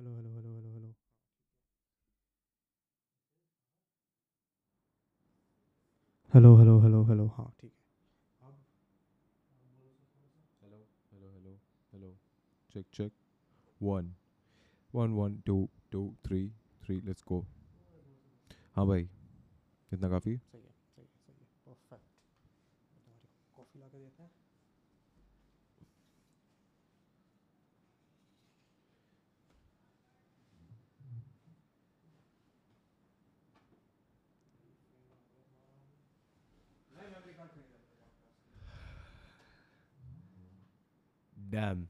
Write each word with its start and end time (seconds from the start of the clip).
hello 0.00 0.10
hello 0.16 0.30
hello 0.34 0.50
hello 0.56 0.70
hello 0.74 0.92
hello 6.34 6.50
hello 6.56 6.78
hello 6.80 7.02
hello 7.04 7.26
हाँ 7.36 7.46
ठीक 7.60 7.72
है 7.72 8.50
hello 10.62 10.78
hello 11.12 11.30
hello 11.30 11.54
hello 11.92 12.14
check 12.70 12.86
check 12.94 13.12
one 13.82 14.12
one 14.94 15.12
one 15.12 15.40
two 15.46 15.68
two 15.92 16.02
three 16.24 16.48
three 16.82 17.00
let's 17.00 17.24
go 17.28 17.44
हाँ 18.76 18.86
भाई 18.86 19.04
कितना 19.90 20.08
काफ़ी 20.08 20.36
सही 20.36 20.62
है 20.62 20.69
डैम 41.52 41.86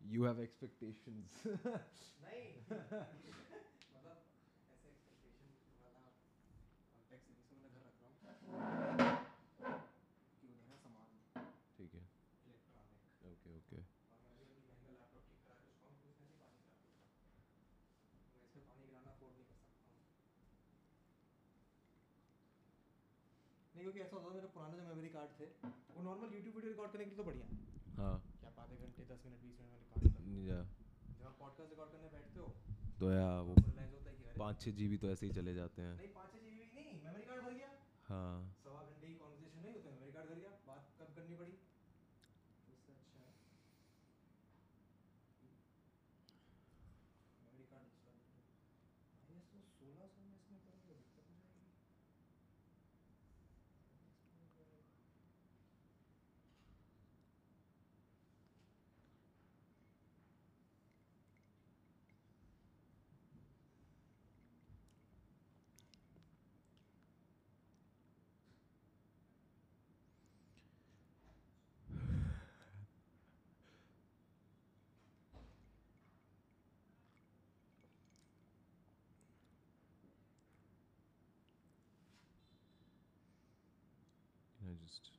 यू 0.00 0.24
हैव 0.26 0.40
एक्सपेक्टेशंस 0.42 1.42
नहीं 1.46 2.46
मतलब 2.66 4.16
ऐसे 4.72 4.88
एक्सपेक्टेशन 4.88 5.48
वाला 5.84 6.02
कॉन्टेक्स्ट 6.92 7.30
नहीं 7.30 7.40
इसमें 7.40 7.58
मैं 7.64 7.70
घर 7.72 7.84
रख 7.86 7.96
रहा 8.00 8.08
हूँ 8.08 9.08
कि 10.40 10.48
उधर 10.54 10.78
सामान 10.84 11.08
ठीक 11.78 11.94
है 11.94 12.04
इलेक्ट्रॉनिक 12.46 13.32
ओके 13.32 13.56
ओके 13.58 13.82
नहीं 23.74 23.84
क्योंकि 23.84 24.00
ऐसा 24.00 24.16
होता 24.16 24.28
था 24.28 24.34
मेरे 24.34 24.48
पुराने 24.54 24.76
जो 24.76 24.84
मेमोरी 24.88 25.08
कार्ड 25.16 25.30
थे 25.40 25.46
वो 25.96 26.02
नॉर्मल 26.02 26.34
यूट्यूब 26.34 26.54
वीडियो 26.56 26.70
रिकॉर्ड 26.72 26.92
करने 26.92 27.04
के 27.04 27.10
लिए 27.10 27.18
तो 27.18 27.24
बढ़िया। 27.24 27.46
हाँ। 27.98 28.14
आधे 28.66 28.76
घंटे 28.86 29.04
दस 29.10 29.22
मिनट 29.26 29.40
बीस 29.42 29.58
मिनट 29.60 29.72
में 29.72 29.78
रिकॉर्ड 29.78 30.04
कर 30.14 30.22
या। 30.48 30.58
जब 31.18 31.26
आप 31.26 31.36
पॉडकास्ट 31.38 31.70
रिकॉर्ड 31.70 31.90
करने 31.92 32.08
बैठते 32.14 32.40
हो 32.40 32.46
तो 33.00 33.10
या 33.12 33.28
वो 33.48 33.54
कि 33.56 33.70
अरे 33.80 34.38
पाँच 34.38 34.60
छः 34.62 34.72
जी 34.78 34.88
बी 34.88 34.96
तो 35.04 35.10
ऐसे 35.10 35.26
ही 35.26 35.32
चले 35.32 35.54
जाते 35.54 35.82
हैं। 35.82 35.94
नहीं 35.96 36.08
पाँच 36.14 36.32
छः 36.32 36.44
जीबी 36.46 36.68
नहीं 36.74 37.00
मेमोरी 37.04 37.24
कार्ड 37.30 37.42
भर 37.48 37.54
गया। 37.60 37.70
हाँ 38.08 38.34
सवा 38.64 38.82
घंटे 38.82 39.06
की 39.06 39.14
कॉन्वर्सेशन 39.22 39.60
नहीं 39.60 39.72
होते 39.72 39.90
मेमोरी 39.90 40.12
कार्ड 40.18 40.28
भर 40.28 40.38
गया 40.42 40.52
बात 40.66 40.92
कब 41.00 41.14
करनी 41.16 41.36
पड़ी 41.42 41.52
तो 41.52 42.72
उससे 42.72 42.92
अच्छा 42.92 43.18
है 43.20 43.34
मेमोरी 47.40 47.66
कार्ड 47.70 47.86
इंस्टॉल 47.86 48.18
कर 48.26 48.40
आई 49.20 49.36
एस 49.38 49.48
तो 49.52 49.60
सोलह 49.78 50.06
सौ 50.14 50.26
में 50.26 50.34
इसमें 50.34 50.58
करोगे 50.66 50.86
तो 50.92 50.98
दिक्कत 51.02 51.30
हो 51.32 51.38
जाएगी 51.40 51.74
I 84.58 84.65
just 84.76 85.10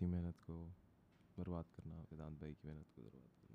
मेहनत 0.03 0.39
को 0.39 0.73
बर्बाद 1.37 1.65
करना 1.65 2.01
वेदांत 2.01 2.41
भाई 2.41 2.53
की 2.53 2.67
मेहनत 2.67 2.85
को 2.95 3.01
बर्बाद 3.01 3.31
करना? 3.41 3.54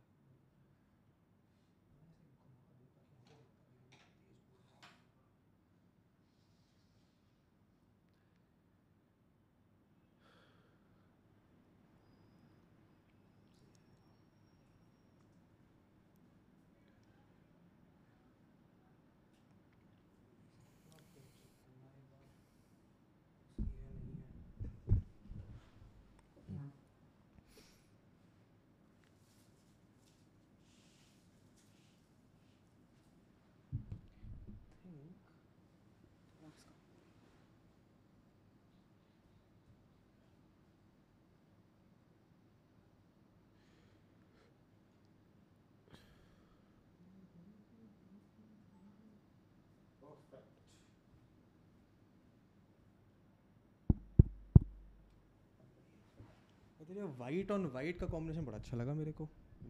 तेरे 56.91 57.03
वाइट 57.19 57.51
ऑन 57.51 57.65
वाइट 57.73 57.99
का 57.99 58.07
कॉम्बिनेशन 58.07 58.45
बड़ा 58.45 58.57
अच्छा 58.57 58.77
लगा 58.77 58.93
मेरे 58.93 59.11
को। 59.11 59.23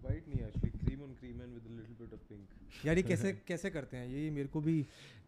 वाइट 0.03 0.27
नहीं 0.27 0.39
actually 0.45 0.69
cream 0.77 1.01
on 1.03 1.11
cream 1.15 1.41
and 1.41 1.53
with 1.53 1.65
a 1.65 1.69
little 1.71 1.95
bit 1.95 2.13
of 2.13 2.21
pink 2.29 2.85
यार 2.85 2.97
ये 2.97 3.03
कैसे 3.03 3.31
कैसे 3.47 3.69
करते 3.69 3.97
हैं? 3.97 4.07
ये 4.07 4.29
मेरे 4.31 4.47
को 4.47 4.61
भी 4.61 4.73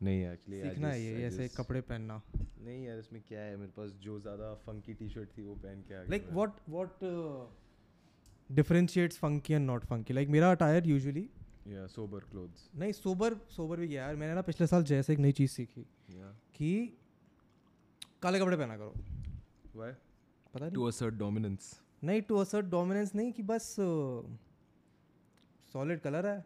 नहीं 0.04 0.24
एक्चुअली 0.28 0.62
सीखना 0.62 0.90
है 0.90 1.01
ये 1.01 1.25
ऐसे 1.25 1.48
कपड़े 1.57 1.81
पहनना। 1.81 2.22
नहीं 2.38 2.86
यार 2.86 3.00
इसमें 3.00 3.22
क्या 3.28 3.42
है? 3.42 3.57
मेरे 3.57 3.72
पास 3.78 3.92
जो 4.06 4.19
ज़्यादा 4.19 4.54
फंकी 4.66 4.94
टी 4.94 5.10
शर्ट 5.10 5.38
थी 5.38 5.42
वो 5.42 5.56
पहन 5.66 5.84
के 5.88 5.94
आ 5.94 5.98
गया 5.98 6.10
like 6.10 6.28
what 6.31 6.69
what 6.69 7.06
differentiates 8.50 9.18
funky 9.18 9.54
and 9.54 9.66
not 9.66 9.86
funky 9.86 10.13
like 10.13 10.30
मेरा 10.30 10.51
अटायर 10.51 10.88
यूजुअली 10.88 11.28
या 11.68 11.86
सोबर 11.88 12.25
क्लोथ्स 12.31 12.69
नहीं 12.75 12.92
सोबर 12.94 13.36
सोबर 13.51 13.80
भी 13.80 13.88
गया 13.88 14.06
यार। 14.06 14.16
मैंने 14.16 14.34
ना 14.34 14.42
पिछले 14.50 14.68
साल 14.68 14.84
जैसे 14.94 15.13
एक 15.13 15.19
नई 15.19 15.31
चीज़ 15.42 15.51
सीखी 15.51 15.86
या 16.18 16.34
कि 16.56 16.74
काले 18.22 18.40
कपड़े 18.40 18.57
पहना 18.57 18.78
करो। 18.78 18.94
व्हाई 19.75 19.92
पता 20.54 20.66
नहीं। 20.66 20.88
Assert 20.88 21.16
dominance. 21.19 21.68
नहीं 22.03 22.21
टू 22.29 22.38
असर्ट 22.38 22.65
डोमिनेंस 22.69 23.13
नहीं 23.15 23.31
कि 23.33 23.44
बस 23.51 23.75
सॉलिड 25.73 26.00
कलर 26.01 26.25
है 26.27 26.38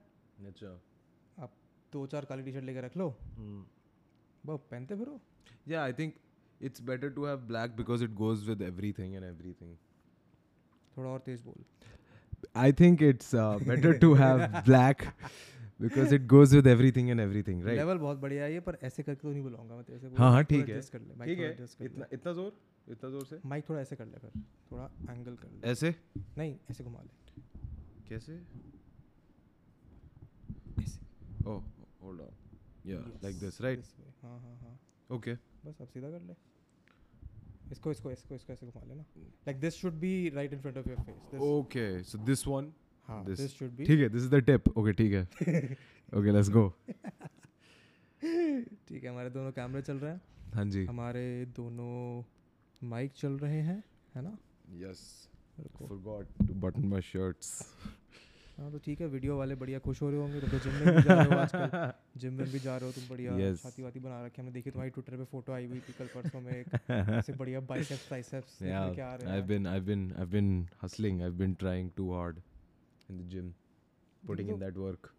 अच्छा 0.47 0.67
आप 1.43 1.53
दो 1.93 2.05
चार 2.13 2.25
काली 2.29 2.43
टी 2.43 2.51
शर्ट 2.51 2.65
लेके 2.65 2.81
रख 2.81 2.97
लो 2.97 3.09
Hmm. 3.39 3.63
बस 4.45 4.59
पहनते 4.71 4.95
फिरो 4.95 5.19
yeah 5.71 5.83
i 5.89 5.93
think 5.99 6.19
it's 6.61 6.83
better 6.89 7.09
to 7.17 7.25
have 7.29 7.41
black 7.49 7.73
because 7.79 8.03
it 8.07 8.13
goes 8.21 8.45
with 8.51 8.61
everything 8.67 9.15
and 9.19 9.27
everything 9.31 9.73
थोड़ा 10.97 11.09
और 11.09 11.19
तेज 11.25 11.41
बोल 11.41 12.71
think 12.81 13.01
it's 13.07 13.33
uh, 13.41 13.49
better 13.71 13.91
to 14.03 14.09
have 14.21 14.45
black 14.69 15.03
because 15.85 16.13
it 16.17 16.23
goes 16.33 16.53
with 16.57 16.69
everything 16.73 17.11
and 17.15 17.23
everything 17.25 17.59
right 17.67 17.77
level 17.77 17.97
बहुत 18.05 18.17
बढ़िया 18.19 18.43
है 18.43 18.53
ये 18.53 18.59
पर 18.69 18.77
ऐसे 18.89 19.03
करके 19.03 19.21
तो 19.21 19.31
नहीं 19.31 19.41
बुलाऊँगा 19.43 19.75
मैं 19.75 19.83
तेरे 19.83 19.99
से 19.99 20.07
हाँ, 20.17 20.31
हाँ, 20.31 20.43
ठीक 20.43 20.69
है। 20.69 20.81
ठीक 21.25 21.39
है 21.39 21.51
इतना 21.85 22.05
इतना 22.13 22.33
ज़ोर 22.33 22.57
इतना 22.91 23.09
ज़ोर 23.09 23.25
से? 23.25 23.39
माइक 23.45 23.69
थोड़ा 23.69 23.81
ऐसे 23.81 23.95
कर 23.95 24.05
ले 24.05 24.17
फिर 24.19 24.31
थोड़ा 24.71 24.89
एंगल 25.09 25.35
कर 25.35 25.49
ले। 25.51 25.71
ऐसे? 25.71 25.95
नहीं 26.37 26.55
ऐसे 26.71 26.83
घुमा 26.83 27.01
ले। 27.01 27.41
कैसे? 28.09 28.33
ऐसे। 30.79 30.99
Yeah 32.87 32.99
like 33.21 33.33
Yes, 33.35 33.39
this 33.41 33.55
right? 33.63 33.79
this 33.79 33.93
way. 33.99 34.11
हाँ 34.23 34.39
हाँ 34.39 34.57
हाँ। 34.61 34.77
Okay. 35.09 35.35
बस 35.65 35.81
अब 35.81 35.87
सीधा 35.87 36.09
कर 36.09 36.21
ले। 36.21 36.33
इसको 37.71 37.91
इसको 37.91 38.11
इसको 38.11 38.35
इसको 38.35 38.53
ऐसे 38.53 38.65
घुमा 38.65 38.83
लेना 38.87 39.03
like 39.47 39.59
this 39.59 39.75
should 39.75 39.93
be 39.99 40.29
right 40.35 40.53
in 40.53 40.59
front 40.61 40.77
of 40.77 40.89
your 40.89 40.99
face 40.99 41.41
okay 41.41 41.89
so 42.11 42.19
this 42.29 42.45
one 42.47 42.69
हाँ 43.09 43.23
दिस 43.25 43.51
शुड 43.53 43.71
बी 43.77 43.85
ठीक 43.85 43.99
है 43.99 44.09
this 44.09 44.23
is 44.23 44.31
the 44.33 44.41
tip. 44.49 44.69
Okay 44.77 44.93
ठीक 44.97 45.13
है. 45.13 45.27
Okay 46.17 46.33
let's 46.37 46.49
go. 46.57 46.63
ठीक 48.21 49.03
है 49.03 49.09
हमारे 49.09 49.29
दोनों 49.29 49.51
कैमरे 49.51 49.81
चल 49.81 49.97
रहे 49.97 50.11
हैं। 50.11 50.21
हाँ 50.53 50.65
जी। 50.65 50.85
हमारे 50.85 51.23
दोनों 51.55 52.23
माइक 52.83 53.11
चल 53.11 53.37
रहे 53.37 53.61
हैं 53.61 53.83
है 54.15 54.21
ना? 54.21 54.37
रुको 55.59 55.87
forgot 55.87 56.33
to 56.47 56.55
button 56.63 56.89
my 56.89 56.99
shirts. 57.11 57.51
हाँ 58.57 58.71
तो 58.71 58.77
ठीक 58.77 59.01
है 59.01 59.07
वीडियो 59.07 59.37
वाले 59.37 59.55
बढ़िया 59.55 59.79
खुश 59.79 60.01
हो 60.01 60.09
रहे 60.09 60.19
होंगे 60.19 60.39
तुम 60.41 60.49
तो 60.49 60.59
जिम 60.59 60.73
में 60.73 60.95
भी 60.95 61.01
जा 61.01 61.13
रहे 61.13 61.25
हो 61.25 61.37
आजकल। 61.39 61.91
जिम 62.19 62.33
में 62.33 62.51
भी 62.51 62.59
जा 62.59 62.77
रहे 62.77 62.85
हो 62.85 62.91
तुम 62.91 63.07
बढ़िया 63.09 63.37
Yes. 63.37 63.63
छाती 63.63 63.83
वाती 63.83 63.99
बना 63.99 64.25
रखी 64.25 64.41
हमने 64.41 64.51
देखी 64.53 64.71
तुम्हारी 64.71 64.91
ट्विटर 64.91 65.17
पे 65.17 65.23
फ़ोटो 65.23 65.53
आई 65.53 65.65
हुई 65.65 65.79
थी 65.79 65.93
कल 65.99 66.07
परसों 66.15 66.41
में 66.41 66.51
एक 66.53 66.89
ऐसे 67.17 67.33
बढ़िया 67.33 67.59
बाइसेप्स 67.59 68.07
ट्राइसेप्स 68.07 68.59
yeah 68.61 68.87
लेके 68.87 69.01
आ 69.01 69.13
रहे 69.15 69.27
i've 69.27 69.41
हैं 69.41 69.47
been 69.47 69.67
i've 69.73 69.85
been 69.89 70.05
i've 70.21 70.31
been 70.37 70.51
hustling 70.83 71.21
i've 71.27 71.37
been 71.43 71.55
trying 71.65 71.91
too 72.01 72.09
hard 72.11 72.41
in 73.09 73.19
the 73.21 73.27
gym 73.35 73.53
putting 74.23 74.49
in 74.55 74.59
that 74.65 74.79
work. 74.85 75.13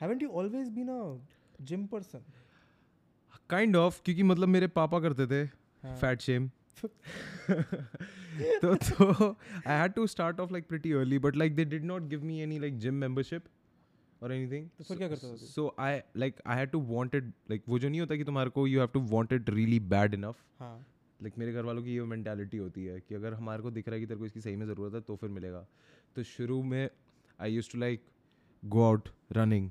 Haven't 0.00 0.22
you 0.22 0.28
always 0.30 0.68
been 0.68 0.88
a 0.88 1.64
gym 1.64 1.86
person 1.86 2.24
kind 3.52 3.76
of 3.76 4.02
क्योंकि 4.04 4.22
मतलब 4.22 4.48
मेरे 4.48 4.66
पापा 4.66 5.00
करते 5.00 5.26
थे। 5.26 5.46
Fat 5.84 6.20
Shem 6.20 6.50
तो 6.84 8.74
तो 8.74 9.28
I 9.66 9.78
had 9.78 9.92
to 9.92 10.06
start 10.06 10.40
off 10.40 10.52
like 10.52 10.68
pretty 10.68 10.92
early 10.92 11.18
but 11.18 11.36
like 11.36 11.54
they 11.54 11.64
did 11.64 11.84
not 11.84 12.02
give 12.02 12.24
me 12.24 12.40
any 12.40 12.58
like 12.58 12.78
gym 12.78 12.94
membership 12.94 13.44
और 14.22 14.32
anything 14.50 14.68
so 15.36 15.76
I 15.78 16.00
like 16.16 16.34
I 16.46 16.58
had 16.58 16.70
to 16.70 16.80
wanted 16.80 17.28
like 17.28 17.62
वो 17.68 17.78
जो 17.78 17.88
नहीं 17.88 18.00
होता 18.00 18.16
कि 18.16 18.24
तुम्हारे 18.24 18.50
को 18.50 18.66
you 18.66 18.78
have 18.78 18.88
to 18.88 19.00
wanted 19.00 19.50
really 19.50 19.80
bad 19.80 20.14
enough 20.14 20.44
like 21.22 21.38
मेरे 21.38 21.52
घर 21.52 21.62
वालों 21.62 21.82
की 21.82 21.94
ये 21.94 22.02
मैंटेलिटी 22.02 22.56
होती 22.56 22.84
है 22.84 23.00
कि 23.00 23.14
अगर 23.14 23.34
हमारे 23.34 23.62
को 23.62 23.70
दिख 23.70 23.88
रहा 23.88 23.94
है 23.94 24.00
कि 24.00 24.06
तेरे 24.06 24.18
को 24.18 24.26
इसकी 24.26 24.40
सही 24.40 24.56
में 24.56 24.66
ज़रूरत 24.66 24.94
है 24.94 25.00
तो 25.00 25.16
फिर 25.16 25.30
मिलेगा। 25.30 25.66
तो 26.16 26.22
शुरू 26.22 26.62
में 26.62 26.90
I 27.40 27.52
use 27.52 27.72
to 27.72 27.78
like 27.78 28.02
go 28.64 28.84
out 28.84 29.08
running 29.32 29.70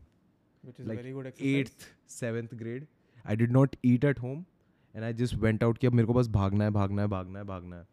eighth 1.42 1.88
seventh 2.08 2.48
grade 2.54 2.88
I 3.26 3.36
did 3.36 3.52
not 3.52 3.76
eat 3.86 4.04
at 4.04 4.20
home 4.20 4.46
and 4.98 5.04
I 5.06 5.14
just 5.14 5.36
went 5.36 5.64
out 5.64 5.78
कि 5.78 5.88
अब 5.88 5.94
मेरे 5.94 6.08
को 6.08 6.14
बस 6.14 6.28
भागना 6.30 6.64
है 6.64 6.72
भागना 6.72 7.02
है 7.02 7.08
भागना 7.08 7.40
है 7.40 7.46
भागना 7.46 7.76
है। 7.76 7.86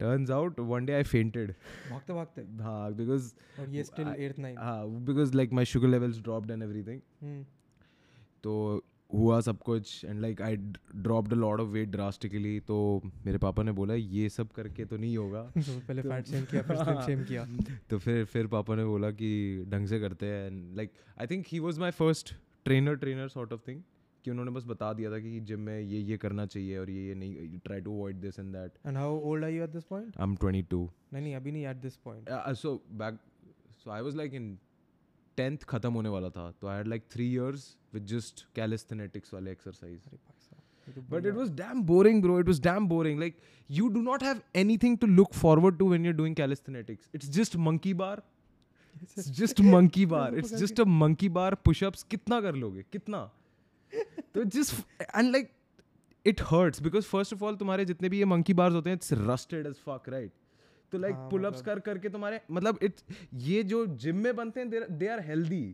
Turns 0.00 0.30
out 0.30 0.60
one 0.60 0.86
day 0.86 0.92
I 0.92 1.02
fainted 1.02 1.52
भागते 1.90 2.12
भागते? 2.12 2.42
हाँ 2.62 2.92
बिकॉज़ 2.94 3.32
और 3.60 3.68
ये 3.70 3.84
स्टिल 3.84 4.08
एट्थ 4.08 4.38
नाइन 4.38 4.58
हाँ 4.58 4.88
because 5.04 5.36
like 5.36 5.52
my 5.52 5.64
sugar 5.64 5.88
levels 5.88 6.20
dropped 6.22 6.50
and 6.50 6.62
everything 6.62 7.44
तो 8.44 8.84
हुआ 9.10 9.40
सब 9.40 9.58
कुछ 9.58 10.04
and 10.04 10.20
like 10.20 10.40
I 10.42 10.56
dropped 10.56 11.32
a 11.32 11.36
lot 11.36 11.60
of 11.60 11.68
weight 11.68 11.88
drastically 11.88 12.60
तो 12.60 12.76
मेरे 13.26 13.38
पापा 13.38 13.62
ने 13.62 13.72
बोला 13.72 13.94
ये 13.94 14.28
सब 14.28 14.50
करके 14.52 14.84
तो 14.84 14.96
नहीं 14.96 15.16
होगा. 15.16 15.42
पहले 15.58 16.02
तो- 16.02 16.12
फैट 16.12 16.26
शेम 16.26 16.44
किया 16.44 16.62
फिर 16.62 16.76
स्लिम 16.76 17.00
शेम 17.00 17.24
किया। 17.24 17.46
तो 17.90 17.98
फिर 17.98 18.24
फिर 18.24 18.46
पापा 18.46 18.74
ने 18.74 18.84
बोला 18.84 19.10
कि 19.10 19.64
ढंग 19.68 19.86
से 19.86 20.00
करते 20.00 20.26
हैं। 20.26 20.46
And 20.46 20.76
like 20.76 20.92
I 21.20 21.26
think 21.26 21.44
he 21.48 21.58
was 21.58 21.78
my 21.78 21.90
first 21.90 22.34
trainer 22.64 22.96
trainer 22.96 23.28
sort 23.28 23.52
of 23.52 23.60
thing 23.68 23.82
कि 24.24 24.30
उन्होंने 24.30 24.50
बस 24.50 24.64
बता 24.66 24.92
दिया 25.00 25.10
था 25.10 25.18
कि 25.20 25.40
जिम 25.50 25.60
में 25.68 25.78
ये 25.80 25.98
ये 26.10 26.16
करना 26.24 26.46
चाहिए 26.46 26.78
और 26.78 26.90
ये 26.90 27.06
ये 27.08 27.14
नहीं 27.14 27.58
try 27.64 27.80
to 27.80 27.96
avoid 27.96 28.20
this 28.20 28.38
and 28.38 28.52
that 28.56 28.78
and 28.86 28.96
how 28.96 29.18
old 29.30 29.44
are 29.44 29.50
you 29.50 29.62
at 29.64 29.70
this 29.70 29.84
point 29.90 30.16
I 30.20 30.24
am 30.24 30.34
22 30.44 30.88
नहीं 31.12 31.22
नहीं 31.22 31.34
अभी 31.36 31.52
नहीं 31.52 31.66
at 31.66 31.76
this 31.82 31.96
point 32.04 32.30
so 32.62 32.74
back 33.02 33.18
so 33.84 33.90
I 33.90 34.02
was 34.02 34.16
like 34.16 34.34
in 34.34 34.56
tenth 35.36 35.64
खत्म 35.68 35.92
होने 35.92 36.08
वाला 36.08 36.28
था 36.36 36.50
तो 36.60 36.66
I 36.68 36.76
had 36.76 36.88
like 36.88 37.04
three 37.12 37.32
years 37.32 37.74
with 37.94 38.06
just 38.16 38.46
calisthenics 38.56 39.34
वाले 39.34 39.52
एक्सरसाइज 39.52 40.00
ये 40.12 40.18
it 40.92 41.04
बढ़िया- 41.10 41.34
was 41.36 41.50
damn 41.58 41.78
boring, 41.90 42.18
bro. 42.24 42.34
It 42.40 42.48
was 42.50 42.58
damn 42.64 42.86
boring. 42.88 43.20
Like 43.20 43.36
you 43.76 43.86
do 43.92 44.00
not 44.08 44.24
have 44.26 44.40
anything 44.62 44.96
to 45.04 45.06
look 45.20 45.36
forward 45.42 45.78
to 45.78 45.86
when 45.92 46.08
you're 46.08 46.16
doing 46.18 46.34
calisthenics. 46.40 47.06
It's 47.18 47.30
just 47.36 47.56
monkey 47.68 47.92
bar. 48.00 48.16
It's 49.04 49.30
just 49.38 49.62
monkey 49.68 50.04
bar. 50.10 50.26
It's 50.42 50.52
just 50.64 50.82
a 50.84 50.86
monkey 50.98 51.30
bar 51.38 51.46
push-ups. 51.68 52.02
कितना 52.14 52.40
कर 52.40 52.54
लोगे? 52.64 52.84
कितना? 52.92 53.22
तो 54.34 54.44
just 54.44 54.74
and 55.20 55.34
like 55.36 55.50
it 56.24 56.40
hurts 56.50 56.80
because 56.80 57.06
first 57.14 57.36
of 57.36 57.42
all 57.42 57.58
तुम्हारे 57.58 57.84
जितने 57.84 58.08
भी 58.08 58.18
ये 58.18 58.24
monkey 58.24 58.54
bars 58.60 58.72
होते 58.72 58.90
हैं 58.90 58.98
it's 58.98 59.12
rusted 59.28 59.70
as 59.70 59.80
fuck, 59.88 60.08
right? 60.14 60.32
तो 60.92 60.98
हाँ, 60.98 61.30
pull-ups 61.30 61.46
मतलब- 61.46 61.64
कर 61.66 61.78
करके 61.80 62.08
तुम्हारे 62.08 62.40
मतलब 62.50 62.78
it's 62.78 63.04
ये 63.34 63.62
जो 63.62 63.86
जिम 63.86 64.16
में 64.16 64.34
बनते 64.36 64.60
हैं 64.60 64.70
they 64.98 65.08
are 65.16 65.22
healthy. 65.30 65.64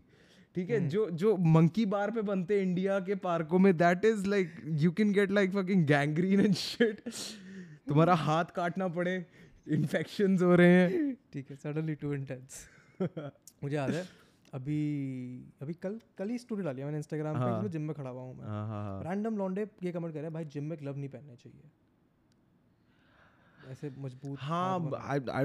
ठीक 0.54 0.70
है? 0.70 0.88
जो 0.88 1.10
जो 1.10 1.36
मंकी 1.56 1.84
बार 1.86 2.10
पे 2.10 2.22
बनते 2.28 2.54
हैं 2.54 2.62
इंडिया 2.62 2.98
के 3.00 3.14
पार्कों 3.24 3.58
में 3.58 3.76
that 3.76 4.04
is 4.04 4.26
like 4.26 4.54
you 4.84 4.90
can 4.92 5.12
get 5.12 5.30
like 5.30 5.50
fucking 5.52 5.84
gangrene 5.86 6.40
and 6.40 6.54
shit 6.54 7.00
तुम्हारा 7.88 8.14
हाथ 8.14 8.44
काटना 8.56 8.88
पड़े 8.96 9.14
इन्फेक्शंस 9.68 10.42
हो 10.42 10.54
रहे 10.54 10.68
हैं। 10.68 11.14
ठीक 11.32 11.50
है 11.50 11.56
सडनली 11.56 11.94
टू 11.94 12.12
इंटेंस 12.14 12.66
मुझे 13.62 13.76
याद 13.76 13.90
है 13.90 14.04
अभी 14.52 14.78
अभी 15.62 15.72
कल 15.74 15.98
कल 16.18 16.28
ही 16.28 16.38
स्टोरी 16.38 16.62
डाली 16.62 16.80
है 16.80 16.84
मैंने 16.84 16.98
इंस्टाग्राम 16.98 17.34
पे 17.34 17.40
हाँ। 17.40 17.52
जिसमें 17.54 17.70
जिम 17.70 17.82
में 17.82 17.94
खड़ा 17.94 18.10
हुआ 18.10 18.22
हूँ 18.22 18.34
मैं। 18.36 18.46
हाँ 18.46 18.66
हाँ 18.68 18.82
हाँ। 18.84 19.02
रैंडम 19.04 19.36
लॉन्डे 19.38 19.66
ये 19.82 19.92
कमेंट 19.92 20.12
कर 20.14 20.18
रहे 20.18 20.26
हैं 20.26 20.32
भाई 20.34 20.44
जिम 20.44 20.64
में 20.64 20.78
ग्लव 20.78 20.96
नहीं 20.96 21.08
पहनने 21.08 21.36
चाहिए। 21.36 21.70
ऐसे 23.70 23.90
मज़बूत 23.98 24.38
हाँ 24.40 24.90
I 25.00 25.18
don't 25.18 25.30
I 25.30 25.44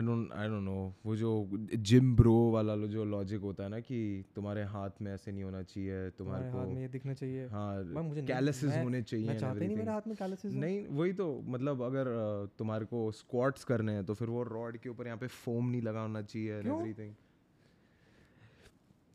don't 0.00 0.32
I 0.32 0.48
don't 0.48 0.62
know 0.64 0.94
वो 1.06 1.16
जो 1.16 1.30
जिम 1.76 2.14
ब्रो 2.16 2.34
वाला 2.50 2.76
जो 2.86 3.04
लॉजिक 3.04 3.40
होता 3.40 3.64
है 3.64 3.68
ना 3.70 3.80
कि 3.80 3.98
तुम्हारे 4.36 4.62
हाथ 4.64 5.02
में 5.02 5.12
ऐसे 5.14 5.32
नहीं 5.32 5.44
होना 5.44 5.62
चाहिए 5.62 6.08
तुम्हारे 6.10 6.44
तुम्हारे 6.44 6.50
हाथ 6.58 6.74
में 6.74 6.80
ये 6.82 6.88
दिखना 6.88 7.14
चाहिए। 7.14 7.46
हाँ 7.46 7.82
मुझे 7.82 8.22
नहीं- 8.22 8.82
होने 8.84 9.02
चाहिए 9.02 9.26
मैं 9.26 9.38
चाहता 9.38 9.60
ही 9.60 9.66
नहीं 9.66 9.76
मेरे 9.76 9.90
हाथ 9.90 10.06
में 10.06 10.16
कैलसिस 10.16 10.52
नहीं 10.54 10.86
वही 10.88 11.12
तो 11.12 11.40
मतलब 11.46 11.82
अगर 11.82 12.14
तुम्हारे 12.58 12.84
को 12.84 13.10
स्क्वाट्स 13.12 13.64
करने 13.64 13.92
हैं 13.92 14.04
तो 14.04 14.14
फिर 14.14 14.28
वो 14.28 14.42
रॉड 14.42 14.76
के 14.76 14.88
ऊपर 14.88 15.06
यहाँ 15.06 15.18
पे 15.18 15.26
फोम 15.26 15.68
नहीं 15.70 15.82
लगा 15.82 16.00
होना 16.00 16.22
चाहिए 16.22 16.58
everything 16.58 17.14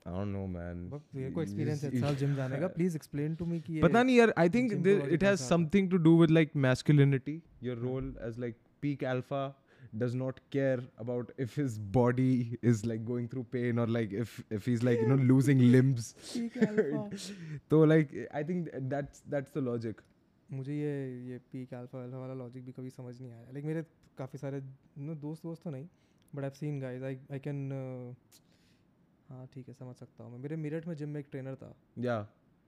I 0.07 0.13
don't 0.13 0.33
know 0.33 0.45
man 0.47 0.89
मेरे 1.15 1.31
को 1.31 1.41
एक्सपीरियंस 1.41 1.83
है 1.83 1.99
साल 2.01 2.15
जिम 2.15 2.35
जाने 2.35 2.59
का 2.59 2.67
प्लीज़ 2.77 2.95
एक्सप्लेन 2.95 3.35
टू 3.35 3.45
मी 3.45 3.59
कि 3.59 3.73
ये 3.73 3.81
पता 3.81 4.03
नहीं 4.03 4.17
यार 4.17 4.33
gym 4.39 4.69
कैसा 4.69 4.99
हैज़ 4.99 5.15
आता 5.15 5.29
है? 5.29 5.35
Something 5.47 5.89
to 5.91 5.97
do 6.09 6.19
with 6.21 6.31
like 6.31 6.55
masculinity 6.67 7.41
your 7.63 7.77
role 7.77 8.15
as 8.27 8.39
like 8.39 8.55
peak 8.81 9.03
alpha 9.15 9.47
does 9.93 10.13
not 10.15 10.37
care 10.51 10.81
about 10.97 11.31
if 11.37 11.55
his 11.55 11.77
body 11.95 12.57
is 12.63 12.85
like 12.85 13.01
going 13.07 13.27
through 13.27 13.43
pain 13.55 13.77
or 13.77 13.87
like 13.87 14.13
if 14.13 14.35
if 14.49 14.65
he's 14.65 14.83
like 14.83 15.01
you 15.01 15.07
know 15.07 15.17
losing 15.31 15.63
limbs. 15.73 16.13
So 17.69 17.79
like 17.93 18.13
i 18.33 18.43
think 18.43 18.69
that's 18.93 19.21
that's 19.35 19.51
the 19.51 19.63
logic. 19.67 20.01
मुझे 20.49 20.73
ये 20.73 20.95
ये 21.29 21.37
peak 21.51 21.73
alpha 21.73 22.03
alpha 22.03 22.17
वाला 22.17 22.33
logic 22.33 22.65
भी 22.65 22.71
कभी 22.71 22.89
समझ 22.89 23.19
नहीं 23.21 23.31
आया 23.31 23.51
like 23.53 23.65
मेरे 23.65 23.83
काफ़ी 24.17 24.39
सारे 24.39 24.61
नो 24.99 25.13
दोस्त 25.19 25.43
दोस्त 25.43 25.63
तो 25.63 25.69
नहीं 25.69 25.85
but 26.35 26.43
I 26.43 26.49
seen 26.55 26.79
guys 26.79 27.03
I 27.03 27.17
I 27.31 27.39
can 27.39 27.69
हाँ 29.31 29.47
ठीक 29.53 29.67
है 29.67 29.73
समझ 29.73 29.95
सकता 29.95 30.23
हूँ 30.23 30.39
मेरे 30.39 30.55
मिरठ 30.55 30.87
में 30.87 30.95
जिम 30.95 31.09
में 31.09 31.19
एक 31.19 31.27
ट्रेनर 31.31 31.55
था। 31.55 31.73
या 31.99 32.15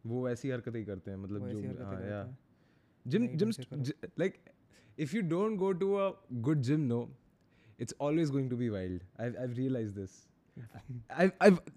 वो 0.03 0.27
ऐसी 0.29 0.50
हरकतें 0.50 0.79
ही 0.79 0.86
करते 0.86 1.12
हैं 1.12 1.17
मतलब 1.17 1.50
जो 1.50 1.62
gym 3.05 3.27
gym 3.36 3.50
like 4.20 4.38
if 4.98 5.15
you. 5.15 5.22
Don't 5.29 5.58
go 5.60 5.72
to 5.82 5.93
a 5.93 6.12
good 6.48 6.62
gym 6.62 6.79
no 6.88 7.00
it's 7.79 7.96
always 8.01 8.29
going 8.32 8.50
to 8.50 8.58
be 8.58 8.70
wild 8.70 9.01
I 9.22 9.34
I 9.34 9.53
realize 9.53 9.93
this 10.00 10.22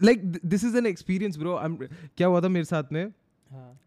like 0.02 0.30
this 0.46 0.64
is 0.64 0.76
an 0.76 0.86
experience 0.86 1.38
bro 1.38 1.56
I 1.56 1.88
क्या 2.16 2.26
हुआ 2.26 2.40
था 2.40 2.48
मेरे 2.48 2.64
साथ 2.64 2.92
में? 2.92 3.12
हाँ। 3.50 3.78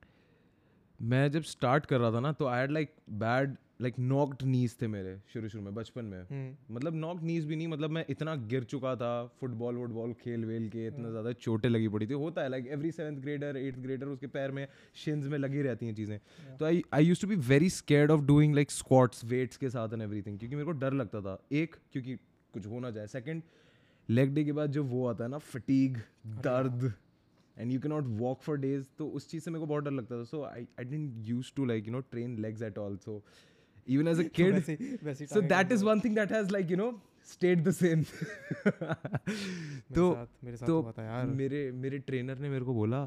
मैं 0.99 1.29
जब 1.31 1.43
स्टार्ट 1.43 1.85
कर 1.85 1.99
रहा 1.99 2.11
था 2.11 2.19
ना 2.19 2.31
तो 2.33 2.45
I 2.45 2.59
had 2.59 2.71
like 2.71 2.93
bad 3.19 3.55
like 3.79 3.99
knocked 3.99 4.41
knees 4.43 4.75
थे 4.81 4.87
मेरे 4.87 5.15
शुरू 5.33 5.49
शुरू 5.49 5.63
में 5.63 5.73
बचपन 5.73 6.05
में। 6.05 6.19
हम्म। 6.21 6.75
मतलब 6.75 6.95
नॉक 6.95 7.21
नीज 7.23 7.45
भी 7.45 7.55
नहीं 7.55 7.67
मतलब 7.67 7.89
मैं 7.89 8.03
इतना 8.09 8.33
गिर 8.49 8.63
चुका 8.65 8.95
था 8.95 9.11
फुटबॉल 9.41 9.75
वुटबॉल 9.75 10.13
खेल 10.21 10.45
वेल 10.45 10.67
के 10.69 10.85
इतना 10.87 11.09
ज़्यादा 11.09 11.31
चोटें 11.35 11.69
लगी 11.69 11.87
पड़ी 11.87 12.07
थी। 12.07 12.13
होता 12.15 12.43
है 12.43 12.49
like 12.49 12.67
every 12.67 12.91
seventh 12.91 13.19
grader 13.21 13.57
eighth 13.57 13.79
grader 13.79 14.07
उसके 14.07 14.27
पैर 14.29 14.51
में 14.51 14.67
शिन्स 14.95 15.27
में 15.27 15.37
लगी 15.37 15.61
रहती 15.61 15.85
हैं 15.85 15.95
चीज़ें। 15.95 16.19
तो 16.57 16.65
I 16.65 16.83
I 16.93 17.05
use 17.05 17.21
to 17.21 17.27
be 17.27 17.35
very 17.47 17.69
scared 17.71 18.11
of 18.11 18.25
doing 18.25 18.55
like 18.55 18.71
squats 18.71 19.25
weights 19.25 19.57
के 19.57 19.69
साथ 19.69 19.93
एंड 19.93 20.01
एवरीथिंग 20.01 20.39
क्योंकि 20.39 20.55
मेरे 20.55 20.65
को 20.65 20.79
डर 20.79 20.93
लगता 20.93 21.21
था। 21.21 21.41
एक 21.53 21.75
क्योंकि 21.91 22.15
कुछ 22.53 22.65
हो 22.67 22.79
ना 22.79 22.89
जाए। 22.91 23.07
सेकेंड 23.09 23.41
लेग 24.09 24.33
डे 24.35 24.43
के 24.43 24.51
बाद 24.51 24.71
जब 24.71 24.89
वो 24.89 25.05
आता 25.07 25.23
है 25.23 25.29
ना 25.29 25.37
फटीग 25.37 25.97
दर्द 26.43 26.91
and 27.57 27.71
you 27.71 27.79
can 27.79 27.89
not 27.89 28.03
walk 28.19 28.41
for 28.41 28.57
days 28.57 28.85
तो 28.97 29.07
उस 29.09 29.29
चीज़ 29.29 29.43
से 29.43 29.51
मेरे 29.51 29.59
को 29.59 29.65
बहुत 29.65 29.83
डर 29.83 29.91
लगता 29.91 30.19
था। 30.19 30.23
So 30.25 30.43
I 30.45 30.67
I 30.79 30.85
didn't 30.85 31.27
use 31.27 31.51
to 31.55 31.65
like 31.65 31.87
you 31.87 31.93
know 31.93 31.99
train 32.11 32.37
legs 32.41 32.61
at 32.61 32.77
all 32.77 32.97
so 32.97 33.23
even 33.95 34.11
as 34.13 34.19
a 34.23 34.25
kid 34.39 34.53
वैसे 34.55 34.75
वैसे 35.03 35.27
so 35.33 35.41
that 35.53 35.71
is 35.75 35.83
one 35.89 36.01
thing 36.05 36.17
that 36.19 36.33
has 36.37 36.51
like 36.55 36.73
you 36.73 36.79
know 36.81 36.89
stayed 37.31 37.63
the 37.67 37.73
same 37.79 38.03
तो 39.95 40.07
मेरे 40.43 40.57
साथ 40.57 40.67
तो 40.67 40.93
था 40.97 41.03
यार 41.03 41.25
मेरे 41.41 41.61
मेरे 41.85 41.99
ट्रेनर 42.09 42.39
ने 42.45 42.49
मेरे 42.49 42.65
को 42.65 42.73
बोला 42.73 43.01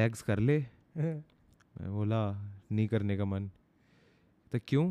लेग्स 0.00 0.22
कर 0.30 0.40
ले 0.50 0.58
मैं 0.98 1.90
बोला 1.98 2.22
नहीं 2.72 2.88
करने 2.88 3.16
का 3.16 3.24
मन 3.34 3.50
तो 4.52 4.58
क्यों 4.68 4.86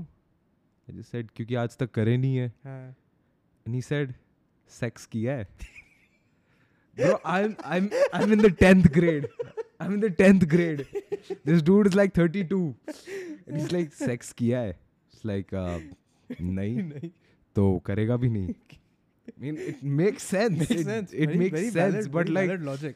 सेड 1.11 1.31
क्योंकि 1.35 1.55
आज 1.63 1.77
तक 1.77 1.91
करे 1.91 2.17
नहीं 2.17 2.35
है 2.37 2.51
हाँ 2.65 2.95
and 3.65 3.75
he 3.75 3.81
said 3.81 4.13
sex 4.71 5.05
किया 5.11 5.35
है 5.37 5.47
bro 6.97 7.15
i'm 7.35 7.55
i'm 7.75 7.87
i'm 8.17 8.33
in 8.35 8.41
the 8.45 8.51
10th 8.63 8.89
grade 8.97 9.25
i'm 9.79 9.93
in 9.95 10.01
the 10.03 10.11
10th 10.19 10.43
grade 10.51 10.83
this 11.49 11.63
dude 11.69 11.89
is 11.91 11.95
like 11.99 12.13
32 12.25 12.59
it's 13.47 13.71
like 13.73 13.93
sex 13.93 14.31
किया 14.33 14.59
है 14.59 14.69
इट्स 14.69 15.25
लाइक 15.25 15.53
नहीं 16.29 16.83
नहीं 16.83 17.09
तो 17.55 17.77
करेगा 17.85 18.17
भी 18.17 18.29
नहीं। 18.29 18.53
Mean 19.39 19.57
it 19.67 19.83
makes 19.99 20.23
sense 20.23 20.71
it 20.71 21.35
makes 21.37 21.73
sense 21.73 22.07
but 22.07 22.29
like 22.29 22.51
logic 22.61 22.95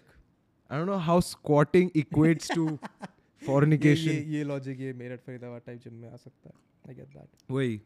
I 0.71 0.77
don't 0.77 0.89
know 0.89 0.95
how 1.07 1.21
squatting 1.27 1.89
equates 1.95 2.51
to 2.55 2.67
fornication 3.41 4.23
ये 4.31 4.43
logic 4.43 4.79
ये 4.81 4.93
मेरठ 4.93 5.21
फरीदाबाद 5.25 5.61
टाइप 5.65 5.81
जिम 5.83 5.93
में 5.93 6.09
आ 6.09 6.15
सकता 6.15 6.49
है. 6.49 6.55
आई 6.87 6.95
गेट 6.95 7.07
दैट 7.07 7.51
वही। 7.51 7.81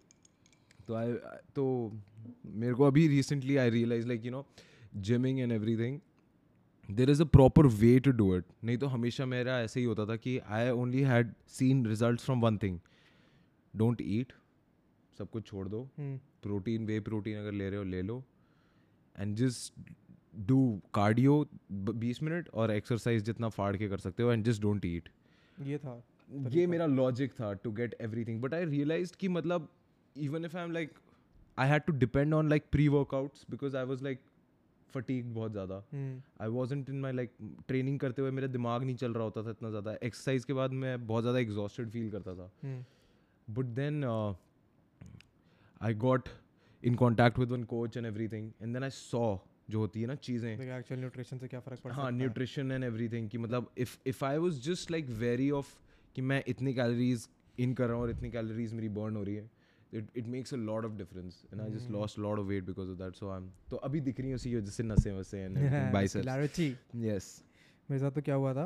तो 0.88 0.96
आई 0.96 1.14
तो 1.56 1.66
मेरे 2.46 2.74
को 2.74 2.84
अभी 2.84 3.08
recently 3.08 3.58
I 3.58 3.70
realize 3.70 4.08
like 4.08 4.26
you 4.26 4.32
know 4.32 4.46
gyming 5.10 5.40
and 5.40 5.52
everything 5.52 6.00
there 6.90 7.10
is 7.10 7.22
a 7.22 7.26
proper 7.26 7.68
way 7.82 8.00
to 8.00 8.12
do 8.12 8.36
it 8.36 8.46
नहीं 8.64 8.78
तो 8.78 8.88
हमेशा 8.88 9.26
मेरा 9.26 9.60
ऐसे 9.62 9.80
ही 9.80 9.86
होता 9.86 10.06
था 10.06 10.16
कि 10.16 10.38
I 10.40 10.70
only 10.70 11.02
had 11.02 11.34
seen 11.50 11.86
result 11.86 12.22
from 12.22 12.42
one 12.42 12.58
thing 12.58 12.80
don't 13.74 14.02
eat 14.02 14.34
सब 15.18 15.30
कुछ 15.30 15.46
छोड़ 15.48 15.68
दो. 15.68 15.88
प्रोटीन 16.44 16.86
वे 16.86 17.00
प्रोटीन 17.00 17.38
अगर 17.38 17.52
ले 17.52 17.70
रहे 17.70 17.78
हो 17.78 17.84
ले 17.84 18.02
लो. 18.02 18.24
एंड 19.16 19.36
जस्ट 19.36 19.74
डू 20.48 20.82
कार्डियो 20.94 21.46
बीस 21.72 22.22
मिनट 22.24 22.50
और 22.54 22.72
एक्सरसाइज 22.72 23.24
जितना 23.24 23.50
फाड़ 23.50 23.76
के 23.78 23.90
कर 23.90 23.98
सकते 23.98 24.24
हो 24.24 24.32
एंड 24.32 24.44
जस्ट 24.46 24.62
डोंट 24.62 24.86
ईट 24.86 25.10
ये 25.58 25.78
था 25.78 26.02
ये 26.52 26.66
मेरा 26.68 26.86
लॉजिक 26.86 27.34
था 27.34 27.54
to 27.64 27.72
get 27.72 27.96
everything 28.26 28.42
but 28.42 28.54
I 28.54 28.66
realize 28.66 29.14
कि 29.20 29.28
मतलब 29.30 29.68
even 30.16 30.46
if 30.46 30.58
I 30.58 30.64
am 30.64 30.72
like 30.72 30.94
I 31.58 31.70
had 31.70 31.82
to 31.82 31.94
depend 31.94 32.34
on 32.34 32.50
like 32.50 32.64
pre 32.72 32.88
workouts 32.88 33.46
because 33.52 33.78
I 33.78 33.86
was 33.86 34.04
like 34.04 34.20
fatigue 34.94 35.34
बहुत 35.34 35.52
ज़्यादा। 35.52 35.76
I 36.42 36.50
wasn't 36.50 36.90
in 36.90 37.00
my 37.02 37.14
like 37.14 37.32
training 37.68 38.00
करते 38.00 38.22
हुए 38.22 38.32
मेरा 38.32 38.48
दिमाग 38.50 38.84
नहीं 38.84 38.96
चल 38.96 39.14
रहा 39.14 39.24
होता 39.24 39.44
था 39.44 39.50
इतना 39.52 39.70
ज़्यादा। 39.70 39.98
एक्सरसाइज 40.04 40.46
के 40.46 40.54
बाद 40.54 40.72
मैं 40.84 40.96
बहुत 41.08 41.24
ज़्यादा 41.24 41.40
एग्जॉस्टेड 41.40 41.90
फील 41.92 42.10
करता 42.12 42.36
था। 42.36 42.52
But 43.48 43.66
then 43.76 44.04
I 45.82 45.94
got 46.06 46.30
in 46.84 46.96
contact 46.96 47.40
with 47.40 47.52
one 47.52 47.64
coach 47.74 47.98
and 47.98 48.06
everything 48.06 48.52
and 48.62 48.74
then 48.74 48.84
I 48.84 48.90
saw 48.92 49.36
जो 49.70 49.80
होती 49.80 50.02
है 50.02 50.08
ना 50.08 50.16
चीज़ें। 50.18 50.52
एक्चुअल 50.52 51.00
न्यूट्रिशन 51.00 51.38
से 51.38 51.48
क्या 51.48 51.60
फ़र्क 51.60 51.80
पड़ 51.82 51.92
हाँ 51.94 52.12
न्यूट्रिशन 52.12 52.72
एंड 52.72 52.84
एवरीथिंग 52.84 53.30
कि 53.30 53.38
मतलब 53.38 53.70
if 53.78 53.98
if 54.08 54.24
I 54.26 54.38
was 54.38 54.60
just 54.64 54.92
like 54.92 55.10
very 55.20 55.50
off 55.60 55.74
कि 56.16 56.22
मैं 56.22 56.44
इतनी 56.48 56.74
कैलोरीज 56.74 57.28
इन 57.58 57.74
कर 57.74 57.88
रहा 57.88 57.96
हूँ 57.96 58.04
और 58.04 58.10
इतनी 58.10 58.32
कैलोरीज 58.32 58.74
मेरी 58.74 58.90
बर्न 58.92 59.16
हो 59.16 59.24
रही 59.24 59.36
है। 59.36 59.50
It 59.94 60.18
it 60.18 60.28
makes 60.28 60.54
a 60.54 60.58
lot 60.58 60.86
of 60.86 60.94
difference 60.98 61.44
and 61.54 61.62
I 61.62 61.72
just 61.72 61.92
lost 61.92 62.20
lot 62.20 62.40
of 62.40 62.48
weight 62.48 62.64
because 62.66 62.90
of 62.90 62.98
that 63.00 63.16
so 63.16 63.30
I 63.30 63.38
am 63.38 63.50
तो 63.70 63.78
अभी 63.88 64.02
दिख 64.02 64.20
रही 64.20 64.30
है 64.32 64.66
से 64.66 64.84
नसें 64.84 65.12
वसे 65.12 65.42
एंड 65.42 65.58
बाइसेप्स 65.94 66.60
यस 66.96 67.44
मेरे 67.90 68.00
साथ 68.00 68.12
तो 68.12 68.22
क्या 68.22 68.36
हुआ 68.36 68.54
था? 68.54 68.66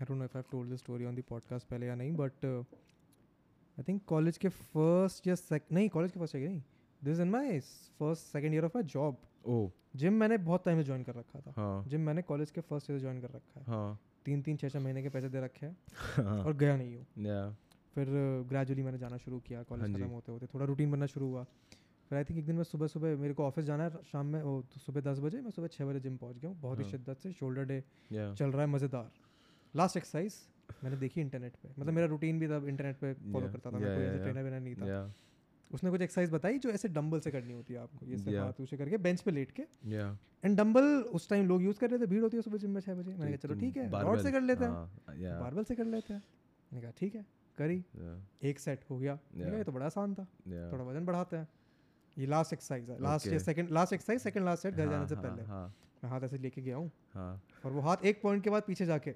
I 0.00 0.04
don't 0.04 0.18
know 0.18 0.24
if 0.24 0.36
I 0.38 0.42
told 0.50 0.70
this 0.70 0.80
story 0.80 1.04
on 1.04 1.14
the 1.16 1.22
podcast 1.28 1.68
पहले 1.68 1.86
या 1.86 1.94
नहीं 1.94 2.12
बट 2.16 2.44
आई 2.44 3.82
थिंक 3.88 4.02
कॉलेज 4.06 4.38
के 4.38 4.48
फ़र्स्ट 4.48 5.26
या 5.26 5.34
सेक 5.34 5.72
नहीं 5.72 5.88
कॉलेज 5.88 6.12
के 6.12 6.20
फ़र्स्ट 6.20 6.36
ईयर 6.36 6.48
नहीं. 6.48 6.62
This 7.02 7.20
in 7.20 7.30
my 7.30 7.60
first 7.98 8.32
second 8.32 8.54
year 8.54 8.64
of 8.64 8.72
my 8.76 8.84
job 8.94 9.16
oh 9.46 9.68
gym 9.96 10.12
मैंने 10.12 10.38
बहुत 10.38 10.64
टाइम 10.64 10.78
से 10.78 10.84
ज्वाइन 10.84 11.02
कर 11.02 11.14
रखा 11.14 11.40
था. 11.40 11.52
हाँ. 11.56 11.84
जिम 11.88 12.00
मैंने 12.00 12.22
कॉलेज 12.22 12.50
के 12.50 12.60
फ़र्स्ट 12.60 12.90
ईयर 12.90 13.00
ज्वाइन 13.00 13.20
कर 13.20 13.30
रखा 13.30 13.60
है. 13.60 13.66
हाँ. 13.66 13.98
तीन 14.24 14.42
तीन 14.42 14.56
छः 14.56 14.68
छः 14.68 14.80
महीने 14.80 15.02
के 15.02 15.08
पैसे 15.08 15.28
दे 15.28 15.40
रखे 15.40 15.66
हैं 15.66 16.26
और 16.44 16.56
गया 16.56 16.76
नहीं 16.76 16.96
हूँ. 16.96 17.06
फिर 17.96 18.06
ग्रेजुअली 18.48 18.82
मैंने 18.82 18.98
जाना 18.98 19.16
शुरू 19.16 19.38
किया 19.40 19.58
हाँ 19.58 19.64
कॉलेज 19.64 19.94
खत्म 19.94 20.08
होते 20.10 20.32
होते 20.32 20.46
थोड़ा 20.46 20.64
रूटीन 20.64 20.90
बनना 20.90 21.06
शुरू 21.06 21.26
हुआ। 21.26 21.44
फिर 22.10 22.18
आई 22.18 22.24
थिंक 22.24 22.38
एक 22.38 22.46
दिन 22.46 22.56
मैं 22.56 22.64
सुबह 22.64 22.86
सुबह 22.86 23.16
मेरे 23.16 23.34
को 23.34 23.44
ऑफ़िस 23.44 23.64
जाना 23.64 23.84
है 23.84 23.90
शाम 23.90 24.26
में 24.26 24.42
वो 24.42 24.62
तो 24.62 24.80
सुबह 24.80 25.00
दस 25.00 25.18
बजे 25.18 25.40
मैं 25.40 25.50
सुबह 25.50 25.68
छः 25.68 25.84
बजे 25.84 26.00
जिम 26.00 26.16
पहुँच 26.16 26.38
गया 26.38 26.50
हूँ 26.50 26.60
बहुत 26.60 26.78
ही 26.78 26.84
हाँ। 26.84 26.90
शिद्दत 26.90 27.18
से 27.18 27.32
शोल्डर 27.32 27.64
डे 27.64 27.84
चल 28.12 28.50
रहा 28.50 28.60
है 28.60 28.66
मज़ेदार। 28.66 29.10
लास्ट 29.76 29.96
एक्सरसाइज 29.96 30.34
मैंने 30.84 30.96
देखी 30.96 31.20
इंटरनेट 31.20 31.52
पे 31.52 31.68
मतलब 31.68 31.92
मेरा 31.92 32.06
रूटीन 32.06 32.38
भी 32.38 32.48
तब 32.48 32.68
इंटरनेट 32.68 32.96
पे 32.96 33.12
फॉलो 33.12 33.48
करता 33.48 33.70
था 33.70 33.78
मैं 33.78 33.96
कोई. 33.96 34.18
ट्रेनर 34.18 34.42
वेनर 34.42 34.60
नहीं 34.60 34.74
था। 34.74 35.14
उसने 35.72 35.90
कुछ 35.90 36.00
एक्सरसाइज 36.00 36.30
बताई 36.30 36.58
जो 36.58 36.70
ऐसे 36.70 36.88
डंबल 36.88 37.20
से 37.20 37.30
करनी 37.30 37.52
होती 37.52 37.74
है 37.74 37.80
आपको 37.80 38.06
ये 38.06 38.18
से 38.18 38.30
Yeah. 38.30 38.44
हाथ 38.44 38.60
ऊँचे 38.60 38.76
करके 38.76 38.96
बेंच 38.96 39.20
पे 39.20 39.30
लेट 39.30 39.50
के। 39.50 39.62
या 39.86 40.18
एंड 40.44 40.56
डंबल 40.56 40.84
उस 41.02 41.28
टाइम 41.28 41.48
लोग 41.48 41.62
यूज़ 41.62 41.78
कर 41.78 41.90
रहे 41.90 41.98
थे 41.98 42.06
भीड़ 42.06 42.24
है 47.60 47.68
है 47.68 47.74
कर। 47.74 47.74
हैं 47.74 48.06
हाँ, 48.06 48.08
हैं 48.08 48.16
है 48.16 48.22
yeah. 48.22 48.44
एक 48.44 48.58
सेट 48.58 48.84
हो 48.90 48.98
गया 48.98 49.18
Yeah. 49.36 49.54
ये 49.54 49.64
तो 49.64 49.72
बड़ा 49.72 49.86
आसान 49.86 50.14
था। 50.14 50.26
Yeah. 50.26 50.72
थोड़ा 50.72 50.84
वज़न 50.84 51.04
बढ़ाते 51.04 51.36
हैं। 51.36 51.48
ये 52.18 52.26
लास्ट 52.26 52.52
एक्सरसाइज 52.52 52.90
है। 52.90 53.02
Last. 53.02 53.34
Second 53.34 53.70
last 53.70 53.92
exercise 53.92 54.20
second 54.20 54.44
last 54.44 54.62
set 54.62 54.74
घर 54.74 54.90
जाने 54.90 55.06
से 55.06 55.14
हाँ, 55.14 55.24
पहले। 55.24 55.42
हाँ। 55.42 55.74
मैं 56.04 56.10
हाथ 56.10 56.20
ऐसे 56.20 56.38
लेके 56.38 56.62
गया 56.62 56.76
हूँ। 56.76 56.92
हाँ। 57.14 57.42
और 57.64 57.72
वो 57.72 57.80
हाथ 57.80 57.96
एक 58.04 58.22
पॉइंट 58.22 58.44
के 58.44 58.50
बाद 58.50 58.62
पीछे 58.66 58.86
जाके 58.86 59.10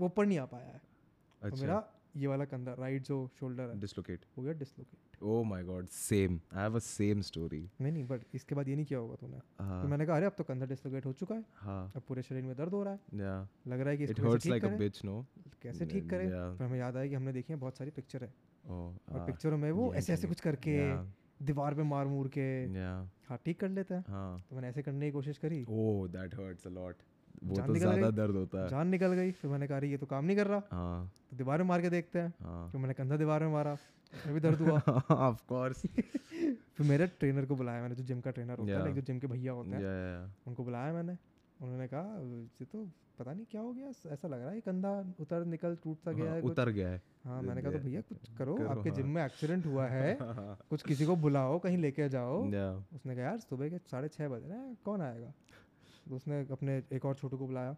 वो 0.00 0.06
ऊपर 0.06 0.26
नहीं 0.26 0.38
आ 0.38 0.44
पाया 0.44 0.66
है। 0.66 0.78
तो 0.78 1.46
अच्छा। 1.46 1.60
मेरा 1.60 1.88
ये 2.16 2.26
वाला 2.26 2.44
कंधा 2.44 2.74
राइट 2.78 3.02
जो 3.02 3.16
शोल्डर 3.40 3.70
है। 3.70 3.78
डिसलोकेट 3.80 4.24
हो 4.36 4.42
गया 4.42 4.52
dislocate 4.54 5.22
oh 5.22 5.42
my 5.44 5.62
god 5.64 5.86
same 5.88 6.38
I 6.54 6.62
have 6.62 6.76
a 6.76 6.78
same 6.80 7.20
story 7.20 7.60
नहीं 7.80 7.92
नहीं 7.92 8.04
बट 8.04 8.22
इसके 8.34 8.54
बाद 8.54 8.68
ये 8.68 8.76
नहीं 8.76 8.86
किया 8.86 8.98
होगा 8.98 9.14
तूने। 9.14 9.40
हाँ। 9.60 9.82
तो 9.82 9.88
मैंने 9.88 10.06
कहा 10.06 10.16
अरे 10.16 10.26
अब 10.26 10.34
तो 10.38 10.44
कंधा 10.44 10.66
डिसलोकेट 10.66 11.06
हो 11.06 11.12
चुका 11.12 11.34
है। 11.34 11.44
हाँ। 11.56 11.92
अब 11.96 12.02
पूरे 12.08 12.22
शरीर 12.22 12.42
में 12.42 12.56
दर्द 12.56 12.72
हो 12.72 12.82
रहा 12.82 12.92
है। 12.92 13.20
या 13.20 13.48
लग 13.68 13.80
रहा 13.80 13.90
है 13.90 13.96
कि 13.96 14.04
it 14.04 14.20
hurts 14.20 14.46
like 14.46 14.64
a 14.64 14.68
bitch 14.78 15.04
no 15.04 15.24
कैसे 15.62 15.86
ठीक 15.86 16.08
करें. 16.10 16.28
फिर 16.28 16.66
हमें 16.66 16.78
याद 16.78 16.96
आया 16.96 17.06
कि 17.06 17.14
हमने 17.14 17.32
देखी 17.32 17.52
है 17.52 17.58
बहुत 17.58 17.78
सारी 17.78 17.90
पिक्चर 17.90 18.24
है। 18.24 18.32
ओह 18.64 19.14
और 19.14 19.26
पिक्चरों 19.26 19.58
में 19.58 19.70
वो 19.72 19.92
ऐसे 19.94 20.12
ऐसे 20.12 20.28
कुछ 20.28 20.40
करके 20.40 20.78
दीवार 21.42 21.74
पे 21.74 21.82
मार 21.84 22.06
मूर 22.06 22.28
के 22.36 22.46
हाँ 23.28 23.38
ठीक 23.44 23.60
कर 23.60 23.68
लेते 23.70 23.94
हैं। 23.94 24.04
हाँ। 24.08 24.44
तो 24.50 24.56
मैंने 24.56 24.68
ऐसे 24.68 24.82
करने 24.82 25.06
की 25.06 25.12
कोशिश 25.12 25.38
करी। 25.38 25.64
Oh 25.70 26.06
that 26.08 26.34
hurts 26.34 26.66
a 26.66 26.70
lot 26.70 27.02
वो 27.44 27.56
तो 27.56 27.74
ज़्यादा 27.74 28.10
दर्द 28.10 28.36
होता 28.36 28.62
है। 28.62 28.68
जान 28.68 28.88
निकल 28.88 29.12
गई 29.12 29.30
फिर 29.32 29.50
मैंने 29.50 29.66
कहा 29.66 29.78
ये 29.78 29.96
तो 29.96 30.06
काम 30.06 30.24
नहीं 30.24 30.36
कर 30.36 30.46
रहा। 30.46 30.62
हाँ। 30.70 31.10
तो 31.30 31.36
दीवार 31.36 31.58
में 31.58 31.68
मार 31.68 31.82
के 31.82 31.90
देखते 31.90 32.18
हैं। 32.18 32.34
हाँ। 32.42 32.70
फिर 32.70 32.80
मैंने 32.80 32.94
कंधा 32.94 33.16
दीवार 33.16 33.42
में 33.42 33.52
मारा 33.52 33.72
उसमें 33.72 34.34
भी 34.34 34.40
दर्द 34.40 34.60
हुआ। 34.60 34.80
ऑफ़ 35.10 35.42
कोर्स 35.48 35.82
फिर 36.76 36.86
मेरे 36.86 37.06
ट्रेनर 37.06 37.44
को 37.44 37.56
बुलाया 37.56 37.80
मैंने 37.82 37.94
जो 37.94 38.04
जिम 38.04 38.20
का 38.20 38.30
ट्रेनर 38.30 38.58
होता 38.58 38.84
है 38.84 38.94
जो 38.94 39.00
जिम 39.00 39.18
के 39.18 39.26
भैया 39.26 39.52
होते 39.52 39.70
हैं। 39.70 40.34
उनको 40.46 40.64
बुलाया 40.64 40.92
मैंने। 40.92 41.16
उन्होंने 41.60 41.86
कहा 41.88 42.20
ये 42.60 42.64
तो 42.64 42.84
पता 43.18 43.32
नहीं 43.32 43.44
क्या 43.50 43.60
हो 43.60 43.72
गया 43.72 43.88
ऐसा 44.12 44.28
लग 44.28 44.40
रहा 44.40 44.50
है 44.50 44.60
कंधा 44.60 45.14
उतर 45.20 45.44
निकल 45.44 45.76
टूट 45.84 45.98
सा 45.98 46.12
गया 46.12 46.32
है 46.32 46.40
कुछ। 46.42 46.50
उतर 46.52 46.68
गया 46.68 46.88
है। 46.88 47.02
हाँ 47.24 47.42
मैंने 47.42 47.62
कहा 47.62 47.72
तो 47.72 47.78
भैया 47.78 48.00
कुछ 48.00 48.28
करो 48.38 48.54
करो, 48.54 48.68
आपके 48.68 48.90
जिम 48.90 49.06
हाँ। 49.06 49.12
में 49.14 49.24
एक्सीडेंट 49.24 49.66
हुआ 49.66 49.86
है। 49.86 50.18
कुछ 50.70 50.82
किसी 50.82 51.06
को 51.06 51.16
बुलाओ 51.16 51.58
कहीं 51.58 51.78
लेके 51.78 52.08
जाओ। 52.08 52.42
उसने 52.42 53.14
कहा 53.16 53.24
यार 53.24 53.38
सुबह 53.38 53.68
के 53.68 53.78
साढ़े 53.78 54.08
छः 54.08 54.28
बज 54.28 54.44
रहे 54.44 54.58
हैं 54.58 54.76
कौन 54.84 55.02
आएगा? 55.02 55.32
उसने 56.06 56.46
अपने 56.50 56.82
एक 56.92 57.04
और 57.04 57.14
छोटू 57.14 57.38
को 57.38 57.46
बुलाया 57.46 57.76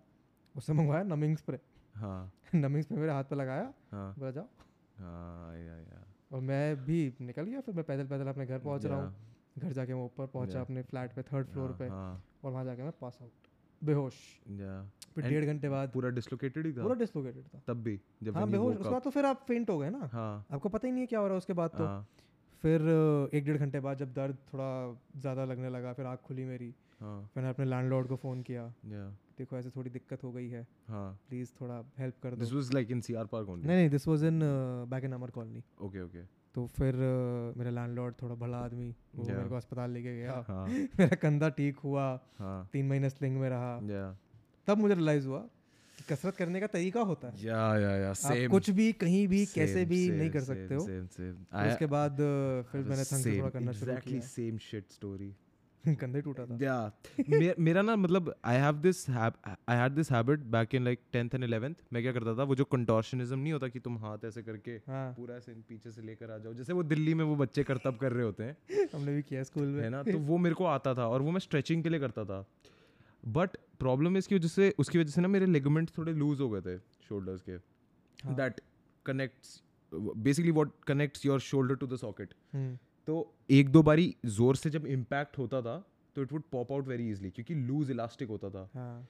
उससे 0.56 0.72
मंगवाया 0.72 1.02
नमिंग 1.02 1.36
स्प्रे। 1.36 1.58
हाँ। 1.94 2.32
नमिंग 2.54 2.82
स्प्रे 2.82 2.98
मेरे 2.98 3.12
हाथ 3.12 3.24
पे 3.24 3.36
लगाया 3.36 3.72
हाँ। 3.92 4.14
बोला 4.18 4.30
जाओ। 4.30 4.48
हाँ 4.96 5.56
या 5.56 5.76
या। 5.76 6.04
और 6.32 6.40
मैं 6.40 6.84
भी 6.84 7.16
निकल 7.20 7.42
गया 7.42 7.60
फिर 7.60 7.74
मैं 7.74 7.84
पैदल 7.84 8.06
पैदल 8.06 8.26
अपने 8.26 8.46
घर 8.46 8.58
पहुँच 8.58 8.86
रहा 8.86 8.98
हूँ। 8.98 9.36
घर 9.58 9.72
जाके 9.72 9.94
मैं 9.94 10.04
ऊपर 10.04 10.26
पहुँचा 10.26 10.60
अपने 10.60 10.82
फ्लैट 10.82 11.12
पे 11.12 11.22
थर्ड 11.22 11.46
फ्लोर 11.46 11.72
पे 11.72 11.88
हाँ। 11.88 12.24
और 12.44 12.52
वहाँ 12.52 12.64
जाके 12.64 12.82
मैं 12.82 12.92
पास 12.92 13.18
आउट 13.22 13.48
बेहोश। 13.82 14.14
फिर 15.14 15.28
डेढ़ 15.28 15.44
घंटे 15.44 15.68
बाद 15.68 15.92
पूरा 15.92 16.08
डिसलोकेटेड 16.10 16.66
ही 16.66 16.72
था? 16.72 16.82
पूरा 16.82 16.94
डिसलोकेटेड 16.94 17.44
था। 17.44 17.62
तब 17.66 17.82
भी 17.82 18.00
जब 18.22 18.36
हाँ 18.36 18.48
बेहोश 18.50 18.76
उसके 18.76 18.90
बाद 18.90 19.02
तो 19.02 19.10
फिर 19.10 19.26
आप 19.26 19.44
फेंट 19.48 19.70
हो 19.70 19.78
गए 19.78 19.90
ना? 19.90 20.08
हाँ। 20.12 20.46
आपको 20.52 20.68
पता 20.68 20.86
ही 20.86 20.92
नहीं 20.92 21.00
है 21.00 21.06
क्या 21.06 21.20
हो 21.20 21.26
रहा 21.26 21.34
है 21.34 21.38
उसके 21.38 21.52
बाद 21.52 21.70
तो। 21.70 21.84
हाँ। 21.84 22.06
फिर 22.62 22.82
एक 23.34 23.44
डेढ़ 23.44 23.56
घंटे 23.56 23.80
बाद 23.80 23.98
जब 23.98 24.12
दर्द 24.12 24.36
थोड़ा 24.52 25.00
ज़्यादा 25.16 25.44
लगने 25.44 25.68
लगा 25.68 25.92
फिर 25.92 26.06
आँख 26.06 26.20
खुली 26.20 26.44
मेरी 26.44 26.74
हाँ। 27.00 27.18
मैंने 27.36 27.48
अपने 27.48 27.64
लैंडलॉर्ड 27.64 28.08
को 28.08 28.16
फ़ोन 28.16 28.42
किया। 28.42 28.72
देखो 29.38 29.56
ऐसे 29.56 29.70
थोड़ी 29.70 29.90
दिक्कत 29.90 30.24
हो 30.24 30.32
गई 30.32 30.48
है। 30.48 30.66
हाँ। 30.88 31.18
प्लीज़ 31.28 31.50
थोड़ा 31.60 31.82
हेल्प 31.98 32.14
कर 32.22 32.30
दो। 32.30 32.36
This 32.36 32.52
was 32.52 32.72
like 32.74 32.90
in 32.90 33.00
CR 33.00 33.26
Park 33.26 33.48
only 33.48 33.66
नहीं 33.66 33.76
नहीं 33.76 33.90
this 33.90 34.08
was 34.08 34.24
in 34.24 34.40
back 34.90 35.04
in 35.04 35.12
Amar 35.12 35.30
Colony 35.30 35.62
okay 35.80 36.00
okay 36.02 36.22
तो 36.54 36.66
फिर 36.66 36.94
अ, 36.94 37.58
मेरा 37.58 37.70
लैंडलॉर्ड 37.70 38.14
थोड़ा 38.22 38.34
भला 38.34 38.58
आदमी 38.58 38.88
वो 39.16 39.24
Yeah. 39.24 39.36
मेरे 39.36 39.48
को 39.48 39.54
अस्पताल 39.54 39.90
लेके 39.90 40.16
गया। 40.16 40.44
हाँ। 40.48 40.66
मेरा 41.00 41.16
कंधा 41.16 41.48
ठीक 41.48 41.78
हुआ। 41.78 42.08
हाँ। 42.38 42.68
तीन 42.72 42.88
महीने 42.88 43.10
स्लिंग 43.10 43.36
में 43.40 43.48
रहा। 43.48 43.72
या 43.90 44.16
तब 44.68 44.78
मुझे 44.78 44.94
रियलाइज़ 44.94 45.26
हुआ 45.26 45.38
कि 45.98 46.04
कसरत 46.14 46.36
करने 46.36 46.60
का 46.60 46.66
तरीका 46.66 47.00
होता 47.00 47.28
है। 47.28 47.44
या 47.44 47.78
या 47.78 47.90
या 47.96 48.12
सेम 48.14 48.50
कुछ 48.50 48.70
भी 48.70 48.92
कहीं 48.92 49.26
भी 49.28 49.44
कैसे 49.46 49.84
भी 49.84 50.08
नहीं 50.10 50.30
कर 50.30 50.40
सकते 50.40 50.74
हो। 50.74 50.80
सेम 50.80 51.06
सेम 51.06 51.68
उसके 51.68 51.86
बाद 51.86 52.20
अ, 52.20 52.62
फिर 52.72 52.82
मैंने 52.82 53.04
थोड़ा 53.38 53.50
करना 53.50 53.72
शुरू 53.72 53.96
किया। 53.96 54.20
सेम 54.20 54.58
शिट 54.58 54.90
स्टोरी 54.92 55.34
कंधा 56.00 56.20
टूटा 56.20 56.46
था। 56.46 56.58
या 56.62 57.54
मेरा 57.58 57.82
ना 57.82 57.96
मतलब 57.96 58.34
I 58.44 58.56
have 58.56 58.76
this 58.76 59.08
I 59.10 59.76
had 59.76 59.92
this 59.92 60.10
habit 60.12 60.40
back 60.54 60.74
in 60.74 60.84
like 60.84 61.00
10th 61.16 61.34
and 61.34 61.44
11th 61.44 61.74
मैं 61.92 62.02
क्या 62.02 62.12
करता 62.12 62.36
था 62.38 62.42
वो 62.42 62.54
जो 62.54 62.64
कंटोर्शनिज्म 62.64 63.38
नहीं 63.38 63.52
होता 63.52 63.68
कि 63.68 63.80
तुम 63.80 63.98
हाथ 63.98 64.24
ऐसे 64.24 64.42
करके 64.42 64.70
हाँ। 64.70 65.12
पूरा 65.12 65.36
ऐसे 65.36 65.52
पीछे 65.68 65.90
से 65.90 66.02
लेकर 66.02 66.30
आ 66.30 66.38
जाओ 66.38 66.54
जैसे 66.54 66.72
वो 66.72 66.82
दिल्ली 66.82 67.14
में 67.14 67.24
वो 67.24 67.36
बच्चे 67.36 67.64
करतब 67.64 67.96
कर 67.96 68.12
रहे 68.12 68.24
होते 68.24 68.44
हैं। 68.44 68.86
हमने 68.94 69.14
भी 69.14 69.22
किया 69.22 69.42
स्कूल 69.42 69.66
में। 69.66 69.82
है 69.82 69.90
ना? 69.90 70.02
तो 70.02 70.18
वो 70.18 70.38
मेरे 70.38 70.54
को 70.54 70.64
आता 70.64 70.94
था 70.94 71.08
और 71.08 71.22
वो 71.22 71.30
मैं 71.30 71.40
स्ट्रेचिंग 71.40 71.82
के 71.82 71.88
लिए 71.88 72.00
करता 72.00 72.24
था। 72.24 72.44
बट 73.28 73.56
प्रॉब्लम 73.78 74.16
इसकी 74.16 74.34
वजह 74.34 74.48
से 74.48 74.74
उसकी 74.78 74.98
वजह 74.98 75.10
से 75.10 75.20
ना 75.20 75.28
मेरे 75.28 75.46
लिगामेंट्स 75.46 75.98
थोड़े 75.98 76.12
लूज 76.12 76.40
हो 76.40 76.50
गए 76.50 76.60
थे 76.60 76.78
शोल्डर्स 77.08 77.42
के। 77.48 77.56
That 78.34 78.60
connects 79.06 79.62
basically 79.92 80.52
what 80.52 80.70
connects 80.86 81.26
your 81.26 81.40
shoulder 81.40 81.74
to 81.74 81.86
the 81.86 81.96
socket 81.96 82.34
तो 83.08 83.14
एक 83.50 83.68
दो 83.72 83.82
बारी 83.82 84.14
ज़ोर 84.26 84.56
से 84.56 84.70
जब 84.70 84.86
इम्पैक्ट 84.86 85.38
होता 85.38 85.60
था 85.62 85.76
तो 86.16 86.22
it 86.22 86.32
would 86.32 86.42
pop 86.52 86.72
out 86.72 86.86
very 86.86 87.10
easily 87.10 87.30
क्योंकि 87.30 87.54
लूज 87.54 87.90
इलास्टिक 87.90 88.28
होता 88.28 88.50
था। 88.50 88.68
हाँ। 88.74 89.06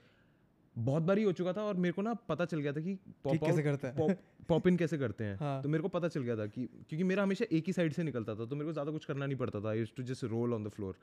बहुत 0.75 1.03
बारी 1.03 1.23
हो 1.23 1.31
चुका 1.31 1.53
था 1.53 1.61
और 1.63 1.75
मेरे 1.77 1.93
को 1.93 2.01
ना 2.01 2.13
पता 2.29 2.45
चल 2.45 2.59
गया 2.59 2.73
था 2.73 2.81
कि 2.81 2.93
पॉप 3.23 3.43
कैसे 3.43 3.63
करता 3.63 3.87
है? 3.87 4.15
पॉप 4.49 4.67
इन 4.67 4.77
कैसे 4.77 4.97
करते 4.97 5.23
हैं। 5.23 5.35
हाँ। 5.39 5.61
तो 5.63 5.69
मेरे 5.69 5.81
को 5.81 5.87
पता 5.89 6.07
चल 6.07 6.21
गया 6.23 6.35
था 6.37 6.45
कि 6.47 6.65
क्योंकि 6.65 7.03
मेरा 7.03 7.23
हमेशा 7.23 7.45
एक 7.51 7.63
ही 7.67 7.73
साइड 7.73 7.93
से 7.93 8.03
निकलता 8.03 8.35
था 8.35 8.45
तो 8.45 8.55
मेरे 8.55 8.65
को 8.65 8.73
ज़्यादा 8.73 8.91
कुछ 8.91 9.05
करना 9.05 9.25
नहीं 9.25 9.37
पड़ता 9.37 9.59
था। 9.59 9.73
To 9.97 10.03
just 10.03 10.23
roll 10.25 10.53
on 10.53 10.63
the 10.63 10.69
floor 10.69 10.95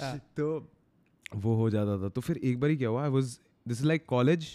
हाँ, 0.00 0.18
तो 0.36 0.48
वो 1.36 1.54
हो 1.56 1.70
जाता 1.70 2.02
था। 2.02 2.08
तो 2.08 2.20
फिर 2.20 2.36
एक 2.38 2.60
बार 2.60 2.70
ही 2.70 2.76
क्या 2.76 2.88
हुआ 2.88 3.02
I 3.04 3.10
was 3.10 3.38
this 3.66 3.80
is 3.80 3.86
like 3.86 4.06
college 4.08 4.48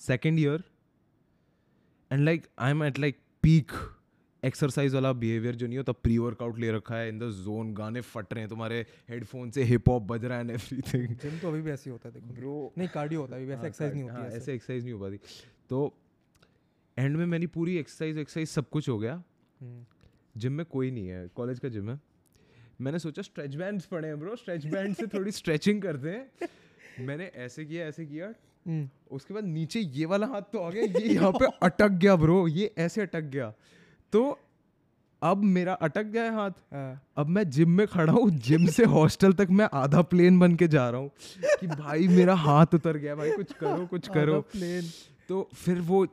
second 0.00 0.38
year 0.38 0.64
and 2.10 2.24
like 2.24 2.46
I 2.58 2.70
am 2.70 2.84
at 2.84 2.98
like 2.98 3.18
peak 3.42 3.72
exercise 4.44 4.94
वाला 4.94 5.12
बिहेवियर 5.12 5.54
जो 5.54 5.66
नहीं 5.66 5.78
होता 5.78 5.92
प्री 5.92 6.16
वर्कआउट 6.18 6.58
ले 6.58 6.70
रखा 6.72 6.96
है 6.96 7.08
इन 7.08 7.18
द 7.18 7.30
जोन 7.44 7.72
गाने 7.74 8.00
फट 8.00 8.32
रहे 8.32 8.40
हैं 8.42 8.48
तुम्हारे 8.48 8.80
हेडफोन 9.08 9.50
से 9.50 9.62
हिप 9.62 9.88
हॉप 9.88 10.02
बज 10.02 10.24
रहा 10.24 10.38
है 10.38 10.44
एवरीथिंग 10.44 11.16
जिम 11.16 11.38
तो 11.38 11.48
अभी 11.48 11.60
भी 11.62 11.70
ऐसे 11.70 11.90
होता 11.90 12.08
है 12.08 12.14
देखो। 12.14 12.34
ब्रो 12.34 12.72
नहीं 12.78 12.88
कार्डियो 12.88 13.20
होता 13.20 13.36
है 13.36 13.42
अभी 13.42 13.50
वैसे 13.52 13.66
एक्सरसाइज 13.66 13.92
नहीं 13.94 14.02
होती 14.02 14.14
हाँ, 14.16 14.28
ऐसे। 14.30 14.54
एक्सरसाइज 14.54 14.84
नहीं 14.84 14.92
हो 14.94 15.00
पाती। 15.00 15.16
तो 15.70 15.94
एंड 16.98 17.16
में 17.16 17.26
मेरी 17.26 17.46
पूरी 17.46 17.76
एक्सरसाइज 17.76 18.18
एक्सरसाइज 18.18 18.48
सब 18.48 18.68
कुछ 18.68 18.88
हो 18.88 18.98
गया। 18.98 19.22
हम्म, 19.60 19.84
जिम 20.36 20.52
में 20.52 20.66
कोई 20.66 20.90
नहीं 20.90 21.08
है 21.08 21.28
कॉलेज 21.28 21.58
का 21.58 21.68
जिम 21.68 21.90
है। 21.90 22.00
मैंने 22.80 22.98
सोचा 22.98 23.22
स्ट्रेच 23.22 23.54
बैंड्स 23.54 23.84
पड़े 23.86 24.08
हैं 24.08 24.18
ब्रो 24.20 24.36
स्ट्रेच 24.36 24.66
बैंड 24.66 24.94
से 24.96 25.06
थोड़ी 25.06 25.30
स्ट्रेचिंग 25.30 25.82
करते 25.82 26.10
हैं। 26.10 26.48
मैंने 27.06 27.24
ऐसे 27.24 27.64
किया 27.64 27.86
ऐसे 27.86 28.06
किया। 28.06 28.34
हम्म, 28.66 28.88
उसके 29.10 29.34
बाद 29.34 29.44
नीचे 29.44 29.80
ये 29.80 30.04
वाला 30.04 30.26
हाथ 30.26 30.42
तो 30.52 30.58
आ 30.58 30.70
गया 30.70 30.82
ये 30.82 31.08
यहाँ 31.14 31.32
पे 31.32 31.46
अटक 31.62 31.88
गया 31.88 32.16
ब्रो 32.16 32.46
ये 32.48 32.74
ऐसे 32.78 33.02
अटक 33.02 33.20
गया। 33.20 33.52
तो 34.12 34.38
अब 35.22 35.42
मेरा 35.44 35.72
अटक 35.82 36.04
गया 36.04 36.22
है 36.22 36.34
हाथ। 36.34 36.50
हाँ, 36.74 37.00
अब 37.16 37.28
मैं 37.28 37.48
जिम 37.50 37.70
में 37.70 37.86
खड़ा 37.86 38.12
हूँ 38.12 38.28
जिम 38.40 38.66
से 38.68 38.84
हॉस्टल 38.86 39.32
तक 39.32 39.48
मैं 39.50 39.68
आधा 39.74 40.02
प्लेन 40.02 40.38
बन 40.38 40.54
के 40.56 40.68
जा 40.68 40.88
रहा 40.90 41.00
हूँ 41.00 41.10
कि 41.60 41.66
भाई 41.66 42.08
मेरा 42.08 42.34
हाथ 42.36 42.74
उतर 42.74 42.96
गया 42.96 43.14
भाई 43.14 43.30
कुछ 43.30 43.52
करो 43.52 43.86
कुछ 43.86 44.08
करो। 44.08 44.40
प्लेन। 44.52 44.84
तो 45.28 45.48
फिर 45.54 45.80
वो 45.80 46.06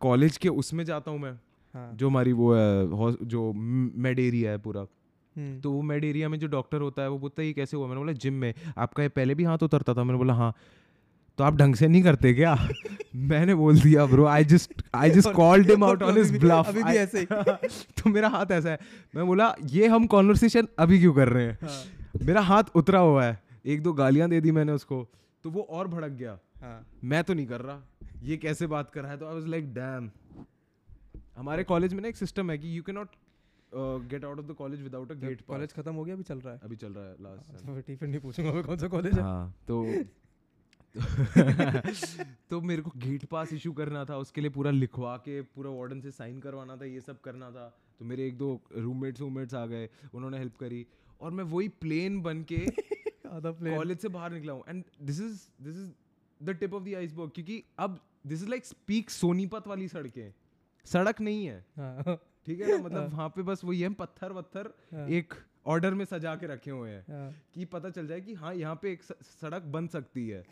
कॉलेज 0.00 0.36
के 0.36 0.48
उसमें 0.48 0.84
जाता 0.84 1.10
हूँ 1.10 1.18
मैं 1.20 1.32
हाँ। 1.74 1.90
जो 1.94 2.08
हमारी 2.08 2.32
वो 2.32 2.54
है 2.54 3.12
जो 3.24 3.52
मेड 3.52 4.18
एरिया 4.18 4.50
है 4.50 4.58
पूरा। 4.58 4.80
हम्म, 4.80 5.60
तो 5.60 5.70
वो 5.72 5.82
मेड 5.82 6.04
एरिया 6.04 6.28
में 6.28 6.38
जो 6.38 6.46
डॉक्टर 6.46 6.80
होता 6.80 7.02
है 7.02 7.08
वो 7.10 7.18
पूछता 7.18 7.42
है 7.42 7.46
ये 7.48 7.52
कैसे 7.54 7.76
हुआ? 7.76 7.86
मैंने 7.86 8.00
बोला 8.00 8.12
जिम 8.14 8.34
में 8.34 8.52
आपका 8.78 9.02
ये 9.02 9.08
पहले 9.08 9.34
भी 9.34 9.44
हाथ 9.44 9.62
उतरता 9.62 9.94
था? 9.94 10.04
मैंने 10.04 10.18
बोला 10.18 10.34
हाँ। 10.34 10.52
तो 11.38 11.44
आप 11.44 11.56
ढंग 11.56 11.74
से 11.74 11.88
नहीं 11.88 12.02
करते 12.02 12.32
क्या? 12.34 12.54
मैंने 13.30 13.54
बोल 13.54 13.80
दिया 13.80 14.04
bro 14.06 14.24
I 14.26 14.44
just 14.44 14.82
I 14.94 15.10
just 15.10 15.30
called 15.32 15.70
him 15.70 15.84
out 15.84 16.02
on 16.02 16.16
his 16.16 16.36
bluff 16.38 16.68
अभी 16.68 16.82
भी 16.82 16.96
ऐसे 16.96 17.24
तो 17.98 18.10
मेरा 18.10 18.28
हाथ 18.28 18.50
ऐसा 18.52 18.70
है। 18.70 18.78
मैं 19.16 19.26
बोला 19.26 19.54
ये 19.72 19.86
हम 19.86 20.06
कॉन्वर्सेशन 20.06 20.68
अभी 20.78 20.98
क्यों 21.00 21.12
कर 21.14 21.28
रहे 21.28 21.44
हैं? 21.44 21.58
हाँ। 21.62 22.24
मेरा 22.26 22.40
हाथ 22.40 22.76
उतरा 22.76 22.98
हुआ 23.00 23.24
है। 23.24 23.38
एक 23.66 23.82
दो 23.82 23.92
गालियाँ 23.92 24.28
दे 24.28 24.40
दी 24.40 24.50
मैंने 24.50 24.72
उसको 24.72 25.06
तो 25.44 25.50
वो 25.50 25.62
और 25.70 25.88
भड़क 25.88 26.12
गया। 26.12 26.38
हाँ। 26.62 26.86
मैं 27.04 27.22
तो 27.24 27.34
नहीं 27.34 27.46
कर 27.46 27.60
रहा। 27.60 27.80
ये 28.22 28.36
कैसे 28.36 28.66
बात 28.66 28.90
कर 28.90 29.02
रहा 29.02 29.12
है? 29.12 29.18
तो 29.18 29.26
आई 29.28 29.34
वाज 29.34 29.46
लाइक 29.46 29.72
डैम 29.74 30.10
हमारे 31.36 31.64
कॉलेज 31.64 31.94
में 31.94 32.00
ना 32.02 32.08
एक 32.08 32.16
सिस्टम 32.16 32.50
है 32.50 32.58
कि 32.58 32.76
you 32.76 32.82
can 32.82 32.94
not 32.94 33.08
get 34.10 34.24
out 34.24 34.38
of 34.38 34.46
the 34.46 34.54
college 34.58 34.82
without 34.82 35.10
a 35.12 35.14
gate 35.16 35.40
college 35.48 35.72
खत्म 35.72 35.94
हो 35.94 36.04
गया 36.04 36.14
अभी 36.14 36.22
चल 36.22 36.38
रहा 36.38 36.54
है। 36.54 36.60
अभी 36.64 36.76
चल 36.76 36.92
रहा 36.92 37.04
है 37.04 37.14
लास्ट 37.20 37.66
तो 37.66 37.96
फिर 37.96 38.08
नहीं 38.08 38.20
पूछूँगा 38.20 38.62
कौन 38.62 38.78
सा 38.78 38.88
कॉलेज 38.88 39.14
है? 39.14 39.22
हाँ 39.22 39.54
तो 39.68 39.84
तो 42.50 42.60
मेरे 42.60 42.82
को 42.82 42.90
गेट 42.96 43.24
पास 43.24 43.52
इशू 43.52 43.72
करना 43.72 44.04
था 44.04 44.16
उसके 44.16 44.40
लिए 44.40 44.50
पूरा 44.50 44.70
लिखवा 44.70 45.16
के 45.16 45.40
पूरा 45.42 45.70
वार्डन 45.70 46.00
से 46.00 46.10
साइन 46.10 46.38
करवाना 46.40 46.76
था 46.76 46.84
ये 46.84 47.00
सब 47.00 47.20
करना 47.20 47.50
था। 47.50 47.66
तो 47.98 48.04
मेरे 48.04 48.26
एक 48.26 48.38
दो 48.38 48.60
रूममेट्स 48.76 49.20
रूममेट्स 49.20 49.54
आ 49.54 49.66
गए 49.66 49.88
उन्होंने 50.14 50.38
हेल्प 50.38 50.56
करी। 50.56 50.86
और 51.20 51.30
मैं 51.30 51.44
वही 51.44 51.68
प्लेन 51.68 52.20
बन 52.22 52.42
के 52.42 52.66
कॉलेज 53.26 53.98
से 53.98 54.08
बाहर 54.08 54.32
निकला 54.32 54.52
हूँ। 54.52 54.64
And 54.68 54.84
this 55.02 55.20
is 55.20 55.40
this 55.62 55.76
is 55.76 55.90
the 56.40 56.50
tip 56.50 56.74
of 56.74 56.82
the 56.84 56.94
iceberg 56.94 57.30
क्योंकि 57.34 57.62
अब 57.78 58.00
this 58.26 58.42
is 58.42 58.48
like 58.48 58.66
speak 58.66 59.10
Sonipat 59.10 59.66
वाली 59.66 59.88
सड़कें। 59.88 60.32
सड़क 60.86 61.20
नहीं 61.20 61.46
है। 61.46 61.64
हाँ। 61.76 62.16
ठीक 62.46 62.60
है 62.60 62.66
ना? 62.68 62.84
मतलब 62.84 63.12
वहाँ 63.12 63.28
पे 63.28 63.42
बस 63.42 63.64
वही 63.64 63.80
है 63.80 63.88
पत्थर 63.94 64.32
वत्थर 64.32 64.72
हाँ। 64.92 65.08
एक 65.08 65.34
ऑर्डर 65.66 65.94
में 65.94 66.04
सजा 66.04 66.34
के 66.36 66.46
रखे 66.46 66.70
हुए 66.70 66.90
हैं 66.90 67.04
हाँ, 67.10 67.32
कि 67.54 67.64
पता 67.64 67.90
चल 67.90 68.06
जाए 68.06 68.20
कि 68.20 68.34
हाँ 68.34 68.54
यहाँ 68.54 68.78
पे 68.82 68.92
एक 68.92 69.02
सड़क 69.02 69.62
बन 69.74 69.86
सकती 69.88 70.28
है। 70.28 70.44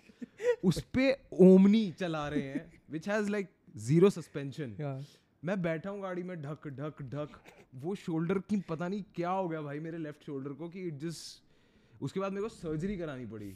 उस 0.64 0.80
पे 0.94 1.12
ओमनी 1.42 1.90
चला 1.98 2.26
रहे 2.28 2.42
हैं 2.42 2.70
which 2.90 3.08
has 3.08 3.30
like 3.30 3.48
zero 3.76 4.10
suspension 4.10 4.76
मैं 5.42 5.60
बैठा 5.62 5.90
हूँ 5.90 6.00
गाड़ी 6.02 6.22
में 6.22 6.40
ढक 6.42 6.68
ढक 6.70 7.02
ढक। 7.04 7.40
वो 7.82 7.94
शोल्डर 7.96 8.38
की 8.50 8.56
पता 8.68 8.88
नहीं 8.88 9.02
क्या 9.14 9.30
हो 9.30 9.48
गया 9.48 9.60
भाई 9.62 9.80
मेरे 9.80 9.98
लेफ़्ट 9.98 10.24
शोल्डर 10.26 10.52
को 10.52 10.68
कि 10.68 10.86
इट 10.88 10.98
जस्ट 11.00 12.02
उसके 12.02 12.20
बाद 12.20 12.32
मेरे 12.32 12.42
को 12.42 12.48
सर्जरी 12.48 12.96
करानी 12.96 13.26
पड़ी। 13.26 13.54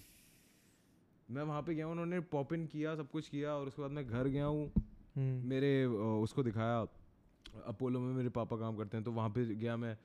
मैं 1.29 1.43
वहाँ 1.43 1.63
पे 1.63 1.75
गया 1.75 1.87
उन्होंने 1.89 2.21
पॉप 2.33 2.53
इन 2.53 2.67
किया 2.67 2.95
सब 2.97 3.11
कुछ 3.11 3.29
किया 3.29 3.55
और 3.55 3.67
उसके 3.67 3.83
बाद 3.83 3.91
मैं 3.91 4.07
घर 4.07 4.29
गया 4.29 4.45
हूँ। 4.45 4.71
हम्म, 5.17 5.49
मेरे 5.49 5.85
उसको 5.85 6.43
दिखाया। 6.43 6.87
अपोलो 7.67 8.01
में 8.01 8.15
मेरे 8.15 8.29
पापा 8.31 8.57
काम 8.57 8.77
करते 8.77 8.97
हैं 8.97 9.05
तो 9.05 9.13
वहाँ 9.13 9.31
पे 9.31 9.45
गया 9.47 9.77
मैं। 9.77 9.97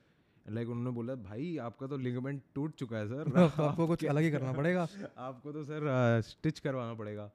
लाइक 0.50 0.68
उन्होंने 0.68 0.90
बोला 0.90 1.14
भाई 1.14 1.56
आपका 1.56 1.86
तो 1.86 1.96
लिगामेंट 1.96 2.42
टूट 2.54 2.74
चुका 2.74 2.96
है 2.96 3.08
सर 3.08 3.38
आपको 3.62 3.86
कुछ 3.86 4.04
अलग 4.04 4.22
ही 4.22 4.30
करना 4.30 4.52
पड़ेगा। 4.60 4.88
आपको 5.18 5.52
तो 5.52 5.64
सर 5.64 6.20
स्टिच 6.24 6.58
करवाना 6.58 6.94
पड़ेगा। 6.94 7.26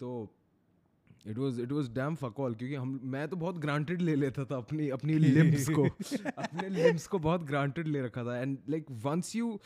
तो 0.00 0.34
it 1.26 1.38
was 1.38 1.60
it 1.60 1.72
was 1.72 1.88
damn 1.88 2.14
fuck all 2.14 2.54
क्योंकि 2.54 2.74
हम 2.74 3.00
मैं 3.02 3.28
तो 3.28 3.36
बहुत 3.36 3.58
ग्रांटेड 3.58 4.02
ले 4.02 4.14
लेता 4.14 4.44
था 4.44 4.56
अपनी 4.56 4.88
अपनी 4.88 5.14
लिम्स 5.18 5.68
को। 5.68 5.84
अपने 6.38 6.68
लिम्स 6.68 7.06
को 7.06 7.18
बहुत 7.18 7.42
ग्रांटेड 7.42 7.88
ले 7.88 8.02
रखा 8.02 8.24
था। 8.24 8.38
And 8.38 8.58
like 8.68 8.86
once 8.90 9.36
you 9.36 9.60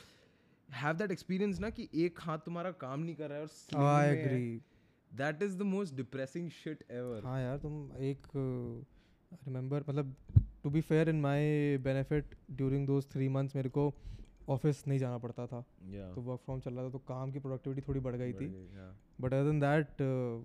have 0.75 0.97
that 0.97 1.11
experience 1.11 1.61
ना 1.61 1.71
कि 1.71 1.89
एक 1.95 2.19
हाथ 2.21 2.39
तुम्हारा 2.39 2.71
काम 2.71 3.01
नहीं 3.01 3.15
कर 3.15 3.29
रहा 3.29 3.39
है 3.39 3.47
और 3.77 4.01
I 4.01 4.17
agree 4.17 4.61
that 5.19 5.41
is 5.43 5.55
the 5.61 5.65
most 5.69 5.97
depressing 5.99 6.45
shit 6.57 6.83
ever 6.97 7.25
हाँ 7.25 7.41
यार 7.41 7.57
तुम 7.59 7.97
एक 7.99 8.27
रिमेंबर 8.37 9.85
मतलब 9.89 10.15
to 10.65 10.71
be 10.71 10.81
fair 10.81 11.09
in 11.09 11.21
my 11.21 11.79
benefit 11.85 12.35
during 12.53 12.87
those 12.87 13.07
three 13.13 13.29
months 13.29 13.57
मेरे 13.57 13.69
को 13.69 13.93
ऑफ़िस 14.49 14.83
नहीं 14.89 14.99
जाना 14.99 15.19
पड़ता 15.19 15.47
था। 15.47 15.65
Yeah. 15.91 16.15
तो 16.15 16.21
वर्क 16.21 16.41
फ्रॉम 16.41 16.61
चल 16.61 16.75
रहा 16.75 16.85
था 16.85 16.91
तो 16.91 16.99
काम 17.09 17.33
की 17.33 17.39
प्रोडक्टिविटी 17.39 17.83
थोड़ी 17.89 18.01
बढ़ 18.01 18.17
गई 18.17 18.33
थी। 18.33 18.49
बट 19.21 19.35
अदर 19.35 19.45
देन 19.45 19.61
दैट 19.61 20.03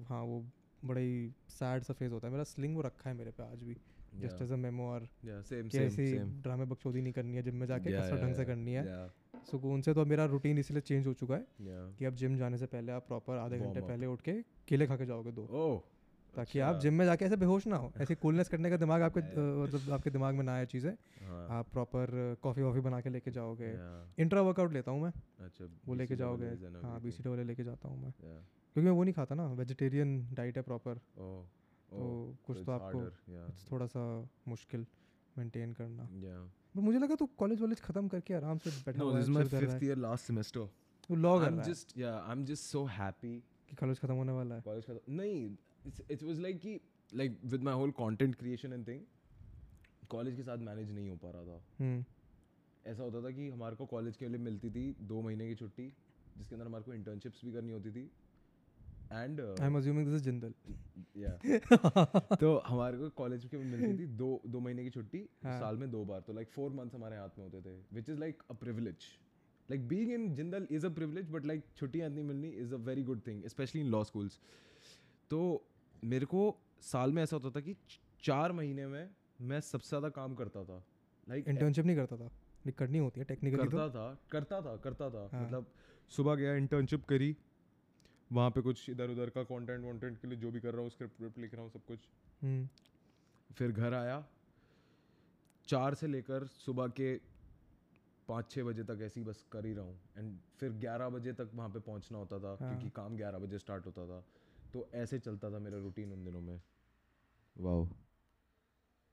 हाँ 0.09 0.21
वो 0.23 0.43
बड़ा 0.85 1.01
ही 1.01 1.31
सैड 1.49 1.83
सा 1.83 1.93
फ़ेज़ 1.93 2.11
होता 2.13 2.27
है। 2.27 2.31
मेरा 2.33 2.43
स्लिंग 2.43 2.75
वो 2.75 2.81
रखा 2.81 3.09
है 3.09 3.15
मेरे 3.15 3.31
पे 3.31 3.43
आज 3.43 3.63
भी। 3.63 3.77
जस्ट 4.21 4.41
एज 4.41 4.51
अ 4.51 4.55
मेमो 4.55 4.83
और 4.89 5.07
yeah 5.25 5.39
same 5.47 5.69
कि 5.69 5.77
same 5.77 5.87
ऐसी 5.87 6.05
ड्रामे 6.43 6.65
बकचोदी 6.65 7.01
नहीं 7.01 7.13
करनी 7.13 7.35
है 7.35 7.41
जिम 7.43 7.55
में 7.55 7.65
जाके 7.67 7.91
कसरत 7.91 8.21
ढंग 8.21 8.35
से 8.35 8.45
करनी 8.45 8.73
है। 8.73 8.83
yeah. 8.85 9.47
सुकून 9.51 9.81
से 9.81 9.93
तो 9.93 10.05
मेरा 10.05 10.25
रूटीन 10.25 10.57
इसलिए 10.57 10.81
चेंज 10.81 11.07
हो 11.07 11.13
चुका 11.13 11.35
है 11.35 11.41
yeah. 11.41 11.97
कि 11.99 12.05
अब 12.05 12.15
जिम 12.15 12.37
जाने 12.37 12.57
से 12.57 12.65
पहले 12.67 12.91
आप 12.91 13.07
प्रॉपर 13.07 13.37
आधे 13.37 13.59
घंटे 13.59 13.81
पहले 13.81 14.05
उठ 14.05 14.21
के 14.21 14.33
केले 14.67 14.87
खा 14.87 14.95
के 14.95 15.05
जाओगे 15.05 15.31
दो। 15.31 15.47
Oh. 15.63 15.75
ताकि 16.35 16.59
आप 16.59 16.75
अच्छा। 16.75 16.83
जिम 16.83 16.93
में 16.93 17.05
जाके 17.05 17.25
ऐसे 17.25 17.35
बेहोश 17.35 17.67
ना 17.67 17.75
हो। 17.75 17.93
ऐसे 17.97 18.15
कूलनेस 18.15 18.49
करने 18.49 18.69
का 18.69 18.77
दिमाग 18.77 19.01
आपके 19.01 19.19
मतलब 19.63 19.93
आपके 19.93 20.09
दिमाग 20.09 20.35
में 20.35 20.43
ना 20.43 20.53
आए 20.53 20.65
चीज़ें। 20.65 20.91
हाँ। 21.27 21.47
आप 21.49 21.67
प्रॉपर 21.73 22.35
कॉफ़ी 22.43 22.61
वॉफ़ी 22.61 22.79
बना 22.79 23.01
के 23.01 23.09
लेके 23.09 23.31
जाओगे। 23.31 23.77
इंट्रा 24.19 24.41
वर्कआउट 24.41 24.73
लेता 24.73 24.91
हूँ 24.91 25.01
मैं। 25.01 25.13
अच्छा 25.45 25.65
वो 25.87 25.95
लेके 25.95 26.15
जाओगे। 26.15 26.45
हाँ 26.45 27.01
बी 27.01 27.09
everything. 27.09 27.27
वाले 27.27 27.43
लेके 27.43 27.63
जाता 27.63 27.87
हूँ 27.87 28.03
मैं। 28.03 28.11
क्योंकि 28.21 28.81
मैं 28.81 28.91
वो 28.91 29.03
नहीं 29.03 29.13
खाता 29.13 29.35
ना 29.35 29.47
वेजिटेरियन 29.47 30.29
डाइट 30.33 30.57
है 30.57 30.63
प्रॉपर 30.63 30.93
तो 30.95 32.37
कुछ 32.45 32.57
तो 32.65 32.71
आपको 32.71 33.09
थोड़ा 33.71 33.85
सा 33.85 34.29
मुश्किल 34.47 34.85
मेंटेन 35.37 35.73
करना। 35.73 36.03
बट 36.03 36.77
मुझे 36.77 36.99
लगा 36.99 37.15
तू 37.15 37.25
कॉलेज 37.25 37.61
वॉलेज 37.61 37.81
खत्म 37.81 38.07
करके 38.07 38.33
आराम 38.33 38.57
से 38.57 38.69
बैठा 38.69 39.03
हुआ 39.03 39.19
है 39.19 39.23
है। 39.53 39.79
year 39.79 39.97
last 39.97 40.31
semester 40.31 40.67
तू 41.07 41.15
लॉ 41.15 41.39
कर 41.39 41.51
रहा 41.51 41.63
है। 41.63 41.73
just 41.73 41.97
yeah 41.97 42.33
i'm 42.33 42.45
just 42.51 42.75
so 42.75 42.83
happy 42.85 43.39
कि 43.69 43.75
कॉलेज 43.75 43.99
खत्म 43.99 44.13
होने 44.13 44.31
वाला 44.31 44.55
है। 44.55 44.63
College 44.63 44.85
खत्म 44.85 45.13
नहीं 45.13 45.55
it's, 45.87 46.01
it 46.09 46.23
was 46.23 46.39
like 46.39 46.59
कि 46.61 46.79
like 47.11 47.37
with 47.53 47.63
my 47.69 47.73
whole 47.79 47.93
content 48.01 48.37
creation 48.41 48.77
and 48.77 48.91
thing 48.91 49.01
college 50.09 50.35
के 50.35 50.43
साथ 50.43 50.57
मैनेज 50.65 50.91
नहीं 50.91 51.09
हो 51.09 51.15
पा 51.23 51.29
रहा 51.31 51.43
था। 51.43 51.61
हम्म। 51.79 52.03
ऐसा 52.85 53.03
होता 53.03 53.21
था 53.23 53.31
कि 53.35 53.47
हमारे 53.49 53.75
को 53.75 53.85
कॉलेज 53.93 54.17
के 54.17 54.27
लिए 54.27 54.37
मिलती 54.47 54.69
थी 54.71 54.83
दो 55.07 55.21
महीने 55.21 55.47
की 55.47 55.55
छुट्टी 55.55 55.87
जिसके 56.37 56.55
अंदर 56.55 56.65
हमारे 56.65 56.83
को 56.83 56.93
इंटर्नशिप्स 56.93 57.45
भी 57.45 57.51
करनी 57.51 57.71
होती 57.71 57.91
थी। 57.91 58.03
And 59.11 59.41
I 59.41 59.67
am 59.67 59.77
assuming 59.77 60.07
this 60.07 60.15
is 60.15 60.23
Jindal 60.23 60.53
या 61.17 61.31
तो 62.35 62.57
हमारे 62.67 62.97
को 62.97 63.09
कॉलेज 63.17 63.45
के 63.51 63.57
मिलती 63.57 63.97
थी 63.99 64.05
दो 64.17 64.29
दो 64.47 64.59
महीने 64.59 64.83
की 64.83 64.89
छुट्टी 64.89 65.23
हाँ. 65.43 65.59
साल 65.59 65.77
में 65.77 65.89
दो 65.91 66.03
बार। 66.05 66.21
तो 66.27 66.33
लाइक 66.33 66.49
फोर 66.55 66.71
मंथ्स 66.73 66.95
हमारे 66.95 67.17
हाथ 67.17 67.37
में 67.37 67.45
होते 67.45 67.61
थे 67.61 67.75
which 67.95 68.09
is 68.09 68.19
like 68.19 68.43
a 68.49 68.53
privilege 68.63 69.05
like 69.69 69.87
being 69.87 70.11
in 70.13 70.33
Jindal 70.35 70.67
is 70.71 70.85
a 70.85 70.89
privilege 70.95 71.29
but 71.31 71.45
like 71.45 71.63
छुट्टियाँ 71.77 72.09
इतनी 72.09 72.23
मिलनी 72.23 72.49
is 72.63 72.73
a 72.73 72.77
very 72.89 73.03
good 73.03 73.27
thing 73.27 73.45
specially 73.55 73.81
in 73.81 73.87
law 73.87 74.03
schools 74.03 74.39
तो 75.31 75.41
मेरे 76.05 76.25
को 76.25 76.41
साल 76.81 77.11
में 77.11 77.21
ऐसा 77.23 77.35
होता 77.35 77.49
था 77.49 77.59
कि 77.59 77.75
चार 78.23 78.51
महीने 78.51 78.87
में 78.87 79.09
मैं 79.41 79.59
सबसे 79.61 79.89
ज़्यादा 79.89 80.09
काम 80.09 80.35
करता 80.35 80.63
था। 80.63 80.83
लाइक 81.29 81.47
इंटर्नशिप 81.47 81.85
नहीं 81.85 81.95
करता 81.95 82.17
था? 82.17 82.29
करनी 82.77 82.97
होती 82.97 83.19
है 83.19 83.25
टेक्निकली 83.25 83.63
तो? 83.63 83.69
करता 83.69 83.89
था 83.89 84.17
करता 84.31 84.61
था 84.61 84.75
करता 84.77 85.09
था। 85.09 85.29
हाँ. 85.33 85.45
मतलब 85.45 85.65
सुबह 86.11 86.35
गया 86.35 86.55
इंटर्नशिप 86.55 87.05
करी। 87.05 87.35
वहाँ 88.31 88.49
पे 88.51 88.61
कुछ 88.61 88.89
इधर 88.89 89.09
उधर 89.09 89.29
का 89.29 89.43
कंटेंट 89.43 89.83
वॉन्टेंट 89.85 90.17
के 90.21 90.27
लिए 90.27 90.37
जो 90.37 90.51
भी 90.51 90.59
कर 90.59 90.73
रहा 90.73 90.81
हूँ 90.81 90.89
स्क्रिप्ट 90.89 91.39
लिख 91.39 91.53
रहा 91.53 91.63
हूँ 91.63 91.71
सब 91.71 91.85
कुछ। 91.87 91.99
हम्म। 92.41 92.67
फिर 93.55 93.71
घर 93.71 93.93
आया। 93.93 94.23
चार 95.67 95.93
से 95.93 96.07
लेकर 96.07 96.45
सुबह 96.45 96.87
के 96.87 97.15
पाँच 98.27 98.51
छः 98.51 98.63
बजे 98.63 98.83
तक 98.83 98.99
ऐसे 99.01 99.19
ही 99.19 99.25
बस 99.25 99.43
कर 99.51 99.65
ही 99.65 99.73
रहा 99.73 99.85
हूँ। 99.85 99.99
एंड 100.17 100.37
फिर 100.59 100.71
ग्यारह 100.71 101.09
बजे 101.09 101.33
तक 101.33 101.51
वहाँ 101.53 101.69
पे 101.69 101.79
पहुँचना 101.79 102.17
होता 102.17 102.39
था 102.39 102.57
हाँ. 102.61 102.69
क्योंकि 102.69 102.89
काम 102.89 103.15
ग्यारह 103.17 103.37
बजे 103.37 103.59
स्टार्ट 103.59 103.85
होता 103.85 104.05
था। 104.07 104.23
तो 104.75 104.89
ऐसे 104.93 105.19
चलता 105.19 105.49
था 105.51 105.59
मेरा 105.59 105.77
रूटीन 105.77 106.11
उन 106.11 106.23
दिनों 106.25 106.41
में। 106.41 106.61
वाह 107.55 107.85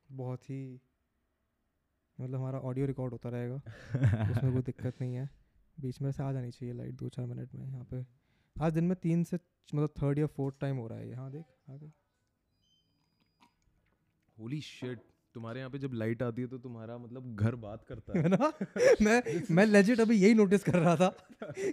बहुत 0.09 0.51
ही 0.51 0.81
मतलब 2.19 2.39
हमारा 2.39 2.59
ऑडियो 2.61 2.87
रिकॉर्ड 2.87 3.13
होता 3.13 3.29
रहेगा। 3.29 3.57
उसमें 4.31 4.53
कोई 4.53 4.63
दिक्कत 4.63 5.01
नहीं 5.01 5.15
है। 5.15 5.29
बीच 5.81 6.01
में 6.03 6.11
से 6.13 6.23
आ 6.23 6.33
जानी 6.33 6.51
चाहिए 6.51 6.75
लाइट 6.75 6.95
दो 6.95 7.09
चार 7.09 7.27
मिनट 7.27 7.55
में 7.55 7.67
यहाँ 7.67 7.85
पे। 7.85 8.05
आज 8.57 8.73
दिन 8.73 8.85
में 8.85 8.97
तीन 8.97 9.25
से 9.25 9.37
मतलब 9.37 9.95
थर्ड 10.03 10.19
या 10.19 10.27
फोर्थ 10.27 10.59
टाइम 10.61 10.77
हो 10.77 10.87
रहा 10.87 10.99
है 10.99 11.09
यहाँ 11.11 11.31
देख 11.31 11.45
आगे। 11.71 11.79
गई 11.79 11.93
होली 14.39 14.61
शिट 14.61 15.12
तुम्हारे 15.35 15.59
यहाँ 15.61 15.71
पे 15.71 15.79
जब 15.79 15.93
लाइट 15.95 16.23
आती 16.23 16.43
है 16.43 16.49
तो 16.49 16.59
तुम्हारा 16.59 16.97
मतलब 16.99 17.35
घर 17.37 17.55
बात 17.65 17.85
करता 17.89 18.19
है। 18.19 18.23
है 18.23 18.29
ना? 18.29 18.53
मैं 19.03 19.23
मैं 19.51 19.67
लेजिट 19.67 20.01
अभी 20.01 20.17
यही 20.17 20.35
नोटिस 20.35 20.65
कर 20.65 20.79
रहा 20.79 20.97
था 20.97 21.15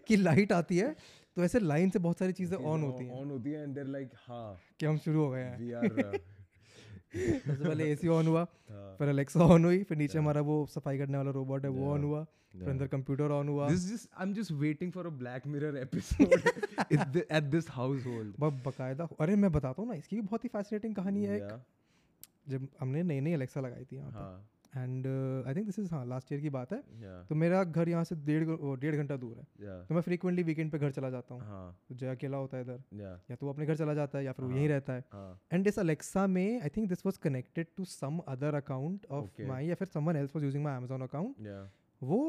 कि 0.08 0.16
लाइट 0.16 0.52
आती 0.54 0.78
है 0.78 0.96
तो 1.38 1.44
ऐसे 1.44 1.60
लाइन 1.60 1.90
से 1.90 2.00
बहुत 2.00 2.20
सारी 2.20 2.34
चीज़ें 2.34 2.58
ऑन 2.58 2.82
होती 2.84 3.04
हैं। 3.06 3.20
ऑन 3.22 3.30
होती 3.32 3.52
है 3.52 3.64
एंड 3.64 3.74
देयर 3.76 3.88
लाइक 3.88 4.10
हाँ। 4.28 4.60
कि 4.80 4.86
हम 4.86 4.98
शुरू 4.98 5.24
हो 5.24 5.30
गए 5.32 5.44
हैं। 5.44 5.58
वी 5.60 5.72
आर 5.72 6.20
सबसे 7.16 7.64
पहले 7.64 7.92
एसी 7.92 8.08
ऑन 8.08 8.28
हुआ 8.28 8.42
हाँ, 8.70 8.96
फिर 8.98 9.08
अलेक्सा 9.10 9.40
ऑन 9.54 9.64
हुई 9.66 9.84
फिर 9.84 9.98
नीचे 9.98 10.18
हमारा 10.20 10.42
वो 10.50 10.66
सफ़ाई 10.74 10.98
करने 10.98 11.18
वाला 11.18 11.32
रोबोट 11.38 11.64
है 11.64 11.70
वो 11.72 11.92
ऑन 11.94 12.04
हुआ 12.04 12.24
फिर 12.52 12.70
अंदर 12.70 12.88
कंप्यूटर 12.88 13.32
ऑन 13.32 13.48
हुआ। 13.48 13.68
This 13.70 13.84
is 13.86 13.90
just 13.92 14.08
I'm 14.22 14.36
just 14.38 14.54
waiting 14.62 14.92
for 14.92 15.06
a 15.08 15.12
Black 15.24 15.46
Mirror 15.46 15.72
episode 15.82 16.46
at, 17.00 17.14
the, 17.14 17.24
at 17.40 17.50
this 17.56 17.68
household. 17.78 18.32
ब- 18.40 18.62
बकायदा। 18.68 19.08
अरे 19.20 19.36
मैं 19.36 19.52
बताता 19.52 19.82
हूँ 19.82 19.90
ना 19.90 19.96
इसकी 19.96 20.16
भी 20.16 20.22
बहुत 20.22 20.44
ही 20.44 20.50
फैसिनेटिंग 20.54 20.96
कहानी 20.96 21.26
है 21.26 21.36
एक। 21.38 21.60
जब 22.50 22.68
हमने 22.80 23.04
नई 23.04 23.20
नई 23.22 23.34
अलेक्सा 23.34 23.62
लगाई 23.62 23.86
थी 23.86 23.96
यहाँ 23.96 24.12
पे। 24.12 24.18
हाँ, 24.18 24.50
and 24.76 25.08
I 25.48 25.54
think 25.56 25.66
this 25.66 25.80
is 25.80 25.94
हाँ 25.94 26.06
लास्ट 26.06 26.32
ईयर 26.32 26.42
की 26.42 26.50
बात 26.50 26.74
है। 26.74 26.80
Yeah, 26.82 27.30
तो 27.30 27.36
मेरा 27.36 27.64
घर 27.64 27.90
यहाँ 27.90 28.04
से 28.04 28.16
डेढ़ 28.18 28.44
डेढ़ 28.80 28.96
घंटा 28.96 29.18
दूर 29.18 29.38
है। 29.38 29.44
Yeah, 29.44 29.88
तो 29.90 29.96
मैं 29.96 30.02
फ्रीक्वेंटली 30.02 30.44
वीकेंड 30.44 30.72
पे 30.72 30.78
घर 30.80 30.92
चला 30.92 31.10
जाता 31.10 31.34
हूँ। 31.34 31.42
हाँ, 31.44 31.80
तो 31.90 31.96
जय 31.96 32.08
अकेला 32.08 32.38
होता 32.38 32.58
है 32.58 32.64
इधर। 32.64 32.78
Yeah, 32.94 33.32
या 33.32 33.36
तो 33.36 33.46
वो 33.46 33.54
अपने 33.54 33.66
घर 33.66 33.76
चला 33.76 33.94
जाता 33.94 34.18
है 34.18 34.26
या 34.26 34.32
फिर 34.32 34.46
वो 34.46 34.52
हाँ। 34.52 34.58
यहीं 34.58 34.70
रहता 34.70 34.94
है। 34.94 35.04
हाँ, 35.12 35.40
एंड 35.54 35.64
दिस 35.64 35.80
अलेक्सा 35.80 36.28
में 36.28 36.62
I 36.62 36.70
think 36.70 36.90
this 36.90 37.06
was 37.06 37.18
connected 37.18 37.68
to 37.78 37.86
some 37.86 38.20
other 38.28 38.56
account 38.56 39.06
of 39.12 39.42
my 39.48 39.68
या 39.68 39.76
फिर 39.76 39.88
someone 39.88 40.16
else 40.16 40.36
was 40.36 40.44
using 40.44 40.64
my 40.64 40.76
Amazon 40.76 41.02
account 41.02 41.36
वो 42.02 42.22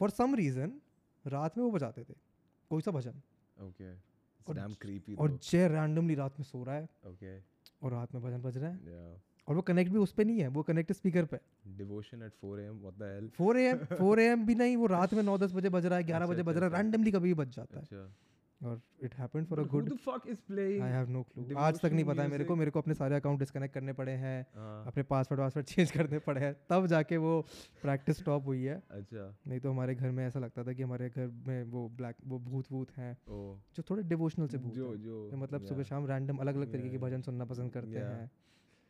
फॉर 0.00 0.10
सम 0.10 0.34
रीजन 0.34 0.72
रात 1.24 1.58
में 1.58 1.64
वो 1.64 1.70
बजाते 1.70 2.02
थे। 2.02 2.14
कोई 2.70 2.82
सा 2.82 2.90
भजन. 2.90 3.20
It's 4.40 5.18
और. 5.18 5.38
जय 5.42 5.68
रैंडमली 5.68 6.14
रात 6.14 6.38
में 6.38 6.44
सो 6.44 6.62
रहा 6.64 6.74
है। 6.74 6.88
Okay, 7.08 7.34
और 7.82 7.92
रात 7.92 8.14
में 8.14 8.22
भजन 8.22 8.42
बज 8.42 8.56
रहा 8.58 8.70
है. 8.70 8.76
और 9.48 9.54
वो 9.54 9.62
कनेक्ट 9.62 9.92
भी 9.92 9.98
उस 9.98 10.12
पे 10.12 10.24
नहीं 10.24 10.40
है 10.40 10.48
वो 10.48 10.62
कनेक्ट 10.62 10.92
स्पीकर 10.92 11.24
पे 11.24 11.38
Devotion 11.78 12.26
at 12.26 12.34
4 12.40 12.58
a.m. 12.58 12.82
What 12.82 12.98
the 12.98 13.12
hell? 13.12 13.30
Four 13.36 13.58
AM 13.60 13.84
four 13.94 14.20
AM 14.20 14.44
भी 14.46 14.54
नहीं 14.54 14.76
वो 14.76 14.86
रात 14.86 15.14
में 15.14 15.22
नौ 15.22 15.38
दस 15.38 15.54
बजे 15.54 15.68
बज 15.68 15.86
रहा 15.86 15.98
है 15.98 16.04
ग्यारह 16.04 16.24
अच्छा, 16.24 16.32
बजे 16.32 16.40
अच्छा, 16.40 16.50
बज 16.50 16.56
रहा 16.56 16.64
है 16.64 16.70
अच्छा। 16.70 16.82
रैंडमली 16.82 17.12
कभी 17.12 17.28
भी 17.28 17.34
बज 17.34 17.56
जाता 17.56 17.78
है 17.78 17.82
अच्छा. 17.82 18.10
और 18.60 18.80
it 19.04 19.14
happened 19.18 19.46
for 19.46 19.60
a 19.60 19.62
good 19.70 19.88
the 19.90 19.96
fuck 20.02 20.26
is 20.32 20.40
playing? 20.50 20.82
I 20.82 20.90
have 20.90 21.08
no 21.10 21.22
clue 21.22 21.56
आज 21.58 21.80
तक 21.80 21.92
नहीं 21.92 22.04
पता 22.04 22.22
है 22.22 22.28
मेरे 22.28 22.44
को 22.44 22.56
मेरे 22.56 22.70
को 22.70 22.80
अपने 22.80 22.94
सारे 22.94 23.16
अकाउंट 23.16 23.38
डिस्कनेक्ट 23.38 23.74
करने 23.74 23.92
पड़े 23.92 24.12
हैं 24.12 24.36
हाँ, 24.56 24.84
अपने 24.86 25.02
पासवर्ड 25.02 25.40
वासवर्ड 25.40 25.66
चेंज 25.66 25.90
करने 25.90 26.18
पड़े 26.26 26.40
हैं 26.40 26.52
तब 26.70 26.86
जाके 26.86 27.16
वो 27.16 27.32
प्रैक्टिस 27.82 28.18
स्टॉप 28.18 28.46
हुई 28.46 28.62
है 28.62 28.76
अच्छा. 28.90 29.26
नहीं 29.48 29.60
तो 29.60 29.70
हमारे 29.70 29.94
घर 29.94 30.10
में 30.10 30.26
ऐसा 30.26 30.40
लगता 30.40 30.64
था 30.64 30.72
कि 30.72 30.82
हमारे 30.82 31.08
घर 31.08 31.26
में 31.48 31.62
वो 31.72 31.88
ब्लैक 31.96 32.16
वो 32.24 32.38
भूत 32.38 32.70
वूत 32.72 32.90
हैं. 32.98 33.16
जो 33.76 33.82
थोड़े 33.90 34.02
डिवोशनल 34.02 34.48
से 34.48 34.58
भूत 34.58 34.74
जो 34.74 34.94
जो 34.96 35.28
जो 35.30 35.36
मतलब 35.36 35.64
सुबह 35.64 35.82
शाम 35.90 36.06
रैंडम 36.06 36.36
अलग 36.36 36.54
अलग 36.54 36.72
तरीके 36.72 36.88
के 36.88 36.98
भजन 36.98 37.22
सुनना 37.22 37.44
पसंद 37.44 37.72
करते 37.72 37.98
हैं 37.98 38.30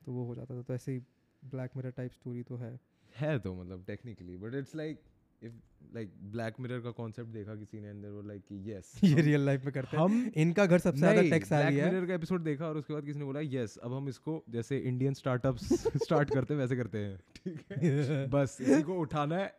तो 0.06 0.12
वो 0.12 0.24
हो 0.24 0.34
जाता 0.34 0.56
था। 0.56 0.62
तो 0.62 0.74
ऐसे 0.74 0.92
ही 0.92 0.98
ब्लैक 1.42 1.70
मिरर 1.76 1.90
टाइप 1.90 2.12
स्टोरी 2.12 2.42
तो 2.42 2.56
है। 2.56 2.78
है 3.14 3.38
तो 3.38 3.54
मतलब 3.54 3.84
technically 3.86 4.36
but 4.36 4.54
it's 4.54 4.76
like 4.76 5.00
if 5.42 5.52
like 5.94 6.10
Black 6.32 6.60
Mirror 6.60 6.80
का 6.80 6.90
कॉन्सेप्ट 6.90 7.30
देखा 7.30 7.54
किसी 7.54 7.80
ने 7.80 7.88
अंदर 7.88 8.08
वो 8.08 8.22
लाइक 8.22 8.42
यस 8.66 8.92
ये 9.04 9.20
रियल 9.20 9.44
लाइफ 9.46 9.64
में 9.64 9.72
करते 9.74 9.96
हैं। 9.96 10.04
हम 10.04 10.30
इनका 10.36 10.66
घर 10.66 10.78
सबसे 10.78 10.98
ज़्यादा 10.98 11.22
टैक्स 11.30 11.52
आ 11.52 11.60
रही 11.60 11.76
है। 11.76 11.92
मिरर 11.92 12.06
का 12.06 12.14
एपिसोड 12.14 12.42
देखा 12.44 12.66
और 12.66 12.76
उसके 12.76 12.94
बाद 12.94 13.04
किसी 13.04 13.18
ने 13.18 13.24
बोला 13.24 13.40
यस 13.44 13.76
अब 13.82 13.92
हम 13.92 14.08
इसको 14.08 14.42
जैसे 14.50 14.78
इंडियन 14.78 15.14
स्टार्टअप्स 15.14 15.72
स्टार्ट 16.04 16.34
करते 16.34 16.54
हैं 16.54 16.60
वैसे 16.60 16.76
करते 16.76 16.98
हैं। 16.98 17.18
ठीक 17.36 17.64
है। 17.72 18.26
बस 18.30 18.56
इसी 18.60 18.82
को 18.82 18.98
उठाना 19.00 19.38
है 19.38 19.52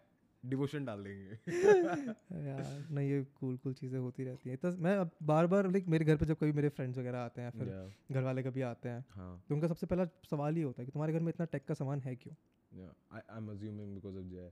डिवोशन 0.43 0.85
डाल 0.85 1.03
देंगे। 1.03 1.37
यार 2.47 2.87
नहीं 2.91 3.09
ये 3.09 3.23
कूल 3.39 3.57
कूल 3.57 3.73
चीज़ें 3.73 3.97
होती 3.99 4.23
रहती 4.23 4.49
हैं। 4.49 4.57
तो 4.57 4.71
मैं 4.77 4.95
अब 4.97 5.11
बार 5.23 5.47
बार 5.47 5.69
लाइक 5.71 5.87
मेरे 5.87 6.05
घर 6.05 6.17
पे 6.17 6.25
जब 6.25 6.37
कभी 6.37 6.51
मेरे 6.51 6.69
फ्रेंड्स 6.69 6.97
वगैरह 6.97 7.19
आते 7.19 7.41
हैं 7.41 7.51
फिर 7.51 7.67
Yeah, 7.67 8.13
घर 8.13 8.23
वाले 8.23 8.43
कभी 8.43 8.61
आते 8.61 8.89
हैं 8.89 9.03
हाँ। 9.09 9.43
तो 9.49 9.55
उनका 9.55 9.67
सबसे 9.67 9.87
पहला 9.87 10.05
सवाल 10.29 10.55
ही 10.55 10.61
होता 10.61 10.81
है 10.81 10.85
कि 10.85 10.91
तुम्हारे 10.91 11.13
घर 11.13 11.19
में 11.19 11.29
इतना 11.29 11.45
टेक 11.45 11.65
का 11.67 11.73
सामान 11.73 12.01
है 12.01 12.15
क्यों? 12.15 12.35
I 13.11 13.21
am 13.37 13.49
assuming 13.51 13.93
because 13.95 14.17
of 14.17 14.25
Jai 14.25 14.51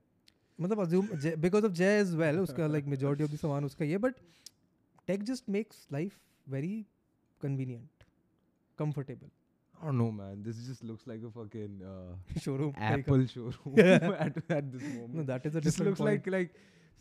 मतलब 0.60 0.80
assume 0.80 1.08
because 1.42 1.66
of 1.66 1.74
Jai 1.74 2.00
is 2.02 2.16
well 2.18 2.40
उसका 2.40 2.68
लाइक 2.68 2.86
मेजोरिटी 2.86 3.24
ऑफ़ 3.24 3.32
द 3.32 3.36
सामान 3.38 3.66
उसका 3.66 3.86
ये 3.86 3.98
but 3.98 4.16
tech 5.08 5.24
just 5.24 5.50
makes 5.50 5.88
life 5.94 6.20
very 6.48 6.74
convenient 7.42 8.04
comfortable 8.80 9.30
I 9.82 9.86
don't 9.86 9.98
know 9.98 10.12
man. 10.12 10.44
This 10.44 10.58
just 10.68 10.84
looks 10.84 11.08
like 11.08 11.24
a 11.28 11.32
fucking 11.32 11.82
uh, 11.92 12.40
showroom 12.40 12.74
Apple 12.90 13.26
showroom 13.26 13.80
at, 14.26 14.38
at 14.50 14.72
this 14.72 14.84
moment. 14.84 15.16
No 15.16 15.24
that 15.24 15.46
is 15.46 15.58
a 15.58 15.62
just 15.62 15.80
looks 15.80 16.02
point. 16.02 16.10
like 16.10 16.28
like 16.28 16.52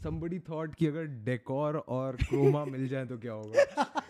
somebody 0.06 0.38
thought 0.50 0.74
कि 0.74 0.86
अगर 0.86 1.04
decor 1.04 1.76
और 1.76 2.16
Croma 2.16 2.64
मिल 2.64 2.88
जाए 2.88 3.06
तो 3.06 3.18
क्या 3.18 3.32
होगा? 3.32 4.02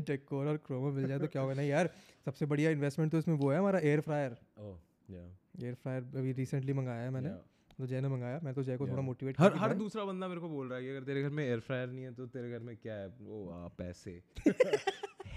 decor 0.00 0.46
और 0.46 0.56
Croma 0.56 0.90
मिल 0.90 1.08
जाए 1.08 1.18
तो 1.18 1.26
क्या 1.26 1.42
होगा? 1.42 1.54
नहीं 1.54 1.68
यार 1.68 1.90
सबसे 2.24 2.46
बढ़िया 2.46 2.70
इन्वेस्टमेंट 2.70 3.12
तो 3.12 3.18
इसमें 3.18 3.34
वो 3.34 3.52
है 3.52 3.58
हमारा 3.58 3.78
air 3.78 4.00
fryer 4.00 4.30
oh 4.30 4.74
yeah. 5.14 5.64
Air 5.64 5.74
fryer 5.74 6.02
अभी 6.02 6.32
रिसेंटली 6.32 6.72
मंगाया 6.72 7.02
है 7.02 7.10
मैंने। 7.10 7.28
Yeah. 7.28 7.46
तो 7.78 7.86
जय 7.86 8.00
ने 8.00 8.08
मंगाया 8.08 8.40
मैं 8.44 8.54
तो 8.54 8.62
जय 8.62 8.76
को 8.76 8.88
थोड़ा 8.88 9.02
मोटिवेट 9.02 9.40
हर 9.40 9.54
हर 9.56 9.74
दूसरा 9.74 10.04
बंदा 10.04 10.28
मेरे 10.28 10.40
को 10.40 10.48
बोल 10.48 10.68
रहा 10.68 10.78
है 10.78 10.84
कि 10.84 10.90
अगर 10.90 11.02
तेरे 11.02 11.22
घर 11.22 11.28
में 11.28 11.44
एयर 11.44 11.60
फ्रायर 11.60 11.88
नहीं 11.88 12.04
है 12.04 12.14
तो 12.14 12.26
तेरे 12.26 12.50
घर 12.50 12.58
में 12.58 12.76
क्या 12.76 12.94
है? 12.94 13.08
वो 13.08 13.50
आ, 13.50 13.68
पैसे। 13.68 14.22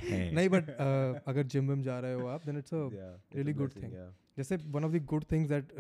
हैं। 0.10 0.32
नहीं 0.34 0.50
बट 0.50 0.70
अगर 1.28 1.44
जिम 1.54 1.70
विम 1.70 1.82
जा 1.84 2.00
रहे 2.00 2.14
हो 2.14 2.28
आप 2.28 2.46
then 2.46 2.58
it's 2.58 2.74
a 2.74 2.78
Yeah, 2.78 3.14
it's 3.16 3.36
a 3.36 3.38
really 3.40 3.56
good 3.60 3.74
blessing, 3.74 3.86
thing. 3.86 3.96
yeah. 4.00 4.12
जैसे 4.38 4.56
one 4.76 4.86
of 4.86 4.92
the 4.92 5.04
good 5.06 5.26
things 5.32 5.50
that 5.50 5.72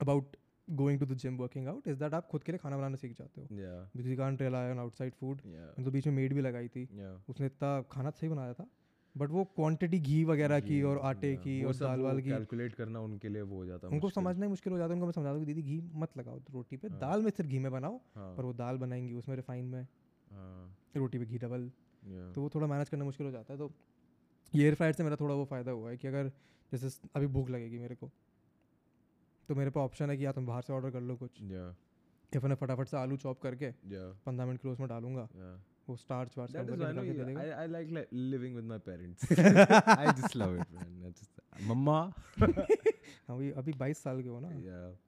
about 0.00 0.36
going 0.68 1.00
to 1.00 1.06
the 1.06 1.14
gym 1.18 1.36
working 1.36 1.68
out 1.68 1.86
is 1.88 1.98
that 1.98 2.14
आप 2.14 2.26
खुद 2.30 2.42
के 2.44 2.52
लिए 2.52 2.58
खाना 2.62 2.76
बनाना 2.76 2.96
सीख 2.96 3.12
जाते 3.18 3.40
हो। 3.40 3.46
Because 3.50 4.08
you 4.10 4.16
can't 4.16 4.42
rely 4.42 4.70
on 4.70 4.78
outside 4.78 5.14
food 5.20 5.40
तो 5.84 5.90
बीच 5.90 6.06
में 6.06 6.14
मेड 6.14 6.34
भी 6.34 6.40
लगाई 6.40 6.68
थी। 6.76 6.84
उसने 7.28 7.46
इतना 7.46 7.80
खाना 7.92 8.10
सही 8.20 8.28
बनाया 8.28 8.52
था 8.54 8.66
बट 9.16 9.30
वो 9.30 9.44
क्वांटिटी 9.54 9.98
घी 10.00 10.22
वगैरह 10.24 10.60
की 10.60 10.80
और 10.88 10.98
आटे 11.04 11.34
की 11.44 11.62
और 11.64 11.74
दाल 11.76 12.00
वाल 12.00 12.20
की। 12.20 12.30
कैलकुलेट 12.30 12.74
करना 12.74 13.00
उनके 13.00 13.28
लिए 13.28 13.42
वो 13.42 13.56
हो 13.56 13.64
जाता 13.66 13.88
उनको 13.88 14.08
समझना 14.10 14.44
ही 14.44 14.50
मुश्किल 14.50 14.72
हो 14.72 14.78
जाता 14.78 14.88
है। 14.88 14.94
उनको 14.94 15.06
मैं 15.06 15.12
समझा 15.12 15.32
दूँ 15.34 15.44
दीदी 15.44 15.62
घी 15.62 15.80
मत 16.02 16.16
लगाओ 16.18 16.38
रोटी 16.52 16.76
पे 16.76 16.88
हाँ। 16.88 16.98
दाल 17.00 17.22
में 17.22 17.30
सिर्फ़ 17.30 17.50
घी 17.50 17.58
में 17.58 17.70
बनाओ 17.72 17.96
हाँ, 18.14 18.34
पर 18.36 18.44
वो 18.44 18.52
दाल 18.60 18.76
बनाएँगी 18.78 19.14
उसमें 19.14 19.34
रिफाइन 19.36 19.64
में। 19.64 19.82
हाँ, 19.82 20.76
रोटी 20.96 21.18
पे 21.18 21.24
घी 21.24 21.38
डबल 21.38 21.70
yeah, 22.08 22.34
तो 22.34 22.42
वो 22.42 22.50
थोड़ा 22.54 22.66
मैनेज 22.66 22.88
करना 22.88 23.04
मुश्किल 23.04 23.26
हो 23.26 23.32
जाता 23.32 23.52
है। 23.52 23.58
तो 23.58 23.72
ये 24.54 24.64
एयर 24.64 24.74
फ्रायर 24.74 24.92
से 24.92 25.02
मेरा 25.02 25.16
थोड़ा 25.16 25.34
वो 25.34 25.44
फ़ायदा 25.44 25.70
हुआ 25.70 25.90
है 25.90 25.96
कि 25.96 26.08
अगर 26.08 26.32
जैसे 26.72 27.08
अभी 27.16 27.26
भूख 27.26 27.50
लगेगी 27.50 27.78
मेरे 27.78 27.94
को 27.94 28.10
तो 29.48 29.54
मेरे 29.54 29.70
पास 29.70 29.80
ऑप्शन 29.80 30.10
है 30.10 30.16
कि 30.16 30.26
या 30.26 30.32
तुम 30.32 30.46
बाहर 30.46 30.62
से 30.62 30.72
ऑर्डर 30.72 30.90
कर 30.90 31.00
लो 31.00 31.16
कुछ। 31.16 31.30
Yeah, 31.30 31.74
या 32.34 32.40
फिर 32.40 32.48
मैं 32.48 32.56
फटाफट 32.56 32.88
से 32.88 32.96
आलू 32.96 33.16
चॉप 33.16 33.40
करके 33.40 33.74
पंद्रह 34.26 34.46
मिनट 34.46 34.60
के 34.60 34.68
उसमें 34.68 34.88
डालूँगा। 34.88 35.28
वो 35.88 35.96
स्टार्च 35.96 36.38
वार्च 36.38 36.52
That 36.52 36.62
is 36.62 36.68
company 36.68 36.84
why 36.84 36.92
no, 36.92 37.02
निकाल 37.02 37.06
के 37.06 37.12
दे 37.12 37.18
yeah, 37.18 37.26
देगा। 37.26 37.40
I, 37.40 37.64
I 37.64 37.70
like, 37.72 37.92
like 37.96 38.08
living 38.32 38.54
with 38.54 38.66
my 38.72 38.78
parents. 38.78 39.22
I 39.98 40.12
just 40.20 40.36
love 40.36 40.56
it, 40.58 40.66
man. 40.72 41.04
I 41.06 41.10
just, 41.10 41.30
हाँ 41.68 43.36
अभी 43.36 43.50
अभी 43.50 43.72
बाईस 43.72 43.98
साल 43.98 44.22
के 44.22 44.28
हो 44.28 44.40
ना। 44.40 44.48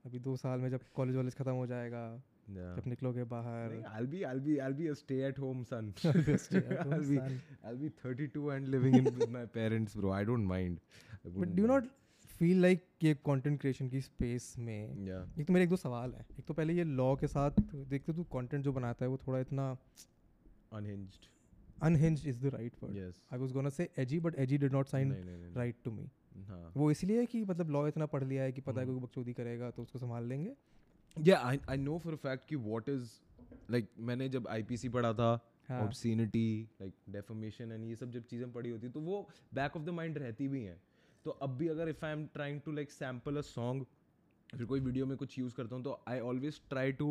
अभी 0.07 0.19
दो 0.19 0.37
साल 0.37 0.61
में 0.61 0.71
जब 0.71 0.81
कॉलेज 0.95 1.17
वॉलेज 1.17 1.35
खत्म 1.35 1.53
हो 1.53 1.67
जाएगा. 1.67 2.23
जब 2.51 2.89
निकलोगे 2.89 3.25
बाहर 3.33 3.75
I'll 3.91 4.11
be, 4.13 4.21
I'll 4.25 4.43
be, 4.47 4.55
I'll 4.61 4.77
be 4.81 4.89
a 4.89 4.95
stay-at-home 5.01 5.65
son. 5.71 5.93
I'll 6.05 6.23
be 6.23 6.35
a 6.35 6.85
I'll 6.85 7.09
be. 7.09 7.19
I'll 7.65 7.81
be 7.83 7.91
32 8.03 8.51
and 8.51 8.69
living 8.69 8.99
in 9.01 9.05
with 9.15 9.31
my 9.39 9.45
parents, 9.57 9.95
bro. 9.95 10.13
I 10.13 10.23
don't 10.25 10.47
mind. 10.53 10.81
I 11.25 11.33
mind. 11.37 11.61
Not 11.61 11.89
feel 12.39 12.61
like 12.63 12.85
ये 13.03 13.15
content 13.27 13.61
creation 13.61 13.89
की 13.89 14.01
space 14.01 14.55
में 14.59 15.07
Yeah. 15.07 15.41
एक 15.41 15.47
तो 15.47 15.53
मेरे 15.53 15.65
एक 15.65 15.71
दो 15.71 15.77
सवाल 15.77 16.13
है 16.15 16.25
एक 16.39 16.45
तो 16.49 16.55
पहले 16.55 16.75
ये 16.75 16.85
लॉ 17.01 17.15
के 17.17 17.27
साथ 17.27 17.61
देखते 17.91 18.13
तू 18.13 18.23
कंटेंट 18.33 18.65
जो 18.65 18.73
बनाता 18.73 19.05
है 19.05 19.09
वो 19.11 19.19
थोड़ा 19.27 19.41
इतना 19.41 19.77
Unhinged. 20.73 21.29
Unhinged 21.83 22.27
is 22.29 22.41
the 22.41 22.51
right 22.55 22.73
word 22.83 22.97
Yes. 22.97 23.23
I 23.33 23.39
was 23.39 23.53
gonna 23.53 23.69
say 23.71 23.89
AG 23.99 24.19
but 24.21 24.35
AG 24.39 24.59
did 24.59 24.73
not 24.73 24.89
sign 24.89 25.13
right 25.57 25.77
to 25.85 25.91
me. 25.91 26.09
वो 26.77 26.91
इसलिए 26.91 27.19
है 27.19 27.27
कि 27.27 27.45
मतलब 27.45 27.71
लॉ 27.71 27.87
इतना 27.89 28.07
पढ़ 28.07 28.25
लिया 28.25 28.43
है 28.43 28.53
कि 28.53 28.61
पता 28.61 28.81
है 28.81 28.87
हम्म। 28.87 28.99
कोई 28.99 29.07
बकचोदी 29.07 29.33
करेगा 29.33 29.71
तो 29.71 29.83
उसको 29.83 29.99
संभाल 29.99 30.27
लेंगे 30.29 30.53
Yeah, 31.17 31.43
I, 31.45 31.59
I 31.69 31.77
know 31.77 31.99
for 31.99 32.15
a 32.15 32.17
fact 32.17 32.47
कि 32.49 32.57
what 32.57 32.89
is 32.89 33.21
like 33.71 33.87
मैंने 34.11 34.29
जब 34.29 34.47
IPC 34.57 34.89
पढ़ा 34.93 35.13
था 35.15 35.31
हाँ 35.69 35.81
obscenity 35.87 36.47
like 36.83 36.95
defamation 37.17 37.73
and 37.77 37.85
ये 37.89 37.97
सब 37.97 38.11
जब 38.13 38.25
चीज़ें 38.31 38.53
पढ़ी 38.53 38.71
होती 38.71 38.89
तो 38.89 39.01
वो 39.01 39.27
back 39.55 39.77
of 39.81 39.85
the 39.89 39.95
mind 39.99 40.19
रहती 40.19 40.49
भी 40.49 40.63
हैं 40.65 40.77
तो 41.25 41.31
अब 41.43 41.57
भी 41.59 41.69
अगर 41.69 41.93
if 41.93 42.05
I'm 42.11 42.25
trying 42.37 42.61
to 42.67 42.75
like 42.79 42.95
sample 42.99 43.41
a 43.43 43.43
song 43.51 43.85
फिर 44.57 44.65
कोई 44.67 44.81
वीडियो 44.81 45.07
में 45.07 45.17
कुछ 45.17 45.39
यूज़ 45.39 45.55
करता 45.55 45.77
हूँ 45.77 45.83
तो 45.85 45.99
I 46.09 46.19
always 46.31 46.61
try 46.73 46.87
to 47.03 47.11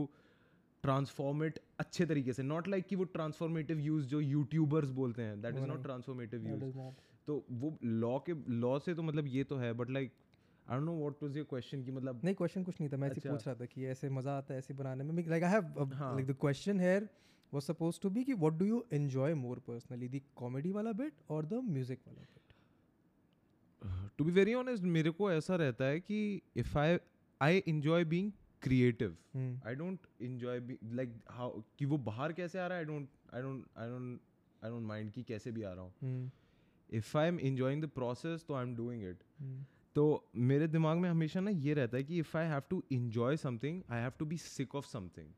transform 0.83 1.43
it 1.49 1.59
अच्छे 1.79 2.05
तरीके 2.05 2.33
से 2.33 2.43
not 2.43 2.67
like 2.73 2.87
कि 2.87 2.95
वो 2.95 3.05
transformative 3.17 3.83
use 3.89 4.05
जो 4.13 4.21
YouTubers 4.21 4.89
बोलते 5.01 5.21
हैं 5.21 5.41
that 5.41 5.53
वो 5.53 5.59
is 5.59 5.69
not 5.69 5.75
नहीं। 5.75 5.83
transformative 5.85 6.43
That 6.43 6.55
use 6.55 6.63
is 6.69 6.75
not- 6.75 7.05
तो 7.27 7.43
वो 7.61 7.77
लॉ 7.83 8.17
के 8.29 8.33
लॉ 8.59 8.77
से 8.79 8.93
तो 8.95 9.03
मतलब 9.03 9.27
ये 9.27 9.43
तो 9.43 9.57
है 9.57 9.71
but 9.81 9.89
like 9.91 10.11
I 10.69 10.77
don't 10.77 10.85
know 10.85 10.95
what 10.97 11.23
was 11.23 11.37
your 11.37 11.45
question 11.49 11.83
कि 11.83 11.91
मतलब 11.91 12.21
नहीं 12.23 12.35
क्वेश्चन 12.35 12.63
कुछ 12.63 12.79
नहीं 12.81 12.89
था 12.89 12.97
मैं 12.97 13.09
ऐसे 13.09 13.19
अच्छा। 13.19 13.29
पूछ 13.31 13.47
रहा 13.47 13.55
था 13.55 13.65
कि 13.65 13.85
ऐसे 13.85 14.09
मज़ा 14.09 14.37
आता 14.37 14.53
है 14.53 14.59
ऐसे 14.59 14.73
बनाने 14.73 15.03
में। 15.03 15.23
Like 15.27 15.43
I 15.43 15.51
have. 15.51 15.63
Like 15.91 16.27
the 16.27 16.35
question 16.41 16.79
here 16.79 17.07
was 17.53 17.63
suppose 17.63 17.99
to 18.01 18.09
be 18.09 18.23
कि 18.23 18.33
what 18.33 18.53
do 18.53 18.65
you 18.65 18.83
enjoy 18.93 19.33
more 19.33 19.59
personally 19.67 20.07
the 20.09 20.21
comedy 20.35 20.71
वाला 20.71 20.91
बिट 21.01 21.13
और 21.29 21.45
द 21.45 21.61
म्यूज़िक 21.69 21.99
वाला 22.07 22.21
bit 22.21 22.37
to 24.17 24.25
be 24.25 24.31
very 24.31 24.53
honest 24.53 24.83
मेरे 24.97 25.11
को 25.11 25.31
ऐसा 25.31 25.55
रहता 25.55 25.85
है 25.85 25.99
कि 25.99 26.19
if 26.57 26.77
I 26.77 26.97
I 27.41 27.63
enjoy 27.67 28.05
being 28.05 28.31
creative 28.61 29.17
I 29.67 29.75
don't 29.75 29.99
enjoy 30.21 30.59
like 30.93 31.13
how 31.29 31.61
कि 31.79 31.85
वो 31.85 31.97
बाहर 32.07 32.33
कैसे 32.33 32.59
आ 32.59 32.67
रहा 32.67 32.77
है 32.77 32.83
I 32.83 32.85
don't 32.85 33.09
I 33.33 33.41
don't 33.41 33.65
I 33.77 33.89
don't 33.89 34.19
I 34.63 34.69
don't 34.71 34.87
mind 34.87 35.11
कि 35.11 35.23
कैसे 35.23 35.51
भी 35.51 35.63
आ 35.63 35.73
रहा 35.73 35.83
हूँ। 35.83 36.31
If 36.89 37.17
I 37.17 37.27
am 37.27 37.39
enjoying 37.39 37.83
the 37.83 37.87
process 37.95 38.45
तो 38.47 38.53
आई 38.53 38.63
एम 38.63 38.75
डूइंग 38.75 39.03
इट 39.03 39.23
तो 39.95 40.31
मेरे 40.35 40.67
दिमाग 40.67 40.97
में 40.97 41.09
हमेशा 41.09 41.39
ना 41.39 41.51
ये 41.51 41.73
रहता 41.73 41.97
है 41.97 42.03
कि 42.03 42.17
if 42.19 42.37
I 42.37 42.45
have 42.45 42.61
to 42.69 42.83
enjoy 42.93 43.37
something 43.37 43.81
I 43.91 44.01
have 44.01 44.11
to 44.19 44.25
be 44.25 44.37
sick 44.37 44.75
of 44.75 44.85
something. 44.87 45.33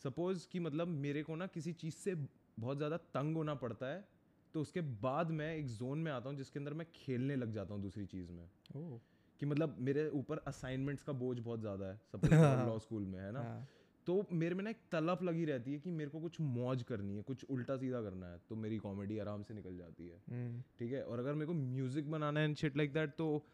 Suppose 0.00 0.46
कि 0.48 0.60
मतलब 0.60 0.88
मेरे 0.88 1.22
को 1.22 1.36
ना 1.36 1.46
किसी 1.46 1.72
चीज़ 1.72 1.94
से 1.94 2.14
बहुत 2.14 2.76
ज़्यादा 2.76 2.96
तंग 3.14 3.36
होना 3.36 3.54
पड़ता 3.54 3.86
है 3.86 4.08
तो 4.54 4.60
उसके 4.60 4.80
बाद 5.00 5.30
मैं 5.30 5.54
एक 5.56 5.66
जोन 5.68 5.98
में 5.98 6.10
आता 6.12 6.28
हूँ 6.28 6.36
जिसके 6.36 6.58
अंदर 6.58 6.74
मैं 6.74 6.86
खेलने 6.94 7.36
लग 7.36 7.52
जाता 7.52 7.74
हूँ 7.74 7.82
दूसरी 7.82 8.06
चीज़ 8.06 8.32
में। 8.32 8.48
ओह 8.76 8.98
कि 9.40 9.46
मतलब 9.46 9.76
मेरे 9.80 10.08
ऊपर 10.10 10.38
असाइनमेंट्स 10.48 11.02
का 11.02 11.12
बोझ 11.14 11.38
बहुत 11.40 11.60
ज़्यादा 11.60 11.86
है 11.86 11.96
सपोज़ 12.06 12.44
लॉ 12.60 12.78
स्कूल 12.78 13.06
में 13.06 13.18
है 13.20 13.30
ना? 13.32 13.40
हाँ। 13.40 13.68
तो 14.08 14.26
मेरे 14.32 14.54
में 14.54 14.64
ना 14.64 14.70
एक 14.70 14.76
तलब 14.92 15.18
लगी 15.22 15.44
रहती 15.44 15.72
है 15.72 15.78
कि 15.78 15.90
मेरे 15.90 16.10
को 16.10 16.20
कुछ 16.20 16.40
मौज 16.40 16.82
करनी 16.82 17.16
है 17.16 17.22
कुछ 17.22 17.44
उल्टा 17.44 17.76
सीधा 17.76 18.00
करना 18.02 18.26
है 18.26 18.38
तो 18.48 18.56
मेरी 18.56 18.78
कॉमेडी 18.78 19.18
आराम 19.18 19.42
से 19.42 19.54
निकल 19.54 19.76
जाती 19.78 20.08
है। 20.08 20.18
Hmm. 20.18 20.78
ठीक 20.78 20.92
है? 20.92 21.02
और 21.02 21.18
अगर 21.18 21.34
मेरे 21.34 21.46
को 21.46 21.52
म्यूज़िक 21.52 22.10
बनाना 22.10 22.40
है 22.40 22.46
एंड 22.46 22.56
शिट 22.56 22.76
लाइक 22.76 22.92
दैट 22.92 23.10
तो 23.10 23.44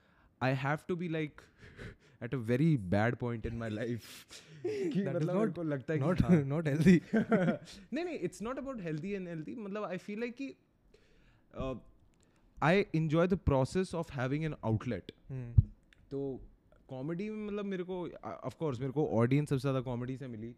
I 0.42 0.54
have 0.54 0.78
to 0.88 0.96
be 0.96 1.08
like 1.08 1.40
at 2.22 2.34
a 2.34 2.36
very 2.36 2.76
bad 2.76 3.16
point 3.16 3.46
in 3.46 3.56
my 3.56 3.70
life 3.70 4.04
कि 4.66 5.04
मतलब 5.06 5.36
मेरे 5.36 5.52
को 5.52 5.62
लगता 5.62 5.94
है 5.94 6.00
not 6.00 6.16
कि 6.16 6.24
हाँ, 6.24 6.44
not 6.52 6.70
healthy. 6.72 6.98
नहीं 7.92 8.04
नहीं 8.04 8.18
it's 8.18 8.42
not 8.42 8.58
about 8.58 8.80
healthy 8.80 9.12
and 9.12 9.28
healthy 9.28 9.54
मतलब 9.54 9.84
आई 9.84 9.96
फील 9.96 10.20
लाइक 10.20 10.34
कि 10.42 10.54
I 12.62 12.86
enjoy 12.94 13.26
the 13.28 13.34
process 13.34 13.94
of 13.94 14.12
having 14.12 14.44
an 14.44 14.54
outlet. 14.64 15.12
तो 16.10 16.40
कॉमेडी 16.94 17.30
में 17.30 17.46
मतलब 17.46 17.64
मेरे 17.64 17.84
को 17.84 17.96
ऑफ़ 18.26 18.56
कोर्स 18.58 18.80
मेरे 18.80 18.92
को 18.92 19.06
ऑडियंस 19.20 19.48
सबसे 19.48 19.60
ज़्यादा 19.60 19.80
कॉमेडी 19.90 20.16
से 20.16 20.26
मिली। 20.36 20.54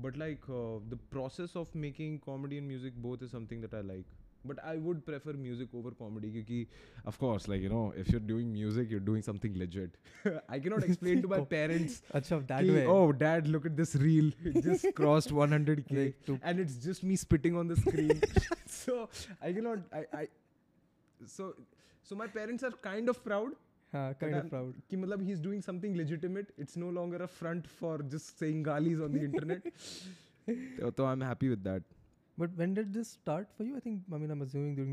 But 0.00 0.16
like 0.16 0.46
the 0.90 0.98
process 1.10 1.56
of 1.56 1.78
making 1.78 2.18
comedy 2.26 2.56
and 2.56 2.66
music 2.66 3.02
both 3.02 3.22
is 3.22 3.30
something 3.30 3.60
that 3.62 3.74
I 3.74 3.82
like 3.86 4.06
but 4.46 4.60
I 4.68 4.78
would 4.84 5.00
prefer 5.06 5.36
music 5.36 5.74
over 5.74 5.94
comedy 5.98 6.30
क्योंकि 6.32 6.66
of 7.06 7.18
course 7.18 7.48
like 7.48 7.62
you 7.62 7.68
know 7.70 7.82
if 7.98 8.10
you 8.12 8.18
are 8.18 8.24
doing 8.26 8.52
music 8.52 8.92
you 8.92 8.98
are 8.98 9.04
doing 9.04 9.22
something 9.24 9.56
legit 9.56 9.96
I 10.26 10.60
can 10.60 10.72
not 10.72 10.84
explain 10.84 11.20
to 11.22 11.28
my 11.28 11.44
parents 11.50 12.02
अच्छा 12.20 12.38
dad 13.24 13.50
look 13.54 13.66
at 13.70 13.76
this 13.80 13.94
reel. 14.04 14.32
It 14.52 14.56
just 14.68 14.88
crossed 15.00 15.34
100k 15.40 15.98
Like 15.98 16.24
to- 16.30 16.38
and 16.50 16.64
it's 16.64 16.78
just 16.86 17.04
me 17.10 17.18
spitting 17.24 17.58
on 17.62 17.74
the 17.74 17.78
screen. 17.82 18.22
So 18.78 18.94
i 19.48 19.52
cannot 19.58 19.96
i 19.98 20.02
i 20.20 20.26
so 21.34 21.48
so 22.10 22.16
my 22.22 22.26
parents 22.38 22.66
are 22.68 22.72
kind 22.86 23.12
of 23.14 23.20
proud 23.26 23.58
कि 23.94 24.96
मतलब 24.96 25.22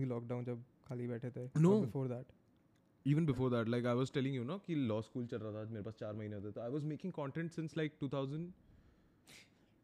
lockdown 0.06 0.44
जब 0.46 0.64
खाली 0.88 1.08
बैठे 1.08 1.30
थे 1.30 1.50
no 1.58 1.88
telling 4.14 4.36
you 4.36 4.44
no 4.44 4.58
कि 4.58 4.76
law 4.76 5.02
school 5.02 5.26
चल 5.26 5.38
रहा 5.38 5.52
था 5.52 5.70
मेरे 5.70 5.84
पास 5.84 5.96
4 6.04 6.16
महीने 6.16 6.36
होते 6.36 6.52
तो 6.52 6.62
I 6.62 6.70
was 6.70 6.84
making 6.84 7.14
content 7.14 7.52
since 7.52 7.78
like 7.78 7.94
2000 8.04 8.48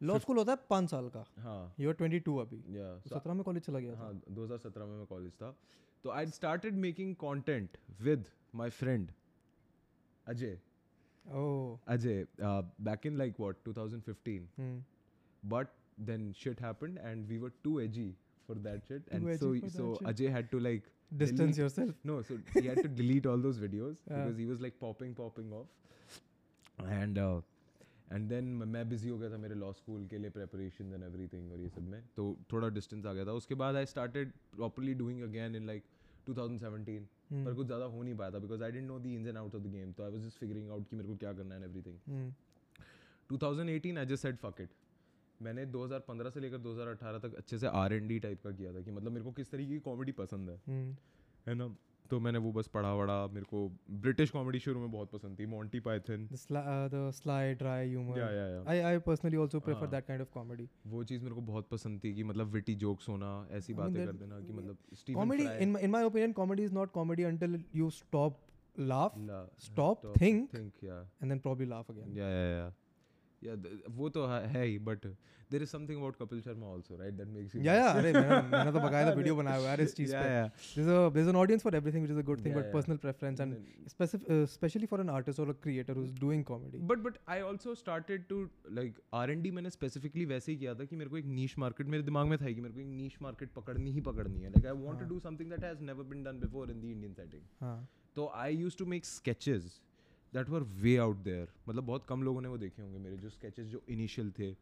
law 0.02 0.18
school 0.18 0.36
होता 0.38 0.52
है 0.52 0.58
पाँच 0.70 0.90
साल 0.90 1.08
का 1.16 1.24
हाँ 1.42 1.74
यू 1.80 1.88
आर 1.88 1.94
ट्वेंटी 1.94 2.18
टू 2.20 2.36
अभी 2.38 2.56
yeah 2.76 3.08
सत्रह 3.12 3.34
में 3.34 3.42
कॉलेज 3.44 3.62
चला 3.62 3.78
गया 3.78 3.96
हाँ 3.98 4.12
2017 4.38 4.76
में 4.76 4.96
मैं 4.96 5.06
कॉलेज 5.06 5.32
था 5.42 5.54
तो 6.04 6.10
I 6.10 6.26
started 6.40 6.74
making 6.86 7.14
content 7.24 7.78
with 8.02 8.28
my 8.54 8.70
friend 8.80 9.10
Ajay 10.26 10.58
Ajay 11.94 12.26
back 12.40 13.06
in 13.06 13.16
like 13.16 13.40
what 13.40 13.56
2015 13.68 14.44
hmm. 14.58 14.76
but 15.54 15.72
then 16.10 16.28
shit 16.42 16.60
happened 16.66 16.98
and 17.10 17.28
we 17.32 17.38
were 17.42 17.52
too 17.66 17.80
edgy 17.80 18.08
for 18.46 18.54
that 18.68 18.86
shit 18.88 19.10
and 19.10 19.32
so 19.42 19.50
so. 19.76 19.88
Ajay 20.12 20.30
had 20.36 20.50
to 20.54 20.60
like 20.60 20.88
distance 21.22 21.40
delete- 21.40 21.58
yourself 21.62 22.06
no 22.10 22.16
so 22.30 22.38
he 22.54 22.66
had 22.68 22.82
to 22.82 22.88
delete 23.00 23.26
all 23.32 23.44
those 23.48 23.60
videos 23.66 24.00
Yeah. 24.00 24.16
because 24.16 24.40
he 24.44 24.46
was 24.52 24.64
like 24.66 24.78
popping 24.80 25.14
popping 25.20 25.52
off 25.52 26.88
and 27.00 27.18
uh, 27.18 27.40
and 28.12 28.28
then 28.28 28.44
मैं 28.44 28.88
busy 28.88 29.08
हो 29.08 29.18
गया 29.18 29.30
था 29.30 29.36
मेरे 29.36 29.54
law 29.54 29.72
school 29.72 30.06
के 30.06 30.18
लिए 30.18 30.30
preparation 30.30 30.92
and 30.92 31.02
every 31.04 31.26
thing 31.28 31.52
और 31.52 31.60
ये 31.60 31.68
सब 31.68 31.82
में। 31.82 32.02
तो 32.16 32.36
थोड़ा 32.52 32.68
डिस्टेंस 32.68 33.06
आ 33.06 33.12
गया 33.12 33.24
था। 33.26 33.32
उसके 33.32 33.54
बाद 33.54 33.76
I 33.76 33.86
started 33.86 34.32
properly 34.56 34.94
doing 34.94 35.22
again 35.22 35.56
in 35.56 35.66
like 35.66 35.84
2017 36.30 37.00
पर 37.32 37.54
कुछ 37.54 37.66
ज़्यादा 37.66 37.84
हो 37.84 38.02
नहीं 38.02 38.14
पाया 38.14 38.30
था 38.30 38.38
because 38.38 38.62
I 38.62 38.72
didn't 38.72 38.86
know 38.88 38.98
the 38.98 39.14
ins 39.14 39.36
out 39.36 39.54
of 39.54 39.62
the 39.62 39.66
game 39.66 39.92
तो 39.92 40.04
I 40.04 40.10
was 40.10 40.22
just 40.22 40.38
figuring 40.38 40.70
out 40.70 40.88
कि 40.88 40.96
मेरे 40.96 41.08
को 41.08 41.16
क्या 41.16 41.32
करना 41.32 41.54
है 41.54 41.64
everything 41.82 42.32
two 43.28 43.38
thousand 43.38 43.70
eighteen 43.70 43.98
I 43.98 44.06
just 44.06 44.22
set 44.22 44.36
फॉकेट 44.36 44.68
मैंने 45.42 45.66
2015 45.66 46.30
से 46.30 46.40
लेकर 46.40 46.58
2018 46.58 47.22
तक 47.22 47.34
अच्छे 47.34 47.58
से 47.58 47.66
आर 47.66 47.92
एन 47.92 48.08
डी 48.08 48.18
टाइप 48.18 48.42
का 48.42 48.50
किया 48.50 48.74
था 48.74 48.80
कि 48.80 48.90
मतलब 48.90 49.12
मेरे 49.12 49.24
को 49.24 49.32
किस 49.32 49.50
तरीके 49.50 49.72
की 49.72 49.78
कॉमेडी 49.78 50.12
पसंद 50.12 50.50
है। 50.50 50.60
hmm. 50.60 51.00
है 51.48 51.54
ना? 51.54 51.76
तो 52.06 52.20
मैंने 52.20 52.38
वो 52.38 52.52
बस 52.52 52.66
पढ़ा 52.74 52.92
वड़ा 52.94 53.16
मेरे 53.28 53.46
को 53.46 53.68
ब्रिटिश 54.00 54.30
कॉमेडी 54.30 54.58
शुरू 54.58 54.80
में 54.80 54.90
बहुत 54.90 55.10
पसंद 55.10 55.38
थी 55.38 55.46
Monty 55.46 55.80
Python 55.80 56.28
the 56.32 57.10
sly 57.14 57.54
dry 57.54 57.88
humour 57.88 58.18
या 58.18 58.30
या 58.30 58.64
I 58.68 58.80
I 58.82 58.98
personally 59.06 59.36
also 59.36 59.60
prefer 59.60 59.86
that 59.86 60.06
kind 60.06 60.22
of 60.22 60.30
comedy 60.34 60.68
वो 60.86 61.04
चीज़ 61.04 61.22
मेरे 61.22 61.34
को 61.34 61.40
बहुत 61.42 61.68
पसंद 61.70 62.00
थी 62.04 62.14
कि 62.14 62.24
मतलब 62.24 62.52
विटी 62.52 62.74
जोक्स 62.84 63.08
होना 63.08 63.30
ऐसी 63.52 63.74
बातें 63.74 64.04
कर 64.06 64.12
देना 64.14 64.40
कि 64.40 64.52
मतलब 64.52 64.78
Stephen 64.94 65.20
comedy 65.20 65.48
in 65.62 65.76
in 65.78 65.90
my 65.90 66.04
opinion 66.04 66.32
comedy 66.32 66.64
is 66.64 66.74
not 66.74 66.92
comedy 66.92 67.22
until 67.24 67.62
you 67.76 67.90
stop 67.92 68.40
laugh 68.76 69.14
stop 69.60 70.12
think 70.20 70.54
and 70.54 71.28
then 71.28 71.38
probably 71.38 71.66
laugh 71.66 71.90
again 71.90 72.16
या 72.18 72.28
या 72.28 72.48
या 72.48 72.72
या 73.44 73.54
वो 73.96 74.08
तो 74.08 74.26
है 74.26 74.46
है 74.48 74.64
ही 74.66 74.78
but 74.86 75.06
there 75.50 75.62
is 75.62 75.68
something 75.70 75.98
about 75.98 76.16
Kapil 76.16 76.40
Sharma 76.40 76.72
also 76.72 76.96
right 76.96 77.14
that 77.14 77.28
makes 77.28 77.54
you 77.54 77.62
yeah 77.62 77.76
yeah 77.78 77.96
अरे 77.96 78.12
मैंने 78.12 78.40
मैंने 78.48 78.72
तो 78.72 78.80
बकायदा 78.80 79.10
वीडियो 79.18 79.36
बनाया 79.40 79.56
हुआ 79.56 79.70
है 79.70 79.84
इस 79.84 79.94
चीज़ 79.96 80.14
पे। 80.14 80.22
yeah. 80.28 80.48
there's 80.76 80.90
a 80.94 80.98
there's 81.16 81.30
an 81.32 81.38
audience 81.42 81.66
for 81.66 81.72
everything 81.80 82.06
which 82.06 82.14
is 82.14 82.20
a 82.22 82.26
good 82.30 82.42
thing 82.46 82.54
Yeah, 82.54 82.60
but 82.60 82.68
yeah. 82.68 82.76
personal 82.78 82.98
preference 83.04 83.42
and 83.44 83.58
And 83.58 83.90
specific 83.92 84.30
uh, 84.30 84.40
especially 84.46 84.90
for 84.92 85.00
an 85.04 85.12
artist 85.16 85.42
or 85.44 85.48
a 85.50 85.56
creator 85.66 85.98
who's 86.00 86.14
but 86.92 86.98
but 86.98 87.18
I 87.28 87.40
also 87.50 87.74
started 87.74 88.26
to 88.28 88.40
like 88.72 88.98
R 89.14 89.30
N 89.30 89.42
D 89.42 89.50
मैंने 89.50 89.70
specifically 89.70 90.24
वैसे 90.32 90.52
ही 90.52 90.58
किया 90.58 90.74
था 90.74 90.84
कि 90.84 90.96
मेरे 90.96 91.10
को 91.10 91.18
एक 91.18 91.26
niche 91.36 91.58
market 91.58 91.86
मेरे 91.94 92.02
दिमाग 92.02 92.26
में 92.26 92.38
था 92.38 92.52
कि 92.52 92.60
मेरे 92.60 92.74
को 92.74 92.80
एक 92.80 92.86
नीश 92.96 93.18
मार्केट 93.22 93.52
पकड़नी 93.56 93.92
ही 93.92 94.00
पकड़नी 94.10 94.40
है। 94.40 94.50
लाइक 94.50 94.66
आई 94.66 94.82
वांट 94.82 94.98
टू 94.98 95.04
हाँ. 95.04 95.08
Do 95.08 95.18
something 95.20 95.50
that 95.50 95.64
has 95.64 95.82
never 95.90 96.04
been 96.12 96.22
done 96.24 96.40
before 96.40 96.70
in 96.70 96.80
the 96.80 96.84
Indian 96.84 97.12
setting 97.12 97.42
हाँ। 97.60 97.78
तो 98.16 98.30
I 98.34 98.56
use 98.56 98.76
to 98.78 98.86
make 98.86 99.04
sketches 99.04 99.80
that 100.36 100.48
were 100.50 100.62
way 100.84 100.96
out 101.08 101.22
there 101.24 101.52
मतलब 101.68 101.84
बहुत 101.84 102.06
कम 102.08 102.22
लोगों 102.22 102.40
ने 102.42 102.48
वो 102.48 102.58
देखे 102.58 102.82
होंगे 102.82 102.98
मेरे 102.98 103.16
जो 103.16 103.30
स्केचेस 103.30 103.66
जो 103.66 103.82
इनिशियल 103.88 104.30
थे। 104.38 104.54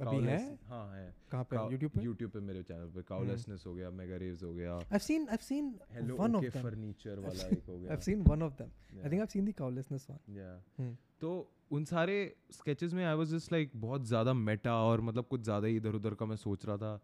अभी 0.00 0.16
है? 0.24 0.38
हाँ 0.68 0.86
है। 0.90 1.14
कहाँ 1.30 1.44
पे? 1.44 1.56
YouTube 1.56 1.90
पे? 1.94 2.00
YouTube 2.02 2.30
पे 2.32 2.40
मेरे 2.40 2.62
चैनल 2.62 2.90
पे। 2.90 3.02
काउलेसनेस 3.08 3.64
हो 3.66 3.74
गया 3.74 3.90
मेगा 3.92 4.16
रेव्स 4.16 4.42
हो 4.42 4.52
गया। 4.54 4.78
I've 4.88 5.04
seen 5.06 5.26
I've 5.34 5.42
seen 5.48 5.66
hello 5.94 6.16
one 6.16 6.36
okay 6.36 6.46
of 6.46 6.54
them. 6.54 6.62
Furniture 6.62 7.18
वाला 7.20 7.48
एक 7.48 7.64
हो 7.68 7.78
गया। 7.78 7.96
I've 7.96 8.04
seen 8.06 8.22
one 8.28 8.44
of 8.46 8.54
them. 8.60 8.70
I 9.00 9.10
think 9.10 9.24
I've 9.24 9.34
seen 9.34 9.50
the 9.50 9.54
cowlessness 9.58 10.06
one. 10.10 10.22
Yeah. 10.36 10.54
Hmm. 10.78 10.94
तो 11.20 11.32
उन 11.70 11.84
सारे 11.84 12.14
स्केचेस 12.52 12.92
में 12.92 13.04
आई 13.04 13.14
वाज 13.16 13.28
जस्ट 13.28 13.52
लाइक 13.52 13.70
बहुत 13.80 14.06
ज़्यादा 14.06 14.32
मेटा 14.34 14.74
और 14.84 15.00
मतलब 15.00 15.26
कुछ 15.26 15.42
ज़्यादा 15.42 15.66
ही 15.66 15.76
इधर 15.76 15.94
उधर 15.94 16.14
का 16.14 16.26
मैं 16.26 16.36
सोच 16.36 16.66
रहा 16.66 16.76
था। 16.76 17.00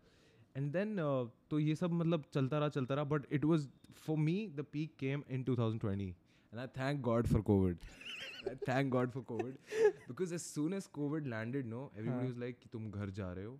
एंड 0.56 0.72
देन 0.72 0.96
तो 1.50 1.58
ये 1.58 1.74
सब 1.74 1.92
मतलब 1.92 2.24
चलता 2.34 2.58
रहा 2.58 2.68
चलता 2.68 2.94
रहा 2.94 3.04
but 3.12 3.26
it 3.32 3.44
was 3.44 3.68
for 4.06 4.16
me 4.18 4.36
the 4.56 4.64
peak 4.72 4.96
came 4.98 5.22
in 5.30 5.44
2020 5.44 6.12
and 6.52 6.60
I 6.60 6.66
thank 6.76 7.00
God 7.02 7.26
for 7.26 7.40
COVID 7.50 7.76
thank 8.68 8.90
God 8.92 9.10
for 9.10 9.22
COVID 9.28 9.54
because 10.08 10.34
as 10.34 10.40
soon 10.40 10.74
as 10.74 10.86
COVID 11.00 11.26
landed 11.26 11.66
no 11.66 11.90
everybody 11.96 12.26
was 12.26 12.38
like 12.40 12.58
कि 12.58 12.68
तुम 12.72 12.90
घर 12.90 13.10
जा 13.10 13.32
रहे 13.32 13.44
हो? 13.44 13.58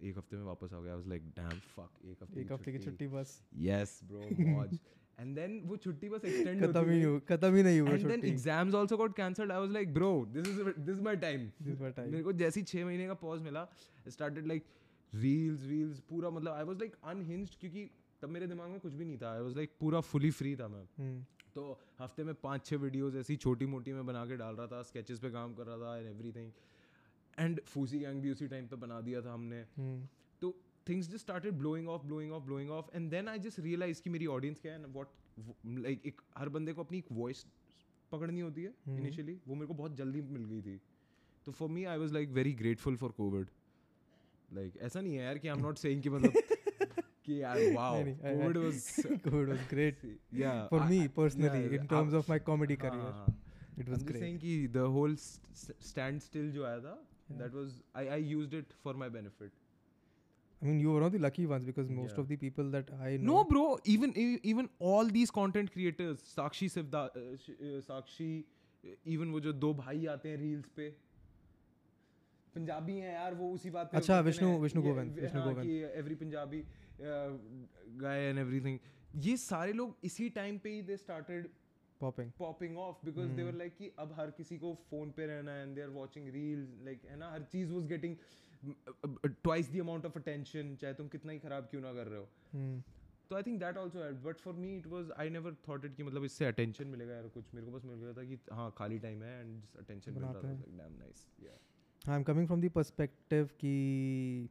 एक 0.00 0.18
हफ़्ते 0.18 0.36
में 0.36 0.42
वापस 0.44 0.72
आ 0.72 0.80
गया। 0.80 0.92
I 0.92 0.96
was 0.96 1.08
like 1.08 1.28
damn 1.36 1.58
fuck 1.76 2.04
एक 2.04 2.22
हफ़्ते 2.22 2.40
एक 2.40 2.52
हफ़्ते 2.52 2.72
की 2.72 2.78
छुट्टी. 2.78 3.06
बस। 3.08 3.40
यस 3.58 4.00
ब्रो 4.04 4.20
मौज। 4.48 4.78
एंड 5.18 5.34
देन 5.36 5.60
वो 5.66 5.76
छुट्टी 5.76 6.08
बस 6.08 6.24
एक्सटेंड 6.24 6.64
खत्म 6.64 6.90
ही 6.90 6.98
नहीं 7.02 7.20
खत्म 7.28 7.54
ही 7.54 7.62
नहीं 7.62 7.80
हुआ 7.80 7.90
and 7.90 8.06
then 8.08 8.24
exams 8.24 8.74
also 8.74 8.96
got 8.96 9.16
cancelled 9.16 9.52
I 9.52 9.58
was 9.58 9.70
like 9.72 9.94
bro 9.94 10.10
this 10.32 10.48
is 10.48 10.60
this 10.60 10.94
is 10.94 11.00
my 11.04 11.16
time 11.22 11.46
This 11.68 11.78
was 11.82 11.94
time. 11.98 12.10
मेरे 12.10 12.22
को 12.22 12.32
जैसे 12.42 12.60
ही 12.60 12.64
छः 12.64 12.84
महीने 12.84 13.06
का 13.06 13.14
पॉज 13.22 13.40
मिला 13.42 13.66
स्टार्टेड 14.08 14.46
लाइक 14.46 14.64
रील्स 15.12 15.64
वील्स 15.66 16.00
पूरा 16.10 16.30
मतलब 16.30 16.52
आई 16.52 16.64
वाज 16.64 16.78
लाइक 16.80 16.96
अनहिंज्ड 17.04 17.58
क्योंकि 17.60 17.88
तब 18.22 18.28
मेरे 18.28 18.46
दिमाग 18.46 18.70
में 18.70 18.78
कुछ 18.80 18.92
भी 18.92 19.04
नहीं 19.04 19.18
था। 19.18 19.32
आई 19.32 19.40
वाज 19.40 19.56
लाइक 19.56 19.70
पूरा 19.80 20.00
फुली 20.10 20.30
फ्री 20.30 20.54
था 20.56 20.68
मैं। 20.68 20.84
हम्म। 20.98 21.24
तो 21.56 21.62
हफ़्ते 22.00 22.24
में 22.24 22.34
पाँच 22.34 22.64
छः 22.66 22.76
वीडियोज़ 22.78 23.16
ऐसी 23.18 23.36
छोटी 23.42 23.66
मोटी 23.66 23.92
मैं 23.92 24.04
बना 24.06 24.24
के 24.26 24.36
डाल 24.36 24.54
रहा 24.56 24.66
था 24.66 24.82
स्केचेस 24.82 25.18
पे 25.18 25.30
काम 25.30 25.54
कर 25.54 25.66
रहा 25.66 25.76
था 25.78 25.96
एंड 25.98 26.06
एवरी 26.08 26.32
थिंग 26.32 26.50
एंड 27.38 27.60
फूसी 27.66 27.98
गैंग 27.98 28.20
भी 28.22 28.30
उसी 28.30 28.48
टाइम 28.48 28.66
पे 28.66 28.76
बना 28.76 29.00
दिया 29.00 29.22
था 29.22 29.32
हमने. 29.32 29.60
हम्म। 29.76 30.08
तो 30.42 30.54
things 30.86 31.08
just 31.08 31.20
started 31.20 31.54
blowing 31.58 31.88
off 31.88 32.02
blowing 32.02 32.32
off 32.32 32.44
blowing 32.44 32.70
off 32.70 32.90
and 32.94 33.10
then 33.10 33.28
I 33.28 33.38
just 33.38 33.60
realize 33.60 34.02
कि 34.02 34.10
मेरी 34.10 34.26
ऑडियंस 34.34 34.60
क्या 34.60 34.72
है 34.72 34.84
व्हाट 34.88 35.08
लाइक 35.78 36.06
एक 36.06 36.20
हर 36.38 36.48
बंदे 36.48 36.72
को 36.72 36.82
अपनी 36.82 36.98
एक 36.98 37.12
वॉइस 37.12 37.44
पकड़नी 38.12 38.40
होती 38.40 38.62
है 38.62 38.74
हम्म। 38.86 38.98
इनिशियली 38.98 39.38
वो 39.48 39.54
मेरे 39.54 39.66
को 39.66 39.74
बहुत 39.74 39.96
जल्दी 39.96 40.22
मिल 40.22 40.44
गई 40.44 40.60
थी. 40.62 40.80
तो 41.46 41.52
for 41.52 41.68
me 41.68 41.84
I 41.84 41.98
was 41.98 42.14
like 42.14 42.28
very 42.32 42.52
grateful 42.54 42.96
for 42.96 43.12
COVID 43.12 43.50
like 44.48 44.76
ऐसा 44.80 45.00
नहीं 45.00 45.14
है 45.14 45.24
यार 45.24 45.38
कि 45.38 45.48
आई 45.48 45.56
एम 45.56 45.62
नॉट 45.62 45.78
सेइंग 45.78 46.02
कि 46.02 46.10
मतलब 46.10 46.55
कि 47.26 47.40
यार 47.42 47.58
wow 47.74 48.02
COVID 48.22 48.56
was 48.56 48.78
COVID 49.26 49.52
was 49.54 49.66
great 49.74 50.04
या 50.40 50.54
for 50.72 50.80
me 50.92 51.00
personally 51.18 51.62
in 51.80 51.86
terms 51.92 52.16
of 52.22 52.28
my 52.34 52.38
comedy 52.50 52.76
हाँ, 52.82 52.90
career 52.90 53.84
it 53.84 53.92
was 53.94 54.02
great 54.10 54.22
saying 54.24 54.38
कि 54.46 54.54
the 54.78 54.86
whole 54.96 55.14
stand 55.90 56.26
still 56.26 56.50
जो 56.58 56.64
आया 56.66 56.80
था 56.88 56.96
that 57.42 57.56
was 57.60 57.78
I 58.02 58.04
I 58.16 58.20
used 58.32 58.58
it 58.62 58.74
for 58.84 58.94
my 59.04 59.08
benefit 59.18 59.62
I 60.62 60.66
mean 60.68 60.78
you 60.82 60.90
were 60.92 60.98
one 60.98 61.06
of 61.06 61.14
the 61.16 61.22
lucky 61.22 61.46
ones 61.54 61.66
because 61.70 61.88
most 61.96 62.12
Yeah. 62.12 62.20
of 62.24 62.28
the 62.34 62.36
people 62.42 62.70
that 62.76 62.92
I 63.06 63.10
know 63.16 63.32
No, 63.32 63.40
bro. 63.48 63.64
Even 63.94 64.14
e- 64.22 64.38
even 64.52 64.68
all 64.90 65.10
these 65.16 65.32
content 65.38 65.72
creators, 65.74 66.22
Sakshi 66.28 66.68
Sivda, 66.76 67.02
uh, 67.22 67.24
uh, 67.56 67.80
Sakshi, 67.88 68.28
uh, 68.84 68.94
even 69.16 69.34
वो 69.36 69.40
जो 69.48 69.52
दो 69.64 69.72
भाई 69.82 70.06
आते 70.14 70.28
हैं 70.32 70.38
reels 70.44 70.70
पे 70.78 70.88
पंजाबी 72.54 72.96
हैं 73.04 73.12
यार 73.14 73.34
वो 73.42 73.50
उसी 73.54 73.70
बात 73.70 73.90
पे 73.92 73.96
अच्छा, 73.98 74.20
विष्णु- 74.28 74.50
हैं, 74.50 74.58
विष्णु 74.60 74.82
गोविंद, 74.82 75.12
विष्णु 75.20 75.40
हाँ, 75.40 75.52
Govind. 75.54 75.70
Every 76.02 76.14
Punjabi 76.24 76.62
guy 77.00 78.20
and 78.20 78.38
everything 78.38 78.78
ये 79.24 79.36
सारे 79.36 79.72
लोग 79.72 79.96
इसी 80.04 80.28
टाइम 80.30 80.58
पे 80.58 80.70
ही 80.70 80.82
they 80.82 80.96
started 80.96 81.48
popping. 82.00 82.30
Popping 82.38 82.78
off 82.78 83.04
because 83.04 83.28
they 83.28 83.42
were 83.42 83.52
like 83.52 83.76
कि 83.76 83.90
अब 83.98 84.12
हर 84.12 84.30
किसी 84.30 84.58
को 84.58 84.74
फ़ोन 84.90 85.10
पे 85.10 85.26
रहना 85.26 85.56
and 85.56 85.74
they 85.74 85.82
are 85.82 85.88
watching 85.88 86.28
reels 86.28 86.84
like 86.84 87.04
है 87.04 87.16
ना? 87.16 87.30
हर 87.30 87.42
चीज़ 87.42 87.72
was 87.72 87.86
getting 87.86 88.16
twice 89.26 89.72
the 89.72 89.80
amount 89.80 90.06
of 90.06 90.18
attention 90.18 90.76
चाहे 90.80 90.94
तुम 90.94 91.08
कितना 91.08 91.32
ही 91.32 91.38
खराब 91.38 91.68
क्यों 91.70 91.80
ना 91.82 91.92
कर 91.92 92.06
रहे 92.06 92.18
हो। 92.18 92.28
Hmm. 92.56 92.82
तो 93.30 93.36
I 93.36 93.42
think 93.42 93.58
that 93.60 93.76
also 93.76 94.02
help 94.02 94.16
but 94.16 94.40
for 94.40 94.54
me 94.54 94.76
it 94.76 94.86
was 94.86 95.10
I 95.18 95.30
never 95.30 95.54
thought 95.68 95.84
it 95.84 95.94
कि 95.96 96.02
मतलब 96.02 96.24
इससे 96.24 96.44
अटेंशन 96.44 96.86
मिलेगा 96.86 97.14
यार 97.14 97.28
कुछ 97.28 97.54
मेरे 97.54 97.66
को 97.66 97.72
बस 97.72 97.84
मिल 97.84 97.96
गया 97.96 98.12
था 98.12 98.24
कि 98.24 98.38
हाँ 98.52 98.74
खाली 98.78 98.98
टाइम 98.98 99.22
है 99.22 99.40
एंड 99.40 99.62
अटेंशन 99.78 100.12
मिल 100.12 100.22
रहा 100.22 100.32
था 100.32 100.52
damn 100.52 100.92
nice 100.98 101.26
I 102.08 102.16
am 102.16 102.22
coming 102.22 102.46
from 102.46 102.60
the 102.60 102.68
perspective 102.68 103.46
कि 103.46 104.48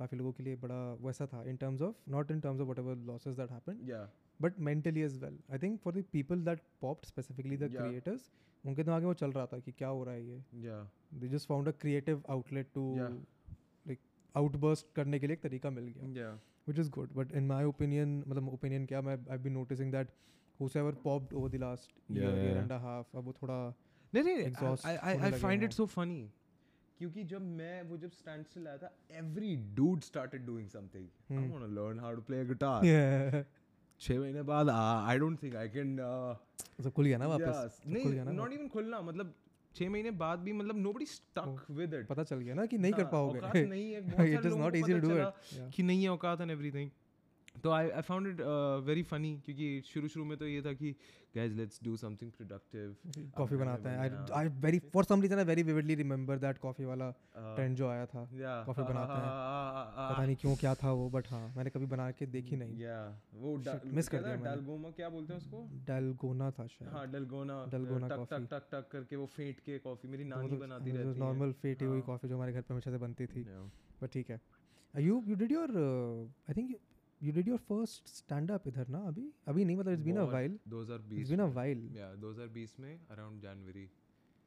काफ़ी 0.00 0.18
लोगों 0.18 0.32
के 0.32 0.42
लिए 0.42 0.56
बड़ा 0.56 0.80
वैसा 1.00 1.26
था 1.26 1.42
in 1.50 1.56
terms 1.56 1.82
of 1.82 2.10
not 2.10 2.30
in 2.30 2.40
terms 2.40 2.60
of 2.60 2.68
whatever 2.78 2.96
losses 3.06 3.36
that 3.36 3.50
happen 3.50 4.08
but 4.42 4.58
mentally 4.58 5.00
as 5.00 5.18
well 5.24 5.38
I 5.52 5.58
think 5.58 5.80
for 5.80 5.94
the 5.94 6.04
people 6.12 6.44
that 6.44 6.60
popped 6.80 7.06
specifically 7.06 7.56
the 7.56 7.70
creators 7.76 8.30
उनके 8.66 8.84
दिमाग 8.84 9.02
में 9.02 9.08
वो 9.08 9.14
चल 9.14 9.32
रहा 9.32 9.46
था 9.46 9.58
कि 9.58 9.72
क्या 9.72 9.88
हो 9.88 10.04
रहा 10.04 10.14
है 10.14 10.26
ये। 10.26 10.42
They 11.14 11.28
just 11.28 11.48
found 11.48 11.68
a 11.68 11.72
creative 11.80 12.22
outlet 12.30 12.70
to 12.74 12.84
like 12.96 13.98
outburst 14.36 14.86
करने 14.96 15.20
के 15.20 15.26
लिए 15.26 15.34
एक 15.34 15.42
तरीका 15.42 15.70
मिल 15.70 15.94
गया। 15.96 16.38
Which 16.68 16.80
is 16.82 16.88
good 16.94 17.12
but 17.18 17.30
in 17.38 17.46
my 17.50 17.60
opinion 17.68 18.10
मतलब 18.28 18.50
opinion 18.52 18.86
क्या 18.88 19.00
मैं 19.02 19.16
I've 19.26 19.44
been 19.46 19.56
noticing 19.58 19.94
that 19.94 20.10
whosoever 20.60 20.92
popped 21.06 21.32
over 21.38 21.48
the 21.54 21.60
last 21.62 21.94
Yeah, 21.94 22.18
year 22.18 22.34
year 22.34 22.50
yeah. 22.50 22.60
and 22.62 22.74
a 22.76 22.80
half 22.84 23.16
अब 23.16 23.24
वो 23.24 23.32
थोड़ा 23.42 23.56
नहीं 24.14 24.24
नहीं 24.24 24.76
I 24.84 24.96
I 24.96 25.16
I 25.16 25.32
find 25.32 25.62
it 25.62 25.72
so 25.72 25.86
funny 25.86 26.20
क्योंकि 27.00 27.22
जब 27.24 27.42
मैं 27.42 27.82
वो 27.82 27.96
जब 27.96 28.10
स्टैंड 28.10 28.44
स्टिल 28.46 28.66
आया 28.68 28.76
था 28.76 28.92
every 29.10 29.54
dude 29.74 30.00
started 30.00 30.46
doing 30.46 30.68
something 30.68 31.06
I. 31.32 31.48
Want 31.48 31.62
to 31.62 31.68
learn 31.74 32.00
how 32.00 32.14
to 32.14 32.22
play 32.22 32.44
guitar 32.44 33.44
छः 34.00 34.18
महीने 34.20 34.42
बाद 34.42 34.68
I 34.70 35.18
don't 35.18 35.42
think 35.42 35.56
I 35.56 35.68
can 35.68 35.96
सब 36.82 36.92
खुल 36.92 37.06
गया 37.06 37.18
ना 37.18 37.26
वापस? 37.26 37.80
नहीं 37.86 38.34
नॉट 38.34 38.52
इवन 38.52 38.68
खुलना 38.68 39.00
मतलब 39.00 39.34
छः 39.76 39.90
महीने 39.90 40.10
बाद 40.20 40.38
भी 40.38 40.52
मतलब 40.52 40.76
नोबडी 40.76 41.06
स्टक 41.06 41.66
विद 41.70 41.94
इट 41.94 42.06
पता 42.06 42.22
चल 42.22 42.38
गया 42.38 42.54
ना 42.54 42.66
कि 42.66 42.78
नहीं 42.78 42.92
कर 42.92 43.02
हाँ, 43.02 43.10
पाओगे 43.12 43.64
नहीं 43.64 43.92
है 43.92 44.00
easy 44.16 44.36
to 44.36 44.54
पता 44.56 45.00
do 45.00 45.08
चला 45.08 45.28
it. 45.28 45.58
Yeah. 45.58 45.70
कि 45.74 45.82
नहीं 45.82 46.02
है 46.02 46.08
औकात 46.08 46.40
एंड 46.40 46.50
एवरीथिंग 46.50 46.90
तो 47.64 47.70
I 47.70 47.90
I 47.90 48.02
found 48.02 48.26
it 48.26 48.40
very 48.86 49.02
funny 49.02 49.40
क्योंकि 49.44 49.82
शुरू 49.84 50.08
शुरू 50.08 50.24
में 50.24 50.38
तो 50.38 50.46
ये 50.46 50.62
था 50.62 50.72
कि 50.72 50.96
guys 51.36 51.52
let's 51.52 51.80
do 51.84 51.96
something 51.96 52.30
productive 52.32 52.96
coffee 53.36 53.56
बनाते 53.56 53.88
हैं। 53.88 53.98
I 53.98 54.10
I 54.32 54.48
very 54.48 54.78
for 54.78 55.04
some 55.04 55.22
reason 55.22 55.38
I 55.38 55.44
very 55.44 55.62
vividly 55.62 55.94
remember 55.94 56.38
that 56.38 56.58
coffee 56.58 56.84
वाला 56.84 57.10
ट्रेंड 57.36 57.76
जो 57.76 57.88
आया 57.88 58.06
था। 58.06 58.24
coffee 58.66 58.88
बनाते 58.88 59.12
हैं। 59.12 59.30
पता 60.10 60.26
नहीं 60.26 60.36
क्यों 60.36 60.56
क्या 60.56 60.74
था 60.74 60.92
वो 60.92 61.10
बट 61.10 61.28
हाँ 61.28 61.54
मैंने 61.56 61.70
कभी 61.70 61.86
बना 61.86 62.10
के 62.10 62.26
देखी 62.26 62.56
नहीं। 62.56 62.78
या 62.78 63.20
वो 63.34 63.58
miss 63.58 64.08
कर 64.08 64.22
दिया। 64.22 64.36
डालगोमा 64.36 64.90
क्या 64.90 65.08
बोलते 65.08 65.32
हैं 65.32 65.40
उसको? 65.40 65.68
डेलगोना 65.72 66.50
था 66.50 66.66
शायद। 66.66 66.90
हाँ 66.90 67.10
डलगोना 67.10 67.64
डलगोना 67.72 68.08
टक 68.08 68.26
टक 68.30 68.48
टक 68.50 68.68
टक 68.72 68.88
करके 68.92 69.16
वो 69.16 69.26
फेंट 69.26 69.60
के 69.60 69.78
कॉफ़ी 69.78 70.08
मेरी 70.08 70.24
तो 70.24 70.28
नानी 70.28 70.56
बनाती 70.56 70.90
रहती 70.90 71.08
है। 71.08 71.18
नॉर्मल 71.18 71.52
फेटी 71.52 71.84
हुई 71.84 71.98
हाँ। 71.98 72.06
कॉफ़ी 72.06 72.28
जो 72.28 72.36
हमारे 72.36 72.52
घर 72.52 72.60
पे 72.60 72.74
हमेशा 72.74 72.90
से 72.90 72.98
बनती 72.98 73.26
थी। 73.26 73.42
बट 74.02 74.10
ठीक 74.12 74.30
है। 74.30 74.40
You 74.98 75.22
you 75.26 75.34
did 75.34 75.52
your 75.52 75.70
I 76.50 76.54
think 76.54 76.76
you 77.20 77.32
did 77.32 77.48
your 77.48 77.58
first 77.68 78.08
stand 78.08 78.50
up 78.50 78.66
इधर 78.68 78.88
ना 78.88 78.98
अभी 79.08 79.28
अभी 79.48 79.64
नहीं 79.64 79.76
मतलब 79.76 79.92
इट्स 79.92 80.02
बीन 80.04 80.16
अ 80.16 80.20
बहुत, 80.20 80.32
while 80.32 80.58
2020 80.74 81.18
it's 81.20 81.30
been 81.30 81.40
a. 81.40 81.46
While 81.54 81.82
Yeah, 81.96 82.14
2020 82.24 82.78
में 82.80 82.92
around 83.16 83.42
January. 83.46 83.86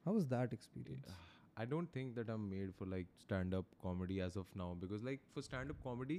How 0.05 0.13
was 0.13 0.23
that 0.35 0.53
experience 0.53 1.15
I 1.61 1.65
don't 1.71 1.91
think 1.95 2.13
that 2.17 2.29
I'm 2.33 2.45
made 2.51 2.69
for 2.77 2.85
like 2.91 3.09
stand 3.23 3.55
up 3.57 3.73
comedy 3.81 4.15
as 4.27 4.37
of 4.41 4.53
now 4.61 4.69
because 4.83 5.03
like 5.07 5.27
for 5.35 5.43
stand 5.47 5.73
up 5.73 5.83
comedy 5.87 6.15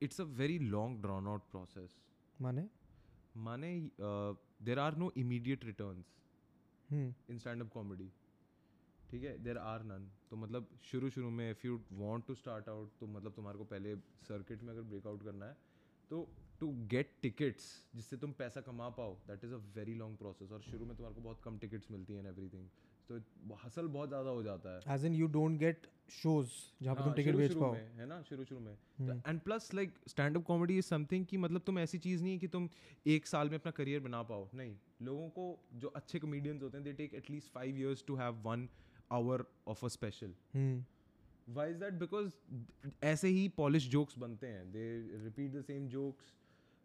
it's 0.00 0.22
a 0.24 0.26
very 0.38 0.56
long 0.74 0.94
drawn 1.02 1.26
out 1.32 1.50
process. 1.54 1.98
माने 2.42 2.64
माने 3.48 3.72
uh, 4.10 4.32
there 4.68 4.78
are 4.86 4.92
no 5.02 5.10
immediate 5.24 5.66
returns 5.70 6.14
hmm 6.88 7.12
in 7.34 7.42
stand 7.44 7.66
up 7.66 7.72
comedy. 7.74 8.08
ठीक 9.10 9.24
है 9.24 9.36
there 9.44 9.58
are 9.58 9.82
none 9.84 10.10
तो 10.30 10.36
मतलब 10.36 10.68
शुरू 10.82 11.10
शुरू 11.10 11.30
में 11.30 11.50
if 11.50 11.66
you 11.66 11.80
want 11.92 12.26
to 12.26 12.34
start 12.34 12.68
out 12.68 12.92
तो 13.00 13.06
मतलब 13.06 13.32
तुम्हारे 13.36 13.58
को 13.58 13.64
पहले 13.64 13.94
सर्किट 14.28 14.62
में 14.62 14.72
अगर 14.72 14.82
ब्रेकआउट 14.90 15.24
करना 15.24 15.46
है 15.46 15.56
तो 16.10 16.28
टू 16.60 16.68
गेट 16.90 17.12
टिकट्स 17.22 17.66
जिससे 17.94 18.16
तुम 18.16 18.32
पैसा 18.38 18.60
कमा 18.60 18.88
पाओ 18.98 19.14
that 19.26 19.44
is 19.44 19.54
a 19.54 19.60
very 19.76 19.94
long 19.94 20.16
process 20.18 20.52
और 20.52 20.62
शुरू 20.62 20.86
में 20.86 20.96
तुम्हारे 20.96 21.14
को 21.14 21.20
बहुत 21.20 21.40
कम 21.44 21.58
टिकट्स 21.58 21.90
मिलती 21.90 22.14
हैं 22.14 22.28
एवरीथिंग 22.28 22.68
तो 23.08 23.18
हसल 23.64 23.86
बहुत 23.88 24.08
ज़्यादा 24.08 24.30
हो 24.30 24.42
जाता 24.42 24.74
है। 24.74 24.94
As 24.94 25.04
in 25.04 25.14
you 25.14 25.26
don't 25.26 25.58
get 25.58 25.86
shows 26.12 26.50
जहाँ 26.82 26.94
पे 26.96 27.00
तुम 27.00 27.08
हाँ, 27.08 27.14
टिकट 27.16 27.34
बेच 27.36 27.54
पाओ। 27.54 27.74
है 27.74 28.06
ना? 28.06 28.20
शुरू 28.22 28.44
शुरू 28.44 28.60
में। 28.60 28.76
And 29.26 29.40
plus 29.40 29.72
like 29.74 29.94
stand 30.08 30.36
up 30.36 30.42
comedy 30.42 30.76
is 30.78 30.86
something 30.86 31.24
कि 31.26 31.36
मतलब 31.36 31.62
तुम 31.66 31.78
ऐसी 31.78 31.98
चीज़ 31.98 32.22
नहीं 32.22 32.32
है 32.32 32.38
कि 32.38 32.48
तुम 32.48 32.68
एक 33.06 33.26
साल 33.26 33.48
में 33.48 33.58
अपना 33.58 33.72
करियर 33.72 34.00
बना 34.00 34.22
पाओ। 34.22 34.48
नहीं 34.54 34.76
लोगों 35.02 35.28
को 35.28 35.46
जो 35.74 35.88
अच्छे 35.96 36.18
कॉमेडियंस 36.18 36.62
होते 36.62 36.76
हैं 36.76 36.84
they 36.84 36.92
take 36.92 37.14
at least 37.14 37.52
five 37.52 37.78
years 37.78 38.04
to 38.06 38.16
have 38.16 38.42
one 38.44 38.68
hour 39.12 39.44
of 39.68 39.84
a 39.84 39.88
special 39.88 40.34
why 41.48 41.70
is 41.70 41.78
that 41.78 41.94
because 42.00 42.30
ऐसे 43.04 43.28
ही 43.28 43.48
पॉलिश 43.56 43.88
जोक्स 43.90 44.18
बनते 44.18 44.46
हैं. 44.46 44.70
They 44.72 44.82
repeat 45.24 45.52
the 45.52 45.62
same 45.62 45.88
jokes 45.88 46.34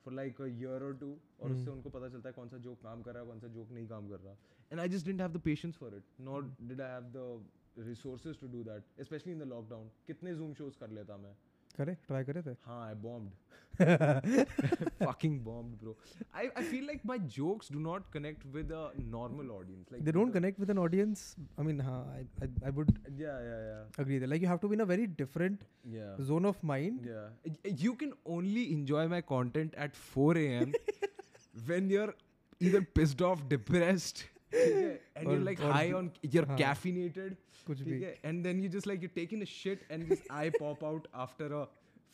for 0.05 0.13
like 0.13 0.41
a 0.41 0.45
year 0.45 0.83
और 0.83 0.95
टू 0.97 1.09
और 1.39 1.51
उससे 1.51 1.69
उनको 1.71 1.89
पता 1.89 2.09
चलता 2.09 2.29
है 2.29 2.33
कौन 2.33 2.49
सा 2.49 2.57
जोक 2.67 2.81
काम 2.83 3.01
कर 3.01 3.13
रहा 3.13 3.23
है 3.23 3.29
कौन 3.29 3.39
सा 3.39 3.47
जोक 3.47 3.71
नहीं 3.71 3.87
काम 3.87 4.09
कर 4.09 4.19
रहा. 4.19 4.37
And 4.71 4.79
I 4.79 4.89
just 4.89 5.05
don't 5.05 5.21
have 5.21 5.31
the 5.31 5.41
patience 5.45 5.75
for 5.77 5.95
it 5.95 6.21
not 6.21 6.61
did 6.61 6.81
I 6.81 6.91
have 6.91 7.11
the 7.15 7.85
resources 7.87 8.39
to 8.39 8.47
do 8.47 8.63
that 8.63 9.03
specially 9.05 9.33
in 9.33 9.39
the 9.39 9.47
lockdown 9.47 9.89
कितने 10.07 10.35
जूम 10.35 10.53
शोज़ 10.53 10.77
कर 10.79 10.89
लेता 10.91 11.17
मैं? 11.17 11.35
करे 11.78 11.94
ट्राई 12.08 12.24
करे 12.24 12.42
थे 12.46 12.54
हाँ 12.66 12.80
I 12.90 12.94
bombed 13.02 13.30
fucking 15.02 15.36
bombed 15.44 15.78
bro 15.82 15.94
I, 16.34 16.50
I 16.56 16.62
feel 16.62 16.86
like 16.86 17.04
my 17.10 17.16
jokes 17.36 17.68
do 17.68 17.80
not 17.80 18.10
connect 18.12 18.44
with 18.56 18.70
a 18.70 18.90
normal 19.14 19.52
audience 19.52 19.90
like 19.90 20.04
they 20.04 20.12
don't 20.12 20.26
the- 20.32 20.38
connect 20.38 20.58
with 20.58 20.70
an 20.70 20.78
audience 20.78 21.22
i 21.58 21.62
mean 21.62 21.80
हाँ, 21.80 22.00
I, 22.16 22.24
I 22.44 22.48
i 22.66 22.70
would 22.70 22.90
yeah 23.22 23.38
yeah 23.50 23.60
yeah 23.68 24.02
agree 24.04 24.18
that 24.18 24.28
like 24.28 24.42
you 24.42 24.48
have 24.48 24.60
to 24.60 24.68
be 24.68 24.74
in 24.74 24.84
a 24.86 24.88
very 24.92 25.06
different 25.22 25.62
yeah 25.98 26.16
zone 26.32 26.44
of 26.52 26.62
mind 26.72 27.06
Yeah. 27.12 27.28
Y- 27.44 27.74
You 27.86 27.94
can 28.02 28.12
only 28.38 28.66
enjoy 28.72 29.06
my 29.08 29.20
content 29.20 29.74
at 29.86 29.96
4 29.96 30.36
a.m. 30.42 30.74
when 31.70 31.88
you're 31.90 32.14
either 32.60 32.82
pissed 32.98 33.22
off, 33.22 33.48
depressed, 33.48 34.18
ठीक 34.18 34.33
है, 34.33 34.33
and 34.54 35.26
you're 35.26 35.36
और- 35.36 35.44
like 35.50 35.60
और 35.64 35.72
high 35.72 35.88
भी- 35.90 35.96
on, 35.98 36.10
you're 36.36 36.46
हाँ, 36.52 36.56
caffeinated, 36.62 37.36
कुछ 37.66 37.78
ठीक 37.82 37.86
भी 37.92 38.00
है, 38.02 38.14
and 38.30 38.44
then 38.48 38.62
you 38.64 38.70
just 38.78 38.86
like 38.92 39.04
you're 39.06 39.16
taking 39.20 39.42
a 39.48 39.50
shit 39.56 39.84
and 39.90 40.08
this 40.14 40.22
eye 40.40 40.50
pop 40.58 40.82
out 40.92 41.06
after 41.26 41.52
a 41.60 41.66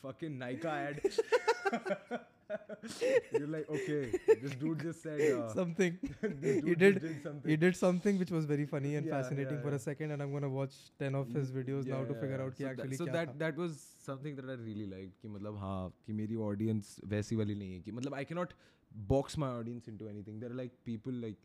fucking 0.03 0.39
Nika 0.45 0.69
ad. 0.71 1.01
you're 3.33 3.49
like, 3.49 3.69
okay, 3.69 4.13
this 4.43 4.53
dude 4.61 4.83
just 4.83 5.03
said. 5.03 5.21
Uh, 5.21 5.49
something 5.53 5.97
this 6.23 6.43
he 6.43 6.61
dude 6.61 6.79
did 6.79 7.01
just 7.01 7.23
something. 7.23 7.51
he 7.51 7.57
did 7.57 7.77
something 7.77 8.19
which 8.19 8.31
was 8.31 8.45
very 8.45 8.67
funny 8.67 8.95
and 8.97 9.07
Yeah, 9.07 9.17
fascinating 9.17 9.57
yeah, 9.57 9.63
for 9.63 9.71
yeah. 9.71 9.77
a 9.77 9.79
second 9.87 10.11
and 10.17 10.23
i'm 10.23 10.33
gonna 10.33 10.49
watch 10.49 10.77
10 11.01 11.15
of 11.23 11.33
his 11.39 11.51
videos 11.57 11.87
now 11.87 12.01
Yeah, 12.03 12.05
to 12.11 12.15
yeah, 12.15 12.21
figure 12.21 12.37
yeah. 12.37 12.45
out 12.45 12.55
कि 12.57 12.63
so 12.63 12.69
that, 12.69 12.79
actually 12.85 12.97
so 13.01 13.07
क्या 13.09 13.13
that 13.17 13.33
था 13.33 13.39
that 13.45 13.57
was 13.65 13.81
something 14.05 14.37
that 14.41 14.53
I 14.55 14.57
really 14.69 14.87
liked 14.95 15.19
कि 15.25 15.29
मतलब 15.39 15.59
हाँ 15.65 15.81
कि 16.07 16.13
मेरी 16.23 16.37
audience 16.51 16.93
वैसी 17.17 17.37
वाली 17.43 17.55
नहीं 17.65 17.73
है 17.75 17.81
कि 17.89 17.93
मतलब 17.99 18.19
I 18.21 18.25
cannot 18.33 18.55
box 19.15 19.37
my 19.45 19.51
audience 19.61 19.89
into 19.95 20.09
anything 20.15 20.39
there 20.45 20.51
are 20.57 20.61
like 20.63 20.77
people 20.93 21.13
like 21.27 21.43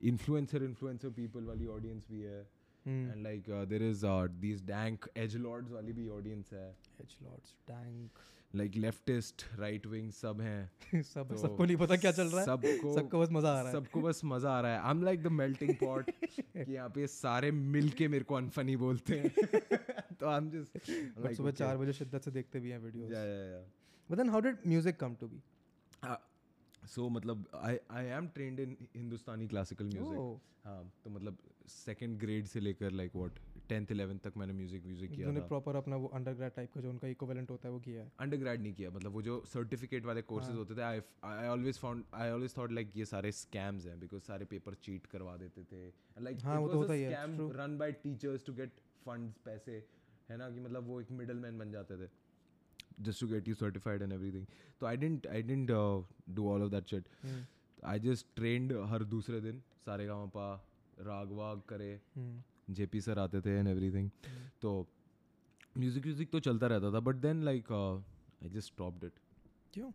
influencer 0.00 0.60
influencer 0.68 1.10
people 1.18 1.46
वाली 1.46 1.66
audience 1.66 2.10
भी 2.10 2.20
है 2.20 2.46
and 2.86 3.22
like 3.22 3.46
uh, 3.48 3.64
there 3.64 3.82
is 3.82 4.04
uh, 4.04 4.28
these 4.40 4.60
dank 4.70 5.06
edge 5.16 5.36
lords 5.44 5.70
वाली 5.72 5.92
भी 5.92 6.08
audience 6.08 6.52
है 6.52 6.76
edge 7.02 7.14
lords 7.26 7.54
tank 7.70 8.22
like 8.54 8.74
leftist 8.84 9.44
right 9.60 9.86
wing 9.92 10.10
सब 10.10 10.40
हैं 10.40 11.02
सब 11.02 11.34
सबको 11.36 11.64
नहीं 11.64 11.76
पता 11.76 11.96
क्या 11.96 12.12
चल 12.12 12.26
रहा 12.26 12.40
है 12.40 12.46
सबको 12.46 12.94
सबको 12.94 13.20
बस 13.20 13.28
मज़ा 13.32 13.50
आ 13.50 13.60
रहा 13.60 13.70
है 13.70 13.72
सबको 13.72 14.00
बस 14.00 14.20
मज़ा 14.24 14.50
आ 14.50 14.60
रहा 14.60 14.72
है 14.72 14.80
I 14.80 14.90
am 14.90 15.02
like 15.02 15.22
the 15.22 15.26
melting 15.26 15.74
pot 15.74 16.10
कि 16.10 16.74
यहाँ 16.74 16.88
पे 16.88 17.06
सारे 17.06 17.50
मिल 17.50 17.88
के 17.90 18.08
मेरे 18.08 18.24
को 18.24 18.34
अनफनी 18.34 18.76
बोलते 18.76 19.18
हैं। 19.18 19.30
तो 20.20 20.26
आई 20.26 20.36
एम 20.36 20.50
जस्ट 20.50 20.78
बट 21.18 21.32
सुबह 21.32 21.50
चार 21.50 21.76
बजे 21.76 21.92
शिद्दत 21.92 22.24
से 22.24 22.30
देखते 22.30 22.60
भी 22.60 22.70
हैं 22.70 22.78
videos 22.78 23.12
yeah 23.12 23.24
yeah 23.24 23.44
yeah 23.44 23.60
but 24.10 24.16
then 24.16 24.30
how 24.30 24.40
did 24.40 24.56
music 24.66 24.96
come 24.96 25.14
to 25.14 25.28
be 25.28 25.42
so 26.86 27.08
मतलब 27.08 27.48
I 27.56 27.78
I 27.90 28.06
am 28.16 28.26
trained 28.34 28.60
in 28.60 28.76
Hindustani 28.96 29.46
classical 29.48 29.84
music. 29.86 30.40
हाँ 30.64 30.92
तो 31.04 31.10
मतलब 31.10 31.38
सेकंड 31.68 32.18
ग्रेड 32.18 32.46
से 32.46 32.60
लेकर 32.60 32.90
लाइक 32.92 33.16
व्हाट 33.16 33.38
टेंथ 33.68 33.90
इलेवेंथ 33.90 34.18
तक 34.20 34.36
मैंने 34.36 34.52
म्यूज़िक 34.52 34.84
म्यूज़िक 34.86 35.10
किया 35.10 35.28
उन्होंने 35.28 35.48
प्रॉपर 35.48 35.76
अपना 35.76 35.96
वो 35.96 36.06
अंडरग्रेड 36.14 36.52
टाइप 36.56 36.72
का 36.74 36.80
जो 36.80 36.90
उनका 36.90 37.08
इक्विवेलेंट 37.08 37.50
होता 37.50 37.68
है 37.68 37.72
वो 37.72 37.78
किया 37.80 38.02
है 38.02 38.10
अंडर 38.20 38.36
ग्रेड 38.36 38.62
नहीं 38.62 38.72
किया 38.74 38.90
मतलब 38.90 39.12
वो 39.12 39.22
जो 39.22 39.42
सर्टिफिकेट 39.52 40.06
वाले 40.06 40.22
कोर्सेज 40.22 40.50
हाँ। 40.50 40.58
होते 40.58 40.74
थे 40.74 40.82
I 40.82 41.00
I 41.24 41.48
always 41.48 41.78
found 41.78 42.04
I 42.14 42.30
always 42.30 42.56
thought 42.56 42.72
like 42.72 42.96
ये 42.96 43.04
सारे 43.04 43.32
स्कैम्स 43.32 43.86
हैं 43.86 43.98
बिकॉज़ 44.00 44.22
सारे 44.22 44.44
पेपर 44.52 44.74
चीट 44.82 45.06
करवा 45.06 45.36
देते 45.36 45.64
थे 45.72 45.86
like. 46.20 46.38
Run 47.56 47.78
by 47.78 47.92
teachers 48.02 48.46
to 48.46 48.54
get 48.54 48.80
funds 49.06 49.38
पैसे 49.44 49.84
है 50.30 50.36
ना 50.36 50.50
कि 50.50 50.60
मतलब 50.60 50.86
वो 50.86 51.00
एक 51.00 51.10
मिडल 51.12 51.38
मैन 51.38 51.58
बन 51.58 51.70
जाते 51.70 51.96
थे 51.96 52.10
just 52.98 53.20
to 53.20 53.26
get 53.26 53.46
you 53.46 53.54
certified 53.54 54.02
and 54.02 54.12
everything. 54.12 54.46
So 54.80 54.86
i 54.86 54.96
didn't 54.96 55.26
i 55.26 55.40
didn't 55.42 55.70
uh, 55.70 56.00
do 56.38 56.48
all 56.52 56.62
of 56.62 56.70
that 56.76 56.94
shit. 56.94 57.08
Hmm. 57.26 57.42
I 57.82 58.00
just 58.00 58.26
trained 58.36 58.72
हर 58.90 59.02
दूसरे 59.04 59.40
दिन 59.40 59.60
सारे 59.86 60.06
गाँव 60.06 60.28
पा 60.36 60.44
राग 61.06 61.32
वाग 61.38 61.62
करे 61.68 61.88
Hmm. 62.18 62.34
जेपी 62.76 63.00
सर 63.00 63.18
आते 63.18 63.40
थे 63.40 63.56
एंड 63.58 63.68
एवरीथिंग 63.68 64.08
तो 64.62 64.70
म्यूज़िक 65.78 66.04
म्यूज़िक 66.06 66.30
तो 66.30 66.40
चलता 66.46 66.66
रहता 66.66 66.92
था 66.92 67.00
but 67.08 67.16
then 67.24 67.42
like 67.44 67.72
I 67.72 68.48
just 68.50 68.72
stopped 68.72 69.04
it 69.04 69.18
क्यों? 69.74 69.90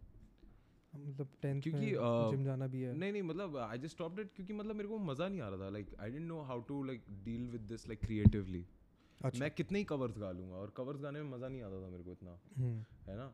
मतलब 0.96 1.28
टेंथ 1.42 1.62
क्योंकि, 1.62 1.86
में 1.86 1.94
uh, 1.94 2.32
जिम 2.32 2.44
जाना 2.46 2.68
भी 2.68 2.82
है। 2.82 2.94
नहीं 2.98 3.12
नहीं 3.12 3.22
मतलब 3.24 3.58
आई 3.58 3.78
जस्ट 3.78 3.96
स्टॉप्ड 3.96 4.20
इट 4.20 4.30
क्योंकि 4.36 4.54
मतलब 4.54 4.76
मेरे 4.76 4.90
को 4.90 4.98
मज़ा 4.98 5.28
नहीं 5.28 5.42
आ 5.42 5.48
रहा 5.50 5.66
था 5.66 5.70
like 5.70 5.96
I 6.00 6.12
don't 6.12 6.28
know 6.28 6.42
how 6.52 6.62
to 6.68 6.84
like 6.84 7.04
deal 7.26 7.48
with 7.52 7.62
this 7.72 7.88
like 7.88 8.00
creatively 8.06 8.66
अच्छा 9.26 9.40
मैं 9.40 9.52
कितने 9.52 9.80
ही 9.80 9.86
कवर्स 9.86 10.18
गा 10.20 10.32
लूँगा 10.32 10.56
और 10.56 10.74
कवर्स 10.78 11.02
गाने 11.02 11.22
में 11.22 11.30
मज़ा 11.38 11.48
नहीं 11.48 11.62
आता 11.62 11.82
था 11.86 11.90
मेरे 11.92 12.04
को 12.04 12.12
इतना 12.12 12.40
Hmm. 12.60 12.76
है 13.10 13.16
ना 13.18 13.32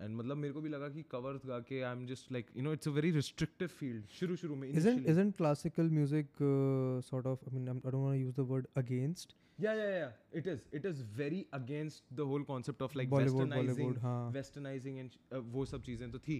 एंड 0.00 0.16
मतलब 0.16 0.36
मेरे 0.36 0.54
को 0.54 0.60
भी 0.60 0.68
लगा 0.68 0.88
कि 0.88 1.02
कवर्स 1.10 1.46
गा 1.46 1.58
के 1.68 1.80
I 1.82 1.92
am 1.92 2.06
just 2.06 2.32
like 2.32 2.46
you 2.56 2.62
know 2.62 2.72
it's 2.72 2.88
a 2.88 2.90
very 3.00 3.10
restrictive 3.10 3.68
field 3.80 4.06
शुरू 4.20 4.36
शुरू 4.42 4.56
में 4.56 4.68
isn't 4.70 4.86
initially. 4.86 5.10
isn't 5.14 5.36
classical 5.42 5.90
music 5.98 6.40
uh, 6.50 7.00
sort 7.10 7.26
of 7.32 7.44
i 7.50 7.54
mean 7.56 7.68
I'm, 7.72 7.80
i 7.84 7.90
don't 7.90 8.04
want 8.04 8.16
to 8.18 8.24
use 8.24 8.40
the 8.40 8.48
word 8.54 8.72
against 8.84 9.36
Yeah, 9.62 9.78
yeah, 9.78 9.86
yeah. 9.92 10.10
It 10.40 10.44
is. 10.50 10.58
It 10.78 10.84
is 10.88 10.98
very 11.20 11.38
against 11.56 12.02
the 12.18 12.24
whole 12.32 12.42
concept 12.50 12.82
of 12.86 12.92
like 12.98 13.08
Bollywood, 13.14 13.48
westernizing, 13.54 13.78
Bollywood, 13.78 13.96
हाँ. 14.02 14.32
westernizing 14.36 15.00
and 15.04 15.16
uh, 15.32 15.40
वो 15.56 15.64
सब 15.70 15.82
चीज़ें 15.88 16.10
तो 16.12 16.18
थी. 16.26 16.36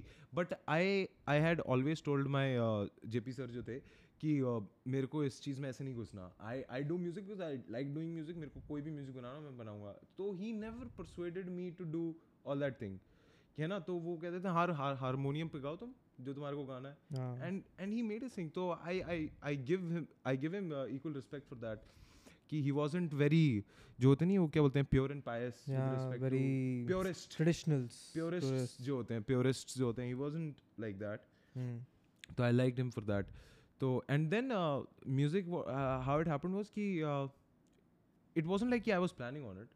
I 0.69 1.09
I 1.27 1.37
had 1.47 1.63
always 1.75 2.01
told 2.01 2.31
my 2.37 2.45
uh, 2.67 2.87
JP 3.15 3.35
sir 3.39 3.49
जो 3.57 3.63
थे 3.71 3.81
कि 4.21 4.31
मेरे 4.91 5.07
को 5.07 5.25
इस 5.25 5.41
चीज़ 5.43 5.61
में 5.61 5.69
ऐसे 5.69 5.85
नहीं 5.85 5.95
घुसना। 5.95 6.31
I 6.41 6.63
I 6.71 6.83
do 6.85 6.99
music 6.99 7.25
because 7.25 7.43
I 7.43 7.59
like 7.71 7.95
doing 7.95 8.13
music 8.15 8.37
मेरे 8.37 8.51
को 8.51 8.61
कोई 8.69 8.83
भी 8.83 8.91
म्यूज़िक 8.91 9.17
बनाना 9.17 9.41
मैं 9.41 9.57
बनाऊँगा। 9.59 9.93
तो 10.19 10.33
he 10.35 10.53
never 10.55 10.91
persuaded 10.99 11.49
me 11.51 11.71
to 11.79 11.85
do 11.93 12.15
all 12.47 12.61
that 12.61 12.81
thing 12.81 12.99
है 13.59 13.67
ना 13.67 13.79
तो 13.81 13.95
वो 14.01 14.17
कहते 14.17 14.41
थे 14.41 14.49
हार 14.55 14.71
हार 14.81 14.95
हारमोनियम 14.97 15.49
पिकाओ 15.49 15.77
तुम 15.77 15.93
जो 16.21 16.35
तुम्हारे 16.35 16.57
को 16.57 16.65
गाना 16.65 16.89
है। 16.89 17.47
And 17.47 17.63
and 17.81 17.93
he 17.93 18.03
made 18.03 18.23
a 18.23 18.29
sing 18.29 18.51
तो 18.55 18.71
I 18.73 19.01
I 19.03 19.31
I 19.45 19.57
give 19.71 19.91
him 19.93 20.07
I 20.27 20.37
give 20.37 20.55
him 20.55 20.73
equal 20.97 21.15
respect 21.15 21.49
for 21.49 21.59
that 21.59 21.81
कि 22.51 22.63
ही 22.63 22.71
वॉज़ 22.73 22.97
वेरी 22.97 23.65
जो 23.99 24.09
होते 24.09 24.25
नहीं 24.25 24.39
वो 24.39 24.49
क्या 24.49 24.63
बोलते 24.63 24.79
हैं 24.79 24.87
pure 24.91 25.13
and 25.13 25.23
pious 25.23 25.65
very 26.21 26.85
purest 26.87 27.37
traditional 27.37 27.89
purest 28.13 28.83
जो 28.83 28.97
होते 28.97 29.15
हैं 29.15 29.23
प्योरेस्ट 29.23 29.77
जो 29.79 29.87
होते 29.87 30.03
हैं 30.03 30.09
ही 30.09 30.15
वॉज़ 30.15 30.37
लाइक 30.81 30.99
दैट 30.99 31.21
तो 32.37 32.43
I 32.43 32.53
like 32.53 32.79
him 32.79 32.91
for 32.91 33.05
that 33.05 33.27
तो 33.84 33.94
and 34.16 34.34
then 34.36 34.52
uh, 34.52 34.82
music 35.22 35.48
wa- 35.56 35.64
uh, 35.78 36.02
how 36.10 36.18
it 36.26 36.28
happened 36.34 36.56
was 36.62 36.70
कि 36.80 36.90
uh, 37.14 37.24
it 38.36 38.46
wasn't 38.54 38.72
like 38.76 38.84
कि 38.90 38.94
I 38.98 39.00
was 39.08 39.16
planning 39.22 39.48
on 39.54 39.58
it 39.64 39.72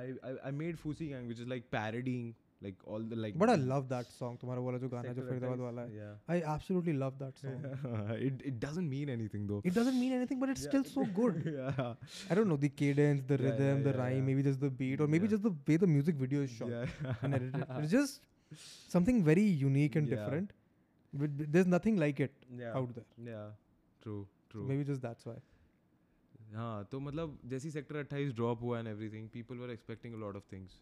I 0.00 0.06
I, 0.30 0.32
I 0.48 0.50
made 0.62 0.80
Fusi 0.86 1.10
Gang 1.12 1.28
which 1.32 1.44
is 1.44 1.52
like 1.54 1.70
parodying 1.74 2.32
like 2.66 2.82
all 2.94 3.02
the 3.12 3.16
like 3.22 3.36
but 3.40 3.50
i 3.52 3.54
love 3.70 3.88
that 3.92 4.10
song 4.18 4.36
तुम्हारा 4.42 4.60
वाला 4.66 4.78
जो 4.82 4.88
गाना 4.92 5.08
है 5.08 5.14
जो 5.14 5.22
Sector 5.22 5.30
Faridabad 5.30 5.58
Attacks, 5.58 5.64
वाला 5.64 5.82
है 5.82 5.96
yeah 5.96 6.34
i 6.34 6.36
absolutely 6.52 6.94
love 7.00 7.18
that 7.22 7.40
song 7.42 7.64
it 8.28 8.44
it 8.50 8.56
doesn't 8.64 8.88
mean 8.92 9.10
anything 9.14 9.42
though 9.50 9.58
it 9.70 9.74
doesn't 9.78 9.98
mean 10.04 10.14
anything 10.18 10.40
but 10.44 10.52
it's 10.54 10.64
still 10.68 10.86
so 10.92 11.04
good 11.18 11.40
yeah 11.56 11.82
i 12.30 12.38
don't 12.38 12.50
know 12.52 12.58
the 12.64 12.70
cadence 12.82 13.26
the 13.32 13.38
Yeah, 13.40 13.44
rhythm 13.48 13.74
yeah, 13.74 13.84
the 13.88 13.92
yeah, 13.94 14.00
rhyme 14.02 14.16
yeah. 14.20 14.26
maybe 14.30 14.46
just 14.48 14.62
the 14.66 14.70
beat 14.82 15.02
or 15.06 15.08
maybe 15.16 15.28
Yeah. 15.30 15.34
just 15.34 15.44
the 15.48 15.54
way 15.70 15.76
the 15.84 15.90
music 15.96 16.16
video 16.24 16.46
is 16.48 16.54
shot 16.60 16.72
yeah 16.76 17.20
and 17.22 17.38
edited 17.40 17.66
it's 17.82 17.94
just 17.98 18.30
something 18.96 19.22
very 19.30 19.46
unique 19.66 20.00
and 20.02 20.08
Yeah. 20.08 20.16
different 20.16 20.48
with, 20.48 20.56
with- 20.56 20.57
There's 21.13 21.67
nothing 21.67 21.97
like 21.97 22.19
it 22.19 22.33
yeah. 22.57 22.75
out 22.75 22.93
there. 22.95 23.05
Yeah. 23.17 23.51
True 24.01 24.27
true. 24.49 24.63
Maybe 24.63 24.83
just 24.83 25.01
that's 25.01 25.25
why. 25.25 25.39
हाँ 26.53 26.83
तो 26.91 26.99
मतलब 26.99 27.39
जैसी 27.45 27.71
sector 27.71 28.03
28 28.03 28.35
drop 28.35 28.61
हुआ 28.61 28.79
and 28.79 28.87
everything 28.87 29.29
people 29.29 29.57
were 29.57 29.71
expecting 29.71 30.13
a 30.13 30.17
lot 30.17 30.35
of 30.35 30.43
things 30.51 30.79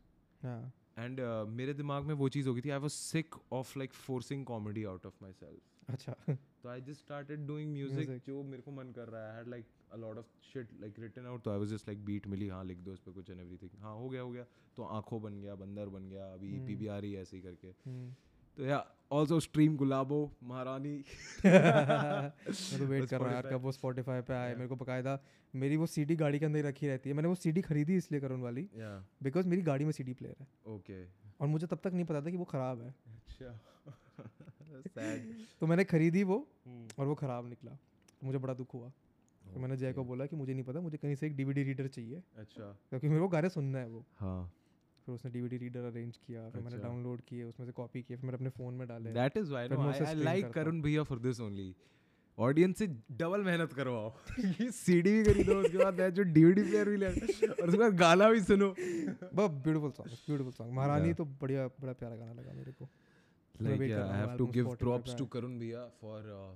and 1.00 1.20
मेरे 1.50 1.74
दिमाग 1.74 2.04
में 2.04 2.14
वो 2.14 2.30
चीज़ 2.30 2.48
हो 2.48 2.54
गई 2.54 2.62
थी 2.62 2.70
I 2.70 2.80
was 2.80 2.92
sick 2.92 3.36
of 3.54 3.80
like 3.80 3.94
forcing 3.94 4.46
comedy 4.46 4.84
out 4.84 5.06
of 5.06 5.14
myself 5.34 5.90
अच्छा। 5.90 6.16
तो 6.64 6.70
I 6.70 6.82
just 6.82 7.00
started 7.00 7.48
doing 7.48 7.74
music 7.74 8.10
जो 8.28 8.44
मेरे 8.44 8.62
को 8.62 8.72
मन 8.72 8.92
कर 8.92 9.08
रहा 9.08 9.32
है. 9.32 9.38
Had 9.38 9.48
like 9.48 9.66
a 9.94 9.98
lot 9.98 10.18
of 10.18 10.26
shit 10.54 10.70
like 10.82 11.00
written 11.00 11.26
out 11.26 11.44
तो 11.44 11.52
I 11.52 11.58
was 11.58 11.68
just 11.68 11.88
like 11.88 12.06
beat 12.06 12.28
मिली 12.28 12.48
हाँ 12.48 12.64
लिख 12.64 12.78
दो 12.78 12.94
इस 12.94 13.00
पे 13.00 13.12
कुछ 13.12 13.30
एंड 13.30 13.40
एवरीथिंग 13.40 13.82
हाँ 13.82 13.96
हो 13.96 14.10
गया 14.10 14.22
हो 14.22 14.32
गया. 14.32 14.46
तो 14.76 14.84
आँखों 14.84 15.22
बन 15.22 15.42
गया 15.42 15.56
बंदर 15.56 15.90
बन 15.90 16.10
गया 16.10 16.34
अभी 16.34 16.56
ईपी 16.56 16.76
भी 16.76 16.88
आ 16.88 16.98
रही 17.00 17.14
है 17.14 17.22
ऐसे 17.22 17.38
ही 17.38 17.44
करके. 17.44 17.72
Hmm. 17.72 18.27
तो 18.58 18.66
या 18.66 18.86
ऑल्सो 19.12 19.40
स्ट्रीम 19.40 19.76
गुलाबो 19.78 20.32
महारानी। 20.44 21.04
मैं 21.46 22.80
तो 22.80 22.86
वेट 22.86 23.06
कर 23.06 23.18
रहा 23.18 23.28
हूँ 23.28 23.34
यार 23.34 23.48
कब 23.48 23.62
वो 23.62 23.72
स्पॉटिफाई 23.72 24.22
पे 24.22 24.34
आए 24.34 24.48
Yeah. 24.48 24.58
मेरे 24.58 24.70
को 24.70 24.76
बकायदा 24.76 25.20
मेरी 25.56 25.78
वो 25.78 25.86
सीडी 25.86 26.16
गाड़ी 26.16 26.40
के 26.40 26.46
अंदर 26.46 26.58
ही 26.58 26.64
रखी 26.64 26.88
रहती 26.88 27.10
है। 27.10 27.16
मैंने 27.16 27.30
वो 27.30 27.36
सीडी 27.36 27.62
खरीदी 27.62 27.96
इसलिए 27.96 28.22
करुण 28.22 28.42
वाली 28.42 28.70
बिकॉज़ 29.24 29.48
मेरी 29.48 29.62
गाड़ी 29.62 29.86
में 29.86 29.92
सीडी 29.92 30.14
प्लेयर 30.14 30.36
है। 30.40 30.48
ओके 30.76 31.04
और 31.42 31.48
मुझे 31.48 31.68
तब 31.68 31.80
तक 31.84 31.94
नहीं 31.94 32.06
पता 32.06 32.22
था 32.22 32.30
कि 32.30 32.38
वो 32.38 32.46
ख़राब 32.46 32.82
है। 32.82 32.96
अच्छा। 33.08 33.60
तो 35.60 35.68
मैंने 35.68 35.84
खरीदी 35.84 36.24
वो 36.24 36.48
और 37.00 37.08
वो 37.08 37.16
ख़राब 37.16 37.50
निकला। 37.50 37.78
मुझे 38.24 38.38
बड़ा 38.38 38.54
दुख 38.54 38.74
हुआ। 38.74 38.92
तो 39.54 39.60
मैंने 39.60 39.78
जय 39.78 39.94
को 39.94 40.04
बोला 40.04 40.26
कि 40.26 40.36
मुझे 40.36 40.54
नहीं 40.54 40.64
पता 40.64 40.80
मुझे 40.80 40.98
कहीं 40.98 41.16
से 41.16 41.28
एक 41.28 41.36
डीवीडी 41.36 41.64
रीडर 41.64 41.88
चाहिए। 41.88 42.24
अच्छा। 42.38 42.78
क्योंकि 42.90 43.08
मेरे 43.08 43.22
को 43.22 43.28
गाने 43.28 43.50
सुनना 43.50 43.80
है 43.80 43.88
वो। 43.88 44.06
हाँ। 44.20 44.52
फिर 45.08 45.16
उसने 45.16 45.32
डीवीडी 45.32 45.58
रीडर 45.58 45.84
अरेंज 45.90 46.18
किया 46.18 46.48
फिर 46.50 46.62
मैंने 46.62 46.76
अच्छा। 46.76 46.88
डाउनलोड 46.88 47.22
किए 47.28 47.44
उसमें 47.50 47.66
से 47.66 47.72
कॉपी 47.82 48.02
किए 48.04 48.18
फिर 48.18 48.26
मैंने 48.26 48.38
अपने 48.38 48.50
फ़ोन 48.58 48.74
में 48.74 48.88
डाले। 48.88 49.12
That 49.14 49.38
is 49.38 49.52
why 49.52 49.68
no 49.68 49.82
I 49.90 50.06
I 50.06 50.16
like 50.24 50.52
Karun 50.54 50.82
bhaiya 50.82 51.04
for 51.12 51.20
this 51.28 51.40
only 51.48 51.74
audience 52.38 52.78
से 52.78 52.88
डबल 53.20 53.44
मेहनत 53.44 53.74
करवाओ। 53.74 54.10
ये 54.62 54.70
सीडी 54.72 55.12
भी 55.12 55.24
खरीदो 55.24 55.54
उसके 55.60 55.78
बाद 55.78 56.02
जो 56.16 56.24
डीवीडी 56.34 56.64
प्लेयर 56.64 56.90
भी 56.90 56.98
ले 56.98 57.08
और 57.08 57.68
उसके 57.68 57.78
बाद 57.78 57.96
गाना 58.00 58.30
भी 58.32 58.42
सुनो। 58.42 58.70
बहुत 59.34 59.52
beautiful 59.52 59.92
song 59.92 60.12
beautiful 60.28 60.52
song 60.54 60.74
Maharani 60.74 61.14
तो 61.14 61.26
बढ़िया 61.42 61.68
बड़ा 61.82 61.94
प्यारा 61.94 62.16
गाना 62.16 62.34
लगा 62.42 62.54
मेरे 62.54 62.72
को। 62.72 62.90
मैं 63.56 63.72
like 63.72 63.82
wait 63.82 63.90
कर 63.90 63.96
yeah, 63.96 64.08
रहा 64.08 64.14
I 64.14 64.22
हूँ 64.22 64.28
have 64.28 64.38
to 64.40 64.46
give 64.56 64.68
props 64.82 65.14
to 65.20 65.26
Karun 65.36 65.54
Bhaiya 65.60 65.84
for 66.02 66.18
uh, 66.34 66.50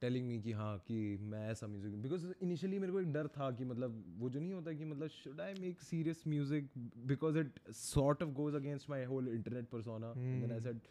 telling 0.00 0.26
me 0.28 0.38
कि 0.42 0.52
हाँ 0.52 0.76
कि 0.86 0.96
मैं 1.30 1.48
ऐसा 1.50 1.66
म्यूज़िक 1.66 1.94
बिकॉज़ 2.02 2.26
इनिशियली 2.42 2.78
मेरे 2.78 2.92
को 2.92 3.00
एक 3.00 3.12
डर 3.12 3.26
था 3.36 3.50
कि 3.58 3.64
मतलब 3.64 4.02
वो 4.18 4.28
जो 4.30 4.40
नहीं 4.40 4.52
होता 4.52 4.72
कि 4.72 4.84
मतलब 4.84 5.08
should 5.14 5.40
I 5.40 5.54
make 5.60 5.80
serious 5.80 6.22
music 6.28 6.70
because 7.12 7.38
it 7.38 7.58
sort 7.80 8.22
of 8.22 8.30
goes 8.40 8.54
against 8.54 8.90
my 8.90 9.04
whole 9.12 9.28
internet 9.34 9.70
persona 9.74 10.12
and 10.16 10.42
then 10.44 10.52
I 10.56 10.58
Hmm. 10.58 10.66
said 10.68 10.88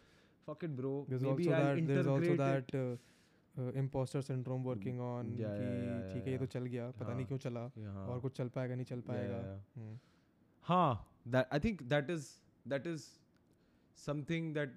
fuck 0.48 0.62
it 0.68 0.74
bro 0.80 0.90
there's 1.08 1.22
maybe 1.28 1.46
also 1.48 1.54
I'll 1.54 1.76
that 1.76 1.86
there's 1.92 2.06
also 2.06 2.32
integrate 2.32 2.58
it 2.60 2.72
that 2.72 2.80
uh, 2.80 3.62
uh, 3.62 3.72
imposter 3.82 4.22
syndrome 4.28 4.68
working 4.70 5.00
on 5.06 5.32
Yeah, 5.38 5.54
कि 5.58 5.68
yeah, 5.68 5.86
yeah, 5.86 6.12
ठीक 6.12 6.26
है 6.26 6.32
ये 6.32 6.38
तो. 6.38 6.46
चल 6.56 6.66
गया 6.66 6.90
पता 7.00 7.06
नहीं 7.06 7.16
हाँ. 7.16 7.26
क्यों 7.26 7.38
चला 7.46 7.60
हाँ. 7.60 8.06
और 8.08 8.20
कुछ 8.20 8.36
चल 8.36 8.48
पाएगा 8.58 8.74
नहीं 8.74 8.86
चल 8.86 9.00
पाएगा. 9.08 9.40
हम्म, 9.76 9.98
हाँ 10.64 10.90
that 11.32 11.50
I 11.56 11.58
think 11.64 11.80
that 11.94 12.10
is 12.16 12.28
that 12.74 12.86
is 12.92 13.08
something 13.98 14.52
that 14.58 14.76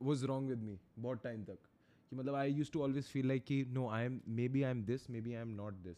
was 0.00 0.24
wrong 0.30 0.48
with 0.52 0.66
me 0.68 0.78
बहुत 0.98 1.22
time 1.26 1.44
तक 1.50 1.70
कि 2.10 2.16
मतलब 2.16 2.34
I 2.34 2.52
use 2.52 2.72
to 2.72 2.82
always 2.82 3.04
feel 3.04 3.28
like 3.28 3.44
कि 3.44 3.64
no 3.64 3.88
I 3.88 4.04
am 4.04 4.20
maybe 4.48 4.62
I 4.62 4.70
am 4.70 4.84
this 4.84 5.10
maybe 5.20 5.34
I 5.34 5.42
am 5.42 5.48
not 5.48 5.74
this 5.74 5.96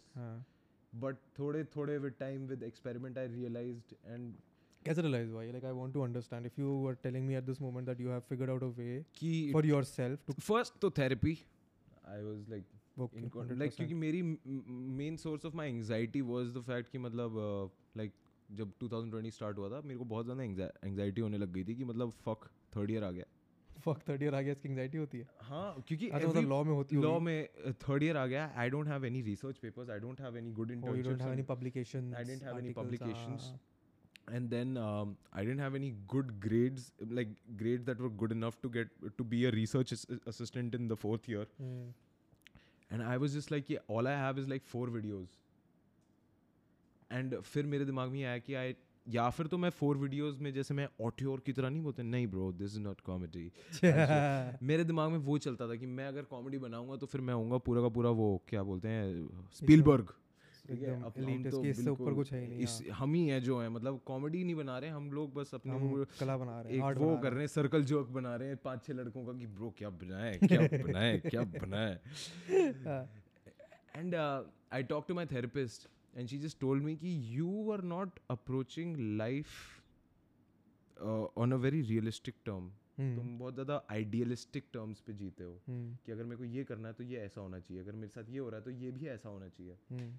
but 0.95 1.17
थोड़े 1.39 1.65
थोड़े 1.65 1.99
with 1.99 2.13
time 2.13 2.47
with 2.47 2.63
experiment 2.63 3.19
I 3.19 3.27
realise 3.27 3.95
and 4.07 4.35
कैसे 4.85 5.03
realise 5.03 5.31
हुआ? 5.31 5.45
Like 5.45 5.65
I 5.65 5.73
want 5.73 5.95
to 5.95 6.01
understand 6.01 6.47
if 6.47 6.61
you 6.61 6.87
are 6.89 6.95
telling 6.95 7.27
me 7.27 7.35
at 7.35 7.45
this 7.45 7.61
moment 7.61 7.89
that 7.89 8.01
you 8.01 8.11
have 8.11 8.21
figured 8.21 8.51
out 8.51 8.63
a 8.63 8.67
way 8.67 9.05
कि 9.15 9.51
for 9.53 9.67
your 9.67 9.85
self 9.85 10.31
first 10.41 10.81
तो 10.81 10.91
therapy 10.91 11.39
I 12.09 12.23
was 12.23 12.51
like 12.51 12.65
like 12.99 13.73
क्योंकि 13.75 13.95
मेरी 13.95 14.23
main 14.97 15.17
source 15.17 15.45
of 15.45 15.57
my 15.57 15.69
anxiety 15.69 16.21
was 16.21 16.53
the 16.59 16.63
fact 16.63 16.91
कि 16.91 16.99
मतलब 16.99 17.31
uh, 17.31 17.97
like 17.97 18.13
जब 18.53 18.73
2020 18.83 19.31
start 19.31 19.59
हुआ 19.59 19.69
था 19.71 19.81
मेरे 19.81 19.99
को 19.99 20.05
बहुत 20.05 20.25
ज़्यादा 20.25 20.43
एंगजाइटी 20.43 21.21
होने 21.21 21.39
लग 21.39 21.53
गई 21.53 21.65
थी 21.65 21.75
कि 21.75 21.85
मतलब 21.85 22.11
फक 22.11 22.49
थर्ड 22.77 22.91
ईयर 22.91 23.05
आ 23.05 23.11
गया। 23.11 23.25
Fuck 23.87 24.03
third 24.09 24.23
year 24.27 24.35
आ 24.35 24.41
गया 24.41 24.53
इसकी 24.53 24.69
anxiety 24.69 24.99
होती 24.99 25.19
है 25.19 25.27
हाँ 25.51 25.83
क्योंकि 25.89 26.09
अच्छा 26.09 26.29
मतलब 26.29 26.49
लॉ 26.49 26.63
में 26.65 26.73
होती 26.75 26.97
लॉ 26.97 27.13
होगी 27.13 27.25
में 27.25 27.73
थर्ड 27.83 28.03
ईयर 28.03 28.17
आ 28.17 28.27
गया 28.27 28.51
I 28.65 28.71
don't 28.71 28.89
have 28.89 29.05
any 29.07 29.23
research 29.31 29.59
papers 29.65 29.91
I 29.91 29.99
don't 30.07 30.21
have 30.21 30.37
any 30.39 30.51
good 30.61 30.73
oh 30.73 30.95
you 30.99 31.07
don't 31.09 31.25
have 31.27 31.37
any 31.37 31.45
internships 31.45 31.49
publications 31.55 32.19
I 32.21 32.25
didn't 32.31 32.47
have 32.49 32.61
any 32.63 32.75
articles, 32.75 32.85
publications. 32.85 33.47
हाँ, 33.49 33.61
and 34.37 34.51
then 34.57 34.71
um, 34.85 35.11
I 35.41 35.43
didn't 35.49 35.63
have 35.65 35.75
any 35.79 35.89
good 36.13 36.31
grades 36.45 36.87
like 37.19 37.35
grades 37.59 37.85
that 37.89 38.01
were 38.05 38.13
good 38.23 38.33
enough 38.37 38.57
to 38.63 38.71
get 38.77 38.97
to 39.21 39.27
be 39.35 39.43
a 39.51 39.53
research 39.57 39.93
ass- 39.97 40.07
assistant 40.33 40.75
in 40.79 40.89
the 40.93 40.97
fourth 41.03 41.29
year 41.35 41.45
hmm, 41.61 41.93
and 42.91 43.05
I 43.13 43.17
was 43.25 43.37
just 43.39 43.53
like 43.57 43.71
yeah, 43.75 43.85
all 43.97 44.09
I 44.15 44.17
have 44.23 44.41
is 44.45 44.49
like 44.55 44.67
four 44.73 44.87
videos 44.97 45.37
and 47.11 47.35
फिर 47.53 47.67
मेरे 47.75 47.85
दिमाग 47.85 48.11
में 48.11 48.23
आया 48.25 48.39
कि 48.49 48.55
I 48.63 48.67
या 49.09 49.31
फिर 49.31 49.47
तो 49.47 49.59
मैं 49.59 49.71
फोर 49.71 49.97
वीडियोस 49.97 50.39
में 50.41 50.53
जैसे 50.53 50.75
मैं 50.75 50.89
ऑटियोर 51.01 51.41
की 51.41 51.53
तरह 51.53 51.71
नहीं 51.71 51.83
बोलते 51.83 52.03
नहीं 52.03 52.27
bro 52.27 52.53
this 52.53 52.73
is 52.73 52.81
not 52.81 53.01
comedy 53.01 53.53
मेरे 54.63 54.85
दिमाग 54.85 55.11
में 55.11 55.19
वो 55.19 55.39
चलता 55.39 55.69
था 55.69 55.77
कि 55.77 55.87
मैं 55.87 56.07
अगर 56.07 56.23
कॉमेडी 56.23 56.59
बनाऊँगा 56.59 56.97
तो 56.97 57.07
फिर 57.07 57.21
मैं 57.21 57.35
आऊँगा 57.35 57.59
पूरा 57.59 57.83
का 57.83 57.89
पूरा 57.89 58.11
वो 58.11 58.43
क्या 58.49 58.63
बोलते 58.63 58.89
हैं 58.89 59.29
स्पीलबर्ग 59.53 60.13
हम 60.71 61.45
तो 61.45 61.63
है 62.33 62.91
हम 62.91 63.15
ही 63.15 63.29
हैं 63.29 63.43
जो 63.43 63.61
हैं 63.61 63.69
मतलब 63.69 64.01
कॉमेडी 64.07 64.45
नहीं 64.45 64.55
बना 64.55 64.79
रहे 64.79 64.91
हम 64.91 65.13
लोग 65.13 65.35
बस 65.35 65.51
अपने 65.55 66.05
कला 66.21 66.37
बना 66.37 66.61
रहे 66.61 66.77
हैं 66.77 66.95
वो 66.95 67.17
कर 67.17 67.31
रहे 67.31 67.41
हैं। 67.41 67.47
सर्कल 67.47 67.85
जोक 67.85 68.09
बना 68.09 68.37
रहे 68.37 68.49
हैं 68.49 68.57
पाँच 68.57 68.85
छह 68.85 68.93
लड़कों 68.93 69.27
का 69.27 69.33
कि 69.33 69.47
ब्रो 69.47 69.75
क्या 69.79 69.91
बनाए 69.91 70.39
क्या 70.45 70.61
बनाए 70.61 71.19
क्या 71.19 71.43
बनाए 71.61 71.99
हैं? 72.49 72.85
हाँ, 72.85 73.09
and 73.97 74.15
uh, 74.15 74.43
I 74.79 74.83
talked 74.83 75.11
and 76.17 76.29
she 76.29 76.39
just 76.39 76.61
told 76.61 76.85
me 76.85 76.97
कि 76.97 77.39
you 77.39 77.71
are 77.71 77.83
not 77.83 78.11
approaching 78.31 79.17
life 79.19 79.47
on 81.37 81.53
a 81.53 81.57
very 81.57 81.81
realistic 81.83 82.35
term 82.45 82.73
तुम 83.01 83.39
बहुत 83.39 83.55
ज़्यादा 83.55 83.85
आइडियलिस्टिक 83.91 84.65
टर्म्स 84.73 85.01
पे 85.01 85.13
जीते 85.13 85.45
हो 85.45 85.55
hmm. 85.55 86.07
कि 86.07 86.13
अगर 86.13 86.25
मेरे 86.25 86.37
को 86.37 86.45
ये 86.45 86.65
करना 86.65 86.89
है 86.89 86.95
तो 86.95 87.05
ये 87.05 87.17
ऐसा 87.17 87.41
होना 87.41 87.61
चाहिए 87.61 87.83
अगर 87.83 87.93
मेरे 87.93 88.09
साथ 88.09 88.25
ये 88.29 88.39
हो 88.39 88.49
रहा 88.49 88.59
है 88.59 88.65
तो 88.65 88.71
ये 88.71 88.91
भी 88.91 89.07
ऐसा 89.07 89.29
होना 89.29 89.49
चाहिए। 89.49 89.77
hmm. 89.93 90.13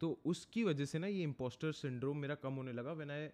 तो 0.00 0.20
उसकी 0.24 0.64
वजह 0.64 0.84
से 0.84 0.98
ना 0.98 1.06
ये 1.06 1.22
इम्पोस्टर 1.22 1.72
सिंड्रोम 1.72 2.18
मेरा 2.18 2.34
कम 2.34 2.54
होने 2.54 2.72
लगा 2.72 2.92
when 2.92 3.10
I 3.10 3.28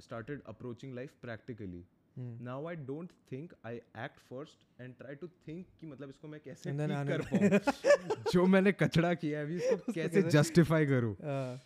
started 0.00 0.42
approaching 0.42 0.94
life 0.94 1.14
practically 1.22 1.84
practically. 2.18 2.66
I 2.68 2.76
don't 2.76 3.12
think 3.32 3.52
I 3.66 3.76
act 3.76 4.18
first 4.18 4.80
and 4.80 4.94
try 4.96 5.14
to 5.14 5.28
think 5.28 5.66
कि 5.80 5.86
मतलब 5.86 6.08
इसको 6.08 6.28
मैं 6.28 6.40
कैसे 6.40 6.70
ठीक 6.70 7.08
कर 7.08 7.22
पाऊँ? 7.22 8.22
जो 8.32 8.46
मैंने 8.46 8.72
कचड़ा 8.72 9.14
किया 9.14 9.38
है 9.38 9.44
अभी 9.44 9.56
इसको 9.56 9.92
कैसे 9.92 10.22
जस्टिफाई 10.22 10.86
करूँ? 10.86 11.14
हाँ, 11.14 11.56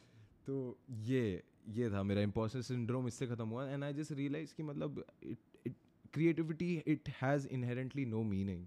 तो 0.47 0.78
ये 0.90 1.42
ये 1.68 1.90
था 1.90 2.03
मेरा 2.03 2.20
इम्पोस्टर 2.20 2.62
सिंड्रोम 2.62 3.09
इससे 3.09 3.26
खत्म 3.26 3.49
हुआ। 3.49 3.68
एंड 3.68 3.84
आई 3.84 3.94
जस्ट 3.94 4.12
रियलाइज़ 4.12 4.55
कि 4.55 4.62
मतलब 4.62 5.05
it 5.22 5.38
it 5.66 5.74
creativity 6.14 6.82
it 6.86 7.09
has 7.22 7.49
inherently 7.49 8.07
no 8.07 8.22
meaning 8.22 8.66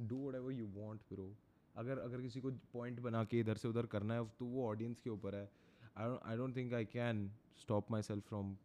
do 0.00 0.28
whatever 0.34 0.52
you 0.52 0.66
want 0.66 1.00
bro 1.12 1.34
अगर 1.76 1.98
अगर 1.98 2.20
किसी 2.20 2.40
को 2.40 2.50
पॉइंट 2.72 3.00
बना 3.00 3.24
के 3.24 3.38
इधर 3.40 3.56
से 3.56 3.68
उधर 3.68 3.86
करना 3.86 4.14
है 4.14 4.24
तो 4.38 4.44
वो 4.44 4.66
ऑडियंस 4.68 5.00
के 5.00 5.10
ऊपर 5.10 5.34
है। 5.34 5.50
I 5.98 6.36
don't 6.36 6.56
think 6.56 6.74
I 6.74 6.84
can 6.84 7.30
stop 7.60 7.90
myself 8.02 8.28
from 8.28 8.56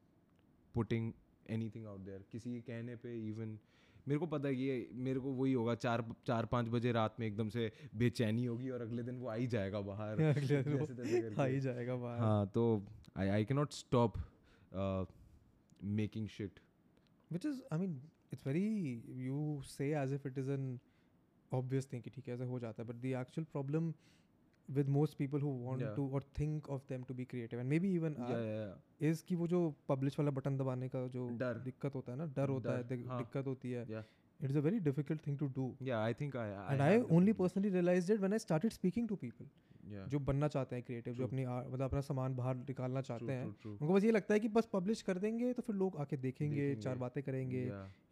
putting 0.76 1.14
anything 1.70 1.86
out 1.86 2.00
there 2.00 2.26
किसी 2.32 2.54
के 2.54 2.62
कहने 2.62 2.96
पे 2.96 3.30
इवन 3.30 3.60
मेरे 4.08 4.20
को 4.20 4.26
पता 4.26 4.48
है 4.48 4.56
कि 4.56 4.62
ये 4.62 4.90
मेरे 4.94 5.20
को 5.20 5.32
वही 5.32 5.54
होगा 5.54 5.76
चार 5.76 6.04
चार 6.28 6.46
पाँच 6.46 6.68
बजे 6.68 6.92
रात 6.92 7.16
में 7.20 7.28
एकदम 7.28 7.50
से 7.50 7.72
बेचैनी 7.96 8.46
होगी 8.46 8.70
और 8.70 8.82
अगले 8.82 9.04
दिन 9.04 9.16
वो 9.16 9.28
आ 9.28 9.36
ही 9.36 9.48
जाएगा 9.48 9.82
बाहर। 9.82 10.22
अगले 10.38 10.64
दिन 10.64 10.78
जैसे 10.78 10.94
तैसे 10.94 11.42
आ 11.42 11.46
ही 11.46 11.60
जाएगा 11.60 11.96
बाहर। 11.96 12.20
हाँ 12.20 12.48
तो 12.48 12.86
I 13.18 13.28
I 13.28 13.46
cannot 13.46 13.72
stop 13.72 14.18
making 15.84 16.28
shit 16.28 16.60
which 17.34 17.46
is 17.46 17.58
i 17.76 17.78
mean 17.80 17.96
it's 18.34 18.44
very 18.44 18.68
you 19.24 19.40
say 19.70 19.88
as 20.02 20.14
if 20.18 20.28
it 20.30 20.38
is 20.42 20.52
an 20.56 20.68
obvious 21.52 21.88
thing 21.92 22.04
कि 22.04 22.10
ठीक 22.10 22.28
है 22.28 22.34
ऐसे 22.34 22.44
हो 22.44 22.60
जाता 22.60 22.84
है 22.84 22.90
but 22.90 23.02
the 23.02 23.14
actual 23.24 23.48
problem 23.56 23.92
with 24.70 24.90
most 24.90 25.18
people 25.18 25.42
who 25.42 25.52
want 25.62 25.84
to 25.96 26.10
और 26.10 26.24
think 26.40 26.70
of 26.70 26.82
them 26.90 27.04
to 27.04 27.14
be 27.14 27.26
creative 27.26 27.60
and 27.60 27.70
maybe 27.80 27.94
even 27.96 28.16
is 29.02 29.24
कि 29.28 29.36
वो 29.36 29.48
जो 29.48 29.60
पब्लिश 29.90 30.20
वाला 30.20 30.32
बटन 30.32 30.58
दबाने 30.58 30.90
का 30.90 31.08
जो 31.08 31.28
डर। 31.40 31.58
दिक्कत 31.66 31.96
होता 31.96 32.12
है 32.12 32.18
ना 32.18 32.26
डर 32.36 32.50
होता 32.50 32.78
है 32.78 32.84
दिक्कत 32.88 33.48
होती 33.48 33.72
है। 33.72 33.84
It 34.40 34.50
is 34.50 34.58
a 34.58 34.62
very 34.62 34.80
difficult 34.82 35.26
thing 35.28 35.38
to 35.40 35.48
do 35.54 35.76
yeah 35.84 36.00
I 36.00 36.14
think 36.14 36.36
I 36.38 36.50
and 36.50 36.82
I 36.82 37.00
only 37.12 37.34
personally 37.36 37.70
realise 37.70 38.12
it 38.14 38.20
when 38.20 38.34
I 38.34 38.40
started 38.40 38.72
speaking 38.72 39.08
to 39.08 39.16
people 39.16 39.46
जो 40.10 40.20
बनना 40.22 40.48
चाहते 40.48 40.76
हैं 40.76 40.84
क्रिएटिव 40.86 41.14
जो 41.14 41.24
अपनी 41.24 41.46
मतलब 41.46 41.82
अपना 41.82 42.02
सामान 42.02 42.36
बाहर 42.36 42.56
निकालना 42.58 43.02
चाहते 43.02 43.32
हैं। 43.32 43.46
उनको 43.46 43.94
बस 43.94 44.04
ये 44.04 44.12
लगता 44.12 44.34
है 44.34 44.40
कि 44.40 44.48
बस 44.50 44.70
पब्लिश 44.74 45.02
कर 45.02 45.18
देंगे 45.20 45.54
तो 45.54 45.62
फिर 45.62 45.76
लोग 45.76 45.98
आके 45.98 46.18
देखेंगे 46.18 46.76
चार 46.78 46.98
बातें 46.98 47.22
करेंगे 47.24 47.64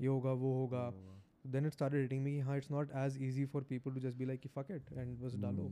ये 0.01 0.07
होगा 0.07 0.31
वो 0.43 0.53
होगा। 0.53 0.89
Then 1.47 1.65
it 1.65 1.73
started 1.73 2.01
hitting 2.01 2.23
me 2.23 2.39
हाँ 2.41 2.57
it's 2.57 2.71
not 2.71 2.91
as 2.97 3.17
easy 3.23 3.45
for 3.47 3.63
people 3.69 3.93
to 3.93 3.99
just 3.99 4.17
be 4.17 4.25
like 4.25 4.39
कि 4.41 4.49
फक 4.49 4.71
इट 4.71 4.93
एंड 4.93 5.17
बस 5.19 5.35
डालो। 5.39 5.69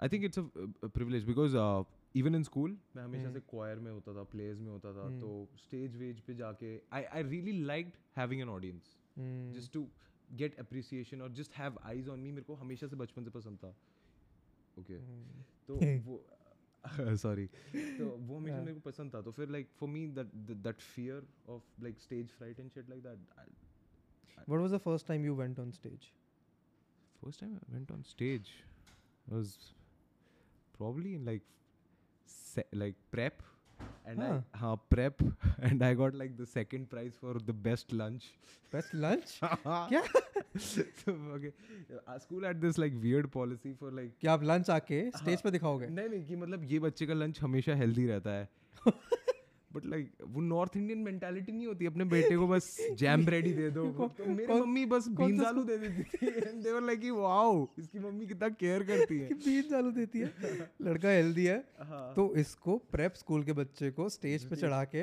I 0.00 0.08
think 0.08 0.24
it's 0.24 0.38
a, 0.38 0.44
a 0.82 0.88
privilege 0.88 1.26
because 1.26 1.54
uh, 1.54 1.82
even 2.14 2.34
in 2.34 2.44
school 2.44 2.72
मैं 2.96 3.02
हमेशा 3.04 3.26
हम्म। 3.28 3.34
से 3.34 3.42
choir 3.52 3.78
में 3.82 3.90
होता 3.92 4.14
था 4.14 4.26
plays 4.30 4.60
में 4.60 4.70
होता 4.70 4.92
था 4.94 5.06
हम्म। 5.06 5.20
तो 5.20 5.48
stage 5.64 5.96
वेज 5.98 6.20
पे 6.28 6.34
जाके 6.34 6.76
I 7.00 7.02
I 7.18 7.22
really 7.32 7.54
liked 7.72 7.98
having 8.20 8.42
an 8.46 8.54
audience 8.58 8.92
Hmm. 9.16 9.50
just 9.54 9.72
to 9.72 9.80
get 10.38 10.56
appreciation 10.60 11.20
or 11.24 11.28
just 11.40 11.52
have 11.56 11.76
eyes 11.90 12.08
on 12.14 12.22
me 12.22 12.30
मेरे 12.32 12.42
को 12.46 12.54
हमेशा 12.62 12.86
से 12.86 12.96
बचपन 13.02 13.24
से 13.24 13.30
पसंद 13.30 13.58
था 13.64 13.74
okay 14.76 14.98
Hmm. 15.02 15.44
तो 15.68 15.76
वो 16.08 16.22
सॉरी 17.24 17.46
तो 17.74 18.08
वो 18.08 18.36
हमेशा 18.36 18.56
Yeah. 18.56 18.64
मेरे 18.64 18.74
को 18.74 18.80
पसंद 18.90 19.14
था 19.14 19.20
तो 19.22 19.30
फिर 19.32 19.48
like 19.50 19.68
for 19.80 19.88
me 19.88 20.06
that 20.16 20.32
that 20.66 20.80
fear 20.94 21.26
of 21.54 21.82
like 21.82 22.00
stage 22.00 22.32
fright 22.38 22.60
and 22.60 22.70
shit 22.70 22.90
like 22.90 23.02
that 23.02 23.18
what 24.52 24.60
was 24.64 24.72
the 24.76 24.82
first 24.86 25.06
time 25.10 25.24
you 25.26 25.34
went 25.40 25.58
on 25.64 25.70
stage 25.74 26.10
First 27.22 27.40
time 27.42 27.52
I 27.58 27.66
went 27.74 27.90
on 27.94 28.02
stage 28.08 28.48
was 29.26 29.52
probably 30.78 31.14
in 31.14 31.24
like 31.24 31.42
se- 32.26 32.70
like 32.82 32.96
prep, 33.16 33.42
and 34.06 34.22
Huh. 34.22 34.28
I 34.54 34.58
हाँ 34.58 34.74
prep, 34.94 35.22
and 35.70 35.82
I 35.88 35.92
got 36.00 36.14
like 36.22 36.36
the 36.42 36.46
second 36.54 36.88
prize 36.94 37.16
for 37.24 37.34
the 37.50 37.56
best 37.68 37.92
lunch. 38.02 38.28
best 38.74 38.94
lunch 39.06 39.32
क्या? 39.42 40.02
so 40.68 40.84
okay, 41.36 41.52
our 42.06 42.18
school 42.26 42.46
had 42.48 42.60
this 42.66 42.78
like 42.84 42.94
weird 43.06 43.30
policy 43.38 43.72
for 43.82 43.90
like 43.98 44.12
कि 44.20 44.28
आप 44.36 44.42
lunch 44.52 44.70
आके 44.76 45.00
stage 45.18 45.42
पे 45.42 45.50
दिखाओगे 45.58 45.86
नहीं 45.98 46.08
नहीं 46.08 46.24
कि 46.30 46.36
मतलब 46.44 46.64
ये 46.72 46.78
बच्चे 46.86 47.06
का 47.06 47.14
lunch 47.24 47.40
हमेशा 47.42 47.76
healthy 47.82 48.06
रहता 48.08 48.30
है 48.38 48.48
बट 49.74 49.86
लाइक 49.86 50.12
वो 50.22 50.40
नॉर्थ 50.40 50.76
इंडियन 50.76 50.98
मेंटालिटी 50.98 51.52
नहीं 51.52 51.66
होती 51.66 51.86
अपने 51.86 52.04
बेटे 52.04 52.36
को 52.36 52.48
बस 52.48 52.76
जैम 52.92 53.24
ब्रेड 53.24 53.46
ही 53.46 53.52
दे। 53.52 53.70
दो 53.70 54.08
तो 54.18 54.26
मेरी 54.26 54.52
मम्मी 54.52 54.84
बस 54.86 55.08
बीन्स 55.08 55.44
आलू 55.44 55.64
दे 55.64 55.78
देती 55.78 56.02
थी। 56.02 56.26
And 56.26 56.62
they 56.62 56.72
were 56.72 56.82
like 56.82 57.04
wow 57.04 57.66
इसकी 57.78 57.98
मम्मी 57.98 58.26
कितना 58.26 58.48
केयर 58.48 58.82
करती 58.82 59.18
है। 59.18 59.28
कि 59.28 59.34
बीन 59.34 59.62
चालू 59.62 59.90
देती 59.90 60.18
है। 60.18 60.32
लड़का 60.82 61.08
हेल्दी 61.08 61.44
है। 61.44 61.58
हाँ। 61.80 62.12
तो 62.16 62.34
इसको 62.36 62.76
प्रेप 62.92 63.14
स्कूल 63.14 63.44
के 63.44 63.52
बच्चे 63.52 63.90
को 63.90 64.08
स्टेज 64.08 64.44
पे 64.50 64.56
चढ़ा 64.56 64.84
के 64.94 65.02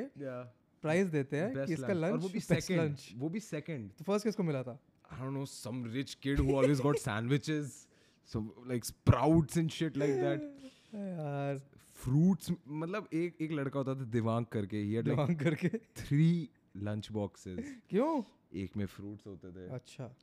प्राइज 0.84 1.08
देते 1.08 1.38
हैं 1.38 1.66
कि 1.66 1.74
इसका 1.74 1.94
लंच 1.94 2.22
वो 2.22 2.30
भी 2.30 2.40
सेकंड 2.40 2.98
वो 3.16 3.30
भी 3.30 3.40
सेकंड 3.40 3.90
तो 3.98 4.04
फ़र्स्ट 4.04 4.28
किसको 4.28 4.44
मिला 4.44 4.64
था? 4.64 4.80
I 5.12 5.16
don't 5.20 5.34
know 5.34 5.46
some 5.46 5.80
rich 5.94 6.12
kid 6.22 6.40
who 6.40 6.56
always 6.56 6.80
got 6.80 7.00
sandwiches. 7.00 7.88
So 8.30 8.42
like 8.66 8.86
sprouts 8.86 9.58
and 9.58 9.74
shit 9.78 9.98
like 9.98 10.14
that. 10.22 10.46
यार। 10.96 11.60
Fruits 12.08 12.54
मतलब 12.68 13.10
एक 13.14 13.38
एक 13.42 13.52
लड़का 13.52 13.80
होता 13.80 13.96
था 13.96 14.06
दिवांग 14.06 14.46
करके 14.46 14.92
like 14.92 15.06
दिमाग 15.06 15.40
करके? 15.40 15.68
three 15.68 16.48
lunch 16.84 17.12
boxes. 17.12 17.64
क्यों? 17.90 18.24
एक 18.54 18.78
में 18.78 18.86
fruits 18.86 19.28
होते 19.28 19.52
थे 19.52 19.70
अच्छा। 19.70 20.16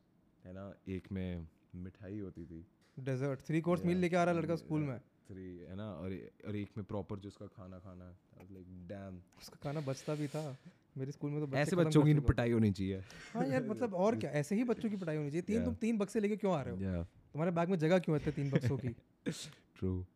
है 0.45 0.53
ना? 0.53 0.75
एक 0.89 1.13
में 1.13 1.49
मिठाई 1.75 2.19
होती 2.19 2.45
थी। 2.45 2.67
डेजर्ट 2.99 3.41
थ्री 3.41 3.61
कोर्स 3.61 3.85
मील 3.85 3.97
लेके 3.97 4.17
आ 4.17 4.25
रहा 4.25 4.35
लड़का 4.35 4.57
स्कूल 4.57 4.81
में? 4.81 4.99
थ्री 4.99 5.59
है 5.59 5.77
ना? 5.77 5.91
और 5.91 6.31
और 6.47 6.57
एक 6.57 6.71
में 6.77 6.87
प्रॉपर 6.87 7.19
जो 7.19 7.29
उसका 7.29 7.47
खाना 7.47 7.79
खाना 7.79 8.17
लाइक 8.53 8.67
डैम 8.89 9.23
उसका 9.39 9.57
खाना 9.63 9.81
बचता 9.81 10.15
भी 10.15 10.29
था। 10.29 10.57
मेरे 10.97 11.13
स्कूल 11.13 11.31
में 11.31 11.51
तो 11.51 11.57
ऐसे 11.57 11.77
बच्चों 11.77 12.03
की 12.03 12.15
पिटाई 12.15 12.51
होनी 12.51 12.73
चाहिए। 12.73 12.97
हैं। 12.97 13.05
हाँ 13.35 13.47
यार 13.47 13.65
मतलब 13.65 13.95
और 13.95 14.17
क्या? 14.17 14.31
ऐसे 14.31 14.55
ही 14.55 14.65
बच्चों 14.65 14.91
की 14.91 14.97
पिटाई 14.97 15.17
होनी 15.17 15.29
चाहिए। 15.29 15.43
तीन 15.43 15.65
तुम 15.65 15.75
तीन 15.75 15.99
बक्से 15.99 16.21
लेके 16.21 16.37
क्यों 16.37 16.55
आ 16.55 16.63
रहे 16.63 16.75
हो? 16.75 17.05
तुम्हारे 17.05 17.51
बैग 17.51 17.69
में 17.69 17.79
जगह 17.79 17.99
क्यों 17.99 18.21
है 18.21 18.33
तीन 18.33 18.51
बक्सों 18.51 18.79
की? 18.79 18.89
ट्रू 19.77 20.07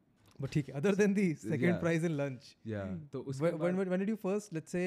बट 0.41 0.51
ठीक 0.53 0.68
है 0.68 0.74
other 0.80 0.95
than 0.97 1.14
the 1.14 1.33
second. 1.35 1.80
Prize 1.80 2.05
in 2.05 2.12
lunch 2.20 2.57
या 2.66 2.85
तो 3.12 3.20
उसके 3.33 3.51
when, 3.51 3.61
when, 3.78 3.91
when 3.95 4.05
did 4.05 4.12
you 4.14 4.18
first 4.24 4.53
let's 4.59 4.76
say 4.76 4.87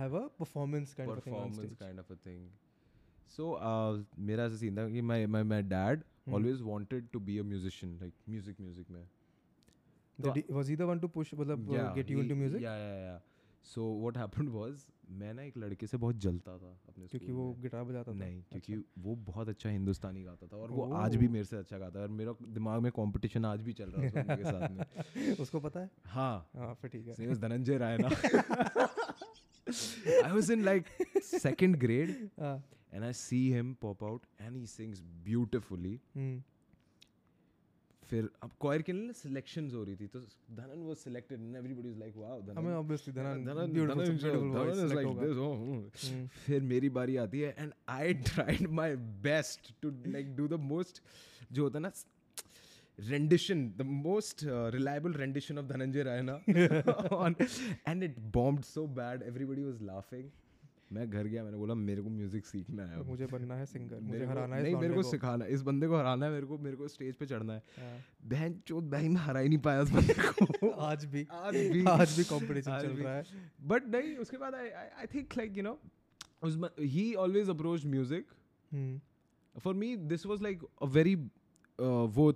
have 0.00 0.14
a 0.20 0.22
performance 0.42 0.94
kind 1.00 1.10
of 1.10 1.18
a 1.18 1.20
thing 1.24 1.34
on 1.34 1.42
performance 1.42 1.58
stage 1.58 1.82
kind 1.82 2.02
of 2.04 2.10
a 2.10 2.16
thing 2.28 2.40
so 3.36 3.50
uh, 3.68 3.92
मेरा 4.30 4.44
ऐसा 4.46 4.56
scene 4.56 4.76
था 4.78 4.88
कि 4.96 5.02
my 5.12 5.20
my 5.36 5.42
my 5.54 5.62
dad 5.76 6.04
Hmm. 6.26 6.34
always 6.36 6.60
wanted 6.66 7.08
to 7.14 7.20
be 7.24 7.34
a 7.40 7.42
musician 7.48 7.90
like 8.02 8.12
music 8.34 8.60
music 8.66 8.90
में 8.90 9.02
was 10.58 10.68
he 10.68 10.76
the 10.82 10.86
one 10.90 11.00
to 11.00 11.08
push 11.08 11.32
मतलब 11.34 11.68
uh, 11.68 11.94
get 11.96 12.10
you 12.14 12.18
he- 12.18 12.24
into 12.24 12.36
music 12.42 12.62
yeah 12.62 13.18
so 13.64 13.84
what 14.04 14.16
happened 14.16 14.50
was 14.52 14.82
मैं 15.10 15.32
ना 15.34 15.42
एक 15.42 15.56
लड़के 15.58 15.86
से 15.86 15.96
बहुत 15.96 16.16
जलता 16.16 16.56
था 16.58 16.68
अपने 16.88 17.06
क्योंकि 17.06 17.32
वो 17.32 17.52
गिटार 17.60 17.84
बजाता 17.84 18.12
था? 18.12 18.16
नहीं 18.16 18.42
क्योंकि 18.42 18.72
अच्छा। 18.72 19.02
वो 19.02 19.14
बहुत 19.16 19.48
अच्छा 19.48 19.68
हिंदुस्तानी 19.68 20.22
गाता 20.22 20.46
था 20.46 20.56
और 20.56 20.70
वो 20.70 20.92
आज 20.94 21.16
भी 21.16 21.28
मेरे 21.28 21.44
से 21.44 21.56
अच्छा 21.56 21.78
गाता 21.78 21.98
है 21.98 22.04
और 22.04 22.10
मेरा 22.10 22.34
दिमाग 22.48 22.82
में 22.82 22.90
कंपटीशन 22.92 23.44
आज 23.44 23.62
भी 23.62 23.72
चल 23.72 23.90
रहा 23.90 24.02
है 24.02 24.36
उस 24.36 24.46
साथ 24.46 24.70
में। 24.70 25.36
उसको 25.40 25.60
पता 25.60 25.80
है? 25.80 25.90
हाँ। 26.06 26.50
हाँ 26.56 26.74
फिर 26.74 26.90
ठीक 26.90 27.06
है। 27.06 27.14
His 27.14 27.20
name 27.20 27.32
is 27.32 27.38
Dhananjay 27.38 27.78
Raina. 27.80 28.10
I 30.24 30.32
was 30.32 30.50
in 30.50 30.64
like 30.64 30.86
second 31.22 31.78
grade 31.78 32.30
हाँ। 32.40 32.62
and 32.92 33.04
I 33.04 33.12
see 33.12 33.50
him 33.50 33.76
pop 33.80 34.02
out 34.02 34.26
and 34.40 34.56
he 34.56 34.66
sings 34.66 35.02
beautifully. 35.30 36.00
हम्म 36.16 36.42
फिर 38.10 38.28
अब 38.42 38.50
क्वायर 38.60 38.82
के 38.82 38.92
लिए 38.92 39.12
सिलेक्शन 39.18 39.70
हो 39.74 39.82
रही 39.84 39.96
थी 39.96 40.06
तो 40.14 40.20
धनन 40.56 40.80
वो 40.86 40.94
selected 41.02 41.54
everybody 41.56 41.88
is 41.88 41.98
like 41.98 42.16
wow 42.16 42.40
Dhanan. 42.42 42.58
हमें 42.58 42.74
obviously 42.74 43.12
Dhanan 43.14 43.44
Dhanan 43.44 43.72
beautiful 43.72 44.02
is 44.70 44.94
like 44.94 45.08
this 45.20 45.38
oh 45.38 46.28
फिर 46.46 46.60
मेरी 46.72 46.88
बारी 46.98 47.16
आती 47.24 47.40
है 47.40 47.54
and 47.58 47.72
I 47.90 48.14
tried 48.30 48.68
my 48.80 48.96
best 49.28 49.72
to 49.82 49.90
like 50.08 50.34
do 50.36 50.48
the 50.48 50.60
most 50.72 51.02
जो 51.52 51.62
होता 51.62 51.78
ना 51.78 51.92
rendition 52.98 53.66
the 53.78 53.82
most 54.04 54.44
reliable 54.74 55.12
rendition 55.14 55.58
of 55.58 55.66
Dhananjay 55.66 56.02
Raina 56.10 56.34
and 57.88 58.02
it 58.02 58.18
bomb 58.34 58.60
so 58.64 58.86
bad 59.00 59.22
everybody 59.22 59.62
was 59.62 59.82
laughing 59.84 60.30
मैं 60.94 61.08
घर 61.10 61.26
गया 61.26 61.44
मैंने 61.44 61.56
बोला 61.56 61.74
मेरे 61.74 62.02
को 62.02 62.10
म्यूज़िक 62.10 62.46
सीखना 62.46 62.86
है 62.86 63.02
मुझे 63.02 63.26
बनना 63.26 63.54
है 63.54 63.66
सिंगर 63.66 64.00
मुझे 64.00 64.24
हराना 64.24 64.56
है 64.56 64.62
नहीं 64.62 64.76
मेरे 64.76 64.94
को 64.94 65.02
सिखाना 65.02 65.44
है 65.44 65.52
इस 65.52 65.62
बंदे 65.62 65.86
को 65.88 65.96
हराना 65.96 66.26
है 66.26 66.32
मेरे 66.32 66.46
को 66.46 66.58
मेरे 66.58 66.76
को 66.76 66.88
स्टेज 66.88 67.14
पे 67.14 67.26
चढ़ना 67.26 67.52
है। 67.52 67.62
हाँ, 67.78 67.98
बहन 68.24 68.60
चोद 68.66 68.90
भाई 68.90 69.08
मैं 69.08 69.20
हरा 69.20 69.40
ही 69.40 69.48
नहीं 69.48 69.58
पाया 69.58 69.82
उस 69.82 69.90
बंदे 69.90 70.14
को। 70.18 70.70
आज 70.90 71.04
भी 71.04 71.26
आज 71.30 71.56
भी। 71.56 71.84
आज 71.84 72.16
भी 72.16 72.24
कंपटीशन 72.24 72.80
चल 72.80 73.02
रहा 73.02 73.14
है। 73.14 73.24
बट 73.60 73.86
नहीं 73.86 74.16
उसके 74.16 74.36
बाद 74.36 74.54
I 74.54 74.68
I 74.68 75.06
think 75.14 75.36
like 75.36 75.56
you 75.56 75.62
know 75.62 75.78
उस 76.42 76.58
ही 76.80 77.14
always 77.14 77.50
approach 77.50 77.84
music 77.86 78.26
for 79.54 79.74
me 79.74 79.96
this 79.96 80.26
was 80.26 80.42
like 80.42 80.64
a 80.82 80.86
very 80.86 81.14
वो 82.18 82.32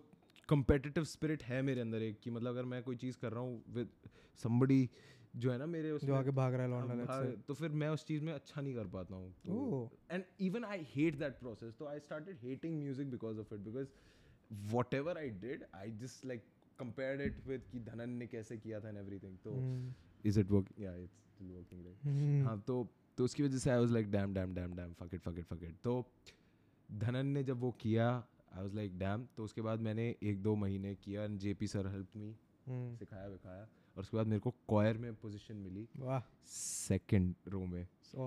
competitive 0.49 1.07
spirit 1.09 1.43
है 1.43 1.63
मेरे 1.63 1.81
अंदर 1.81 2.03
एक 2.03 2.21
कि 2.25 2.31
मतलब 2.31 2.51
अगर 2.51 2.65
मैं 2.65 2.83
कोई 2.83 2.97
चीज़ 2.97 3.17
कर 3.23 3.33
रहा 3.33 3.41
हूँ 3.41 3.63
विद 3.75 3.89
somebody 4.43 4.87
जो 5.35 5.51
है 5.53 5.59
ना 5.59 5.67
मेरे 5.67 5.91
उसमें 5.91 6.09
जो 6.09 6.15
आगे 6.15 6.31
भाग 6.31 6.55
रहा 6.55 6.63
है 6.63 6.71
लौंडा 6.71 7.43
तो 7.49 7.55
फिर 7.55 7.71
मैं 7.71 7.89
उस 7.89 8.05
चीज़ 8.07 8.25
में 8.25 8.33
अच्छा 8.33 8.61
नहीं 8.61 8.75
कर 8.75 8.87
पाता 8.87 9.15
हूँ। 9.15 9.35
ओह। 9.49 10.15
And 10.15 10.25
even 10.41 10.65
I 10.65 10.87
hate 10.95 11.19
that 11.19 11.39
process 11.41 11.75
तो 11.79 11.87
I 11.87 12.01
started 12.01 12.39
hating 12.43 12.79
music 12.79 13.11
because 13.11 13.39
of 13.39 13.55
it 13.55 13.61
because 13.61 13.89
whatever 14.95 15.19
I 15.19 15.31
did 15.41 15.65
I 15.75 15.91
just 15.91 16.25
like 16.27 16.45
compared 16.79 17.21
it 17.21 17.47
with 17.47 17.63
कि 17.73 17.81
धनन 17.81 18.11
ने 18.11 18.27
कैसे 18.27 18.57
किया 18.59 18.81
था 18.81 18.89
एंड 18.89 18.99
एवरीथिंग 18.99 19.37
तो 19.45 19.57
इज़ 20.25 20.41
इट 20.41 20.51
वर्क 20.51 20.69
या 20.81 20.95
इट्स 20.95 21.17
स्टिल 21.35 21.51
वर्किंग 21.51 21.85
राइट 21.87 22.47
हाँ 22.47 22.61
तो 22.67 22.87
तो 23.17 23.25
उसकी 23.25 23.43
वजह 23.43 23.59
से 23.59 23.71
I 23.71 23.79
was 23.79 23.93
like 23.93 24.11
damn 24.11 24.35
damn 24.35 24.55
damn 24.55 24.75
damn 24.77 24.93
fuck 24.93 25.15
it 25.15 25.21
fuck 25.21 25.39
it 25.39 25.47
fuck 25.47 25.63
it 25.63 25.77
तो 25.85 26.11
धनन 26.91 27.27
ने 27.27 27.43
जब 27.45 27.61
वो 27.61 27.71
किया 27.81 28.09
आई 28.55 28.63
वाज 28.63 28.75
लाइक 28.75 28.99
डैम 28.99 29.27
तो 29.37 29.45
उसके 29.45 29.63
बाद 29.63 29.81
मैंने 29.81 30.15
एक 30.23 30.43
दो 30.43 30.55
महीने 30.57 30.95
किया 30.95 31.25
and 31.25 31.39
JP 31.39 31.67
sir 31.67 31.87
help 31.87 32.17
me 32.17 32.35
सिखाया 32.71 33.27
विखाया। 33.27 33.69
और 33.99 34.03
उसके 34.03 34.17
बाद 34.17 34.27
मेरे 34.27 34.41
को 34.41 34.55
कॉयर 34.69 34.99
में 34.99 35.15
पोजीशन 35.23 35.57
मिली। 35.57 35.87
वाह। 35.99 36.21
सेकंड 36.49 37.35
रो 37.49 37.65
में। 37.67 37.87
सो 38.03 38.27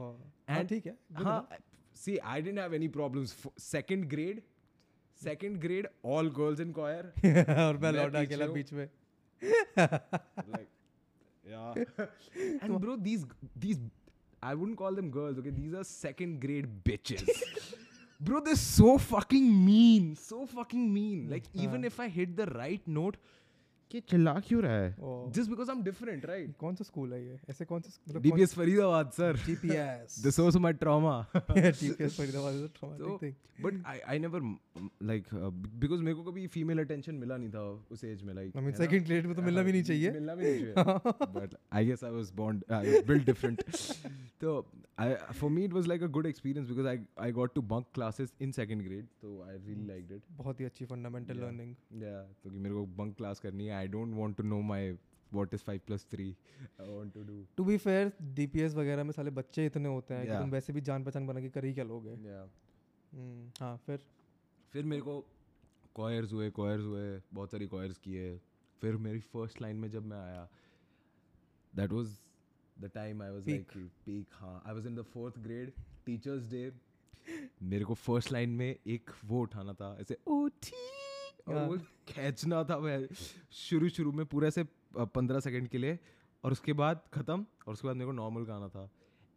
एंड 0.50 0.56
हाँ, 0.56 0.64
ठीक 0.68 0.86
है। 0.86 0.96
हाँ 1.14 1.48
see 1.96 2.18
I 2.18 2.42
didn't 2.42 2.60
have 2.60 2.74
any 2.76 2.88
problems 2.98 3.36
second 3.60 4.06
grade 4.10 4.42
second 5.22 5.58
grade 5.62 5.88
all 6.06 6.30
girls 6.38 6.60
in 6.60 6.72
choir 6.80 7.06
और 7.66 7.78
मैं 7.78 7.92
लौटा 7.92 8.20
अकेला 8.20 8.48
बीच 8.48 8.74
में। 8.74 8.88
Like 9.78 10.68
yeah 11.46 11.74
and 12.64 12.78
bro 12.78 12.96
these 13.08 13.26
these 13.58 13.80
I 14.44 14.56
wouldn't 14.56 14.78
call 14.78 14.96
them 14.96 15.12
girls 15.12 15.40
okay 15.40 15.52
these 15.52 15.74
are 15.76 15.84
second 15.84 16.40
grade 16.42 16.68
bitches 16.90 17.26
Bro, 18.22 18.40
they're 18.46 18.56
so 18.64 18.92
fucking 19.04 19.46
mean. 19.68 20.10
So 20.24 20.40
fucking 20.50 20.82
mean. 20.96 21.22
Like, 21.30 21.46
हाँ। 21.54 21.64
even 21.64 21.86
if 21.88 21.96
I 22.04 22.06
hit 22.18 22.36
the 22.40 22.46
right 22.50 22.90
note, 22.98 23.16
ये 23.96 24.02
चिल्ला 24.10 24.34
क्यों 24.40 24.62
रहा 24.64 24.80
है? 24.80 24.96
Just 25.32 25.50
because 25.50 25.70
I 25.72 25.78
am 25.78 25.84
different 25.84 26.26
right 26.26 26.56
कौन 26.60 26.76
सा 26.76 26.84
school 26.84 27.14
है 27.14 27.26
ये? 27.26 27.40
ऐसे 27.50 27.66
कौन 27.66 27.82
सा 27.82 27.92
मतलब 28.10 28.22
DPS 28.22 28.54
Faridabad 28.54 29.12
sir 29.12 29.38
GPS 29.38 30.20
this 30.24 30.40
was 30.40 30.58
my 30.58 30.74
trauma 30.74 31.16
DPS 31.36 32.18
Faridabad 32.18 32.56
is 32.56 32.64
a 32.64 32.68
traumatic 32.80 33.22
thing 33.22 33.34
but 33.66 33.86
I 33.86 34.00
I 34.00 34.20
never 34.20 34.42
like 35.04 35.28
because 35.80 36.02
मेरे 36.02 36.16
को 36.16 36.24
कभी 36.24 36.48
फीमेल 36.48 36.80
अटेंशन 36.80 37.16
मिला 37.16 37.38
नहीं 37.38 37.50
था 37.50 37.88
उस 37.92 38.04
एज 38.04 38.24
में 38.24 38.34
like 38.34 38.58
I 38.58 38.64
mean 38.64 38.74
second 38.74 39.06
grade 39.06 39.26
में 39.26 39.36
तो 39.36 39.42
मिलना 39.42 39.62
भी 39.62 39.72
नहीं 39.72 39.84
चाहिए। 39.84 40.12
मिलना 40.12 40.36
भी 40.36 40.44
नहीं 40.44 40.74
चाहिए। 40.74 41.40
But 41.40 41.56
I 41.74 41.86
guess 41.86 42.04
I 42.04 42.12
was 42.12 42.32
born 42.36 42.62
I 42.72 42.92
was 42.92 43.08
built 43.08 43.26
different 43.26 43.64
तो 44.42 44.66
I 45.00 45.14
for 45.14 45.50
me 45.50 45.64
it 45.66 45.74
was 45.74 45.88
like 45.88 46.04
a 46.04 46.08
good 46.08 46.26
experience 46.26 46.70
because 46.70 46.88
I 46.88 47.00
I 47.20 47.32
got 47.32 47.54
to 47.56 47.62
bunk 47.62 47.86
classes 47.94 48.34
in 48.42 48.52
second 48.52 48.82
grade 48.82 49.06
तो 49.22 49.44
आई 49.50 49.58
रियली 49.58 49.86
लाइक्ड 49.86 50.12
इट 50.12 50.22
बहुत 50.32 50.60
ही 50.60 50.66
अच्छी 50.66 50.86
fundamental 50.86 51.38
learning 51.38 51.76
या 52.04 52.22
तो 52.44 52.50
मेरे 52.50 52.76
को 52.76 52.86
bunk 52.86 53.16
class 53.18 53.40
करनी 53.40 53.66
है 53.66 53.81
I 53.82 53.88
don't 53.88 54.16
want 54.22 54.38
to 54.38 54.48
know 54.54 54.62
my 54.74 54.82
what 55.32 55.54
is 55.58 55.62
5 55.68 55.86
plus 55.90 56.06
3 56.14 56.36
I 56.80 56.88
want 56.88 57.14
to 57.18 57.26
do. 57.28 57.36
To 57.58 57.64
be 57.64 57.78
fair 57.78 58.12
DPS 58.40 58.76
वगैरह 58.76 59.04
में 59.04 59.12
साले 59.12 59.32
बच्चे 59.32 59.66
इतने 59.66 59.90
होते 59.90 60.14
हैं 60.14 60.28
कि 60.28 60.38
तुम 60.38 60.52
वैसे 60.52 60.74
भी 60.74 60.82
जान 60.82 61.04
पहचान 61.04 61.28
बना 61.28 61.42
के 61.42 61.50
कर 61.50 61.66
ही 61.66 61.74
क्या 61.74 61.84
लोगे? 61.84 62.10
Yeah. 62.10 62.48
हम्म, 63.14 63.52
हाँ 63.60 63.78
फिर? 63.86 64.06
फिर 64.74 64.86
मेरे 64.86 65.02
को 65.02 65.26
कॉयर्स 65.96 66.34
हुए 66.34 66.50
कॉयर्स 66.50 66.86
हुए 66.86 67.22
बहुत 67.34 67.52
सारी 67.52 67.68
कॉयर्स 67.68 67.98
किए। 67.98 68.40
फिर 68.82 68.98
मेरी 68.98 69.20
फ़र्स्ट 69.20 69.62
लाइन 69.62 69.76
में 69.76 69.90
जब 69.92 70.06
मैं 70.06 70.18
आया 70.18 70.48
that 71.76 71.92
was 71.92 72.18
the 72.82 72.92
time 72.94 73.22
I 73.24 73.30
was 73.30 73.50
like 73.50 73.72
peak 74.06 74.28
हाँ। 74.34 74.64
I 74.68 74.74
was 74.74 74.88
in 74.88 74.96
the 74.96 75.02
fourth 75.02 75.40
grade 75.40 75.72
teachers 76.06 76.50
day 76.52 76.72
मेरे 77.64 77.86
को 77.86 77.94
फ़र्स्ट 77.94 78.32
लाइन 78.32 78.50
में 78.50 78.76
एक 78.88 79.10
वो 79.26 79.42
उठाना 79.42 79.74
था 79.74 79.98
ऐसे 80.02 80.18
ओ 80.28 80.48
ठी 80.48 81.01
और 81.48 81.66
वो 81.68 81.78
खींचना 82.08 82.64
था 82.64 82.78
मैं 82.80 83.08
शुरू 83.52 83.90
शुरू 83.90 84.12
में 84.12 84.26
पूरे 84.26 84.52
से 84.52 84.64
पंद्रह 84.98 85.40
सेकंड 85.40 85.68
के 85.68 85.78
लिए 85.78 86.00
और 86.44 86.52
उसके 86.52 86.74
बाद 86.74 87.02
ख़त्म 87.14 87.46
और 87.68 87.74
उसके 87.74 87.88
बाद 87.88 87.96
मेरे 87.96 88.06
को 88.06 88.12
नॉर्मल 88.12 88.46
गाना 88.46 88.68
था। 88.68 88.90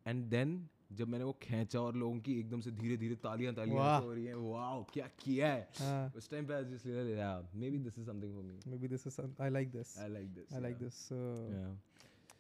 एंड 0.07 0.25
देन 0.25 0.69
जब 0.93 1.09
मैंने 1.09 1.25
वो 1.25 1.33
खींचा 1.43 1.81
और 1.81 1.97
लोगों 1.97 2.19
की 2.21 2.39
एकदम 2.41 2.61
से 2.61 2.71
धीरे 2.71 2.97
धीरे 2.97 3.15
तालियाँ 3.15 3.55
तालियाँ 3.55 4.01
हो 4.01 4.13
रही 4.13 4.25
हैं 4.25 4.35
वाओ 4.35 4.85
क्या 4.93 5.07
किया 5.25 5.53
है? 5.53 5.69
हाँ। 5.79 6.13
उस 6.17 6.31
टाइम 6.31 6.47
पे 6.47 6.63
जस्ट 6.65 6.87
या 6.87 7.31
maybe 7.71 7.79
this 7.79 7.99
is 7.99 8.07
something 8.07 8.35
for 8.35 8.43
me 8.43 8.59
maybe 8.79 8.89
this 8.89 9.07
is 9.07 9.21
I 9.43 9.51
like 9.51 9.71
this 9.71 9.99
I 9.99 10.09
like 10.09 10.35
this 10.35 10.53
I 10.55 10.61
like 10.61 10.77
this 10.79 11.09
या 11.13 11.81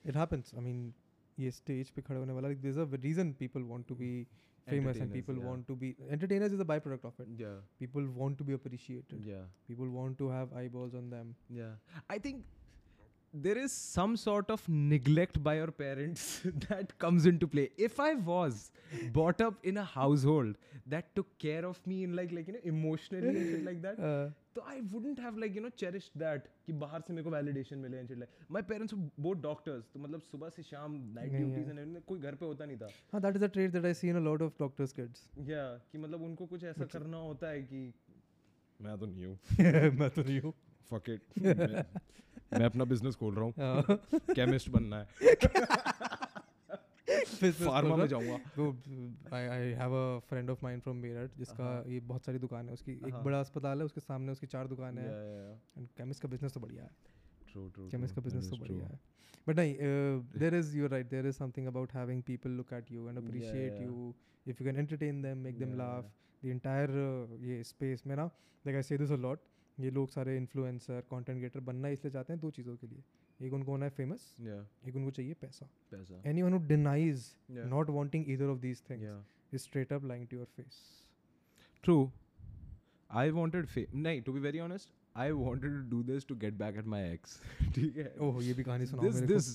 इट 0.07 0.17
हैपेंस 0.17 0.55
आई 0.55 0.65
मीन 0.65 0.93
ये 1.39 1.51
स्टेज 1.51 1.91
पे 1.91 2.03
खड़े 2.03 2.19
होने 2.19 2.33
वाला 2.33 2.49
like 2.49 2.63
there's 2.63 2.77
a 2.77 2.87
reason 3.05 3.35
people 3.35 3.65
want 3.73 3.89
to 3.89 3.95
be 3.95 4.11
famous 4.69 4.99
and 4.99 5.13
people 5.13 5.37
yeah. 5.37 5.45
want 5.45 5.67
to 5.69 5.77
be 5.77 5.95
entertainers 6.11 6.53
is 6.53 6.61
a 6.61 6.65
byproduct 6.65 7.05
of 7.05 7.21
it. 7.21 7.29
या 7.41 7.55
people 7.79 8.07
want 8.23 8.39
to 8.39 8.45
be 8.45 8.53
appreciated. 8.53 9.27
या 9.27 9.47
people 9.69 9.89
want 10.01 10.19
to 10.19 10.29
have 10.29 10.53
eyeballs 10.53 10.95
on 10.95 11.11
them. 11.11 11.35
Yeah, 11.49 11.73
I 12.11 12.19
think 12.19 12.45
there 13.35 13.59
is 13.59 13.73
some 13.73 14.17
sort 14.17 14.51
of 14.51 14.67
neglect 14.69 15.43
by 15.43 15.57
your 15.57 15.73
parents 15.83 16.41
that 16.69 16.97
comes 16.99 17.27
into 17.27 17.49
play. 17.49 17.71
If 17.77 17.99
I 17.99 18.15
was 18.15 18.71
brought 19.13 19.41
up 19.41 19.55
in 19.63 19.77
a 19.77 19.85
household 19.85 20.57
that 20.87 21.15
took 21.17 21.37
care 21.39 21.65
of 21.65 21.85
me 21.87 22.05
in 22.05 22.15
like 22.15 22.33
like 22.33 22.47
you 22.47 22.55
know 22.55 22.65
emotionally 22.65 23.29
and 23.29 23.51
shit 23.51 23.65
like 23.65 23.83
that, 23.83 23.99
uh, 24.11 24.29
तो 24.57 24.61
I 24.71 24.81
wouldn't 24.93 25.21
have 25.21 25.39
like 25.39 25.57
you 25.57 25.63
know 25.63 25.69
cherish 25.79 26.11
that 26.17 26.47
कि 26.67 26.73
बाहर 26.83 27.01
से 27.07 27.13
मेरे 27.13 27.25
को 27.25 27.31
validation 27.31 27.79
मिले 27.79 27.99
and 27.99 28.11
like 28.19 28.51
my 28.51 28.63
parents 28.63 28.95
both 28.95 29.43
doctors 29.43 29.85
तो 29.95 30.01
मतलब 30.01 30.21
सुबह 30.31 30.49
से 30.57 30.63
शाम 30.63 30.95
नाइट 31.15 31.33
ड्यूटीज़ 31.33 31.71
एंड 31.71 32.01
कोई 32.09 32.19
घर 32.21 32.35
पे 32.35 32.47
होता 32.47 32.65
नहीं 32.65 32.77
था. 32.77 32.89
हाँ 33.13 33.21
that 33.23 33.37
is 33.37 33.45
a 33.45 33.49
trait 33.49 33.71
that 33.71 33.85
I 33.85 33.95
see 33.95 34.09
in 34.09 34.17
a 34.17 34.21
lot 34.21 34.43
of 34.43 34.53
doctors 34.61 34.93
kids 34.93 35.29
या 35.49 35.65
कि 35.93 35.99
मतलब 35.99 36.23
उनको 36.23 36.47
कुछ 36.47 36.65
ऐसा 36.65 36.85
करना 36.93 37.17
होता 37.17 37.49
है 37.49 37.63
कि 37.63 37.93
मैं 38.81 38.99
तो 38.99 39.07
नहीं 39.07 39.91
मैं 40.01 40.11
तो 40.11 40.23
नहीं 40.23 40.41
फक 40.91 41.11
इट 41.11 41.43
मैं 42.53 42.65
अपना 42.65 42.85
बिज़नेस 42.85 43.15
खोल 43.17 43.35
रहा 43.35 43.45
हूँ. 43.45 43.99
केमिस्ट 44.35 44.69
बनना 44.77 44.99
है. 44.99 45.07
फार्मा 47.69 47.97
में 47.97 48.07
जाऊँगा। 48.07 48.39
वो 48.59 48.67
I 49.33 49.47
I 49.47 49.73
have 49.81 49.95
a 49.95 50.19
friend 50.29 50.51
of 50.51 50.61
mine 50.63 50.81
from 50.81 50.97
Meerut 50.97 51.37
जिसका 51.39 51.65
हाँ। 51.65 51.85
ये 51.87 52.01
बहुत 52.01 52.25
सारी 52.25 52.39
दुकान 52.39 52.69
है। 52.69 52.75
उसकी 52.75 52.93
एक 52.93 53.15
हाँ। 53.15 53.23
बड़ा 53.25 53.41
अस्पताल 53.41 53.79
है 53.79 53.85
उसके 53.85 54.01
सामने 54.01 54.33
उसकी 54.33 54.47
चार 54.47 54.67
दुकानें 54.67 55.03
हैं. 55.03 55.63
एंड 55.79 55.89
केमिस्ट 55.89 56.23
का 56.23 56.29
बिज़नेस 56.29 56.55
तो 56.55 56.61
बढ़िया 56.61 56.85
है। 56.85 56.91
केमिस्ट 57.57 58.15
का 58.15 58.23
बिज़नेस 58.23 58.51
तो 58.51 58.57
बढ़िया 58.57 58.87
है। 58.87 59.01
बट 59.49 59.57
नहीं 59.57 59.75
there 60.39 60.55
is 60.55 60.77
you're 60.77 60.91
right 60.91 61.09
there 61.11 61.27
is 61.27 61.37
something 61.37 61.67
about 61.67 61.93
having 61.93 62.23
people 62.23 62.51
look 62.51 62.73
at 62.73 62.93
you 62.93 63.09
and 63.09 63.19
appreciate 63.19 63.81
you 63.83 64.15
if 64.47 64.63
you 64.63 64.71
can 64.71 64.77
entertain 64.77 65.23
them 65.23 65.39
make 65.39 65.59
them 65.59 65.77
laugh 65.77 66.13
the 66.43 66.47
entire 66.49 66.91
ये 67.43 67.63
स्पेस 67.65 68.07
में 68.07 68.17
ना 68.17 68.25
like 68.65 68.77
I 68.77 68.83
say 68.83 68.99
this 68.99 69.11
a 69.11 69.17
lot 69.17 69.41
ये 69.79 69.91
लोग 69.91 70.09
सारे 70.09 70.37
influencer 70.37 71.01
content 71.01 71.39
creator 71.39 71.61
बनना 71.61 71.89
इसलिए 71.89 72.13
चाहते 72.13 72.33
हैं 72.33 72.41
दो 72.41 72.51
चीज़ों 72.51 72.77
के 72.77 72.87
लिए। 72.87 73.03
एक 73.41 73.53
उनको 73.53 73.71
होना 73.71 73.85
है 73.85 73.91
फ़ेमस 73.91 74.27
Yeah, 74.41 74.65
एक 74.89 74.97
उनको 74.97 75.11
चाहिए 75.11 75.35
पैसा 75.41 75.69
पैसा. 75.91 76.23
Anyone 76.43 76.67
denies 76.67 77.31
not 77.51 77.91
wanting 77.91 78.31
either 78.33 78.47
of 78.47 78.59
these 78.61 78.83
things 78.91 79.55
is 79.55 79.63
straight 79.63 79.93
up 79.93 80.05
lying 80.05 80.27
to 80.29 80.37
your 80.37 80.47
face. 80.57 80.83
I 83.11 83.31
wanted 83.31 83.69
fame. 83.73 83.91
नहीं, 84.05 84.23
to 84.27 84.33
be 84.33 84.41
very 84.45 84.61
honest, 84.63 84.89
I 85.17 85.27
wanted 85.41 85.75
to 85.75 85.83
do 85.91 85.99
this 86.07 86.25
to 86.31 86.37
get 86.45 86.57
back 86.63 86.79
at 86.81 86.87
my 86.95 87.01
ex. 87.11 87.37
ठीक 87.75 87.97
है. 87.97 88.15
ओह 88.27 88.43
ये 88.45 88.55
भी 88.55 88.63
कहानी 88.65 88.87
सुनाओ 88.87 89.11
मेरे 89.15 89.27
this 89.27 89.51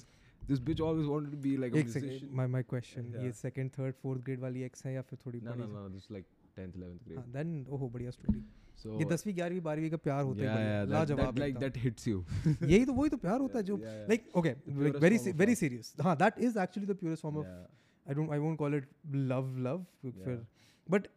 this 0.51 0.61
bitch 0.67 0.83
always 0.89 1.09
wanted 1.13 1.33
to 1.35 1.39
be 1.47 1.55
like 1.63 1.75
a 1.79 1.83
musician. 1.87 2.29
My 2.39 2.47
my 2.53 2.63
question 2.69 3.07
ये 3.15 3.23
Yeah. 3.23 3.35
Second 3.39 3.71
third 3.77 3.95
fourth 4.03 4.21
grade 4.25 4.39
वाली 4.39 4.61
ex 4.63 4.85
है 4.85 4.93
या 4.93 5.01
फिर 5.09 5.19
थोड़ी 5.25 5.41
No, 5.41 5.49
बड़ी 5.49 5.63
no, 5.63 5.67
no. 5.73 5.83
This 5.95 6.05
is 6.05 6.13
like 6.17 6.29
10th, 6.59 6.77
11th 6.81 7.03
grade. 7.07 7.17
हाँ 7.19 7.31
देन 7.33 7.65
ओह 7.69 7.89
बढ़िया 7.89 8.11
स्टोरी 8.11 8.39
So 8.81 8.99
ये 8.99 9.05
10वीं 9.05 9.33
11वीं 9.37 9.61
12वीं 9.61 9.89
का 9.91 9.97
प्यार 9.97 10.23
होता 10.23 10.41
yeah, 10.41 10.57
है 10.57 10.65
yeah, 10.65 10.83
that, 10.83 10.93
लाजवाब 10.93 11.35
that 11.35 11.47
एकदम। 11.47 11.61
that 11.61 11.79
hits 11.85 12.07
you. 12.09 12.19
यही 12.71 12.85
तो 12.85 12.93
वही 12.93 13.09
तो 13.09 13.17
प्यार 13.17 13.39
होता 13.39 13.57
है 13.59 13.63
जो. 13.63 13.77
Like 14.09 14.27
okay 14.37 14.49
like 14.81 14.95
very 15.03 15.17
very 15.43 15.55
serious 15.55 15.93
हाँ 16.01 16.15
that 16.17 16.39
is 16.39 16.59
actually 16.59 16.93
the 16.93 16.97
purest 16.97 17.23
form 17.23 17.37
of 17.37 17.47
I 17.47 18.15
don't 18.15 18.31
I 18.31 18.39
won't 18.39 18.57
call 18.57 18.75
it 18.75 18.89
love 19.31 19.55
love 19.67 19.85
फिर. 20.03 20.45
But 20.87 21.07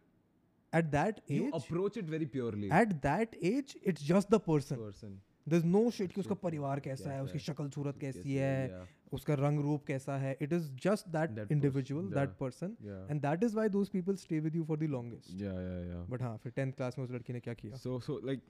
at 0.73 0.85
that 0.95 1.21
You 1.31 1.43
age 1.43 1.61
approach 1.61 2.01
it 2.01 2.09
very 2.15 2.31
purely. 2.35 2.73
At 2.81 2.93
that 3.07 3.35
age 3.43 3.75
it's 3.83 4.07
just 4.07 4.31
the 4.31 4.39
person 4.47 4.75
person. 4.75 5.15
There 5.49 5.61
is 5.61 5.65
no 5.67 5.89
shit 5.91 6.11
कि 6.13 6.21
उसका 6.21 6.35
परिवार 6.43 6.79
कैसा 6.79 7.11
है 7.11 7.23
उसकी 7.23 7.39
शक्ल 7.39 7.69
सूरत 7.69 7.97
कैसी 8.01 8.33
है. 8.33 8.85
उसका 9.13 9.33
रंग 9.39 9.59
रूप 9.61 9.85
कैसा 9.87 10.17
है 10.17 10.35
it 10.41 10.53
is 10.53 10.69
just 10.83 11.07
that 11.15 11.51
individual 11.51 12.05
that 12.13 12.29
person 12.39 12.75
and 13.11 13.21
that 13.21 13.43
is 13.43 13.55
why 13.55 13.69
those 13.69 13.89
people 13.89 14.15
stay 14.25 14.39
with 14.39 14.55
you 14.55 14.63
for 14.65 14.77
the 14.77 14.89
longest 14.97 15.31
Yeah, 15.41 15.57
yeah, 15.67 15.79
yeah. 15.91 16.03
But 16.11 16.21
हाँ 16.21 16.35
फिर 16.43 16.51
टेंथ 16.55 16.73
क्लास 16.73 16.97
में 16.97 17.05
उस 17.05 17.11
लड़की 17.11 17.33
ने 17.33 17.39
क्या 17.47 17.53
किया 17.63 17.81
So 17.83 17.99
so 18.07 18.19
like 18.31 18.43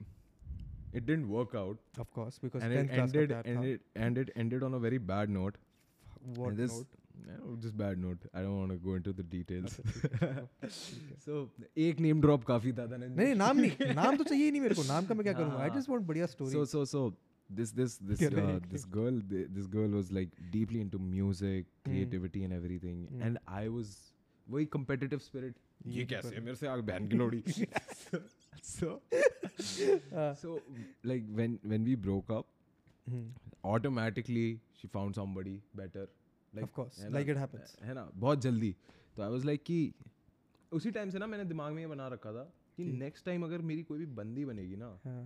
it 0.93 1.05
didn't 1.05 1.29
work 1.35 1.55
out. 1.59 1.77
Of 1.99 2.11
course 2.15 2.39
because 2.43 2.63
and 2.63 2.73
it 2.79 2.97
ended 3.03 3.31
and 3.37 3.47
था 3.47 3.69
it 3.69 3.87
and 4.07 4.23
it 4.23 4.33
ended 4.43 4.67
on 4.69 4.79
a 4.79 4.83
very 4.87 4.99
bad 5.13 5.37
note. 5.37 5.57
What 6.27 6.49
and 6.49 6.59
this, 6.59 6.71
note 6.73 6.99
yeah, 7.25 7.41
just 7.63 7.75
bad 7.79 7.99
note. 8.03 8.23
I 8.33 8.41
don't 8.43 8.55
want 8.59 8.71
to 8.73 8.77
go 8.85 8.93
into 8.99 9.11
the 9.17 9.23
details. 9.33 9.73
so 11.25 11.41
एक 11.87 11.99
name 12.05 12.21
drop 12.25 12.45
काफ़ी 12.47 12.73
था 12.79 12.85
धनंजय. 12.85 13.15
नहीं 13.23 13.35
नाम 13.35 13.57
नहीं 13.57 13.93
नाम 14.01 14.15
तो 14.17 14.23
चाहिए 14.23 14.51
नहीं 14.51 14.61
मेरे 14.61 14.75
को 14.75 14.83
नाम 14.87 15.05
का 15.05 15.15
मैं 15.15 15.23
क्या 15.23 15.33
करूँगा 15.33 15.57
आई। 15.63 15.69
जस्ट 15.77 15.89
वांट 15.89 16.03
बढ़िया 16.07 16.25
story 16.33 16.55
So 16.55 16.63
so 16.73 16.83
so 16.93 17.03
this 17.50 17.70
this 17.76 17.96
this 18.10 18.20
Correct, 18.22 18.48
uh, 18.66 18.72
this 18.72 18.84
girl 18.96 19.18
th- 19.30 19.48
this 19.58 19.68
girl 19.74 19.94
was 19.98 20.10
like 20.18 20.34
deeply 20.56 20.80
into 20.86 20.98
music, 21.04 21.70
creativity 21.88 22.42
and 22.48 22.56
everything, 22.58 22.98
Hmm. 23.12 23.22
and 23.28 23.40
I 23.60 23.62
was 23.76 23.94
वही 24.46 24.66
competitive 24.76 25.22
spirit. 25.28 25.56
ये 25.86 25.94
ये 25.98 26.04
तो 26.04 26.08
कैसे 26.10 26.28
कर- 26.28 26.38
है 26.38 26.44
मेरे 26.44 26.56
से 26.56 26.66
आग 26.68 26.80
बहन 26.90 27.08
की 27.08 27.16
लोड़ी. 27.16 27.42
so 28.68 28.90
Uh, 30.20 30.34
so 30.40 30.50
like 31.10 31.24
when 31.40 31.54
when 31.72 31.84
we 31.90 31.94
broke 32.06 32.30
up, 32.38 32.46
hmm, 33.06 33.24
automatically 33.72 34.46
she 34.80 34.90
found 34.96 35.14
somebody 35.20 35.54
better. 35.80 36.04
Like 36.54 36.64
of 36.68 36.72
course 36.78 36.98
है 37.02 37.08
ना? 37.10 37.18
like 37.18 37.30
it 37.34 37.40
happens 37.44 37.74
है 37.84 37.94
ना 37.94 38.08
बहुत 38.26 38.40
जल्दी 38.42 38.74
तो 39.16 39.22
आई 39.22 39.30
वाज 39.30 39.44
लाइक 39.44 39.62
कि 39.70 39.78
उसी 40.72 40.90
टाइम 40.98 41.10
से 41.10 41.18
ना 41.18 41.26
मैंने 41.32 41.44
दिमाग 41.54 41.72
में 41.72 41.80
ये 41.82 41.88
बना 41.88 42.06
रखा 42.14 42.32
था 42.32 42.42
कि 42.76 42.84
कि- 42.84 42.94
नेक्स्ट 43.00 43.24
टाइम 43.26 43.44
अगर 43.44 43.62
मेरी 43.72 43.82
कोई 43.90 43.98
भी 43.98 44.06
बंदी 44.20 44.44
बनेगी 44.44 44.76
ना 44.84 44.88
हाँ 45.04 45.22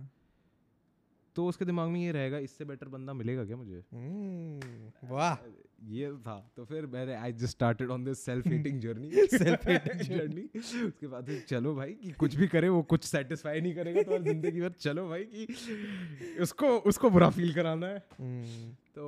तो 1.38 1.46
उसके 1.46 1.64
दिमाग 1.64 1.88
में 1.88 2.00
ये 2.00 2.12
रहेगा 2.12 2.38
इससे 2.38 2.64
बेटर 2.64 2.88
बंदा 2.88 3.12
मिलेगा 3.12 3.44
क्या 3.44 3.56
मुझे? 3.56 3.82
Hmm, 3.94 5.10
वाह। 5.10 5.34
ये 5.88 6.10
था 6.26 6.34
तो 6.56 6.64
फिर 6.64 6.86
मैंने 6.86 7.14
I 7.14 7.32
just 7.32 7.50
started 7.50 7.90
on 7.90 8.04
this 8.04 8.24
self 8.24 8.46
heating 8.46 8.80
journey 8.80 9.10
self 9.10 9.68
heating 9.68 10.00
journey 10.00 10.42
उसके 10.58 11.06
बाद 11.06 11.26
फिर 11.26 11.44
चलो 11.48 11.74
भाई 11.74 11.92
कि 11.92 12.10
कुछ 12.12 12.34
भी 12.34 12.48
करे 12.48 12.68
वो 12.68 12.82
कुछ 12.82 13.04
सेटिस्फाई 13.04 13.60
नहीं 13.60 13.74
करेगा 13.74 14.02
तो 14.02 14.18
ज़िंदगी 14.18 14.60
भर 14.60 14.72
चलो 14.80 15.08
भाई 15.08 15.24
कि 15.34 16.36
उसको 16.40 16.76
उसको 16.92 17.10
बुरा 17.10 17.30
फील 17.30 17.54
कराना 17.54 17.86
है। 17.86 17.98
तो 18.94 18.98
So, 18.98 19.04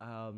um, 0.00 0.36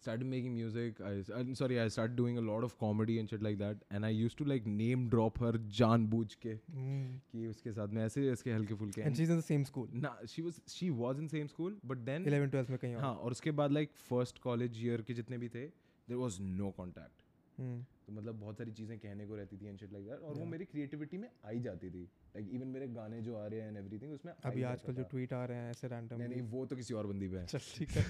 started 0.00 0.26
making 0.26 0.54
music. 0.54 1.00
I, 1.04 1.12
I'm 1.38 1.54
sorry, 1.54 1.80
I 1.80 1.88
started 1.88 2.16
doing 2.16 2.38
a 2.38 2.40
lot 2.40 2.64
of 2.64 2.78
comedy 2.78 3.18
and 3.20 3.28
shit 3.28 3.42
like 3.42 3.58
that. 3.58 3.76
And 3.90 4.06
I 4.06 4.10
used 4.10 4.38
to 4.38 4.44
like 4.44 4.66
name 4.66 5.08
drop 5.14 5.38
her 5.44 5.52
जानबूझ 5.80 6.34
के 6.44 6.54
hmm. 6.54 7.06
कि 7.32 7.46
उसके 7.46 7.72
साथ 7.72 7.94
में 7.98 8.04
ऐसे 8.04 8.30
इसके 8.32 8.52
हल्के 8.52 8.74
फुल्के 8.82 9.04
and 9.06 9.20
she's 9.20 9.34
in 9.36 9.42
the 9.42 9.48
same 9.50 9.64
school 9.72 9.88
ना 10.06 10.16
she 10.34 10.46
was 10.48 10.60
she 10.76 10.90
was 11.02 11.24
in 11.24 11.32
same 11.36 11.48
school 11.54 11.78
but 11.92 12.04
then 12.10 12.28
11 12.32 12.52
12 12.54 12.70
में 12.70 12.78
कहीं 12.78 12.94
और 12.94 13.02
हाँ 13.02 13.14
और 13.14 13.38
उसके 13.38 13.50
बाद 13.62 13.78
like 13.78 13.96
first 14.10 14.42
college 14.48 14.82
year 14.84 15.02
के 15.06 15.14
जितने 15.20 15.38
भी 15.38 15.48
थे 15.56 15.66
there 16.08 16.22
was 16.26 16.40
no 16.60 16.72
contact 16.80 17.26
Hmm, 17.60 17.80
तो 18.10 18.14
मतलब 18.16 18.38
बहुत 18.40 18.58
सारी 18.58 18.72
चीज़ें 18.72 18.98
कहने 18.98 19.26
को 19.26 19.36
रहती 19.36 19.56
थी 19.56 19.66
एंड 19.68 19.78
शिट 19.78 19.92
लाइक 19.92 20.06
दैट 20.06 20.22
और 20.28 20.34
वो 20.36 20.44
मेरी 20.46 20.64
क्रिएटिविटी 20.66 21.18
में 21.18 21.28
आई 21.46 21.60
जाती 21.60 21.90
थी। 21.90 22.02
लाइक 22.02 22.44
like, 22.44 22.54
इवन 22.56 22.68
मेरे 22.68 22.86
गाने 22.88 23.20
जो 23.22 23.36
आ 23.36 23.46
रहे 23.46 23.60
हैं 23.60 23.68
एंड 23.68 23.76
एवरीथिंग 23.78 24.12
उसमें 24.12 24.32
अभी 24.44 24.62
आजकल 24.70 24.92
जो 24.94 25.02
ट्वीट 25.10 25.32
आ 25.32 25.44
रहे 25.44 25.58
हैं 25.58 25.70
ऐसे 25.70 25.88
रैंडम 25.88 26.16
नहीं 26.16 26.28
नहीं 26.28 26.42
वो 26.50 26.64
तो 26.66 26.76
किसी 26.76 26.94
और 26.94 27.06
बंदी 27.06 27.28
पे 27.28 27.38
है। 27.38 27.46
चल 27.46 27.58
ठीक 27.76 27.90
है। 27.90 28.02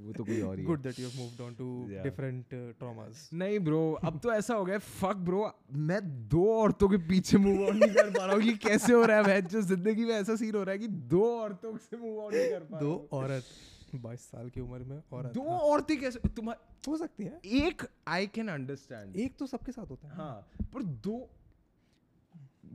वो 0.06 0.12
तो 0.12 0.24
कोई 0.24 0.40
और 0.42 0.58
ही 0.58 0.64
good 0.64 0.82
that 0.82 0.98
you 1.00 1.08
have 1.08 1.20
moved 1.20 1.40
on 1.40 1.54
to 1.54 1.68
different 2.02 2.54
traumas 2.78 3.28
नहीं 3.34 3.58
ब्रो 3.70 3.82
अब 4.02 4.18
तो 4.22 4.32
ऐसा 4.32 4.54
हो 4.54 4.64
गया 4.64 4.78
फक 4.90 5.24
ब्रो 5.30 5.50
मैं 5.88 6.00
दो 6.28 6.44
औरतों 6.56 6.88
के 6.88 6.96
पीछे 7.08 7.38
मूव 7.38 7.64
ऑन 7.68 7.76
नहीं 7.76 7.94
कर 7.94 8.10
पा 8.10 8.24
रहा 8.24 8.34
हूँ 8.34 8.42
ये 8.42 8.56
कैसे 8.66 8.92
हो 8.92 9.04
रहा 9.04 9.16
है। 9.16 9.26
मैं 9.26 9.40
जो 9.46 9.62
ज़िंदगी 9.62 10.04
में 10.04 10.14
ऐसा 10.14 10.36
सीन 10.36 10.54
हो 10.54 10.62
रहा 10.62 10.72
है 10.72 10.78
कि 10.78 10.88
दो 11.14 11.24
औरतों 11.38 11.76
से 11.88 11.96
मूव 11.96 12.20
ऑन 12.24 12.34
नहीं 12.34 12.50
कर 12.50 12.64
पा 12.70 12.80
दो। 12.80 12.94
औरत। 13.12 13.44
22 13.96 14.20
साल 14.20 14.48
की 14.50 14.60
उम्र 14.60 14.84
में 14.84 15.02
औरत 15.12 15.32
दो 15.34 15.42
हाँ, 15.48 15.58
औरतें 15.58 15.98
कैसे 16.00 16.28
तुम्हारा 16.28 16.74
हो 16.88 16.96
सकती 16.96 17.24
है। 17.24 17.40
एक 17.44 17.82
आई 18.08 18.26
कैन 18.26 18.48
अंडरस्टैंड 18.48 19.16
एक 19.16 19.36
तो 19.38 19.46
सबके 19.46 19.72
साथ 19.72 19.90
होता 19.90 20.08
है। 20.08 20.14
हाँ 20.14 20.48
पर 20.74 20.82
though 20.82 21.18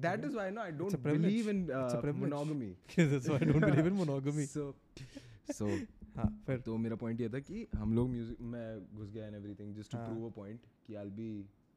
that 0.05 0.24
is 0.26 0.36
why 0.36 0.51
no 0.51 0.61
I 0.61 0.72
It's 0.72 0.76
a 0.76 0.80
don't 0.80 1.03
privilege. 1.03 1.22
Believe 1.26 1.49
in 1.49 1.66
It's 1.68 2.16
monogamy 2.16 2.72
That's 2.97 3.30
why 3.30 3.39
I 3.41 3.49
don't 3.51 3.66
believe 3.66 3.91
in 3.91 3.97
monogamy. 4.01 4.45
So 4.47 4.74
so 5.53 5.68
हाँ 6.18 6.30
फिर। 6.45 6.59
तो 6.66 6.78
मेरा 6.78 6.95
पॉइंट 6.95 7.22
ये 7.22 7.30
था 7.30 7.39
कि 7.39 7.68
हम 7.76 7.93
लोग 7.93 8.09
म्यूज़िक 8.09 8.41
मैं 8.41 8.95
घुस 8.95 9.09
गया 9.11 9.26
and 9.28 9.36
everything 9.36 9.76
just 9.76 9.91
to. 9.91 9.97
Prove 9.97 10.26
a 10.28 10.32
point 10.36 10.59
कि 10.88 10.95
I 10.95 11.09
be 11.09 11.30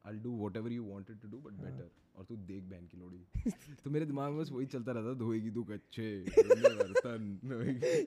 I 0.07 0.17
do 0.17 0.31
whatever 0.57 0.73
you 0.73 0.85
wanted 0.85 1.21
to 1.21 1.29
do 1.29 1.39
but. 1.39 1.53
Better 1.53 1.91
और 2.17 2.25
तू 2.25 2.37
देख 2.37 2.63
बहन 2.65 2.87
की 2.87 2.97
लोड़ी। 2.97 3.27
तो 3.85 3.91
मेरे 3.91 4.07
दिमाग 4.07 4.33
में 4.33 4.41
बस 4.41 4.51
वही 4.53 4.67
चलता 4.67 4.93
रहता 4.93 5.15
धोएगी 5.15 5.51
तू 5.51 5.65
कच्चे 5.65 6.25
बर्तन 6.39 7.39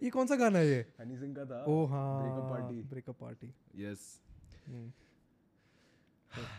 ये 0.04 0.10
कौन 0.10 0.28
सा 0.28 0.36
गाना 0.36 0.60
है 0.60 0.68
ये? 0.68 0.86
हनी 1.00 1.18
सिंह 1.18 1.36
का 1.36 1.45
था। 1.45 1.64
ओ 1.68 1.86
हाँ 1.86 2.22
breakup 2.22 2.50
party. 2.50 2.82
Breakup 2.89 3.18
party. 3.20 3.54
Yes 3.76 4.22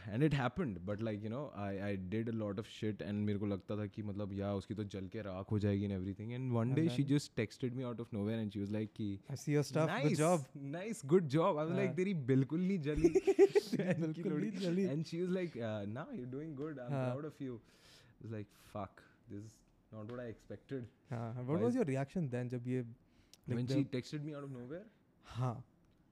and 0.09 0.23
it 0.23 0.35
happened 0.35 0.79
but 0.87 1.01
like 1.03 1.23
you 1.25 1.31
know 1.31 1.43
I 1.65 1.79
I 1.89 1.97
did 2.15 2.29
a 2.29 2.33
lot 2.33 2.59
of 2.59 2.69
shit 2.71 3.03
and 3.03 3.25
मेरे 3.27 3.39
को 3.39 3.47
लगता 3.47 3.77
था 3.77 3.87
कि 3.87 4.03
मतलब 4.03 4.33
या 4.39 4.53
उसकी 4.55 4.75
तो 4.75 4.85
जल 4.95 5.07
के 5.13 5.23
राख 5.23 5.51
हो 5.51 5.59
जाएगी 5.59 5.85
and 5.85 5.93
everything 5.93 6.33
and 6.33 6.53
one 6.53 6.75
day 6.75 6.89
she 6.97 7.03
just 7.13 7.35
texted 7.37 7.75
me 7.75 7.83
out 7.91 8.01
of 8.01 8.09
nowhere 8.17 8.39
and 8.41 8.51
she 8.53 8.61
was 8.61 8.71
like 8.73 8.93
कि 8.97 9.09
I 9.31 9.37
see 9.37 9.55
your 9.55 9.63
stuff 9.71 9.93
good 10.03 10.15
job 10.17 10.45
nice 10.73 11.03
good 11.15 11.29
job 11.37 11.59
I 11.59 11.65
was 11.67 11.77
like. 11.77 11.95
तेरी 11.97 12.15
बिल्कुल 12.33 12.61
नहीं 12.61 12.79
जली. 12.89 13.09
बिल्कुल 13.77 14.33
नहीं 14.41 14.51
जली। 14.59 14.87
and 14.95 15.07
she 15.13 15.23
was 15.23 15.35
like 15.39 15.57
uh, 15.71 15.85
nah 15.97 16.07
you're 16.19 16.33
doing 16.37 16.55
good. 16.63 16.79
I'm 16.87 16.93
हाँ. 16.93 17.07
proud 17.13 17.31
of 17.33 17.41
you. 17.47 17.59
I 17.59 18.25
was 18.25 18.33
like 18.39 18.51
fuck 18.73 19.03
this 19.29 19.45
is 19.45 19.57
not 19.93 20.11
what 20.15 20.25
i 20.25 20.29
expected. 20.35 20.89
हाँ 21.11 21.33
what 21.35 21.57
Why 21.57 21.63
was 21.63 21.71
is- 21.71 21.77
your 21.77 21.87
reaction 21.87 22.29
then 22.29 22.49
जब 22.49 22.69
ये 22.69 22.83
like 22.83 23.57
when 23.59 23.69
she 23.69 23.85
texted 23.95 24.27
me 24.29 24.35
out 24.39 24.47
of 24.49 24.57
nowhere? 24.57 24.85
हाँ। 25.27 25.55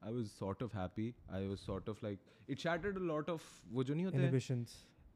I 0.01 0.11
was 0.17 0.31
sort 0.39 0.61
of 0.65 0.73
happy 0.79 1.05
i 1.37 1.39
was 1.51 1.63
sort 1.69 1.87
of 1.93 2.01
like 2.03 2.27
it 2.53 2.59
shattered 2.65 2.97
a 2.97 3.05
lot 3.13 3.31
of 3.33 3.47
वो 3.77 3.83
जो 3.83 3.93
नहीं 3.95 4.05
होते 4.05 4.17
हैं 4.17 4.31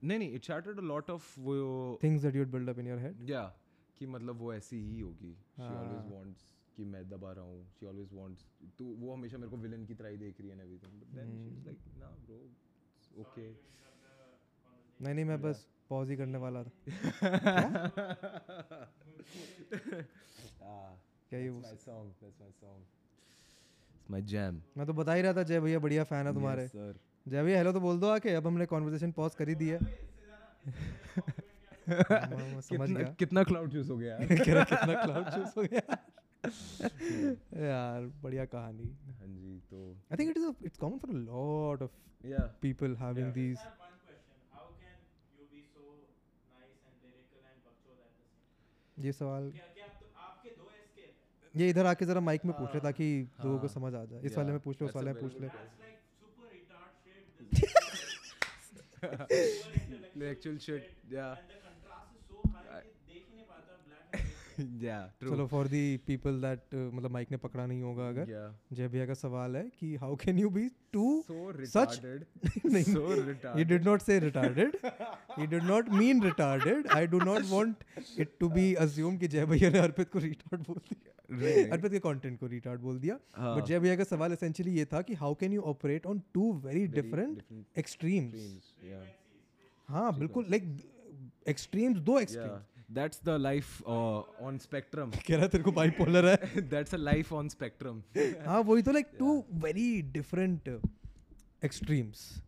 नहीं 0.03 0.17
नहीं 0.19 0.39
it 0.39 0.47
shattered 0.51 0.79
a 0.83 0.87
lot 0.93 1.09
of 1.13 1.27
वो 1.49 1.57
things 2.01 2.25
that 2.27 2.37
you'd 2.39 2.51
build 2.55 2.71
up 2.73 2.81
in 2.83 2.89
your 2.91 2.97
head 3.03 3.21
yeah 3.33 3.51
कि 3.99 4.05
मतलब 4.15 4.39
वो 4.45 4.53
ऐसी 4.53 4.79
ही 4.89 4.99
होगी 4.99 5.33
she 5.57 5.69
always 5.81 6.07
हाँ. 6.07 6.15
wants 6.15 6.49
कि 6.77 6.85
मैं 6.95 7.03
दबा 7.09 7.31
रहा 7.39 7.45
हूँ 7.45 7.61
she 7.77 7.87
always 7.91 8.13
wants 8.19 8.45
तो 8.79 8.85
वो 9.03 9.13
हमेशा 9.13 9.37
मेरे 9.43 9.49
को 9.51 9.57
villain 9.65 9.85
की 9.87 9.95
तरह 10.01 10.09
ही 10.09 10.17
देख 10.25 10.41
रही 10.41 10.49
है 10.49 10.57
then 11.17 11.37
she 11.43 11.51
was 11.51 11.61
Hmm. 11.61 11.69
like 11.69 11.85
nah 12.03 12.11
bro 12.27 12.39
it's 12.95 13.07
okay 13.25 13.51
नहीं 15.01 15.13
नहीं 15.13 15.25
मैं 15.25 15.41
बस 15.41 15.67
पॉज 15.89 16.09
ही 16.09 16.15
करने 16.17 16.37
वाला 16.37 16.63
था 16.63 16.71
ah, 20.63 20.91
क्या 21.29 21.39
ये 21.39 21.49
वो 21.49 21.61
my 21.61 21.75
song. 21.85 22.11
My 24.13 24.19
jam. 24.31 24.55
मैं 24.77 24.85
तो 24.87 24.93
बता 24.93 25.13
ही 25.13 25.21
रहा 25.21 25.33
था 25.33 25.43
जय 25.51 25.59
भैया 25.59 25.79
बढ़िया 25.79 26.03
फ़ैन 26.11 26.27
है 26.27 26.33
तुम्हारे 26.33 26.67
sir. 26.67 26.93
जय 27.27 27.43
भैया 27.43 27.57
हेलो 27.57 27.71
तो 27.73 27.79
बोल 27.79 27.99
दो 27.99 28.07
आके 28.09 28.33
अब 28.35 28.47
हमने 28.47 28.65
कॉन्वर्सेशन 28.73 29.11
पॉज 29.19 29.35
कर 29.35 29.49
ही 29.49 29.55
दी 29.61 29.67
है 29.69 29.79
समझ 32.67 32.89
कितना 32.89 32.99
गया 32.99 33.07
कितना 33.19 33.43
क्लाउड 33.51 33.71
चूज़ 33.71 33.91
हो 33.91 33.97
गया 33.97 34.15
यार 34.15 34.63
कितना 34.73 34.93
क्लाउड 35.03 35.29
चूज़ 35.35 35.53
हो 35.57 35.63
गया 35.73 35.97
यार 37.67 38.05
बढ़िया 38.23 38.45
कहानी 38.55 38.87
हाँ 39.19 39.27
जी 39.27 39.57
तो 39.69 39.81
I 40.11 40.17
think 40.19 40.29
it 40.29 40.37
is 40.37 40.65
it's 40.65 40.77
common 40.85 40.97
for 41.05 41.15
a 41.15 41.19
lot 41.19 41.81
of 41.87 42.27
या 42.33 42.43
people 42.65 42.95
having 43.03 43.31
Yeah. 43.31 43.37
these 43.39 43.63
I 43.63 43.69
have 43.69 43.81
one 43.85 43.97
question. 44.07 44.37
How 44.53 44.65
can 44.81 44.97
you 45.37 45.45
be 45.53 45.61
so 45.73 45.83
nice 46.53 46.77
and 46.87 46.95
lyrical 47.05 47.41
and 47.51 47.57
bakchod 47.67 47.97
at 48.05 48.11
the 48.19 48.25
same 48.29 48.31
time? 48.39 49.05
ये 49.05 49.11
सवाल 49.19 49.51
क्या 49.57 49.67
क्या 49.79 49.87
तो 50.01 50.11
आपके 50.27 50.49
दो 50.61 50.65
escape 50.79 51.17
है? 51.19 51.42
ये 51.55 51.69
इधर 51.69 51.85
आके 51.85 52.05
जरा 52.05 52.21
माइक 52.21 52.45
में 52.45 52.53
पूछ 52.57 52.69
ले 52.69 52.79
हाँ, 52.79 52.81
ताकि 52.81 53.05
लोगों 53.45 53.59
को 53.59 53.67
हाँ, 53.67 53.73
समझ 53.73 53.93
आ 53.95 54.03
जाए। 54.05 54.21
इस 54.25 54.37
वाले 54.37 54.51
में 54.51 54.59
पूछ 54.59 54.81
ले 54.81 54.87
उस 54.87 54.95
वाले 54.95 55.13
में 55.13 55.21
पूछ 55.21 55.41
ले। 55.41 55.47
Actual 60.29 60.57
shit 60.57 60.87
like 61.11 61.59
for 65.47 65.67
the 65.67 65.97
that 66.41 66.75
मतलब 66.93 67.17
ने 67.31 67.37
पकड़ा 67.37 67.65
नहीं 67.65 67.81
होगा 67.81 68.09
अगर 68.09 68.55
जय 68.73 68.87
भैया 68.87 69.05
का 69.05 69.13
सवाल 69.13 69.55
है 69.55 69.71
कि 69.79 69.95
how 69.95 70.15
can 70.15 70.39
you 70.39 70.49
be 70.49 70.69
to 70.93 71.23
such 71.29 72.01
नहीं 72.65 72.83
से 73.97 74.19
retarded 74.19 74.77
he 75.39 75.47
did 75.47 75.63
not 75.63 75.89
mean 75.89 76.23
retarded 76.23 76.87
I 76.87 77.07
do 77.07 77.19
not 77.19 77.43
want 77.45 77.75
it 78.19 78.29
to 78.39 78.49
be 78.49 78.73
assume 78.73 79.17
कि 79.17 79.27
जय 79.27 79.45
भैया 79.45 79.69
ने 79.69 79.79
अर्पित 79.79 80.09
को 80.09 80.19
रिटार्ड 80.19 80.63
बोल 80.63 80.77
दिया। 80.77 81.09
अर्पित 81.73 81.91
के 81.91 81.99
कंटेंट 81.99 82.39
को 82.39 82.47
रिटार्ट 82.47 82.81
बोल 82.81 82.99
दिया। 82.99 83.15
बट 83.39 83.65
जय 83.65 83.79
भैया 83.79 83.95
का 83.95 84.03
सवाल 84.03 84.33
एसेंशियली 84.33 84.77
ये 84.77 84.85
था 84.85 85.01
कि 85.01 85.13
how 85.13 85.35
can 85.35 85.53
you 85.53 85.61
operate 85.61 86.05
on 86.05 86.21
two 86.33 86.53
very 86.53 86.87
different 86.87 87.43
extremes 87.77 88.61
हाँ 89.89 90.19
बिल्कुल 90.19 90.45
लाइक 90.49 90.91
एक्सट्रीम्स 91.47 91.97
दो 91.99 92.19
extremes 92.19 92.72
the 92.97 93.37
life 93.39 93.81
uh, 93.87 94.47
on 94.47 94.59
spectrum. 94.59 95.11
कह 95.27 95.35
रहा 95.35 95.47
तेरे 95.47 95.63
को 95.63 95.71
बाइपोलर 95.71 96.25
है। 96.25 96.53
That's 96.69 96.93
a 96.93 97.01
life 97.03 97.33
on 97.33 97.49
spectrum. 97.49 98.01
हाँ 98.47 98.59
वही 98.59 98.81
तो 98.81 98.91
like 98.91 99.07
two 99.19 99.45
very 99.53 100.01
different 100.01 100.81
extremes 101.65 102.43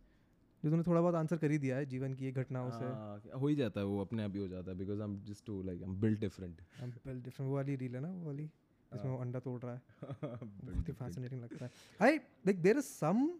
जो 0.64 0.70
तूने 0.70 0.82
थोड़ा 0.82 1.00
बहुत 1.00 1.14
आंसर 1.14 1.36
कर 1.36 1.50
ही 1.50 1.58
दिया 1.58 1.76
है 1.76 1.86
जीवन 1.86 2.14
की 2.14 2.26
एक 2.26 2.34
घटनाओं 2.34 2.70
से। 2.70 2.84
हाँ, 2.84 3.22
हो 3.40 3.48
ही 3.48 3.56
जाता 3.56 3.80
है 3.80 3.86
वो 3.86 4.00
अपने 4.00 4.24
आप 4.24 4.32
ही 4.32 4.38
हो 4.38 4.48
जाता 4.48 4.70
है 4.70 4.78
because 4.78 5.02
I 5.02 5.08
am 5.08 5.20
just 5.24 5.46
to 5.46 5.62
like 5.62 5.82
I 5.82 5.88
am 5.88 6.00
built 6.00 6.20
different 6.20 6.60
well 7.06 7.22
different 7.22 7.50
वो 7.50 7.54
वाली 7.54 7.76
रील 7.76 7.94
है 7.94 8.00
ना 8.00 8.08
वो 8.08 8.26
वाली? 8.26 8.50
जिसमें 8.92 9.12
वो 9.12 9.18
अंडा 9.18 9.38
तोड़ 9.38 9.60
रहा 9.62 9.74
है। 9.74 9.82
बहुत 10.24 10.88
ही. 10.88 10.92
फैसिनेटिंग 10.92 11.42
लगता 11.42 11.64
है। 11.64 11.70
I 12.02 12.16
like 12.16 12.62
there 12.62 12.76
is 12.76 12.84
some 12.84 13.30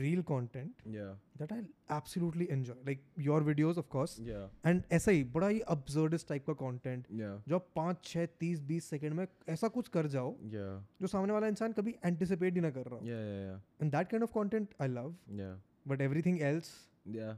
real 0.00 0.22
content 0.22 0.82
yeah. 0.94 1.14
that 1.38 1.52
I 1.52 1.58
absolutely 1.96 2.46
enjoy. 2.50 2.74
Like 2.86 3.02
your 3.16 3.40
videos 3.48 3.80
of 3.82 3.88
course. 3.94 4.14
Yeah. 4.28 4.46
And 4.70 4.82
ऐसा 4.92 5.10
ही 5.10 5.24
बड़ा 5.34 5.48
ही 5.48 5.60
absurdist 5.74 6.28
type 6.30 6.44
का 6.48 6.56
content 6.62 7.10
yeah. 7.20 7.36
जो 7.48 7.56
आप 7.56 7.68
पाँच 7.76 8.04
छः 8.04 8.26
तीस 8.40 8.60
बीस 8.70 8.84
सेकंड 8.84 9.14
में 9.14 9.26
ऐसा 9.48 9.68
कुछ 9.68 9.88
कर 9.88 10.06
जाओ 10.06 10.32
yeah. 10.32 10.74
जो 11.00 11.06
सामने 11.06 11.32
वाला 11.32 11.46
इंसान 11.46 11.72
कभी 11.72 11.94
एंटिसिपेट 12.04 12.54
ही 12.54 12.60
ना 12.60 12.70
कर 12.70 12.86
रहा 12.86 12.94
हो। 12.94 13.06
Yeah 13.06 13.22
yeah 13.28 13.42
yeah. 13.48 13.82
And 13.82 13.92
that 13.92 14.10
kind 14.10 14.22
of 14.22 14.32
content 14.34 14.74
I 14.80 14.88
love 14.88 15.14
yeah. 15.40 15.56
But 15.88 16.00
everything 16.00 16.40
else 16.42 16.74
yeah. 17.16 17.34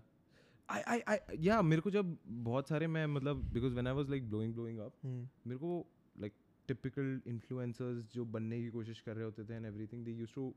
I, 0.68 0.80
I, 0.92 0.98
I, 1.12 1.18
yeah 1.46 1.62
मेरे 1.62 1.82
को 1.82 1.90
जब 1.90 2.16
बहुत 2.26 2.68
सारे 2.68 2.86
मैं 2.86 3.06
मतलब 3.06 3.42
because 3.54 3.72
when 3.72 3.86
I 3.86 3.94
was 3.94 4.10
like 4.10 4.30
blowing 4.30 4.54
blowing 4.54 4.78
up 4.78 4.92
मेरे 5.06 5.56
को 5.56 5.86
लाइक 6.20 6.32
टिपिकल 6.68 7.20
इन्फ्लुएंसर्स 7.26 8.04
जो 8.14 8.24
बनने 8.24 8.60
की 8.62 8.70
कोशिश 8.70 9.00
कर 9.00 9.14
रहे 9.14 9.24
होते 9.24 9.44
थे 9.44 9.54
and 9.54 9.66
everything 9.66 10.04
they 10.04 10.10
used 10.10 10.34
to 10.34 10.54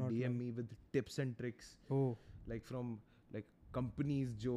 Not 0.00 0.10
DM 0.10 0.32
me 0.38 0.50
with 0.58 0.76
tips 0.92 1.18
and 1.18 1.34
tricks 1.36 1.76
oh 1.92 2.16
like 2.48 2.64
from 2.66 2.92
like 3.34 3.46
companies 3.74 4.30
जो 4.44 4.54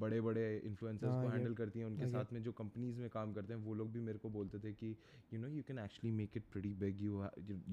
बड़े 0.00 0.20
बड़े 0.20 0.44
इन्फ्लुएंसर्स 0.66 1.10
हाँ, 1.10 1.20
को 1.22 1.28
ये- 1.28 1.32
हैंडल 1.34 1.54
करती 1.54 1.78
हैं 1.78 1.86
उनके 1.86 2.06
साथ 2.10 2.32
में 2.32 2.42
जो 2.42 2.52
कंपनीज़ 2.60 3.00
में 3.00 3.08
काम 3.16 3.32
करते 3.32 3.52
हैं 3.54 3.60
वो 3.64 3.74
लोग 3.74 3.90
भी 3.92 4.00
मेरे 4.00 4.18
को 4.18 4.30
बोलते 4.36 4.58
थे 4.64 4.72
कि 4.82 4.94
you 5.32 5.40
know 5.40 5.48
you 5.48 5.62
can 5.68 5.78
actually 5.78 6.10
make 6.16 6.36
it 6.36 6.44
pretty 6.52 6.72
big 6.84 7.02
you 7.02 7.24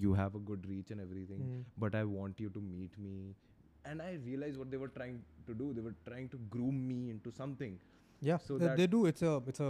you 0.04 0.14
have 0.22 0.40
a 0.40 0.44
good 0.52 0.66
reach 0.70 0.92
and 0.92 1.02
everything 1.02 1.42
Hmm. 1.42 1.64
but 1.86 1.96
I 2.02 2.04
want 2.16 2.42
you 2.46 2.50
to 2.58 2.62
meet 2.74 2.98
me. 3.08 3.16
And 3.92 4.02
I 4.08 4.10
realized 4.26 4.60
what 4.62 4.72
they 4.74 4.80
were 4.82 4.92
trying 4.96 5.16
to 5.46 5.54
do. 5.62 5.68
They 5.78 5.84
were 5.86 5.94
trying 6.08 6.28
to 6.34 6.40
groom 6.56 6.82
me 6.90 6.98
into 7.14 7.32
something. 7.38 7.78
yeah 8.22 8.42
So 8.48 8.58
they, 8.58 8.66
that- 8.68 8.80
they 8.82 8.88
do 8.96 9.00
it's 9.12 9.24
a 9.28 9.32
it's 9.52 9.64
a 9.68 9.70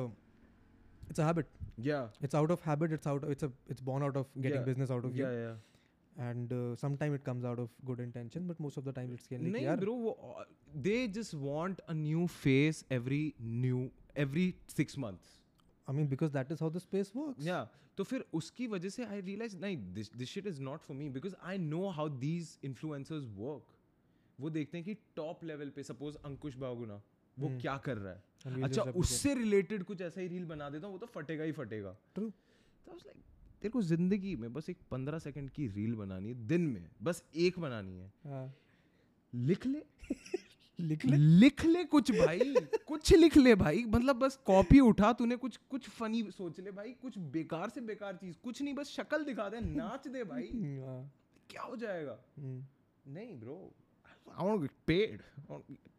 it's 1.11 1.21
a 1.25 1.27
habit 1.27 1.53
Yeah. 1.85 2.07
it's 2.27 2.37
out 2.39 2.51
of 2.55 2.65
habit 2.65 2.95
it's 2.97 3.09
out 3.11 3.27
it's 3.35 3.47
a 3.47 3.51
it's 3.75 3.85
born 3.91 4.05
out 4.07 4.17
of 4.21 4.33
getting 4.37 4.57
Yeah. 4.57 4.65
business 4.65 4.91
out 4.95 5.07
of 5.09 5.15
Yeah, 5.19 5.31
you 5.35 5.43
yeah. 5.43 5.53
and 5.53 5.70
uh, 6.51 6.75
sometimes 6.75 7.15
it 7.15 7.23
comes 7.23 7.45
out 7.45 7.59
of 7.59 7.69
good 7.85 7.99
intention 7.99 8.47
but 8.47 8.59
most 8.59 8.77
of 8.77 8.83
the 8.83 8.91
time 8.91 9.11
it's 9.13 9.27
can 9.27 9.43
like 9.43 9.53
नहीं 9.63 9.77
bro, 9.79 9.93
वो- 9.95 10.45
they 10.87 11.07
just 11.07 11.33
want 11.33 11.79
a 11.87 11.93
new 11.93 12.27
face 12.27 12.83
every 12.89 13.33
new 13.39 13.89
every 14.15 14.55
six 14.67 14.97
months. 14.97 15.37
I 15.87 15.93
mean 15.93 16.07
because 16.07 16.31
that 16.31 16.51
is 16.51 16.59
how 16.59 16.69
the 16.69 16.79
space 16.79 17.13
works 17.15 17.45
Yeah. 17.45 17.65
तो 17.97 18.03
फिर 18.03 18.25
उसकी 18.33 18.67
वजह 18.67 18.89
से 18.89 19.05
I 19.05 19.19
realized 19.29 19.59
नहीं 19.61 19.77
this 19.95 20.09
this 20.21 20.29
shit 20.29 20.45
is 20.51 20.59
not 20.59 20.83
for 20.89 20.93
me 20.99 21.07
because 21.09 21.33
I 21.53 21.57
know 21.57 21.89
how 21.99 22.07
these 22.25 22.57
influencers 22.71 23.27
work. 23.45 23.73
वो 24.39 24.49
देखते 24.49 24.77
हैं 24.77 24.85
कि 24.85 24.93
टॉप 25.15 25.43
लेवल 25.43 25.69
पे 25.75 25.83
सपोज़ 25.83 26.17
अंकुश 26.25 26.55
बागुना 26.65 27.01
वो 27.39 27.47
Hmm. 27.47 27.59
क्या 27.61 27.77
कर 27.87 27.97
रहा 27.97 28.13
है 28.13 28.61
अच्छा. 28.63 28.81
उससे 29.01 29.33
रिलेटेड 29.35 29.83
कुछ 29.83 30.01
ऐसा 30.01 30.21
ही 30.21 30.27
रील 30.27 30.45
बना 30.45 30.69
देता 30.69 30.87
हूँ 30.87 30.93
वो 30.93 30.99
तो 30.99 31.07
फटेगा 31.19 31.43
ही 31.43 31.51
फटेगा 31.59 31.95
True. 32.17 32.31
तो 32.85 32.91
लाइक 32.91 33.17
तेरे 33.61 33.69
को 33.69 33.81
ज़िंदगी 33.81 34.35
में 34.35 34.53
बस 34.53 34.69
एक 34.69 34.77
पंद्रह 34.91 35.19
सेकंड 35.19 35.49
की 35.49 35.67
रील 35.67 35.95
बनानी 35.95 36.27
है 36.27 36.47
दिन 36.47 36.61
में 36.61 36.89
बस 37.03 37.23
एक 37.35 37.59
बनानी 37.59 37.97
है। 37.97 38.13
हाँ। 38.25 38.55
लिख 39.35 39.65
ले। 39.65 39.81
लिख 40.79 41.05
ले? 41.05 41.17
लिख 41.17 41.65
ले 41.65 41.83
कुछ 41.83 42.11
भाई 42.11 42.55
कुछ 42.87 43.13
लिख 43.13 43.37
ले 43.37 43.55
भाई। 43.55 43.85
मतलब 43.85 44.15
बस 44.15 44.39
कॉपी 44.45 44.79
उठा 44.79 45.13
तूने 45.13 45.35
कुछ 45.35 45.57
कुछ 45.57 45.89
फनी 45.89 46.31
सोच 46.31 46.59
ले 46.59 46.71
भाई 46.71 46.91
कुछ 46.91 47.17
बेकार 47.17 47.69
से 47.69 47.81
बेकार 47.81 48.15
चीज़ 48.15 48.35
कुछ 48.43 48.61
नहीं 48.61 48.73
बस 48.73 48.87
शक्ल 48.87 49.23
दिखा 49.23 49.49
दे 49.49 49.59
नाच 49.59 50.07
दे 50.07 50.23
भाई। 50.23 50.47
हाँ, 50.79 51.11
क्या 51.49 51.61
हो 51.61 51.75
जाएगा? 51.75 52.19
hmm. 52.39 52.61
नहीं 53.07 53.39
bro 53.39 53.73
I 54.39 54.47
want 54.47 54.61
get 54.61 54.71
paid 54.87 55.21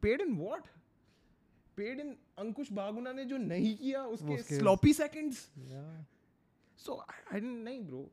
paid 0.03 0.21
in 0.21 0.37
what 0.37 0.67
paid 1.77 2.01
in 2.01 2.17
Ankush 2.39 2.73
Baguna 2.73 3.13
ने 3.13 3.25
जो 3.25 3.37
नहीं 3.37 3.77
किया 3.77 4.05
उसके 4.05 4.43
स्लॉपी 4.43 4.93
सेकंड्स. 4.93 5.51
सो 6.85 6.99
आई 7.33 7.41
नहीं 7.41 7.81
ब्रो 7.87 8.11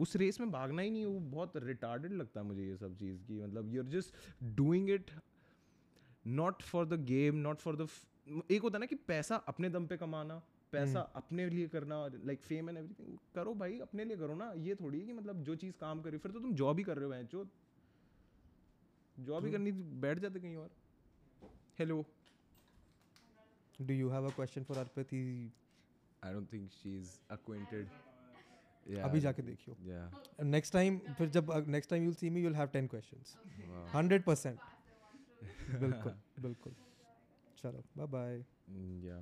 उस 0.00 0.14
रेस 0.16 0.40
में 0.40 0.50
भागना 0.50 0.82
ही 0.82 0.90
नहीं 0.90 1.04
वो 1.04 1.18
बहुत 1.32 1.56
रिटार्डेड 1.64 2.12
लगता 2.12 2.40
है 2.40 2.46
मुझे 2.46 2.62
ये 2.62 2.76
सब 2.76 2.96
चीज़ 2.98 3.22
की। 3.24 3.40
मतलब 3.42 3.74
you 3.74 3.82
are 3.82 3.88
just 3.90 4.14
doing 4.56 4.90
it 4.90 5.10
not 6.26 6.62
for 6.62 6.86
the 6.86 7.00
game 7.04 7.36
not 7.42 7.60
for 7.60 7.76
the 7.76 7.88
एक 8.50 8.62
होता 8.62 8.76
है 8.76 8.80
ना 8.80 8.86
कि 8.86 8.96
पैसा 9.08 9.36
अपने 9.48 9.70
दम 9.70 9.86
पे 9.86 9.96
कमाना 9.96 10.42
पैसा 10.72 11.00
अपने 11.16 11.48
लिए 11.50 11.68
करना 11.68 11.96
लाइक 12.14 12.40
फेम 12.42 12.68
एंड 12.68 12.78
एवरीथिंग 12.78 13.16
करो 13.34 13.54
भाई 13.54 13.78
अपने 13.80 14.04
लिए 14.04 14.16
करो 14.16 14.34
ना। 14.34 14.52
ये 14.58 14.74
थोड़ी 14.74 15.00
है 15.00 15.06
कि 15.06 15.12
मतलब 15.12 15.42
जो 15.44 15.56
चीज़ 15.56 15.72
काम 15.80 16.02
करे 16.02 16.18
फिर 16.18 16.32
तो 16.32 16.40
तुम 16.40 16.54
जॉब 16.54 16.78
ही 16.78 16.84
कर 16.84 16.98
रहे 16.98 17.18
हो 17.18 17.22
जो 17.32 17.46
जॉब 19.16 19.44
ही 19.44 19.50
करनी 19.52 19.72
बैठ 19.72 20.18
जाते 20.18 20.40
कहीं 20.40 20.56
और। 20.56 20.70
Hello 21.78 22.04
do 23.78 23.94
you 23.94 24.08
have 24.10 24.26
a 24.26 24.32
question 24.32 24.64
for 24.64 24.76
Arpit? 24.76 25.12
I 26.22 26.32
don't 26.32 26.52
think 26.52 26.70
she 26.72 26.96
is 26.98 27.10
acquainted 27.30 27.88
अभी 29.04 29.20
जाके 29.20 29.42
देखियो। 29.42 29.76
नेक्स्ट 30.44 30.72
टाइम 30.72 30.98
फिर 31.18 31.28
जब 31.36 31.50
next 31.68 31.90
time 31.90 32.04
you'll 32.04 32.14
see 32.14 32.30
me 32.30 32.42
you'll 32.42 32.54
have 32.54 32.68
ten 32.72 32.86
questions 32.86 33.36
hundred 33.94 34.22
percent 34.24 34.58
बिल्कुल 35.80 36.12
बिल्कुल। 36.40 36.74
चलो 37.58 37.82
बाय 37.96 38.06
बाय 38.06 38.36
या 39.06 39.16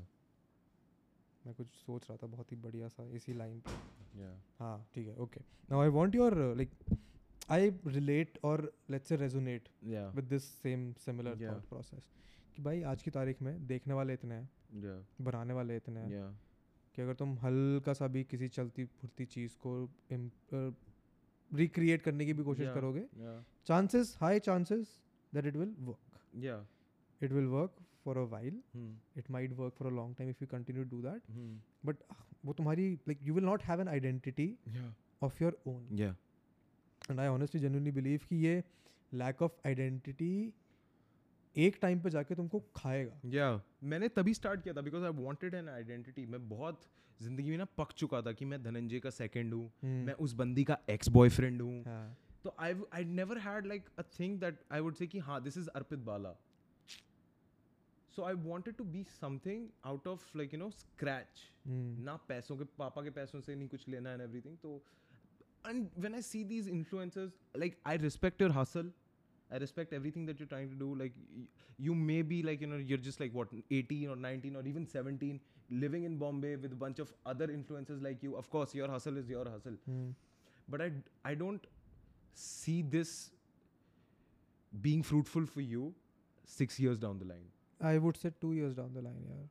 मैं 1.46 1.54
कुछ 1.54 1.68
सोच 1.76 2.06
रहा 2.10 2.16
था 2.22 2.26
बहुत 2.26 2.52
ही 2.52 2.56
बढ़िया 2.62 2.88
सा 2.88 3.04
इसी 3.16 3.32
लाइन 3.34 3.60
पे। 3.60 3.72
हाँ 4.58 4.86
ठीक 4.94 5.06
है 5.08 5.14
okay 5.24 5.40
now 5.70 5.80
I 5.80 5.88
want 5.88 6.14
your 6.14 6.34
like 6.56 6.70
I 7.50 7.70
relate 7.86 8.38
और 8.44 8.72
let's 8.90 9.08
say 9.08 9.16
resonate 9.16 9.68
with 10.14 10.24
this 10.24 10.44
same 10.62 10.92
similar 11.04 11.38
thought 11.48 11.68
process 11.68 12.10
कि 12.56 12.62
भाई 12.62 12.82
आज 12.92 13.02
की 13.02 13.10
तारीख 13.10 13.42
में 13.42 13.66
देखने 13.66 13.94
वाले 13.94 14.14
इतने 14.14 14.34
हैं 14.34 14.48
या 14.84 15.02
बनाने 15.24 15.54
वाले 15.54 15.76
इतने 15.76 16.00
हैं। 16.00 16.10
या 16.10 16.26
कि 16.94 17.02
अगर 17.02 17.14
तुम 17.14 17.36
हल्का 17.42 17.92
सा 17.94 18.06
भी 18.14 18.22
किसी 18.30 18.48
चलती 18.48 18.84
फुरती 19.00 19.24
चीज़ 19.34 19.56
को 19.66 19.72
रिक्रिएट 21.50 22.02
करने 22.02 22.26
की 22.26 22.32
भी 22.32 22.42
कोशिश 22.44 22.66
Yeah. 22.66 22.74
करोगे 22.74 23.04
chances 23.66 24.16
high 24.20 24.38
chances 24.40 24.98
that 25.32 25.46
it 25.46 25.56
will 25.56 25.74
work 25.80 26.18
Yeah. 26.44 26.60
It 27.20 27.32
will 27.32 27.46
work 27.54 27.80
for 28.04 28.18
a 28.18 28.22
while. 28.30 28.60
It 29.18 29.30
might 29.30 29.52
work 29.52 29.74
for 29.78 29.88
a 29.88 29.94
long 29.94 30.16
time 30.18 30.30
if 30.30 30.38
you 30.42 30.46
continue 30.50 30.84
do 30.90 31.00
that. 31.02 31.22
But 31.86 31.96
वो 32.44 32.52
तुम्हारी 32.52 32.92
like 33.08 33.18
you 33.22 33.34
will 33.34 33.44
not 33.44 33.62
have 33.62 33.80
an 33.80 33.88
identity 33.88 34.54
of 35.22 35.42
your 35.42 35.60
own. 35.66 35.86
And 37.10 37.20
I 37.20 37.26
honestly 37.28 37.60
genuinely 37.60 37.90
believe 37.92 38.20
कि 38.28 38.36
ये 38.46 38.62
lack 39.12 39.42
of 39.42 39.66
identity 39.66 40.32
एक 41.56 41.78
time 41.82 42.00
पे 42.00 42.10
जाके 42.10 42.34
तुमको 42.34 42.60
खाएगा। 42.76 43.20
Yeah. 43.30 43.60
मैंने 43.84 44.08
तभी 44.08 44.34
स्टार्ट 44.34 44.62
किया 44.62 44.74
था 44.74 44.80
because 44.80 45.04
I 45.04 45.10
wanted 45.24 45.54
an 45.54 45.68
identity 45.68 46.26
मैं 46.26 46.48
बहुत 46.48 46.82
ज़िंदगी 47.22 47.50
में 47.50 47.58
ना 47.58 47.64
पक 47.78 47.92
चुका 47.92 48.22
था 48.22 48.32
कि 48.32 48.44
मैं 48.44 48.62
धनंजय 48.62 49.00
का 49.00 49.10
सेकंड 49.10 49.54
हूँ 49.54 49.70
Hmm. 49.70 50.06
मैं 50.06 50.12
उस 50.12 50.32
बंदी 50.32 50.64
का 50.64 50.78
एक्स 50.90 51.08
बॉयफ्रेंड 51.08 51.62
हूँ। 51.62 51.82
हाँ। 51.84 52.16
तो 52.44 52.54
I 52.58 52.74
I 52.94 53.04
never 53.04 53.38
had 53.38 53.66
like 53.66 53.88
a 53.98 54.02
thing 54.18 54.38
that 54.40 54.60
I 54.72 54.80
would 54.80 54.94
say 54.94 55.06
कि 55.06 55.18
हाँ 55.18 55.42
this 55.42 55.58
is 55.58 55.68
Arpit 55.68 55.98
Bala 55.98 56.36
i 58.28 58.32
wanted 58.34 58.74
to 58.78 58.84
be 58.94 59.00
something 59.08 59.60
out 59.90 60.06
of 60.06 60.24
like 60.38 60.54
you 60.54 60.58
know 60.62 60.70
scratch. 60.78 61.42
Hmm. 61.66 61.92
ना 62.06 62.16
पैसों 62.28 62.56
के 62.56 62.64
पापा 62.78 63.02
के 63.02 63.10
पैसों 63.10 63.40
से 63.40 63.54
नहीं 63.54 63.68
कुछ 63.68 63.88
लेना 63.88 64.12
एंड 64.12 64.22
एवरीथिंग 64.22 64.56
तो 64.62 64.80
and 65.70 66.02
when 66.04 66.14
i 66.14 66.20
see 66.26 66.42
these 66.50 66.68
influencers 66.74 67.30
like 67.62 67.78
i 67.84 67.94
respect 68.02 68.44
your 68.44 68.50
hustle. 68.58 68.90
I 69.52 69.58
respect 69.62 69.92
everything 69.98 70.26
that 70.26 70.38
you're 70.40 70.48
trying 70.52 70.68
to 70.72 70.78
do 70.82 70.88
like 71.02 71.12
y- 71.36 71.46
you 71.86 71.94
may 71.94 72.20
be 72.32 72.42
like 72.48 72.60
you 72.60 72.66
know 72.72 72.76
you're 72.90 73.02
just 73.08 73.20
like 73.24 73.32
what 73.40 73.48
18 73.70 74.08
or 74.14 74.16
19 74.16 74.56
or 74.56 74.62
even 74.72 74.86
17 74.86 75.40
living 75.84 76.04
in 76.10 76.16
bombay 76.24 76.54
with 76.56 76.72
a 76.72 76.80
bunch 76.84 76.98
of 77.06 77.12
other 77.34 77.48
influencers 77.56 78.02
like 78.08 78.22
you 78.28 78.36
of 78.42 78.50
course 78.56 78.74
your 78.80 78.88
hustle 78.96 79.16
is 79.24 79.28
your 79.36 79.44
hustle 79.54 79.76
Hmm. 79.90 80.08
but 80.68 80.80
i 80.86 80.90
i 81.24 81.34
don't 81.44 81.66
see 82.46 82.78
this 82.96 83.14
being 84.82 85.02
fruitful 85.02 85.46
for 85.46 85.60
you 85.60 85.92
6 86.44 86.78
years 86.80 86.98
down 87.06 87.18
the 87.18 87.24
line 87.34 87.48
I 87.88 87.96
would 88.04 88.16
say 88.22 88.30
two 88.42 88.48
years 88.54 88.74
down 88.78 88.90
the 88.94 89.00
line, 89.04 89.20
yeah. 89.26 89.44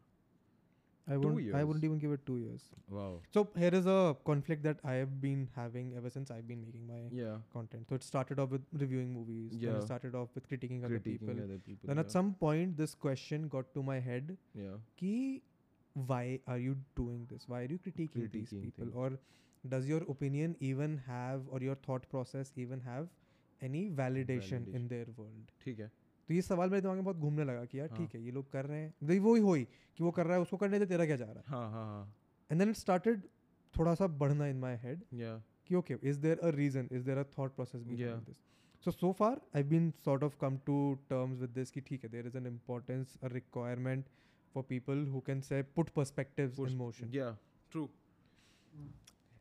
I 1.09 1.15
Two 1.15 1.21
wouldn't. 1.21 1.39
I 1.39 1.59
years? 1.59 1.67
wouldn't 1.69 1.85
even 1.87 1.99
give 2.03 2.13
it 2.17 2.23
two 2.29 2.35
years. 2.43 2.63
wow 2.99 3.09
So 3.37 3.41
here 3.63 3.73
is 3.79 3.89
a 3.95 3.97
conflict 4.29 4.63
that 4.67 4.79
I 4.93 4.95
have 5.01 5.11
been 5.25 5.43
having 5.57 5.91
ever 6.01 6.13
since 6.15 6.31
I've 6.37 6.47
been 6.53 6.63
making 6.67 6.87
my 6.93 7.01
yeah 7.19 7.35
content. 7.57 7.91
So 7.91 7.99
it 8.03 8.07
started 8.07 8.39
off 8.45 8.55
with 8.57 8.71
reviewing 8.85 9.11
movies. 9.17 9.51
Then 9.57 9.67
Yeah. 9.67 9.81
it 9.81 9.89
started 9.91 10.15
off 10.21 10.39
with 10.39 10.47
critiquing, 10.53 10.79
other 10.89 10.95
critiquing 10.95 11.19
people. 11.27 11.43
other 11.45 11.59
people 11.67 11.91
Then 11.93 12.03
at 12.05 12.09
yeah. 12.11 12.17
some 12.19 12.31
point, 12.45 12.79
this 12.83 12.95
question 13.07 13.45
got 13.57 13.75
to 13.79 13.85
my 13.91 13.99
head: 14.07 14.33
yeah 14.63 14.79
"Ki, 15.03 15.13
why 16.13 16.23
are 16.55 16.59
you 16.69 16.77
doing 17.03 17.21
this? 17.35 17.45
Why 17.55 17.61
are 17.67 17.71
you 17.75 17.79
critiquing, 17.89 18.31
these 18.39 18.55
Critiquing 18.55 18.63
people? 18.69 18.87
things. 18.87 18.95
Or 19.05 19.11
does 19.77 19.91
your 19.93 20.01
opinion 20.17 20.57
even 20.71 20.97
have, 21.11 21.45
or 21.51 21.61
your 21.67 21.77
thought 21.89 22.09
process 22.17 22.55
even 22.67 22.81
have 22.89 23.13
any 23.71 23.85
validation, 24.01 24.67
in 24.81 24.89
Validation. 24.89 24.89
their 24.95 25.15
world?" 25.21 25.53
ठीक 25.67 25.79
है 25.87 25.91
तो 26.30 26.34
ये 26.34 26.42
सवाल 26.42 26.70
मेरे 26.70 26.82
दिमाग 26.82 26.96
में 26.96 27.04
बहुत 27.06 27.18
घूमने 27.18 27.44
लगा 27.44 27.64
कि 27.66 27.80
यार 27.80 27.90
हाँ। 27.90 27.98
ठीक 27.98 28.16
है 28.16 28.22
ये 28.24 28.32
लोग 28.32 28.52
कर 28.52 28.66
रहे 28.66 28.80
हैं। 28.82 28.94
भाई 29.04 29.20
वही 29.20 29.42
होई 29.42 29.64
कि 29.98 30.04
वो 30.04 30.12
कर 30.12 30.26
रहा 30.26 30.36
है 30.36 30.42
उसको 30.42 30.58
करने 30.58 30.80
दे 30.80 30.86
तेरा 30.86 31.06
क्या 31.06 31.16
जा 31.16 31.26
रहा 31.26 31.40
है? 31.40 31.44
हाँ 31.48 31.70
हाँ 31.72 31.86
हाँ। 31.86 32.16
एंड 32.50 32.60
देन 32.60 32.70
इट 32.70 32.76
स्टार्टेड 32.76 33.22
थोड़ा 33.74 33.94
सा 33.96 34.08
बढ़ना 34.22 34.48
इन 34.48 34.60
माय 34.60 34.76
हेड 34.84 35.04
कि 35.68 35.76
okay 35.76 35.96
is 36.10 36.20
there 36.20 36.40
a 36.40 36.50
reason 36.56 36.90
is 36.92 37.04
there 37.06 37.18
a 37.18 37.24
thought 37.38 37.56
process 37.56 37.82
this 37.82 38.38
so 38.86 38.92
so 38.92 39.12
far 39.20 39.42
I 39.56 39.64
been 39.74 39.92
sort 40.06 40.24
of 40.24 40.36
come 40.42 40.58
to 40.66 40.78
terms 41.10 41.40
with 41.40 41.50
this 41.50 41.72
कि 41.72 41.82
ठीक 41.82 42.04
है 42.04 42.10
there 42.10 42.28
is 42.28 42.38
an 42.38 42.48
importance 42.48 43.18
a 43.24 43.28
requirement 43.34 44.06
for 44.56 44.64
people 44.70 45.06
who 45.08 45.20
can 45.28 45.42
say 45.50 45.62
put 45.76 45.90
perspectives 45.96 46.60
in 46.60 46.76
motion 46.76 47.12
Yeah, 47.18 47.34
true. 47.72 47.88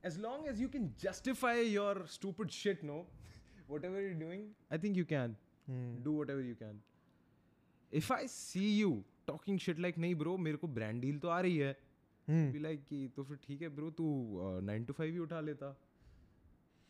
As 0.09 0.17
long 0.25 0.49
as 0.49 0.61
you 0.63 0.69
can 0.69 0.85
justify 1.05 1.55
your 1.61 1.95
stupid 2.07 2.53
shit, 2.53 2.83
no, 2.91 2.99
whatever 3.69 4.01
you're 4.01 4.19
doing, 4.21 4.45
I 4.71 4.79
think 4.85 4.97
you 4.97 5.05
can. 5.13 5.37
Hmm. 5.69 6.03
do 6.05 6.13
whatever 6.13 6.43
you 6.43 6.55
can. 6.55 6.77
If 7.93 8.11
I 8.11 8.27
see 8.27 8.69
you 8.81 8.93
talking 9.27 9.59
shit 9.59 9.79
like, 9.79 9.99
नहीं 9.99 10.15
bro, 10.15 10.37
मेरे 10.39 10.57
को 10.57 10.69
brand 10.69 11.05
deal 11.05 11.21
तो 11.21 11.29
आ 11.29 11.41
रही 11.41 11.57
है, 11.57 11.77
Hmm. 12.29 12.53
be 12.55 12.63
like 12.65 12.89
कि 12.89 13.09
तो 13.17 13.25
फिर 13.25 13.37
ठीक 13.37 13.63
है 13.63 13.69
bro, 13.77 13.91
तू 13.93 14.07
नाइन 14.63 14.85
to 14.87 14.93
फाइव 14.93 15.13
ही 15.13 15.19
उठा 15.19 15.41
लेता. 15.41 15.77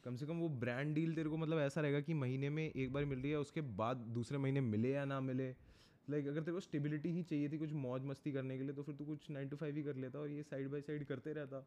कम 0.04 0.16
से 0.16 0.26
कम 0.26 0.38
वो 0.40 0.48
ब्रांड 0.48 0.94
डील 0.94 1.14
तेरे 1.14 1.30
को 1.30 1.36
मतलब 1.36 1.58
ऐसा 1.58 1.80
रहेगा 1.80 2.00
कि 2.00 2.14
महीने 2.14 2.50
में 2.50 2.62
एक 2.70 2.92
बार 2.92 3.04
मिल 3.04 3.18
रही 3.18 3.30
है 3.30 3.38
उसके 3.38 3.60
बाद 3.80 3.96
दूसरे 3.96 4.38
महीने 4.38 4.60
मिले 4.60 4.92
या 4.92 5.04
ना 5.04 5.20
मिले 5.20 5.48
लाइक 5.48 6.24
like, 6.24 6.28
अगर 6.32 6.40
तेरे 6.40 6.52
को 6.52 6.60
स्टेबिलिटी 6.60 7.10
ही 7.12 7.22
चाहिए 7.22 7.48
थी 7.48 7.58
कुछ 7.58 7.72
मौज 7.72 8.04
मस्ती 8.04 8.32
करने 8.32 8.58
के 8.58 8.64
लिए 8.64 8.72
तो 8.72 8.82
फिर 8.82 8.94
तू 8.94 9.04
कुछ 9.04 9.30
नाइन 9.30 9.48
टू 9.48 9.56
फाइव 9.56 9.76
ही 9.76 9.82
कर 9.82 9.96
लेता 9.96 10.18
और 10.18 10.30
ये 10.30 10.42
साइड 10.42 10.70
बाय 10.70 10.80
साइड 10.80 11.04
करते 11.04 11.32
रहता 11.32 11.60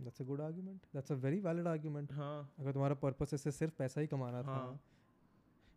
that's 0.00 0.20
a 0.20 0.24
good 0.24 0.40
argument 0.40 0.80
that's 0.94 1.12
a 1.12 1.14
very 1.14 1.40
valid 1.40 1.66
argument 1.66 2.12
हाँ 2.12 2.52
अगर 2.58 2.72
तुम्हारा 2.72 2.94
पर्पस 2.94 3.34
इससे 3.34 3.50
सिर्फ़ 3.50 3.74
पैसा 3.78 4.00
ही 4.00 4.06
कमाना 4.06 4.42
हाँ. 4.42 4.44
था 4.44 4.80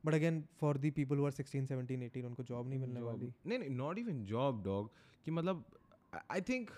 but 0.05 0.13
again 0.13 0.43
for 0.59 0.77
the 0.77 0.91
people 0.91 1.17
who 1.17 1.25
are 1.25 1.31
16 1.31 1.65
17 1.67 2.09
18 2.09 2.25
उनको 2.25 2.43
जॉब 2.43 2.69
नहीं 2.69 2.79
मिलने 2.79 3.01
वाली। 3.01 3.33
नहीं। 3.45 3.59
नहीं 3.59 3.69
नॉट 3.69 3.97
इवन 3.97 4.25
जॉब 4.25 4.63
डॉग 4.63 4.91
कि 5.25 5.31
मतलब 5.31 5.65
I 6.31 6.41
think 6.41 6.69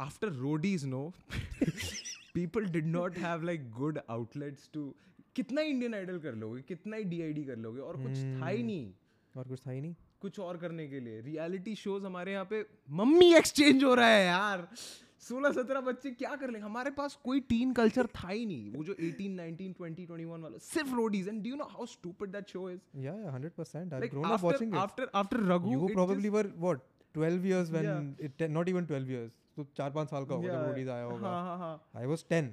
after 0.00 0.28
Roadies 0.28 0.84
no 0.84 1.12
people 2.34 2.66
did 2.66 2.86
not 2.86 3.18
have 3.18 3.42
like 3.42 3.70
good 3.70 3.98
outlets 4.10 4.70
to 4.74 4.94
कितना 5.36 5.60
इंडियन 5.60 5.94
आइडल 5.94 6.18
कर 6.18 6.34
लोगे 6.34 6.62
कितना 6.62 6.96
ही 6.96 7.04
डीआईडी 7.04 7.44
कर 7.44 7.56
लोगे 7.56 7.80
और 7.80 7.96
कुछ 7.96 8.16
था 8.18 8.48
ही 8.48 8.56
Hmm. 8.56 8.66
नहीं। 8.66 8.92
और 9.36 9.48
कुछ 9.48 9.66
था 9.66 9.70
ही 9.70 9.80
नहीं। 9.80 9.94
कुछ 10.20 10.38
और 10.40 10.56
करने 10.56 10.88
के 10.88 11.00
लिए। 11.00 11.20
रियलिटी 11.20 11.74
शोज़ 11.74 12.04
हमारे 12.04 12.32
यहाँ 12.32 12.44
पे 12.44 12.66
मम्मी 12.90 13.34
एक्सचेंज 13.34 13.84
हो 13.84 13.94
रहा 13.94 14.08
है 14.08 14.26
यार। 14.26 14.68
सोलह 15.28 15.52
सत्रह 15.58 15.80
बच्चे 15.90 16.10
क्या 16.22 16.34
कर 16.36 16.50
लेंगे 16.50 16.64
हमारे 16.64 16.90
पास 16.96 17.18
कोई 17.24 17.40
टीन 17.52 17.72
कल्चर 17.80 18.06
था 18.16 18.28
ही 18.28 18.44
नहीं 18.46 18.72
वो 18.72 18.84
जो 18.84 18.94
18 18.94 19.36
19 19.38 19.76
20 19.80 20.06
21 20.10 20.42
वाला 20.42 20.58
सिर्फ़ 20.64 20.94
Roadies 20.96 21.28
and 21.28 21.42
do 21.44 21.50
you 21.50 21.56
know 21.56 21.64
how 21.76 21.86
stupid 21.92 22.32
that 22.32 22.50
show 22.56 22.68
is 22.70 22.80
grown 24.14 24.26
up 24.26 24.34
after 24.34 24.48
watching 24.48 24.74
it. 24.74 24.80
after 24.82 25.08
after 25.22 25.40
Raghu 25.52 25.72
you 25.76 25.88
it 25.88 25.96
probably 26.00 26.30
just- 26.30 26.36
were 26.38 26.44
what 26.66 26.84
twelve 27.18 27.48
years 27.52 27.72
when 27.78 27.88
Yeah. 27.88 28.28
it 28.28 28.44
not 28.58 28.70
even 28.74 28.86
twelve 28.92 29.10
years. 29.16 29.32
तो 29.56 29.64
चार 29.80 29.90
पाँच 29.96 30.08
साल 30.10 30.24
का 30.30 30.34
होगा 30.34 30.52
जब 30.52 30.68
Roadies 30.68 30.88
आया 30.98 31.04
होगा. 31.10 31.28
हाँ 31.28 31.42
हाँ 31.48 31.58
हाँ 31.58 32.04
I 32.04 32.06
was 32.12 32.24
ten. 32.34 32.48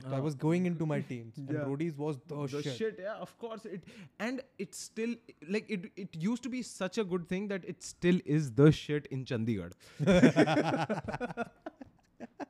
So 0.00 0.08
I 0.08 0.10
हाँ. 0.14 0.22
was 0.24 0.34
going 0.40 0.66
into 0.70 0.86
my 0.88 0.96
teens, 1.10 1.36
and 1.42 1.52
Yeah. 1.56 1.62
roadies 1.68 1.94
was 2.00 2.16
the, 2.32 2.40
the 2.54 2.62
shit. 2.64 2.74
shit. 2.80 2.98
yeah 3.04 3.22
of 3.26 3.30
course 3.44 3.62
it 3.76 3.86
and 4.26 4.42
it's 4.64 4.82
still 4.88 5.14
like 5.54 5.70
it 5.78 5.86
it 6.04 6.18
used 6.24 6.46
to 6.48 6.52
be 6.56 6.60
such 6.70 6.98
a 7.04 7.06
good 7.14 7.24
thing 7.30 7.46
that 7.54 7.64
it 7.74 7.86
still 7.92 8.20
is 8.38 8.50
the 8.60 8.68
shit 8.80 9.08
in 9.18 9.24
chandigarh 9.32 9.70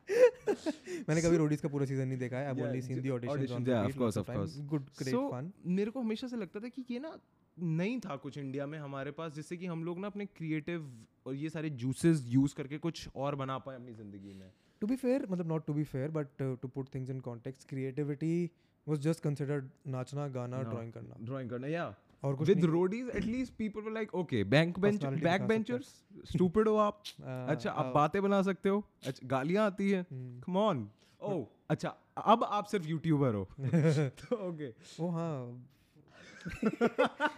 मैंने 0.09 1.23
कभी 1.23 1.37
Roadies 1.37 1.61
का 1.61 1.69
पूरा 1.69 1.87
season 1.87 2.09
नहीं 2.09 2.19
देखा 2.19 2.39
है। 2.39 2.51
Only 2.53 2.83
seen 2.83 3.01
the 3.03 3.11
audition 3.11 3.71
of 3.71 3.97
course 3.99 4.19
of 4.19 4.31
course 4.33 4.61
good 4.69 4.85
great 4.99 5.15
fun 5.33 5.51
मेरे 5.79 5.91
को 5.91 6.01
हमेशा 6.01 6.29
से 6.29 6.37
लगता 6.37 6.61
था 6.61 6.69
कि 6.69 6.85
ये 6.91 6.99
ना 6.99 7.19
नहीं 7.57 7.99
था 8.01 8.17
कुछ 8.23 8.39
इंडिया 8.39 8.67
में 8.67 8.79
हमारे 8.79 9.11
पास 9.11 9.33
जिससे 9.35 9.57
कि 9.57 9.67
हम 9.67 9.85
लोग 9.85 9.99
ना 9.99 10.07
अपने 10.07 10.27
क्रिएटिव 10.37 10.91
और 11.27 11.35
ये 11.35 11.51
सारे 11.51 11.71
जूसेस 11.83 12.23
यूज़ 12.29 12.55
करके 12.55 12.79
कुछ 12.79 13.09
और 13.17 13.35
बना 13.37 13.59
पाए 13.59 13.77
अपनी 13.77 13.93
ज़िंदगी 13.95 14.33
में। 14.33 14.51
टू 14.83 14.87
बी 14.87 14.97
फेयर 14.97 15.27
मतलब 15.31 15.49
not 15.49 15.67
to 15.67 15.75
be 15.75 15.85
fair 15.85 16.11
but 16.11 16.43
to 16.63 16.69
put 16.69 16.95
things 16.95 17.11
in 17.11 17.21
context 17.21 17.69
creativity 17.69 18.51
was 18.87 19.01
just 19.01 19.23
considered 19.23 19.71
नाचना 19.87 20.27
गाना 20.35 20.63
ड्राॅइंग 20.63 20.93
करना। 20.93 21.17
ड्राॅइंग 21.21 21.51
करना 21.51 21.67
या. 21.67 21.95
और 22.25 22.37
कुछ 22.37 22.49
with 22.49 22.64
Roadies 22.64 23.09
at least 23.09 23.53
people 23.59 23.81
were 23.81 23.93
like 23.93 24.14
okay 24.14 24.45
bank 24.45 24.79
bench 24.79 25.05
backbenchers 25.47 26.05
stupid 26.33 26.69
हो। 26.69 26.77
आप। 26.77 27.03
अच्छा 27.51 27.71
आप 27.71 27.89
uh, 27.89 27.95
बातें 27.95 28.23
बना 28.23 28.43
सकते 28.43 28.69
हो। 28.69 28.85
अच्छा 29.07 29.27
गालियाँ 29.29 29.67
आती 29.67 29.91
है. 29.91 30.07
कम 30.12 30.57
ऑन 30.57 30.89
ओ 31.23 31.45
अच्छा 31.71 31.95
अब 32.25 32.45
आप 32.45 32.64
सिर्फ़ 32.64 32.87
यूट्यूबर 32.87 33.35
हो। 33.35 33.49
तो 33.61 34.49
ओके 34.49 34.73
Oh, 35.01 35.11
हाँ. 35.11 35.62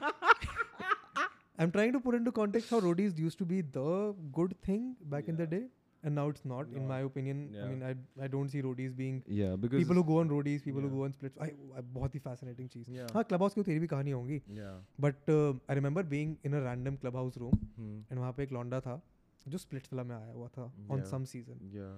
I'm 1.58 1.70
trying 1.72 1.92
to 1.92 2.00
put 2.00 2.14
into 2.14 2.30
context 2.32 2.70
how 2.70 2.80
roadies 2.80 3.18
used 3.18 3.38
to 3.38 3.44
be 3.52 3.60
the 3.76 4.14
good 4.32 4.54
thing 4.66 4.84
back 5.14 5.28
in 5.28 5.36
the 5.40 5.46
Yeah. 5.46 5.54
day, 5.54 5.62
and 6.02 6.14
now 6.14 6.28
it's 6.28 6.44
not. 6.44 6.68
no. 6.70 6.76
In 6.76 6.86
my 6.88 7.00
opinion, 7.00 7.38
yeah. 7.52 7.64
I 7.64 7.68
mean, 7.68 7.82
I 7.82 8.24
I 8.24 8.28
don't 8.34 8.48
see 8.48 8.62
roadies 8.66 8.92
being 8.98 9.22
या 9.38 9.54
because 9.56 9.82
people 9.82 10.00
who 10.00 10.04
go 10.10 10.18
on 10.22 10.28
roadies, 10.34 10.64
people 10.64 10.82
yeah. 10.82 10.88
who 10.88 10.96
go 10.96 11.04
on 11.04 11.12
splits. 11.12 11.38
I, 11.46 11.48
I 11.78 11.80
बहुत 11.96 12.14
ही 12.14 12.20
fascinating 12.26 12.68
चीज़. 12.74 12.90
Yeah. 12.90 13.12
हाँ 13.14 13.24
house 13.32 13.54
की 13.54 13.60
तो 13.60 13.64
तेरी 13.64 13.78
भी 13.78 13.86
कहानी 13.86 14.10
होंगी. 14.10 14.40
या 14.58 14.72
But 15.06 15.32
uh, 15.36 15.54
I 15.68 15.78
remember 15.80 16.02
being 16.02 16.36
in 16.44 16.54
a 16.54 16.62
random 16.68 17.00
club 17.04 17.18
house 17.22 17.40
room, 17.44 17.58
hmm 17.78 18.04
and 18.10 18.18
वहाँ 18.18 18.32
पे 18.32 18.42
एक 18.42 18.52
लौंडा 18.52 18.80
था 18.80 19.00
जो 19.48 19.58
स्प्लिट्स 19.58 19.88
फ़िल्म 19.88 20.06
में 20.06 20.16
आया 20.16 20.32
हुआ 20.32 20.48
था 20.48 20.72
on 20.90 20.98
Yeah. 20.98 21.10
some 21.14 21.28
season. 21.34 21.66
या 21.74 21.90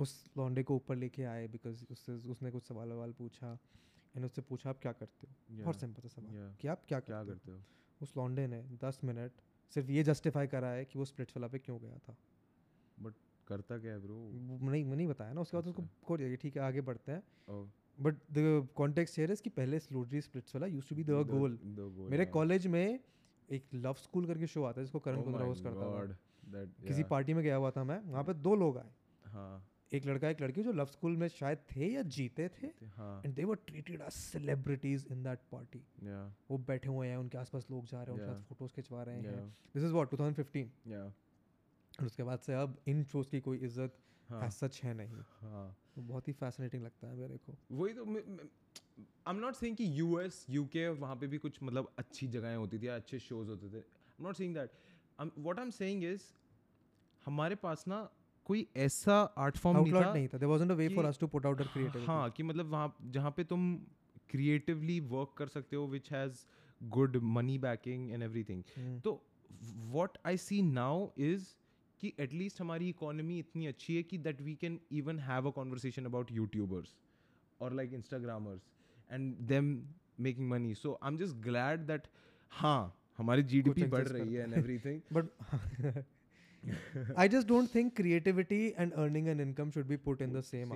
उस 0.00 0.14
लौंडे 0.38 0.62
को 0.62 0.76
ऊपर 0.76 0.96
लेके 0.96 1.24
आए 1.24 1.46
बिकॉज़ 1.48 1.84
उससे 1.90 2.12
उसने 2.30 2.50
कुछ 2.50 2.68
सवाल 2.68 2.88
ववाल 2.88 3.12
पूछा 3.18 3.58
एंड 4.16 4.24
उससे 4.24 4.42
पूछा 4.48 4.70
आप 4.70 4.78
क्या 4.82 4.92
करते 4.92 5.26
हो 5.26 5.62
बहुत 5.62 5.80
सिंपल 5.80 6.08
सा 6.08 6.08
सवाल 6.08 6.34
Yeah. 6.36 6.60
कि 6.60 6.68
आप 6.68 6.84
क्या 6.88 7.00
क्या 7.00 7.22
करते 7.24 7.50
हो 7.50 7.56
हो 7.56 7.62
उस 8.02 8.16
लौंडे 8.16 8.46
ने 8.46 8.62
दस 8.84 9.00
मिनट 9.04 9.40
सिर्फ़ 9.74 9.90
ये 9.90 10.02
जस्टिफाई 10.02 10.46
करा 10.54 10.68
है 10.68 10.84
कि 10.84 10.98
वो 10.98 11.04
स्प्लिट्स 11.04 11.36
वाला 11.36 11.48
पे 11.48 11.58
क्यों 11.58 11.78
गया 11.82 11.98
था 12.08 12.16
करता 13.48 13.78
क्या 13.78 13.92
है 13.92 13.98
ब्रो 13.98 14.16
नहीं 14.70 14.84
नहीं 14.84 15.06
बताया 15.06 15.32
ना 15.32 15.40
उसके 15.40 15.56
बाद 15.56 15.66
उसको 15.66 15.82
अच्छा। 15.82 16.06
खोल 16.06 16.18
दिया 16.18 16.34
ठीक 16.34 16.56
है 16.56 16.62
आगे 16.62 16.80
बढ़ते 16.80 17.12
हैं। 17.12 17.22
But 17.98 18.14
the 18.14 18.68
context 18.74 19.18
here 19.18 19.30
is 19.30 19.42
कि 19.42 19.50
पहले 19.50 19.78
स्लोडरी 19.78 20.20
स्प्लिट्स 20.20 20.54
वाला 20.54 20.66
used 20.66 20.88
to 20.88 20.94
be 20.94 21.04
the 21.04 21.22
goal 21.28 21.58
मेरे 22.10 22.26
कॉलेज 22.26 22.66
में 22.66 23.00
एक 23.48 23.66
लव 23.74 23.94
स्कूल 23.94 24.26
करके 24.26 24.46
शो 24.46 24.62
आता 24.62 24.80
है 24.80 24.84
जिसको 24.84 24.98
करण 24.98 25.22
कुंद्रा 25.22 25.44
होस्ट 25.44 25.64
करता 25.64 25.86
था। 25.86 26.66
किसी 26.86 27.02
पार्टी 27.02 27.34
में 27.34 27.42
गया 27.44 27.56
हुआ 27.56 27.70
था 27.70 27.84
मैं 27.84 27.98
वहाँ 28.00 28.24
पे 28.24 28.34
दो 28.34 28.54
लोग 28.54 28.78
आए। 28.78 28.92
हाँ। 29.24 29.68
एक 29.92 30.06
लड़का 30.06 30.28
एक 30.28 30.40
लड़की 30.40 30.62
जो 30.62 30.72
लव 30.72 30.86
स्कूल 30.86 31.16
में 31.16 31.26
शायद 31.28 31.58
थे 31.70 31.86
या 31.86 32.02
जीते 32.02 32.48
थे 32.48 32.66
हाँ। 32.86 33.22
And 33.24 33.34
they 33.34 33.44
were 33.44 33.56
treated 33.66 34.00
as 34.00 34.12
celebrities 34.12 35.06
in 35.12 35.22
that 35.22 35.38
party 35.52 35.82
या 36.02 36.22
वो 36.50 36.58
बैठे 36.58 36.88
हुए 36.88 37.08
हैं 37.08 37.16
उनके 37.16 37.38
आसपास 37.38 37.66
लोग 37.70 37.86
जा 37.86 38.02
रहे 38.02 38.16
हैं 38.16 38.22
उनके 38.22 38.32
साथ 38.32 38.48
फ़ोटोज़ 38.48 38.72
खिंचवा 38.72 39.02
रहे 39.02 39.16
हैं। 39.16 39.48
दिस 39.74 39.84
इज़ 39.84 39.92
व्हाट 39.92 40.14
2015 40.14 40.70
या 40.86 41.04
और 42.00 42.06
उसके 42.06 42.22
बाद 42.22 42.38
से 42.38 42.54
अब 42.54 42.76
इन 42.88 43.02
शोज़ 43.04 43.28
की 43.30 43.40
कोई 43.40 43.58
इज़्ज़त 43.58 43.98
हाँ। 44.28 44.48
सच 44.50 44.80
है 44.84 44.94
नहीं। 44.94 45.22
हाँ। 45.40 45.66
वो 45.96 46.02
बहुत 46.04 46.28
ही 46.28 46.32
फैसिनेटिंग 46.32 46.82
लगता 46.84 47.08
है 47.08 47.16
मेरे 47.16 47.36
को। 47.38 47.54
वही 47.70 47.94
तो 47.94 48.04
आई 48.04 49.34
एम 49.34 49.40
नॉट 49.40 49.54
सेइंग 49.54 49.76
कि 49.76 49.88
यूएस 49.98 50.44
यूके 50.50 50.88
वहाँ 50.88 51.16
पे 51.16 51.26
भी 51.26 51.38
कुछ 51.38 51.58
मतलब 51.62 51.92
अच्छी 51.98 52.28
जगहें 52.28 52.56
होती 52.56 52.78
थी 52.78 52.86
अच्छे 52.86 53.18
शोज़ 53.18 53.48
होते 53.48 53.68
थे। 53.68 53.78
I 53.78 54.20
am 54.20 54.26
not 54.26 54.36
saying 54.36 54.54
that 54.54 54.70
what 55.38 55.58
I 55.58 55.64
am 55.64 55.70
saying 55.70 56.04
is 56.04 56.22
हमारे 57.26 57.54
पास 57.64 57.84
ना 57.88 58.08
कोई 58.46 58.66
ऐसा 58.76 59.20
आर्ट 59.38 59.56
फॉर्म 59.56 59.78
नहीं 59.78 59.92
था 59.92 60.12
नहीं 60.12 60.28
था। 60.28 60.38
There 60.38 60.50
wasn't 60.50 60.70
a 60.70 60.74
way 60.74 60.88
for 60.94 61.04
us 61.04 61.18
to 61.20 61.26
put 61.26 61.46
out 61.46 61.60
our 61.60 61.72
creativity 61.72 62.06
हाँ 62.06 62.30
कि 62.30 62.42
मतलब 62.42 62.70
वहाँ 62.70 62.94
जहाँ 63.10 63.30
पे 63.36 63.44
तुम 63.44 63.74
क्रिएटिवली 64.30 64.98
वर्क 65.12 65.34
कर 65.38 65.48
सकते 65.48 65.76
हो 65.76 65.86
which 65.88 66.12
has 66.12 66.44
good 66.80 67.16
money 67.36 67.58
backing 67.58 68.10
and 68.12 68.22
everything. 68.22 68.62
तो 69.04 69.20
what 69.94 70.14
I 70.24 70.32
see 70.42 70.58
now 70.66 71.12
is 71.24 71.42
कि 72.02 72.12
एटलीस्ट 72.20 72.60
हमारी 72.60 72.88
इकोनॉमी 72.88 73.38
इतनी 73.38 73.66
अच्छी 73.66 73.96
है 73.96 74.02
कि 74.02 74.18
that 74.26 74.40
we 74.42 74.54
can 74.60 74.78
even 75.00 75.18
have 75.28 75.48
a 75.48 75.50
conversation 75.58 76.04
about 76.04 76.32
YouTubers 76.32 76.94
और 77.60 77.74
like 77.74 77.92
Instagrammers 77.94 78.70
and 79.10 79.36
them 79.52 79.76
making 80.26 80.48
money 80.50 80.74
so 80.74 80.98
I 81.02 81.12
am 81.12 81.18
just 81.18 81.36
glad 81.44 81.86
that 81.86 82.08
हाँ 82.52 82.80
हमारी 83.18 83.42
जी 83.52 83.62
डी 83.62 83.70
पी 83.70 83.86
बढ़ 83.94 84.08
रही 84.08 84.34
है 84.34 84.42
and 84.42 84.54
everything 84.86 85.00
but 85.12 86.04
I 87.18 87.28
just 87.28 87.48
don't 87.48 87.74
think 87.74 87.94
creativity 87.96 88.66
and 88.78 88.92
earning 88.92 89.28
and 89.28 89.40
income 89.40 89.70
should 89.70 89.86
be 89.86 89.96
put 90.08 90.22
in 90.22 90.32
the 90.32 90.40
same 90.50 90.74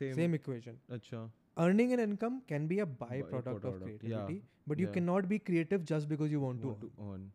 same 0.00 0.34
equation 0.34 0.78
अच्छा 0.90 1.30
earning 1.62 1.92
an 1.92 2.00
income 2.00 2.42
can 2.48 2.66
be 2.66 2.80
a 2.80 2.86
byproduct, 2.86 3.64
of 3.64 3.82
creativity 3.82 4.34
yeah. 4.34 4.40
but 4.66 4.78
you 4.78 4.86
yeah. 4.86 4.92
cannot 4.92 5.28
be 5.28 5.38
creative 5.38 5.84
just 5.84 6.08
because 6.08 6.30
you 6.30 6.40
want, 6.40 6.64
want 6.64 6.80
to, 6.80 6.90
earn. 7.00 7.12
earn 7.12 7.30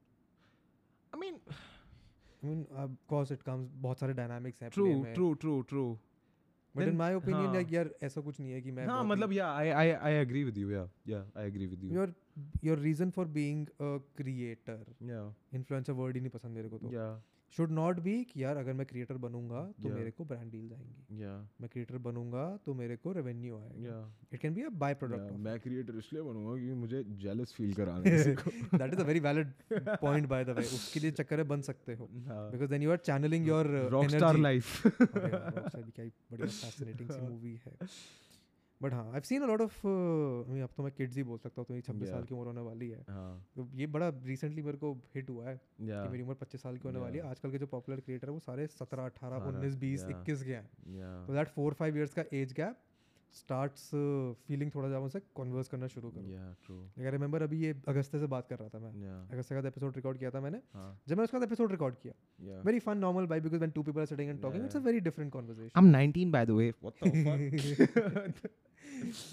mean, 2.48 2.66
of 2.84 2.92
course, 3.08 3.32
it 3.32 3.44
comes. 3.44 3.70
बहुत 3.88 4.00
सारे 4.00 4.14
dynamics 4.16 4.62
हैं 4.64 4.72
true 4.72 4.94
true 5.16 5.34
true 5.46 5.64
true 5.74 5.90
But 6.76 6.82
Then, 6.82 6.90
in 6.90 6.98
my 6.98 7.12
opinion, 7.18 7.46
हाँ. 7.46 7.56
like 7.56 7.72
यार 7.74 7.90
ऐसा 8.04 8.22
कुछ 8.22 8.40
नहीं 8.40 8.52
है 8.52 8.62
कि 8.62 8.72
मैं 8.72 8.86
हाँ 8.88 9.04
मतलब 9.04 9.32
yeah 9.34 9.52
I 9.52 9.72
I 9.84 9.86
I 10.10 10.12
agree 10.26 10.44
with 10.50 10.58
you 10.58 10.70
yeah 10.72 10.86
yeah 11.12 11.24
I 11.36 11.46
agree 11.52 11.68
with 11.68 11.84
you 11.84 11.94
your 11.96 12.08
your 12.68 12.76
reason 12.84 13.12
for 13.12 13.26
being 13.38 13.64
a 13.88 13.90
creator 14.20 14.78
yeah 15.12 15.58
influencer 15.60 15.96
word 16.02 16.16
ही 16.16 16.22
नहीं 16.22 16.32
पसंद 16.36 16.56
मेरे 16.56 16.70
को 16.70 16.78
तो 16.78 16.92
yeah 16.98 17.16
should 17.58 17.72
not 17.72 18.00
be 18.06 18.14
कि 18.32 18.44
यार 18.44 18.58
अगर 18.58 18.74
मैं 18.74 18.86
creator 18.86 19.18
बनूँगा 19.18 19.62
तो 19.84 19.88
Yeah. 19.90 19.98
मेरे 19.98 20.12
को 20.12 20.24
brand 20.24 20.52
deals 20.56 20.74
आएँगी 20.74 21.22
yeah 21.22 21.62
मैं 21.62 21.70
creator 21.70 21.98
बनूँगा 21.98 22.58
तो 22.66 22.74
मेरे 22.74 22.96
को 22.96 23.14
revenue 23.14 23.54
आएगा 23.62 24.14
can 24.44 24.56
be 24.58 24.66
a 24.66 24.74
byproduct 24.84 25.24
Yeah, 25.24 25.32
of 25.32 25.40
मैं 25.40 25.60
क्रिएटर 25.60 25.98
इसलिए 25.98 26.22
बनूँगा 26.22 26.56
क्योंकि 26.56 26.74
मुझे 26.74 27.04
जेलस 27.04 27.54
फील 27.54 27.74
कराना 27.74 28.10
है 28.10 28.36
that 28.80 28.94
is 28.94 29.02
a 29.06 29.08
very 29.10 29.24
valid 29.28 29.48
point 30.04 30.30
by 30.34 30.44
the 30.50 30.58
way 30.60 30.68
उसके 30.76 31.00
लिए 31.00 31.12
चक्कर 31.12 31.38
है 31.40 31.44
बन 31.44 31.62
सकते 31.62 31.96
हो 31.96 32.10
हाँ 32.28 32.52
because 32.52 32.72
then 32.74 32.88
you 32.88 32.96
are 32.96 33.02
channeling 33.10 33.48
your 33.52 33.66
uh, 33.66 33.92
rockstar 33.92 34.38
life 34.38 34.86
यार, 34.86 35.84
ही 36.00 36.12
बढ़िया 36.32 36.48
fascinating 36.48 37.12
सी 37.12 37.22
मूवी 37.22 37.62
है 37.66 37.78
बट 38.82 38.94
हाँ 38.94 39.12
I 39.14 39.22
seen 39.26 39.42
a 39.42 39.46
lot 39.48 39.62
of 39.62 39.78
अब 39.88 40.70
तो 40.78 40.84
मैं 40.84 40.92
किड्स 40.98 41.16
ही 41.18 41.24
बोल 41.24 41.38
सकता 41.38 41.62
हूँ 41.62 41.66
तो 41.68 41.76
ये 41.76 41.82
छब्बीस 41.82 42.08
Yeah. 42.10 42.16
साल 42.16 42.24
की 42.26 42.36
उम्र 42.36 42.46
होने 42.48 42.62
वाली 42.62 42.90
है। 42.90 43.04
हाँ। 43.10 43.46
तो 43.56 43.68
ये 43.76 43.88
बड़ा 43.96 44.10
रिसेंटली 44.26 44.62
मेरे 44.62 44.78
को 44.78 44.94
हिट 45.16 45.30
हुआ 45.30 45.48
है 45.50 45.56
कि 45.80 46.10
मेरी 46.10 46.24
उम्र 46.24 46.34
पच्चीस 46.42 46.62
साल 46.64 46.78
की 46.78 46.88
होने 46.88 47.00
वाली 47.00 47.18
है। 47.18 47.30
आजकल 47.30 47.52
के 47.52 47.58
जो 47.58 47.68
पॉपुलर 47.68 48.00
क्रिएटर 48.06 48.28
है 48.28 48.34
वो 48.34 48.40
सारे 48.40 48.68
सत्रह 48.68 49.06
अठारह 49.06 49.48
उन्नीस 49.48 49.76
बीस 49.80 50.06
इक्कीस 50.10 50.44
के 50.44 50.54
हैं। 50.54 51.26
तो 51.28 51.34
दैट 51.34 51.48
फोर 51.58 51.74
फाइव 51.82 51.98
ईयर्स 51.98 52.14
का 52.14 52.24
एज 52.34 52.54
गैप 52.60 52.78
स्टार्ट्स 53.34 53.90
फीलिंग 54.48 54.72
थोड़ा 54.76 54.88
ज़्यादा 54.88 55.04
उनसे 55.04 55.20
कन्वर्स 55.38 55.68
करना 55.70 55.88
शुरू 55.88 56.10
करूँ। 56.12 56.54
ट्रू 56.66 56.78
आई 57.00 57.12
रिमेंबर 57.12 57.42
अभी 57.44 57.60
ये 57.64 57.74
अगस्ते 57.88 58.20
से 58.20 58.28
बात 58.28 58.48
कर 58.50 58.60
रहा 58.60 58.70
था 58.70 58.80
मैं। 58.80 58.92
अगस्ते 59.34 59.62
का 59.62 59.68
एपिसोड 59.68 59.96
रिकॉर्ड 59.96 60.18
किया 60.20 60.32
था 60.32 60.40
मैंने। 60.42 60.62
हाँ। 60.74 60.90
जब 61.08 61.18
मैंने 61.18 61.24
उसका 61.24 61.44
एपिसोड 61.46 61.72
रिकॉर्ड 61.72 61.96
किया। 62.06 62.64
Very 62.64 62.80
fun 62.88 63.04
normal 63.04 63.28
vibe 63.30 63.46
because 63.50 63.62
when 63.66 63.76
two 63.76 63.84
people 63.90 64.02
are 64.02 64.10
sitting 64.14 64.32
and 64.34 64.42
talking 64.42 64.66
it's 64.70 64.76
a 64.76 64.80
Yeah. 64.80 64.88
very 64.88 65.04
different 65.10 65.34
conversation 65.36 65.78
I'm 65.82 65.92
19 65.92 66.32
by 66.38 66.44
the 66.52 66.58
way. 66.62 66.72
What 66.82 67.00
the 67.04 67.12
fuck? 67.28 68.42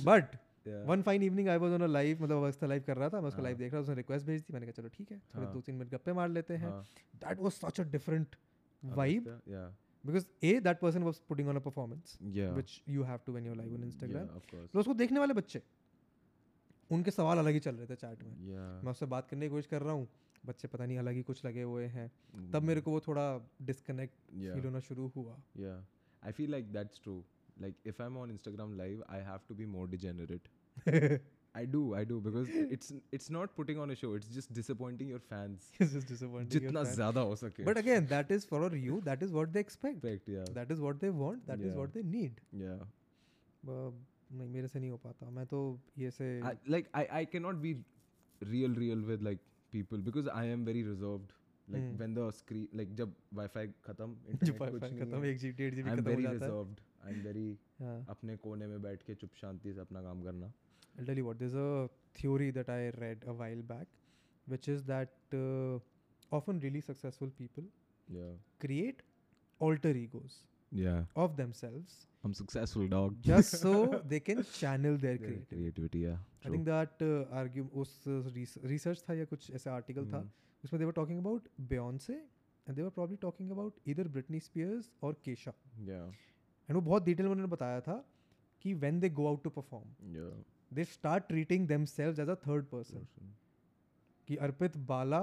but 0.09 0.37
yeah 0.67 0.83
one 0.93 1.03
fine 1.09 1.23
evening 1.23 1.49
I 1.49 1.57
was 1.65 1.73
on 1.73 1.83
a 1.83 1.89
मतलब 1.89 2.37
अवस्था 2.37 2.67
live 2.67 2.83
कर 2.87 2.97
रहा 2.97 3.09
था 3.09 3.21
मैं 3.21 3.29
उसका 3.29 3.37
हाँ. 3.37 3.45
Live 3.45 3.57
देख 3.59 3.73
रहा 3.73 3.81
था 3.81 3.83
उसने 3.83 3.95
रिक्वेस्ट 3.95 4.27
भेज 4.27 4.41
दी 4.41 4.53
मैंने 4.53 4.67
कहा 4.67 4.83
चलो 4.83 4.89
ठीक 4.97 5.11
है 5.13 5.19
थोड़े 5.35 5.45
हाँ. 5.45 5.55
दो 5.55 5.61
तीन 5.61 5.75
मिनट 5.75 5.91
गप्पे 5.91 6.13
मार 6.13 6.29
लेते 6.29 6.55
हैं 6.55 6.71
हाँ 6.71 6.85
that 7.25 7.43
was 7.47 7.59
such 7.65 7.81
a 7.85 7.87
different 7.97 8.37
vibe 8.83 9.31
yeah 9.55 9.69
because 10.05 10.27
a 10.49 10.59
that 10.67 10.81
person 10.81 11.09
was 11.11 11.21
putting 11.31 11.49
on 11.49 11.57
a 11.57 11.65
performance 11.69 12.19
yeah 12.39 12.53
which 12.59 12.77
you 12.97 13.09
have 13.13 13.25
to 13.25 13.37
when 13.39 13.49
you're 13.49 13.59
live 13.63 13.79
on 13.79 13.89
Instagram 13.89 14.29
yeah 14.29 14.43
of 14.43 14.51
course 14.53 14.71
तो 14.73 14.81
उसको 14.81 14.95
देखने 14.95 15.21
वाले 15.21 15.35
बच्चे 15.35 15.63
उनके 16.91 17.11
सवाल 17.11 17.39
अलग 17.39 17.53
ही 17.53 17.61
चल 17.61 17.75
रहे 17.75 17.87
थे 17.87 17.95
चैट 18.05 18.23
में 18.25 18.33
yeah 18.51 18.85
मैं 18.85 18.91
उससे 18.91 19.07
बात 19.15 19.29
करने 19.29 19.47
की 19.47 19.51
कोशिश 19.51 19.67
कर 19.67 19.83
रहा 19.83 19.93
हूँ 19.93 20.09
बच्चे 20.47 20.69
पता 20.69 20.87
नहीं 20.87 20.99
अलग 20.99 21.15
ही 21.15 21.23
कुछ 21.23 21.45
लगे 21.45 21.63
हुए 21.63 21.87
हैं 21.95 22.11
तब 22.53 22.63
मेरे 22.63 22.81
को 22.81 22.91
वो 22.91 23.01
थोड़ा 23.07 23.25
डिस्कनेक्ट 23.71 24.15
फील 24.33 24.65
होना 24.65 24.81
शुरू 24.91 25.11
हुआ 25.17 25.37
Yeah, 25.57 25.81
I 26.23 26.33
feel 26.33 26.53
like 26.57 26.69
that's 26.77 27.03
true. 27.07 27.23
Like 27.60 27.76
if 27.86 28.00
I'm 28.00 28.18
on 28.18 28.32
Instagram 28.38 28.78
live, 28.78 29.02
I 29.10 29.18
have 29.32 29.46
to 29.48 29.54
be 29.62 29.66
more 29.66 29.88
degenerate. 29.88 30.48
I 31.60 31.66
do, 31.66 31.80
I 32.00 32.02
do 32.10 32.18
because 32.26 32.50
it's 32.76 32.92
it's 33.18 33.30
not 33.36 33.54
putting 33.56 33.80
on 33.86 33.92
a 33.92 33.96
show. 34.02 34.10
It's 34.20 34.30
just 34.36 34.54
disappointing 34.60 35.10
your 35.14 35.20
fans. 35.32 35.66
It's 35.86 35.92
just 35.98 36.08
disappointing 36.12 36.62
your 36.62 36.72
जितना 36.72 36.84
fans. 36.86 36.96
ज़्यादा 37.00 37.22
हो 37.32 37.36
सके. 37.42 37.66
But 37.70 37.80
again, 37.82 38.08
that 38.14 38.32
is 38.38 38.46
for 38.52 38.62
you. 38.84 39.02
That 39.10 39.26
is 39.28 39.34
what 39.40 39.52
they 39.58 39.64
expect. 39.66 40.00
Perfect, 40.06 40.30
yeah, 40.36 40.46
That 40.60 40.72
is 40.76 40.84
what 40.88 41.02
they 41.06 41.10
want. 41.24 41.46
That 41.52 41.60
is 41.68 41.74
Yeah. 41.74 41.80
what 41.82 41.94
they 41.98 42.04
need. 42.16 42.40
yeah. 42.64 42.86
Uh, 43.74 43.92
नहीं 44.40 44.50
मेरे 44.50 44.68
से 44.74 44.80
नहीं 44.80 44.90
हो 44.92 44.98
पाता 45.06 45.30
मैं 45.38 45.46
तो 45.54 45.58
ये 46.00 46.10
से 46.18 46.28
I, 46.50 46.54
like 46.76 46.88
I 47.00 47.04
I 47.20 47.26
cannot 47.34 47.62
be 47.66 47.74
real 48.54 48.78
real 48.84 49.02
with 49.12 49.26
like 49.30 49.42
people 49.78 50.04
because 50.10 50.30
I 50.42 50.46
am 50.54 50.64
very 50.72 50.84
reserved. 50.92 51.34
Like 51.74 51.84
Hmm. 51.90 51.98
when 52.04 52.16
the 52.20 52.30
screen 52.38 52.70
like 52.82 52.96
जब 53.02 53.12
Wi-Fi 53.42 53.66
खत्म 53.90 54.08
जो 54.30 54.38
internet 54.38 54.62
Wi-Fi 54.62 54.72
कुछ 54.78 54.82
नहीं 54.88 55.00
खत्म 55.02 55.22
है, 55.24 55.30
एक 55.34 55.38
जी 55.44 55.52
डेढ़ 55.60 55.76
जीबी 55.76 55.90
I'm 55.92 56.00
खत्म 56.00 56.10
हो 56.10 56.16
very 56.16 56.24
जाता 56.30 56.46
है 56.46 56.50
reserved. 56.52 56.80
I'm 56.80 56.85
very 57.15 57.57
हाँ 57.81 58.05
अपने 58.11 58.37
कोने 58.37 58.67
में 58.67 58.81
बैठ 58.83 59.03
के 59.03 59.15
चुप 59.15 59.31
शांति 59.41 59.73
से 59.73 59.81
अपना 59.81 60.03
काम 60.03 60.23
करना. 60.23 60.53
I'll 60.99 61.07
tell 61.07 61.17
you 61.17 61.25
what. 61.27 61.39
There's 61.39 61.55
a 61.55 61.89
theory 62.15 62.51
that 62.51 62.69
I 62.69 62.91
read 63.01 63.25
a 63.27 63.33
while 63.33 63.63
back, 63.63 63.87
which 64.47 64.69
is 64.69 64.85
that 64.85 65.15
uh, 65.35 65.79
often 66.33 66.61
really 66.61 66.81
successful 66.81 67.29
people 67.39 67.65
Yeah. 68.19 68.33
create 68.65 69.03
alter 69.61 69.91
egos 70.05 70.35
Yeah. 70.73 71.05
of 71.17 71.37
themselves 71.37 72.07
I'm 72.25 72.33
successful, 72.35 72.87
dog. 72.89 73.17
just 73.23 73.61
so 73.65 74.03
they 74.13 74.21
can 74.21 74.43
channel 74.61 74.97
their 74.97 75.19
creativity. 75.19 75.57
creativity, 75.57 75.99
yeah. 75.99 76.17
I 76.45 76.49
think 76.55 76.65
that 76.65 77.03
uh, 77.03 77.25
argue 77.43 77.67
उस 77.83 77.93
research 78.73 79.03
था 79.09 79.15
या 79.15 79.25
कुछ 79.35 79.51
ऐसा 79.55 79.75
article 79.75 80.07
था 80.13 80.21
Hmm. 80.23 80.31
उसमें 80.65 80.81
they 80.81 80.87
were 80.91 80.97
talking 81.01 81.19
about 81.25 81.49
Beyonce 81.73 82.17
and 82.67 82.77
they 82.77 82.83
were 82.87 82.95
probably 82.99 83.17
talking 83.27 83.51
about 83.57 83.79
either 83.93 84.05
Britney 84.17 84.41
Spears 84.49 84.91
or 85.03 85.13
Kesha 85.29 85.53
Yeah. 85.91 86.09
And 86.69 86.75
वो 86.75 86.81
बहुत 86.91 87.05
detail 87.05 87.27
में 87.27 87.33
उन्होंने 87.33 87.51
बताया 87.53 87.81
था 87.89 88.03
कि 88.63 88.75
when 88.85 89.01
they 89.01 89.11
go 89.21 89.27
out 89.33 89.43
to 89.47 89.51
perform 89.59 89.89
Yeah. 90.19 90.31
they 90.79 90.85
start 90.93 91.29
treating 91.33 91.67
themselves 91.73 92.23
as 92.27 92.33
a 92.37 92.39
third 92.47 92.71
person 92.71 93.01
Person. 93.03 93.35
कि 94.29 94.37
अर्पित 94.47 94.77
बाला 94.93 95.21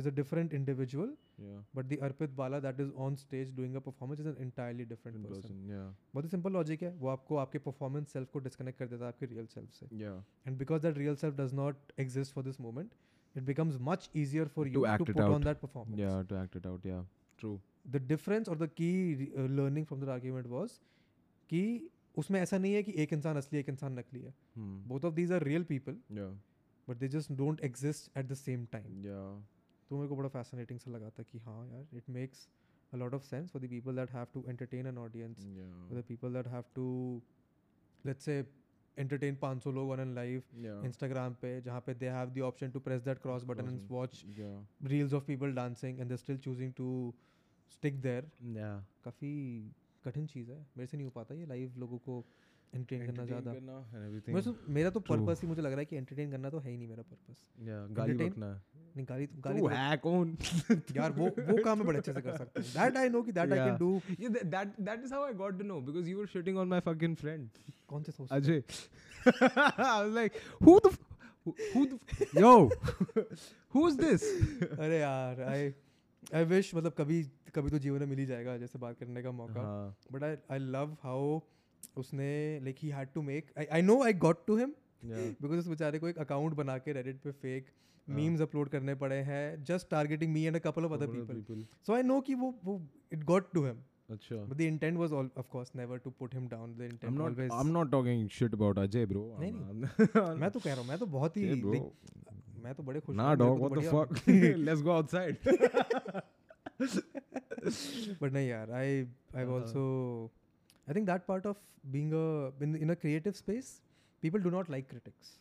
is 0.00 0.06
a 0.06 0.10
different 0.18 0.52
individual 0.58 1.14
Yeah. 1.44 1.56
but 1.76 1.88
the 1.92 1.96
Arpit 2.08 2.30
Bala 2.36 2.60
that 2.66 2.78
is 2.84 2.90
on 3.06 3.16
stage 3.22 3.48
doing 3.56 3.74
a 3.80 3.80
performance 3.86 4.20
is 4.24 4.28
an 4.32 4.36
entirely 4.44 4.84
different 4.92 5.16
In 5.18 5.24
person 5.24 5.42
person. 5.42 5.64
Yeah. 5.72 5.88
बहुत 6.14 6.24
ही 6.24 6.30
simple 6.30 6.52
logic 6.52 6.82
है 6.82 6.92
वो 7.00 7.08
आपको 7.08 7.36
आपके 7.44 7.58
performance 7.66 8.12
self 8.12 8.30
को 8.32 8.38
disconnect 8.46 8.78
कर 8.78 8.88
देता 8.88 9.04
है 9.04 9.08
आपके 9.12 9.26
रियल 9.34 9.46
सेल्फ 9.56 9.72
से 9.80 9.88
Yeah. 10.04 10.20
and 10.46 10.58
because 10.64 10.84
that 10.86 11.00
real 11.04 11.18
self 11.24 11.36
does 11.42 11.56
not 11.62 11.92
exist 12.06 12.36
for 12.38 12.44
this 12.50 12.60
moment 12.68 12.94
it 13.40 13.44
becomes 13.50 13.78
much 13.90 14.08
easier 14.22 14.46
for 14.56 14.64
To 14.68 14.70
you 14.76 14.84
act 14.92 15.04
to 15.04 15.12
put 15.12 15.22
out. 15.24 15.34
on 15.38 15.48
that 15.50 15.60
performance 15.64 16.00
Yeah. 16.04 16.22
To 16.32 16.38
act 16.42 16.56
it 16.62 16.68
out. 16.72 16.86
Yeah. 16.92 17.02
True. 17.42 17.56
The 17.94 18.00
difference 18.12 18.48
or 18.48 18.56
the 18.56 18.68
key 18.80 19.30
uh, 19.36 19.42
learning 19.60 19.84
from 19.90 20.00
that 20.04 20.10
argument 20.14 20.48
was 20.54 20.80
कि 21.50 21.62
उसमें 22.18 22.40
ऐसा 22.40 22.58
नहीं 22.58 22.74
है 22.74 22.82
कि 22.82 22.92
एक 23.02 23.12
इंसान 23.12 23.36
असली 23.36 23.58
एक 23.58 23.68
इंसान 23.68 23.98
नकली 23.98 24.20
है 24.20 24.32
Hmm. 24.58 24.76
both 24.92 25.04
of 25.08 25.14
these 25.20 25.32
are 25.38 25.40
real 25.48 25.64
people 25.70 25.96
Yeah. 26.18 26.30
but 26.90 26.98
they 27.02 27.08
just 27.14 27.32
don't 27.40 27.62
exist 27.68 28.08
at 28.22 28.28
the 28.32 28.38
same 28.42 28.66
time 28.76 28.88
Yeah. 29.06 29.26
तो 29.90 29.96
मेरे 29.98 30.08
को 30.08 30.16
बड़ा 30.16 30.30
fascinating 30.36 30.78
सा 30.84 30.90
लगा 30.90 31.10
था 31.18 31.22
कि 31.32 31.38
हाँ 31.48 31.58
यार 31.72 31.86
it 32.00 32.08
makes 32.18 32.46
a 32.96 33.00
lot 33.02 33.16
of 33.18 33.24
sense 33.30 33.52
for 33.56 33.60
the 33.64 33.68
people 33.74 33.98
that 34.00 34.14
have 34.18 34.32
to 34.36 34.44
entertain 34.54 34.86
an 34.92 34.98
audience 35.06 35.44
Yeah. 35.58 35.74
for 35.90 35.98
the 36.00 36.04
people 36.12 36.38
that 36.38 36.50
have 36.56 36.70
to 36.80 36.86
let's 38.10 38.24
say 38.30 38.38
entertain 39.04 39.36
500 39.44 39.74
लोग 39.78 39.90
on 39.96 40.00
a 40.00 40.08
live 40.18 40.44
Yeah. 40.66 40.82
Instagram 40.90 41.34
पे 41.42 41.50
जहाँ 41.68 41.80
पे 41.86 41.94
they 42.02 42.12
have 42.16 42.34
the 42.38 42.44
option 42.50 42.72
to 42.76 42.80
press 42.88 43.02
that 43.10 43.22
cross 43.26 43.44
button 43.52 43.68
and 43.72 43.86
Cross 43.88 43.96
watch 43.98 44.24
Yeah. 44.38 44.56
reels 44.94 45.16
of 45.20 45.26
people 45.30 45.52
dancing 45.62 46.00
and 46.00 46.10
they're 46.14 46.24
still 46.26 46.40
stick 47.72 48.00
there 48.00 48.30
या 48.56 48.70
काफ़ी 49.04 49.32
कठिन 50.04 50.26
चीज़ 50.26 50.50
है। 50.50 50.58
मेरे 50.76 50.86
से 50.86 50.96
नहीं 50.96 51.04
हो 51.04 51.10
पाता 51.10 51.34
ये 51.34 51.46
लाइव 51.46 51.72
लोगों 51.78 51.98
को 51.98 52.24
एंटरटेन 52.72 53.06
करना 53.06 53.24
ज़्यादा। 53.24 53.52
मेरा 54.68 54.90
तो 54.90 55.00
पर्पस 55.00 55.40
ही 55.42 55.48
मुझे 55.48 55.62
लग 55.62 55.70
रहा 55.70 55.78
है 55.78 55.84
कि 55.84 55.96
एंटरटेन 55.96 56.30
करना 56.30 56.50
तो 56.50 56.58
है 56.58 56.70
ही 56.70 56.76
नहीं 56.76 56.88
मेरा 56.88 57.02
पर्पस 57.02 57.42
या 57.68 57.86
गाली 57.98 58.14
बकना 58.14 58.48
नहीं 58.96 59.06
गाली 59.08 59.26
तुम 59.26 59.40
गाली 59.40 59.60
तो- 59.60 59.70
है 59.72 59.96
कौन? 60.04 60.36
यार 60.96 61.12
वो 61.12 61.26
वो 61.26 61.62
काम 61.64 61.78
मैं 61.78 61.86
बड़े 61.86 61.98
अच्छे 61.98 62.12
से 62.12 62.20
कर 62.20 62.36
सकता 62.36 62.60
हूँ। 62.60 62.68
दैट 62.70 62.96
आई 62.96 63.08
नो 63.08 63.22
कि 63.22 63.32
दैट 63.32 63.52
आई 63.52 63.58
कैन 63.58 63.76
डू 63.78 63.90
ये 64.20 64.28
that 64.28 64.74
that 64.80 65.04
is 65.04 65.14
how 65.14 65.24
I 65.24 65.34
got 65.42 65.58
to 65.58 65.64
know 65.64 65.80
because 65.88 66.08
you 66.10 66.18
were 66.18 66.26
shooting 66.34 66.58
on 66.58 66.68
my 66.68 66.80
fucking 66.86 67.16
friend 67.16 67.48
कौन 67.88 68.02
से 68.02 68.12
सोच 68.12 68.32
Ajay 68.32 68.62
I 69.26 69.78
was 69.80 70.14
like 70.14 70.32
who 70.62 70.78
the 70.86 70.94
who 71.46 71.84
the 71.86 71.98
yo 72.38 72.54
who 73.74 73.88
is 73.88 74.00
this 74.00 74.22
अरे 74.78 74.98
यार 75.00 75.42
I 75.42 75.70
I 76.34 76.44
wish 76.44 76.74
मतलब 76.74 76.92
कभी 76.98 77.22
कभी 77.54 77.70
तो 77.70 77.78
जीवन 77.78 77.98
में 78.00 78.06
मिल 78.06 78.18
ही 78.18 78.26
जाएगा 78.26 78.56
जैसे 78.58 78.78
बात 78.78 78.98
करने 78.98 79.22
का 79.22 79.30
मौका. 79.32 79.62
But 80.12 80.22
I 80.24 80.36
I 80.50 80.58
love 80.58 80.96
how 81.02 81.38
उसने 81.98 82.28
like 82.64 82.76
he 82.82 82.88
had 82.88 83.08
to 83.14 83.22
make 83.22 83.52
I 83.72 83.82
know 83.82 84.02
I 84.04 84.12
got 84.26 84.46
to 84.46 84.56
him 84.56 84.72
because 85.04 85.58
उस 85.58 85.68
बेचारे 85.68 85.98
को 85.98 86.08
एक 86.08 86.18
अकाउंट 86.18 86.54
बना 86.54 86.78
के 86.78 86.92
रेडिट 86.92 87.20
पे 87.24 87.32
फेक. 87.32 87.66
मीम्स 88.08 88.40
अपलोड 88.40 88.68
करने 88.68 88.94
पड़े 88.94 89.16
हैं 89.28 89.64
just 89.64 89.88
targeting 89.90 90.32
me 90.32 90.42
and 90.46 90.56
a 90.56 90.58
couple 90.64 90.84
of 90.84 90.92
other 90.92 91.06
people 91.12 91.64
so 91.86 91.94
I 91.94 92.02
know 92.02 92.20
कि 92.20 92.34
वो 92.42 92.54
वो 92.64 92.80
इट 93.12 93.24
गॉट 93.30 93.52
टू 93.54 93.64
हिम 93.64 93.78
अच्छा. 94.10 94.36
But 94.36 94.56
the 94.56 94.60
intent 94.60 94.98
was 94.98 95.12
of 95.12 95.48
course 95.52 95.72
never 95.76 95.98
to 96.04 96.10
put 96.18 96.34
him 96.34 96.46
down 96.48 96.74
the 96.74 96.80
I'm 96.80 96.92
intent 96.92 97.12
not. 97.14 97.24
Always 97.24 97.50
I'm 97.52 97.72
not 97.76 97.90
talking 97.94 98.22
shit 98.36 98.54
about 98.58 98.80
Ajay, 98.84 99.04
bro. 99.12 99.24
नहीं, 99.40 99.52
I'm- 99.52 100.06
I'm- 100.22 100.38
मैं 100.40 100.50
तो 100.50 100.60
कह 100.60 100.70
रहा 100.72 100.80
हूँ 100.80 100.88
मैं 100.88 100.98
तो 100.98 101.06
बहुत 101.16 101.36
ही 101.36 101.48
मैं 102.66 102.74
तो 102.74 102.82
बड़े 102.90 103.00
खुश 103.08 103.16
Nah, 103.16 103.28
हूँ, 103.30 103.36
मेरे 103.36 103.42
dog, 103.44 103.58
को 103.58 103.62
what 103.62 103.72
तो 103.72 103.80
the 103.80 103.86
बढ़िया- 103.86 103.94
fuck? 103.96 104.10
Let's 104.68 104.82
go 104.82 104.92
outside. 105.00 105.36
but 108.20 108.32
no, 108.32 108.40
yeah, 108.40 108.66
I 108.82 109.06
I've 109.34 109.48
Uh-huh. 109.48 109.58
also 109.60 109.82
I 110.88 110.92
think 110.98 111.06
that 111.10 111.26
part 111.32 111.46
of 111.52 111.56
being 111.96 112.12
a 112.20 112.24
in, 112.66 112.74
in 112.86 112.90
a 112.94 112.96
creative 113.04 113.36
space, 113.40 113.70
people 114.26 114.40
do 114.46 114.52
not 114.56 114.70
like 114.76 114.88
critics. 114.92 115.32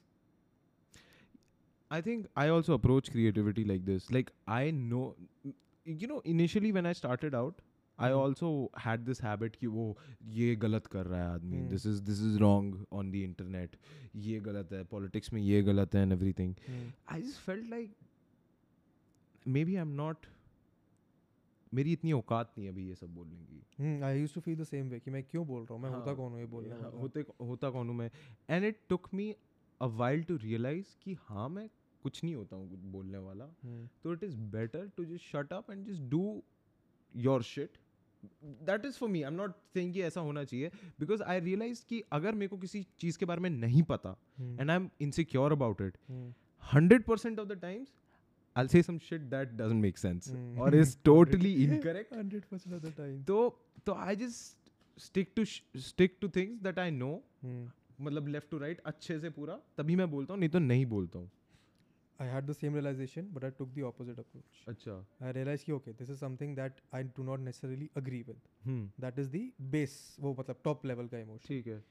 I 1.91 2.02
think 2.02 2.27
I 2.43 2.47
also 2.57 2.73
approach 2.80 3.11
creativity 3.15 3.64
like 3.72 3.85
this. 3.89 4.10
Like 4.18 4.31
I 4.47 4.61
know, 4.72 5.03
you 6.03 6.07
know, 6.14 6.22
initially 6.35 6.72
when 6.77 6.85
I 6.91 6.93
started 7.02 7.35
out, 7.41 7.60
I 8.00 8.08
Mhm. 8.10 8.20
also 8.20 8.48
had 8.86 9.06
this 9.06 9.20
habit 9.20 9.56
कि 9.60 9.68
वो 9.68 9.84
ये 10.38 10.56
गलत 10.64 10.88
कर 10.88 11.06
रहा 11.06 11.20
है 11.20 11.34
आदमी. 11.34 11.60
This 11.70 11.86
is 11.92 12.02
this 12.10 12.22
is 12.30 12.40
wrong 12.42 12.72
on 13.02 13.12
the 13.12 13.24
internet. 13.28 13.78
ये 14.26 14.40
गलत 14.48 14.72
है. 14.74 14.84
Politics 14.90 15.34
में 15.34 15.42
ये 15.42 15.62
गलत 15.64 15.96
है 15.96 16.02
and 16.02 16.14
every 16.14 16.34
and 16.34 16.40
everything. 16.40 16.90
I 17.16 17.22
just 17.22 17.40
felt 17.46 17.70
like 17.76 17.94
maybe 19.46 19.78
I'm 19.84 19.96
not. 20.02 20.28
मेरी 21.72 21.92
इतनी 21.94 22.12
औकात 22.14 22.52
नहीं 22.58 22.66
है 22.68 22.72
अभी 22.74 22.88
ये 22.88 22.96
सब 22.96 23.14
बोलने 23.16 23.46
की 23.46 24.02
I 24.02 24.12
used 24.18 24.34
to 24.34 24.42
feel 24.42 24.58
the 24.60 24.68
same 24.68 24.92
way 24.92 25.00
कि 25.06 25.12
मैं 25.12 25.24
क्यों 25.24 25.46
बोल 25.48 25.62
रहा 25.62 25.74
हूँ 25.74 25.82
मैं 25.84 25.90
होता 25.90 26.06
हाँ, 26.06 26.16
कौन 26.16 26.32
हूँ 26.32 26.40
ये 26.40 26.46
बोलने 26.52 26.76
हाँ, 26.82 26.92
होते 27.00 27.26
होता 27.42 27.70
कौन 27.70 27.88
हूँ 27.90 27.96
मैं 27.96 28.10
and 28.50 28.66
it 28.66 28.80
took 28.90 29.10
me 29.14 29.30
a 29.82 29.86
while 30.02 30.24
to 30.24 30.36
realise 30.44 30.96
कि 31.04 31.16
हाँ 31.22 31.48
मैं 31.50 31.68
कुछ 32.04 32.24
नहीं 32.24 32.36
होता 32.36 32.56
हूँ 32.56 32.78
बोलने 32.92 33.18
वाला 33.18 33.46
Hmm. 33.66 33.88
तो 34.04 34.14
it 34.14 34.24
is 34.24 34.38
better 34.54 34.90
to 34.98 35.06
just 35.06 35.26
shut 35.32 35.54
up 35.54 35.72
and 35.72 35.86
just 35.88 36.02
do 36.10 36.22
your 37.14 37.44
shit 37.44 37.78
that 38.65 38.85
is 38.85 38.97
for 38.99 39.10
me 39.10 39.22
I 39.22 39.27
am 39.27 39.35
not 39.35 39.53
think 39.76 39.93
कि 39.93 40.02
ऐसा 40.02 40.22
होना 40.22 40.43
चाहिए 40.43 40.72
बिकॉज़ 40.99 41.23
आई 41.23 41.39
रियलाइज़ 41.39 41.84
कि 41.89 42.03
अगर 42.11 42.35
मेरे 42.35 42.47
को 42.47 42.57
किसी 42.57 42.85
चीज़ 42.99 43.18
के 43.18 43.26
बारे 43.26 43.41
में 43.41 43.49
नहीं 43.49 43.84
पता. 43.84 44.18
And 44.39 44.69
I 44.69 44.76
am 44.76 44.89
insecure 45.02 45.52
about 45.52 45.81
it. 45.81 45.97
Hundred 46.64 47.03
percent 47.03 47.39
of 47.39 47.47
the 47.47 47.60
times 47.61 47.93
I'll 48.56 48.69
say 48.72 48.81
some 48.81 48.97
shit 48.99 49.23
that 49.31 49.49
doesn't 49.57 49.81
make 49.81 49.97
sense 49.97 50.27
Hmm. 50.34 50.60
or 50.60 50.68
is 50.76 50.91
totally 51.07 51.49
incorrect. 51.64 52.14
100% 52.14 52.76
of 52.77 52.84
the 52.84 52.91
time. 52.99 53.18
तो 53.27 53.39
तो 53.85 53.93
I 53.93 54.15
just 54.15 54.69
stick 54.97 55.31
to 55.35 55.45
stick 55.45 56.18
to 56.22 56.30
things 56.35 56.61
that 56.61 56.80
I 56.80 56.91
know 56.91 57.10
Hmm. 57.45 57.65
मतलब 58.02 58.27
left 58.27 58.49
to 58.52 58.57
right 58.57 58.80
अच्छे 58.85 59.19
से 59.19 59.30
पूरा 59.30 59.60
तभी 59.77 59.95
मैं 59.95 60.10
बोलता 60.11 60.34
हूँ 60.34 60.39
नहीं 60.39 60.49
तो 60.49 60.60
नहीं 60.60 60.85
बोलता 60.85 61.19
हूँ 61.19 61.30
I 62.20 62.26
had 62.26 62.48
the 62.48 62.54
same 62.54 62.74
realization, 62.74 63.26
but 63.34 63.44
I 63.44 63.50
took 63.50 63.74
the 63.76 63.84
opposite 63.84 64.20
approach. 64.20 64.62
अच्छा 64.70 64.94
I 65.22 65.32
realized 65.38 65.66
कि 65.66 65.74
okay, 65.78 65.94
this 66.02 66.10
is 66.10 66.20
something 66.20 66.56
that 66.60 66.80
I 67.00 67.04
do 67.18 67.24
not 67.24 67.40
necessarily 67.48 67.90
agree 68.02 68.24
with. 68.28 68.48
Hmm 68.68 68.90
That 69.06 69.20
is 69.24 69.30
the 69.36 69.44
base, 69.76 69.98
वो 70.20 70.36
मतलब 70.40 70.62
top 70.68 70.86
level 70.92 71.10
का 71.14 71.22
emotion. 71.26 71.48
ठीक 71.48 71.68
है 71.68 71.82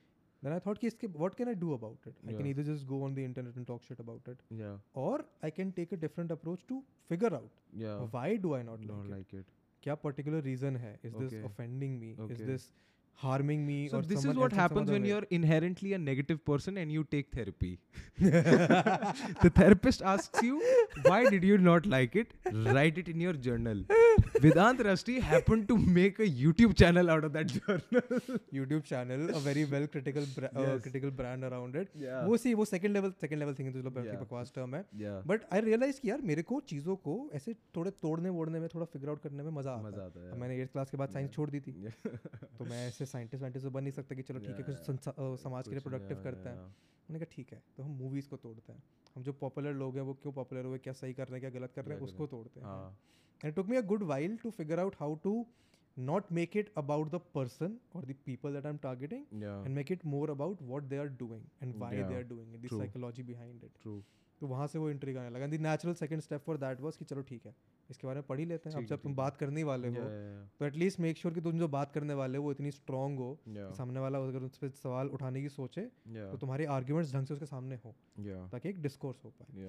Then 0.46 0.52
I 0.52 0.58
thought 0.64 0.78
कि 0.78 0.86
इसके 0.86 1.08
what 1.24 1.36
can 1.40 1.48
I 1.48 1.54
do 1.64 1.72
about 1.74 2.08
it? 2.08 2.16
I 2.28 2.32
can 2.38 2.46
either 2.52 2.64
just 2.70 2.86
go 2.86 3.02
on 3.08 3.14
the 3.18 3.24
internet 3.24 3.60
and 3.60 3.66
talk 3.72 3.84
shit 3.90 4.00
about 4.06 4.32
it, 4.32 4.42
या 4.62 4.72
or 4.94 5.24
I 5.48 5.50
can 5.58 5.72
take 5.80 5.92
a 5.92 6.00
different 6.06 6.34
approach 6.38 6.64
to 6.72 6.80
figure 7.12 7.34
out 7.34 7.60
या 7.84 7.98
why 8.16 8.26
do 8.46 8.54
I 8.58 8.62
not 8.70 8.80
not 8.90 9.06
like 9.12 9.12
it? 9.12 9.14
like 9.14 9.34
it 9.42 9.52
क्या 9.86 9.96
particular 10.02 10.40
reason 10.48 10.76
है? 10.86 10.98
Is 11.04 11.14
this 11.14 11.32
Okay. 11.32 11.44
offending 11.50 11.98
me? 12.02 12.10
Is 12.36 12.44
this 12.50 12.66
harming 13.22 13.60
me? 13.66 13.76
so 13.88 13.98
or 13.98 14.02
this 14.02 14.24
is 14.24 14.36
what 14.38 14.52
happens 14.52 14.90
when 14.90 15.02
way? 15.02 15.08
you're 15.08 15.26
inherently 15.30 15.92
a 15.92 15.98
negative 15.98 16.38
person 16.44 16.76
and 16.82 16.92
you 16.92 17.04
take 17.14 17.30
therapy 17.36 17.72
the 19.44 19.50
therapist 19.58 20.02
asks 20.12 20.42
you 20.42 20.60
why 21.04 21.18
did 21.34 21.44
you 21.50 21.58
not 21.58 21.86
like 21.86 22.16
it 22.22 22.32
write 22.76 22.98
it 23.02 23.08
in 23.12 23.20
your 23.26 23.32
journal 23.46 23.82
vedant 24.46 24.82
rasti 24.88 25.14
happened 25.28 25.66
to 25.70 25.76
make 25.98 26.18
a 26.26 26.28
youtube 26.42 26.74
channel 26.82 27.10
out 27.14 27.24
of 27.28 27.32
that 27.36 27.46
journal 27.54 28.02
YouTube 28.56 28.84
channel, 28.90 29.22
a 29.38 29.40
very 29.46 29.64
well 29.72 29.86
critical 29.94 30.26
bra- 30.34 30.50
uh, 30.62 30.78
critical 30.84 31.10
brand 31.20 31.44
around 31.50 31.76
it. 31.80 31.88
yeah 32.04 32.20
वो 32.28 32.36
सी 32.42 32.52
वो 32.60 32.64
second 32.72 32.92
level 32.98 33.12
second 33.20 33.38
level 33.38 33.54
thing 33.58 33.68
है 33.68 33.72
जो. 33.72 34.18
बकवास 34.24 34.52
term 34.56 34.74
है 34.74 34.82
yeah 35.02 35.16
but 35.32 35.46
I 35.52 35.60
realise 35.68 36.00
कि 36.02 36.10
यार 36.10 36.20
मेरे 36.32 36.42
को 36.52 36.60
चीज़ों 36.72 36.96
को 37.08 37.14
ऐसे 37.40 37.54
थोड़े 37.76 37.90
तोड़ने 38.02 38.30
वोड़ने 38.38 38.60
में 38.60 38.68
थोड़ा 38.74 38.86
फिगर 38.92 39.08
आउट 39.08 39.22
करने 39.22 39.42
में 39.42 39.50
मज़ा 39.58 39.72
आता 39.72 39.88
मज़ा 39.88 40.02
है 40.02 40.06
आता 40.06 40.24
है 40.24 40.30
अब 40.32 40.38
मैंने 40.40 40.60
एट्थ 40.62 40.72
क्लास 40.72 40.90
के 40.90 40.96
बाद 41.02 41.08
साइंस 41.16 41.22
Yeah. 41.24 41.34
छोड़ 41.36 41.50
दी 41.50 41.60
थी 41.60 41.72
तो 42.58 42.64
मैं 42.70 42.86
ऐसे 42.88 43.03
साइंटिस्ट 43.06 43.42
वाइंटिस्ट 43.42 43.66
तो 43.66 43.70
बन 43.70 43.82
नहीं 43.82 43.92
सकता 43.92 44.14
कि 44.14 44.22
चलो 44.22 44.40
ठीक 44.40 44.56
है 44.58 44.62
कुछ 44.68 45.40
समाज 45.42 45.64
के 45.64 45.70
लिए 45.70 45.80
प्रोडक्टिव 45.80 46.22
करते 46.24 46.48
हैं. 46.48 46.56
मैंने 47.10 47.18
कहा 47.18 47.32
ठीक 47.32 47.52
है 47.52 47.62
तो 47.76 47.82
हम 47.82 47.90
मूवीज़ 48.02 48.28
को 48.28 48.36
तोड़ते 48.36 48.72
हैं। 48.72 48.82
हम 49.14 49.22
जो 49.22 49.32
पॉपुलर 49.40 49.72
लोग 49.82 49.96
हैं 49.96 50.02
वो 50.02 50.14
क्यों 50.22 50.32
पॉपुलर 50.32 50.64
हुए 50.64 50.78
क्या 50.78 50.92
सही 50.92 51.14
कर 51.14 51.28
रहे 51.28 51.40
हैं 51.40 51.40
क्या 51.40 51.60
गलत 51.60 51.72
कर 51.76 51.84
रहे 51.84 51.96
हैं? 51.96 52.04
उसको 52.04 52.26
तोड़ते 52.26 52.60
हैं। 52.60 52.96
And 53.44 53.54
took 53.54 53.66
me 53.68 53.76
a 53.76 53.82
good 53.92 54.02
while 54.12 54.36
to 54.42 54.50
figure 54.58 54.80
out 54.80 54.96
how 55.00 55.14
to 55.24 55.34
not 55.96 56.32
make 56.32 56.56
it 56.56 56.72
about 56.78 57.10
the 57.10 57.20
person 57.34 57.78
और 57.96 58.04
the 58.04 58.14
people 58.26 58.52
that 58.52 58.66
I 58.66 58.72
am 58.72 58.78
targeting 58.82 59.24
yeah. 59.42 59.58
and 59.66 59.80
make 59.80 59.94
it 59.96 60.06
more 60.14 60.26
about 60.34 60.62
what 60.72 60.88
they 60.92 61.00
are 61.04 61.12
doing 61.22 61.44
and 61.62 61.80
why 61.82 61.92
Yeah, 61.94 62.10
they 62.10 62.20
are 62.20 62.28
doing 62.30 62.48
it, 62.54 62.62
the 62.62 62.70
true. 62.72 62.80
psychology 62.80 63.24
behind 63.30 63.66
it. 63.68 63.80
true. 63.84 64.00
तो 64.40 64.46
वहाँ 64.46 64.66
से 64.66 64.78
वो 64.78 64.90
intrigue 64.90 65.16
आने 65.18 65.30
लगा। 65.30 65.46
The 65.46 65.58
natural 65.58 65.94
second 65.94 66.20
step 66.20 66.40
for 66.46 66.56
that 66.56 66.80
was 66.80 66.96
कि 66.96 67.04
चलो 67.04 67.22
ठीक 67.22 67.46
है 67.46 67.54
इसके 67.90 68.06
बारे 68.06 68.18
में 68.20 68.26
पढ़ 68.26 68.38
ही 68.38 68.44
लेते 68.44 68.68
हैं। 68.68 68.76
अब 68.76 68.82
जब 68.88 69.02
तुम 69.02 69.14
बात 69.16 69.36
करने 69.36 69.64
वाले 69.64 69.88
हो 69.88 69.94
तो 70.58 70.66
एटलीस्ट 70.66 71.00
मेक 71.00 71.16
श्योर 71.16 71.34
कि 71.34 71.40
तुम 71.40 71.58
जो 71.58 71.68
बात 71.68 71.92
करने 71.92 72.14
वाले 72.14 72.38
हो 72.38 72.44
वो 72.44 72.50
इतनी 72.52 72.70
स्ट्रांग 72.70 73.18
हो 73.18 73.38
कि 73.70 73.76
सामने 73.76 74.00
वाला 74.00 74.18
अगर 74.18 74.42
उस 74.42 74.56
पर 74.58 74.68
सवाल 74.68 75.08
उठाने 75.08 75.42
की 75.42 75.48
सोचे 75.48 75.80
तो 76.30 76.36
तुम्हारे 76.38 76.64
आर्ग्यूमेंट्स 76.64 77.12
ढंग 77.14 77.26
से 77.26 77.34
उसके 77.34 77.46
सामने 77.46 77.76
हो 77.84 77.94
ताकि 78.48 78.68
एक 78.68 78.82
डिस्कोर्स 78.82 79.24
हो 79.24 79.30
पाए। 79.30 79.60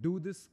do 0.07 0.19
this 0.19 0.49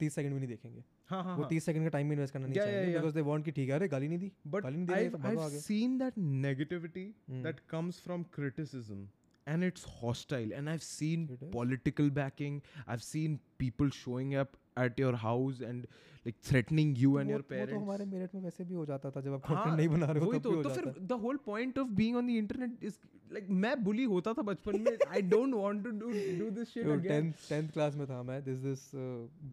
तीस 0.00 0.14
सेकंड 0.14 0.32
भी 0.32 0.38
नहीं 0.38 0.48
देखेंगे। 0.48 0.84
हाँ 1.08 1.22
हाँ 1.24 1.36
वो 1.36 1.44
तीस 1.44 1.64
सेकंड 1.64 1.84
का 1.84 1.90
टाइम 1.90 2.12
इन्वेस्ट 2.12 2.34
करना 2.34 2.46
नहीं 2.46 2.56
चाहिए 2.56 2.94
बिकॉज़ 2.94 3.14
दे 3.14 3.20
वांट 3.22 3.44
कि 3.44 3.50
ठीक 3.50 3.68
है 3.68 3.74
अरे 3.74 3.88
गाली 3.88 4.08
नहीं 4.08 4.18
दी। 4.18 4.30
But 4.46 4.64
I 4.66 5.04
have 5.04 5.48
seen 5.58 5.98
that 5.98 6.18
negativity 6.18 7.04
that 7.30 7.60
comes 7.70 8.00
from 8.04 8.22
criticism 8.34 9.08
and 9.46 9.64
it's 9.64 9.86
hostile 10.02 10.52
and 10.52 10.68
I 10.68 10.72
have 10.72 10.80
seen 10.84 11.26
political 11.52 12.10
backing 12.18 12.60
I 12.76 12.84
have 12.88 12.98
seen 13.06 13.38
people 13.58 13.90
showing 13.98 14.34
up 14.44 14.52
at 14.78 15.00
your 15.00 15.14
house 15.24 15.62
and 15.62 15.86
like 16.26 16.38
threatening 16.46 16.94
you 17.00 17.10
and 17.18 17.32
your 17.32 17.40
वो 17.40 17.48
parents 17.50 17.72
तो 17.72 17.80
हमारे 17.80 18.04
मेरठ 18.04 18.34
में 18.34 18.42
वैसे 18.42 18.64
भी 18.64 18.74
हो 18.74 18.86
जाता 18.86 19.10
था 19.10 19.20
जब 19.20 19.34
आप 19.34 19.42
हाँ, 19.46 19.56
कंटेंट 19.56 19.76
नहीं 19.76 19.88
बना 19.88 20.06
रहे 20.06 20.24
हो 20.24 20.30
हो 20.32 20.38
तो 20.38 20.62
तो 20.62 20.68
फिर 20.68 20.88
the 21.02 21.20
whole 21.22 21.36
point 21.46 21.78
of 21.78 21.88
being 22.00 22.16
on 22.16 22.26
the 22.26 22.30
internet 22.30 22.84
is 22.84 22.98
like 23.32 23.46
मैं 23.64 23.74
बुली 23.84 24.04
होता 24.04 24.32
था 24.32 24.42
बचपन 24.42 24.80
में 24.80 24.96
I 25.08 25.22
don't 25.22 25.54
want 25.54 25.84
to 25.84 25.90
do 25.90 26.12
do 26.38 26.50
this 26.50 26.68
shit 26.68 26.86
है 26.86 26.92
अगेन 26.92 27.32
10th 27.32 27.52
10th 27.52 27.72
क्लास 27.72 27.94
में 27.94 28.06
था 28.06 28.22
मैं 28.22 28.42
this 28.44 28.58
this 28.58 28.90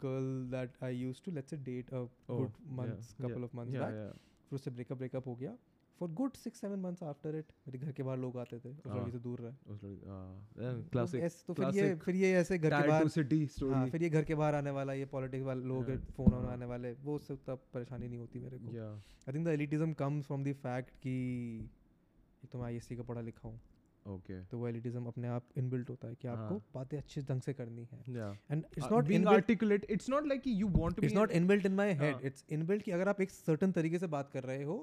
girl 0.03 0.31
that 0.51 0.83
I 0.83 0.95
used 0.95 1.23
to 1.25 1.31
let's 1.31 1.49
say 1.49 1.57
date 1.69 1.93
a 1.93 2.03
good 2.31 2.51
months 2.79 3.13
couple 3.21 3.43
of 3.43 3.55
months 3.57 3.71
back 3.71 4.11
फिर 4.49 4.55
उससे 4.55 4.71
ब्रेकअप 4.71 4.97
ब्रेकअप 4.97 5.27
हो 5.27 5.35
गया। 5.35 5.55
For 5.99 6.09
good 6.11 6.37
6 6.37 6.55
7 6.55 6.77
months 6.79 7.03
after 7.03 7.35
it 7.37 7.51
मेरे 7.67 7.79
घर 7.79 7.91
के 7.91 8.03
बाहर 8.03 8.17
लोग 8.19 8.37
आते 8.37 8.59
थे 8.59 8.69
उस 8.69 8.81
हाँ। 8.87 8.97
लड़की 8.97 9.11
से 9.11 9.19
दूर 9.19 9.39
रहे। 9.39 9.77
तो 9.77 10.89
क्लासिक 10.91 11.23
तो 11.47 11.53
फिर 11.53 11.75
ये 11.75 11.95
फिर 12.05 12.15
ये 12.15 12.33
ऐसे 12.37 12.57
घर 12.57 12.81
के 12.81 12.87
बाहर 12.87 13.03
टू 13.03 13.09
सिटी 13.09 13.39
हाँ 13.39 13.47
स्टोरी 13.47 13.89
फिर 13.91 14.03
ये 14.03 14.09
घर 14.09 14.23
के 14.23 14.35
बाहर 14.35 14.55
आने 14.55 14.71
वाला 14.71 14.93
ये 14.93 15.05
पॉलिटिक्स 15.11 15.45
वाले 15.45 15.65
लोग 15.65 15.89
हाँ, 15.89 15.97
फ़ोन 16.17 16.33
हाँ। 16.33 16.51
आने 16.53 16.65
वाले 16.65 16.93
वो 17.03 17.15
उससे 17.15 17.33
उतना 17.33 17.55
परेशानी 17.73 18.07
नहीं 18.07 18.19
होती 18.19 18.39
मेरे 18.39 18.57
को। 18.57 18.67
I 18.69 19.33
think 19.33 19.45
the 19.45 19.49
elitism 19.49 19.93
comes 20.01 20.25
from 20.25 20.43
the 20.43 20.53
fact 20.63 20.89
कि 21.03 21.69
तो 22.51 22.59
मैं 22.59 22.65
आई 22.65 22.79
का 22.91 23.03
पढ़ा 23.03 23.21
लिखा 23.21 23.47
हूँ। 23.47 23.59
ओके 24.05 24.41
तो 24.45 24.57
वो 24.59 24.67
एलिटिज्म 24.67 25.05
अपने 25.07 25.27
आप 25.27 25.43
इनबिल्ट 25.57 25.89
होता 25.89 26.07
है 26.07 26.15
कि 26.15 26.27
आपको 26.27 26.53
हाँ। 26.53 26.71
बातें 26.73 26.97
अच्छे 26.97 27.21
ढंग 27.21 27.41
से 27.41 27.53
करनी 27.53 27.87
है। 27.91 27.99
And 28.51 28.63
it's 28.77 28.91
not 28.91 29.05
being 29.05 29.15
inbuilt 29.15 29.43
articulate 29.43 29.85
it's 29.95 30.09
not 30.13 30.27
like 30.31 30.49
you 30.53 30.71
want 30.73 30.97
to 30.97 31.03
it's 31.03 31.15
not 31.15 31.31
inbuilt 31.31 31.65
in 31.65 31.75
my 31.75 31.93
head 31.93 32.13
हाँ। 32.13 32.21
इट्स 32.23 32.45
इनबिल्ट 32.49 32.83
कि 32.83 32.91
अगर 32.91 33.09
आप 33.09 33.21
एक 33.21 33.31
सर्टेन 33.31 33.71
तरीके 33.71 33.99
से 33.99 34.07
बात 34.15 34.29
कर 34.29 34.43
रहे 34.43 34.63
हो 34.63 34.77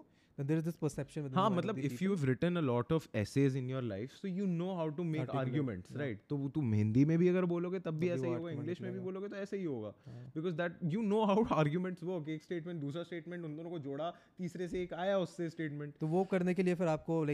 there 0.48 0.58
is 0.60 0.64
this 0.64 0.76
perception 0.82 1.24
within 1.24 1.38
हाँ 1.38 1.50
the 1.50 1.56
मतलब 1.56 1.76
if 1.76 1.82
people. 1.82 2.06
you've 2.06 2.24
written 2.28 2.56
a 2.56 2.62
lot 2.62 2.92
of 2.96 3.06
essays 3.22 3.54
in 3.60 3.68
your 3.72 3.82
life 3.82 4.12
so 4.22 4.30
you 4.38 4.46
know 4.46 4.74
how 4.80 4.86
to 4.98 5.04
make 5.04 5.34
arguments 5.42 5.96
right 6.02 6.18
तो 6.30 6.48
तुम 6.48 6.72
हिंदी 6.74 7.04
में 7.04 7.18
भी 7.18 7.28
अगर 7.28 7.44
बोलोगे 7.44 7.78
तब 7.78 7.98
भी 7.98 8.08
ऐसे 8.08 8.26
वो 8.26 8.32
ही 8.32 8.38
होगा 8.38 8.50
इंग्लिश 8.50 8.80
में 8.80 8.92
भी। 8.92 9.00
बोलोगे 9.00 9.28
तो 9.28 9.36
ऐसे 9.36 9.56
ही 9.56 9.64
होगा। 9.64 9.94
Because 10.08 10.54
that 10.54 10.78
you 10.84 11.02
know 11.02 11.24
how 11.24 11.44
arguments 11.52 12.04
work 12.04 12.28
एक 12.28 12.42
स्टेटमेंट 12.42 12.80
दूसरा 12.80 13.02
स्टेटमेंट 13.02 13.44
उन 13.44 13.56
दोनों 13.56 13.70
को 13.70 13.78
जोड़ा 13.78 14.10
तीसरे 14.38 14.68
से 14.68 14.82
एक 14.82 14.94
आया 14.94 15.18
उससे 15.18 15.50
स्टेटमेंट 15.50 15.94
तो 16.00 16.06
वो 16.06 16.24
करने 16.24 16.54
के 16.54 16.62
लिए 16.62 16.74
फिर 16.74 16.86
आपको 16.86 17.24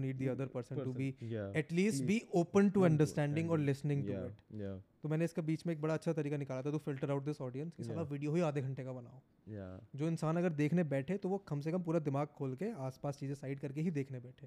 need 0.00 0.24
the 0.24 0.28
other 0.28 0.46
person 0.46 0.84
to 0.84 0.92
be 0.92 1.14
yeah 1.22 1.56
at least 1.56 1.96
Please 1.96 2.08
be 2.08 2.22
open 2.34 2.70
to 2.70 2.80
want 2.80 2.86
to 2.86 2.92
understanding 2.92 3.50
और 3.50 3.58
understand. 3.58 3.86
लिसनिंग 3.86 4.06
टू 4.06 4.64
yeah 4.64 4.76
तो 5.06 5.10
मैंने 5.10 5.24
इसका 5.24 5.42
बीच 5.42 5.64
में 5.66 5.72
एक 5.72 5.80
बड़ा 5.80 5.94
अच्छा 5.94 6.12
तरीका 6.12 6.36
निकाला 6.36 6.62
था 6.62 6.70
तो 6.70 6.78
फ़िल्टर 6.84 7.10
आउट 7.10 7.24
दिस 7.24 7.40
ऑडियंस 7.40 7.74
कि 7.74 7.84
सारा 7.84 8.02
वीडियो 8.12 8.34
ही 8.34 8.40
आधे 8.42 8.62
घंटे 8.62 8.84
का 8.84 8.92
बनाओ। 8.92 9.20
जो 9.96 10.08
इंसान 10.08 10.36
अगर 10.36 10.52
देखने 10.52 10.84
बैठे 10.84 11.16
तो 11.16 11.28
वो 11.28 11.38
कम 11.48 11.60
से 11.60 11.72
कम 11.72 11.82
पूरा 11.82 11.98
दिमाग 12.08 12.28
खोल 12.38 12.54
के 12.62 12.70
आसपास 12.86 13.18
चीज़ें 13.18 13.34
साइड 13.34 13.60
करके 13.60 13.80
ही 13.80 13.90
देखने 13.90 14.20
बैठे। 14.20 14.46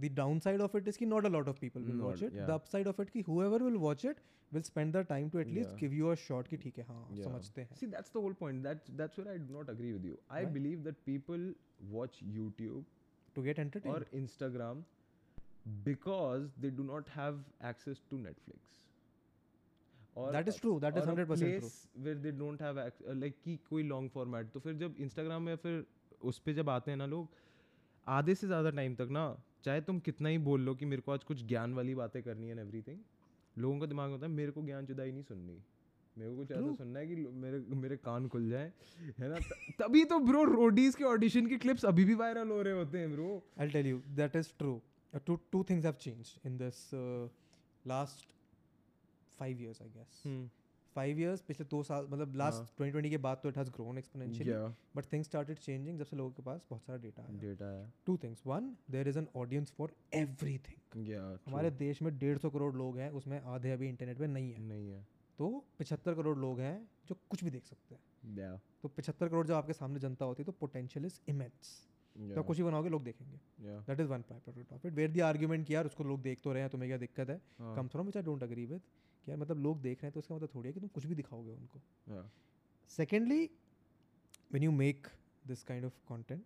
The 0.00 0.12
down 0.16 0.40
of 0.60 0.76
it 0.76 0.88
is 0.88 0.98
की 0.98 1.06
not 1.06 1.26
a 1.26 1.28
lot 1.28 1.48
of 1.48 1.60
people 1.60 1.84
will 1.84 2.00
watch 2.00 2.22
it 2.22 2.34
the 2.34 2.50
up 2.50 2.86
of 2.88 3.02
it 3.02 3.10
की 3.10 3.20
whoever 3.28 3.62
will 3.62 3.76
watch 3.86 4.04
it 4.04 4.20
will 4.52 4.62
spend 4.62 4.92
the 4.96 5.04
time 5.08 5.30
to 5.30 5.38
at least 5.38 5.80
give 5.80 5.94
you 5.94 6.08
a 6.08 6.14
shot 6.26 6.48
की 6.48 6.56
ठीक 6.56 6.78
है 6.78 6.84
हाँ 6.84 7.16
समझते 7.16 7.60
हैं। 7.60 7.76
See 7.76 7.86
that's 7.86 8.12
the 8.14 8.22
whole 8.22 8.32
point 8.40 8.62
that's 8.64 8.90
that's 8.90 9.18
where 9.18 9.30
I 9.30 9.38
do 9.38 9.54
not 9.54 9.70
agree 9.70 9.92
with 9.92 10.04
you 10.04 10.16
I 10.30 10.46
believe 10.58 10.84
that 10.84 10.96
people 11.06 11.54
watch 11.90 12.20
YouTube 12.30 12.84
to 13.34 13.42
get 13.42 13.58
entertain 13.58 13.92
और 13.92 14.06
Instagram 14.16 14.82
because 15.84 16.46
they 16.60 16.70
do 16.70 16.82
not 16.82 17.08
have 17.08 17.44
access 17.64 18.02
to 18.10 18.18
Netflix 18.18 18.68
Or 20.20 20.32
That 20.32 20.48
is 20.48 20.56
a- 20.56 20.62
true, 20.62 20.74
that 20.80 20.96
is 20.96 21.04
or 21.04 21.08
a 21.08 21.14
100% 21.14 21.26
true. 21.26 21.50
place 21.50 21.88
where 22.04 22.16
they 22.22 22.32
don't 22.38 22.62
have 22.62 22.78
ac- 22.84 23.06
uh, 23.12 23.30
कि 23.44 23.56
कोई 23.70 23.88
long 23.88 24.08
format 24.16 24.52
तो 24.54 24.60
फिर 24.60 24.74
जब 24.74 24.96
Instagram 24.96 25.40
में 25.40 25.56
फिर 25.56 25.86
उस 26.22 26.38
पे 26.38 26.54
जब 26.54 26.70
आते 26.70 26.90
हैं 26.90 26.98
ना 26.98 27.06
लोग 27.06 27.28
आधे 28.08 28.34
से 28.34 28.46
ज़्यादा 28.46 28.70
टाइम 28.70 28.94
तक 28.94 29.08
ना 29.10 29.42
चाहे 29.64 29.80
तुम 29.80 29.98
कितना 29.98 30.28
ही 30.28 30.38
बोल 30.38 30.60
लो 30.60 30.74
कि 30.74 30.84
मेरे 30.84 31.02
को 31.02 31.12
आज 31.12 31.24
कुछ 31.24 31.44
ज्ञान 31.44 31.74
वाली 31.74 31.94
बातें 31.94 32.22
करनी 32.22 32.48
है 32.48 32.60
एवरीथिंग 32.60 32.98
लोगों 33.58 33.80
का 33.80 33.86
दिमाग 33.86 34.10
होता 34.10 34.26
है 34.26 34.32
मेरे 34.32 34.52
को 34.52 34.62
ज्ञान 34.62 34.86
जुदाई 34.86 35.12
नहीं 35.12 35.22
सुननी। 35.22 35.62
मेरे 36.18 36.30
को 36.30 36.36
कुछ 36.36 36.50
ऐसा 36.50 36.74
सुनना 36.74 36.98
है 36.98 37.06
कि 37.06 37.14
मेरे 37.14 37.58
मेरे 37.58 37.96
कान 37.96 38.28
खुल 38.28 38.50
जाए 38.50 38.72
है 39.18 39.28
ना? 39.28 39.38
तभी 39.78 40.04
तो 40.04 40.18
ब्रो 40.18 40.44
रोडीज 40.44 40.94
के 40.94 41.04
ऑडिशन 41.04 41.46
के 41.46 41.56
क्लिप्स 41.58 41.84
अभी 41.84 42.04
भी 42.04 42.14
वायरल 42.14 42.48
हो 42.48 42.62
रहे 42.62 42.74
होते 42.74 42.98
हैं 42.98 43.12
bro 43.12 43.42
I'll 43.60 43.72
tell 43.76 43.86
you 43.92 44.00
that 44.18 44.36
is 44.42 44.52
true. 44.62 44.76
Uh, 45.16 45.20
two 45.28 45.36
two 45.54 45.62
things 45.70 45.86
have 45.90 45.98
changed 45.98 46.48
in 46.50 46.58
this 46.58 46.94
five 49.42 49.60
years, 49.60 49.82
I 49.82 49.88
guess. 49.98 50.24
Five 50.96 51.18
years, 51.18 51.40
पिछले 51.40 51.66
दो 51.70 51.82
साल 51.82 52.06
मतलब 52.10 52.32
last 52.32 52.54
हाँ। 52.54 52.76
2020 52.76 53.10
के 53.10 53.16
बाद 53.16 53.40
तो 53.42 53.50
has 53.52 53.68
grown 53.70 53.98
exponentially. 53.98 54.48
Yeah, 54.48 54.72
But 54.96 55.08
things 55.10 55.28
started 55.32 55.60
changing 55.66 55.98
जब 55.98 56.04
से 56.04 56.16
लोगों 56.16 56.30
के 56.30 56.42
पास 56.42 56.64
बहुत 56.70 56.82
सारा 56.82 56.98
डेटा. 56.98 57.26
डेटा 57.40 57.64
है 57.64 57.92
Two 58.08 58.16
things. 58.24 58.40
One, 58.46 58.70
there 58.94 59.10
is 59.12 59.16
an 59.22 59.28
audience 59.42 59.72
for 59.80 59.88
everything. 60.12 60.80
Yeah, 61.10 61.36
हमारे 61.46 61.70
देश 61.70 62.02
में 62.02 62.18
डेढ़ 62.18 62.38
सौ 62.38 62.50
करोड़ 62.50 62.74
लोग 62.74 62.98
हैं 62.98 63.10
उसमें 63.10 63.40
आधे 63.40 63.70
अभी 63.70 63.88
इंटरनेट 63.88 64.18
पे 64.18 64.26
नहीं 64.26 64.52
है। 64.52 64.60
नहीं 64.60 64.90
है। 64.90 65.06
तो 65.38 65.64
पिछहत्तर 65.78 66.14
करोड़ 66.14 66.38
लोग 66.38 66.60
हैं 66.60 66.88
जो 67.06 67.14
कुछ 67.30 67.44
भी 67.44 67.50
देख 67.50 67.64
सकते 67.66 67.94
हैं। 67.94 68.02
Yeah, 68.36 68.64
तो 68.82 68.88
पिछहत्तर 68.88 69.28
करोड़ 69.28 69.46
जब 69.46 69.54
आपके 69.54 69.72
सामने 69.72 70.00
जनता 70.00 70.24
होती 70.24 70.42
है 70.42 70.44
तो 70.44 70.52
पोटेंशियल 70.52 71.06
इज़ 71.06 71.20
इमेंस 71.28 71.86
तो 72.34 72.42
कुछ 72.42 72.56
ही 72.56 72.62
बनाओगे 72.62 72.88
लोग 72.88 73.04
देखेंगे। 73.04 73.40
That 73.86 74.00
is 74.00 74.08
one 74.08 74.22
part 74.22 74.48
of 74.48 74.86
it 74.86 74.92
where 74.92 75.10
the 75.10 75.20
argument 75.20 75.66
कि 75.66 75.74
यार 75.74 75.86
उसको 75.86 76.04
लोग 76.04 76.22
देख 76.22 76.40
तो 76.40 76.52
रहे 76.52 76.62
हैं 76.62 76.70
तुम्हें 76.70 76.90
क्या 76.90 76.98
दिक्कत 76.98 77.30
हाँ, 77.30 77.76
come 77.76 77.88
from 77.88 78.06
which 78.06 78.16
I 78.16 78.22
don't 78.22 78.42
agree 78.42 78.66
with 78.66 78.80
कि 79.24 79.30
यार 79.30 79.40
मतलब 79.40 79.58
लोग 79.58 79.82
देख 79.82 79.98
रहे 79.98 80.06
हैं 80.06 80.12
तो 80.12 80.20
उसका 80.20 80.34
मतलब 80.34 80.48
थोड़ी 80.54 80.68
है 80.68 80.72
कि 80.72 80.80
तुम 80.80 80.88
कुछ 80.88 81.06
भी 81.06 81.14
दिखाओगे 81.14 81.52
उनको। 81.52 81.80
Yeah, 82.12 82.30
secondly 82.88 83.50
when 84.52 84.62
you 84.62 84.70
make 84.70 85.06
this 85.46 85.62
kind 85.62 85.84
of 85.84 85.98
content 86.08 86.44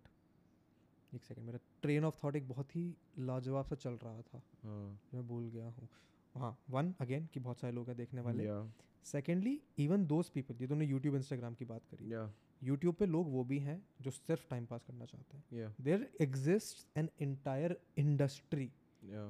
एक 1.15 1.23
सेकंड 1.23 1.45
मेरा 1.45 1.59
ट्रेन 1.81 2.05
ऑफ़ 2.05 2.15
थॉट 2.23 2.35
एक 2.35 2.47
बहुत 2.47 2.75
ही 2.75 2.95
लाजवाब 3.19 3.65
सा 3.65 3.75
चल 3.75 3.93
रहा 3.93 4.21
था। 4.21 4.41
हाँ, 4.63 4.99
मैं 5.13 5.27
भूल 5.27 5.49
गया 5.49 5.67
हूँ। 5.67 5.89
हाँ 6.35 6.59
वन 6.69 6.95
अगेन 7.01 7.25
कि 7.25 7.39
बहुत 7.39 7.59
सारे 7.59 7.73
लोग 7.73 7.87
हैं 7.87 7.97
देखने 7.97 8.21
वाले। 8.21 8.45
Yeah, 8.45 8.71
secondly 9.03 9.61
even 9.77 10.05
those 10.05 10.29
people 10.29 10.55
ये 10.61 10.67
तुमने 10.67 10.85
यूट्यूब 10.85 11.15
इंस्टाग्राम 11.15 11.53
की 11.53 11.65
बात 11.65 11.85
करी। 11.85 12.09
Yeah, 12.09 12.29
यूट्यूब 12.63 12.95
पे 12.95 13.05
लोग 13.05 13.31
वो 13.31 13.43
भी 13.43 13.59
हैं 13.59 13.87
जो 14.01 14.11
सिर्फ़ 14.11 14.49
टाइम 14.49 14.65
पास 14.65 14.83
करना 14.83 15.05
चाहते 15.05 15.37
हैं। 15.37 15.75
There 15.81 16.13
exist 16.21 16.97
an 16.97 17.09
entire 17.19 17.81
industry 17.97 18.71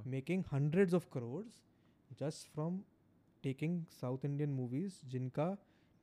making 0.08 0.44
making 0.44 0.96
of 0.96 1.18
of 1.18 1.44
just 2.12 2.50
just 2.50 2.95
taking 3.46 3.80
South 4.02 4.26
Indian 4.26 4.50
movies 4.50 5.00
जिनका 5.10 5.56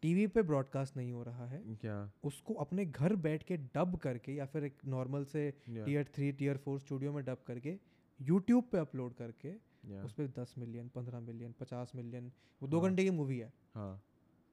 टीवी 0.03 0.27
पे 0.27 0.43
ब्रॉडकास्ट 0.43 0.97
नहीं 0.97 1.13
हो 1.13 1.23
रहा 1.23 1.47
है 1.47 1.61
yeah, 1.77 2.27
उसको 2.27 2.55
अपने 2.63 2.85
घर 2.87 3.15
बैठ 3.27 3.43
के 3.43 3.57
डब 3.75 3.97
करके 3.97 4.35
या 4.35 4.47
फिर 4.47 4.65
एक 4.65 4.79
नॉर्मल 4.87 5.25
से 5.25 5.51
tier 5.69 6.05
three 6.15 6.31
tier 6.33 6.57
four 6.65 6.79
studio 6.81 7.13
में 7.13 7.25
डब 7.25 7.43
करके 7.47 7.77
यूट्यूब 8.21 8.65
पे 8.73 8.79
अपलोड 8.79 9.15
करके 9.15 9.53
yeah, 9.53 10.05
उस 10.05 10.13
पर 10.13 10.27
दस 10.39 10.55
मिलियन 10.59 10.89
पंद्रह 10.89 11.21
मिलियन 11.21 11.55
पचास 11.61 11.93
मिलियन 11.97 12.33
वो 12.61 12.69
दो 12.69 12.81
हाँ। 12.81 12.89
घंटे 12.89 13.05
की 13.05 13.11
मूवी 13.11 13.39
है। 13.39 13.53
हाँ, 13.75 14.03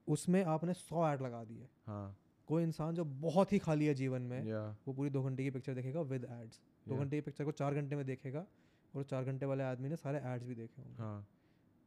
उसमें 0.07 0.43
आपने 0.45 0.73
सौ 0.73 1.07
ऐड 1.07 1.21
लगा 1.21 1.43
दिए। 1.43 1.67
हाँ, 1.87 2.15
कोई 2.47 2.63
इंसान 2.63 2.95
जो 2.95 3.05
बहुत 3.25 3.53
ही 3.53 3.59
खाली 3.59 3.85
है 3.85 3.93
जीवन 3.93 4.21
में 4.21 4.39
yeah, 4.41 4.87
वो 4.87 4.93
पूरी 4.93 5.09
दो 5.09 5.23
घंटे 5.23 5.43
की 5.43 5.49
पिक्चर 5.49 5.73
देखेगा 5.73 6.01
विद 6.13 6.23
एड्स 6.31 6.61
दो. 6.87 6.95
घंटे 6.95 7.17
की 7.17 7.21
पिक्चर 7.21 7.45
को 7.45 7.51
चार 7.51 7.75
घंटे 7.75 7.95
में 7.95 8.05
देखेगा 8.05 8.45
और 8.93 9.03
चार 9.03 9.25
घंटे 9.25 9.45
वाले 9.45 9.63
आदमी 9.63 9.89
ने 9.89 9.95
सारे 9.95 10.21
एड्स 10.25 10.45
भी 10.45 10.55
देखे 10.55 10.81
होंगे। 10.81 11.01
हाँ, 11.01 11.27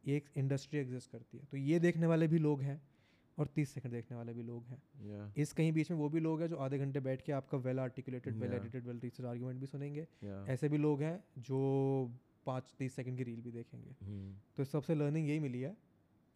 ये 0.06 0.16
एक 0.16 0.24
इंडस्ट्री 0.36 0.78
एग्जिस्ट 0.78 1.10
करती 1.10 1.38
है। 1.38 1.44
तो 1.44 1.56
ये 1.56 1.78
देखने 1.78 2.06
वाले 2.06 2.28
भी 2.28 2.38
लोग 2.38 2.60
हैं 2.60 2.82
और 3.38 3.46
तीस 3.46 3.70
सेकंड 3.70 3.92
देखने 3.92 4.16
वाले 4.16 4.32
भी 4.32 4.42
लोग 4.42 4.64
हैं। 4.66 4.82
Yeah, 5.06 5.38
इस 5.38 5.52
कहीं 5.52 5.72
बीच 5.72 5.90
में 5.90 5.98
वो 5.98 6.08
भी 6.08 6.20
लोग 6.20 6.40
हैं 6.40 6.48
जो 6.48 6.56
आधे 6.56 6.78
घंटे 6.78 7.00
बैठ 7.00 7.22
के 7.22 7.32
आपका 7.32 7.58
well 7.58 7.80
articulated 7.80 8.34
well 8.34 8.52
edited 8.52 8.86
well 8.86 9.00
research 9.00 9.26
argument 9.26 9.60
भी 9.60 9.66
सुनेंगे। 9.66 10.08
Yeah, 10.24 10.48
ऐसे 10.48 10.68
भी 10.68 10.78
लोग 10.78 11.02
हैं 11.02 11.24
जो 11.38 11.58
पाँच 12.46 12.74
तीस 12.78 12.94
सेकंड 12.94 13.16
की 13.16 13.24
रील 13.24 13.40
भी 13.40 13.50
देखेंगे। 13.50 13.90
Hmm, 13.90 14.56
तो 14.56 14.64
सबसे 14.64 14.94
लर्निंग 14.94 15.28
यही 15.28 15.38
मिली 15.38 15.60
है 15.60 15.76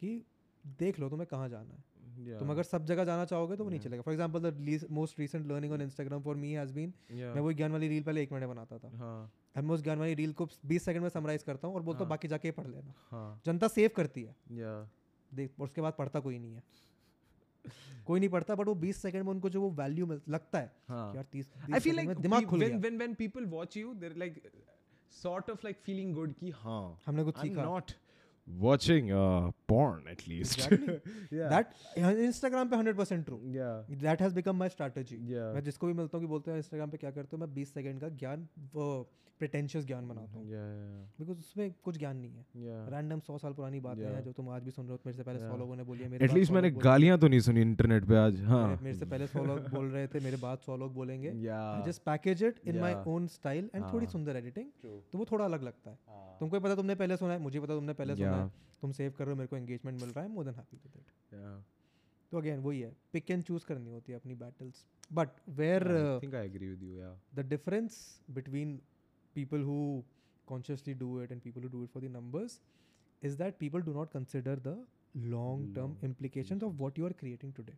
कि 0.01 0.27
देख 0.67 0.99
लो 0.99 1.09
तुम्हें 1.09 1.27
कहाँ 1.27 1.49
जाना 1.49 1.75
है। 1.75 1.85
Yeah, 2.19 2.39
तुम 2.39 2.51
अगर 2.51 2.63
सब 2.63 2.85
जगह 2.87 3.05
जाना 3.05 3.25
चाहोगे 3.25 3.57
तो 3.57 3.65
वो 3.65 3.71
नहीं 3.71 3.81
चलेगा। 3.81 4.03
For 4.03 4.15
example 4.15 4.41
the 4.43 4.87
most 4.93 5.19
recent 5.21 5.47
learning 5.47 5.73
on 5.73 5.83
Instagram 5.83 6.23
for 6.23 6.37
me 6.37 6.53
has 6.53 6.73
been 6.73 6.93
मैं 7.13 7.41
वही 7.41 7.55
ज्ञान 7.55 7.73
वाली 7.73 7.89
रील 7.89 8.03
पहले 8.03 8.23
एक 8.23 8.33
मिनट 8.33 8.49
बनाता 8.49 8.79
था। 8.79 8.91
हाँ, 8.97 9.31
मैं 9.57 9.75
उस 9.75 9.83
ज्ञान 9.83 9.99
वाली 9.99 10.15
रील 10.15 10.33
को 10.33 10.49
बीस 10.67 10.85
सेकंड 10.85 11.03
में 11.03 11.09
समराइज 11.11 11.43
करता 11.43 11.69
हूँ 11.69 11.75
और 11.77 11.83
बोलता 11.83 11.99
हूँ 11.99 12.07
हाँ. 12.07 12.11
बाकी 12.11 12.29
जाके 12.29 12.51
पढ़ 12.53 12.67
लेना। 12.67 12.95
हाँ, 13.11 13.41
जनता 13.47 13.69
सेव 13.69 13.91
करती 13.97 14.23
है। 14.23 14.35
देख 15.31 15.61
और 15.61 15.65
उसके 15.65 15.81
बाद 15.81 15.95
पढ़ता 15.99 16.21
कोई 16.21 16.39
नहीं 16.39 16.55
है। 16.55 16.63
कोई 18.07 18.21
नहीं 18.21 18.31
पढ़ता 18.31 18.55
बट 18.55 18.67
वो 18.67 18.75
20 18.77 19.03
सेकंड 19.03 19.25
में 19.25 19.31
उनको 19.31 19.49
जो 19.51 19.61
वो 19.61 19.71
वैल्यू 19.79 20.07
मिल 20.07 20.21
लगता 20.29 20.59
है 20.59 20.73
हाँ. 20.89 21.15
यार 21.15 21.25
30 21.33 21.47
I 21.69 21.81
feel 21.81 21.99
like 21.99 22.21
दिमाग 22.21 22.45
खुल 22.47 22.61
गया। 22.61 22.81
when 22.81 23.01
when 23.03 23.17
people 23.17 23.49
watch 23.55 23.77
you, 23.77 23.95
they're 24.01 24.19
like 24.23 24.37
sort 25.13 25.51
of 25.51 25.65
like 25.67 25.81
feeling 25.87 26.13
good 26.19 26.35
कि 26.41 26.51
हाँ 26.57 26.99
हमने 27.07 27.25
कुछ 27.25 27.39
सीखा। 27.39 27.65
not 27.65 27.93
watching 28.47 29.13
uh, 29.13 29.51
porn 29.67 30.03
at 30.11 30.27
least. 30.29 30.59
Exactly. 30.59 31.01
yeah. 31.33 31.49
That 31.49 31.67
Instagram 31.99 32.69
पे 32.69 32.77
100% 32.77 33.25
true 33.25 33.37
yeah. 33.37 34.01
That 34.03 34.23
has 34.23 34.35
become 34.35 34.57
my 34.57 34.69
strategy 34.69 35.17
Yeah. 35.17 35.55
मैं 35.55 35.63
जिसको 35.65 35.87
भी 35.87 35.93
मिलता 35.93 36.19
हूँ 36.19 36.25
कि 36.25 36.29
बोलते 36.29 36.51
हैं 36.51 36.59
इंस्टाग्राम 36.59 36.91
पे 36.91 36.97
क्या 36.97 37.11
करते 37.11 37.37
हो 37.37 37.47
मैं 37.47 37.55
20 37.55 37.69
सेकंड 37.69 38.01
का 38.01 38.09
ज्ञान 38.09 38.49
प्रिटेंशियस 39.41 39.87
ज्ञान 39.87 40.09
बनाता 40.09 40.33
हूँ 40.33 40.45
Yeah. 40.47 40.67
yeah, 40.67 41.19
बिकॉज़ 41.19 41.39
उसमें 41.39 41.73
कुछ 41.85 41.97
ज्ञान 41.99 42.17
नहीं 42.17 42.65
है 42.65 42.77
रैंडम 42.91 43.21
सौ 43.21 43.37
साल 43.39 43.53
पुरानी 43.53 43.81
बातें 43.81 44.03
हैं. 44.05 44.23
जो 44.25 44.33
तुम 44.33 44.49
आज 44.51 44.63
भी 44.63 44.71
सुन 44.71 44.87
रहे 44.87 44.93
हो 44.93 45.01
मेरे 45.07 45.17
से 45.17 45.23
पहले 45.23 45.39
सौ 45.41 45.57
लोगों 45.57 45.77
ने 45.77 45.85
बोली 45.85 46.05
है 46.05 46.19
100 46.21 46.51
मैंने। 46.51 46.71
गालियाँ 46.83 47.19
तो 47.19 47.29
नहीं 47.29 47.41
सुनी 47.41 47.61
इंटरनेट 47.63 48.05
पे 48.05 48.17
आज 48.17 48.41
हाँ 48.45 48.63
मेरे- 48.83 48.99
से 48.99 49.07
पहले 49.07 49.27
सौ 49.27 49.45
लोग 49.45 49.69
बोल 49.71 49.89
रहे 49.89 50.07
थे 50.07 50.21
मेरे 50.21 50.37
बाद 50.39 50.59
सौ 50.67 50.77
लोग 50.77 50.95
बोलेंगे 50.95 51.33
just 51.87 52.03
package 52.05 52.43
it 52.45 52.61
in 52.67 52.81
my 52.81 52.95
Yeah. 52.95 53.07
Own 53.09 53.27
style 53.29 53.71
and 53.75 53.85
थोड़ी 53.85 54.05
हाँ. 54.07 54.13
सुंदर 54.13 54.37
एडिटिंग 54.37 54.71
तो 55.13 55.19
वो 55.19 55.25
थोड़ा 55.33 55.45
अलग 55.45 55.63
लगता 55.63 55.91
है 55.91 55.99
हाँ. 56.09 56.37
तुमको 56.41 56.61
पता 56.61 56.75
तुमने 56.75 56.95
पहले 56.97 57.17
सुना 57.17 57.33
है 57.33 57.39
मुझे 57.41 57.61
पता 57.61 57.75
तुमने 57.75 57.93
पहले 57.95 58.17
सुना 58.17 58.43
है 58.43 58.51
तुम 58.83 58.93
सेव 58.93 59.13
कर 59.19 59.25
रहे 59.25 59.33
हो 59.33 59.39
मेरे 59.39 59.49
को 59.49 59.57
एंगेजमेंट 59.57 60.01
मिल 60.01 60.11
रहा 60.11 60.25
है 60.25 60.31
more 60.31 60.45
than 60.45 60.55
happy 60.55 60.77
with 60.77 60.97
it 60.97 61.65
तो 62.33 62.39
अगेन 62.39 62.61
वही 62.61 62.81
है 62.81 62.93
पिक 63.13 63.31
एंड 63.31 63.43
चूज़ 63.45 63.65
करनी 63.67 63.91
होती 63.91 64.13
है 64.13 64.19
अपनी 64.19 64.35
battles 64.37 64.85
but 65.13 65.29
where 65.59 65.83
I 65.87 66.21
think 66.25 66.35
I 66.35 66.45
agree 66.49 66.71
with 66.71 66.83
you. 66.87 66.95
Yeah. 66.99 67.15
The 67.35 67.47
difference 67.49 67.99
between 68.31 68.79
people 69.36 69.60
who 69.70 69.80
consciously 70.52 70.94
do 70.94 71.10
it 71.26 71.32
and 71.32 71.44
people 71.44 71.62
who 71.62 71.70
do 71.70 71.84
it 71.84 71.92
for 71.96 72.02
the 72.06 72.10
numbers 72.10 72.60
is 73.30 73.38
that 73.38 73.58
people 73.60 73.82
do 73.90 73.94
not 74.00 74.12
consider 74.12 74.56
the 74.68 74.76
long 75.36 75.64
term 75.76 75.92
Long 75.94 76.06
implications 76.10 76.64
of 76.70 76.80
what 76.80 76.98
you 76.98 77.06
are 77.10 77.14
creating 77.22 77.54
today 77.60 77.78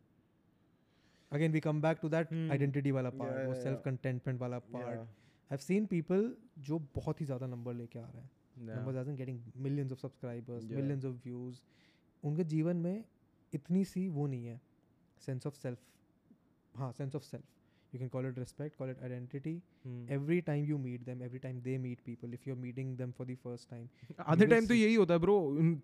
again 1.31 1.51
we 1.51 1.61
come 1.67 1.81
back 1.81 2.01
to 2.01 2.09
that 2.15 2.31
Hmm. 2.33 2.51
identity 2.55 2.91
wala 2.97 3.11
part 3.19 3.35
Yeah, 3.37 3.45
वो 3.47 3.53
yeah, 3.53 3.63
self 3.63 3.77
yeah. 3.77 3.85
contentment 3.89 4.41
wala 4.45 4.59
part 4.75 4.97
Yeah. 4.97 5.55
i've 5.55 5.63
seen 5.67 5.87
people 5.93 6.25
जो 6.69 6.79
बहुत 6.95 7.21
ही 7.21 7.25
ज़्यादा 7.25 7.47
number 7.55 7.73
लेके 7.81 7.99
आ 7.99 8.05
रहे 8.05 8.21
हैं 8.21 8.29
Yeah. 8.65 8.75
numbers 8.77 8.97
as 9.01 9.07
in 9.13 9.15
getting 9.21 9.39
millions 9.67 9.95
of 9.95 9.99
subscribers 10.05 10.67
Yeah. 10.69 10.79
millions 10.81 11.07
of 11.11 11.15
views 11.27 11.61
उनके 12.29 12.43
जीवन 12.55 12.77
में 12.87 13.03
इतनी 13.59 13.83
सी 13.93 14.07
वो 14.17 14.27
नहीं 14.27 14.45
है 14.45 14.59
सेंस 15.25 15.47
ऑफ 15.47 15.55
सेल्फ 15.61 15.79
हाँ 16.77 16.91
sense 16.97 17.15
of 17.15 17.23
self 17.23 17.45
you 17.92 17.98
can 17.98 18.08
call 18.08 18.26
it 18.26 18.38
respect 18.38 18.76
call 18.76 18.90
it 18.90 19.02
identity 19.02 19.54
Hmm. 19.86 20.00
every 20.14 20.36
time 20.46 20.64
you 20.70 20.76
meet 20.84 21.04
them 21.08 21.20
every 21.26 21.40
time 21.42 21.58
they 21.66 21.74
meet 21.82 22.00
people 22.06 22.32
if 22.38 22.46
you're 22.48 22.58
meeting 22.64 22.88
them 22.96 23.12
for 23.18 23.26
the 23.28 23.36
first 23.44 23.68
time 23.72 23.86
आधे 24.20 24.44
will 24.44 24.50
time 24.50 24.66
तो 24.66 24.74
see- 24.74 24.82
यही 24.82 24.94
होता 24.94 25.14
है 25.14 25.20
bro 25.20 25.36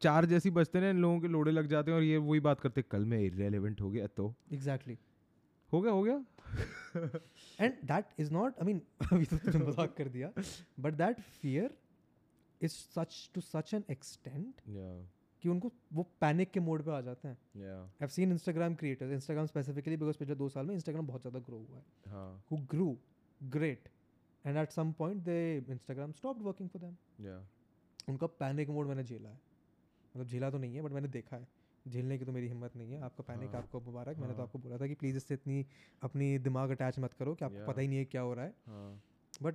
चार 0.02 0.26
जैसी 0.32 0.50
बजते 0.58 0.78
हैं 0.78 0.90
इन 0.90 1.00
लोगों 1.02 1.20
के 1.20 1.28
लोड़े 1.28 1.52
लग 1.52 1.66
जाते 1.68 1.90
हैं 1.90 1.98
और 1.98 2.04
ये 2.04 2.16
वही 2.28 2.40
बात 2.48 2.60
करते 2.60 2.80
हैं 2.80 2.88
कल 2.90 3.04
मैं 3.14 3.20
इरेलेवेंट 3.22 3.80
हो 3.80 3.90
गया 3.90 4.06
तो? 4.16 4.34
Exactly. 4.52 4.96
हो 5.72 5.80
गया 5.80 5.92
हो 5.92 6.02
गया? 6.02 6.16
And 7.60 7.72
that 7.92 8.20
is 8.20 8.32
not 8.32 8.58
I 8.60 8.66
mean 8.66 8.80
अभी 9.12 9.24
तो 9.24 9.36
तुमने 9.38 9.66
मज़ाक 9.66 9.94
कर 9.98 10.08
दिया 10.08 10.32
but 10.80 10.94
that 10.94 11.20
fear 11.40 11.74
is 12.60 12.72
such 12.72 13.30
to 13.34 13.40
such 13.40 13.74
an 13.74 13.84
extent 13.90 14.60
yeah. 14.76 15.00
कि 15.44 15.48
उनको 15.48 15.70
वो 15.92 16.02
पैनिक 16.20 16.50
के 16.50 16.60
मोड 16.60 16.82
पे 16.84 16.90
आ 16.90 17.00
जाते 17.00 17.28
हैं। 17.28 17.36
I 18.02 18.08
seen 18.08 18.32
Instagram 18.32 18.74
creators 18.74 19.12
Instagram 19.12 19.46
specifically 19.46 19.96
because 19.96 20.18
पिछले 20.18 20.34
दो 20.34 20.48
साल 20.48 20.66
में 20.66 20.74
इंस्टाग्राम 20.74 21.06
बहुत 21.06 21.20
ज़्यादा 21.20 21.38
ग्रो 21.48 21.58
हुआ 21.58 21.78
है। 21.78 22.12
हाँ। 22.12 22.44
Who 22.50 22.58
grew 22.74 22.92
great. 23.40 23.90
And 24.44 24.60
at 24.60 24.72
some 24.72 24.94
point 24.94 25.20
they 25.26 25.42
instagram 25.74 26.14
stopped 26.16 26.46
working 26.46 26.70
for 26.72 26.80
them. 26.80 26.96
Yeah. 27.26 27.42
उनका 28.08 28.26
पैनिक 28.40 28.68
मोड 28.68 28.88
मैंने 28.88 29.04
झेला 29.04 29.28
है। 29.28 29.38
मतलब 30.14 30.26
झेला 30.26 30.50
तो 30.50 30.58
नहीं 30.58 30.74
है 30.76 30.82
बट 30.82 30.92
मैंने 30.92 31.08
देखा 31.08 31.36
है। 31.36 31.46
झेलने 31.86 32.18
की 32.18 32.24
तो 32.24 32.32
मेरी 32.32 32.48
हिम्मत 32.48 32.76
नहीं 32.76 32.92
है। 32.92 33.00
आपका 33.02 33.24
पैनिक 33.28 33.50
हाँ, 33.50 33.62
आपको 33.62 33.80
मुबारक। 33.80 34.16
हाँ, 34.16 34.20
मैंने 34.20 34.34
तो 34.34 34.38
हाँ। 34.38 34.46
आपको 34.46 34.58
बोला 34.58 34.78
था 34.78 34.86
कि 34.86 34.94
प्लीज़ 34.94 35.16
इससे 35.16 35.34
इतनी 35.34 35.64
अपनी 36.02 36.38
दिमाग 36.38 36.70
अटैच 36.70 36.98
मत 36.98 37.12
करो 37.12 37.34
कि 37.34 37.44
आपको 37.44 37.58
Yeah. 37.58 37.68
पता 37.68 37.80
ही 37.80 37.88
नहीं 37.88 37.98
है 37.98 38.04
क्या 38.04 38.20
हो 38.20 38.34
रहा 38.34 38.44
है। 38.44 38.54
हाँ। 38.66 39.02
But 39.42 39.54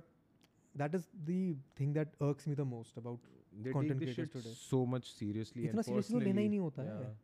that 0.74 0.94
is 0.94 1.06
the 1.20 1.62
thing 1.80 1.94
that 1.94 2.14
irks 2.22 2.48
me 2.48 2.54
the 2.54 2.60
most 2.72 2.98
about 2.98 3.20
they 3.52 3.72
Content 3.74 4.00
take 4.00 4.08
this 4.08 4.16
shit 4.16 4.54
so 4.58 4.78
much 4.90 5.08
seriously 5.12 5.64
इतना 5.68 5.82
seriously 5.86 6.12
तो 6.12 6.20
लेना 6.20 6.40
ही. 6.40 6.48
नहीं 6.48 6.58
होता 6.60 6.82
है। 6.82 7.00
yeah 7.00 7.16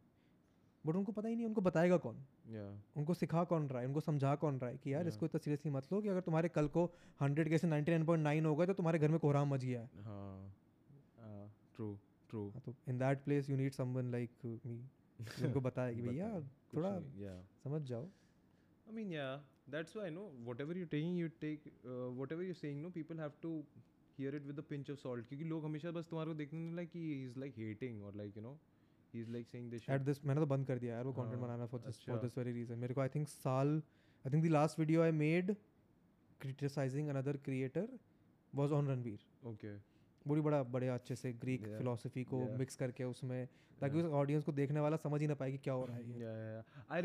बट 0.85 0.97
उनको 0.97 1.13
पता 1.13 1.29
ही 1.29 1.37
नहीं 1.37 1.47
उनको 1.47 1.61
बताएगा 1.67 1.97
कौन 2.03 2.17
yeah 2.55 2.99
उनको 2.99 3.15
सिखा 3.21 3.43
कौन 3.53 3.67
रहा 3.69 3.81
है 3.81 3.87
उनको 3.87 4.01
समझा 4.01 4.35
कौन 4.43 4.59
रहा 4.59 4.71
है 4.71 4.77
कि 4.83 4.93
यार 4.93 5.03
Yeah. 5.03 5.13
इसको 5.15 5.27
इतना 5.27 5.39
सीरियसली 5.45 5.71
मत 5.73 5.93
लो 5.93 6.01
कि 6.03 6.09
अगर 6.09 6.21
तुम्हारे 6.29 6.49
कल 6.59 6.69
को 6.77 6.85
हंड्रेड 7.23 7.49
के 7.49 7.59
से 7.59 7.67
नाइन्टी 7.67 7.93
नाइन 7.93 8.05
पॉइंट 8.07 8.23
नाइन 8.25 8.47
हो 8.47 8.55
गए 8.57 8.67
तो 8.67 8.75
तुम्हारे 8.81 8.99
घर 8.99 9.09
में 9.09 9.19
कोहराम 9.25 9.55
मच 9.55 9.65
गया 9.65 9.81
है 9.81 10.05
हाँ 10.05 10.53
हाँ 11.23 11.47
true 11.79 11.95
true 12.33 12.47
हाँ, 12.53 12.63
तो 12.67 12.75
in 12.89 12.99
that 12.99 13.25
place 13.25 13.51
you 13.51 13.57
need 13.57 13.73
someone 13.73 14.11
like 14.13 14.45
me 14.67 14.79
उनको 15.47 15.61
बताया 15.61 15.93
कि 15.93 16.03
भैया 16.03 16.29
बताए, 16.29 16.49
थोड़ा 16.75 16.95
समझ 17.65 17.83
जाओ 17.89 18.07
I 18.87 18.93
mean, 18.97 19.09
yeah, 19.11 19.31
that's 19.75 19.95
why 19.99 20.09
no. 20.17 20.25
Whatever 20.49 20.75
you're 20.81 20.91
taking, 20.91 21.15
you 21.21 21.29
take. 21.45 21.65
Uh, 21.93 22.11
whatever 22.19 22.45
you're 22.49 22.59
saying, 22.59 22.83
no. 22.83 22.91
People 22.97 23.23
have 23.23 23.33
hear 24.19 24.33
it 24.39 24.47
with 24.51 24.59
a 24.61 24.67
pinch 24.73 24.91
of 24.95 24.99
salt. 25.01 25.29
क्योंकि 25.29 25.45
लोग 25.53 25.65
हमेशा 25.65 25.91
बस 25.99 26.07
तुम्हारे 26.11 26.31
को 26.31 26.35
देखने 26.39 26.61
में 26.61 26.75
like 26.79 26.91
कि 26.93 27.03
he's 27.13 27.37
like 27.45 27.59
hating 27.65 28.01
or 28.09 28.13
like 28.21 28.37
you 28.41 28.45
know, 28.47 28.55
he's 29.15 29.33
like 29.37 29.51
saying 29.55 29.71
this 29.75 29.89
at 29.91 30.01
this 30.11 30.25
मैंने 30.25 30.41
तो 30.41 30.47
बंद 30.55 30.67
कर 30.67 30.79
दिया 30.79 30.95
यार 30.95 31.05
वो 31.05 31.13
कंटेंट 31.13 31.35
हाँ, 31.35 31.43
बनाना 31.43 31.67
for 31.73 31.81
this 31.87 32.01
for. 32.07 32.19
This 32.23 32.39
very 32.39 32.53
reason 32.53 32.79
मेरे 32.79 32.95
को 32.95 33.01
आई 33.01 33.09
थिंक 33.15 33.29
साल 33.29 33.75
I 34.25 34.33
think 34.33 34.45
the 34.45 34.51
last 34.53 34.79
video 34.79 35.03
I 35.03 35.13
made 35.25 35.55
criticising 36.41 37.09
another 37.09 37.37
creator 37.45 37.89
was 38.53 38.73
on 38.73 38.89
Ranveer 38.89 39.25
Okay. 39.53 39.75
बड़ी 40.29 40.41
बड़ा 40.43 40.63
बड़े 40.75 40.89
अच्छे 40.89 41.15
से 41.17 41.33
ग्रीक 41.45 41.61
Yeah, 41.67 41.77
फिलोसफी 41.79 42.23
को 42.31 42.39
yeah. 42.45 42.59
मिक्स 42.59 42.77
करके 42.77 43.05
उसमें 43.05 43.47
ताकि. 43.81 43.99
उस 44.03 44.05
ऑडियंस 44.21 44.45
को 44.45 44.53
देखने 44.53 44.81
वाला 44.81 44.97
समझ 45.03 45.21
ही 45.21 45.27
ना 45.27 45.35
पाए 45.43 45.51
कि 45.53 45.59
क्या 45.67 45.75
हो 45.75 45.85
रहा 45.87 45.97
है 45.97 46.03
Yeah, 46.03 46.17
ये 46.19 46.25
yeah, 46.25 46.57
yeah. 46.57 47.03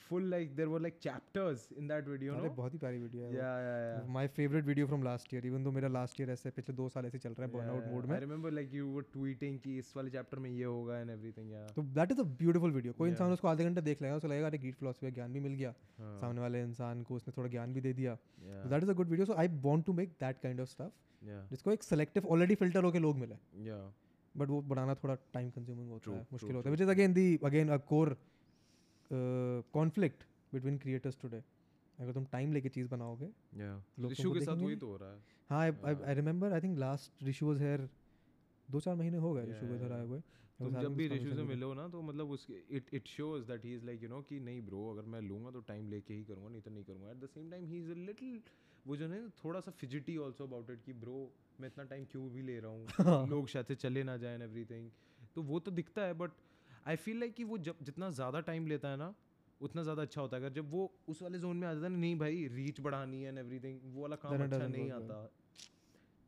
Full 0.00 0.26
like 0.32 0.52
there 0.56 0.68
were 0.70 0.78
like 0.80 0.98
chapters 1.04 1.62
in 1.80 1.88
that 1.90 2.06
video, 2.10 2.34
अरे 2.34 2.48
no? 2.48 2.54
बहुत 2.56 2.74
ही 2.74 2.78
प्यारी 2.78 2.98
वीडियो 2.98 3.24
है 3.24 3.32
Yeah, 3.32 3.56
yeah, 3.64 3.78
yeah. 3.80 4.04
My 4.12 4.28
favourite 4.36 4.64
video 4.66 4.86
from 4.86 5.02
last 5.04 5.34
year 5.34 5.46
even 5.46 5.64
though 5.64 5.70
मेरा 5.78 5.88
लास्ट 5.88 6.20
ईयर 6.20 6.30
ऐसे 6.30 6.50
पिछले 6.58 6.74
दो 6.76 6.88
साल 6.94 7.06
ऐसे 7.06 7.18
चल 7.18 7.34
रहा 7.38 7.46
है 7.46 7.52
बर्नआउट 7.52 7.90
मोड 7.92 8.04
I 8.04 8.10
में 8.10 8.20
remember 8.24 8.52
like 8.58 8.76
you 8.78 8.86
were 8.94 9.04
tweeting 9.16 9.58
कि 9.64 9.76
इस 9.78 9.92
वाले 9.96 10.10
chapter 10.16 10.38
में 10.44 10.48
ये 10.50 10.64
होगा 10.64 11.00
and 11.02 11.14
everything. 11.16 11.50
Yeah. 11.56 11.66
तो 11.74 11.82
that 11.98 12.12
is 12.12 12.20
a 12.20 12.24
beautiful 12.42 12.72
video 12.78 12.92
कोई. 13.00 13.10
इंसान 13.10 13.32
उसको 13.32 13.48
आधे 13.48 13.64
घंटे 13.64 13.80
देख 13.90 14.02
लेगा 14.02 14.16
उसको 14.16 14.28
लगेगा 14.28 14.46
अरे 14.46 14.58
ग्रीक 14.58 14.76
फिलोसफी 14.76 15.06
का 15.06 15.14
ज्ञान 15.14 15.32
भी 15.32 15.40
मिल 15.40 15.54
गया 15.54 15.74
हाँ, 15.98 16.16
सामने 16.20 16.40
वाले 16.40 16.62
इंसान 16.62 17.02
को 17.10 17.14
उसने 17.16 17.34
थोड़ा 17.36 17.48
ज्ञान 17.56 17.74
भी 17.74 17.80
दे 17.80 17.92
दिया. 18.00 18.16
That 18.46 18.82
is 18.82 18.90
a 18.90 18.94
good 19.02 19.08
video 19.10 19.26
so 19.26 19.34
I 19.44 19.48
want 19.68 19.84
to 19.86 19.92
make 20.00 20.16
that 20.20 20.40
kind 20.42 20.60
of 20.60 20.68
stuff. 20.68 20.90
जिसको 21.50 21.72
एक 21.72 21.82
सेलेक्टिव 21.82 22.26
ऑलरेडी 22.32 22.54
फ़िल्टर 22.54 22.84
होके 22.84 22.98
लोग 22.98 23.16
मिले 23.18 23.38
Yeah. 23.68 23.84
बट 24.34 24.48
वो 24.48 24.60
बनाना 24.70 24.94
थोड़ा 24.94 25.14
टाइम 25.34 25.50
कंज्यूमिंग 25.50 25.90
होता 25.90 26.10
है 26.10 26.26
मुश्किल 26.32 26.54
होता 26.54 26.68
है 26.68 26.70
which 26.70 26.80
is 26.80 26.90
again 26.90 27.12
the 27.12 27.38
again 27.44 27.68
a 27.68 27.76
core 27.92 28.16
conflict 29.10 30.24
between 30.52 30.78
creators 30.78 31.18
today 31.20 31.42
अगर 31.98 32.12
तुम 32.12 32.24
टाइम 32.24 32.52
लेके 32.52 32.68
चीज़ 32.68 32.88
बनाओगे 32.88 33.30
ऋषु 34.00 34.32
के 34.32 34.40
साथ 34.40 34.56
वही 34.56 34.76
तो 34.76 34.86
हो 34.86 34.96
रहा 34.96 35.12
है. 35.12 35.22
हाँ 35.50 35.60
I. 35.60 35.94
I 35.94 36.14
remember 36.14 36.52
I 36.52 36.60
think 36.60 36.78
last 36.78 37.22
Rishu 37.24 37.46
was 37.46 37.60
here 37.60 37.88
दो 38.70 38.80
चार 38.80 38.94
महीने 38.94 39.18
हो 39.18 39.32
गए 39.32 39.46
ऋषु 39.46 39.66
को 39.66 39.74
इधर 39.74 39.92
आए 39.92 40.04
हुए। 40.06 40.20
तुम 40.58 40.80
जब 40.80 40.96
भी 40.96 41.08
ऋषु 41.08 41.34
से 41.34 41.42
मिलो 41.42 41.72
ना 41.74 41.88
तो 41.88 42.02
मतलब 42.02 42.30
उसके 42.30 42.76
it 42.76 42.94
it 42.94 43.08
shows 43.08 43.44
that 43.44 43.64
he 43.64 43.74
is 43.74 43.84
like 43.86 44.02
you 44.02 44.08
know 44.08 44.20
कि 44.22 44.40
नहीं 44.40 44.60
ब्रो 44.62 44.90
अगर 44.90 45.02
मैं 45.02 45.20
लूँगा 45.20 45.50
तो 45.50 45.60
टाइम 45.60 45.88
लेके 45.88 46.14
ही 46.14 46.24
करूँगा 46.24 46.48
नहीं 46.48 46.62
तो 46.62 46.70
नहीं 46.70 46.84
करूँगा। 46.84 47.10
At 47.10 47.16
the 47.16 47.26
same 47.26 47.50
time 47.50 47.64
he 47.64 47.78
is 47.78 47.90
a 47.90 47.94
little 47.94 48.40
वो 48.86 48.96
जो 48.96 49.08
है 49.08 49.28
थोड़ा 49.28 49.60
सा 49.60 49.70
फिजिटी 49.70 50.16
आल्सो 50.16 50.44
अबाउट 50.44 50.70
इट 50.70 50.82
कि 50.82 50.92
ब्रो 50.92 51.32
मैं 51.60 51.68
इतना 51.68 51.84
टाइम 51.84 52.04
क्यों 52.04 52.30
भी 52.30 52.42
ले 52.42 52.60
रहा 52.60 52.70
हूँ? 52.70 52.86
लोग 53.28 53.48
शायद 53.48 53.66
से 53.66 53.74
चले 53.74 54.02
ना 54.02 54.16
जाए 54.16 54.38
एवरीथिंग 54.42 54.90
तो 55.34 55.42
वो 55.42 55.60
तो 55.60 55.70
दिखता 55.70 56.02
है 56.02 56.14
बट 56.14 56.30
आई 56.88 56.96
फील 56.96 57.18
लाइक 57.20 57.34
कि 57.34 57.44
वो 57.44 57.58
जब 57.58 57.76
जितना 57.82 58.10
ज़्यादा 58.10 58.40
टाइम 58.40 58.66
लेता 58.66 58.88
है 58.88 58.96
ना 58.96 59.14
उतना 59.62 59.82
ज़्यादा 59.82 60.02
अच्छा 60.02 60.20
होता 60.20 60.36
है। 60.36 60.42
अगर 60.42 60.54
जब 60.54 60.70
वो 60.70 60.92
उस 61.08 61.22
वाले 61.22 61.38
जोन 61.38 61.56
में 61.56 61.68
आ 61.68 61.74
जाता 61.74 61.86
है 61.86 61.92
ना, 61.92 61.98
नहीं 61.98 62.18
भाई 62.18 62.46
रीच 62.46 62.80
बढ़ानी 62.80 63.22
है 63.22 63.28
एंड 63.28 63.38
एवरीथिंग 63.38 63.80
वो 63.84 64.02
वाला 64.02 64.16
काम 64.16 64.42
अच्छा 64.42 64.56
doesn't 64.56 64.70
नहीं 64.70 64.90
आता। 64.90 65.30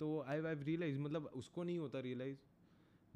तो 0.01 0.21
आई 0.21 0.41
आई 0.41 0.55
रियलाइज़ 0.55 0.99
मतलब 0.99 1.25
उसको 1.25 1.63
नहीं 1.63 1.79
होता 1.79 2.01
रियलाइज़ 2.01 2.39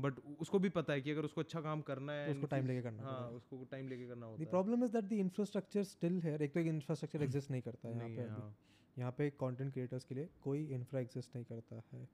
बट 0.01 0.19
उसको 0.41 0.59
भी 0.59 0.69
पता 0.69 0.93
है 0.93 1.01
कि 1.01 1.11
अगर 1.11 1.25
उसको 1.25 1.41
अच्छा 1.41 1.61
काम 1.61 1.81
करना 1.81 2.13
है 2.13 2.27
तो 2.27 2.33
उसको 2.33 2.47
फिर- 2.47 2.67
लेके 2.67 2.83
करना 2.83 3.03
हाँ 3.03 3.29
उसको 3.31 3.65
टाइम 3.71 3.89
लेके 3.89 4.09
करना 4.09 4.27
होता 4.27 4.43
है। 4.43 4.51
Problem 4.51 4.85
is 4.85 4.93
that 4.93 5.05
the 5.05 5.13
infrastructure 5.13 5.83
still 5.83 6.21
है 6.21 6.39
एक 6.43 6.55
तो 6.55 6.61
एक 6.61 6.67
इंफ्रास्ट्रक्चर 6.67 7.23
एग्जिस्ट 7.23 7.51
नहीं 7.51 7.63
करता 7.63 7.89
है 7.89 7.95
यहाँ 7.95 8.09
पे 8.09 8.23
है 8.23 8.55
यहाँ 8.99 9.13
पे 9.13 9.31
कंटेंट 9.31 9.73
क्रिएटर्स 9.73 10.05
के 10.05 10.15
लिए 10.15 10.29
कोई 10.43 10.67
इंफ्रा 10.67 11.01
एग्जिस्ट 11.01 11.35
नहीं 11.35 11.45
करता 11.45 11.83
है। 11.93 12.09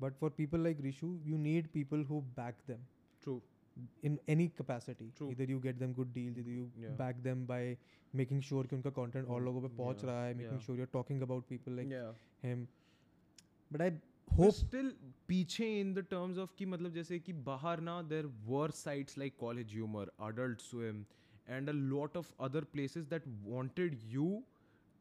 But 0.00 0.14
for 0.14 0.30
people 0.30 0.60
like 0.60 0.80
Rishu 0.80 1.20
you 1.22 1.36
need 1.36 1.68
people 1.68 2.04
who 2.04 2.20
back 2.20 2.56
them 2.66 2.86
true. 3.22 3.40
In 4.04 4.18
any 4.28 4.46
capacity 4.48 5.12
इधर 5.30 5.50
you 5.50 5.60
get 5.60 5.76
them 5.76 5.92
good 5.94 6.12
deal 6.12 6.38
you 6.48 6.64
back 6.98 7.22
them 7.22 7.46
by 7.46 7.76
making 8.14 8.42
sure 8.42 8.66
कि 8.66 8.76
उनका 8.76 8.90
कॉन्टेंट 8.90 9.26
और 9.26 9.42
लोगों 9.42 9.62
पर 9.62 9.76
पहुँच 9.76 10.04
रहा 10.04 10.24
है 10.24 10.34
making 10.34 10.60
sure 10.60 10.78
you're 10.78 10.88
talking 10.92 11.22
about 11.22 11.48
people 11.48 11.72
like 11.72 11.88
him 12.42 12.66
but 13.72 13.80
I 13.80 13.90
hope 14.38 14.50
still 14.54 14.90
पीछे 15.28 15.66
इन 15.80 15.92
द 15.94 15.98
टर्म्स 16.10 16.38
ऑफ़ 16.38 16.54
कि 16.58 16.66
मतलब 16.66 16.92
जैसे 16.92 17.18
कि 17.18 17.32
बाहर 17.48 17.80
ना 17.80 18.00
there 18.02 18.26
were 18.46 18.70
sites 18.70 19.18
like 19.18 19.36
College 19.40 19.72
Humor 19.72 20.10
Adult 20.20 20.60
Swim 20.60 21.04
and 21.48 21.68
a 21.68 21.72
lot 21.72 22.16
of 22.16 22.32
other 22.40 22.64
places 22.64 23.04
that 23.04 23.22
wanted 23.26 23.98
you 24.04 24.42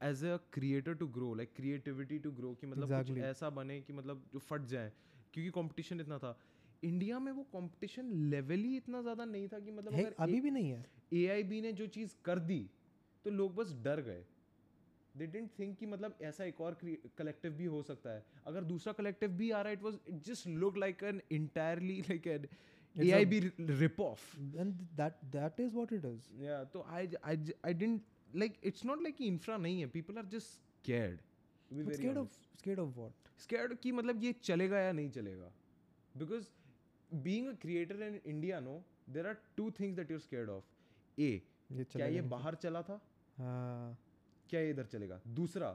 as 0.01 0.23
a 0.25 0.37
creator 0.53 0.93
to 0.93 1.07
grow 1.07 1.33
like 1.33 1.53
creativity 1.55 2.19
to 2.19 2.31
grow 2.31 2.53
कि 2.61 2.67
मतलब 2.67 3.17
ऐसा 3.19 3.49
बने 3.49 3.79
कि 3.81 3.93
मतलब 3.93 4.39
फट 4.39 4.65
जाए 4.65 4.91
क्योंकि 5.33 5.49
कॉम्पिटिशन 5.49 5.99
इतना 6.01 6.17
था। 6.17 6.37
इंडिया 6.83 7.19
में 7.19 7.31
वो 7.31 7.43
कंपटीशन 7.53 8.11
लेवल 8.29 8.63
ही 8.63 8.75
इतना 8.77 9.01
ज़्यादा 9.01 9.25
नहीं 9.25 9.47
था 9.47 9.59
कि 9.59 9.71
मतलब 9.71 9.93
अगर 9.93 10.15
अभी 10.19 10.39
भी 10.41 10.51
नहीं 10.51 10.69
है। 10.69 10.85
ए 11.13 11.61
ने 11.61 11.71
जो 11.73 11.87
चीज़ 11.89 12.15
कर 12.25 12.39
दी 12.41 12.59
तो 13.25 13.31
लोग 13.31 13.55
बस 13.55 13.73
डर 13.83 14.01
गए। 14.01 14.23
दे 15.15 15.27
डेंट 15.27 15.49
थिंक 15.59 15.77
कि 15.77 15.85
मतलब 15.85 16.17
ऐसा 16.21 16.43
एक 16.43 16.61
और 16.61 16.77
कलेक्टिव 17.17 17.51
भी 17.53 17.65
हो 17.65 17.81
सकता 17.83 18.09
है। 18.09 18.23
अगर 18.47 18.63
दूसरा 18.63 18.93
कलेक्टिव 18.93 19.29
भी 19.31 19.49
आ 19.51 19.61
रहा 19.61 19.69
है 19.69 19.77
it 19.77 19.83
was 19.83 19.99
it 20.09 20.23
just 20.25 20.47
look 20.47 20.77
like 20.77 21.03
an 21.03 21.21
entirely 21.31 21.99
like 22.09 22.27
an 22.27 22.47
A 22.95 23.11
I 23.11 23.25
B 23.25 23.39
rip 23.39 23.99
off 24.01 24.23
that 24.97 25.21
that 25.35 25.59
is 25.65 25.75
what 25.75 25.93
it 25.97 26.05
is. 26.05 26.31
या 26.41 26.63
तो 26.73 26.85
I 26.89 27.07
I 27.25 27.73
didn't 27.73 28.01
like 28.35 28.59
it's 28.63 28.85
not 28.85 29.01
like 29.03 29.21
infra 29.21 29.57
नहीं 29.57 29.79
है 29.79 29.87
people 29.89 30.17
are 30.17 30.25
just 30.33 30.61
scared 30.81 31.21
scared 31.93 32.17
of 32.17 32.33
scared 32.57 32.79
of 32.81 32.97
what? 32.97 33.31
Scared 33.39 33.73
कि 33.83 33.91
मतलब 33.91 34.23
ये 34.23 34.31
चलेगा 34.43 34.79
या 34.79 34.91
नहीं 34.91 35.09
चलेगा। 35.11 35.51
Because 36.15 36.49
being 37.13 37.47
a 37.47 37.53
creator 37.61 38.01
in 38.03 38.19
India 38.25 38.59
no 38.59 38.81
there 39.09 39.27
are 39.27 39.37
two 39.57 39.69
things 39.79 39.95
that 39.95 40.11
you're 40.11 40.19
scared 40.19 40.49
of 40.49 41.21
a 41.21 41.41
क्या 41.71 42.05
ये 42.07 42.21
बाहर 42.29 42.55
चला 42.55 42.81
था? 42.81 42.99
हाँ। 43.37 43.97
क्या 44.49 44.59
ये 44.59 44.69
इधर 44.69 44.85
चलेगा? 44.85 45.19
दूसरा 45.27 45.71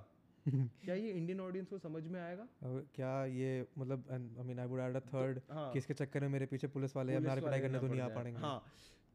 क्या 0.48 0.94
ये 0.94 1.10
इंडियन 1.10 1.40
ऑडियंस 1.40 1.68
को 1.68 1.78
समझ 1.78 2.02
में 2.06 2.20
आएगा? 2.20 2.46
क्या 2.94 3.24
ये 3.24 3.66
मतलब 3.78 4.04
I 4.12 4.44
mean 4.44 4.58
I 4.58 4.66
would 4.66 4.80
add 4.80 4.96
a 4.96 5.00
third 5.06 5.40
कि 5.48 5.78
इसके 5.78 5.94
चक्कर 5.94 6.20
में 6.20 6.28
मेरे 6.28 6.46
पीछे 6.46 6.66
पुलिस 6.76 6.96
वाले 6.96 7.14
पुलिस 7.14 7.28
नारे 7.28 7.40
पिटाई 7.40 7.60
करने 7.60 7.80
तो 7.80 7.86
नहीं 7.86 8.00
आ 8.00 8.08
पाएँगे। 8.08 8.40
हाँ। 8.40 8.62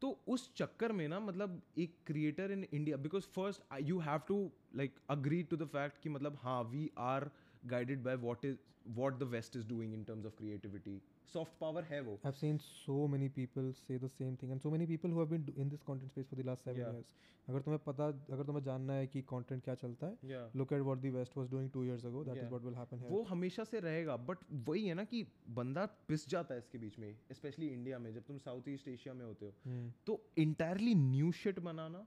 तो 0.01 0.09
उस 0.27 0.51
चक्कर 0.55 0.91
में 0.91 1.07
ना 1.07 1.19
मतलब 1.19 1.61
एक 1.77 1.95
creator 2.07 2.51
in 2.51 2.65
India 2.71 2.97
because 2.97 3.27
first 3.35 3.61
you 3.81 3.99
have 3.99 4.19
to 4.27 4.37
like 4.75 4.95
agree 5.09 5.41
to 5.43 5.57
the 5.57 5.67
fact 5.73 6.01
कि 6.03 6.09
मतलब 6.09 6.37
हाँ 6.41 6.61
we 6.71 6.89
are 6.97 7.29
guided 7.65 8.03
by 8.03 8.15
what 8.25 8.45
is 8.45 8.57
what 8.87 9.19
the 9.19 9.23
West 9.33 9.55
is 9.55 9.67
doing 9.67 9.93
in 9.93 10.03
terms 10.03 10.25
of 10.25 10.35
creativity 10.37 11.01
soft 11.33 11.59
power 11.59 11.83
है 11.91 11.99
वो 12.07 12.17
I've 12.29 12.39
seen 12.39 12.57
so 12.69 12.95
many 13.13 13.29
people 13.37 13.69
say 13.81 13.97
the 14.05 14.09
same 14.15 14.35
thing 14.41 14.51
and 14.55 14.63
so 14.65 14.71
many 14.75 14.87
people 14.93 15.13
who 15.15 15.19
have 15.23 15.29
been 15.35 15.45
in 15.63 15.69
this 15.75 15.83
content 15.91 16.11
space 16.15 16.27
for 16.31 16.39
the 16.41 16.45
last 16.49 16.67
seven 16.69 16.81
Yeah. 16.81 16.91
years. 16.97 17.13
अगर 17.47 17.61
तुम्हें 17.61 17.79
पता 17.85 18.05
अगर 18.33 18.43
तुम्हें 18.45 18.63
जानना 18.63 18.93
है 18.93 19.07
कि 19.13 19.21
content 19.31 19.63
क्या 19.63 19.75
चलता 19.83 20.07
है 20.07 20.41
at 20.53 20.83
what 20.89 21.01
the 21.05 21.11
West 21.15 21.35
was 21.39 21.49
doing 21.53 21.69
two 21.71 21.83
years 21.87 22.05
ago. 22.09 22.23
That 22.29 22.37
is 22.37 22.43
Yeah. 22.43 22.51
what 22.55 22.67
will 22.67 22.77
happen 22.81 22.99
here. 22.99 23.11
वो 23.11 23.21
हमेशा 23.31 23.63
से 23.71 23.79
रहेगा 23.87 24.15
बट 24.29 24.45
वही 24.69 24.87
है 24.87 24.93
ना 24.99 25.03
कि 25.13 25.23
बंदा 25.59 25.85
पिस 26.07 26.27
जाता 26.29 26.53
है 26.53 26.59
इसके 26.65 26.77
बीच 26.85 26.99
में 26.99 27.09
स्पेशली 27.39 27.67
इंडिया 27.79 27.99
में 27.99 28.11
जब 28.13 28.23
तुम 28.27 28.37
साउथ 28.47 28.69
ईस्ट 28.75 28.87
एशिया 28.87 29.13
में 29.13 29.25
होते 29.25 29.45
हो 29.45 29.53
Hmm. 29.69 29.89
तो 30.07 30.19
इंटायरली 30.45 30.95
न्यू 31.07 31.31
शिट 31.43 31.59
बनाना 31.69 32.05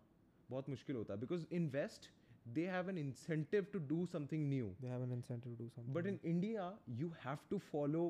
बहुत 0.51 0.68
मुश्किल 0.68 0.97
होता 0.97 1.14
है 1.14 1.20
because 1.20 1.47
in 1.55 1.68
West 1.74 2.10
they 2.56 2.66
have 2.68 2.88
an 2.90 2.98
incentive 2.98 3.66
to 3.72 3.78
do 3.93 4.05
something 4.06 4.48
new 4.48 4.74
They 4.82 4.90
have 4.94 5.05
an 5.06 5.12
incentive 5.18 5.55
to 5.56 5.62
do 5.62 5.68
something. 5.68 5.94
But 5.94 6.06
in 6.06 6.18
India 6.32 6.76
you 6.98 7.09
have 7.24 7.38
to 7.51 7.59
follow 7.70 8.02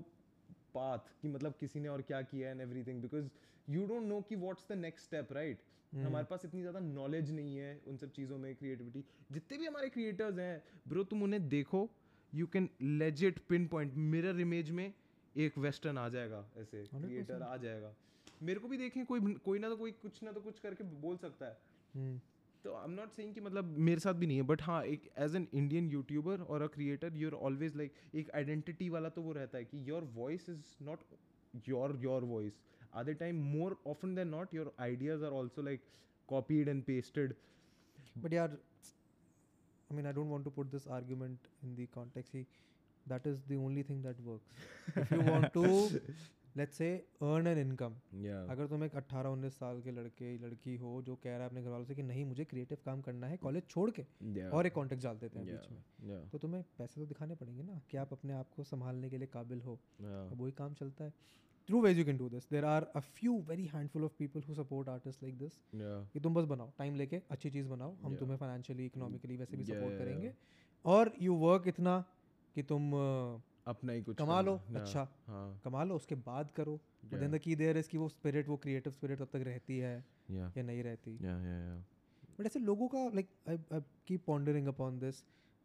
path 0.74 1.12
कि 1.22 1.28
मतलब 1.28 1.54
किसी 1.60 1.80
ने 1.80 1.88
और 1.88 2.02
क्या 2.02 2.20
किया 2.22 2.50
and 2.50 2.60
everything 2.60 3.02
because 3.02 3.28
you 3.68 3.86
don't 3.86 4.02
know 4.02 4.20
कि 4.20 4.36
what's 4.36 4.66
the 4.68 4.78
next 4.78 5.06
step 5.06 5.32
right 5.32 5.62
हमारे 5.92 6.26
पास 6.30 6.44
इतनी 6.44 6.60
ज़्यादा 6.60 6.80
नॉलेज 6.80 7.30
नहीं 7.30 7.56
है 7.56 7.80
उन 7.86 7.96
सब 7.96 8.10
चीज़ों 8.12 8.38
में 8.38 8.54
क्रिएटिविटी 8.56 9.04
जितने 9.32 9.58
भी 9.58 9.66
हमारे 9.66 9.88
क्रिएटर्स 9.88 10.38
हैं 10.38 10.62
ब्रो 10.88 11.04
तुम 11.04 11.22
उन्हें 11.22 11.48
देखो 11.48 11.88
you 12.32 12.46
can 12.46 12.68
legit 12.82 13.38
pinpoint 13.68 13.94
mirror 13.94 14.40
image 14.40 14.70
में 14.70 14.92
एक 15.34 15.58
वेस्टर्न 15.58 15.98
आ 15.98 16.08
जाएगा 16.08 16.44
ऐसे 16.58 16.84
क्रिएटर 16.86 17.42
आ 17.42 17.56
जाएगा। 17.56 17.94
मेरे 18.42 18.60
को 18.60 18.68
भी 18.68 18.76
देखें 18.76 19.04
कोई 19.06 19.34
कोई 19.44 19.58
ना 19.58 19.68
तो 19.68 19.76
कोई 19.76 19.92
कुछ 19.92 20.22
ना 20.22 20.32
तो 20.32 20.40
कुछ 20.40 20.58
करके 20.58 20.84
बोल 21.02 21.16
सकता 21.16 21.46
है। 21.46 21.58
हम्म, 21.94 22.20
तो 22.66 22.74
आई 22.74 22.84
एम 22.84 22.90
नॉट 22.90 23.12
सेइंग 23.12 23.34
कि 23.34 23.40
मतलब 23.40 23.74
मेरे 23.88 24.00
साथ 24.00 24.14
भी 24.20 24.26
नहीं 24.26 24.36
है 24.36 24.42
बट 24.52 24.62
हाँ 24.62 24.82
एक 24.94 25.10
एज 25.26 25.36
एन 25.36 25.48
इंडियन 25.54 25.90
यूट्यूबर 25.90 26.40
और 26.42 26.62
a 26.62 26.66
creator 26.76 27.16
you're 27.16 27.34
always 27.48 27.76
like 27.76 27.94
एक 28.14 28.30
आइडेंटिटी 28.34 28.88
वाला 28.90 29.08
तो 29.18 29.22
वो 29.22 29.32
रहता 29.32 29.58
है 29.58 29.64
कि 29.64 29.82
your 29.90 30.10
voice 30.14 30.48
is 30.50 30.74
not 30.84 31.04
your 31.68 31.98
your 32.02 32.24
voice 32.34 32.60
आधे 32.94 33.14
time 33.24 33.42
more 33.56 33.76
often 33.86 34.14
than 34.14 34.28
not 34.28 34.54
your 34.54 34.74
ideas 34.80 35.24
are 35.24 35.40
also 35.42 35.62
like 35.62 35.82
copied 36.28 36.68
and 36.68 36.82
pasted 36.84 37.34
but 38.18 38.32
yeah, 38.32 38.48
I 39.90 39.94
mean, 39.94 40.06
I 40.06 40.12
don't 40.12 40.28
want 40.28 40.44
to 40.44 40.50
put 40.50 40.70
this 40.70 40.86
argument 40.86 41.38
in 41.62 41.74
the 41.76 41.86
context. 41.94 42.32
See, 42.32 42.46
that 43.06 43.26
is 43.26 43.38
the 43.48 43.56
only 43.56 43.82
thing 43.82 44.02
that 44.02 44.20
works. 44.20 44.46
if 44.96 45.10
you 45.10 45.20
want 45.20 45.52
to, 45.52 46.00
say, 46.64 46.98
earn 47.22 47.54
an 47.54 47.70
income. 47.70 47.92
या 48.14 48.42
अगर 48.42 48.66
तुम 48.66 48.84
एक 48.84 48.94
18 48.94 49.28
19 49.28 49.52
साल 49.52 49.82
के 49.82 49.90
लड़के 49.90 50.38
लड़की 50.38 50.76
हो 50.76 51.02
जो 51.02 51.16
कह 51.16 51.30
रहा 51.30 51.38
है 51.38 51.46
अपने 51.46 51.62
घर 51.62 51.70
वालों 51.70 51.84
से 51.84 51.94
कि 51.94 52.02
नहीं 52.02 52.24
मुझे 52.24 52.44
क्रिएटिव 52.44 52.78
काम 52.84 53.00
करना 53.00 53.26
है 53.26 53.36
कॉलेज 53.36 53.62
छोड़ 53.68 53.90
के 53.90 54.06
yeah. 54.32 54.52
और 54.52 54.66
एक 54.66 54.72
कॉन्टेक्ट 54.72 55.02
डाल 55.02 55.18
देते 55.18 55.38
हैं 55.38 55.48
बीच 55.48 55.70
में। 55.70 56.10
या 56.10 56.24
तो 56.24 56.38
तुम्हें 56.38 56.64
पैसे 56.78 57.00
तो 57.00 57.06
दिखाने 57.06 57.34
पड़ेंगे 57.34 57.62
ना 57.62 57.80
कि 57.90 57.96
आप 57.96 58.12
अपने 58.12 58.32
आप 58.32 58.50
को 58.56 58.64
संभालने 58.64 59.10
के 59.10 59.18
लिए 59.18 59.26
काबिल 59.26 59.60
हो। 59.60 59.74
अब 60.00 60.38
वही 60.40 60.52
काम 60.52 60.74
चलता 60.74 61.04
है। 61.04 61.10
Through 61.68 61.80
ways 61.80 61.98
you 61.98 62.04
can 62.04 62.16
do 62.16 62.28
this 62.28 62.50
there 62.50 62.64
are 62.64 62.84
a 62.84 63.00
few 63.00 63.40
very 63.40 63.66
handful 63.66 64.04
of 64.04 64.12
people 64.18 64.42
who 64.42 64.54
support 64.54 64.88
artist 64.88 65.22
like 65.22 65.38
this 65.38 65.52
कि 65.74 66.20
तुम 66.20 66.34
बस 66.34 66.44
बनाओ 66.44 66.72
टाइम 66.78 66.94
लेके 66.94 67.22
अच्छी 67.30 67.50
चीज़ 67.50 67.68
बनाओ। 67.68 67.94
हम 67.94 68.06
Yeah. 68.06 68.18
तुम्हें 68.18 68.36
फाइनेंशियली 68.36 68.86
इकोनॉमिकली 68.86 69.36
वैसे 69.36 69.56
भी 69.56 69.64
सपोर्ट 69.64 69.84
yeah, 69.84 69.98
करेंगे। 69.98 70.34
और 70.84 71.12
यू 71.22 71.34
वर्क 71.34 71.68
इतना 71.68 72.04
कि 72.54 72.62
तुम 72.62 72.90
uh, 72.90 73.45
अपना 73.66 73.92
ही 73.92 74.02
कुछ 74.02 74.16
कमा 74.16 74.40
लो 74.40 74.54
अच्छा। 74.76 75.08
हाँ 75.26 75.60
कमा 75.64 75.84
लो 75.84 75.96
उसके 75.96 76.14
बाद 76.14 76.50
करो. 76.50 76.80
Then 77.04 77.30
the 77.30 77.38
key 77.38 77.56
there 77.56 77.76
is 77.78 77.88
कि 77.88 77.98
वो 77.98 78.08
स्पिरिट 78.08 78.48
वो 78.48 78.56
क्रिएटिव 78.56 78.92
स्पिरिट 78.92 79.18
तब 79.18 79.28
तक 79.32 79.42
रहती 79.46 79.78
है 79.78 80.04
या 80.30 80.62
नहीं 80.62 80.82
रहती। 80.82 81.18
या 81.24 81.38
या 81.40 81.58
या 81.58 81.76
बट 82.38 82.46
ऐसे 82.46 82.58
लोगों 82.58 82.88
का 82.88 83.04
like 83.14 83.28
I 83.48 83.58
I 83.72 83.80
keep 84.06 84.24
pondering 84.26 84.66
upon 84.66 84.98
this 84.98 85.22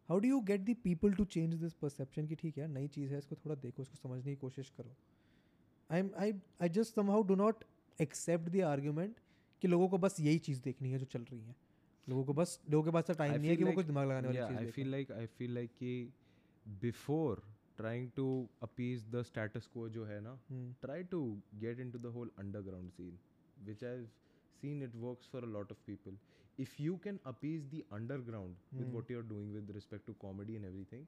how 0.09 0.19
do 0.19 0.27
you 0.27 0.39
get 0.41 0.61
the 0.61 0.75
people 0.83 1.13
to 1.13 1.25
change 1.25 1.53
this 1.53 1.73
perception 1.73 2.27
कि 2.27 2.35
ठीक 2.35 2.57
है 2.57 2.67
नई 2.67 2.87
चीज़ 2.87 3.11
है 3.11 3.17
इसको 3.17 3.35
थोड़ा 3.35 3.55
देखो 3.55 3.81
इसको 3.81 3.95
समझने 3.95 4.31
की 4.31 4.35
कोशिश 4.35 4.69
करो। 4.69 4.95
I 5.89 5.99
am 5.99 6.11
I 6.17 6.33
I 6.61 6.69
just 6.69 6.95
somehow 6.95 7.23
do 7.23 7.35
not 7.35 7.63
accept 7.99 8.49
the 8.49 8.61
argument 8.61 9.19
कि 9.61 9.67
लोगों 9.67 9.87
को 9.89 9.97
बस 9.97 10.19
यही 10.19 10.39
चीज़ 10.39 10.61
देखनी 10.61 10.91
है 10.91 10.99
जो 10.99 11.05
चल 11.05 11.23
रही 11.23 11.41
है। 11.41 11.55
लोगों 12.07 12.23
को 12.25 12.33
बस 12.33 12.59
लोगों 12.69 12.83
के 12.85 12.91
पास 12.91 13.17
टाइम 13.17 13.33
नहीं 13.33 13.49
है 13.49 13.55
कि 13.55 13.63
feel 13.63 13.69
वो 13.69 13.75
कुछ 13.75 13.85
दिमाग 13.85 14.07
लगाने 14.07 14.27
वाली 14.27 14.39
चीज़ 14.39 14.71
feel 14.71 14.91
like 14.93 15.11
I 15.11 15.25
feel 15.37 15.57
like 15.57 15.75
कि 15.79 16.13
before 16.83 17.37
trying 17.81 18.09
to 18.15 18.25
appease 18.63 19.05
the 19.11 19.21
status 19.23 19.67
quo 19.67 19.87
जो 19.89 20.05
है 20.05 20.19
ना 20.21 20.39
try 20.81 21.03
to 21.11 21.21
get 21.61 21.79
into 21.91 21.99
the 21.99 22.13
whole 22.15 22.31
underground 22.39 22.91
scene 22.91 23.17
which 23.57 23.83
I 23.83 24.05
seen 24.61 24.83
it 24.83 24.95
work 24.97 25.23
for 25.31 25.43
a 25.43 25.47
lot 25.47 25.71
of 25.71 25.79
people 25.87 26.17
if 26.59 26.75
you 26.81 26.95
can 27.03 27.19
appease 27.25 27.65
the 27.65 27.81
underground 27.93 28.55
with 28.73 28.93
what 28.93 29.11
you 29.11 29.17
are 29.17 29.25
doing 29.27 29.53
with 29.53 29.71
respect 29.71 30.05
to 30.07 30.13
comedy 30.21 30.55
and 30.55 30.65
everything 30.91 31.05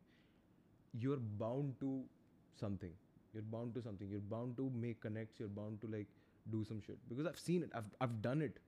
you 0.94 1.14
are 1.14 1.20
bound 1.40 1.74
to 1.80 1.92
something 2.58 3.36
you 3.36 3.42
bound 3.52 3.74
to 3.74 3.82
something 3.82 4.14
you 4.14 4.22
bound 4.30 4.56
to 4.58 4.70
make 4.80 5.02
connect 5.02 5.42
you 5.42 5.48
bound 5.52 5.80
to 5.82 5.88
like 5.88 6.08
do 6.46 6.64
some 6.64 6.80
shit 6.80 7.08
because 7.10 7.28
I 7.28 7.44
seen 7.44 7.64
it 7.64 7.76
I 7.76 8.22
done 8.22 8.42
it 8.42 8.60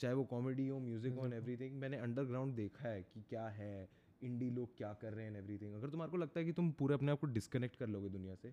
चाहे 0.00 0.14
वो 0.14 0.24
comedy 0.30 0.66
हो 0.68 0.78
music 0.80 1.12
हो 1.14 1.26
every 1.34 1.56
thing 1.56 1.78
मैंने 1.80 1.96
underground 1.98 2.54
देखा 2.54 2.88
है 2.88 3.02
कि 3.04 3.22
क्या 3.28 3.46
है 3.60 3.88
इंडी 4.26 4.50
लोग 4.50 4.76
क्या 4.76 4.92
कर 5.02 5.12
रहे 5.12 5.24
हैं 5.26 5.38
एवरीथिंग 5.38 5.74
अगर 5.74 5.90
तुम्हारे 5.90 6.10
को 6.10 6.16
लगता 6.16 6.40
है 6.40 6.46
कि 6.46 6.52
तुम 6.52 6.70
पूरे 6.78 6.94
अपने 6.94 7.12
आप 7.12 7.20
को 7.20 7.26
डिस्कनेक्ट 7.32 7.76
कर 7.76 7.88
लोगे 7.88 8.08
दुनिया 8.10 8.34
से 8.34 8.52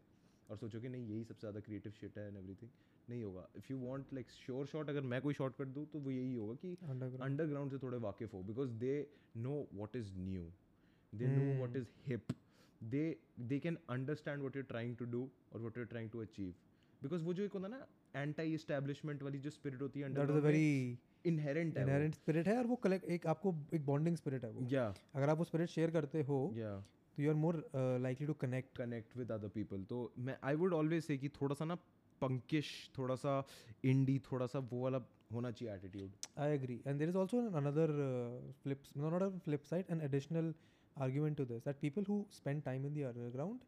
और 0.49 0.57
सोचो 0.57 0.79
कि 0.81 0.89
नहीं 0.89 1.07
यही 1.07 1.23
सबसे 1.23 1.39
ज़्यादा 1.39 1.59
क्रिएटिव 1.59 1.91
शिट 1.99 2.17
है 2.17 2.27
एंड 2.27 2.37
एवरीथिंग 2.37 2.69
नहीं 3.07 3.23
होगा। 3.23 3.47
If 3.57 3.71
you 3.71 3.77
want 3.79 4.13
like 4.13 4.31
sure 4.31 4.65
shot 4.67 4.89
अगर 4.89 5.01
मैं 5.11 5.21
कोई 5.21 5.33
शॉर्ट 5.33 5.55
कर 5.57 5.65
दूँ 5.67 5.85
तो 5.93 5.99
वो 5.99 6.11
यही 6.11 6.35
होगा 6.35 6.53
कि 6.61 6.75
अंडरग्राउंड 7.21 7.71
से 7.71 7.77
थोड़े 7.83 7.97
वाकिफ 7.99 8.33
हो 8.33 8.41
because 8.43 8.71
they 8.79 8.95
know 9.37 9.55
what 9.73 9.95
is 9.95 10.11
new 10.19 10.45
they 11.13 11.27
know 11.29 11.43
what. 11.59 11.75
Is 11.75 11.87
hip 12.07 12.33
they 12.81 13.05
they 13.41 13.59
can 13.59 13.77
understand 13.89 14.41
what 14.41 14.55
you're 14.55 14.65
trying 14.65 14.95
to 14.97 15.05
do 15.07 15.29
और 15.53 15.61
what 15.61 15.77
you're 15.77 15.87
trying 15.87 16.09
to 16.11 16.21
achieve 16.21 16.53
because 17.01 17.23
वो 17.23 17.33
जो 17.33 17.43
एक 17.43 17.53
होता 17.53 17.67
है 17.67 17.71
ना 17.71 18.21
एंटी 18.21 18.53
इस्टेब्लिशमेंट 18.53 19.23
वाली 19.23 19.39
जो 19.39 19.49
स्पिरिट 19.49 19.81
होती 19.81 19.99
है 19.99 20.13
अ 20.13 20.39
वेरी 20.39 20.97
इनहेरेंट 21.25 21.77
है 21.77 21.83
इनहेरेंट 21.83 22.15
स्पिरिट 22.15 22.47
है 22.47 22.57
और 22.57 22.67
वो 22.67 22.75
कलेक्ट 22.75 23.05
एक 23.05 23.27
आपको 23.27 23.55
एक 23.73 23.85
बॉन्डिंग 23.85 24.17
स्पिरिट 24.17 24.43
है 24.43 24.51
वो। 24.51 24.67
या 24.67 24.93
yeah. 24.93 25.03
अगर 25.15 25.29
आप 25.29 25.37
वो 25.37 25.43
स्पिरिट 25.43 25.69
शेयर 25.69 25.91
करते 25.91 26.23
हो 26.23 26.51
या 26.53 26.79
तो 27.15 27.23
you 27.23 27.29
are 27.29 27.35
more 27.35 27.69
likely 27.75 28.27
to 28.27 28.33
connect 28.33 28.77
connect 28.77 29.17
with 29.17 29.31
other 29.31 29.47
people 29.47 29.83
तो 29.83 30.13
मैं 30.17 30.37
आई 30.43 30.55
वुड 30.55 30.73
ऑलवेज 30.73 31.03
से 31.03 31.17
कि 31.17 31.29
थोड़ा 31.29 31.55
सा 31.55 31.65
ना 31.65 31.75
पंकिश 32.21 32.91
थोड़ा 32.97 33.15
सा 33.15 33.45
इंडी 33.83 34.19
थोड़ा 34.19 34.47
सा 34.47 34.59
वो 34.59 34.83
वाला 34.83 35.01
होना 35.33 35.51
चाहिए 35.51 35.75
attitude 35.75 36.11
I 36.39 36.57
agree. 36.59 36.77
And 36.87 36.99
there 36.99 37.09
is 37.09 37.15
also 37.15 37.33
an- 37.33 37.53
another 37.53 37.87
uh, 37.89 38.53
flip, 38.63 38.97
no, 38.97 39.11
not 39.13 39.23
a 39.23 39.41
flip 39.47 39.63
side, 39.73 39.91
an 39.95 40.01
additional 40.07 40.53
argument 41.01 41.37
to 41.39 41.47
this 41.51 41.63
that 41.67 41.81
people 41.83 42.03
who 42.09 42.17
spend 42.39 42.61
time 42.67 42.85
in 42.85 43.59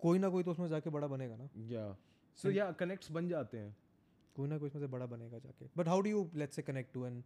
कोई 0.00 0.18
ना 0.18 0.28
कोई 0.28 0.42
तो 0.42 0.50
उसमें 0.50 0.68
जाके 0.68 0.90
बड़ा 0.90 1.06
बनेगा 1.06 1.36
ना। 1.36 1.48
या 1.56 1.96
सो 2.36 2.50
या 2.50 2.72
कनेक्ट्स 2.72 3.10
बन 3.10 3.28
जाते 3.28 3.58
हैं। 3.58 3.76
कोई 4.36 4.48
ना 4.48 4.58
कोई 4.58 4.68
इसमें 4.68 4.82
से 4.82 4.86
बड़ा 4.92 5.06
बनेगा 5.16 5.38
जाके 5.38 5.68
but 5.78 5.88
how 5.88 6.00
do 6.00 6.10
you 6.10 6.28
let's 6.42 6.56
say 6.56 6.62
connect 6.62 6.92
to 6.94 7.04
an 7.06 7.22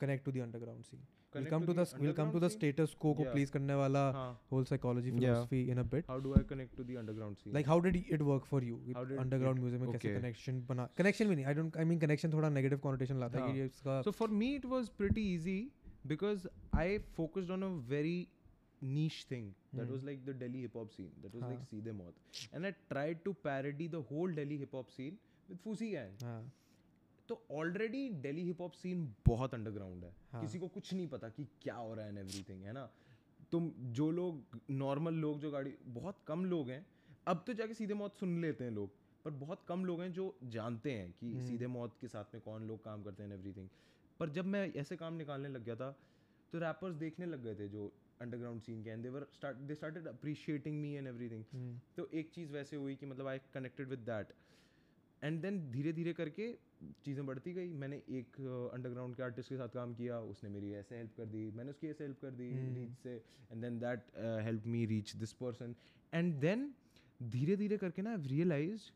connect 0.00 0.24
to 0.24 0.32
the 0.32 0.38
underground 0.48 0.84
scene 0.84 1.00
will 1.00 1.16
Connect 1.36 1.50
come 1.50 1.60
to 1.60 1.66
to 1.66 1.72
the 1.74 1.84
the 1.86 2.00
will 2.00 2.12
come 2.12 2.30
to 2.30 2.38
the 2.38 2.42
underground 2.42 2.50
scene? 2.50 2.56
Status 2.58 2.94
quo 3.00 3.12
को. 3.14 3.24
प्लीज़ 3.32 3.50
करने 3.52 3.74
वाला 3.80 4.02
हाँ 4.12 4.28
whole 4.52 4.64
psychology. 4.64 5.10
Philosophy 5.10 5.60
in 5.70 5.78
a 5.78 5.82
bit 5.94 6.08
how 6.10 6.20
do 6.26 6.32
I 6.34 6.44
connect 6.50 6.76
to 6.76 6.84
the 6.84 6.96
underground 6.98 7.36
scene 7.36 7.52
like 7.54 7.68
how 7.68 7.80
did 7.86 7.96
it 7.96 8.22
work 8.28 8.44
for 8.50 8.64
you 8.64 8.76
How 8.96 9.04
did 9.10 9.18
underground 9.24 9.58
it- 9.58 9.64
music 9.64 9.80
में 9.80 9.90
कैसे. 9.98 10.14
Connection 10.20 10.60
बना 10.68 10.88
connection 10.98 11.28
भी 11.28 11.34
नहीं 11.34 11.44
I 11.46 11.54
don't 11.54 11.76
I 11.76 11.84
mean 11.92 11.98
connection 12.06 12.32
थोड़ा 12.32 12.48
negative 12.50 12.78
connotation 12.86 13.20
लाता 13.20 13.44
है 13.44 13.52
कि 13.52 13.58
हाँ. 13.58 13.66
इसका 13.66 14.00
So 14.08 14.14
for 14.22 14.28
me, 14.42 14.50
it 14.60 14.64
was 14.74 14.90
pretty 15.02 15.26
easy 15.34 15.58
because 16.14 16.46
I 16.84 16.88
focused 17.20 17.54
on 17.58 17.68
a 17.68 17.70
very 17.94 18.16
niche 18.82 19.20
thing 19.28 19.46
that 19.72 19.84
Hmm. 19.84 19.92
was 19.92 20.04
like 20.10 20.24
the 20.26 20.36
Delhi 20.42 20.60
hip 20.66 20.76
hop 20.80 20.92
scene. 20.96 21.12
That 21.22 21.32
was 21.36 21.44
like 21.44 21.58
हाँ. 21.58 21.68
Seedhe 21.70 21.94
Maut. 22.00 22.42
And 22.52 22.68
I 22.70 22.74
tried 22.92 23.24
to 23.24 23.34
parody 23.46 23.88
the 23.96 24.02
whole 24.12 24.36
Delhi 24.36 24.58
hip 24.58 24.76
hop 24.78 24.92
scene 24.98 25.16
with 25.48 25.60
Fusi 25.64 25.90
Gang. 25.92 26.14
हाँ। 26.22 26.52
तो 27.28 27.40
already 27.52 28.08
Delhi 28.20 28.42
hip 28.42 28.60
hop 28.60 28.72
scene 28.72 29.14
बहुत 29.26 29.54
underground 29.54 30.04
है। 30.04 30.12
हाँ. 30.32 30.40
किसी 30.40 30.58
को 30.58 30.68
कुछ 30.68 30.92
नहीं 30.94 31.06
पता 31.08 31.28
कि 31.28 31.46
क्या 31.62 31.74
हो 31.74 31.94
रहा 31.94 32.04
है 32.04 32.10
एंड 32.10 32.18
एवरीथिंग 32.18 32.62
है 32.64 32.72
ना? 32.72 32.88
तुम 33.52 33.70
जो 33.98 34.10
लोग 34.10 34.60
नॉर्मल 34.70 35.14
लोग 35.14 35.40
जो 35.40 35.50
गाड़ी 35.50 35.74
बहुत 35.88 36.16
कम 36.26 36.44
लोग 36.44 36.70
हैं। 36.70 36.84
अब 37.26 37.42
तो 37.46 37.52
जाके 37.52 37.74
सीधे 37.74 37.94
मौत 37.94 38.16
सुन 38.16 38.40
लेते 38.40 38.64
हैं 38.64 38.70
लोग 38.70 38.90
पर 39.24 39.30
बहुत 39.30 39.64
कम 39.68 39.84
लोग 39.84 40.00
हैं 40.00 40.12
जो 40.12 40.34
जानते 40.44 40.92
हैं 40.92 41.12
कि 41.20 41.32
हम्म। 41.32 41.46
सीधे 41.46 41.66
मौत 41.66 41.96
के 42.00 42.08
साथ 42.08 42.34
में 42.34 42.42
कौन 42.42 42.66
लोग 42.68 42.82
काम 42.84 43.02
करते 43.02 43.22
हैं 43.22 43.32
एवरीथिंग 43.32 43.68
पर 44.20 44.30
जब 44.30 44.46
मैं 44.46 44.72
ऐसे 44.76 44.96
काम 44.96 45.14
निकालने 45.14 45.48
लग 45.48 45.64
गया 45.64 45.76
था 45.76 45.90
तो 46.52 46.58
रैपर्स 46.58 46.94
देखने 46.96 47.26
लग 47.26 47.42
गए 47.44 47.54
थे 47.54 47.68
जो 47.68 47.92
अंडरग्राउंड 48.22 48.60
सीन 48.62 48.82
के 48.84 48.90
and 48.90 49.02
they were 49.02 49.26
start 49.34 49.56
they 49.68 49.74
started 49.74 50.06
appreciating 50.08 50.80
me 50.82 50.92
and 50.94 51.06
everything 51.06 51.44
तो 51.96 52.08
एक 52.14 52.30
चीज़ 52.30 52.52
वैसे 52.52 52.76
हुई 52.76 52.94
कि 52.96 53.06
मतलब 53.06 53.26
I 53.26 53.38
connected 53.54 53.88
with 53.88 53.98
that 53.98 54.32
and 55.22 55.40
then 55.42 55.58
धीरे 55.70 55.92
धीरे 55.92 56.12
करके 56.12 56.52
चीज़ें 57.04 57.24
बढ़ती 57.26 57.52
गई 57.52 57.72
मैंने 57.82 57.96
एक 58.18 58.36
अंडरग्राउंड 58.74 59.16
के 59.16 59.22
आर्टिस्ट 59.22 59.48
के 59.48 59.56
साथ 59.56 59.68
काम 59.74 59.94
किया 59.94 60.18
उसने 60.34 60.50
मेरी 60.50 60.72
ऐसे 60.80 60.96
हेल्प 60.96 61.16
कर 61.16 61.26
दी 61.32 61.50
मैंने 61.56 61.70
उसकी 61.70 61.86
ऐसे 61.88 62.04
हेल्प 62.04 62.18
कर 62.22 62.30
दी. 62.30 62.50
रीच 62.74 62.96
से 63.02 63.14
and 63.52 63.62
then 63.62 63.78
that 63.78 64.04
help 64.44 64.66
me 64.74 64.84
reach 64.92 65.14
this 65.16 65.32
person 65.42 65.74
and 66.14 66.34
then 66.40 66.70
धीरे 67.36 67.56
धीरे 67.56 67.76
करके 67.78 68.02
ना 68.02 68.10
आई 68.10 68.26
रियलाइज़ 68.28 68.90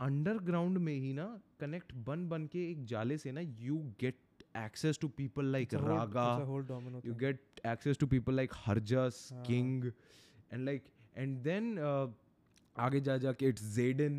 अंडरग्राउंड 0.00 0.78
में 0.78 0.94
ही 0.94 1.12
ना 1.12 1.26
कनेक्ट 1.60 1.92
बन 2.06 2.28
बन 2.28 2.46
के 2.52 2.70
एक 2.70 2.84
जाले 2.92 3.18
से 3.24 3.32
ना 3.32 3.40
you 3.40 3.78
get 4.00 4.18
access 4.60 4.98
to 5.02 5.08
people 5.18 5.46
like 5.52 5.66
it's 5.66 5.76
a 5.76 5.78
whole- 5.82 5.90
Raga, 5.98 6.22
it's 6.30 6.42
a 6.42 6.46
whole 6.48 6.64
domino 6.70 6.98
you 7.04 7.12
thing. 7.12 7.20
get 7.20 7.60
access 7.70 7.98
to 8.00 8.06
people 8.14 8.34
like 8.38 8.56
Harjas, 8.64 9.20
हाँ. 9.32 9.44
King, 9.46 9.70
and 10.56 10.66
like 10.70 10.90
and 11.22 11.38
then 11.46 11.70
uh, 11.90 12.08
आगे 12.76 13.00
जा 13.06 13.16
जाके 13.22 13.48
it's 13.54 13.70
Zayden 13.76 14.18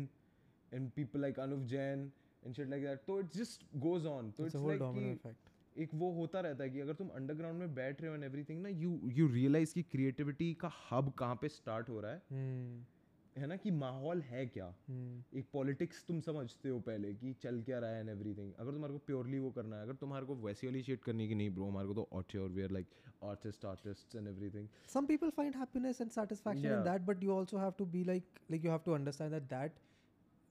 and 0.74 0.94
people 0.94 1.20
like 1.20 1.42
Anuv 1.46 1.66
Jain 1.66 2.06
and 2.44 2.56
shit 2.56 2.70
like 2.70 2.82
that. 2.84 3.04
So 3.06 3.18
it 3.18 3.32
just 3.32 3.66
goes 3.88 4.06
on. 4.06 4.32
So 4.36 4.44
it's 4.44 4.46
it's, 4.46 4.54
a 4.54 4.58
whole 4.58 4.74
like 4.74 4.86
domino 4.86 5.18
effect 5.18 5.50
एक 5.76 5.94
वो 6.00 6.10
होता 6.14 6.40
रहता 6.40 6.64
है 6.64 6.70
कि 6.70 6.80
अगर 6.80 6.94
तुम 6.94 7.08
अंडरग्राउंड 7.18 7.58
में 7.58 7.74
बैठ 7.74 8.00
रहे 8.00 8.08
हो 8.10 8.14
एंड 8.14 8.24
एवरीथिंग 8.24 8.62
ना 8.62 8.68
यू 8.68 8.98
यू 9.12 9.26
रियलाइज़ 9.28 9.72
कि 9.74 9.82
क्रिएटिविटी 9.92 10.52
का 10.60 10.70
हब 10.90 11.12
कहाँ 11.18 11.38
पे 11.40 11.48
स्टार्ट 11.48 11.88
हो 11.88 12.00
रहा 12.00 12.12
है 12.12 12.20
hmm. 12.32 13.38
है 13.38 13.46
ना 13.46 13.56
कि 13.56 13.70
माहौल 13.70 14.20
है 14.22 14.44
क्या 14.46 14.66
हम्म 14.88 15.38
एक 15.38 15.46
पॉलिटिक्स 15.52 16.04
तुम 16.08 16.20
समझते 16.26 16.68
हो 16.68 16.78
पहले 16.88 17.12
कि 17.14 17.32
चल 17.42 17.60
क्या 17.66 17.78
रहा 17.78 17.90
है 17.90 18.00
एंड 18.00 18.08
एवरीथिंग 18.10 18.52
अगर 18.58 18.72
तुम्हारे 18.72 18.94
को 18.94 18.98
प्योरली 19.06 19.38
वो 19.38 19.50
करना 19.56 19.76
है 19.76 19.82
अगर 19.82 19.94
तुम्हारे 20.02 20.26
को 20.26 20.34
वैसी 20.44 20.66
वाली 20.66 20.82
शेट 20.82 21.02
करनी 21.04 21.28
कि 21.28 21.34
नहीं 21.34 21.50
ब्रो 21.54 21.68
हमारे 21.68 21.88
को 21.88 21.94
तो 21.94 22.08
auteur 22.18 22.54
we 22.58 22.62
are 22.62 22.70
like 22.78 22.86
artist 23.30 23.64
artist 23.64 24.14
and 24.16 24.28
everything 24.28 24.68
some 24.92 25.08
people 25.10 25.34
find 25.40 25.58
happiness 25.62 26.04
and 26.04 26.16
satisfaction 26.18 26.70
in 26.70 26.76
Yeah. 26.76 26.86
that 26.90 27.08
but 27.10 27.26
you 27.28 27.34
also 27.38 27.64
have 27.64 27.76
to 27.82 27.88
be 27.96 28.04
like 28.12 28.40
like 28.54 28.68
you 28.68 28.76
have 28.76 28.86
to 28.90 28.96
understand 29.00 29.38
that 29.38 29.50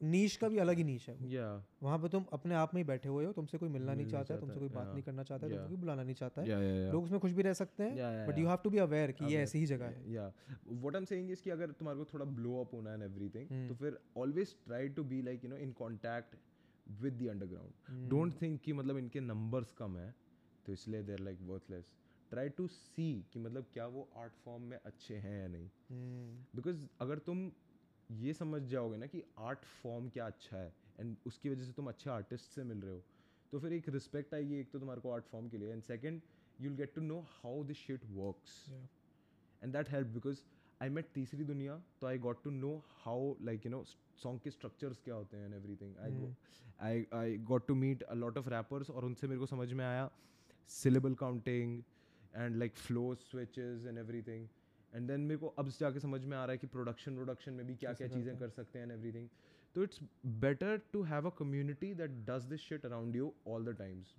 niche 0.03 0.35
का 0.37 0.47
भी 0.49 0.57
अलग 0.57 0.77
ही 0.77 0.83
नीश 0.83 1.07
है। 1.09 1.15
या 1.31 1.45
वहाँ 1.83 1.97
पे 1.99 2.09
तुम 2.09 2.25
अपने 2.33 2.55
आप 2.55 2.73
में 2.73 2.79
ही 2.81 2.85
बैठे 2.87 3.09
हुए 3.09 3.25
हो 3.25 3.31
तुमसे 3.33 3.57
कोई 3.57 3.69
मिलना 3.69 3.93
नहीं 3.93 4.05
चाहता 4.07 4.33
है। 4.33 4.39
तुमसे 4.39 4.59
कोई 4.59 4.69
बात 4.69 4.87
नहीं 4.87 5.03
करना 5.03 5.23
चाहता 5.23 5.45
है 5.45 5.51
तुमको 5.51 5.67
कोई 5.67 5.77
बुलाना 5.77 6.03
नहीं 6.03 6.15
चाहता 6.15 6.41
है। 6.41 6.91
लोग 6.91 7.03
उसमें 7.03 7.19
खुश 7.19 7.31
भी 7.31 7.41
रह 7.41 7.53
सकते 7.53 7.83
हैं 7.83 7.91
Yeah, 7.91 8.11
yeah, 8.15 8.27
but 8.29 8.37
you 8.37 8.43
yeah. 8.43 8.49
Have 8.49 8.63
to 8.63 8.69
be 8.69 8.77
aware 8.77 9.11
कि 9.11 9.25
ये 9.25 9.41
ऐसी 9.43 9.59
ही 9.59 9.65
जगह 9.65 9.85
है। 9.87 10.13
या 10.13 10.31
what 10.67 10.95
I 10.95 10.99
am 10.99 11.05
saying 11.05 11.31
is 11.31 11.43
कि 11.43 11.49
अगर 11.49 11.71
तुम्हारे 11.79 11.99
को 11.99 12.05
थोड़ा 12.13 12.25
ब्लो 12.33 12.59
अप 12.61 12.73
होना 12.73 12.89
है 12.89 12.95
एंड 12.95 13.03
एवरीथिंग 13.03 13.47
Hmm. 13.47 13.67
तो 13.69 13.75
फिर 13.75 13.99
always 14.17 14.55
try 14.65 14.89
to 14.89 15.03
be 15.03 15.21
like 15.21 15.43
you 15.43 15.49
know 15.49 15.57
in 15.57 15.71
contact 15.79 16.35
with 16.87 17.13
the 17.13 17.21
Hmm. 17.21 17.29
Underground 17.29 18.09
don't 18.09 18.41
think 18.41 18.59
कि 18.61 18.73
मतलब 18.73 18.97
इनके 18.97 19.19
नंबर्स 19.19 19.71
कम 19.77 19.97
है 19.97 20.13
तो 20.65 20.73
इसलिए 20.73 21.03
they 21.03 21.13
are 21.13 21.19
like 21.19 21.39
worthless 21.47 21.93
try 22.31 22.49
to 22.49 22.67
see 22.67 23.07
कि 23.33 23.39
मतलब 23.39 23.65
क्या 23.73 23.85
वो 23.87 24.07
आर्ट 24.17 24.33
फॉर्म 24.45 24.63
में 24.63 24.77
अच्छे 24.85 25.15
हैं 25.15 25.39
या 25.41 25.47
नहीं। 25.47 25.67
हम्म, 25.89 26.45
बिकॉज़ 26.55 26.77
अगर 27.01 27.17
तुम 27.27 27.51
ये 28.21 28.33
समझ 28.33 28.61
जाओगे 28.61 28.97
ना 28.97 29.05
कि 29.05 29.23
आर्ट 29.39 29.59
फॉर्म 29.59 30.09
क्या 30.09 30.25
अच्छा 30.25 30.57
है 30.57 30.73
एंड 30.99 31.15
उसकी 31.25 31.49
वजह 31.49 31.63
से 31.63 31.71
तुम 31.71 31.87
अच्छे 31.87 32.09
आर्टिस्ट 32.09 32.45
से 32.45 32.63
मिल 32.63 32.81
रहे 32.81 32.93
हो। 32.93 33.03
तो 33.51 33.59
फिर 33.59 33.73
एक 33.73 33.89
रिस्पेक्ट 33.89 34.33
आएगी 34.33 34.55
एक 34.55 34.71
तो 34.71 34.79
तुम्हारे 34.79 35.01
को 35.01 35.11
आर्ट 35.11 35.25
फॉर्म 35.25 35.49
के 35.49 35.57
लिए 35.57 35.71
and 35.71 35.83
second 35.83 36.21
you 36.61 36.69
will 36.69 36.77
get 36.77 36.93
to 36.95 37.01
know 37.01 37.19
how 37.19 37.63
this 37.63 37.77
shit 37.77 38.05
works 38.05 38.69
and 39.63 39.73
that 39.73 39.89
help 39.89 40.07
because 40.07 40.41
I 40.81 40.89
met 40.89 41.09
Teesri 41.13 41.43
Duniya 41.43 41.83
तो 42.01 42.07
I 42.07 42.17
got 42.17 42.43
to 42.43 42.49
know 42.49 42.83
how 42.89 43.33
like 43.41 43.65
you 43.65 43.71
know 43.71 43.83
song 44.23 44.39
के 44.41 44.51
structures 44.51 45.01
क्या 45.01 45.15
होते 45.15 45.37
हैं 45.37 45.45
and 45.45 45.53
everything 45.53 45.97
I 45.97 46.35
I 46.81 47.05
I 47.13 47.37
got 47.37 47.67
to 47.67 47.75
meet 47.75 48.03
a 48.03 48.13
lot 48.13 48.37
of 48.37 48.49
rappers 48.49 48.89
और 48.89 49.05
उनसे 49.05 49.27
मेरे 49.27 49.39
को 49.39 49.45
समझ 49.45 49.73
में 49.73 49.85
आया 49.85 50.09
syllable 50.67 51.13
counting 51.13 51.83
and 52.35 52.55
like 52.55 52.75
flow 52.75 53.15
switches 53.15 53.87
and 53.87 53.97
everything 53.97 54.47
and 54.95 55.07
then 55.07 55.21
मेरे 55.21 55.37
को 55.37 55.47
अब 55.47 55.69
जाके 55.79 55.99
समझ 55.99 56.23
में 56.25 56.37
आ 56.37 56.43
रहा 56.43 56.51
है 56.51 56.57
कि 56.57 56.67
प्रोडक्शन 56.77 57.15
प्रोडक्शन 57.15 57.53
में 57.53 57.65
भी 57.67 57.75
क्या 57.75 57.93
क्या 57.93 58.07
चीज़ें 58.07 58.37
कर 58.39 58.49
सकते 58.59 58.79
हैं 58.79 58.85
एंड 58.85 58.93
एवरीथिंग 58.99 59.27
तो 59.75 59.83
it's 59.83 59.99
better 60.45 60.81
to 60.93 61.03
have 61.11 61.29
a 61.29 61.33
community 61.39 61.93
that 62.01 62.11
does 62.29 62.43
this 62.49 62.61
shit 62.69 62.85
around 62.85 63.15
you 63.15 63.33
all 63.47 63.65
the 63.65 63.77
times. 63.77 64.15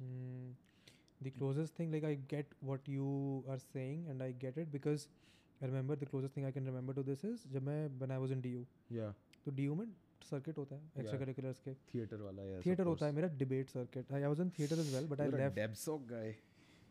The 1.20 1.30
closest 1.34 1.78
thing, 1.78 1.92
like 1.94 2.04
I 2.06 2.14
get 2.30 2.50
what 2.68 2.88
you 2.92 3.10
are 3.52 3.58
saying, 3.58 4.00
and 4.12 4.22
I 4.24 4.26
get 4.40 4.56
it 4.62 4.72
because 4.72 5.04
I 5.60 5.68
remember 5.70 5.96
the 6.00 6.08
closest 6.08 6.34
thing 6.34 6.46
I 6.48 6.50
can 6.56 6.66
remember 6.70 6.96
to 6.96 7.04
this 7.06 7.22
is 7.28 7.44
जब 7.52 7.62
मैं 7.68 7.76
when 8.00 8.12
I 8.16 8.18
was 8.24 8.34
in 8.36 8.42
DU, 8.46 8.64
या 8.92 9.06
तो 9.44 9.52
DU 9.60 9.76
में 9.78 9.86
circuit 10.30 10.58
होता 10.58 10.76
है 10.76 10.82
extra 11.00 11.18
curriculars 11.20 11.60
के। 11.60 11.74
Theatre 11.92 12.20
वाला 12.22 12.42
theatre 12.66 12.84
होता 12.86 13.06
है 13.06 13.12
मेरा 13.12 13.28
debate 13.42 13.70
circuit 13.70 14.12
I 14.12 14.24
was 14.24 14.40
in 14.40 14.50
theatre 14.58 14.80
as 14.80 14.94
well 14.94 15.06
but 15.08 15.20
I 15.20 15.30
left 15.30 15.56
debsoc 15.56 16.06
guy 16.10 16.34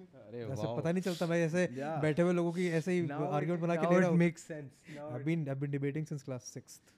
ऐसे 0.03 0.67
पता 0.77 0.91
नहीं 0.91 1.01
चलता 1.03 1.27
भाई 1.27 1.39
ऐसे 1.41 1.67
बैठे 2.01 2.21
हुए 2.21 2.33
लोगों 2.33 2.51
की 2.53 2.67
ऐसे 2.79 2.91
ही 2.93 2.99
आर्ग्यूमेंट 3.09 3.61
बना 3.61 3.75
के 3.75 3.93
ले 3.93 3.99
रहा 3.99 4.11
make 4.23 4.39
sense 4.39 4.97
I 4.99 5.23
been 5.23 5.47
I 5.49 5.55
been 5.55 5.71
debating 5.71 6.05
since 6.05 6.23
class 6.23 6.53
6th 6.57 6.91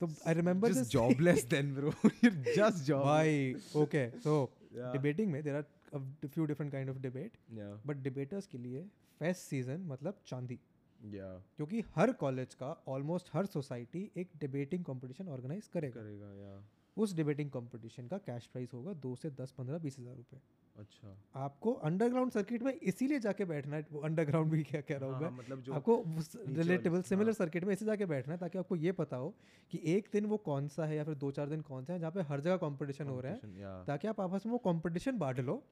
तो 0.00 0.08
I 0.26 0.34
remember 0.34 0.72
just 0.72 0.90
jobless 0.92 1.44
then 1.50 1.74
bro 1.74 1.92
you 2.24 2.30
just 2.30 2.84
job 2.86 3.04
भाई 3.04 3.54
ओके 3.82 4.08
सो 4.24 4.38
डिबेटिंग 4.74 5.30
में 5.32 5.42
there 5.42 5.56
are 5.56 5.64
a 5.94 6.26
few 6.26 6.46
different 6.46 6.72
kind 6.72 6.90
of 6.90 6.98
debate 7.02 7.38
but 7.86 8.02
debaters 8.02 8.46
के 8.46 8.58
लिए 8.58 8.82
fest 9.20 9.40
season 9.42 9.86
मतलब 9.86 10.20
चांदी। 10.26 10.58
Yeah. 11.00 11.36
क्योंकि 11.56 11.82
हर 11.94 12.10
college 12.20 12.54
का 12.54 12.70
ऑलमोस्ट 12.88 13.28
हर 13.32 13.46
सोसाइटी 13.46 14.00
एक 14.16 14.30
डिबेटिंग 14.40 14.84
कंपटीशन 14.84 15.28
ऑर्गेनाइज 15.28 15.68
करेगा। 15.74 16.00
करेगा 16.00 16.26
या 16.34 16.50
उस 16.96 17.14
डिबेटिंग 17.16 17.50
कंपटीशन 17.50 18.08
का 18.08 18.18
कैश 18.26 18.46
प्राइस 18.46 18.74
होगा 18.74 18.92
दो 19.04 19.14
से 19.16 19.30
दस 19.38 19.54
पंद्रह 19.58 19.78
बीस 19.78 19.98
हज़ार 19.98 20.16
रुपए। 20.16 20.36
अच्छा। 20.78 21.16
आपको 21.36 21.72
अंडरग्राउंड 21.72 22.30
सर्किट 22.32 22.62
में 22.62 22.72
इसीलिए 22.72 23.18
जाके 23.20 23.44
बैठना 23.44 23.76
है 23.76 23.86
वो 23.92 24.00
अंडरग्राउंड 24.00 24.50
भी 24.50 24.62
क्या 24.62 24.80
कह 24.80 24.96
रहा 24.96 25.06
हूँ 25.06 25.14
हाँ, 25.14 25.22
हाँ, 25.22 25.38
मतलब 25.38 25.60
जो 25.60 25.72
आपको 25.72 26.04
रिलेटेबल 26.48 27.02
सिमिलर। 27.02 27.32
सर्किट 27.32 27.64
में 27.64 27.72
ऐसे 27.72 27.84
जाके 27.84 28.06
बैठना 28.06 28.34
है 28.34 28.38
ताकि 28.40 28.58
आपको 28.58 28.76
ये 28.76 28.92
पता 28.92 29.16
हो 29.16 29.34
कि 29.72 29.80
एक 29.86 30.08
दिन 30.12 30.26
वो 30.26 30.36
कौन 30.36 30.68
सा 30.68 30.86
है 30.86 30.96
या 30.96 31.04
फिर 31.04 31.14
दो 31.14 31.30
चार 31.30 31.48
दिन 31.48 31.60
कौन 31.60 31.84
सा 31.84 31.92
है 31.92 31.98
जहाँ 31.98 32.12
पे 32.12 32.20
हर 32.20 32.40
जगह 32.40 32.56
कंपटीशन 32.56 33.08
हो 33.08 33.20
रहा 33.20 33.32
है 33.32 33.84
ताकि 33.86 34.08
आप 34.08 34.20
आपस 34.20 34.46
में 34.46 34.52
वो 34.52 34.58
कंपटीशन 34.58 35.18
बांट 35.18 35.40
लो 35.40 35.62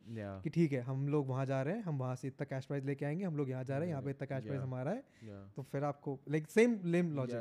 कि 0.42 0.50
ठीक 0.50 0.72
है 0.72 0.80
हम 0.80 1.08
लोग 1.08 1.28
वहाँ 1.28 1.46
जा 1.46 1.62
रहे 1.62 1.74
हैं 1.74 1.82
हम 1.82 1.98
वहाँ 1.98 2.16
से 2.16 2.28
इतना 2.28 2.44
कैश 2.44 2.66
प्राइज 2.66 2.84
लेके 2.84 3.04
आएँगे 3.04 3.24
हम 3.24 3.36
लोग 3.36 3.50
यहाँ 3.50 3.64
जा 3.64 3.78
रहे 3.78 3.86
हैं 3.86 3.92
यहाँ 3.92 4.02
पे 4.02 4.10
इतना 4.10 4.26
कैश 4.26 4.44
Yeah. 4.48 4.62
हमारा 4.62 4.90
है 4.90 5.02
तो 5.56 5.62
फिर 5.62 5.84
आपको 5.84 6.18
like 6.28 6.50
same 6.50 6.78
lame 6.84 7.12
logic 7.12 7.36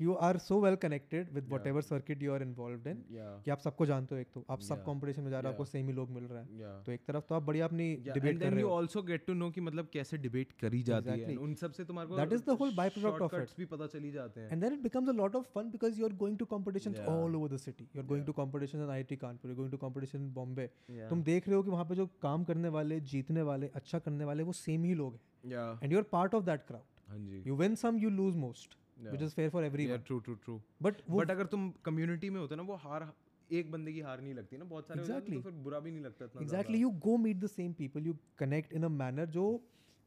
you 0.00 0.14
are 0.26 0.38
so 0.38 0.60
well 0.60 0.76
connected 0.82 1.32
with 1.34 1.48
what 1.66 1.82
circuit 1.82 2.22
you 2.22 2.32
are 2.32 2.42
involve 2.42 2.88
in 2.88 3.02
कि 3.44 3.50
आप 3.50 3.60
सबको 3.60 3.86
जानते 3.86 4.14
हो 4.14 4.20
एक 4.20 4.28
तो। 4.34 4.44
आप 4.50 4.60
सब 4.62 4.82
कॉम्पिटिशन 4.84 5.22
में 5.22 5.30
जा 5.30 5.40
रहे 5.40 5.48
हो 5.48 5.52
आपको 5.52 5.64
सेम 5.64 5.86
ही 5.86 5.94
लोग 5.94 6.10
मिल 6.10 6.24
रहे 6.24 6.42
हैं। 6.42 6.82
तो 6.84 6.92
एक 6.92 7.04
तरफ़ 7.06 7.24
तो 7.28 7.34
आप 7.34 7.42
बढ़िया 7.42 7.64
अपनी 7.64 7.88
डिबेट 8.04 8.40
कर 8.40 8.52
रहे 8.52 8.62
हो। 8.62 9.02
गेट 9.02 9.26
टू 9.26 9.34
नो 9.34 9.50
कि 9.50 9.60
मतलब 9.60 9.88
कैसे 9.92 10.18
डिबेट 10.18 10.52
करी 10.60 10.82
जाती 10.82 11.18
है। 11.20 11.36
उन 11.38 11.54
सबसे 11.56 11.84
तुम्हारे 11.84 12.16
that 12.16 12.32
is 12.32 12.44
the 12.46 12.56
whole 12.60 12.74
by 12.76 12.88
product 12.90 13.22
of 13.22 13.34
it 13.36 13.56
भी 13.58 13.64
पता 13.66 13.86
चली 13.88 14.10
जाते 14.12 14.40
हैं। 14.40 14.50
And 14.50 14.62
then 14.62 14.72
it 14.72 14.82
becomes 14.82 15.08
a 15.08 15.12
lot 15.14 15.36
of 15.36 15.46
fun 15.54 15.70
because 15.70 16.00
you 16.00 16.06
are 16.06 16.14
going 16.16 16.38
to 16.38 16.44
competition 16.46 16.96
all 17.08 17.36
over 17.36 17.48
the 17.48 17.56
city 17.58 17.84
you 17.86 18.02
are 18.02 18.06
going 18.08 18.26
to 18.26 18.32
competition 18.32 18.82
in 18.82 18.90
I 18.90 19.02
T 19.04 19.16
Kanpur 19.18 19.54
going 19.54 19.70
to 19.70 19.78
competition 19.78 20.18
in 20.18 20.32
Bombay 20.34 20.66
तुम 21.10 21.22
देख 21.22 21.48
रहे 21.48 21.56
हो 21.56 21.62
कि 21.62 21.70
वहाँ 21.70 21.84
पे 21.84 21.94
जो 21.94 22.06
काम 22.22 22.44
करने 22.44 22.68
वाले 22.70 23.00
जीतने 23.12 23.42
वाले 23.42 23.70
अच्छा 23.74 23.98
करने 23.98 24.24
वाले 24.24 24.42
वो 24.42 24.52
सेम 24.58 24.84
ही 24.84 24.94
लोग 24.94 25.14
हैं। 25.14 25.78
And 25.82 25.92
you 25.92 25.98
are 25.98 26.04
part 26.12 26.34
of 26.34 26.44
that 26.44 26.66
crowd 26.66 27.46
you 27.46 27.56
win 27.56 27.74
some 27.76 27.98
you 27.98 28.10
lose 28.10 28.36
most 28.38 28.76
lose 29.00 29.08
most 29.08 29.12
which 29.12 29.20
Yeah. 29.20 29.30
is 29.30 29.34
fair 29.40 29.50
for 29.56 29.62
yeah 29.62 29.70
everyone 29.72 30.04
true 30.10 30.20
true 30.28 30.36
true 30.46 30.58
but 30.86 31.02
वो 31.10 31.18
बट 31.20 31.30
अगर 31.30 31.46
तुम 31.56 31.70
कम्युनिटी 31.84 32.30
में 32.30 32.40
होते 32.40 32.56
ना 32.56 32.62
वो 32.70 32.76
हार 32.86 33.12
एक 33.50 33.70
बंदे 33.70 33.92
की 33.92 34.00
हार 34.00 34.20
नहीं 34.20 34.34
लगती 34.34 34.56
ना 34.58 34.64
बहुत 34.64 34.88
सारे 34.88 35.00
हो 35.00 35.06
हैं, 35.06 35.14
Exactly. 35.14 35.34
तो 35.34 35.40
फिर 35.42 35.52
बुरा 35.66 35.80
भी 35.80 35.90
नहीं 35.90 36.04
लगता 36.04 36.24
इतना 36.24 36.42
exactly 36.46 36.80
you 36.84 36.90
go 37.08 37.16
meet 37.26 37.40
the 37.44 37.52
same 37.56 37.74
people 37.82 38.08
you 38.10 38.16
connect 38.44 38.72
in 38.80 38.88
a 38.90 38.92
manner 39.02 39.26
जो 39.38 39.44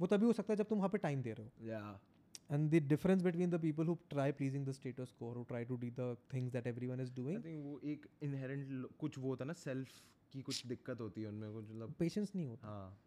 वो 0.02 0.07
तभी 0.07 0.26
हो 0.26 0.34
सकता 0.34 0.53
है 0.53 0.57
जब 0.57 0.68
तुम 0.70 0.78
वहाँ 0.78 0.90
पे 0.90 0.98
टाइम 1.07 1.22
दे 1.22 1.34
रहे 1.40 1.45
हो 1.48 1.70
yeah 1.72 2.56
and 2.56 2.72
the 2.76 2.80
difference 2.94 3.24
between 3.26 3.52
the 3.56 3.60
people 3.65 3.90
who 3.91 3.98
try 4.14 4.28
pleasing 4.40 4.65
the 4.70 4.74
status 4.80 5.11
quo 5.20 5.30
who 5.36 5.44
try 5.52 5.61
to 5.72 5.78
do 5.84 5.90
the 5.99 6.07
things 6.34 6.52
that 6.57 6.65
everyone 6.74 7.03
is 7.06 7.11
I 7.11 7.15
doing 7.22 7.44
think 7.45 7.64
वो 7.65 7.80
एक 7.94 8.07
इनहेरेंट 8.24 8.88
कुछ 8.99 9.18
वो 9.18 9.30
होता 9.30 9.44
है 9.44 9.48
ना 9.48 9.53
सेल्फ 9.61 10.02
की 10.34 10.41
कुछ 10.41 10.65
दिक्कत 10.68 11.02
होती 11.02 11.22
है 11.22 11.28
उनमें 11.28 11.52
कुछ 11.53 11.65
मतलब 11.70 11.95
patience 12.03 12.36
नहीं 12.36 12.45
होता 12.48 12.68
हाँ 12.68 12.98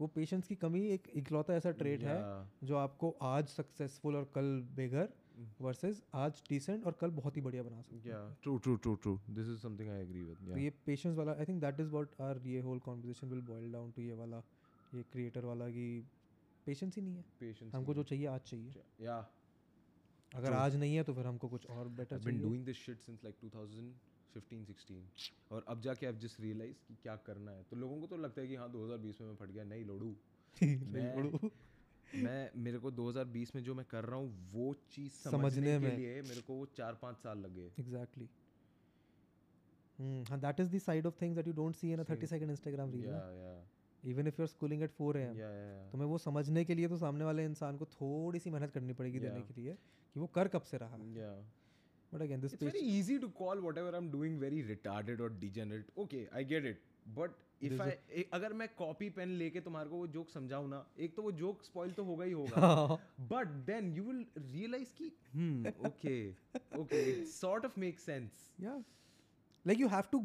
वो 0.00 0.06
पेशेंस 0.14 0.46
की 0.48 0.54
कमी 0.62 0.80
एक 0.94 1.08
इकलौता 1.16 1.54
ऐसा 1.54 1.70
ट्रेट 1.82 2.00
yeah. 2.00 2.10
है 2.10 2.66
जो 2.68 2.76
आपको 2.76 3.10
आज 3.28 3.48
सक्सेसफुल 3.48 4.16
और 4.16 4.30
कल 4.34 4.60
बेघर 4.76 5.06
Mm. 5.06 5.25
वर्सेस 5.60 6.02
आज 6.14 6.42
डिसेंट 6.48 6.84
और 6.84 6.92
कल 6.92 7.10
बहुत 7.10 7.36
ही 7.36 7.42
बढ़िया 7.42 7.62
बना 7.62 7.82
सकते 7.82 8.10
yeah 8.10 8.44
true 8.44 8.62
true 8.64 8.78
true 8.82 9.02
true. 9.02 9.36
This 9.36 9.48
is 9.48 9.64
something 9.64 9.88
I 9.88 10.08
agree 10.08 10.30
with 10.30 10.52
तो 10.52 10.58
ये 10.58 10.70
पेशेंस 10.70 11.16
वाला 11.16 11.32
I 11.32 11.44
think 11.44 11.60
that 11.60 11.80
is 11.80 11.88
what 11.88 12.08
are 12.20 12.38
ये 12.46 12.60
whole 12.60 12.78
conversation 12.78 13.28
will 13.28 13.40
boil 13.40 13.72
down 13.72 13.90
to 13.90 14.02
ये 14.02 14.12
वाला 14.12 14.42
ये 14.94 15.02
क्रिएटर 15.02 15.44
वाला 15.44 15.68
की 15.68 16.06
पेशेंस 16.66 16.96
ही 16.96 17.02
नहीं 17.02 17.16
है। 17.16 17.24
Patience 17.42 17.74
हमको 17.74 17.94
जो 17.94 18.02
चाहिए 18.02 18.26
आज 18.26 18.40
चाहिए। 18.40 18.70
yeah. 19.00 19.24
अगर 20.34 20.52
आज 20.52 20.76
नहीं 20.76 20.96
है 20.96 21.02
तो 21.02 21.14
फिर 21.14 21.26
हमको 21.26 21.48
कुछ 21.48 21.66
और 21.66 21.88
बेटर 21.88 22.18
चाहिए। 22.18 22.40
doing 22.40 22.60
this 22.60 22.76
shit 22.76 22.96
since 22.96 23.24
like 23.24 23.44
2015 23.44 24.66
16 24.66 24.94
और 25.52 25.64
अब 25.68 25.80
जाके 25.80 26.06
I've 26.06 26.20
just 26.20 26.40
realized 26.40 26.82
कि 26.88 26.96
क्या 27.02 27.16
करना 27.16 27.50
है। 27.50 27.62
तो 27.62 27.76
लोगों 27.76 28.00
को 28.00 28.06
तो 28.06 28.16
लगता 28.16 28.40
है 28.40 28.48
कि 28.48 28.54
हाँ 28.54 28.72
2020 28.72 29.20
में 29.20 29.28
मैं 29.28 29.36
फट 29.36 29.50
गया। 29.50 29.64
नहीं 29.64 29.84
लोड़ू। 29.84 30.16
नहीं 30.62 31.50
मैं- 32.14 32.56
मेरे 32.56 32.78
को 32.78 32.90
2020 32.90 33.54
में 33.54 33.62
जो 33.62 33.74
मैं 33.74 33.84
कर 33.90 34.04
रहा 34.04 34.16
हूँ 34.16 34.50
वो 34.52 34.74
चीज़ 34.90 35.12
समझने 35.12 35.38
समझने 35.38 35.78
के 35.78 35.78
में। 35.78 35.96
लिए 35.96 36.22
मेरे 36.22 36.40
को 36.40 36.54
वो 36.54 36.66
चार 36.66 36.94
पाँच 37.02 37.16
साल 37.16 37.38
लगे। 37.38 37.66
एग्जैक्टली 37.80 38.28
हाँ 40.30 40.38
that 40.40 40.60
is 40.60 40.76
the 40.76 40.78
side 40.78 41.06
of 41.06 41.14
things 41.22 41.36
that 41.36 41.46
you 41.46 41.52
don't 41.52 41.74
see 41.76 41.92
in 41.92 41.98
a 41.98 42.04
30 42.04 42.26
second 42.26 42.50
Instagram 42.50 42.90
reel 42.90 43.06
yeah 43.06 43.20
yeah. 43.36 44.08
Even 44.10 44.26
if 44.26 44.34
you 44.40 44.42
are 44.42 44.48
schooling 44.48 44.82
at 44.82 44.90
4 45.02 45.16
AM 45.16 45.32
yeah 45.34 45.52
yeah 45.52 45.92
तुम्हें 45.92 46.08
वो 46.08 46.18
समझने 46.18 46.64
के 46.64 46.74
लिए 46.74 46.88
तो 46.88 46.96
सामने 46.96 47.24
वाले 47.24 47.44
इंसान 47.44 47.76
को 47.76 47.84
थोड़ी 47.84 48.38
सी 48.38 48.50
मेहनत 48.50 48.70
करनी 48.70 48.92
पड़ेगी 48.92 49.18
देने 49.18 49.40
के 49.40 49.60
लिए 49.60 49.72
कि 50.14 50.20
वो 50.20 50.26
कर 50.26 50.48
कब 50.48 50.62
से 50.62 50.76
रहा। 50.76 50.96
है 50.96 51.14
yeah. 51.14 51.44
But 52.14 52.22
again 52.22 52.40
this 52.40 52.52
it's 52.54 52.62
very 52.62 52.82
easy 52.96 53.18
to 53.24 53.30
call 53.40 53.62
whatever 53.68 53.94
I'm 54.00 54.10
doing 54.10 54.38
very 54.40 54.60
retarded 54.70 55.20
or 55.20 55.30
degenerate. 55.44 55.88
Okay, 55.98 56.20
I 56.40 56.44
get 56.52 56.68
it. 56.72 56.84
But 57.06 57.30
if 57.62 57.80
I 57.82 58.22
अगर 58.34 58.52
मैं 58.52 58.68
कॉपी 58.78 59.08
पेन 59.10 59.28
लेके 59.38 59.60
तुम्हारे 59.60 59.88
को 59.90 59.96
वो 59.96 60.06
जोक 60.06 60.30
समझाऊ 60.30 60.66
ना 60.66 60.84
एक 60.98 61.16
तो 61.16 61.22
वो 61.22 61.32
जोक 61.34 61.62
स्पॉइल 61.64 61.92
तो 61.92 62.04
होगा 62.04 62.24
ही 62.24 62.32
होगा। 62.32 62.98
But 63.28 63.48
then 63.66 63.92
you 63.92 64.04
will 64.04 64.24
realise 64.38 64.92
की 64.92 65.12
okay 65.86 66.18
okay 66.80 67.24
sort 67.26 67.64
of 67.64 67.78
make 67.80 68.00
sense 68.00 68.54
या 68.60 68.76
like 69.64 69.80
you 69.80 69.88
have 69.88 70.10
to 70.12 70.24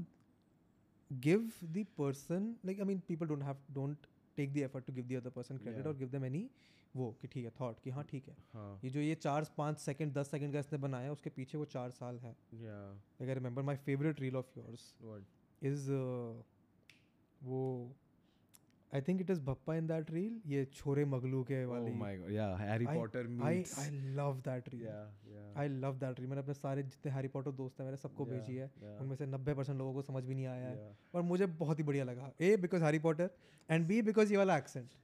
give 1.12 1.52
the 1.64 1.86
person 1.98 2.56
like 2.66 2.80
I 2.80 2.86
mean 2.86 3.00
people 3.08 3.28
don't 3.28 3.44
have 3.44 3.64
don't 3.74 4.08
take 4.38 4.54
the 4.54 4.58
effort 4.60 4.86
to 4.86 4.94
give 4.94 5.08
the 5.08 5.22
other 5.22 5.30
person 5.30 5.58
credit 5.58 5.88
और 5.88 5.96
give 5.98 6.10
them 6.10 6.26
any 6.26 6.50
वो 6.96 7.12
कि 7.22 7.28
ठीक 7.28 7.44
है 7.46 7.52
thought 7.60 7.80
कि 7.80 7.90
हाँ 7.90 8.04
ठीक 8.04 8.28
है। 8.28 8.36
हाँ। 8.54 8.80
ये 8.84 8.90
जो 8.90 9.00
ये 9.00 9.16
चार 9.16 9.46
पाँच 9.58 9.78
सेकंड 9.80 10.14
दस 10.14 10.32
सेकंड 10.32 10.54
का 10.54 10.60
इसने 10.60 10.78
बनाया 10.80 11.12
उसके 11.12 11.30
पीछे 11.30 11.58
वो 11.58 11.66
चार 11.66 11.92
साल 11.92 12.18
है। 12.20 12.36
या 12.56 12.78
I 13.22 13.34
remember 13.34 13.62
my 13.62 13.76
favourite 13.86 14.20
reel 14.20 14.36
of 14.36 14.58
yours 14.58 14.94
what 15.02 15.24
is 15.62 15.90
वो 17.44 17.62
I 18.92 19.02
think 19.08 19.22
it 19.22 19.30
is 19.30 19.40
Bappa 19.42 19.76
in 19.76 19.88
that 19.88 20.10
reel 20.12 20.40
ये 20.54 20.64
छोरे 20.74 21.04
मगलू 21.12 21.44
के 21.52 21.64
वाली 21.66 21.92
Oh 21.92 22.00
my 22.02 22.10
god, 22.22 22.32
yeah, 22.38 22.56
Harry 22.62 22.88
I- 22.94 22.96
Potter 22.98 23.22
I 23.26 23.30
meets. 23.36 23.76
I 23.84 23.86
love 24.18 24.42
that 24.48 24.68
reel. 24.74 24.82
yeah, 24.88 25.06
yeah. 25.36 25.46
I 25.62 25.68
love 25.84 25.98
that 26.00 26.20
reel 26.20 26.28
मैंने 26.30 26.42
अपने 26.42 26.54
सारे 26.54 26.84
जितने 26.96 27.12
हैरी 27.12 27.28
पॉटर 27.36 27.52
दोस्त 27.62 27.80
हैं 27.80 27.86
मैंने 27.88 27.98
सबको 28.02 28.26
Yeah, 28.26 28.34
भेजी 28.34 28.56
है 28.56 28.68
yeah. 28.84 29.00
उनमें 29.02 29.16
से 29.22 29.26
नब्बे 29.36 29.54
परसेंट 29.62 29.78
लोगों 29.78 29.94
को 29.94 30.02
समझ 30.12 30.24
भी 30.26 30.36
नहीं 30.36 30.46
आया 30.56 30.68
है 30.68 30.76
Yeah. 30.76 31.16
और 31.16 31.22
मुझे 31.32 31.46
बहुत 31.64 31.80
ही 31.80 31.84
बढ़िया 31.92 32.04
लगा 32.12 32.32
A 32.42 32.56
because 32.68 32.84
Harry 32.84 33.00
Potter 33.08 33.30
and 33.70 33.88
B 33.88 34.02
because 34.12 34.32
ये 34.34 34.38
वाला 34.44 34.58
accent 34.58 35.00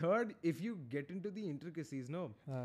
Third, 0.00 0.30
if 0.48 0.58
you 0.64 0.72
get 0.92 1.10
into 1.12 1.30
the 1.36 1.42
intricacies, 1.50 2.08
no, 2.14 2.22
हाँ 2.48 2.64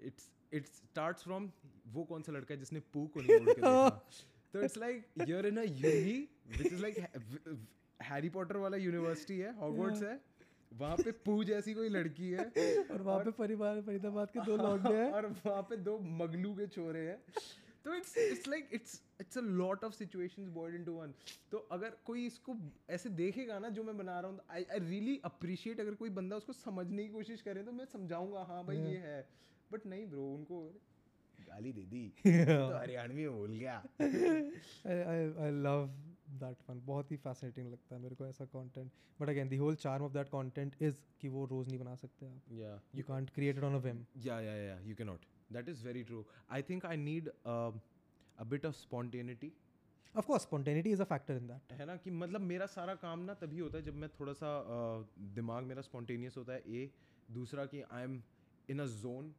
it's 0.00 0.24
it 0.58 0.68
starts 0.72 1.26
from 1.28 1.46
वो 1.94 2.04
कौन 2.10 2.22
सा 2.22 2.32
लड़का 2.32 2.54
है 2.54 2.58
जिसने 2.60 2.80
पू 2.94 3.06
को 3.14 3.20
नहीं 3.20 3.38
मोड़ 3.38 3.54
के 3.54 3.60
देखा 3.60 3.88
तो 4.54 4.62
it's 4.64 4.76
like 4.78 5.04
you're 5.28 5.44
in 5.50 5.60
a 5.62 5.66
uni 5.82 6.16
which 6.58 6.72
is 6.78 6.82
like 6.86 6.98
Harry 8.02 8.28
Potter 8.28 8.56
वाला 8.56 8.76
यूनिवर्सिटी 8.76 9.38
है 9.38 9.54
हॉगवर्ट्स 9.56 10.02
है 10.02 10.20
वहाँ 10.72 10.96
पे 10.96 11.12
पू 11.12 11.42
जैसी 11.44 11.74
कोई 11.74 11.88
लड़की 11.88 12.30
है 12.30 12.44
और 12.90 13.02
वहाँ 13.02 13.18
पे 13.24 13.30
परिवार 13.30 13.80
फरीदाबाद 13.80 14.30
के 14.30 14.40
दो 14.40 14.56
लौंडे 14.56 14.94
हैं। 14.94 15.10
और 15.16 15.26
वहाँ 15.46 15.62
पे 15.62 15.76
दो 15.76 15.98
मगलू 15.98 16.54
के 16.54 16.66
छोरे 16.66 17.00
हैं। 17.00 17.18
तो 17.84 17.94
it's 17.94 18.16
it's 18.18 18.48
like 18.48 18.68
it's 18.72 19.02
it's 19.20 19.38
a 19.38 19.40
lot 19.40 19.84
of 19.84 19.94
situations 19.94 20.48
boiled 20.48 20.76
into 20.76 20.92
one 20.92 21.14
तो 21.50 21.58
अगर 21.72 21.96
कोई 22.04 22.26
इसको 22.26 22.56
ऐसे 22.90 23.08
देखेगा 23.10 23.58
ना 23.58 23.68
जो 23.68 23.82
मैं 23.82 23.96
बना 23.98 24.20
रहा 24.20 24.30
हूँ 24.30 24.40
आई 24.50 24.64
आई 24.72 24.78
रियली 24.78 25.20
अप्रिशिएट 25.24 25.80
अगर 25.80 25.94
कोई 25.94 26.10
बंदा 26.10 26.36
उसको 26.36 26.52
समझने 26.52 27.02
की 27.02 27.08
कोशिश 27.08 27.42
करे 27.42 27.62
तो 27.62 27.72
मैं 27.72 27.84
समझाऊँगा 27.84 28.42
हाँ 28.48 28.64
भाई 28.66 28.76
ये 28.76 28.96
है। 28.96 29.28
बट 29.72 29.86
नहीं 29.86 30.06
ब्रो 30.06 30.24
उनको 30.34 30.62
गाली 31.38 31.72
दे 31.72 31.82
दी। 31.82 32.08
तो 32.26 32.76
हरियाणवी 32.78 33.22
में 33.22 33.36
बोल 33.36 33.50
गया। 33.50 33.76
आई 34.00 35.50
लव 35.50 35.90
दैट 36.44 36.62
वन 36.68 36.80
बहुत 36.86 37.10
ही 37.12 37.16
फैसिनेटिंग 37.26 37.70
लगता 37.72 37.94
है 37.94 38.00
मेरे 38.02 38.14
को 38.14 38.26
ऐसा 38.26 38.44
content 38.54 38.90
but 39.20 39.28
again 39.28 39.48
the 39.48 39.58
whole 39.60 39.74
charm 39.84 40.04
of 40.04 40.12
that 40.12 40.28
content 40.28 40.76
is 40.82 40.96
कि 41.20 41.28
वो 41.28 41.44
रोज 41.52 41.68
नहीं 41.68 41.78
बना 41.78 41.94
सकते 42.04 42.26
आप 42.26 42.52
या 42.60 42.80
you 42.94 43.04
can't 43.08 43.30
create 43.30 43.56
it 43.56 43.64
on 43.64 43.74
a 43.74 43.82
whim 43.86 44.04
Yeah, 44.26 44.40
yeah, 44.46 44.60
yeah. 44.62 44.86
You 44.90 44.96
cannot. 45.00 45.26
That 45.50 45.68
is 45.68 45.82
very 45.82 46.04
true. 46.10 46.22
I 46.58 46.62
think 46.70 46.84
I 46.84 46.96
need 47.02 47.28
uh, 47.54 47.72
a 48.38 48.46
bit 48.54 48.70
of 48.70 48.78
spontaneity. 48.78 49.52
of 50.14 50.26
course 50.28 50.42
spontaneity 50.42 50.90
is 50.94 51.00
a 51.02 51.04
factor 51.10 51.34
in 51.40 51.46
that 51.50 51.70
है 51.72 51.84
ना 51.86 51.94
कि 51.96 52.10
मतलब 52.22 52.40
मेरा 52.48 52.66
सारा 52.72 52.94
काम 53.04 53.20
ना 53.28 53.34
तभी 53.42 53.58
होता 53.58 53.78
है 53.78 53.84
जब 53.84 53.94
मैं 54.02 54.08
थोड़ा 54.18 54.32
सा 54.40 54.50
uh, 54.74 55.06
दिमाग 55.36 55.64
मेरा 55.64 55.82
स्पॉन्टेनियस 55.82 56.36
होता 56.36 56.52
है 56.52 56.80
ए 56.80 56.90
दूसरा 57.28 57.64
कि 57.66 57.82
I 57.90 58.02
am 58.04 58.20
in 58.68 58.78
a 58.78 58.86
zone. 58.96 59.32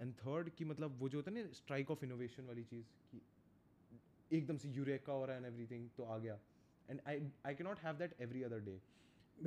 And 0.00 0.14
third 0.14 0.48
कि 0.58 0.64
मतलब 0.64 0.98
वो 1.00 1.08
जो 1.08 1.18
होता 1.18 1.30
है 1.30 1.42
ना 1.42 1.52
स्ट्राइक 1.52 1.90
ऑफ़ 1.90 2.04
इनोवेशन 2.04 2.46
वाली 2.46 2.64
चीज़ 2.64 2.86
कि 3.10 3.20
एकदम 4.31 4.57
से 4.63 4.69
यूरेका 4.77 5.13
हो 5.13 5.25
रहा 5.25 5.35
है 5.35 5.41
एंड 5.43 5.53
एवरीथिंग 5.53 5.89
तो 5.97 6.03
आ 6.03 6.17
गया 6.25 6.37
and 6.89 7.01
I 7.07 7.21
I 7.45 7.55
can 7.55 7.67
not 7.67 7.79
have 7.83 7.95
that 8.03 8.15
every 8.27 8.43
other 8.51 8.59
day 8.69 8.79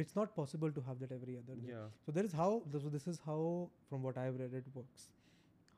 it's 0.02 0.14
not 0.16 0.32
possible 0.34 0.72
to 0.74 0.82
have 0.88 0.98
that 1.02 1.12
every 1.14 1.32
other 1.38 1.54
day 1.60 1.68
Yeah. 1.70 1.86
so 2.06 2.12
there 2.16 2.26
is 2.26 2.34
how 2.40 2.50
so 2.82 2.90
this 2.96 3.06
is 3.12 3.16
how 3.28 3.38
from 3.92 4.04
what 4.08 4.18
i've 4.24 4.36
read 4.42 4.52
it 4.58 4.68
works 4.74 5.06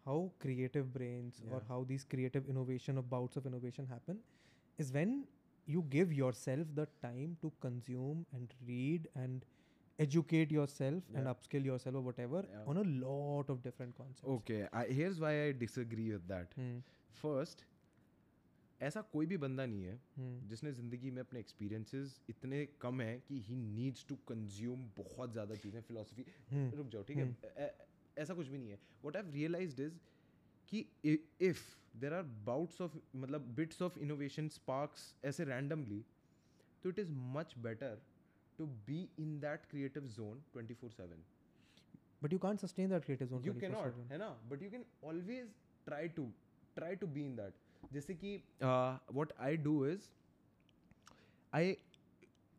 how 0.08 0.16
creative 0.44 0.90
brains 0.96 1.38
or 1.46 1.52
Yeah. 1.54 1.62
how 1.68 1.78
these 1.92 2.04
creative 2.14 2.50
innovation 2.54 3.00
or 3.02 3.04
bouts 3.14 3.40
of 3.40 3.48
innovation 3.52 3.88
happen 3.92 4.20
is 4.84 4.92
when 4.98 5.14
you 5.76 5.84
give 5.96 6.12
yourself 6.18 6.74
the 6.80 6.86
time 7.06 7.32
to 7.46 7.52
consume 7.66 8.20
and 8.40 8.54
read 8.72 9.08
and 9.24 9.48
educate 9.98 10.52
yourself 10.58 11.08
and 11.14 11.24
Yeah. 11.24 11.32
upskill 11.34 11.70
yourself 11.72 12.00
or 12.02 12.06
whatever 12.10 12.44
Yeah. 12.52 12.70
on 12.74 12.82
a 12.84 12.86
lot 13.08 13.54
of 13.56 13.62
different 13.68 13.96
concepts 14.02 14.28
okay 14.36 14.60
here's 15.00 15.20
why 15.26 15.32
I 15.48 15.52
disagree 15.66 16.08
with 16.16 16.26
that. 16.34 16.54
Hmm. 16.62 16.76
First, 17.24 17.64
ऐसा 18.81 19.01
कोई 19.01 19.25
भी 19.25 19.37
बंदा 19.37 19.65
नहीं 19.65 19.83
है 19.83 19.95
Hmm. 20.19 20.47
जिसने 20.49 20.71
ज़िंदगी 20.71 21.11
में 21.11 21.21
अपने 21.21 21.39
एक्सपीरियंसेस 21.39 22.19
इतने 22.29 22.65
कम 22.81 23.01
हैं 23.01 23.19
कि 23.21 23.39
ही 23.41 23.55
नीड्स 23.55 24.05
टू 24.09 24.15
कंज्यूम 24.27 24.83
बहुत 24.97 25.31
ज़्यादा 25.31 25.55
चीज़ें 25.55 25.81
फिलोसफी 25.81 26.23
Hmm. 26.23 26.73
रुक 26.77 26.87
जाओ 26.87 27.03
ठीक 27.03 27.17
है? 27.17 27.35
ऐ- 27.57 27.71
ऐसा 28.17 28.33
कुछ 28.33 28.47
भी 28.47 28.57
नहीं 28.57 28.69
है। 28.69 28.79
वट 29.05 29.17
आई 29.17 29.31
रियलाइज़ 29.31 29.81
इज़ 29.81 29.97
कि 30.67 30.79
if 31.41 31.63
there 31.97 32.13
are 32.13 32.23
bouts 32.45 32.81
of 32.81 32.97
मतलब 33.15 33.41
बिट्स 33.55 33.81
ऑफ़ 33.81 33.99
इनोवेशन 33.99 34.47
स्पार्क्स 34.49 35.13
ऐसे 35.25 35.45
रैंडमली 35.45 36.05
तो 36.83 36.89
it 36.89 36.99
is 36.99 37.11
much 37.11 37.53
better 37.57 38.01
to 38.59 38.65
be 38.87 39.01
in 39.19 39.39
that 39.39 39.65
creative 39.65 40.07
zone 40.17 40.43
twenty 40.53 40.73
four 40.73 40.91
seven 40.91 41.25
but 42.21 42.33
you 42.33 42.37
can't 42.43 42.61
sustain 42.61 42.91
that 42.91 43.03
creative 43.05 43.29
zone 43.31 43.45
you 43.45 43.53
can 43.53 43.71
not 43.71 44.11
है 44.11 44.17
ना? 44.17 44.29
But 44.49 44.61
you 44.63 44.69
can 44.71 44.85
always 45.03 45.55
try 45.87 46.07
to 46.09 46.31
try 46.75 46.95
to 46.95 47.07
be 47.07 47.25
in 47.25 47.35
that 47.35 47.59
जैसे 47.93 48.13
कि 48.15 48.35
what 49.13 49.33
I 49.39 49.57
do 49.57 49.85
is 49.85 50.09
I 51.53 51.75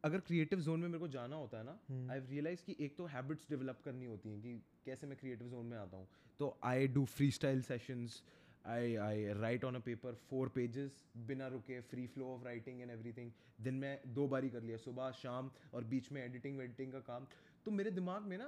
अगर 0.05 0.20
creative 0.20 0.61
zone 0.61 0.81
में 0.81 0.89
मेरे 0.89 0.99
को 0.99 1.09
जाना 1.09 1.36
होता 1.36 1.59
है 1.59 1.65
ना. 1.65 1.78
आई 2.12 2.20
रियलाइज़ 2.20 2.65
कि 2.66 2.77
एक 2.81 2.97
तो 2.97 3.07
हैबिट्स 3.07 3.51
डेवलप 3.51 3.81
करनी 3.85 4.07
होती 4.07 4.28
हैं 4.28 4.40
कि 4.43 4.55
कैसे 4.85 5.07
मैं 5.07 5.16
क्रिएटिव 5.19 5.49
जोन 5.49 5.66
में 5.66 5.78
आता 5.78 5.97
हूँ 5.97 6.07
तो 6.39 6.57
I 6.65 6.86
do 6.89 7.05
free 7.07 7.31
style 7.31 7.62
sessions 7.62 8.23
I 8.66 8.95
I 8.97 9.24
write 9.35 9.65
on 9.65 9.74
a 9.74 9.78
paper 9.85 10.15
four 10.31 10.49
pages 10.55 11.03
बिना 11.28 11.47
रुके 11.49 11.81
free 11.90 12.07
flow 12.07 12.27
of 12.35 12.45
writing 12.45 12.81
and 12.82 12.90
everything 12.90 13.31
दिन 13.65 13.74
में 13.74 14.01
दो 14.15 14.27
बारी 14.28 14.51
कर 14.51 14.62
लिया 14.62 14.77
सुबह 14.78 15.11
शाम 15.23 15.51
और 15.74 15.85
बीच 15.85 16.11
में 16.12 16.23
एडिटिंग 16.23 16.59
वेडिटिंग 16.59 16.93
का 16.93 17.01
काम 17.07 17.27
तो 17.65 17.70
मेरे 17.70 17.90
दिमाग 17.90 18.23
में 18.23 18.36
ना 18.39 18.45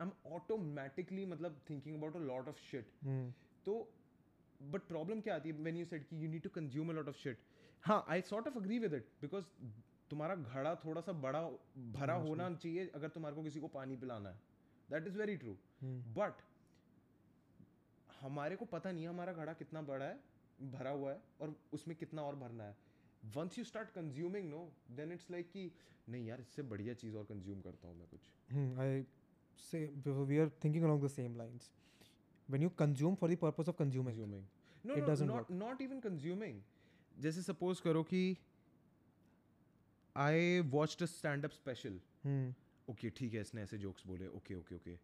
आई 0.00 0.06
एम 0.06 0.34
ऑटोमेटिकली 0.34 1.24
मतलब 1.26 1.60
thinking 1.70 1.96
about 1.96 2.16
a 2.16 2.20
lot 2.20 2.48
of 2.48 2.60
shit. 2.70 2.86
तो 3.66 3.74
बट 4.72 4.82
प्रॉब्लम 4.88 5.20
क्या 5.20 5.34
आती 5.36 5.48
है 5.48 5.54
व्हेन 5.62 5.76
यू 5.76 5.84
सेड 5.84 6.04
कि 6.08 6.24
you 6.24 6.28
need 6.30 6.42
to 6.42 6.48
consume 6.54 6.90
a 6.90 6.92
lot 6.92 7.08
of 7.08 7.16
shit 7.18 7.38
हाँ 7.84 8.04
I 8.08 8.20
sort 8.22 8.48
of 8.48 8.58
agree 8.58 8.78
with 8.78 8.94
it 8.94 9.08
because 9.20 9.44
तुम्हारा 10.10 10.34
घड़ा 10.34 10.74
थोड़ा 10.84 11.00
सा 11.00 11.12
बड़ा 11.12 11.40
भरा 11.92 12.14
होना 12.14 12.48
चाहिए 12.54 12.86
अगर 12.94 13.08
तुम्हारे 13.08 13.36
को 13.36 13.42
किसी 13.42 13.60
को 13.60 13.68
पानी 13.68 13.96
पिलाना 13.96 14.28
है। 14.28 14.40
That 14.90 15.06
is 15.06 15.18
very 15.18 15.36
true. 15.36 15.56
But 16.18 16.42
हमारे 18.20 18.56
को 18.56 18.64
पता 18.64 18.92
नहीं 18.92 19.04
है 19.04 19.08
हमारा 19.10 19.32
घड़ा 19.32 19.52
कितना 19.52 19.82
बड़ा 19.82 20.04
है 20.04 20.18
भरा 20.72 20.90
हुआ 20.90 21.12
है 21.12 21.20
और 21.40 21.56
उसमें 21.72 21.96
कितना 21.96 22.22
और 22.22 22.36
भरना 22.36 22.64
है। 22.64 22.76
Once 23.36 23.58
you 23.58 23.64
start 23.64 23.90
consuming 23.90 24.48
no 24.50 24.72
then 24.90 25.12
it's 25.12 25.30
like 25.30 25.50
कि 25.50 25.70
नहीं 26.08 26.26
यार 26.26 26.40
इससे 26.40 26.62
बढ़िया 26.62 26.94
चीज़ 26.94 27.16
और 27.16 27.24
कंज्यूम 27.24 27.60
करता 27.60 27.88
हूँ 27.88 27.96
मैं 27.98 28.08
कुछ। 28.08 28.30
say 29.64 29.80
because 29.96 30.28
we 30.28 30.38
are 30.38 30.50
thinking 30.62 30.84
along 30.84 31.00
the 31.00 31.08
same 31.08 31.36
lines. 31.36 31.70
When 32.48 32.62
you 32.62 32.70
consume 32.70 33.16
for 33.16 33.28
the 33.28 33.36
purpose 33.36 33.68
of 33.68 33.76
consuming, 33.76 34.16
consuming. 34.16 34.44
No 34.84 34.94
It 34.94 35.00
no 35.00 35.06
doesn't 35.06 35.28
not 35.28 35.50
not 35.62 35.80
even 35.86 36.00
consuming 36.08 36.60
जैसे 37.14 37.42
सपोज़ 37.42 37.82
करो 37.82 38.02
कि 38.02 38.22
I 40.16 40.60
watched 40.70 41.02
a 41.02 41.06
stand 41.06 41.44
up 41.44 41.50
special 41.52 41.98
hmm. 42.26 42.52
Okay 42.90 43.10
ठीक 43.16 43.34
है 43.34 43.40
इसने 43.40 43.62
ऐसे 43.62 43.78
jokes 43.78 44.06
बोले 44.06 44.26
okay 44.36 44.54
okay 44.54 44.74
okay 44.74 44.96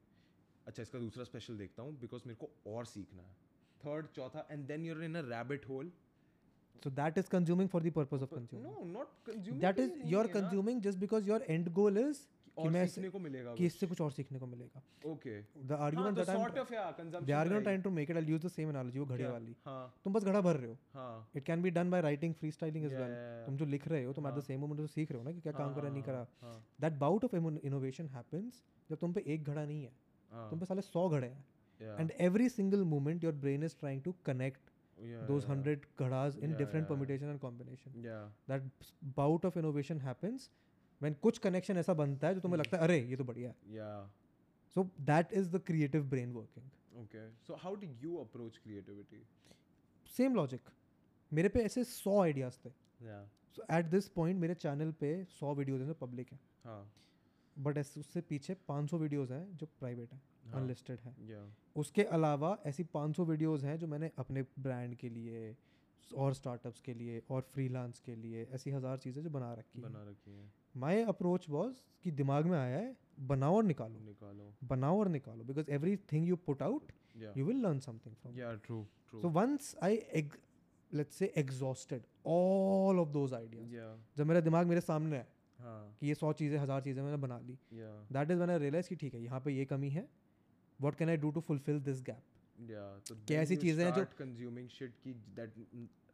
अच्छा 0.66 0.82
इसका 0.82 0.98
दूसरा 0.98 1.24
स्पेशल 1.24 1.59
देखता 1.59 1.82
हूँ 1.82 1.98
बिकॉज़ 2.01 2.23
मेरे 2.27 2.39
को 2.44 2.74
और 2.74 2.85
सीखना 2.86 3.23
है 3.23 3.35
थर्ड 3.85 4.07
चौथा 4.16 4.47
and 4.51 4.66
then 4.66 4.85
you're 4.85 5.05
in 5.05 5.15
a 5.15 5.23
rabbit 5.28 5.69
hole 5.69 5.93
so 6.82 6.90
that 6.98 7.19
is 7.20 7.27
consuming 7.32 7.69
for 7.69 7.81
the 7.81 7.90
purpose 7.97 8.23
of 8.23 8.31
consuming. 8.35 8.66
No 8.66 8.85
not 8.93 9.09
consuming 9.27 9.62
that 9.62 9.81
is 9.82 9.97
you're 10.12 10.28
consuming 10.36 10.78
just 10.86 11.01
because 11.01 11.27
your 11.31 11.40
end 11.55 11.73
goal 11.78 11.98
is 12.02 12.20
कि 12.62 12.69
मैं 12.69 12.87
सीखने 12.87 13.09
को 13.11 13.19
मिलेगा 13.19 13.55
कि 13.55 13.66
इससे 13.66 13.87
कुछ 13.87 14.01
और 14.01 14.11
सीखने 14.12 14.39
को 14.39 14.47
मिलेगा। 14.47 14.82
Okay 15.07 15.41
the 15.41 15.78
argument 15.81 16.16
that 16.16 16.28
I 16.28 16.37
sort 16.37 16.59
of 16.59 16.73
या 16.74 16.91
consumption 16.91 17.27
they 17.27 17.32
are 17.32 17.49
going 17.49 17.62
trying 17.62 17.82
to 17.82 17.91
make 17.91 18.11
it 18.11 18.16
I 18.16 18.24
use 18.27 18.47
the 18.47 18.49
same 18.51 18.70
analogy 18.70 18.99
वो 18.99 19.07
घड़े 19.07 19.27
वाली। 19.27 19.57
हाँ। 19.66 19.95
तुम 20.05 20.12
बस 20.12 20.24
घड़ा 20.24 20.41
भर 20.41 20.57
रहे 20.57 20.70
हो। 20.70 20.77
हाँ। 20.95 21.28
It 21.37 21.45
can 21.45 21.62
be 21.62 21.70
done 21.70 21.91
by 21.91 22.01
writing 22.03 22.35
free 22.35 22.51
styling 22.51 22.85
as 22.87 22.95
well 22.95 23.15
तुम 23.47 23.57
जो 23.57 23.65
लिख 23.66 23.89
रहे 23.89 24.05
हो 24.05 24.12
तुम 24.12 24.28
एट 24.28 24.35
द 24.35 24.43
सेम 24.43 24.61
मोमेंट 24.61 24.81
जो 24.81 24.87
सीख 24.89 25.12
रहे 25.12 25.19
हो 25.19 25.24
ना 25.24 25.32
कि 25.32 25.41
क्या 25.41 25.53
काम 25.53 25.74
करा 25.74 25.89
नहीं 25.89 26.03
करा। 26.03 26.27
That 26.81 26.99
bout 26.99 27.24
of 27.24 27.37
innovation 27.37 28.09
happens 28.09 28.62
जब 28.91 28.97
तुम 28.97 29.12
पे 29.12 29.24
एक 29.27 29.45
घड़ा 29.45 29.65
नहीं 29.65 29.82
है। 29.82 29.93
हाँ। 30.31 30.49
तुम 30.51 30.59
पे 30.59 30.66
साले 30.66 30.82
100 30.82 31.09
घड़े 31.09 31.27
हैं। 31.27 31.45
And 31.81 32.11
every 32.20 32.49
single 32.49 32.82
moment 32.87 33.24
your 33.24 33.35
brain 33.37 33.62
is 33.65 33.77
trying 33.78 34.03
to 34.03 34.15
connect 34.24 34.69
those 35.28 35.45
hundred 35.47 35.85
घड़ाज 36.01 36.37
in 36.39 36.57
different 36.57 36.87
permutation 36.89 37.27
and 37.27 37.39
combination 37.41 38.03
that 38.49 38.70
bout 39.16 39.47
of 39.47 39.59
innovation 39.59 40.01
happens 40.01 40.51
when 41.01 41.15
कुछ 41.23 41.39
कनेक्शन 41.39 41.77
ऐसा 41.77 41.95
बनता 41.95 42.29
है 42.29 42.35
जो 42.35 42.41
तुम्हें 42.41 42.59
लगता 42.59 42.77
है 42.77 42.83
अरे 42.83 42.99
ये 43.01 43.17
तो 43.17 43.25
बढ़िया 43.25 43.51
है 43.51 43.77
yeah 43.77 44.09
so 44.77 44.87
that 45.07 45.33
is 45.33 45.51
the 45.51 45.61
creative 45.71 46.11
brain 46.11 46.35
working 46.35 46.71
Okay. 47.01 47.27
So 47.47 47.57
how 47.57 47.75
do 47.77 47.89
you 48.01 48.21
approach 48.21 48.57
creativity? 48.63 49.21
same 50.07 50.37
logic 50.37 50.73
मेरे 51.33 51.49
पे 51.49 51.61
ऐसे 51.61 51.85
सौ 51.85 52.21
आइडियाज़ 52.23 52.57
थे. 52.65 52.71
सो 53.57 53.63
एट 53.73 53.87
दिस 53.87 54.09
पॉइंट 54.09 54.41
मेरे 54.41 54.55
चैनल 54.55 54.91
पे 55.01 55.13
सौ 55.31 55.55
वीडियोज़ 55.55 55.81
हैं 55.81 55.89
जो 55.89 55.95
पब्लिक 55.95 56.33
हैं 56.33 56.41
हाँ. 56.65 56.83
बट 57.57 57.79
उससे 57.79 58.21
पीछे 58.21 58.57
500 58.71 58.99
वीडियोज़ 59.01 59.33
हैं 59.33 59.57
जो 59.57 59.67
प्राइवेट 59.81 60.13
हैं 60.13 60.21
हाँ. 60.45 60.61
अनलिस्टेड 60.61 61.01
हैं 61.01 61.15
Yeah. 61.29 61.47
उसके 61.77 62.03
अलावा 62.19 62.57
ऐसी 62.67 62.85
500 62.97 63.27
वीडियोस 63.27 63.65
हैं 63.65 63.79
जो 63.79 63.87
मैंने 63.87 64.11
अपने 64.19 64.43
ब्रांड 64.59 64.95
के 64.97 65.09
लिए 65.09 65.55
और 66.11 66.35
स्टार्टअप्स 66.35 66.81
के 66.81 66.95
लिए 66.95 67.23
और 67.31 67.49
फ्रीलांस 67.55 68.01
के 68.01 68.15
लिए 68.17 68.47
ऐसी 68.53 68.71
हज़ार 68.71 68.99
चीज़ें 68.99 69.23
जो 69.23 69.31
बना 69.31 69.53
रखी 69.55 69.81
बना 69.81 70.03
रखी 70.11 70.31
है. 70.31 70.53
माई 70.75 71.03
अप्रोच 71.05 71.49
वॉज़ 71.51 71.75
कि 72.05 72.11
दिमाग 72.13 72.47
में 72.47 72.59
आया 72.59 72.77
है 72.79 72.97
बनाओ 73.29 73.57
और 73.57 73.65
निकालो 73.65 73.99
निकालो. 74.01 74.53
बनाओ 74.65 74.99
और 75.01 75.09
निकालो 75.09 75.45
because 75.45 75.71
every 75.71 75.97
thing 76.13 76.29
you 76.29 76.37
put 76.47 76.63
out 76.63 76.93
you 77.37 77.45
will 77.45 77.61
learn 77.63 77.79
something 77.81 78.15
from 78.15 78.35
Yeah. 78.37 78.55
True. 78.67 78.85
True. 79.11 79.21
So 79.23 79.29
once 79.31 79.75
I 79.83 79.99
let's 80.91 81.17
say 81.17 81.33
exhausted 81.39 82.03
all 82.29 82.99
of 82.99 83.09
those 83.11 83.35
ideas 83.35 83.75
जब 84.19 84.27
मेरा 84.27 84.41
दिमाग 84.41 84.67
मेरे 84.67 84.81
सामने 84.81 85.17
है 85.17 85.29
हाँ 85.59 85.97
कि 86.01 86.07
ये 86.07 86.15
सौ 86.15 86.33
चीज़ें 86.33 86.59
हज़ार 86.59 86.81
चीज़ें 86.83 87.03
मैंने 87.03 87.17
बना 87.19 87.39
ली 87.41 87.59
that 88.13 88.31
is 88.31 88.39
when 88.39 88.51
I 88.51 88.59
realise 88.59 88.89
कि 88.89 88.97
ठीक 88.97 89.15
है 89.15 89.23
यहाँ 89.23 89.41
पे 89.41 89.53
ये 89.53 89.65
कमी 89.67 89.91
है 89.91 90.09
what 90.81 90.95
can 90.95 91.09
I 91.09 91.17
do 91.17 91.31
to 91.31 91.41
fulfil 91.49 91.81
this 91.83 92.03
gap 92.03 92.23
क्या 93.27 93.41
ऐसी 93.41 93.57
चीज़ें 93.57 93.85
हैं 93.85 93.93
जो- 93.95 94.07
कंज्यूमिंग 94.19 94.69
शिट 94.71 94.95
की 95.05 95.13
दैट 95.37 95.55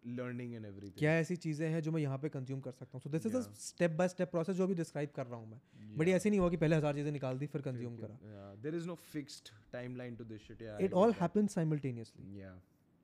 लर्निंग 0.07 0.55
एंड 0.55 0.65
एवरीथिंग 0.65 0.99
क्या 0.99 1.15
ऐसी 1.19 1.37
चीज़ें 1.37 1.69
हैं 1.69 1.83
जो 1.83 1.93
मैं 1.93 2.01
यहाँ 2.01 2.19
पे 2.19 2.29
कंज्यूम 2.29 2.61
कर 2.61 2.73
सकता 2.73 2.91
हूँ? 2.95 3.01
So 3.01 3.11
this 3.11 3.27
is 3.27 3.37
a 3.37 3.41
step 3.61 3.91
by 3.93 4.09
step 4.09 4.31
process 4.31 4.57
जो 4.57 4.67
भी 4.67 4.75
डिस्क्राइब 4.75 5.11
कर 5.17 5.27
रहा 5.27 5.41
हूँ 5.41 5.51
मैं। 5.51 5.97
बट 5.99 6.09
ऐसे 6.09 6.31
नहीं 6.31 6.41
हुआ 6.41 6.51
कि 6.51 6.57
पहले 6.57 6.77
हज़ार 6.77 6.95
चीज़ें 6.95 7.13
निकाल 7.13 7.39
दी 7.39 7.47
फिर 7.47 7.63
कंज्यूम 7.63 7.97
करा। 7.97 8.55
There 8.63 8.75
is 8.75 8.87
no 8.87 8.95
fixed 8.95 9.51
timeline 9.73 10.17
to 10.17 10.25
this 10.25 10.51
it 10.51 10.93
all 10.95 11.13
happen 11.13 11.47
simultaneously 11.47 12.43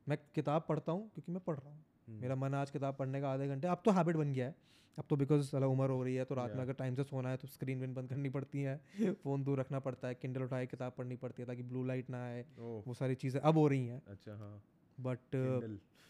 मैं 0.07 0.19
किताब 0.35 0.65
पढ़ता 0.69 0.93
हूँ 0.93 1.09
क्योंकि 1.09 1.33
मैं 1.33 1.41
पढ़ 1.47 1.57
रहा 1.57 1.71
हूँ। 1.71 1.85
Hmm. 2.03 2.21
मेरा 2.23 2.35
मन 2.37 2.55
आज 2.55 2.71
किताब 2.71 2.97
पढ़ने 2.97 3.21
का 3.21 3.33
आधे 3.33 3.47
घंटे 3.49 3.69
अब 3.69 3.83
तो 3.85 3.91
हैबिट 3.91 4.17
बन 4.17 4.33
गया 4.33 4.47
है। 4.47 4.55
अब 4.99 5.05
तो 5.11 5.17
बिकॉज़ 5.17 5.43
साला 5.43 5.67
उम्र 5.67 5.91
हो 5.91 6.03
रही 6.05 6.15
है 6.15 6.25
तो 6.25 6.35
रात 6.35 6.55
में 6.55 6.63
अगर 6.63 6.73
टाइम 6.73 6.95
से 6.95 7.05
सोना 7.05 7.31
है 7.31 7.37
तो 7.37 7.49
स्क्रीन 7.49 7.81
विन 7.81 7.95
बंद 7.95 8.09
करनी 8.09 8.29
पड़ती 8.29 8.63
है। 8.63 8.77
फ़ोन 9.23 9.45
दूर 9.45 9.61
रखना 9.61 9.79
पड़ता 9.79 10.09
है 10.09 10.15
किंडल 10.15 10.43
उठाए 10.43 10.67
किताब 10.67 10.95
पढ़नी 10.99 11.17
पड़ती 11.17 11.43
है 11.43 11.47
ताकि 11.47 11.63
ब्लू 11.63 11.85
लाइट 11.85 12.11
ना 12.11 12.23
आए। 12.25 12.45
ओह 12.61 12.83
वो 12.87 12.95
सारी 12.95 13.15
चीज़ें 13.15 13.41
अब 13.41 13.59
हो 13.59 13.67
रही 13.69 13.87
हैं। 13.87 14.03
अच्छा 14.07 14.37
हाँ। 14.37 14.63
बट 15.01 15.35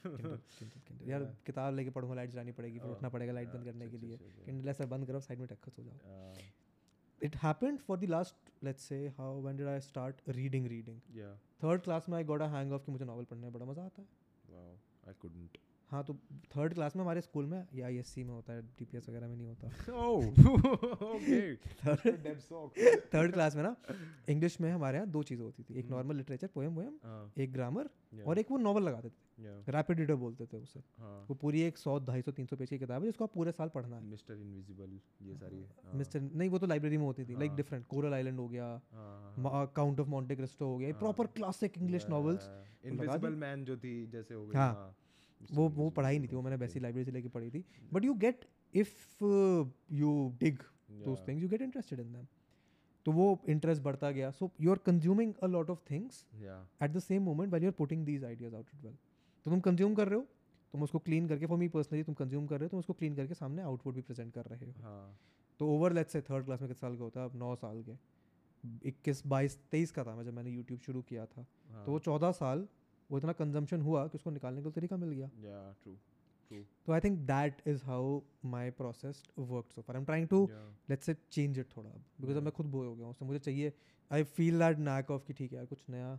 यार 1.08 1.24
किताब 1.46 1.74
लेके 1.74 1.90
पढ़ूँगा 1.90 2.14
लाइट 2.14 2.30
जलानी 2.30 2.52
पड़ेगी 2.52 2.78
फिर 2.78 2.88
Oh, 2.90 2.96
उठना 2.96 3.08
पड़ेगा 3.08 3.32
लाइट 3.32 3.48
बंद 3.48 3.64
करने 3.64 3.84
अच्छा, 3.84 3.98
के 3.98 4.06
लिए। 4.06 4.14
अच्छा, 4.14 4.26
अच्छा, 4.26 4.44
किंडल 4.44 4.68
ऐसा 4.68 4.86
बंद 4.86 5.06
करो 5.06 5.20
साइड 5.20 5.40
में 5.40 5.46
रखो 5.46 5.70
सो 5.70 5.82
जाओ। 5.82 6.34
It 7.20 7.36
happened 7.36 7.78
for 7.78 7.98
the 7.98 8.04
last 8.04 8.64
let's 8.64 8.82
say 8.82 9.06
how 9.18 9.40
when 9.42 9.56
did 9.56 9.66
I 9.66 9.80
start 9.80 10.20
reading 10.28 10.66
reading 10.66 11.00
third 11.62 11.82
class 11.82 12.08
में 12.08 12.16
I 12.16 12.24
got 12.24 12.40
a 12.42 12.46
hang 12.46 12.72
of 12.72 12.86
कि 12.86 12.92
मुझे 12.92 13.04
नॉवल 13.04 13.24
पढ़ने 13.24 13.42
में 13.42 13.52
बड़ा 13.52 13.66
मज़ा 13.66 13.84
आता 13.84 14.02
है। 14.02 14.08
Wow 14.50 14.76
I 15.08 15.14
couldn't. 15.24 15.61
हाँ 15.92 16.02
तो 16.04 16.14
थर्ड 16.56 16.74
क्लास 16.74 16.96
में 16.96 17.02
हमारे 17.02 17.20
स्कूल 17.20 17.46
में 17.46 17.66
या 17.74 17.86
आई 17.86 18.02
में 18.18 18.32
होता 18.34 18.52
है 18.52 18.62
डीपीएस 18.78 19.08
वगैरह 19.08 19.28
में 19.28 19.36
नहीं 19.36 19.46
होता। 19.46 19.68
Oh 20.02 20.20
थर्ड 21.84 23.00
थर्ड 23.14 23.32
क्लास 23.32 23.56
में 23.56 23.62
ना 23.62 23.74
इंग्लिश 24.28 24.60
में 24.60 24.70
हमारे 24.70 24.98
यहाँ 24.98 25.08
दो 25.10 25.22
चीज़ें 25.22 25.44
होती 25.44 25.62
थी। 25.62 25.78
एक। 25.78 25.90
नॉर्मल 25.90 26.16
लिटरेचर 26.16 26.46
पोएम 26.54 26.74
वोएम 26.74 26.94
हाँ। 27.04 27.32
एक 27.38 27.52
ग्रामर 27.52 27.90
और 28.26 28.38
एक 28.38 28.50
वो 28.50 28.58
नॉवल 28.58 28.82
लगाते 28.82 29.08
थे। 29.08 29.72
रैपिड 29.72 29.98
रीडर 30.00 30.14
बोलते 30.14 30.46
थे 30.46 30.56
उसे। 30.56 30.80
हाँ। 30.98 31.26
वो 31.28 31.34
पूरी 31.34 31.60
एक 31.62 31.78
सौ 31.78 31.98
ढाई 31.98 32.22
सौ 32.22 32.32
तीन 32.32 32.46
सौ 32.46 32.56
पेज 32.56 32.68
की 32.68 32.78
किताब 32.78 33.02
है 33.02 33.08
जिसको 33.08 33.24
आप 33.24 33.32
पूरे 33.34 33.52
साल 33.52 33.68
पढ़ना 33.68 33.96
है। 33.96 34.02
मिस्टर 34.04 34.34
इनविजिबल 34.34 34.98
ये 35.22 35.34
सारी 35.34 35.56
हाँ, 35.56 35.94
मिस्टर 35.94 36.20
नहीं 36.20 36.48
वो 36.48 36.58
तो 36.58 36.66
लाइब्रेरी 36.66 36.96
में 36.96 37.04
होती 37.04 37.24
थी 37.24 37.34
लाइक 37.34 37.50
हाँ। 37.50 37.56
डिफरेंट 37.56 37.86
कोरल 37.86 38.14
आइलैंड 38.14 38.38
हो 38.38 38.48
गया 38.48 38.66
हाँ 38.92 39.66
काउंट 39.76 40.00
ऑफ़ 40.00 40.08
मॉन्टे 40.08 40.36
क्रिस्टो 40.36 40.66
हो 40.66 40.78
गया 40.78 40.88
हाँ। 40.88 40.98
Proper 40.98 41.26
classic 41.36 41.78
English 41.78 42.06
novels 42.10 42.50
invisible 42.84 43.34
man 43.36 43.64
जो 43.64 43.76
थी 43.76 43.94
जैसे 44.06 44.34
हो 44.34 44.46
गई 44.46 44.56
हाँ। 44.56 44.94
वो 45.52 45.68
वो 45.70 45.88
पढ़ाई 45.90 46.18
नहीं 46.18 46.28
थी 46.28 46.36
वो 46.36 46.42
मैंने 46.42 46.56
वैसी 46.56 46.80
लाइब्रेरी 46.80 47.04
से 47.04 47.12
लेके 47.12 47.28
पढ़ी 47.28 47.50
थी. 47.50 47.64
But 47.92 48.04
you 48.04 48.14
get 48.16 48.44
if 48.74 49.24
you 49.92 50.12
dig 50.40 50.58
those 51.04 51.26
things 51.28 51.42
you 51.42 51.48
get 51.48 51.62
interested 51.62 52.00
in 52.00 52.12
them 52.12 52.26
तो 53.06 53.12
वो 53.12 53.26
इंटरेस्ट 53.48 53.82
बढ़ता 53.82 54.10
गया. 54.10 54.30
So 54.30 54.50
you 54.60 54.70
are 54.70 54.78
consuming 54.86 55.32
a 55.34 55.46
lot 55.46 55.70
of 55.70 55.80
things 55.90 56.24
at 56.34 56.90
the 56.90 56.98
same 57.00 57.22
moment 57.22 57.52
well 57.52 57.62
you 57.62 57.70
are 57.70 57.74
putting 57.78 58.04
these 58.06 58.24
ideas 58.24 58.54
out 58.54 58.70
it 58.74 58.84
well 58.84 58.94
तो 59.46 59.50
तुम 59.50 59.60
consume 59.60 59.94
कर 59.94 60.08
रहे 60.08 60.18
हो 60.18 60.26
तुम 60.74 60.82
उसको 60.82 60.98
क्लीन 61.00 61.28
करके 61.28 61.46
फॉर 61.46 61.58
मी 61.58 61.68
पर्सनली 61.68 62.02
तुम 62.02 62.14
कंज्यूम 62.14 62.46
कर 62.46 62.58
रहे 62.58 62.64
हो 62.64 62.70
तुम 62.70 62.80
उसको 62.80 62.92
क्लीन 62.92 63.16
करके 63.16 63.34
सामने 63.34 63.62
आउटपुट 63.62 63.94
भी 63.94 64.00
प्रेजेंट 64.02 64.32
कर 64.34 64.44
रहे 64.44 64.66
हो. 64.66 64.72
हाँ. 64.82 65.18
तो 65.60 65.68
over 65.68 65.92
let's 65.92 66.12
say 66.12 66.20
third 66.20 66.44
class 66.44 66.60
में 66.60 66.68
कितने 66.68 66.80
साल 66.80 66.96
का 66.96 67.04
होता 67.04 67.20
है? 67.20 67.26
अब 67.26 67.36
नौ 67.36 67.54
साल 67.56 67.82
के. 67.82 67.96
इक्कीस 68.88 69.22
बाईस 69.26 69.58
तेईस 69.70 69.90
का 69.90 70.04
था 70.04 70.14
मैं 70.16 70.24
जब 70.24 70.34
मैंने 70.34 70.50
यूट्यूब 70.50 70.80
शुरू 70.80 71.02
किया 71.02 71.26
था. 71.26 71.44
हाँ. 71.70 71.84
तो 71.84 71.92
वो 71.92 71.98
चौदह 71.98 72.32
साल 72.32 72.66
वो 73.10 73.18
इतना 73.18 73.32
कंजम्पशन 73.38 73.80
हुआ 73.82 74.06
कि 74.08 74.18
उसको 74.18 74.30
निकालने 74.30 74.62
का 74.62 74.70
तरीका 74.70 74.96
मिल 74.96 75.10
गया। 75.10 75.30
या 75.44 75.60
true 75.82 75.94
true 76.50 76.62
So 76.86 76.92
I 76.94 77.00
think 77.00 77.18
that 77.26 77.60
is 77.72 77.82
how 77.88 78.00
my 78.54 78.64
process 78.80 79.22
worked 79.52 79.78
so 79.78 79.82
far. 79.82 79.96
I'm 79.96 80.06
trying 80.10 80.28
to 80.32 80.40
let's 80.88 81.10
say 81.10 81.14
change 81.36 81.60
it 81.62 81.76
थोड़ा 81.76 81.90
अब 81.90 82.42
मैं 82.42 82.52
खुद 82.52 82.66
बोर 82.76 82.86
हो 82.86 82.94
गया 82.94 83.04
हूँ 83.04 83.10
उससे 83.10 83.24
मुझे 83.24 83.38
चाहिए 83.38 83.72
I 84.10 84.24
feel 84.36 84.58
that 84.58 84.78
knack 84.90 85.10
of 85.10 85.26
कि 85.26 85.32
ठीक 85.32 85.52
है 85.52 85.58
यार 85.58 85.66
कुछ 85.66 85.84
नया 85.90 86.18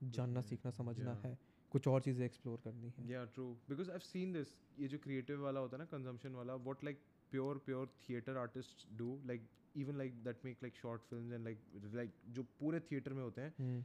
जानना 0.00 0.40
सीखना 0.42 0.70
समझना 0.78 1.14
है 1.24 1.36
कुछ 1.72 1.86
और 1.88 2.00
चीज़ें 2.02 2.24
एक्सप्लोर 2.24 2.60
करनी 2.64 2.92
है। 2.96 3.08
या 3.10 3.24
true 3.34 3.44
because 3.68 3.90
I 3.90 3.98
seen 4.06 4.32
this 4.32 4.54
ये 4.78 4.88
जो 4.88 4.98
क्रिएटिव 5.04 5.42
वाला 5.42 5.60
होता 5.60 5.76
है 5.76 5.82
ना 5.82 5.86
कंजम्पशन 5.96 6.34
वाला 6.34 6.54
what 6.66 6.84
like 6.84 6.98
pure 7.32 7.58
pure 7.66 7.92
theatre 8.08 8.36
artist 8.36 8.86
do 8.98 9.08
like 9.26 9.48
even 9.82 9.96
like 9.98 10.22
that 10.24 10.44
make 10.44 10.56
like 10.62 10.76
short 10.76 11.02
films 11.10 11.32
and 11.32 11.44
like 11.44 11.58
like 11.94 12.12
जो 12.38 12.42
पूरे 12.60 12.80
थिएटर 12.90 13.12
में 13.12 13.22
होते 13.22 13.40
हैं 13.40 13.52
हम्म, 13.58 13.84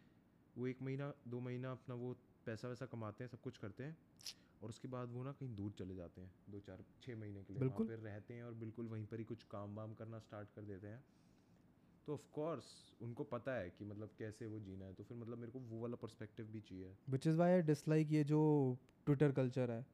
वो 0.58 0.68
एक 0.68 0.82
महीना 0.82 1.14
दो 1.28 1.40
महीना 1.40 1.72
अपना 1.72 1.96
वो 1.96 2.16
पैसा 2.46 2.68
वैसा 2.68 2.86
कमाते 2.86 3.24
हैं 3.24 3.30
सब 3.30 3.42
कुछ 3.42 3.58
करते 3.58 3.84
हैं 3.84 3.98
और 4.64 4.70
उसके 4.70 4.88
बाद 4.88 5.10
वो 5.10 5.24
ना 5.24 5.32
कहीं 5.32 5.56
दूर 5.56 5.72
चले 5.72 5.96
जाते 5.96 6.22
हैं 6.22 6.32
दो 6.50 6.60
चार 6.60 6.84
छः 7.02 7.16
महीने 7.16 7.44
के 7.44 7.54
लिए 7.54 7.60
बिल्कुल। 7.60 7.88
पे 7.88 7.96
रहते 7.96 8.34
हैं 8.34 8.44
और 8.44 8.54
बिल्कुल 8.54 8.88
वहीं 8.88 9.06
पर 9.06 9.18
ही 9.18 9.24
कुछ 9.24 9.44
काम 9.44 9.76
वाम 9.76 9.94
करना 9.94 10.20
स्टार्ट 10.20 10.50
कर 10.56 10.62
देते 10.62 10.88
हैं। 10.88 11.04
तो 12.08 12.14
ऑफ़ 12.14 12.22
कोर्स 12.34 12.94
उनको 13.02 13.24
पता 13.24 13.54
है 13.54 13.70
कि 13.70 13.86
मतलब 13.86 14.10
कैसे 14.20 14.48
वो 14.48 14.60
जीना 14.60 14.86
है 14.86 14.94
तो 14.94 15.04
फिर 15.04 15.18
मतलब 15.18 15.38
मेरे 15.38 15.52
को 15.52 15.60
वो 15.60 15.82
वाला 15.82 15.96
पर्सपेक्टिव 15.96 16.46
भी 16.46 16.62
चाहिए। 16.62 16.96
Is 17.10 17.40
why 17.40 17.50
I 17.62 17.66
dislike 17.70 18.12
ये 18.12 18.24
जो 18.24 18.78
ट्विटर 19.06 19.32
कल्चर 19.32 19.72
है 19.72 19.86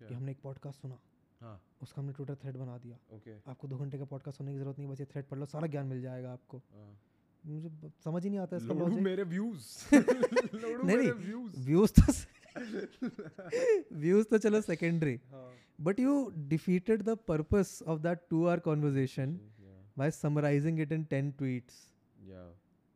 कि 0.00 0.14
हमने 0.14 0.32
एक 0.32 0.40
पॉडकास्ट 0.40 0.80
सुना। 0.80 1.00
हाँ। 1.40 1.60
उसका 1.82 2.02
हमने 2.02 2.12
ट्विटर 2.12 2.34
थ्रेड 2.34 2.56
बना 2.56 2.78
दिया। 2.78 2.98
ओके 3.10 3.38
आपको 3.50 3.68
दो 3.68 3.76
घंटे 3.76 3.98
का 3.98 4.04
पॉडकास्ट 4.04 4.38
सुनने 4.38 4.52
की 4.52 4.58
ज़रूरत 4.58 4.78
नहीं 4.78 4.88
बस 4.88 5.00
ये 5.00 5.06
थ्रेड 5.06 5.28
पढ़ 5.28 5.38
लो 5.38 5.46
सारा 5.46 5.66
ज्ञान 5.66 5.86
मिल 5.86 6.02
जाएगा 6.02 6.32
आपको। 6.32 6.58
हाँ। 6.58 7.07
मुझे 7.44 7.90
समझ 8.04 8.22
ही 8.24 8.30
नहीं 8.30 8.40
आता 8.40 8.56
इसका 8.56 8.74
लॉजिक 8.74 9.02
मेरे 9.02 9.22
व्यूज़ 9.24 9.94
नहीं, 9.94 10.96
नहीं। 10.96 11.10
व्यूज़ 11.64 11.92
तो 11.92 12.12
व्यूज़ 13.96 14.26
तो 14.26 14.38
चलो 14.38 14.60
secondary 14.60 15.18
but 15.80 16.00
you 16.00 16.14
defeated 16.48 17.02
the 17.02 17.16
purpose 17.28 17.82
of 17.86 18.00
that 18.00 18.18
to 18.30 18.44
our 18.44 18.60
conversation 18.60 19.38
by 19.96 20.10
summarising 20.10 20.80
it 20.80 20.92
in 20.92 21.04
ten 21.04 21.30
tweets 21.32 21.86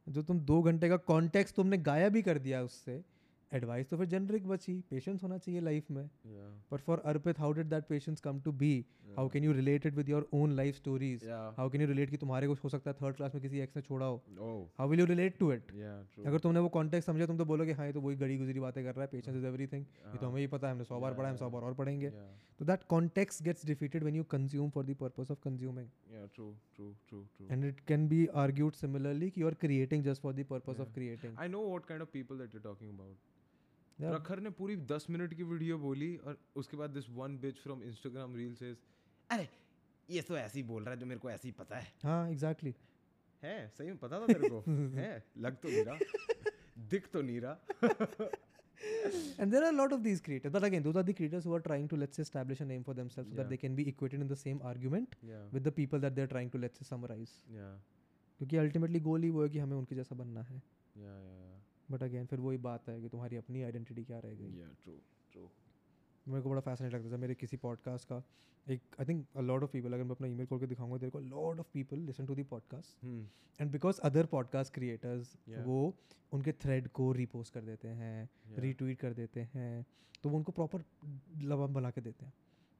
जो 0.07 0.23
तुम 0.23 0.41
दो 0.41 0.61
घंटे 0.63 0.89
का 0.89 0.97
कॉन्टेक्स्ट 1.07 1.57
तुमने 1.57 1.79
गाया 1.81 2.09
भी 2.09 2.23
कर 2.23 2.39
दिया 2.39 2.63
उससे 2.63 3.03
एडवाइस 3.53 3.89
तो 3.91 3.97
फिर 3.97 4.07
जेनरिक 4.07 4.47
बची 4.49 4.75
पेशेंस 4.91 5.23
होना 5.23 5.39
चाहिए 5.39 5.61
लाइफ 5.61 5.91
में। 5.91 6.03
या 6.03 6.49
but 6.73 6.81
for 6.81 7.03
Arpit 7.07 7.39
how 7.41 7.53
did 7.53 7.69
that 7.71 7.85
patience 7.89 8.21
come 8.21 8.41
to 8.41 8.53
be 8.63 8.75
how 9.17 9.29
can 9.29 9.45
you 9.45 9.53
relate 9.53 9.87
it 9.87 9.95
with 9.95 10.09
your 10.09 10.29
own 10.35 10.53
life 10.57 10.77
stories 10.77 11.25
how 11.59 11.71
can 11.71 11.81
you 11.81 11.87
relate 11.89 12.11
कि 12.11 12.17
तुम्हारे 12.17 12.47
को 12.47 12.55
हो 12.63 12.69
सकता 12.69 12.91
है 12.91 12.97
थर्ड 13.03 13.17
क्लास 13.17 13.35
में 13.35 13.43
किसी 13.43 13.61
एक्स 13.61 13.77
ने 13.77 13.83
छोड़ा 13.83 14.07
हो? 14.07 14.71
How 14.79 14.89
will 14.89 15.01
you 15.01 15.07
relate 15.07 15.39
to 15.39 15.53
it 15.53 15.73
अगर 16.27 16.39
तुमने 16.39 16.61
वो 16.61 16.69
कॉन्टेक्स्ट 16.79 17.11
समझा 17.11 17.27
तुम 17.27 17.39
तो 17.39 17.45
बोलोगे 17.45 17.73
हाँ 17.73 17.87
ये 17.87 17.93
तो 17.93 18.01
वही 18.01 18.17
गड़ी 18.17 18.39
गुजरी 18.39 18.61
बातें 18.61 18.83
कर 18.85 18.95
रहा 18.95 19.03
है 19.03 19.09
पेशेंस 19.13 19.37
इज़ 19.37 19.47
एवरीथिंग 19.47 19.83
ये 19.83 20.19
तो 20.19 20.27
हमें 20.27 20.41
ही 20.41 20.47
पता 20.47 20.67
है 20.67 20.73
हमने 20.73 20.85
सौ 20.85 21.01
बार 21.01 21.15
पढ़ा 21.15 21.29
है 21.29 21.31
हम 21.31 21.39
सौ 21.39 21.51
बार 21.51 21.63
और 21.63 21.75
पढ़ेंगे। 21.75 22.11
तो 22.59 22.65
that 22.65 22.83
context 22.89 23.43
gets 23.43 23.67
defeated 23.67 24.03
when 24.03 24.17
you 24.17 24.25
consume 24.31 24.71
for 24.71 24.85
the 24.87 24.97
purpose 25.01 25.31
of 25.31 25.41
consuming 25.45 25.89
या 26.15 26.27
and 27.51 27.65
it 27.65 27.81
can 27.89 28.05
be 28.09 28.19
argued 28.43 28.77
similarly 28.77 29.31
कि 29.31 29.43
are 29.43 29.55
creating 29.65 30.05
just 30.07 30.23
for 30.23 30.33
the 30.33 30.45
purpose 30.45 30.79
of 30.79 30.89
Yeah. 30.89 30.95
creating. 30.95 31.37
I 31.41 31.49
know 31.49 31.61
what 31.67 31.85
kind 31.87 32.03
of 32.03 32.09
people 32.13 32.39
that 32.39 32.55
you 32.55 32.61
talking 32.61 32.91
about. 32.91 33.17
Prakhar 34.01 34.41
ने 34.41 34.51
पूरी 34.61 34.77
10 34.87 35.09
minute 35.11 35.35
की 35.35 35.43
video 35.43 35.79
बोली 35.79 36.17
और 36.17 36.39
उसके 36.63 36.77
बाद 36.77 36.91
this 36.91 37.11
one 37.17 37.39
bitch 37.41 37.59
from 37.63 37.83
Instagram 37.83 38.37
reel 38.37 38.55
says 38.55 38.77
अरे 39.31 39.49
ये 40.09 40.23
तो 40.23 40.37
ऐसे 40.37 40.59
ही 40.59 40.63
बोल 40.69 40.83
रहा 40.83 40.95
है 40.95 41.01
जो 41.01 41.07
मेरे 41.07 41.21
को 41.21 41.31
ऐसे 41.31 41.49
ही 41.49 41.53
पता 41.59 41.79
है 41.79 41.93
हाँ 42.05 42.31
exactly 42.31 42.73
है 43.43 43.57
सही 43.77 43.89
में 43.89 43.99
पता 43.99 44.21
था 44.21 44.27
तेरे 44.27 44.49
को 44.49 44.63
है 44.97 45.13
लग 45.45 45.57
तो 45.63 45.69
नहीं 45.69 45.85
रहा 45.85 45.97
दिख 46.91 47.07
तो 47.13 47.23
नहीं 47.23 47.41
रहा 47.41 48.31
and 49.39 49.53
there 49.55 49.63
are 49.65 49.71
a 49.73 49.77
lot 49.79 49.93
of 49.95 50.01
these 50.05 50.21
creators 50.27 50.53
but 50.55 50.65
again 50.69 50.85
those 50.85 50.97
are 51.01 51.05
the 51.09 51.15
creators 51.19 51.45
who 51.49 51.53
are 51.57 51.63
trying 51.67 51.85
to 51.91 51.99
let's 52.03 52.17
say 52.19 52.23
establish 52.29 52.63
a 52.65 52.67
name 52.71 52.85
for 52.89 52.95
themselves 53.01 53.31
so 53.31 53.37
that 53.41 53.51
they 53.53 53.59
can 53.65 53.77
be 53.81 53.85
equated 53.91 54.25
in 54.25 54.31
the 54.33 54.39
same 54.41 54.61
argument 54.71 55.15
या 55.29 55.43
with 55.57 55.69
the 55.69 55.75
people 55.77 56.03
that 56.05 56.17
they're 56.17 56.33
trying 56.33 56.51
to 56.55 56.61
let's 56.65 56.83
say 56.83 56.87
summarize 56.89 57.35
या 57.57 57.69
क्योंकि 58.41 58.57
ultimately 58.57 59.01
goal 59.01 59.23
ही 59.23 59.31
वो 59.31 59.43
है 59.43 59.49
कि 59.49 59.59
हमें 59.59 59.77
उनके 59.77 59.97
जैसा 59.97 60.15
बनना 60.17 60.43
है 60.43 60.57
या 61.03 61.15
या 61.25 61.42
बट 61.91 62.03
अगेन 62.03 62.27
फिर 62.27 62.41
वही 62.41 62.59
बात 62.59 62.89
है 62.89 63.01
कि 63.01 63.09
तुम्हारी 63.09 63.37
अपनी 63.37 63.63
आइडेंटिटी 63.63 64.05
क्या 64.05 64.19
रह 64.19 64.35
गई। 64.35 64.61
या 64.61 64.69
ट्रू 64.83 64.93
ट्रू 65.33 65.49
मेरे 66.29 66.43
को 66.43 66.51
बड़ा 66.51 66.61
फैसिनेट 66.61 66.95
लगता 66.95 67.13
था 67.13 67.17
मेरे 67.17 67.35
किसी 67.35 67.57
पॉडकास्ट 67.57 68.09
का 68.09 68.23
एक 68.71 68.81
I 69.01 69.07
think 69.07 69.27
a 69.37 69.41
lot 69.41 69.63
of 69.63 69.71
people 69.71 69.93
अगर 69.93 70.05
मैं 70.05 70.11
अपना 70.11 70.27
ईमेल 70.27 70.47
खोल 70.47 70.61
के 70.61 70.67
दिखाऊँगा 70.67 70.99
तेरे 70.99 71.11
को 71.11 71.21
lot 71.21 71.59
of 71.61 71.67
people 71.73 71.99
listen 71.99 72.27
to 72.27 72.35
the 72.35 72.45
podcast 72.51 73.05
and 73.61 73.71
because 73.71 74.01
other 74.01 74.27
podcast 74.27 74.75
creators 74.75 75.37
वो 75.49 75.95
उनके 76.33 76.53
थ्रेड 76.53 76.89
को 76.89 77.13
रीपोस्ट 77.13 77.55
कर 77.55 77.61
देते 77.61 77.89
हैं 77.89 78.29
Yeah. 78.57 79.01
कर 79.01 79.13
देते 79.13 79.49
हैं 79.55 79.85
तो 80.23 80.29
वो 80.29 80.37
उनको 80.37 80.53
प्रॉपर 80.53 80.85
लबम 81.43 81.75
बना 81.75 81.91
के 81.91 82.01
देते 82.01 82.25
हैं। 82.25 82.33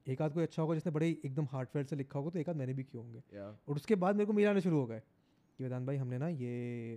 एक 0.07 0.21
आध 0.21 0.33
कोई 0.33 0.43
अच्छा 0.43 0.61
होगा 0.61 0.73
जिसने 0.73 0.91
बड़े 0.91 1.09
एकदम 1.25 1.47
हार्टफेयर 1.51 1.85
से 1.85 1.95
लिखा 1.95 2.19
होगा 2.19 2.31
तो 2.31 2.39
एक 2.39 2.49
आध 2.49 2.55
मैंने 2.55 2.73
भी 2.73 2.83
किए 2.83 3.01
होंगे। 3.01 3.23
या 3.33 3.47
और 3.67 3.75
उसके 3.75 3.95
बाद 3.95 4.15
मेरे 4.15 4.25
को 4.25 4.33
मेल 4.33 4.47
आने 4.47 4.61
शुरू 4.61 4.79
हो 4.79 4.85
गए। 4.85 5.01
कि 5.57 5.63
वेदांत 5.63 5.87
भाई 5.87 5.97
हमने 5.97 6.17
ना 6.17 6.27
ये 6.27 6.93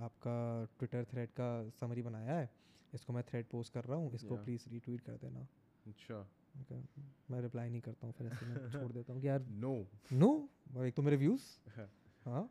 आपका 0.00 0.36
ट्विटर 0.78 1.04
थ्रेड 1.04 1.30
का 1.30 1.48
समरी 1.80 2.02
बनाया 2.02 2.34
है। 2.34 2.50
इसको 2.94 3.12
मैं 3.12 3.22
थ्रेड 3.22 3.46
पोस्ट 3.46 3.72
कर 3.72 3.84
रहा 3.84 3.96
हूँ 3.98 4.12
इसको. 4.12 4.36
प्लीज़ 4.36 4.68
रीट्वीट 4.70 5.00
कर 5.00 5.12
देना। 5.12 5.46
अच्छा। 5.86 6.26
मैं 6.70 6.82
मैं 7.30 7.40
रिप्लाई 7.40 7.68
नहीं 7.70 7.80
करता 7.80 8.06
हूँ 8.06 8.14
फिर 8.14 8.26
ऐसे 8.26 8.46
मैं 8.46 8.70
छोड़ 8.70 8.92
देता 8.92 9.12
हूँ 9.12 9.20
कि 9.22 9.28
यार 9.28 9.46
नो 9.64 9.74
नो 10.12 10.84
एक 10.84 10.94
तो 10.94 11.02
मेरे 11.02 11.16
व्यूज़ 11.16 11.42
हाँ। 12.26 12.48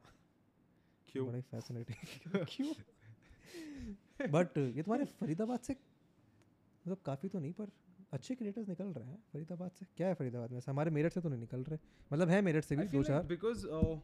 क्यों? 1.08 1.28
बड़ा 1.28 1.42
फैसिनेटिंग 1.42 2.46
क्यों? 2.50 2.74
बट 4.32 4.58
ये 4.58 4.84
तुम्हारे 4.84 5.06
फरीदाबाद 5.06 5.60
से 5.60 5.74
मतलब 5.74 6.98
काफ़ी 7.06 7.30
तो 7.30 7.40
नहीं 7.40 7.54
पर 7.54 7.72
अच्छे 8.14 8.36
क्रिएटर्स 8.36 8.68
निकल 8.70 8.86
रहे 8.86 9.08
हैं 9.08 9.18
फरीदाबाद 9.34 9.72
से। 9.72 9.86
क्या 9.98 10.08
है 10.08 10.14
फरीदाबाद 10.14 10.52
में? 10.52 10.62
हमारे 10.68 10.92
मेरठ 10.92 11.14
से 11.14 11.22
तो 11.22 11.30
नहीं 11.30 11.40
निकल 11.40 11.64
रहे। 11.64 11.80
मतलब 12.14 12.30
है 12.30 12.42
मेरठ 12.42 12.64
से 12.64 12.76
भी 12.76 12.88
दो 12.88 13.04
चार। 13.04 13.24
uh, 13.24 14.00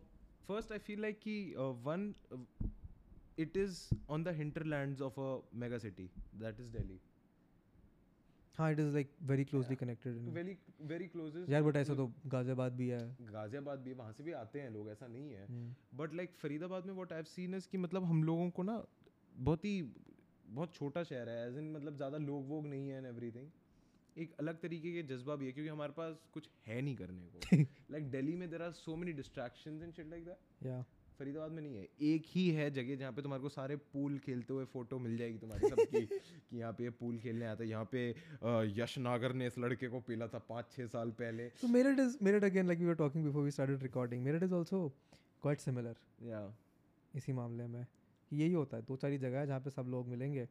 first 0.49 0.71
I 0.71 0.79
feel 0.79 0.99
like 0.99 1.19
कि 1.21 1.35
uh, 1.57 1.71
one 1.85 2.13
uh, 2.31 2.37
it 3.37 3.55
is 3.55 3.79
on 4.09 4.23
the 4.23 4.33
hinterlands 4.33 5.01
of 5.01 5.17
a 5.17 5.29
mega 5.53 5.79
city 5.79 6.09
that 6.43 6.59
is 6.59 6.69
Delhi. 6.69 6.99
हाँ 8.55 8.71
it 8.71 8.79
is 8.79 8.93
like 8.93 9.11
very 9.23 9.43
closely. 9.45 9.75
Connected 9.75 10.17
Very 10.33 10.55
very 10.89 11.07
closest. 11.11 11.49
यार 11.51 11.63
बट 11.63 11.75
ऐसा 11.77 11.95
तो 11.95 12.05
गाजियाबाद 12.27 12.73
भी 12.77 12.87
है 12.89 12.99
गाजियाबाद 13.31 13.79
भी 13.79 13.93
वहाँ 13.93 14.11
से 14.13 14.23
भी 14.23 14.31
आते 14.39 14.61
हैं 14.61 14.69
लोग 14.71 14.89
ऐसा 14.89 15.07
नहीं 15.07 15.31
है 15.31 15.45
हम्म, 15.45 15.97
बट 15.97 16.13
लाइक 16.15 16.35
फरीदाबाद 16.41 16.85
में 16.85 16.93
वॉट 16.93 17.13
आई 17.13 17.23
सीन 17.33 17.55
इज़ 17.55 17.67
कि 17.71 17.77
मतलब 17.77 18.03
हम 18.11 18.23
लोगों 18.23 18.49
को 18.57 18.63
ना 18.63 18.83
बहुत 19.49 19.65
ही 19.65 19.81
बहुत 20.45 20.73
छोटा 20.75 21.03
शहर 21.03 21.29
है 21.29 21.47
एज 21.47 21.57
इन 21.57 21.71
मतलब 21.73 21.95
ज़्यादा 21.97 22.17
लोग 22.17 22.47
वोग 22.49 22.65
नहीं 22.67 22.89
है 22.89 22.97
एंड 22.97 23.05
एवरीथिंग 23.07 23.49
एक 24.17 24.33
अलग 24.39 24.59
तरीके 24.61 24.91
के 24.93 25.03
जज्बा 25.15 25.35
भी 25.35 25.45
है 25.45 25.51
क्योंकि 25.51 25.69
हमारे 25.69 25.93
पास 25.97 26.15
कुछ 26.33 26.49
है 26.67 26.81
नहीं 26.81 26.95
करने 26.95 27.27
को। 27.27 27.57
लाइक 27.91 28.09
दिल्ली 28.11 28.35
में 28.35 28.49
there 28.49 28.61
are 28.61 28.71
so 28.71 28.95
many 28.95 29.13
distractions 29.13 29.83
and 29.83 29.93
shit 29.93 30.09
like 30.09 30.25
that 30.25 30.65
या 30.65 30.81
फरीदाबाद 31.19 31.51
में 31.51 31.61
नहीं 31.61 31.75
है। 31.75 31.87
एक 32.01 32.23
ही 32.27 32.47
है 32.51 32.69
जगह 32.71 32.95
जहाँ 32.95 33.11
पे 33.13 33.21
तुम्हारे 33.21 33.41
को 33.41 33.49
सारे 33.49 33.75
पूल 33.93 34.17
खेलते 34.25 34.53
हुए 34.53 34.65
फ़ोटो 34.65 34.99
मिल 34.99 35.17
जाएगी 35.17 35.37
तुम्हारी 35.37 35.69
सबकी 35.69 36.05
कि 36.49 36.57
यहाँ 36.59 36.71
पे 36.73 36.89
पूल 36.99 37.17
खेलने 37.19 37.45
आता 37.45 37.63
है। 37.63 37.69
यहाँ 37.69 37.89
पे 37.91 38.09
यश 38.81 38.97
नागर 38.97 39.33
ने 39.33 39.47
इस 39.47 39.57
लड़के 39.59 39.87
को 39.87 39.99
पीला 40.07 40.27
था 40.27 40.39
पाँच 40.49 40.71
छः 40.71 40.87
साल 40.87 41.11
पहले। 41.21 41.49
So 41.61 41.71
Meerut 41.75 41.99
is 41.99 42.17
Meerut 42.27 42.43
again, 42.43 42.67
like 42.67 42.79
we 42.79 42.91
were 42.91 42.99
talking 43.03 43.23
before 43.23 43.43
we 43.43 43.51
started 43.51 43.83
recording. 43.83 44.23
Meerut 44.23 44.43
is 44.43 44.57
also 44.59 44.81
quite 45.43 45.65
similar. 45.67 45.95
या 46.23 46.41
इसी 47.15 47.33
मामले 47.33 47.67
में। 47.67 47.85
यही 48.31 48.53
होता 48.53 48.77
है। 48.77 48.83
दो 48.83 48.95
चार 48.95 49.11
ही 49.11 49.17
जगह 49.17 49.39
है 49.39 49.47
जहाँ 49.47 49.59
पे 49.59 49.69
सब 49.69 49.87
लोग 49.87 50.07
मिलेंगे। 50.07 50.47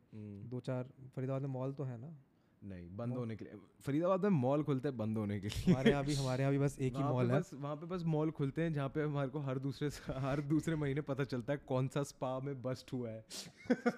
दो 0.54 0.60
चार 0.60 0.88
फरीदाबाद 1.16 1.42
में 1.42 1.48
मॉल 1.48 1.72
तो 1.72 1.84
है 1.84 2.00
ना। 2.00 2.16
नहीं 2.62 2.88
बंद 2.96 3.16
होने 3.16 3.36
के 3.36 3.44
लिए। 3.44 3.58
फरीदाबाद 3.82 4.22
में 4.22 4.30
मॉल 4.30 4.62
खुलते 4.62 4.88
हैं 4.88 4.96
बंद 4.96 5.18
होने 5.18 5.38
के 5.40 5.48
लिए। 5.48 5.64
हमारे 5.64 5.90
यहाँ 5.90 6.04
भी 6.04 6.14
हमारे 6.14 6.42
यहाँ 6.42 6.52
भी 6.52 6.58
बस 6.58 6.76
एक 6.80 6.96
ही 6.96 7.02
मॉल 7.02 7.30
है। 7.30 7.38
बस 7.38 7.50
वहाँ 7.54 7.76
पे 7.76 7.86
बस 7.86 8.02
मॉल 8.06 8.30
खुलते 8.30 8.62
हैं 8.62 8.72
जहाँ 8.72 8.88
पे 8.88 9.02
हमारे 9.02 9.28
को 9.30 9.40
हर 9.40 9.58
दूसरे 9.58 9.88
हर 10.20 10.40
दूसरे 10.48 10.76
महीने 10.76 11.00
पता 11.10 11.24
चलता 11.24 11.52
है 11.52 11.60
कौन 11.68 11.88
सा 11.88 12.02
स्पा 12.02 12.38
में 12.40 12.60
बस्ट 12.62 12.92
हुआ 12.92 13.10
है। 13.10 13.24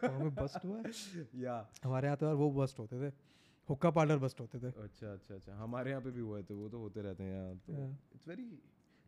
हमें 0.04 0.34
बस्ट 0.34 0.64
हुआ 0.64 0.78
है? 0.78 0.92
या। 1.36 1.56
हमारे 1.84 2.06
यहाँ 2.06 2.16
तो 2.16 2.26
यार 2.26 2.34
वो 2.34 2.50
बस्ट 2.52 2.78
होते 2.78 3.00
थे। 3.00 3.12
हुक्का 3.68 3.90
पार्लर 3.90 4.18
बस्ट 4.18 4.40
होते 4.40 4.58
थे। 4.58 4.72
अच्छा 4.82 5.12
अच्छा 5.12 5.34
अच्छा। 5.34 5.56
हमारे 5.56 5.90
यहाँ 5.90 6.02
पे 6.02 6.10
भी 6.10 6.20
हुए 6.20 6.42
थे 6.42 6.54
वो 6.54 6.68
तो 6.68 6.78
होते 6.78 7.02
रहते 7.02 7.24
हैं 7.24 7.34
यहाँ 7.34 7.56
तो 7.56 7.72
इट्स 8.14 8.28
वेरी 8.28 8.44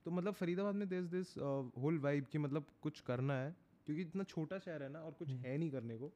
तो 0.07 0.11
मतलब 0.11 0.35
फरीदाबाद 0.35 0.75
में 0.75 0.89
देश 0.89 1.05
दिस 1.07 1.37
होल 1.79 1.99
वाइब 1.99 2.27
की 2.33 2.39
मतलब 2.39 2.67
कुछ 2.83 3.01
करना 3.01 3.35
है 3.35 3.55
क्योंकि 3.87 4.03
इतना 4.03 4.25
छोटा 4.25 4.59
शहर 4.59 4.83
है 4.83 4.89
ना 4.93 4.99
और 4.99 5.13
कुछ 5.13 5.29
हम्म। 5.31 5.41
है 5.41 5.57
नहीं 5.59 5.71
करने 5.71 5.97
को। 5.99 6.13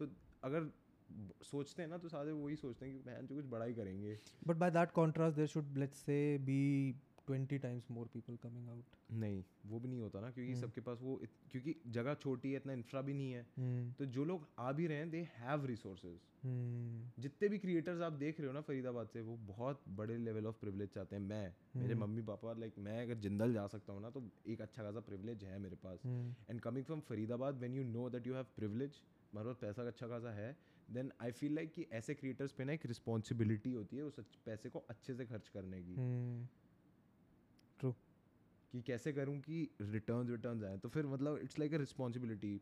तो 0.00 0.06
अगर 0.44 0.70
सोचते 1.44 1.82
हैं 1.82 1.88
ना 1.88 1.98
तो 1.98 2.08
सारे 2.08 2.32
वही 2.32 2.56
सोचते 2.56 2.86
हैं 2.86 2.94
कि 2.94 3.00
बहन 3.10 3.26
जो 3.26 3.34
कुछ 3.34 3.46
बड़ा 3.46 3.64
ही 3.64 3.74
करेंगे। 3.74 4.18
But 4.46 4.56
by 4.56 4.70
that 4.70 4.90
contrast 4.92 5.36
there 5.36 5.48
should 5.48 5.78
let's 5.78 6.04
say 6.06 6.20
be 6.40 6.60
twenty 7.26 7.58
times 7.58 7.90
more 7.90 8.06
people 8.06 8.36
coming 8.42 8.68
out 8.68 8.96
नहीं 9.12 9.42
वो 9.66 9.78
भी 9.80 9.88
नहीं 9.88 10.00
होता 10.00 10.20
ना 10.20 10.30
क्योंकि 10.30 10.52
हम्म। 10.52 10.60
सबके 10.60 10.80
पास 10.80 10.98
वो 11.02 11.18
इत, 11.22 11.30
क्योंकि 11.50 11.74
जगह 11.88 12.14
छोटी 12.14 12.50
है 12.50 12.56
इतना 12.56 12.72
इंफ्रा 12.72 13.00
भी 13.00 13.14
नहीं 13.14 13.32
है। 13.32 13.46
हम्म 13.56 13.92
तो 13.98 14.06
जो 14.06 14.24
लोग 14.24 14.46
आ 14.58 14.72
भी 14.72 14.86
रहे 14.86 14.98
हैं 14.98 15.10
दे 15.10 15.20
हैव 15.36 15.66
रिसोर्सेज 15.66 16.20
जितने 17.18 17.48
भी 17.48 17.58
क्रिएटर्स 17.58 18.00
आप 18.02 18.12
देख 18.14 18.40
रहे 18.40 18.46
हो 18.46 18.52
ना 18.52 18.60
फरीदाबाद 18.60 19.08
से 19.08 19.20
वो 19.20 19.36
बहुत 19.46 19.84
बड़े 19.96 20.16
लेवल 20.18 20.46
ऑफ़ 20.46 20.56
प्रिविलेज 20.60 20.88
चाहते 20.88 21.16
हैं। 21.16 21.22
मैं 21.22 21.54
मेरे 21.76 21.92
हम्म। 21.92 22.02
मम्मी 22.02 22.22
पापा 22.22 22.52
लाइक 22.52 22.78
मैं 22.78 23.00
अगर 23.02 23.18
जिंदल 23.20 23.52
जा 23.52 23.66
सकता 23.66 23.92
हूँ 23.92 24.02
ना 24.02 24.10
तो 24.10 24.22
एक 24.46 24.62
अच्छा 24.62 24.82
खासा 24.82 25.00
प्रिविलेज 25.00 25.44
है 25.44 25.58
मेरे 25.58 25.76
पास। 25.84 26.06
And 26.50 26.60
coming 26.60 26.84
from 26.84 27.00
Faridabad 27.08 27.58
when 27.58 27.74
you 27.74 27.84
know 27.84 28.08
that 28.10 28.26
you 28.26 28.34
have 28.34 28.46
privilege 28.56 29.00
हमारे 29.32 29.46
पास 29.46 29.56
पैसा 29.60 29.86
अच्छा 29.86 30.08
खासा 30.08 30.32
है 30.32 30.56
देन 30.92 31.12
आई 31.20 31.32
फील 31.32 31.54
लाइक 31.54 31.72
कि 31.72 31.82
ऐसे 31.82 32.14
क्रिएटर्स 32.14 32.52
पे 32.52 32.64
ना 32.64 32.72
एक 32.72 32.86
रिस्पॉन्सिबिलिटी 32.86 33.72
होती 33.72 33.96
है 33.96 34.02
उस 34.02 34.20
पैसे 34.46 34.68
को 34.68 34.78
अच्छे 34.78 35.14
से 35.14 35.26
खर्च 35.26 35.48
करने 35.48 35.82
की। 35.82 35.94
हम्म। 35.94 36.46
कि 38.72 38.82
कैसे 38.82 39.12
करूँ 39.12 39.40
कि 39.40 39.70
रिटर्न 39.80 40.28
रिटर्न 40.28 40.64
आए। 40.64 40.78
तो 40.78 40.88
फिर 40.88 41.06
मतलब 41.06 41.36
it's 41.36 41.58
like 41.58 41.74
a 41.74 41.76
responsibility 41.76 42.60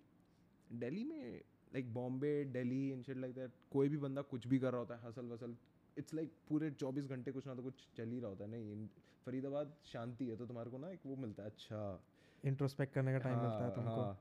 Delhi 0.72 1.04
में 1.04 1.40
like 1.74 1.94
Bombay 1.94 2.44
Delhi 2.44 2.88
and 2.88 3.04
shit 3.04 3.16
like 3.16 3.34
that 3.34 3.50
कोई 3.70 3.88
भी 3.88 3.96
बंदा 3.96 4.22
कुछ 4.22 4.46
भी 4.46 4.58
कर 4.58 4.70
रहा 4.70 4.80
होता 4.80 4.96
है 4.96 5.08
हसल 5.08 5.26
वसल 5.26 5.56
इट्स 5.98 6.14
लाइक 6.14 6.32
पूरे 6.48 6.70
चौबीस 6.70 7.06
घंटे 7.06 7.32
कुछ 7.32 7.46
ना 7.46 7.54
तो 7.54 7.62
कुछ 7.62 7.88
चल 7.96 8.08
ही 8.08 8.20
रहा 8.20 8.28
होता 8.28 8.44
है 8.44 8.50
नहीं? 8.50 8.72
इन- 8.72 8.88
फरीदाबाद 9.26 9.76
शांति 9.84 10.26
है 10.26 10.36
तो 10.36 10.46
तुम्हारे 10.46 10.70
को 10.70 10.78
ना 10.78 10.90
एक 10.90 11.00
वो 11.06 11.16
मिलता 11.16 11.42
है 11.42 11.50
अच्छा। 11.50 12.04
इंट्रोस्पेक्ट 12.44 12.94
करने 12.94 13.12
का 13.12 13.18
टाइम 13.18 13.38
मिलता 13.38 13.56
है 13.56 13.62
हाँ, 13.62 13.74
तुमको। 13.74 13.90
हाँ, 13.90 14.20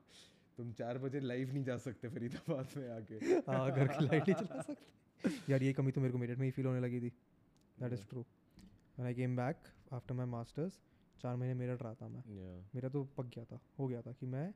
तुम 0.60 0.72
चार 0.78 0.98
बजे 0.98 1.20
लाइव 1.20 1.52
नहीं 1.52 1.64
जा 1.64 1.76
सकते 1.80 2.08
फरीदाबाद 2.08 2.76
में 2.76 2.88
आके। 2.90 3.14
हाँ 3.50 3.70
घर 3.70 3.86
की 3.88 4.04
लाइट 4.04 4.28
नहीं 4.28 4.34
चला 4.36 4.62
सकते। 4.62 5.52
यार 5.52 5.62
ये 5.62 5.72
कमी 5.72 5.92
तो 5.92 6.00
मेरे 6.00 6.12
को 6.12 6.18
मेरठ 6.18 6.38
में 6.38 6.44
ही 6.44 6.50
फील 6.52 6.66
होने 6.66 6.80
लगी 6.80 7.00
थी। 7.00 7.08
That 7.76 7.92
is 7.92 8.04
true 8.08 8.20
when 8.20 9.06
I 9.06 9.14
came 9.14 9.36
back 9.36 9.68
after 9.92 10.14
my 10.14 10.26
masters 10.28 10.80
चार 11.20 11.36
महीने 11.36 11.54
मेरठ 11.54 11.82
रहा 11.82 11.94
था 11.94 12.08
मैं। 12.08 12.22
Yeah. 12.34 12.74
मेरा 12.74 12.88
तो 12.88 13.02
पक 13.16 13.26
गया 13.34 13.44
था 13.44 13.58
हो 13.78 13.86
गया 13.86 14.02
था 14.02 14.12
कि 14.12 14.26
मैं 14.26 14.52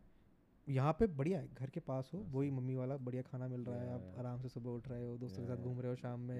यहाँ 0.66 0.93
पे 0.98 1.06
बढ़िया 1.14 1.39
है 1.39 1.48
घर 1.55 1.70
के 1.70 1.81
पास 1.89 2.10
हो 2.14 2.18
वही 2.32 2.51
मम्मी 2.51 2.74
वाला 2.74 2.97
बढ़िया 3.06 3.22
खाना 3.22 3.48
मिल 3.48 3.64
रहा 3.64 3.81
है 3.81 3.93
आप 3.93 4.14
आराम 4.18 4.40
से 4.43 4.48
सुबह 4.48 4.70
उठ 4.70 4.89
रहे 4.89 5.05
हो 5.05 5.16
दोस्तों 5.18 5.43
के 5.43 5.48
साथ 5.48 5.64
घूम 5.64 5.81
रहे 5.81 5.90
हो 5.90 5.97
शाम 5.97 6.20
में। 6.20 6.39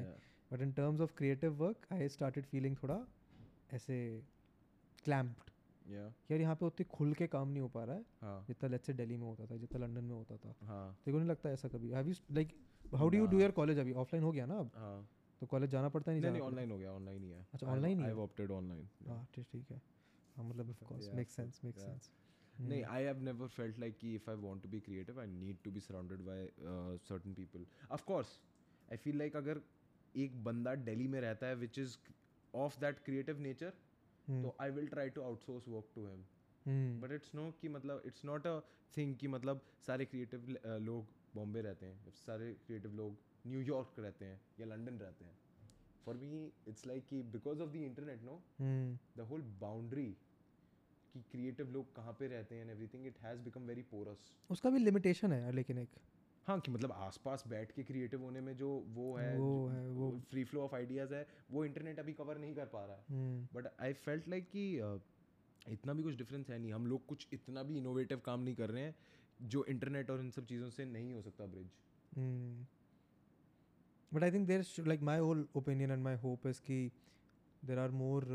But 0.51 0.63
in 0.63 0.73
terms 0.73 1.01
of 1.01 1.13
creative 1.17 1.53
work 1.55 1.87
I 1.93 2.09
started 2.09 2.45
feeling 2.47 2.77
थोड़ा 2.83 3.01
ऐसे 3.73 3.99
क्लैम्प्ड 5.05 5.51
Yeah. 5.85 6.31
यार 6.31 6.41
यहाँ 6.41 6.55
पे 6.55 6.67
उतनी 6.67 6.85
खुल 6.85 7.13
के 7.15 7.27
काम 7.27 7.49
नहीं 7.49 7.61
हो 7.61 7.69
पा 7.69 7.85
रहा 7.85 7.97
है 7.97 8.05
हाँ। 8.21 8.45
जितना 8.49 8.69
लेट्स 8.69 8.87
से 8.87 8.93
दिल्ली 8.93 9.17
में 9.17 9.27
होता 9.27 9.47
था 9.47 9.57
जितना 9.57 9.87
लंदन 9.87 10.05
में 10.05 10.15
होता 10.15 10.37
था। 10.37 10.55
हाँ। 10.67 10.93
तेरे 11.05 11.13
को 11.13 11.19
नहीं 11.19 11.29
लगता 11.29 11.51
ऐसा 11.51 11.69
कभी। 11.69 11.91
Have 11.91 12.09
you 12.09 12.15
like 12.33 12.49
how 12.95 13.09
do 13.09 13.19
you 13.19 13.27
do 13.27 13.41
your 13.41 13.51
college 13.51 13.79
अभी? 13.79 13.93
ऑफलाइन 13.93 14.25
हो 14.25 14.33
गया 14.33 14.47
ना 14.47 14.59
अब? 14.59 14.71
हाँ। 14.77 15.09
तो 15.41 15.47
कॉलेज 15.47 15.71
जाना 15.71 15.89
पड़ता 15.89 16.13
है 16.13 16.21
नहीं 16.21 16.31
नहीं? 16.31 16.43
ऑनलाइन 16.43 16.71
हो 16.71 16.79
गया 16.79 16.93
ऑनलाइन 16.93 17.23
ही 17.23 17.31
है। 17.31 17.47
अच्छा, 17.55 17.67
online 17.67 17.97
ही 17.97 18.03
आई 18.03 18.09
है? 18.09 18.15
ऑप्टेड 18.15 18.51
ऑनलाइन 18.51 18.89
हाँ 19.09 19.27
ठीक 19.35 19.47
ठीक 19.53 19.71
है। 19.71 19.81
हाँ 20.37 20.45
मतलब 20.45 20.71
of 20.71 20.85
course 20.85 21.11
make 21.15 21.31
sense 21.31 21.61
make 21.65 21.79
sense 21.79 22.11
नहीं 22.61 22.83
I 22.85 23.03
have 23.03 23.23
never 23.23 23.49
felt 23.49 23.79
like 23.79 23.99
कि 23.99 24.15
if 24.15 24.31
I 24.31 24.37
want 24.37 24.63
to 24.63 24.69
be 24.69 24.81
creative 24.81 25.21
I 25.21 25.27
need 25.27 25.57
to 25.65 25.71
be 25.71 25.81
surrounded 25.81 26.21
by 26.21 26.49
certain 27.09 27.35
people 27.35 27.67
of 27.91 28.05
course 28.05 28.39
I 28.91 28.97
feel 28.97 29.19
like 29.19 29.37
अगर 29.37 29.61
एक 30.17 30.45
बंदा 30.45 30.75
दिल्ली 30.75 31.09
में 31.09 31.21
रहता 31.21 31.47
है 31.47 31.55
which 31.57 31.79
is 31.79 31.97
of 32.55 32.81
that 32.81 32.99
creative 32.99 33.41
nature 33.41 33.73
तो 34.29 34.57
I 34.61 34.71
will 34.71 34.87
try 34.89 35.11
to 35.11 35.23
outsource 35.23 35.69
work 35.69 35.91
to 35.95 36.07
him 36.07 36.25
but 37.01 37.13
it's 37.13 37.35
no 37.35 37.51
कि 37.61 37.69
मतलब 37.69 38.03
it's 38.07 38.25
not 38.25 38.47
a 38.47 38.59
thing 38.97 39.15
कि 39.17 39.29
मतलब 39.29 39.61
सारे 39.87 40.05
क्रिएटिव 40.05 40.47
लोग 40.83 41.07
बॉम्बे 41.35 41.61
रहते 41.61 41.87
हैं 41.87 42.13
सारे 42.17 42.53
क्रिएटिव 42.67 42.95
लोग 42.95 43.17
न्यूयॉर्क 43.47 43.99
रहते 43.99 44.25
हैं 44.25 44.41
या 44.61 44.67
लंदन 44.67 44.99
रहते 44.99 45.25
हैं। 45.25 45.37
फॉर 46.07 46.17
मी 46.17 46.45
इट्स 46.69 46.87
लाइक 46.87 47.07
कि 47.07 47.23
because 47.33 47.61
of 47.63 47.71
the 47.71 47.77
internet 47.77 48.23
no 48.23 48.41
the 49.17 49.27
whole 49.31 49.43
boundary 49.61 50.07
कि 51.15 51.21
क्रिएटिव 51.33 51.71
लोग 51.71 51.95
कहाँ 51.97 52.13
पे 52.21 52.27
रहते 52.27 52.55
हैं 52.55 52.63
and 52.63 52.71
everything 52.71 53.07
it 53.07 53.19
has 53.23 53.41
become 53.41 53.67
very 53.67 53.83
porous 53.91 54.31
उसका 54.51 54.71
भी 54.71 54.79
लिमिटेशन 54.79 55.33
है 55.33 55.53
लेकिन 55.53 55.79
एक। 55.79 55.91
हाँ 56.47 56.61
कि 56.61 56.71
मतलब 56.71 56.93
आसपास 56.93 57.45
बैठ 57.49 57.73
के 57.73 57.83
क्रिएटिव 57.83 58.23
होने 58.23 58.41
में 58.41 58.57
जो 58.57 58.69
वो 58.69 59.15
है 59.17 59.39
वो 59.39 59.69
है, 59.69 59.89
वो- 59.89 60.21
फ्री 60.21 60.45
फ्लो 60.45 60.63
ऑफ़ 60.63 60.75
आइडियाज़ 60.75 61.15
है 61.15 61.27
वो 61.51 61.65
इंटरनेट 61.65 61.99
अभी 61.99 62.13
कवर 62.13 62.39
नहीं 62.39 62.55
कर 62.55 62.67
पा 62.67 62.85
रहा 62.87 62.97
है। 62.97 63.05
बट 63.55 63.67
आई 63.81 63.93
फेल्ट 63.93 64.29
लाइक 64.29 64.51
कि 64.57 64.77
इतना 65.73 65.93
भी 65.93 66.03
कुछ 66.03 66.15
डिफरेंस 66.15 66.51
है 66.51 66.59
नहीं। 66.59 66.73
हम 66.73 66.87
लोग 66.87 67.07
कुछ 67.07 67.29
इतना 67.33 67.63
भी 67.63 67.79
इनोवेटिव 67.79 68.19
काम 68.19 68.41
नहीं 68.41 68.55
कर 68.55 68.71
रहे 68.71 68.83
हैं 68.83 68.95
जो 69.43 69.65
इंटरनेट 69.65 70.11
और 70.11 70.21
इन 70.21 70.31
सब 70.31 70.47
चीज़ों 70.47 70.71
से 70.71 70.85
नहीं 70.85 71.13
हो 71.13 71.23
सकता 71.23 71.47
bridge 71.47 71.71
but 74.15 74.23
I 74.23 74.33
think 74.33 74.47
there 74.47 74.65
like 74.87 75.01
my 75.01 75.19
whole 75.19 75.49
opinion 75.57 75.91
and 75.91 76.03
my 76.03 76.15
hope 76.15 76.47
is 76.47 76.61
कि 76.61 76.93
देर 77.65 77.79
आर 77.79 77.91
मोर 77.91 78.27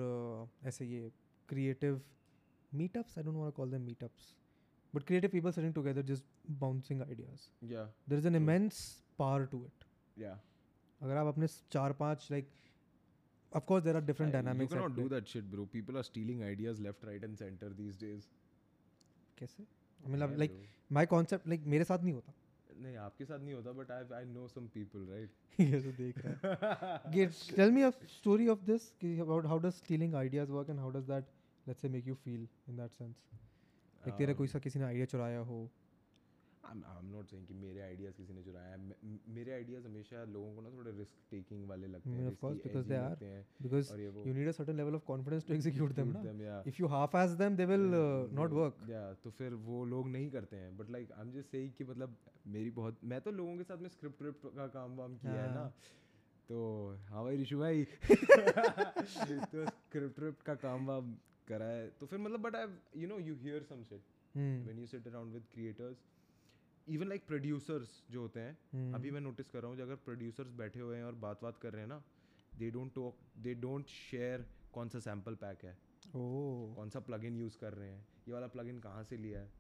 ऐसे 0.64 0.86
ये 0.86 1.12
creative 1.50 2.02
meetups 2.74 3.18
I 3.18 3.24
don't 3.24 3.36
want 3.36 3.54
call 3.54 3.72
them 3.72 3.82
meetups 3.82 4.39
but 4.96 5.04
creative 5.08 5.30
people 5.32 5.52
sitting 5.52 5.74
together 5.74 6.02
just 6.12 6.26
bouncing 6.62 7.02
ideas 7.02 7.48
या 7.74 7.84
there 8.10 8.20
is 8.20 8.28
an 8.28 8.36
immense 8.36 8.80
power 9.20 9.46
to 9.52 9.64
it 9.66 9.86
या 10.18 10.40
अगर 11.02 11.18
आप 11.18 11.28
अपने 11.28 11.48
स- 11.48 11.64
चार 11.72 11.94
पाँच 12.06 12.28
like 12.32 12.50
of 13.52 13.64
course 13.70 13.84
there 13.86 13.96
are 13.98 14.02
different 14.08 14.30
you 14.32 14.34
dynamics 14.34 14.74
at 14.74 14.78
cannot 14.78 14.96
do 14.96 15.04
play. 15.04 15.12
that 15.12 15.30
shit 15.30 15.46
bro 15.52 15.64
people 15.76 15.96
are 16.00 16.04
stealing 16.08 16.42
ideas 16.48 16.82
left 16.88 17.06
right 17.08 17.24
and 17.28 17.38
center 17.40 17.70
these 17.78 17.96
days 18.02 18.28
कैसे 19.40 19.64
I 19.64 20.12
mean 20.12 20.22
Yeah, 20.24 20.36
like 20.42 20.52
bro. 20.58 20.98
my 20.98 21.04
concept 21.14 21.48
like 21.54 21.66
मेरे 21.74 21.84
साथ 21.92 22.04
नहीं 22.04 22.14
होता 22.14 22.34
नहीं 22.84 22.96
आपके 23.06 23.26
साथ 23.26 23.40
नहीं 23.40 23.54
होता 23.54 23.72
but 23.80 23.92
I 23.92 24.04
I 24.18 24.26
know 24.34 24.48
some 24.48 24.68
people 24.76 25.08
right 25.12 25.60
ये 25.62 25.80
तो 25.88 25.92
देख 26.02 26.20
रहा 26.26 26.92
है 26.92 27.12
Get, 27.16 27.40
tell 27.60 27.74
me 27.78 27.86
a 27.88 27.92
story 28.18 28.48
of 28.56 28.62
this 28.70 28.86
कि 29.02 29.16
about 29.26 29.50
how 29.54 29.58
does 29.66 29.80
stealing 29.84 30.14
ideas 30.22 30.54
work 30.58 30.70
and 30.76 30.84
how 30.86 30.92
does 30.98 31.10
that 31.14 31.34
let's 31.68 31.86
say 31.86 31.92
make 31.98 32.12
you 32.12 32.18
feel 32.28 32.46
in 32.74 32.84
that 32.84 33.00
sense 33.02 33.26
like 34.04 34.18
तेरा 34.18 34.34
कोई 34.34 34.48
सा 34.48 34.60
किसी 34.60 34.80
ने 34.80 34.86
आइडिया 34.86 35.06
चुराया 35.06 35.40
हो? 35.40 35.70
I'm 36.66 36.76
I'm 36.76 37.08
not 37.16 37.28
saying 37.30 37.48
कि 37.48 37.54
मेरे 37.54 37.82
आइडियाज़ 37.82 38.14
किसी 38.14 38.34
ने 38.34 38.44
चुराया 38.44 38.68
है। 38.68 38.96
मेरे 39.30 39.52
आइडियाज़ 39.52 39.86
हमेशा 39.86 40.24
लोगों 40.24 40.56
को 40.56 40.62
ना 40.62 40.70
थोड़े 40.70 40.92
रिस्क 40.92 41.16
टेकिंग 41.32 41.70
वाले 41.70 41.88
लगते 41.88 42.10
हैं 42.10 42.38
they 42.38 42.84
are. 42.84 42.92
लगते 42.92 43.26
हैं। 43.26 43.48
Because 43.64 43.92
और 43.92 44.00
ये 44.00 44.12
need 44.12 44.56
a 44.56 44.62
certain 44.62 44.80
level 44.80 45.00
of 45.00 45.02
confidence 45.12 45.48
to 45.48 45.58
execute 45.60 45.96
them 45.96 46.14
ना 46.16 46.64
you 46.64 46.88
half 46.88 47.16
ass 47.16 47.38
them 47.42 47.58
they 47.58 47.68
will 47.72 47.88
uh, 47.90 48.40
not 48.40 48.58
work. 48.58 48.90
या 48.90 49.14
तो 49.14 49.32
फिर 49.32 49.54
वो 49.54 49.86
लोग 49.86 50.10
नहीं 50.10 50.32
करते 50.32 50.56
हैं। 50.56 50.78
But 50.78 50.90
like 50.90 51.12
I 51.12 51.22
am 51.22 51.32
just 51.32 51.52
saying 51.52 51.72
कि 51.78 51.84
मतलब 51.84 52.16
मेरी 52.48 52.70
बहुत 52.70 52.98
मैं 53.04 53.22
तो 53.22 53.32
लोगों 53.32 53.58
के 53.58 53.64
साथ 53.64 53.78
में 53.78 53.90
स्क्रिप्ट 53.90 54.22
विप्ट 54.22 54.56
का 54.56 54.68
काम 54.68 54.98
वाम 54.98 55.18
किया 55.18 55.32
है 55.32 55.54
ना। 55.54 55.60
हाँ। 55.60 55.74
तो 56.50 56.98
हाँ 57.10 57.24
भाई 57.24 57.38
ऋषु 57.38 57.60
भाई। 57.60 57.84
तो 59.44 59.66
स्क्रिप्ट 59.66 60.20
विप्ट 60.20 60.44
का 60.44 60.56
काम 60.56 60.88
वाम 60.88 61.18
करा 61.50 61.66
है 61.68 61.88
तो 62.00 62.06
फिर 62.06 62.20
मतलब 62.20 62.42
but 62.42 62.56
I 62.56 63.02
you 63.02 63.08
know 63.08 63.20
you 63.22 63.36
hear 63.38 63.64
some 63.64 63.84
shit 63.84 64.04
when 64.36 64.80
you 64.80 64.86
sit 64.88 65.08
around 65.08 65.34
with 65.34 65.46
creators 65.54 66.06
even 66.88 67.08
like 67.08 67.26
producers 67.28 67.90
जो 68.12 68.22
होते 68.22 68.40
हैं 68.40 68.58
हम्म। 68.74 68.94
अभी 68.96 69.12
मैं 69.12 69.22
नोटिस 69.22 69.50
कर 69.50 69.62
रहा 69.62 69.72
हूँ 69.72 69.82
अगर 69.82 69.96
प्रोड्यूसर्स 70.06 70.52
बैठे 70.58 70.80
हुए 70.80 70.98
हैं 70.98 71.04
और 71.04 71.16
बात 71.26 71.44
बात 71.44 71.58
कर 71.58 71.74
रहे 71.74 71.82
हैं 71.82 71.90
ना 71.90 72.02
they 72.52 72.70
don't 72.72 72.94
talk 72.96 73.20
they 73.38 73.54
don't 73.58 73.88
share 73.90 74.46
कौन 74.74 74.90
सा 74.90 75.00
सैंपल 75.00 75.36
पैक 75.36 75.66
है 75.66 75.78
ओह 76.16 76.74
कौन 76.76 76.90
सा 76.90 77.00
प्लगइन 77.02 77.36
यूज़ 77.36 77.58
कर 77.58 77.74
रहे 77.74 77.90
हैं 77.90 78.06
ये 78.28 78.34
वाला 78.34 78.48
प्लगइन 78.48 78.80
कहाँ 78.80 79.04
से 79.04 79.18
लिया 79.18 79.40
है? 79.40 79.52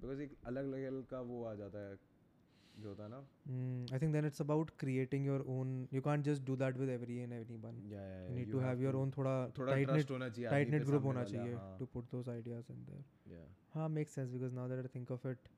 बिकॉज़ 0.00 0.20
एक 0.22 0.36
अलग 0.46 0.70
लेवल 0.70 1.02
का 1.10 1.20
वो 1.22 1.44
आ 1.44 1.54
जाता 1.54 1.86
है 1.86 1.96
जो 2.82 2.88
होता 2.88 3.02
है 3.04 3.08
ना 3.10 3.22
Mm, 3.54 3.94
I 3.96 3.98
think 4.02 4.14
then 4.16 4.26
it's 4.28 4.40
about 4.42 4.70
creating 4.82 5.24
your 5.30 5.40
own. 5.54 5.72
You 5.96 6.00
can't 6.06 6.24
just 6.28 6.44
do 6.50 6.54
that 6.62 6.78
with 6.82 6.90
every 6.94 7.16
and 7.24 7.34
anyone. 7.38 7.80
या 7.90 8.04
You 8.28 8.34
need 8.38 8.50
to 8.54 8.62
have 8.66 8.80
your 8.84 8.92
own 9.00 9.10
थोड़ा 9.16 9.34
थोड़ा 9.58 9.72
tight 9.72 9.86
knit 9.86 9.92
ट्रस्ट 9.92 10.10
होना 10.10 10.28
चाहिए 10.28 10.50
tight 10.54 10.66
आदमी 10.68 10.70
knit 10.76 10.86
पे 10.86 10.90
group 10.90 11.02
सामने 11.02 11.08
होना 11.08 11.20
वाला, 11.20 11.30
चाहिए 11.32 11.54
हाँ, 11.58 11.78
to 11.82 11.88
put 11.96 12.08
those 12.14 12.30
ideas 12.36 12.70
in 12.76 12.80
there. 12.90 13.02
yeah, 13.34 13.46
हाँ 13.74 13.88
makes 13.98 14.16
sense 14.20 14.32
because 14.38 14.56
now 14.60 14.66
that 14.72 14.82
I 14.84 14.92
think 14.96 15.12
of 15.18 15.26
it, 15.32 15.50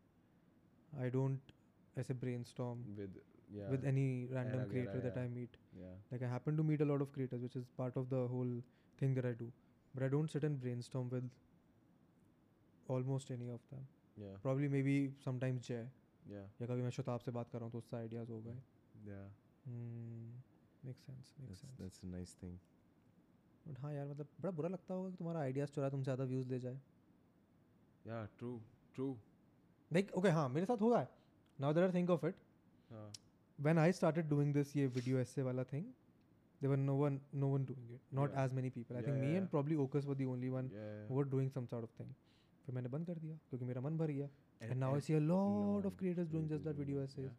I 1.06 1.10
don't 1.18 1.54
ऐसे 2.02 2.14
brainstorm 2.24 2.82
with 3.00 3.20
yeah 3.58 3.70
with 3.74 3.84
any 3.92 4.06
random 4.38 4.60
Era 4.60 4.70
creator 4.74 5.00
gera, 5.00 5.04
that 5.08 5.20
I 5.22 5.26
yeah. 5.26 5.34
meet. 5.38 5.56
yeah 5.82 5.94
Like 6.14 6.24
I 6.28 6.32
happen 6.34 6.56
to 6.62 6.66
meet 6.72 6.84
a 6.86 6.90
lot 6.92 7.06
of 7.06 7.12
creators, 7.18 7.42
which 7.48 7.56
is 7.62 7.68
part 7.82 7.96
of 8.02 8.08
the 8.16 8.22
whole 8.34 8.54
thing 9.02 9.14
that 9.20 9.30
I 9.32 9.34
do. 9.44 9.50
But 9.94 10.04
I 10.08 10.08
don't 10.16 10.30
sit 10.36 10.44
and 10.50 10.60
brainstorm 10.66 11.08
with 11.16 11.30
almost 12.88 13.30
any 13.30 13.48
of 13.58 13.60
them. 13.70 13.86
yeah 14.24 14.36
Probably 14.42 14.68
maybe 14.74 14.96
sometimes 15.28 15.66
Jay 15.68 15.78
yeah 15.78 15.86
या 16.32 16.66
कभी 16.66 16.82
मैं 16.82 16.90
शताब 16.90 17.20
से 17.20 17.30
बात 17.32 17.50
कर 17.50 17.58
रहा 17.58 17.64
हूँ 17.64 17.72
तो 17.72 17.78
उससे 17.78 17.96
आइडियाज़ 17.96 18.30
हो 18.30 18.40
गए 18.42 18.58
yeah 19.08 19.26
make 20.86 20.96
sense 20.98 21.34
make 21.40 21.56
sense 21.58 21.76
that's 21.80 22.04
a 22.04 22.10
nice 22.14 22.34
thing 22.42 22.56
but 23.68 23.78
हाँ 23.80 23.92
यार 23.94 24.06
मतलब 24.08 24.28
बड़ा 24.40 24.50
बुरा 24.60 24.68
लगता 24.68 24.94
होगा 24.94 25.10
कि 25.10 25.16
तुम्हारा 25.16 25.40
आइडियाज़ 25.40 25.70
चुरा 25.70 25.90
तुमसे 25.90 26.04
ज़्यादा 26.04 26.24
व्यूज़ 26.24 26.48
ले 26.48 26.58
जाए 26.60 26.80
yeah 28.04 28.26
true 28.40 28.56
true 28.98 29.14
like 29.90 30.12
okay 30.16 30.28
हाँ 30.38 30.48
मेरे 30.48 30.66
साथ 30.66 30.82
हुआ 30.82 31.00
है 31.00 31.08
now 31.58 31.72
that 31.74 31.84
I 31.84 31.92
think 32.00 32.10
of 32.10 32.26
it 32.26 32.42
हाँ 32.90 33.10
when 33.58 33.78
I 33.80 33.90
started 33.98 34.26
doing 34.30 34.48
this 34.56 34.76
ये 34.76 34.88
video 34.94 35.20
essay 35.20 35.42
वाला 35.44 35.62
thing 35.68 35.84
there 36.60 36.70
were 36.72 36.80
no 36.80 36.96
one 37.02 37.14
no 37.44 37.48
one 37.52 37.62
doing 37.68 37.86
it 37.94 38.02
not 38.18 38.34
Yeah. 38.34 38.42
as 38.42 38.56
many 38.58 38.70
people 38.74 38.96
I 38.96 39.00
Yeah, 39.00 39.06
think 39.08 39.22
me 39.22 39.30
yeah, 39.30 39.38
and 39.38 39.46
yeah. 39.46 39.52
probably 39.54 39.78
Okus 39.84 40.08
were 40.10 40.16
the 40.20 40.26
only 40.32 40.50
one 40.56 40.68
yeah 40.74 41.06
who 41.08 41.16
were 41.20 41.24
doing 41.34 41.48
some 41.54 41.68
sort 41.72 41.88
of 41.88 41.94
thing 42.00 42.10
फिर 42.66 42.74
मैंने 42.74 42.88
बंद 42.88 43.06
कर 43.06 43.18
दिया 43.18 43.36
क्योंकि 43.48 43.64
मेरा 43.64 43.80
मन 43.80 43.96
भर 43.98 44.10
गया 44.10 44.28
And- 44.60 44.70
and 44.72 44.80
now 44.80 44.90
I 44.90 44.98
and 44.98 45.04
see 45.06 45.14
a 45.16 45.20
lot 45.20 45.76
lot 45.76 45.86
of 45.92 45.96
creators 46.02 46.28
doing 46.34 46.48
just 46.54 46.64
that 46.70 46.76
video 46.82 47.02
essays 47.06 47.30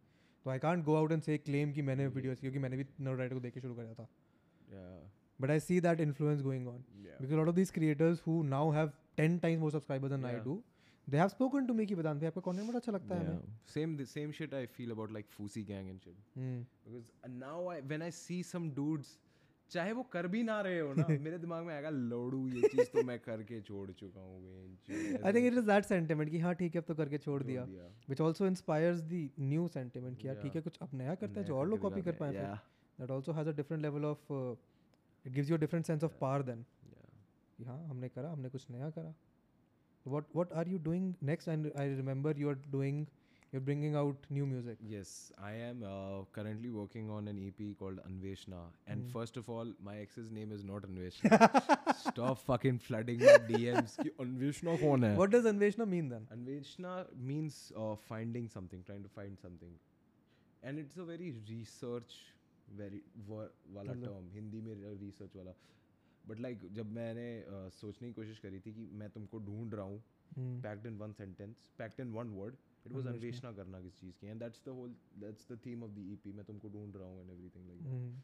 तो 0.44 0.50
I 0.54 0.58
can't 0.64 0.84
go 0.88 0.96
out 1.02 1.12
and 1.16 1.24
say 1.28 1.38
claim 1.50 1.72
कि 1.78 1.82
मैंने 1.90 2.08
video 2.16 2.32
essay 2.34 2.40
क्योंकि 2.40 2.58
मैंने 2.64 2.76
भी 2.76 2.86
नर्ड 3.08 3.18
राइटर 3.18 3.34
को 3.34 3.40
देख 3.46 3.54
के 3.54 3.60
शुरू 3.60 3.74
करा 3.74 3.94
था 4.00 4.08
yeah 4.72 4.98
but 5.44 5.50
I 5.54 5.58
see 5.66 5.78
that 5.88 6.00
influence 6.06 6.42
going 6.48 6.66
on 6.74 6.80
yeah 7.08 7.18
because 7.20 7.36
a 7.36 7.40
lot 7.40 7.48
of 7.54 7.56
these 7.60 7.70
creators 7.78 8.22
who 8.28 8.36
now 8.56 8.64
have 8.78 8.92
10 9.22 9.38
times 9.46 9.60
more 9.66 9.70
subscribers 9.76 10.14
than 10.16 10.24
I 10.32 10.34
Yeah. 10.38 10.44
do 10.48 10.56
they 11.12 11.18
have 11.22 11.30
spoken 11.34 11.66
to 11.68 11.74
me 11.76 11.86
कि 11.90 11.94
वेदांत 11.98 12.20
भाई 12.20 12.26
आपका 12.28 12.40
content 12.50 12.66
बड़ा 12.68 12.78
अच्छा 12.78 12.92
लगता 12.92 13.14
है 13.14 13.26
हमें 13.26 13.38
yeah 13.38 13.74
same 13.76 13.94
the 14.00 14.06
same 14.14 14.32
shit 14.38 14.56
I 14.62 14.64
feel 14.78 14.94
about 14.96 15.14
like 15.18 15.30
Fusi 15.36 15.62
gang 15.72 15.90
and 15.94 16.06
shit 16.08 16.18
hmm 16.38 16.64
because 16.88 17.12
uh, 17.24 17.30
now 17.44 17.56
I 17.74 17.80
चाहे 19.70 19.92
वो 19.92 20.02
कर 20.12 20.26
भी 20.26 20.42
ना 20.42 20.60
रहे 20.60 20.78
हो 20.80 20.92
ना 20.94 21.06
मेरे 21.24 21.38
दिमाग 21.38 21.64
में 21.64 21.74
आएगा 21.74 21.90
लोडू 21.90 22.46
ये 22.48 22.68
चीज़ 22.68 22.90
तो 22.92 23.02
मैं 23.02 23.18
करके 23.18 23.60
छोड़ 23.60 23.90
चुका 23.92 24.20
हूँ 24.20 24.78
I 25.24 25.32
think 25.32 25.46
it 25.46 25.52
is 25.52 25.66
that 25.66 25.84
sentiment 25.84 26.30
की 26.30 26.38
हाँ 26.38 26.54
ठीक 26.54 26.74
है 26.74 26.80
अब 26.80 26.86
तो 26.88 26.94
करके 26.94 27.18
छोड़ 27.18 27.42
दिया। 27.42 27.64
Which 28.08 28.20
also 28.20 28.46
inspires 28.46 29.00
the 29.12 29.22
new 29.40 29.66
sentiment 29.68 30.18
किया 30.20 30.34
ठीक 30.42 30.54
है 30.56 30.60
कुछ 30.62 30.78
अब 30.82 30.90
नया 30.94 31.14
करते 31.14 31.40
हैं 31.40 31.46
जो 31.46 31.56
और 31.56 31.68
लोग 31.68 31.80
कॉपी 31.80 32.02
कर 32.02 32.12
पाए 32.20 32.32
that 32.98 33.10
also 33.10 33.32
has 33.32 33.48
a 33.48 33.52
different 33.52 33.82
level 33.82 34.04
of 34.04 34.32
it 34.32 35.32
gives 35.32 35.50
you 35.50 35.56
different 35.56 35.86
sense 35.86 36.04
of 36.04 36.12
power 36.20 36.42
then 36.42 36.64
हाँ 37.58 37.78
हमने 37.88 38.08
करा 38.08 38.30
हमने 38.30 38.48
कुछ 38.48 38.66
नया 38.70 38.90
करा। 38.90 39.14
What 40.06 40.24
what 40.36 40.52
are 40.52 40.68
you 40.68 40.78
doing 40.78 41.14
next 41.22 41.48
I 41.48 41.94
remember 41.94 42.38
you 42.38 42.48
are 42.48 42.54
doing 42.70 43.06
you're 43.51 43.61
bringing 43.61 43.95
out 43.95 44.15
new 44.35 44.45
music 44.51 44.77
Yes, 44.91 45.31
I 45.47 45.51
am 45.65 45.83
uh, 45.83 46.23
currently 46.37 46.69
working 46.69 47.09
on 47.17 47.27
an 47.27 47.37
EP 47.47 47.77
called 47.81 47.99
Anveshna. 48.11 48.61
And 48.87 49.03
Hmm. 49.03 49.09
first 49.17 49.37
of 49.41 49.49
all, 49.55 49.73
my 49.89 49.97
ex's 50.05 50.31
name 50.37 50.51
is 50.51 50.63
not 50.69 50.87
Anveshna. 50.89 51.39
Stop 52.03 52.39
fucking 52.39 52.79
flooding 52.79 53.19
my 53.25 53.35
DMs. 53.51 53.95
कि 54.03 54.11
Anveshna 54.25 54.77
कौन 54.83 55.03
है? 55.05 55.15
what 55.17 55.29
does 55.35 55.45
Anveshna 55.53 55.87
mean 55.95 56.09
then 56.15 56.25
Anveshna 56.37 56.95
means 57.31 57.59
uh, 57.77 57.95
finding 58.07 58.47
something, 58.55 58.83
trying 58.89 59.03
to 59.03 59.13
find 59.19 59.37
something. 59.47 59.75
And 60.63 60.79
it's 60.79 60.97
a 60.97 61.05
very 61.11 61.29
research 61.51 62.17
very 62.81 63.03
wa- 63.27 63.49
वाला 63.77 63.91
मतलब- 63.93 64.09
term, 64.09 64.29
Hindi 64.33 64.61
में 64.61 64.99
research 65.05 65.35
वाला. 65.35 65.53
But 66.27 66.39
like 66.39 66.61
जब 66.75 66.91
मैंने 66.95 67.27
uh, 67.53 67.69
सोचने 67.81 68.07
की 68.07 68.13
कोशिश 68.21 68.39
करी 68.39 68.59
थी 68.65 68.71
कि 68.73 68.89
मैं 68.99 69.09
तुमको 69.15 69.39
ढूंढ 69.51 69.73
रहा 69.73 69.85
हूँ 69.85 70.01
Hmm. 70.37 70.53
packed 70.65 70.85
in 70.89 70.95
one 70.99 71.11
sentence, 71.17 71.65
packed 71.79 71.99
in 72.03 72.13
one 72.19 72.29
It 72.90 72.96
was 72.96 73.06
अन्वेषणा। 73.12 73.52
करना 73.56 73.80
किस 73.82 73.98
चीज़ 74.00 74.18
की 74.20 74.30
and 74.34 74.44
that's 74.44 74.64
the 74.68 74.74
whole 74.78 74.94
that's 75.24 75.48
the 75.52 75.56
theme 75.66 75.82
of 75.88 75.94
the 75.98 76.04
EP. 76.14 76.32
मैं 76.40 76.44
तुमको 76.50 76.68
ढूंढ 76.76 76.96
रहा 76.96 77.08
हूँ 77.08 77.22
and 77.24 77.34
everything 77.36 77.66
like 77.72 77.82
that. 77.84 77.96
Hmm. 77.96 78.14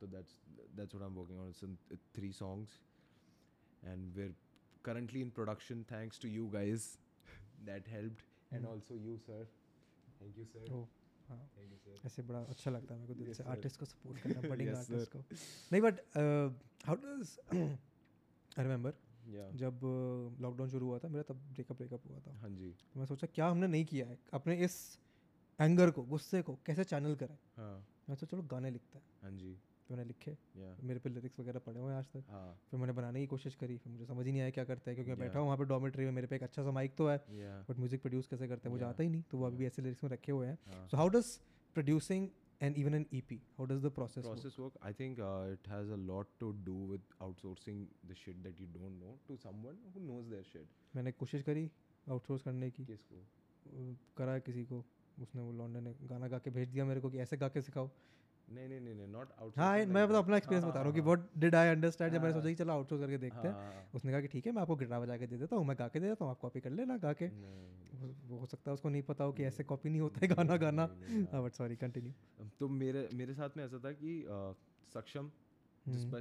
So 0.00 0.08
that's 0.14 0.38
that's 0.78 0.94
what 0.98 1.04
I'm 1.08 1.18
working 1.22 1.40
on. 1.42 1.50
It's 1.54 1.62
in, 1.68 1.76
uh, 1.96 1.98
three 2.18 2.32
songs, 2.38 2.78
and 3.92 4.16
we're 4.20 4.34
currently 4.88 5.20
in 5.26 5.30
production 5.40 5.84
thanks 5.92 6.18
to 6.24 6.30
you 6.36 6.46
guys 6.54 6.86
that 7.68 7.92
helped 7.96 8.24
and 8.50 8.64
Hmm. 8.64 8.72
also 8.72 8.98
you 9.04 9.18
sir. 9.26 9.40
Thank 10.20 10.40
you 10.42 10.46
sir. 10.54 10.64
Oh, 10.78 10.82
हाँ. 11.28 11.38
ऐसे 12.06 12.22
बड़ा 12.30 12.38
अच्छा 12.54 12.70
लगता 12.70 12.94
है 12.94 13.00
मेरे 13.00 13.12
को 13.12 13.18
दिल 13.18 13.28
Yes, 13.28 13.36
से 13.36 13.44
आर्टिस्ट 13.52 13.78
को 13.80 13.86
सपोर्ट 13.86 14.20
करना 14.22 14.48
बडिंग 14.54 14.68
Yes, 14.70 14.76
आर्टिस्ट 14.78 15.12
को 15.12 15.18
नहीं 15.72 15.80
but 15.82 16.00
how 16.86 16.96
does 17.04 17.36
I 17.54 18.62
remember 18.64 18.94
Yeah. 19.22 19.48
जब 19.56 19.80
लॉकडाउन 20.40 20.68
शुरू 20.70 20.86
हुआ 20.86 20.98
था 20.98 21.08
मेरा 21.08 21.22
तब 21.28 21.40
ब्रेकअप 21.52 21.76
ब्रेकअप 21.76 22.06
हुआ 22.10 22.18
था 22.26 22.32
हाँ 22.40 22.50
जी. 22.50 22.70
तो 22.94 23.00
मैं 23.00 23.06
सोचा 23.06 23.26
क्या 23.34 23.48
हमने 23.48 23.66
नहीं 23.66 23.84
किया 23.84 24.06
है 24.06 24.18
अपने 24.34 24.56
इस 24.64 24.76
एंगर 25.58 25.90
को 25.90 26.02
गुस्से 26.02 26.42
को 26.42 26.58
कैसे 26.66 26.84
चैनल 26.84 27.14
करें 27.22 27.36
हाँ 27.56 27.74
मैं 28.08 28.16
सोचा 28.16 28.36
चलो 28.36 28.42
गाने 28.50 28.70
लिखते 28.70 28.98
हैं 28.98 29.04
हाँ 29.22 29.30
जी. 29.38 29.52
तो 29.88 29.94
मैंने 29.94 30.04
लिखे 30.08 30.30
Yeah. 30.32 30.82
मेरे 30.84 31.00
पे 31.00 31.10
लिरिक्स 31.10 31.40
वगैरह 31.40 31.58
पड़े 31.66 31.80
हुए 31.80 31.92
हैं 31.92 31.98
आज 31.98 32.06
तक 32.12 32.24
हाँ. 32.30 32.58
फिर 32.70 32.80
मैंने 32.80 32.92
बनाने 32.92 33.20
की 33.20 33.26
कोशिश 33.26 33.54
करी 33.60 33.76
फिर 33.78 33.92
मुझे 33.92 34.06
समझ 34.06 34.26
ही 34.26 34.32
नहीं 34.32 34.42
आया 34.42 34.50
क्या 34.50 34.64
करता 34.64 34.90
है 34.90 34.94
क्योंकि 34.94 35.10
मैं 35.10 35.16
Yeah. 35.16 35.26
बैठा 35.28 35.38
हूँ 35.38 35.46
वहाँ 35.46 35.58
पे 35.58 35.64
डॉमेट्री 35.64 36.04
में 36.04 36.12
मेरे 36.12 36.26
पे 36.26 36.36
एक 36.36 36.42
अच्छा 36.42 36.62
सा 36.62 36.70
माइक 36.72 36.94
तो 36.96 37.08
है 37.08 37.16
बट 37.68 37.78
म्यूज़िक 37.78 38.02
प्रोड्यूस 38.02 38.26
कैसे 38.26 38.48
करते 38.48 38.68
हैं 38.68 38.74
मुझे. 38.74 38.84
आता 38.84 39.02
ही 39.02 39.08
नहीं 39.08 39.22
तो 39.30 39.38
वो 39.38 39.46
अभी 39.46 39.56
भी 39.56 39.66
ऐसे 39.66 39.82
लिरिक्स 39.82 40.04
में 40.04 40.10
रखे 40.10 40.32
हुए 40.32 40.46
हैं 40.46 40.58
हाँ. 40.68 40.88
So 40.88 40.98
how 41.02 41.08
does 41.16 41.32
producing 41.76 42.28
and 42.64 42.76
even 42.80 42.94
an 42.96 43.04
EP, 43.18 43.30
how 43.58 43.64
does 43.70 43.80
the 43.84 43.90
process, 43.94 44.24
work? 44.24 44.34
process 44.34 44.56
work 44.64 44.74
i 44.88 44.92
think 44.98 45.18
uh, 45.28 45.54
it 45.54 45.68
has 45.74 45.88
a 45.96 45.98
lot 46.10 46.28
to 46.42 46.50
do 46.68 46.74
with 46.92 47.14
outsourcing 47.26 47.80
the 48.10 48.16
shit 48.22 48.42
that 48.44 48.60
you 48.64 48.68
don't 48.74 48.98
know 49.04 49.14
to 49.30 49.36
someone 49.44 49.78
who 49.94 50.02
knows 50.10 50.28
their 50.34 50.44
shit 50.52 50.76
मैंने 50.96 51.12
कोशिश 51.22 51.42
करी 51.48 51.64
outsource 52.06 52.42
करने 52.42 52.70
की 52.78 52.84
किसको 52.92 53.16
अ, 53.16 53.94
करा 54.18 54.38
किसी 54.50 54.64
को 54.72 54.84
उसने 55.22 55.42
वो 55.42 55.52
लॉन्डन 55.62 55.84
ने 55.88 55.94
गाना 56.12 56.28
गा 56.34 56.38
के 56.46 56.50
भेज 56.58 56.68
दिया 56.76 56.84
मेरे 56.92 57.00
को 57.00 57.10
कि 57.10 57.18
ऐसे 57.26 57.36
गा 57.44 57.48
के 57.56 57.62
सिखाओ 57.70 57.90
नहीं 58.48 58.68
नहीं 58.68 58.80
नहीं 58.80 59.06
नॉट 59.08 59.32
आउट 59.40 59.58
हाँ 59.58 59.84
मैं 59.86 60.06
तो 60.08 60.14
अपना 60.14 60.36
एक्सपीरियंस 60.36 60.64
बता 60.64 60.74
रहा 60.74 60.84
हूँ 60.84 60.94
कि 60.94 61.00
व्हाट 61.00 61.28
डिड 61.38 61.54
आई 61.54 61.68
अंडरस्टैंड 61.68 62.12
जब 62.12 62.22
मैंने 62.22 62.32
हाँ। 62.32 62.40
सोचा 62.40 62.50
कि 62.50 62.54
चलो 62.54 62.72
आउटसोर्स 62.72 63.02
करके 63.02 63.18
देखते 63.18 63.48
हैं। 63.48 63.54
हाँ 63.54 63.84
उसने 63.94 64.12
कहा 64.12 64.20
कि 64.20 64.28
ठीक 64.28 64.46
है 64.46 64.52
मैं 64.52 64.62
आपको 64.62 64.76
गिटार 64.76 65.00
बजा 65.00 65.16
के 65.16 65.26
दे 65.26 65.36
देता 65.36 65.56
हूँ 65.56 65.66
मैं 65.66 65.76
गा 65.78 65.88
के 65.88 66.00
दे 66.00 66.08
देता 66.08 66.24
हूँ 66.24 66.32
आप 66.32 66.38
कॉपी 66.40 66.60
कर 66.60 66.70
लेना 66.70 66.96
गा 66.96 67.12
के। 67.12 67.28
वो 68.28 68.38
हो 68.38 68.46
सकता 68.46 68.70
है 68.70 68.74
उसको 68.74 68.88
नहीं 68.88 69.02
पता 69.02 69.24
हो 69.24 69.32
कि 69.32 69.44
ऐसे 69.44 69.64
कॉपी 69.64 69.90
नहीं 69.90 70.00
होता 70.00 70.20
है 70.22 70.28
गाना 70.34 70.56
गाना। 70.56 70.88
हाँ 71.32 71.42
बट 71.44 71.52
सॉरी 71.52 71.76
कंटिन्यू 71.76 72.12
तो 72.60 72.68
मेरे 72.68 73.08
मेरे 73.14 73.34
साथ 73.34 73.56
में 73.56 73.64
ऐसा 73.64 73.78
था 73.78 73.92
कि 73.92 74.24
सक्षम 74.94 75.30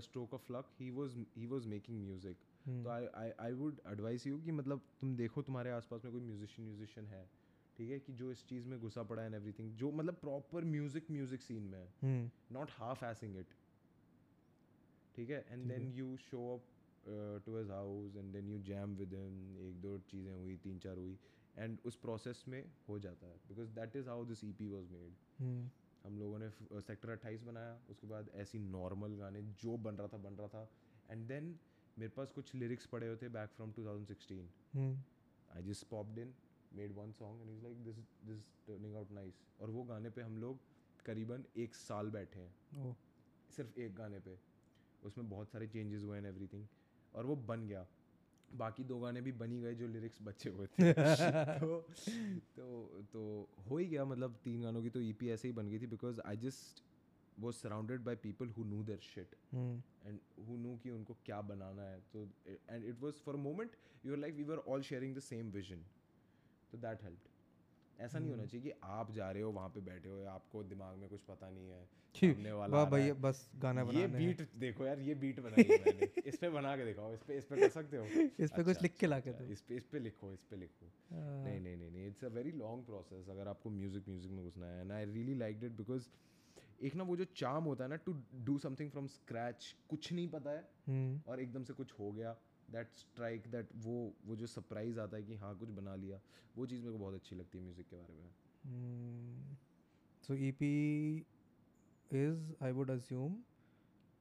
stroke 0.01 0.31
of 0.33 0.47
luck 0.49 0.69
he 0.77 0.85
was 0.91 1.17
he 1.37 1.47
was 1.47 1.65
making 1.73 1.97
हम्म। 2.67 2.83
तो 2.83 2.89
I 2.89 3.05
I 3.15 3.31
I 3.39 3.53
would 3.53 3.79
advice 3.87 4.25
you 4.27 4.37
कि 4.37 4.51
मतलब 4.51 4.81
तुम 5.01 5.15
देखो 5.15 5.41
तुम्हारे 5.41 5.71
आसपास 5.71 6.01
में 6.05 6.11
कोई 6.13 6.21
म्यूजिशियन 6.21 6.67
म्यूजिशियन 6.67 7.05
है। 7.07 7.21
ठीक 7.77 7.91
है 7.91 7.99
कि 7.99 8.13
जो 8.13 8.31
इस 8.31 8.45
चीज़ 8.47 8.67
में 8.67 8.79
घुसा 8.79 9.03
पड़ा 9.03 9.21
है 9.21 9.27
एंड 9.27 9.35
एवरीथिंग 9.35 9.71
जो 9.77 9.91
मतलब 9.91 10.15
प्रॉपर 10.21 10.65
म्यूज़िक 10.65 11.11
म्यूज़िक 11.11 11.41
सीन 11.41 11.63
में 11.65 11.79
है। 11.79 12.31
नॉट 12.51 12.71
हाफ़ 12.71 13.05
एसिंग 13.05 13.37
इट 13.37 13.53
ठीक 15.15 15.29
है 15.29 15.45
and 15.49 15.67
then 15.67 15.91
you 15.93 16.15
show 16.21 16.47
up 16.53 17.43
to 17.45 17.57
his 17.57 17.69
house 17.71 18.15
and 18.15 18.31
then 18.33 18.49
you 18.49 18.59
jam 18.63 18.95
with 18.95 19.13
him 19.15 19.57
एक 19.67 19.81
दो 19.81 19.97
चीज़ें 20.11 20.33
हुई 20.33 20.57
तीन 20.63 20.79
चार 20.79 20.97
हुई 20.97 21.17
एंड 21.57 21.77
उस 21.85 21.95
प्रोसेस 21.97 22.43
में 22.47 22.63
हो 22.89 22.99
जाता 22.99 23.27
है। 23.27 23.35
Because 23.47 23.69
that 23.79 23.95
is 23.95 24.09
how 24.09 24.25
this 24.25 24.43
E 24.43 24.51
P 24.59 24.67
was 24.67 24.91
made 24.91 25.69
हम 26.05 26.17
लोगों 26.19 26.37
ने 26.39 26.49
सेक्टर 26.81 27.09
अट्ठाईस 27.09 27.41
बनाया 27.43 27.79
उसके 27.89 28.07
बाद 28.07 28.29
ऐसी 28.43 28.59
नॉर्मल 28.59 29.15
गाने 29.17 29.41
जो 29.61 29.75
बन 29.79 29.95
रहा 29.95 30.07
था 30.07 30.17
बन 30.17 30.35
रहा 30.35 30.47
था। 30.47 30.67
एंड 31.09 31.27
देन 31.27 31.55
मेरे 31.97 32.11
पास 32.15 32.31
कुछ 32.31 32.53
लिरिक्स 32.55 32.85
पड़े 32.87 33.07
हुए 33.07 33.17
थे 33.21 33.29
back 33.29 33.49
from 33.55 33.71
2016 33.73 34.47
hmm. 34.73 34.95
I 35.49 35.63
just 35.63 35.87
popped 35.89 36.19
in 36.19 36.33
made 36.75 36.91
one 36.91 37.11
song 37.11 37.41
and 37.41 37.57
is 37.57 37.63
like 37.63 37.83
this 37.83 37.95
this 38.25 38.45
turning 38.67 38.95
out 38.95 39.11
nice 39.11 39.33
और 39.61 39.69
वो 39.69 39.83
गाने 39.83 40.09
पे 40.09 40.21
हम 40.21 40.37
लोग 40.37 40.59
करीबन 41.05 41.43
एक 41.57 41.75
साल 41.75 42.09
बैठे 42.09 42.39
हैं। 42.39 42.89
ओ। 42.89 42.93
सिर्फ़ 43.55 43.79
एक 43.79 43.95
गाने 43.95 44.19
पे। 44.19 44.37
उसमें 45.03 45.29
बहुत 45.29 45.49
सारे 45.51 45.67
चेंजेस 45.67 46.03
हुए 46.03 46.19
हैं 46.19 46.25
एवरीथिंग 46.25 46.67
और 47.15 47.25
वो 47.25 47.35
बन 47.35 47.67
गया। 47.67 47.87
बाकी 48.55 48.83
दो 48.83 48.99
गाने 48.99 49.21
भी 49.21 49.31
बनी 49.31 49.61
गए 49.61 49.75
जो 49.75 49.87
लिरिक्स 49.87 50.17
बचे 50.21 50.49
हुए 50.49 50.67
थे। 50.67 50.93
तो 51.59 51.79
तो 52.55 53.03
तो 53.13 53.49
हो 53.69 53.77
ही 53.77 53.85
गया। 53.85 54.05
मतलब 54.05 54.39
तीन 54.43 54.61
गानों 54.61 54.81
की 54.81 54.89
तो 54.89 55.01
ईपी 55.01 55.29
ऐसे 55.29 55.47
ही 55.47 55.53
बन 55.53 55.69
गई 55.69 55.79
थी 55.79 55.87
because 55.87 56.21
I 56.25 56.37
just 56.37 56.83
was 57.41 57.53
surrounded 57.53 58.01
by 58.01 58.15
people 58.15 58.47
who 58.47 58.63
knew 58.63 58.81
their 58.87 58.99
shit 59.03 59.35
Hmm. 59.53 59.77
and 60.07 60.19
who 60.47 60.57
knew 60.57 60.81
कि 60.83 60.89
उनको 60.89 61.13
क्या 61.25 61.41
बनाना 61.41 61.81
है। 61.81 62.01
तो 62.13 62.29
and 62.47 62.85
it 62.85 62.99
was 62.99 63.15
for 63.15 63.35
a 63.35 63.39
moment 63.39 63.77
you 64.05 64.11
were 64.11 64.19
like 64.23 64.37
we 64.39 64.45
were 64.49 64.59
all 64.67 64.81
sharing 64.81 65.15
the 65.19 65.23
same 65.27 65.51
vision 65.57 65.79
तो 66.71 66.77
that 66.77 67.03
helped. 67.03 67.29
ऐसा 67.99 68.19
नहीं 68.19 68.29
होना 68.29 68.45
चाहिए 68.45 68.71
कि 68.71 68.79
आप 68.83 69.11
जा 69.11 69.31
रहे 69.31 69.43
हो 69.43 69.51
वहाँ 69.51 69.69
पे 69.69 69.81
बैठे 69.81 70.09
हो 70.09 70.23
आपको 70.25 70.63
दिमाग 70.63 70.97
में 70.97 71.09
कुछ 71.09 71.21
पता 71.21 71.49
नहीं 71.49 71.69
है 71.69 71.85
सामने 72.15 72.51
वाला 72.51 72.83
वाह 72.83 73.11
बस 73.13 73.49
गाना 73.55 73.81
ये 73.81 73.87
बनाना 73.87 74.17
है। 74.17 74.27
बीट 74.27 74.49
देखो 74.55 74.85
यार 74.85 74.99
ये 74.99 75.15
बीट 75.15 75.39
बनाई 75.39 75.63
है 75.63 75.77
मैंने। 75.85 76.07
इस 76.27 76.37
पे 76.37 76.49
बना 76.49 76.75
के 76.77 76.85
दिखाओ 76.85 77.13
इस 77.13 77.23
पे 77.23 77.37
इस 77.37 77.45
पे 77.45 77.57
कर 77.57 77.69
सकते 77.69 77.97
हो? 77.97 78.05
इस 78.39 78.51
पे 78.51 78.63
कुछ 78.63 78.67
अच्छा, 78.67 78.81
लिख 78.81 78.97
के 78.97 79.07
ला 79.07 79.19
के 79.19 79.29
अच्छा, 79.29 79.43
दो। 79.43 79.51
इस 79.51 79.61
पे 79.61 79.75
इस 79.75 79.85
पे 79.85 79.99
लिखो 79.99 80.33
इस 80.33 80.43
पे 80.43 80.55
लिखो। 80.55 80.85
हाँ, 80.85 81.43
नहीं 81.43 81.59
नहीं 81.61 81.77
नहीं 81.77 81.91
नहीं 81.91 82.07
it's 82.07 82.23
a 82.23 82.27
very 82.27 82.51
long 82.51 82.85
process 82.85 83.29
अगर 83.29 83.47
आपको 83.47 83.69
म्यूज़िक 83.69 84.09
म्यूज़िक 84.09 84.31
में 84.31 84.43
घुसना 84.43 84.65
है। 84.65 84.81
And 84.81 84.91
I 84.91 85.05
really 85.05 85.35
like 85.35 85.63
it 85.63 85.71
because 85.71 86.09
एक 86.83 86.95
ना 86.95 87.03
वो 87.03 87.15
जो 87.17 87.25
चाम 87.25 87.63
होता 87.63 87.83
है 87.83 87.89
ना 87.89 87.95
to 87.95 88.13
do 88.35 88.57
something 88.57 88.91
from 88.91 89.07
scratch 89.07 89.75
कुछ 89.89 90.13
नहीं 90.13 90.27
पता 90.29 90.51
है 90.51 90.69
हम्म, 90.87 91.21
और 91.27 91.41
एकदम 91.41 91.63
से 91.63 91.73
कुछ 91.73 91.93
हो 91.99 92.11
गया। 92.11 92.35
दैट 92.71 92.95
स्ट्राइक 92.97 93.47
दैट 93.51 93.69
वो 93.85 93.95
वो 94.25 94.35
जो 94.35 94.47
सरप्राइज़ 94.47 94.99
आता 94.99 95.17
है 95.17 95.23
कि 95.23 95.35
हाँ 95.43 95.57
कुछ 95.59 95.69
बना 95.79 95.95
लिया 96.03 96.19
वो 96.57 96.65
चीज़ 96.65 96.81
मेरे 96.81 96.91
को 96.93 96.99
बहुत 96.99 97.15
अच्छी 97.15 97.35
लगती 97.35 97.57
है 97.57 97.63
म्यूज़िक 97.63 97.87
के 97.89 97.95
बारे 97.95 98.13
में 98.13 98.29
Hmm. 98.63 99.53
So 100.25 100.35
EP 100.47 101.25
is, 102.11 102.41
I 102.61 102.71
would 102.71 102.91
assume, 102.91 103.37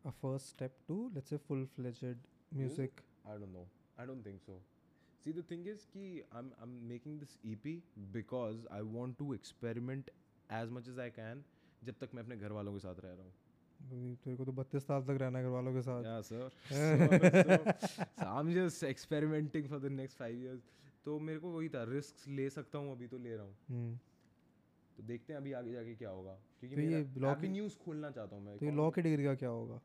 a 0.04 0.12
first 0.20 0.48
step 0.48 0.76
to 0.88 1.10
let's 1.14 1.28
say 1.28 1.38
full-fledged 1.48 2.22
music. 2.52 3.02
I 3.26 3.32
don't 3.32 3.52
know. 3.52 3.66
I 3.98 4.06
don't 4.06 4.24
think 4.24 4.40
so. 4.46 4.56
See, 5.24 5.32
the 5.32 5.42
thing 5.42 5.66
is, 5.66 5.84
ki 5.92 6.22
I'm 6.32 6.48
I'm 6.62 6.72
making 6.88 7.18
this 7.18 7.36
EP 7.44 7.66
because 8.12 8.64
I 8.70 8.80
want 8.96 9.18
to 9.18 9.32
experiment 9.34 10.08
as 10.50 10.70
much 10.70 10.88
as 10.88 10.98
I 10.98 11.10
can. 11.10 11.44
जब 11.84 11.98
तक 12.00 12.14
मैं 12.14 12.22
अपने 12.22 12.36
घर 12.36 12.52
वालों 12.52 12.72
के 12.72 12.78
साथ 12.78 12.98
रह 13.00 13.12
रहा 13.12 13.24
हूँ 13.24 13.32
तेरे 13.88 14.36
को 14.36 14.44
तो 14.44 14.52
32 14.52 14.80
साल 14.80 15.02
तक 15.02 15.18
रहना 15.20 15.42
घर 15.42 15.48
वालों 15.48 15.74
के 15.74 15.82
साथ। 15.82 16.04
या 16.04 16.20
sir. 16.20 16.50
I 18.26 18.40
am 18.40 18.52
just 18.54 18.84
experimenting 18.84 19.68
for 19.68 19.78
the 19.78 19.84
next 19.84 20.18
5 20.18 20.30
years 20.30 20.60
तो 21.04 21.18
मेरे 21.18 21.38
को 21.38 21.48
वही 21.48 21.68
था 21.68 21.84
रिस्क 21.84 22.14
ले 22.28 22.50
सकता 22.50 22.78
हूँ 22.78 22.92
अभी 22.92 23.06
तो 23.06 23.18
ले 23.18 23.36
रहा 23.36 23.44
हूँ। 23.44 23.56
हम्म। 23.68 23.98
तो 24.96 25.02
देखते 25.02 25.32
हैं 25.32 25.40
अभी 25.40 25.52
आगे 25.52 25.72
जाके 25.72 25.94
क्या 25.94 26.10
होगा। 26.10 26.38
क्योंकि 26.60 26.76
तो 26.76 27.48
न्यूज़ 27.48 27.76
खोलना 27.76 28.10
चाहता 28.10 28.36
हूँ 28.36 28.44
मैं 28.44 28.58
तो 28.58 28.70
लॉ 28.70 28.90
की 28.90 29.02
डिग्री 29.02 29.24
का 29.24 29.34
क्या 29.34 29.48
होगा? 29.48 29.80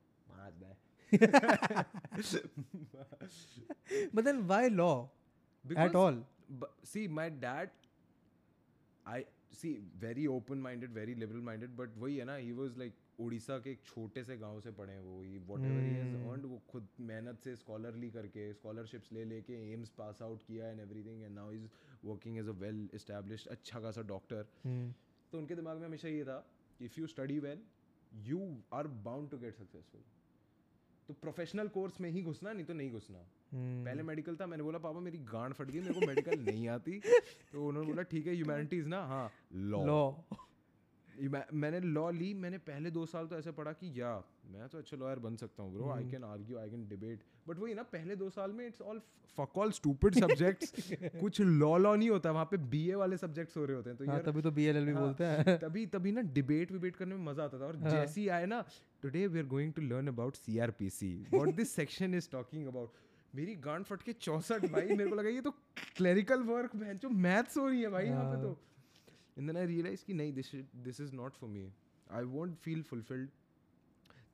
वही 11.98 12.18
है 12.18 12.26
ना 12.26 12.36
ही 12.36 12.52
वाज 12.52 12.78
लाइक 12.78 12.94
उड़ीसा 13.20 13.58
के 13.60 13.72
एक 13.72 13.82
छोटे 13.86 14.24
से 14.24 14.38
गाँव 14.38 14.60
से 14.62 14.72
पढ़े 14.78 15.00
वो 15.00 15.22
ही 15.22 15.40
whatever 15.50 15.84
he 15.84 15.94
has 15.98 16.16
Hmm. 16.16 16.46
वो 16.46 16.62
खुद 16.72 16.88
मेहनत 17.02 17.40
से 17.44 17.56
स्कॉलरली 17.56 18.10
करके 18.12 18.52
scholarships 18.54 19.12
ले 19.14 19.24
लेके 19.26 19.54
एम्स 19.74 19.90
पास 19.98 20.22
आउट 20.22 20.42
किया 20.48 20.70
and 20.70 20.80
everything 20.80 21.24
and 21.24 21.36
now 21.36 21.52
is 21.52 21.68
working 22.06 22.38
as 22.38 22.48
a 22.48 22.58
well 22.64 22.90
established 22.96 23.48
अच्छा 23.50 23.80
खासा 23.80 24.02
डॉक्टर 24.10 24.46
हम्म, 24.66 24.92
तो 25.32 25.38
उनके 25.38 25.56
दिमाग 25.56 25.78
में 25.78 25.86
हमेशा 25.88 26.08
ये 26.08 26.24
था 26.24 26.44
if 26.80 27.00
you 27.00 27.08
study 27.08 27.40
well 27.40 27.62
you 28.12 28.40
are 28.74 28.88
bound 29.08 29.30
to 29.30 29.38
get 29.38 29.56
successful 29.56 30.02
तो 31.10 31.14
प्रोफेशनल 31.22 31.68
कोर्स 31.74 32.00
में 32.02 32.10
ही 32.12 32.22
घुसना 32.22 32.54
नहीं 32.54 32.66
तो 32.66 32.74
नहीं 32.74 32.92
घुसना. 32.92 33.20
हम्म, 33.52 33.84
पहले 33.86 34.04
मेडिकल 34.04 34.36
था 34.36 34.46
मैंने 34.48 34.64
बोला 34.64 34.78
पापा 34.86 35.00
मेरी 35.00 35.18
गांड 35.32 35.54
फट 35.54 35.72
गई 35.72 35.80
मेरे 35.80 35.94
को 35.94 36.08
मेडिकल 36.08 36.40
नहीं 36.46 36.68
आती. 36.68 37.00
तो 37.52 37.68
उन्होंने 37.68 37.88
बोला 37.88 38.02
ठीक 38.14 38.28
है 38.28 38.34
ह्यूमैनिटीज 38.34 38.88
ना 38.88 39.02
हाँ 39.08 39.30
लॉ 39.54 39.84
मैंने 41.54 41.80
लॉ 41.80 42.10
ली 42.12 42.34
मैंने 42.34 42.58
पहले 42.68 42.92
दो 42.92 43.06
साल 43.06 43.28
तो 43.28 43.38
ऐसे 43.38 43.52
पढ़ा 43.52 43.72
कि 43.74 43.92
या 43.96 44.14
मैं 44.52 44.68
तो 44.70 44.78
अच्छा 44.78 44.98
लॉयर 44.98 45.20
बन 45.20 45.36
सकता 45.36 45.64
हूँ 45.64 45.74
bro 45.74 45.90
I 45.92 46.10
can 46.12 46.24
argue 46.24 46.58
I 46.60 46.70
can 46.70 46.88
debate 46.88 47.20
but 47.48 47.60
वही 47.60 47.74
ना 47.74 47.84
पहले 47.94 48.16
दो 48.16 48.30
साल 48.30 48.52
में 48.52 48.66
it's 48.68 48.82
all 48.82 49.02
fuck 49.38 49.58
all 49.58 49.72
stupid 49.72 50.16
subjects 50.20 50.74
कुछ 51.20 51.42
लॉ 51.42 51.78
लॉ 51.78 51.96
नहीं 51.96 52.10
होता 52.10 52.32
वहाँ 52.32 52.46
पे 52.52 52.58
बीए 52.74 52.96
वाले 52.96 53.18
सब्जेक्ट्स 53.18 53.58
हो 53.58 53.66
रहे 53.66 53.76
होते 53.78 53.90
हैं 53.90 53.98
तो 53.98 54.06
हाँ 54.06 54.14
यार 54.14 54.24
तभी 54.24 54.42
तो 54.42 54.52
बी 54.52 54.66
एल 54.66 54.86
भी 54.86 54.92
हाँ, 54.92 55.02
बोलते 55.02 55.24
हैं। 55.24 55.58
तभी 55.60 55.86
तभी 55.96 56.12
ना 56.12 56.22
डिबेट 56.38 56.72
विबेट 56.72 56.96
करने 56.96 57.16
में 57.16 57.26
मज़ा 57.26 57.44
आता 57.44 57.60
था। 57.60 57.66
और 57.66 57.78
हाँ। 57.78 57.92
जैसे 57.92 58.22
ही 58.22 58.28
आए 58.28 58.46
ना 58.46 58.64
today 59.02 59.26
we 59.28 59.40
are 59.40 59.46
going 59.46 59.74
to 59.74 59.82
learn 59.82 60.08
about 60.08 60.36
C 60.36 60.58
R 60.60 60.72
P 60.80 60.90
C 60.90 61.14
what 61.34 61.56
this 61.56 61.76
section 61.76 62.16
is 62.16 62.30
talking 62.32 62.68
about 62.68 62.94
मेरी 63.36 63.56
गांड 63.66 63.86
फट 63.86 64.02
के 64.02 64.14
चौसठ 64.14 64.66
भाई 64.72 64.96
मेरे 64.96 65.10
को 65.10 65.16
लगा 65.16 65.30
ये 65.30 65.42
तो 65.42 65.52
क्लरिकल 65.98 66.44
वर्क 66.44 66.76
है 66.84 66.96
जो 66.98 67.10
मैथ्स 67.26 67.58
हो 67.58 67.68
रही 67.68 67.82
है 67.82 67.90
भाई 67.90 68.06
यहाँ 68.06 68.32
पे 68.34 68.42
तो. 68.42 68.58
एंड 69.38 69.48
देन 69.48 69.58
आई 69.58 69.66
रियलाइज़ 69.66 70.06
कि 70.06 70.14
नहीं 70.14 70.34
this 70.34 70.54
this 70.86 71.02
is 71.02 71.14
not 71.16 71.36
for 71.36 71.50
me 71.50 71.70
I 72.12 72.24
won't 72.36 72.58
feel 72.58 72.84
fulfilled 72.84 73.30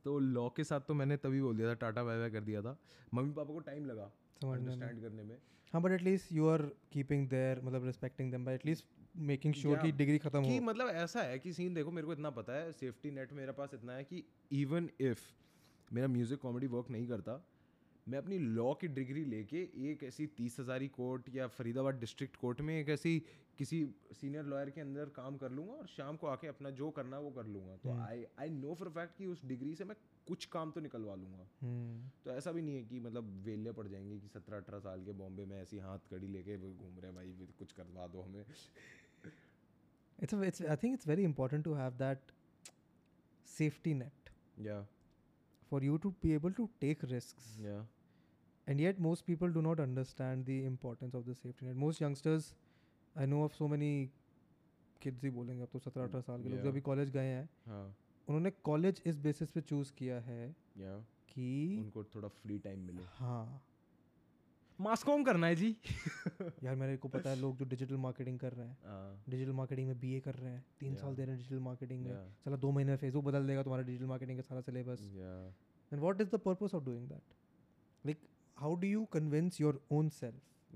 तो 0.03 0.18
लॉ 0.19 0.48
के 0.49 0.64
साथ 0.64 0.82
तो 0.88 0.94
मैंने 0.94 1.18
तभी 1.18 1.41
बोल 1.41 1.57
दिया 1.57 1.69
था 1.69 1.73
टाटा 1.82 2.03
बाय 2.03 2.18
बाय 2.19 2.30
कर 2.30 2.41
दिया 2.44 2.61
था। 2.61 2.78
मम्मी 3.14 3.34
पापा 3.34 3.53
को 3.53 3.60
टाइम 3.60 3.86
लगा 3.86 4.11
अंडरस्टैंड 4.44 5.02
करने 5.02 5.23
में। 5.23 5.36
हाँ 5.73 5.82
but 5.82 5.91
at least 5.91 6.32
you 6.32 6.48
are 6.48 6.61
keeping 6.94 7.28
their 7.30 7.61
मतलब 7.61 7.86
respecting 7.86 8.32
them 8.32 8.45
by 8.45 8.56
at least 8.56 8.86
making 9.18 9.53
sure 9.53 9.78
कि. 9.78 9.91
डिग्री 9.91 10.18
खत्म 10.18 10.44
हो। 10.44 10.60
मतलब 10.61 10.88
ऐसा 10.88 11.22
है 11.22 11.38
कि 11.40 11.53
सीन 11.53 11.73
देखो 11.73 11.91
मेरे 11.91 12.07
को 12.07 12.14
इतना 12.14 12.30
पता 12.30 12.53
है 12.53 12.72
सेफ्टी 12.72 13.11
नेट 13.11 13.34
मेरे 13.34 13.52
पास 13.52 13.73
इतना 13.73 13.94
है 13.94 14.03
कि 14.03 14.23
इवन 14.52 14.90
इफ़ 15.02 15.22
मेरा 15.94 16.07
म्यूज़िक 16.07 16.40
कॉमेडी 16.40 16.68
वर्क 16.68 16.90
नहीं 16.90 17.07
करता 17.07 17.34
मैं 18.07 18.18
अपनी 18.18 18.38
लॉ 18.38 18.73
की 18.73 18.88
डिग्री 18.88 19.23
लेके 19.26 19.57
एक 19.91 20.03
ऐसी 20.03 20.28
तीस 20.28 20.60
हज़ारी 20.60 20.88
कोर्ट 20.88 21.30
या 21.36 21.48
फरीदाबाद 21.48 21.95
डिस्ट्रिक्ट 21.95 22.36
कोर्ट 22.36 22.61
में 22.61 22.80
एक 22.80 22.90
ऐसी 22.90 23.19
किसी 23.57 23.86
सीनियर 24.11 24.45
लॉयर 24.45 24.69
के 24.69 24.82
अंदर 24.82 25.06
काम 25.06 25.38
कर 25.38 25.52
लूँगा 25.52 25.73
और 25.73 25.88
शाम 25.88 26.15
को 26.18 26.28
आके 26.28 26.48
अपना 26.48 26.69
जो 26.69 26.90
करना 26.90 27.18
है 27.18 27.23
वो 27.23 27.32
कर 27.32 27.45
लूँगा। 27.45 27.76
तो 27.76 27.91
I 28.02 28.26
I 28.40 28.49
know 28.49 28.73
for 28.73 28.90
fact 28.90 29.18
कि 29.18 29.26
उस 29.26 29.45
डिग्री 29.45 29.76
से 29.76 29.86
मैं 29.86 29.95
कुछ 30.28 30.45
काम 30.45 30.72
तो 30.72 30.82
निकलवा 30.82 31.15
लूँगा। 31.15 31.48
हम्म, 31.61 32.10
तो 32.26 32.32
ऐसा 32.32 32.52
भी 32.52 32.61
नहीं 32.61 32.76
है 32.76 32.84
कि 32.84 32.99
मतलब 32.99 33.30
वेले 33.45 33.72
पड़ 33.72 33.88
जाएँगे 33.88 34.19
कि 34.19 34.28
सत्रह 34.28 34.57
अठारह 34.57 34.80
साल 34.80 35.06
के 35.06 35.11
बॉम्बे 35.11 35.45
में 35.45 35.61
ऐसी 35.61 35.80
हाथ 35.80 36.10
कड़ी 36.11 36.28
लेके 36.28 36.57
घूम 36.57 36.99
रहे 36.99 37.06
हैं 37.06 37.15
भाई 37.15 37.48
कुछ 37.60 37.72
करवा 37.72 38.07
दो 38.07 38.22
हमें। 38.22 38.44
A, 40.19 40.28
it's 40.45 40.61
I 40.61 40.76
think 40.76 40.95
it's 40.95 41.06
very 41.06 41.23
important 41.23 41.64
to 41.64 41.73
have 41.73 41.98
that 41.98 42.34
safety 43.49 43.94
या 44.60 44.88
for 45.72 45.80
you 45.88 45.98
to 46.06 46.11
be 46.23 46.34
able 46.38 46.53
to 46.61 46.68
take 46.85 47.03
risks 47.11 47.49
Yeah. 47.65 47.81
and 48.68 48.81
yet 48.85 48.99
most 49.06 49.26
people 49.27 49.53
do 49.57 49.61
not 49.68 49.80
understand 49.84 50.45
the 50.52 50.57
importance 50.72 51.15
of 51.19 51.26
the 51.30 51.35
safety 51.38 51.65
net 51.69 51.80
most 51.84 52.02
youngsters 52.03 52.49
i 53.15 53.26
know 53.31 53.39
of 53.49 53.56
so 53.60 53.68
many 53.76 53.91
kids 55.02 55.23
ही 55.23 55.30
बोलेंगे 55.38 55.61
अब 55.64 55.69
तो 55.73 55.80
सत्रह 55.80 56.03
अठारह 56.03 56.22
साल 56.22 56.43
के 56.43 56.49
लोग 56.49 56.57
जो 56.57 56.64
Yeah. 56.64 56.72
अभी 56.72 56.81
कॉलेज 56.89 57.10
गए 57.18 57.31
हैं 57.34 57.48
हाँ 57.68 57.84
उन्होंने 58.27 58.52
कॉलेज 58.69 59.02
इस 59.11 59.18
बेसिस 59.27 59.52
पे 59.52 59.61
चूज़ 59.72 59.91
किया 59.98 60.19
है 60.30 60.43
या 60.77 60.98
कि 61.34 61.48
उनको 61.80 62.03
थोड़ा 62.15 62.27
फ्री 62.41 62.57
टाइम 62.68 62.80
मिले 62.88 63.03
हाँ 63.19 63.43
मास्कॉम 64.80 65.23
करना 65.23 65.48
है 65.48 65.56
जी। 65.56 65.68
यार 66.64 66.76
मेरे 66.76 66.95
को 66.98 67.07
पता 67.07 67.30
है 67.30 67.35
लोग 67.39 67.57
जो 67.57 67.65
डिजिटल 67.65 67.98
मार्केटिंग 68.06 68.39
कर 68.39 68.53
रहे 68.53 68.68
हैं 68.68 68.77
हाँ। 68.85 69.23
डिजिटल 69.30 69.52
मार्केटिंग 69.53 69.88
में 69.88 69.99
बीए 69.99 70.19
कर 70.19 70.35
रहे 70.35 70.52
हैं 70.52 70.64
तीन 70.80 70.95
साल 70.95 71.15
दे 71.15 71.23
रहे 71.23 71.31
हैं 71.31 71.38
डिजिटल 71.38 71.60
मार्केटिंग 71.64 72.03
में। 72.06 72.11
चला 72.45 72.56
दो 72.57 72.72
महीने 72.72 72.95
फेसबुक 72.98 73.26
बदल 73.26 73.48
देगा 73.48 73.64
तुम्हारा 73.64 73.85
डिजिटल 73.85 74.06
मार्केटिंग 74.07 74.39
का 74.39 74.43
सारा 74.48 74.61
syllabus 74.61 75.03
and 75.91 76.02
what 76.02 76.22
is 76.22 76.30
the 76.30 76.39
purpose 76.45 76.76
of 76.76 76.84
doing 76.85 77.07
that 77.10 77.35
like 78.03 78.27
how 78.57 78.76
do 78.76 78.88
you 78.88 79.06
convince 79.14 79.61
your 79.61 79.81
own 79.91 80.10
self 80.10 80.76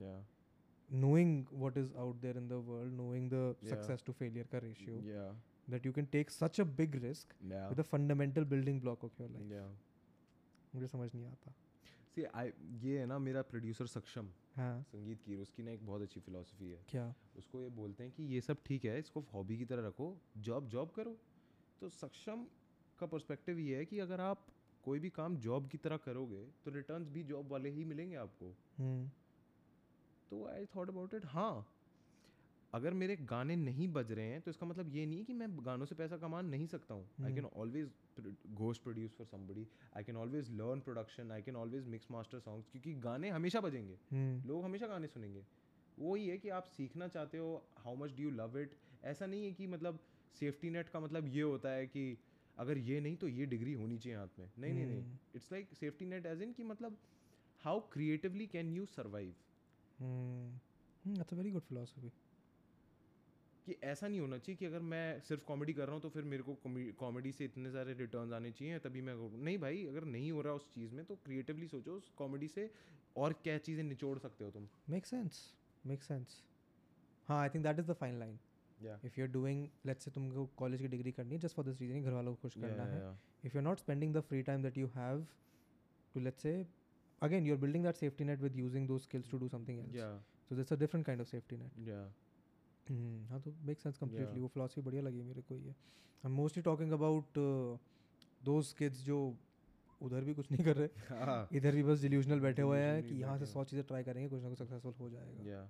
knowing 0.89 1.45
what 1.53 1.77
is 1.77 1.93
out 1.97 2.21
there 2.21 2.37
in 2.37 2.47
the 2.47 2.63
world 2.69 2.93
knowing 2.93 3.29
the 3.31 3.55
success 3.69 4.03
to 4.05 4.13
failure 4.13 4.47
का 4.51 4.57
ratio 4.67 5.01
that 5.69 5.85
you 5.85 5.91
can 5.93 6.05
take 6.11 6.31
such 6.31 6.61
a 6.61 6.63
big 6.79 6.95
risk 7.03 7.35
with 7.43 7.79
the 7.79 7.89
fundamental 7.91 8.45
building 8.55 8.81
block 8.81 9.03
of 9.03 9.21
your 9.21 9.31
life 9.31 10.73
मुझे 10.75 10.87
समझ 10.87 11.09
नहीं 11.13 11.25
आता। 11.25 11.53
सी 12.15 12.23
आई 12.23 12.51
ये 12.81 12.99
है 12.99 13.05
ना 13.05 13.17
मेरा 13.19 13.41
producer 13.41 13.87
सक्षम 13.87 14.29
हाँ। 14.55 14.81
संगीत 14.83 15.21
की 15.21 15.35
उसकी 15.35 15.63
ना 15.63 15.71
एक 15.71 15.85
बहुत 15.85 16.01
अच्छी 16.01 16.19
फिलोसफी 16.19 16.69
है। 16.71 16.83
क्या? 16.89 17.13
उसको 17.37 17.61
ये 17.61 17.69
बोलते 17.69 18.03
हैं 18.03 18.11
कि 18.11 18.23
ये 18.23 18.41
सब 18.41 18.57
ठीक 18.65 18.85
है 18.85 18.99
इसको 18.99 19.21
हॉबी 19.33 19.57
की 19.57 19.65
तरह 19.65 19.87
रखो 19.87 20.07
जॉब 20.37 20.67
जॉब 20.69 20.91
करो। 20.91 21.17
तो 21.81 21.89
सक्षम 21.89 22.45
का 22.99 23.05
पर्सपेक्टिव 23.05 23.59
ये 23.59 23.77
है 23.77 23.85
कि 23.85 23.99
अगर 23.99 24.21
आप 24.21 24.45
कोई 24.83 24.99
भी 24.99 25.09
काम 25.09 25.35
जॉब 25.37 25.67
की 25.69 25.77
तरह 25.77 25.97
करोगे 25.97 26.43
तो 26.65 26.71
रिटर्न्स 26.71 27.09
भी 27.09 27.23
जॉब 27.23 27.51
वाले 27.51 27.69
ही 27.69 27.83
मिलेंगे 27.85 28.15
आपको। 28.15 28.55
हम्म। 28.77 29.09
तो 30.29 30.45
आई 30.47 30.65
थॉट 30.65 30.89
अबाउट 30.89 31.13
इट 31.13 31.25
हाँ 31.25 31.67
अगर 32.75 32.93
मेरे 32.93 33.15
गाने 33.29 33.55
नहीं 33.55 33.87
बज 33.93 34.11
रहे 34.11 34.25
हैं 34.27 34.41
तो 34.41 34.51
इसका 34.51 34.65
मतलब 34.65 34.89
ये 34.95 35.05
नहीं 35.05 35.17
है 35.19 35.25
कि 35.25 35.33
मैं 35.33 35.47
गानों 35.65 35.85
से 35.85 35.95
पैसा 35.95 36.17
कमा 36.17 36.41
नहीं 36.41 36.65
सकता 36.67 36.93
हूँ। 36.93 37.25
I 37.25 37.33
can 37.33 37.45
always 37.45 37.91
ghost 38.53 38.83
produce 38.83 39.13
for 39.17 39.27
somebody 39.27 39.67
I 39.97 40.03
can 40.03 40.17
always 40.17 40.49
learn 40.61 40.79
production 40.79 41.31
I 41.31 41.41
can 41.41 41.55
always 41.55 41.87
mix 41.87 42.11
master 42.11 42.39
songs 42.39 42.69
क्योंकि 42.71 42.93
गाने 43.05 43.29
हमेशा 43.29 43.61
बजेंगे। 43.61 43.97
हम्म। 44.11 44.47
लोग 44.47 44.63
हमेशा 44.65 44.87
गाने 44.87 45.07
सुनेंगे। 45.07 45.43
वो 45.99 46.15
ही 46.15 46.27
है 46.27 46.37
कि 46.37 46.49
आप 46.49 46.65
सीखना 46.77 47.07
चाहते 47.07 47.37
हो 47.37 47.53
how 47.77 47.95
much 47.95 48.15
do 48.17 48.23
you 48.23 48.29
love 48.31 48.57
it 48.59 48.75
ऐसा 49.13 49.25
नहीं 49.25 49.45
है 49.45 49.51
कि 49.51 49.67
मतलब 49.67 49.99
सेफ्टी 50.39 50.69
नेट 50.69 50.89
का 50.89 50.99
मतलब 50.99 51.27
ये 51.27 51.41
होता 51.41 51.69
है 51.69 51.87
कि 51.87 52.05
अगर 52.57 52.77
ये 52.77 52.99
नहीं 52.99 53.15
तो 53.17 53.27
ये 53.27 53.45
डिग्री 53.45 53.73
होनी 53.73 53.97
चाहिए 53.97 54.17
हाथ 54.17 54.39
में। 54.39 54.49
नहीं 54.59 54.73
नहीं 54.73 54.85
नहीं। 54.85 55.01
हम्म। 55.01 55.17
It's 55.35 55.51
like 55.51 55.73
safety 55.79 56.05
net 56.05 56.25
as 56.25 56.41
in 56.41 56.53
कि 56.53 56.63
मतलब 56.63 56.97
how 57.63 57.79
creatively 57.93 58.47
can 58.47 58.75
you 58.75 58.85
survive 58.85 59.33
hmm 59.99 60.59
that's 61.17 61.33
a 61.33 61.37
very 61.37 61.49
good 61.55 61.65
philosophy 61.65 62.09
कि 63.65 63.75
ऐसा 63.83 64.07
नहीं 64.07 64.19
होना 64.19 64.37
चाहिए 64.37 64.57
कि 64.57 64.65
अगर 64.65 64.79
मैं 64.79 65.19
सिर्फ़ 65.27 65.43
कॉमेडी 65.43 65.73
कर 65.73 65.85
रहा 65.85 65.93
हूँ 65.93 66.01
तो 66.01 66.09
फिर 66.09 66.23
मेरे 66.23 66.43
को 66.43 66.57
कॉमेडी 66.99 67.31
से 67.31 67.45
इतने 67.45 67.71
सारे 67.71 67.93
रिटर्न 67.93 68.33
आने 68.33 68.51
चाहिए 68.51 68.79
तभी 68.79 69.01
मैं 69.01 69.15
नहीं 69.43 69.57
भाई 69.57 69.85
अगर 69.85 70.05
नहीं 70.05 70.31
हो 70.31 70.41
रहा 70.41 70.53
उस 70.53 70.69
चीज़ 70.73 70.93
में 70.95 71.05
तो 71.05 71.15
क्रिएटिवली 71.15 71.67
सोचो 71.67 71.95
उस 71.97 72.09
कॉमेडी 72.17 72.47
से 72.47 72.69
और 73.17 73.33
क्या 73.43 73.57
चीज़ें 73.57 73.83
निचोड़ 73.83 74.17
सकते 74.19 74.43
हो 74.43 74.51
तुम। 74.51 74.67
मेक 74.89 75.05
सेंस 75.05 75.53
मेक 75.85 76.03
सेंस 76.03 76.41
हाँ 77.27 77.41
I 77.41 77.49
think 77.49 77.63
that 77.63 77.79
is 77.79 77.87
the 77.87 77.93
fine 77.93 78.19
line 78.19 78.39
या 78.83 78.99
if 79.05 79.19
you 79.19 79.25
are 79.25 79.31
doing 79.31 79.67
let's 79.85 80.05
say 80.05 80.11
तुमको 80.11 80.45
कॉलेज 80.57 80.81
की 80.81 80.87
डिग्री 80.87 81.11
करनी 81.11 81.35
है 81.35 81.39
जस्ट 81.39 81.55
फॉर 81.55 81.65
दिस 81.65 81.81
रीजन 81.81 82.03
घर 82.03 82.11
वालों 82.11 82.35
को 82.35 82.41
खुश 82.41 82.57
करना 82.61 82.85
है। 82.85 83.03
if 83.43 83.55
you're 83.55 83.65
not 83.65 83.81
spending 83.81 84.13
the 84.13 84.21
free 84.29 84.43
time 84.43 84.63
that 84.65 84.77
you 84.81 84.87
have 84.93 85.19
to 86.15 86.21
let's 86.27 86.45
say 86.45 86.53
again 87.21 87.49
you're 87.49 87.61
building 87.65 87.83
that 87.83 87.99
safety 88.03 88.23
net 88.23 88.45
with 88.45 88.55
using 88.61 88.87
those 88.91 89.03
skills 89.03 89.27
to 89.33 89.39
do 89.39 89.49
something 89.49 89.79
else. 89.79 89.95
या 89.95 90.23
so 90.49 90.55
that's 90.55 90.75
a 90.75 90.77
different 90.77 91.07
kind 91.09 91.25
of 91.25 91.27
safety 91.27 91.57
net. 91.57 91.77
या 91.87 91.99
हम्म, 91.99 92.24
हाँ 92.91 93.39
तो 93.41 93.53
make 93.65 93.79
sense 93.79 93.97
completely 93.97 94.39
वो 94.39 94.47
philosophy 94.47 94.81
बढ़िया 94.81 95.01
लगी 95.01 95.21
मेरे 95.21 95.41
को 95.41 95.55
ये। 95.55 95.69
I 95.69 96.29
am 96.29 96.31
mostly 96.31 96.63
talking 96.63 96.91
about 96.91 97.37
those 98.41 98.71
kids 98.73 99.03
जो 99.05 99.17
उधर 100.01 100.23
भी 100.23 100.33
कुछ 100.33 100.51
नहीं 100.51 100.65
कर 100.65 100.75
रहे। 100.77 100.87
हाँ। 101.25 101.47
इधर 101.53 101.75
भी 101.75 101.83
बस 101.83 102.01
डिल्यूजनल 102.01 102.39
बैठे 102.39 102.61
हुए 102.61 102.79
हैं 102.79 103.03
कि 103.03 103.15
यहाँ 103.15 103.37
से 103.39 103.45
सौ 103.45 103.63
चीज़ें 103.63 103.85
ट्राई 103.85 104.03
करेंगे 104.03 104.29
कुछ 104.29 104.43
ना 104.43 104.49
कुछ 104.49 104.57
सक्सेसफुल 104.59 104.93
हो 104.99 105.09
जाएगा। 105.09 105.69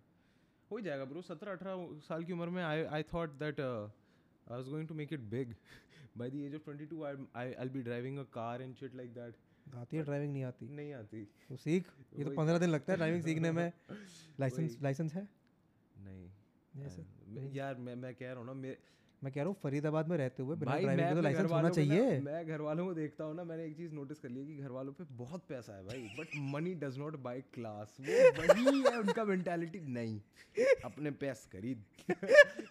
हो 0.72 0.78
ही 0.78 0.84
जाएगा 0.84 1.06
ब्रो 1.06 1.22
सत्रह 1.22 1.52
अठारह 1.52 1.88
साल 2.08 2.24
की 2.24 2.34
उम्र 2.34 2.50
में 2.50 2.64
I 2.64 2.84
I 2.84 3.04
thought 3.14 3.38
that 3.40 3.60
I 3.60 4.52
was 4.52 4.70
going 4.70 4.88
to 4.88 4.96
make 4.96 5.14
it 5.14 5.20
big 5.32 5.54
by 6.18 6.30
the 6.30 6.36
age 6.36 6.56
of 6.56 6.70
22 6.70 7.04
I 7.06 7.26
I 7.36 7.54
I 7.54 7.70
be 7.70 7.82
driving 7.84 8.18
a 8.18 8.24
car 8.34 8.62
and 8.62 8.76
shit 8.76 8.96
like 8.96 9.14
that 9.14 9.76
आती 9.76 9.98
है 9.98 10.04
ड्राइविंग 10.04 10.34
नहीं 10.34 10.44
आती। 10.44 10.68
नहीं 10.68 10.94
आती। 10.94 11.24
तो 11.50 11.56
सीख। 11.58 11.88
ये 12.20 12.26
तो 12.26 12.32
पंद्रह 12.32 12.60
दिन 12.60 12.70
लगता 12.70 12.92
है 12.94 12.98
ड्राइविंग 12.98 13.24
सीखने 13.24 13.52
में। 13.52 13.72
लाइसेंस 14.40 14.78
लाइसेंस 14.82 15.14
है? 15.14 15.28
यार 17.56 17.76
मैं 17.80 17.95
मैं 17.95 18.14
कह 18.15 18.26
रहा 18.26 18.38
हूँ 18.38 18.45
ना 18.45 18.53
मैं 18.53 18.76
मैं 19.22 19.31
कह 19.34 19.41
रहा 19.41 19.47
हूँ 19.47 19.56
फरीदाबाद 19.64 20.07
में 20.07 20.15
रहते 20.18 20.43
हुए 20.43 20.56
भाई 20.56 20.85
मैं 20.85 21.14
तो 21.15 21.22
लाइसेंस 21.22 21.52
होना 21.52 21.69
चाहिए। 21.69 22.19
मैं 22.22 22.45
घर 22.47 22.61
वालों 22.61 22.85
को 22.85 22.93
देखता 22.93 23.23
हूँ 23.23 23.35
ना 23.35 23.43
मैंने 23.43 23.65
एक 23.65 23.76
चीज़ 23.77 23.93
नोटिस 23.93 24.19
कर 24.19 24.30
ली 24.30 24.39
है 24.39 24.45
कि 24.45 24.56
घर 24.57 24.72
वालों 24.72 24.93
पे 24.93 25.03
बहुत 25.11 25.45
पैसा 25.49 25.76
है 25.76 25.84
भाई 25.85 26.02
but 26.19 26.35
money 26.53 26.73
does 26.84 26.97
not 26.97 27.15
buy 27.22 27.41
class 27.53 27.95
वो 27.99 28.31
वही 28.39 28.81
है 28.81 28.99
उनका 28.99 29.23
मेंटालिटी 29.26 29.80
नहीं 29.93 30.19
अपने 30.85 31.11
पैस 31.23 31.47
खरीद। 31.53 31.84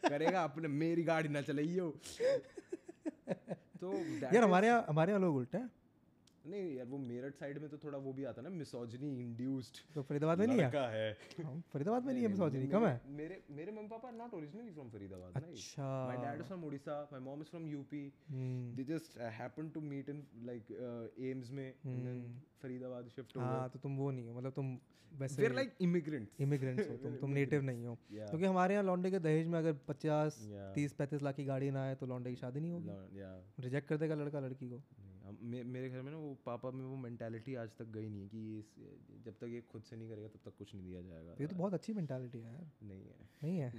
करेगा 0.09 0.43
अपने 0.45 0.69
मेरी 0.69 1.03
गाड़ी 1.05 1.29
ना 1.29 1.43
चलाइयो। 1.43 1.89
तो 3.81 3.93
यार 4.35 4.43
हमारे 4.45 4.67
यहाँ 4.69 4.85
हमारे 4.89 5.13
यहाँ 5.13 5.21
लोग 5.23 5.37
उल्टे 5.37 5.59
हैं। 5.59 5.71
नहीं 6.47 6.75
यार 6.77 6.87
वो 6.87 6.99
मेरठ 6.99 7.35
साइड 7.35 7.59
में 7.59 7.69
तो 7.71 7.79
थोड़ा 7.85 7.99
वो 7.99 8.13
भी 8.13 8.25
आता 8.31 8.43
ना 8.43 8.51
मिसोजनी 8.51 9.11
इंड्यूस्ड 9.21 9.79
तो 9.95 10.03
फरीदाबाद 10.09 10.39
में 10.39 10.47
नहीं 10.47 10.59
है? 10.59 10.65
लड़का 10.65 10.87
है। 10.89 11.11
हाँ, 11.45 11.63
फरीदाबाद 11.73 12.05
में 12.05 12.13
नहीं 12.13 12.23
है 12.23 12.29
मिसोजिनी 12.29 12.67
कम 12.69 12.87
है? 12.87 13.01
मेरे 13.21 13.43
मेरे 13.59 13.73
mummy 13.73 13.89
papa 13.89 14.09
are 14.09 14.15
not 14.15 14.35
originally 14.35 14.73
from 14.73 14.91
Faridabad 14.91 15.43
अच्छा। 15.43 15.93
From 16.49 16.65
odisha 16.65 16.95
my 17.13 17.21
mom 17.27 17.43
is 17.43 17.49
from 17.49 17.69
up 17.77 17.93
hmm, 18.31 18.77
they 18.77 18.85
just 18.91 19.17
uh, 19.19 19.31
happened 19.31 19.73
to 19.75 19.81
meet 19.93 20.09
in 20.15 20.19
like 20.49 20.73
uh, 20.89 21.29
ames 21.29 21.51
में 21.51 21.69
then 21.85 22.19
faridabad 22.65 23.09
shift 23.15 23.37
over. 23.37 23.47
हाँ 23.47 23.69
तो 23.71 23.79
तुम 23.79 23.97
वो 23.97 24.11
नहीं 24.11 24.29
हो 24.29 24.35
मतलब 24.39 24.53
तुम 24.57 24.77
वैसे 25.13 25.43
we're 25.43 25.57
like 25.57 25.73
immigrants. 25.87 26.41
इमिग्रेंट्स 26.41 26.89
हो 26.91 26.97
तुम 27.03 27.17
तुम 27.17 27.31
नेटिव 27.31 27.63
नहीं 27.63 27.87
हो। 27.87 27.95
क्योंकि 28.11 28.45
हमारे 28.45 28.75
यहाँ 28.75 28.85
लौंडे 28.85 29.11
के 29.11 29.19
दहेज 29.27 29.47
में 29.47 29.59
अगर 29.59 29.73
पचास 29.89 30.39
Yeah. 30.45 30.75
तीस 30.75 30.93
पैंतीस 30.93 31.23
लाख 31.23 31.35
की 31.37 31.45
गाड़ी 31.45 31.71
ना 31.71 31.83
आए 31.85 31.95
तो 31.95 32.07
लौंडे 32.07 32.31
की 32.31 32.37
शादी 32.37 32.61
नहीं 32.61 32.73
होगी। 32.73 33.63
रिजेक्ट 33.63 33.89
कर 33.89 33.97
देगा 33.97 34.15
लड़का 34.15 34.41
लड़की 34.41 34.69
को। 34.71 34.83
मे, 35.43 35.63
मेरे 35.63 35.91
घर 35.91 36.03
में 36.03 36.13
ना 36.13 36.19
वो 36.19 36.39
पापा 36.47 36.71
में 36.71 36.85
वो 36.85 36.97
मेंटालिटी 36.97 37.55
आज 37.55 37.71
तक 37.79 37.85
गई 37.85 38.09
नहीं 38.09 38.23
है 38.23 38.29
कि 38.29 38.39
ये 38.39 38.59
इस- 38.59 39.25
जब 39.25 39.33
तक 39.33 39.45
ये 39.45 39.61
खुद 39.61 39.83
से 39.83 39.97
नहीं 39.97 40.11
करेगा 40.11 40.29
तब 40.29 40.41
तक 40.45 40.57
कुछ 40.59 40.75
नहीं 40.75 40.85
दिया 40.85 41.03
जाएगा। 41.03 41.37
ये 41.41 41.47
तो 41.47 41.57
बहुत 41.57 41.75
अच्छी 41.75 41.93
मेंटालिटी 41.93 42.39
है 42.39 42.73
नहीं 42.83 43.05
है। 43.05 43.29
नहीं 43.43 43.59
है? 43.59 43.73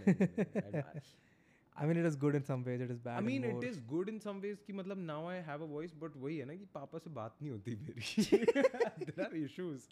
I 1.79 1.87
mean 1.87 1.99
it 1.99 2.05
is 2.05 2.17
good 2.17 2.35
in 2.35 2.41
some 2.41 2.63
ways 2.63 2.81
it 2.81 2.91
is 2.91 2.99
bad 2.99 3.13
I 3.13 3.21
mean 3.21 3.45
it 3.45 3.63
is 3.63 3.85
good 3.85 4.09
in 4.09 4.19
some 4.19 4.37
ways 4.37 4.57
कि 4.67 4.73
मतलब 4.73 4.97
now 4.97 5.25
I 5.27 5.39
have 5.39 5.61
a 5.61 5.65
voice 5.65 5.95
but 5.95 6.15
वही 6.15 6.37
है 6.37 6.45
ना 6.45 6.55
कि 6.55 6.65
पापा 6.65 6.97
से 6.97 7.09
बात 7.09 7.37
नहीं 7.41 7.51
होती 7.51 7.75
मेरी। 7.75 8.23
देयर 8.23 9.21
आर 9.21 9.35
इश्यूज़ 9.35 9.89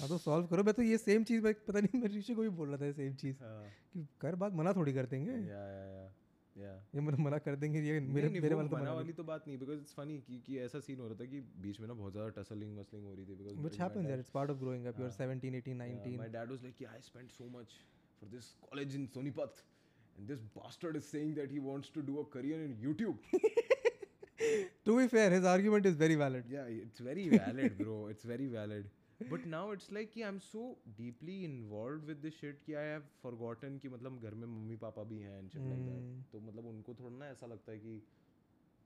हाँ 0.00 0.08
तो 0.08 0.18
सॉल्व 0.18 0.46
करो। 0.46 0.64
मैं 0.64 0.74
तो 0.74 0.82
ये 0.82 0.98
सेम 0.98 1.24
चीज़ 1.24 1.44
मैं 1.44 1.54
पता 1.54 1.80
नहीं 1.80 2.00
मैं 2.00 2.08
ऋषि 2.08 2.34
को 2.34 2.42
भी 2.42 2.48
बोल 2.48 2.68
रहा 2.68 2.76
था 2.76 2.92
सेम 2.92 3.14
चीज़ 3.14 3.36
कि 3.42 4.08
कर 4.20 4.34
बात 4.34 4.52
मना 4.52 4.72
थोड़ी 4.72 4.92
कर 4.92 5.06
देंगे। 5.06 5.32
या 5.32 5.38
या 5.38 5.84
या 5.84 6.12
या 6.58 6.72
ये 6.94 7.00
मना 7.00 7.22
मना 7.24 7.38
कर 7.44 7.56
देंगे 7.56 7.80
ये 7.80 8.00
मेरे 8.00 8.28
नहीं, 8.28 8.40
मेरे 8.42 8.54
वाला 8.54 8.68
तो 8.68 8.76
मना 8.76 8.92
वाली 8.94 9.12
तो 9.20 9.24
बात 9.24 9.46
नहीं 9.48 9.58
बिकॉज़ 9.58 9.78
इट्स 9.80 9.94
फनी 9.98 10.18
कि 10.26 10.38
कि 10.46 10.58
ऐसा 10.64 10.80
सीन 10.86 10.98
हो 11.00 11.06
रहा 11.08 11.20
था 11.20 11.24
कि 11.32 11.40
बीच 11.66 11.80
में 11.80 11.86
ना 11.88 11.94
बहुत 11.94 12.12
ज़्यादा 12.12 12.42
टसलिंग 12.42 12.76
मसलिंग 12.78 13.04
हो 13.06 13.14
रही 13.14 13.26
थी 13.26 13.34
because 13.42 13.62
which 13.66 13.78
happens 13.82 14.10
there 14.10 14.22
it's 14.24 14.34
part 14.38 14.52
of 14.54 14.60
growing 14.64 14.86
up 14.90 15.00
you're 15.02 15.12
17 15.18 15.54
18 15.60 15.78
19 15.84 16.18
my 16.22 16.28
dad 16.36 16.54
was 16.54 16.66
like 16.68 16.82
yeah 16.86 16.96
i 16.98 17.00
spent 17.08 17.36
so 17.38 17.48
much 17.56 17.76
for 18.20 18.30
this 18.34 18.50
college 18.68 18.96
in 19.00 19.08
sonipat 19.16 19.62
and 20.18 20.32
this 20.34 20.42
bastard 20.58 20.98
is 21.02 21.08
saying 21.14 21.34
that 21.40 21.54
he 21.56 21.62
wants 21.70 21.94
to 21.98 22.02
do 22.10 22.18
a 22.24 22.26
career 22.36 22.58
in 22.68 22.74
youtube 22.86 23.16
to 24.88 24.98
be 24.98 25.06
fair 25.14 25.30
his 25.36 25.48
argument 25.54 25.86
is 25.92 25.96
very 26.04 26.18
valid 26.24 26.52
yeah 26.56 26.74
it's 26.80 27.06
very 27.10 27.28
valid 27.36 27.78
bro 27.78 27.96
it's 28.14 28.28
very 28.34 28.50
valid 28.58 28.90
but 29.30 29.46
now 29.46 29.72
it's 29.72 29.92
like 29.92 30.10
कि 30.10 30.22
I 30.22 30.28
am 30.28 30.38
so 30.38 30.64
deeply 30.96 31.36
involve 31.44 32.06
with 32.06 32.16
this 32.18 32.34
shit 32.40 32.62
कि 32.62 32.74
I 32.74 32.86
have 32.86 33.04
forgotten 33.22 33.78
कि 33.78 33.88
मतलब 33.88 34.20
घर 34.22 34.34
में 34.34 34.46
mummy 34.46 34.76
पापा 34.76 35.02
भी 35.04 35.18
हैं 35.18 35.38
and 35.38 35.50
like 35.56 35.84
that 35.84 36.30
तो 36.32 36.40
मतलब 36.40 36.66
उनको 36.66 36.94
थोड़ा 36.94 37.16
ना 37.16 37.28
ऐसा 37.28 37.46
लगता 37.46 37.72
है 37.72 37.78
कि 37.78 38.02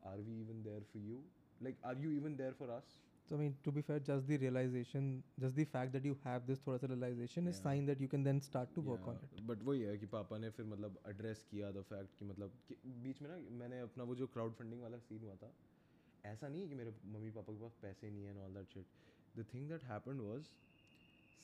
are 0.03 0.21
we 0.21 0.41
even 0.41 0.63
there 0.63 0.83
for 0.93 1.03
you 1.03 1.23
like 1.61 1.85
are 1.85 1.99
you 1.99 2.11
even 2.13 2.37
there 2.37 2.53
for 2.53 2.71
us 2.71 2.97
so 3.29 3.35
I 3.35 3.41
mean 3.41 3.55
to 3.65 3.73
be 3.73 3.83
fair 3.83 4.03
just 4.03 4.27
the 4.27 4.39
realisation 4.41 5.07
just 5.39 5.57
the 5.57 5.65
fact 5.69 5.93
that 5.93 6.07
you 6.07 6.17
have 6.25 6.41
this 6.47 6.67
थोड़ा 6.67 6.79
सा 6.79 6.87
realisation 6.87 7.49
is 7.49 7.57
sign 7.57 7.87
that 7.87 8.01
you 8.01 8.09
can 8.09 8.25
then 8.25 8.41
start 8.41 8.75
to 8.75 8.83
work 8.83 9.09
on 9.09 9.21
it 9.25 9.41
but 9.47 9.63
वही 9.63 9.81
है 9.83 9.97
कि 9.99 10.07
पापा 10.13 10.39
ने 10.39 10.51
फिर 10.51 10.67
मतलब 10.67 11.01
address 11.09 11.47
किया 11.51 11.71
द 11.71 11.83
फैक्ट 11.89 12.19
कि 12.19 12.25
मतलब 12.25 12.59
बीच 13.05 13.23
में 13.23 13.29
ना 13.31 13.39
मैंने 13.59 13.81
अपना 13.81 14.05
वो 14.05 14.15
जो 14.17 14.27
क्राउड 14.37 14.55
फंडिंग 14.55 14.83
वाला 14.83 14.99
सीन 15.09 15.23
हुआ 15.23 15.35
था 15.43 15.53
ऐसा 16.25 16.49
नहीं 16.49 16.63
है 16.63 16.69
कि 16.69 16.75
मेरे 16.75 16.95
मम्मी 17.07 17.31
पापा 17.31 17.53
के 17.53 17.61
पास 17.61 17.77
पैसे 17.83 18.11
नहीं 18.11 18.25
है 18.25 18.45
all 18.45 18.55
that 18.55 18.69
shit 18.69 18.87
the 19.37 19.45
thing 19.55 19.69
that 19.69 19.85
happened 19.85 20.21
was 20.21 20.51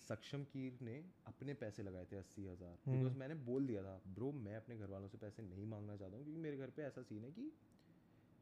Saksham 0.08 0.44
Keer 0.52 0.78
ने 0.82 0.94
अपने 1.26 1.54
पैसे 1.56 1.82
लगाए 1.82 2.06
थे 2.12 2.16
अस्सी 2.16 2.46
हज़ार। 2.46 2.76
Because 2.86 3.06
hmm. 3.06 3.18
मैंने 3.18 3.34
बोल 3.46 3.66
दिया 3.66 3.82
था 3.82 4.00
ब्रो 4.14 4.30
मैं 4.38 4.56
अपने 4.56 4.76
घर 4.76 4.90
वालों 4.90 5.08
से 5.08 5.18
पैसे 5.18 5.42
नहीं 5.42 5.66
मांगना 5.66 5.96
चाहता 5.96 6.16
हूँ 6.16 6.24
क्योंकि 6.24 6.40
मेरे 6.40 6.56
घर 6.56 6.70
पे 6.76 6.82
ऐसा 6.82 7.02
सीन 7.02 7.24
है 7.24 7.30
कि 7.32 7.50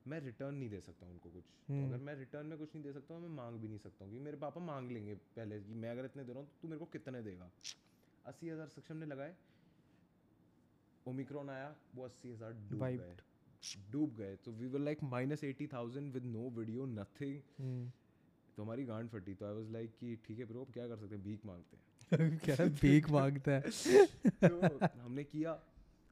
मैं 0.06 0.20
रिटर्न 0.20 0.54
नहीं 0.54 0.68
दे 0.70 0.80
सकता 0.80 1.06
उनको 1.06 1.30
कुछ। 1.30 1.44
तो 1.44 1.72
हम्म। 1.72 1.86
अगर 1.86 1.98
मैं 2.04 2.14
रिटर्न 2.16 2.46
में 2.46 2.58
कुछ 2.58 2.74
नहीं 2.74 2.84
दे 2.84 2.92
सकता 2.92 3.14
हूँ 3.14 3.22
मैं 3.22 3.28
मांग 3.36 3.58
भी 3.60 3.68
नहीं 3.68 3.78
सकता 3.78 4.04
हूँ 4.04 4.10
क्योंकि 4.10 4.24
मेरे 4.24 4.36
पापा 4.38 4.60
मांग 4.60 4.90
लेंगे 4.90 5.14
पहले 5.36 5.60
कि 5.60 5.74
मैं 5.74 5.90
अगर 5.90 6.04
इतने 6.04 6.24
दे 6.24 6.32
रहा 6.32 6.40
हूँ 6.40 6.48
तो 6.48 6.58
तू 6.62 6.68
मेरे 6.68 6.78
को 6.78 6.86
कितने 6.94 7.22
देगा? 7.22 7.50
अस्सी 8.24 8.48
हज़ार 8.48 8.68
सक्षम 8.68 8.96
ने 8.96 9.06
लगाए। 9.06 9.34
ओमिक्रॉन 11.06 11.50
आया 11.50 11.74
वो 11.94 12.04
अस्सी 12.04 12.30
हज़ार 12.30 12.52
डूब 12.70 12.80
गए। 12.80 13.16
डूब 13.92 14.16
गए। 14.16 14.36
तो 14.36 14.52
we 14.52 14.66
were 14.66 14.80
like 14.80 15.02
minus 15.04 15.44
eighty 15.44 15.66
thousand 15.66 16.12
with 16.12 16.24
no 16.26 16.48
video 16.58 16.86
nothing. 16.88 17.40
तो 18.60 18.64
हमारी 18.64 18.84
गांड 18.84 19.08
फटी 19.08 19.34
तो 19.34 19.46
आई 19.46 19.52
वाज 19.52 19.70
लाइक 19.72 19.90
कि 20.00 20.16
ठीक 20.16 20.38
है 20.38 20.44
ब्रो 20.44 20.64
अब 20.64 20.72
क्या 20.72 20.88
कर 20.88 20.96
सकते 20.96 21.14
हैं? 21.14 21.24
भीख 21.24 21.46
मांगते 21.46 21.76
हैं। 21.76 22.40
है 22.58 22.68
भीख 22.82 23.10
माँगता 23.10 23.52
है? 23.52 23.60
तो 24.44 24.78
हमने 25.00 25.24
किया। 25.24 25.62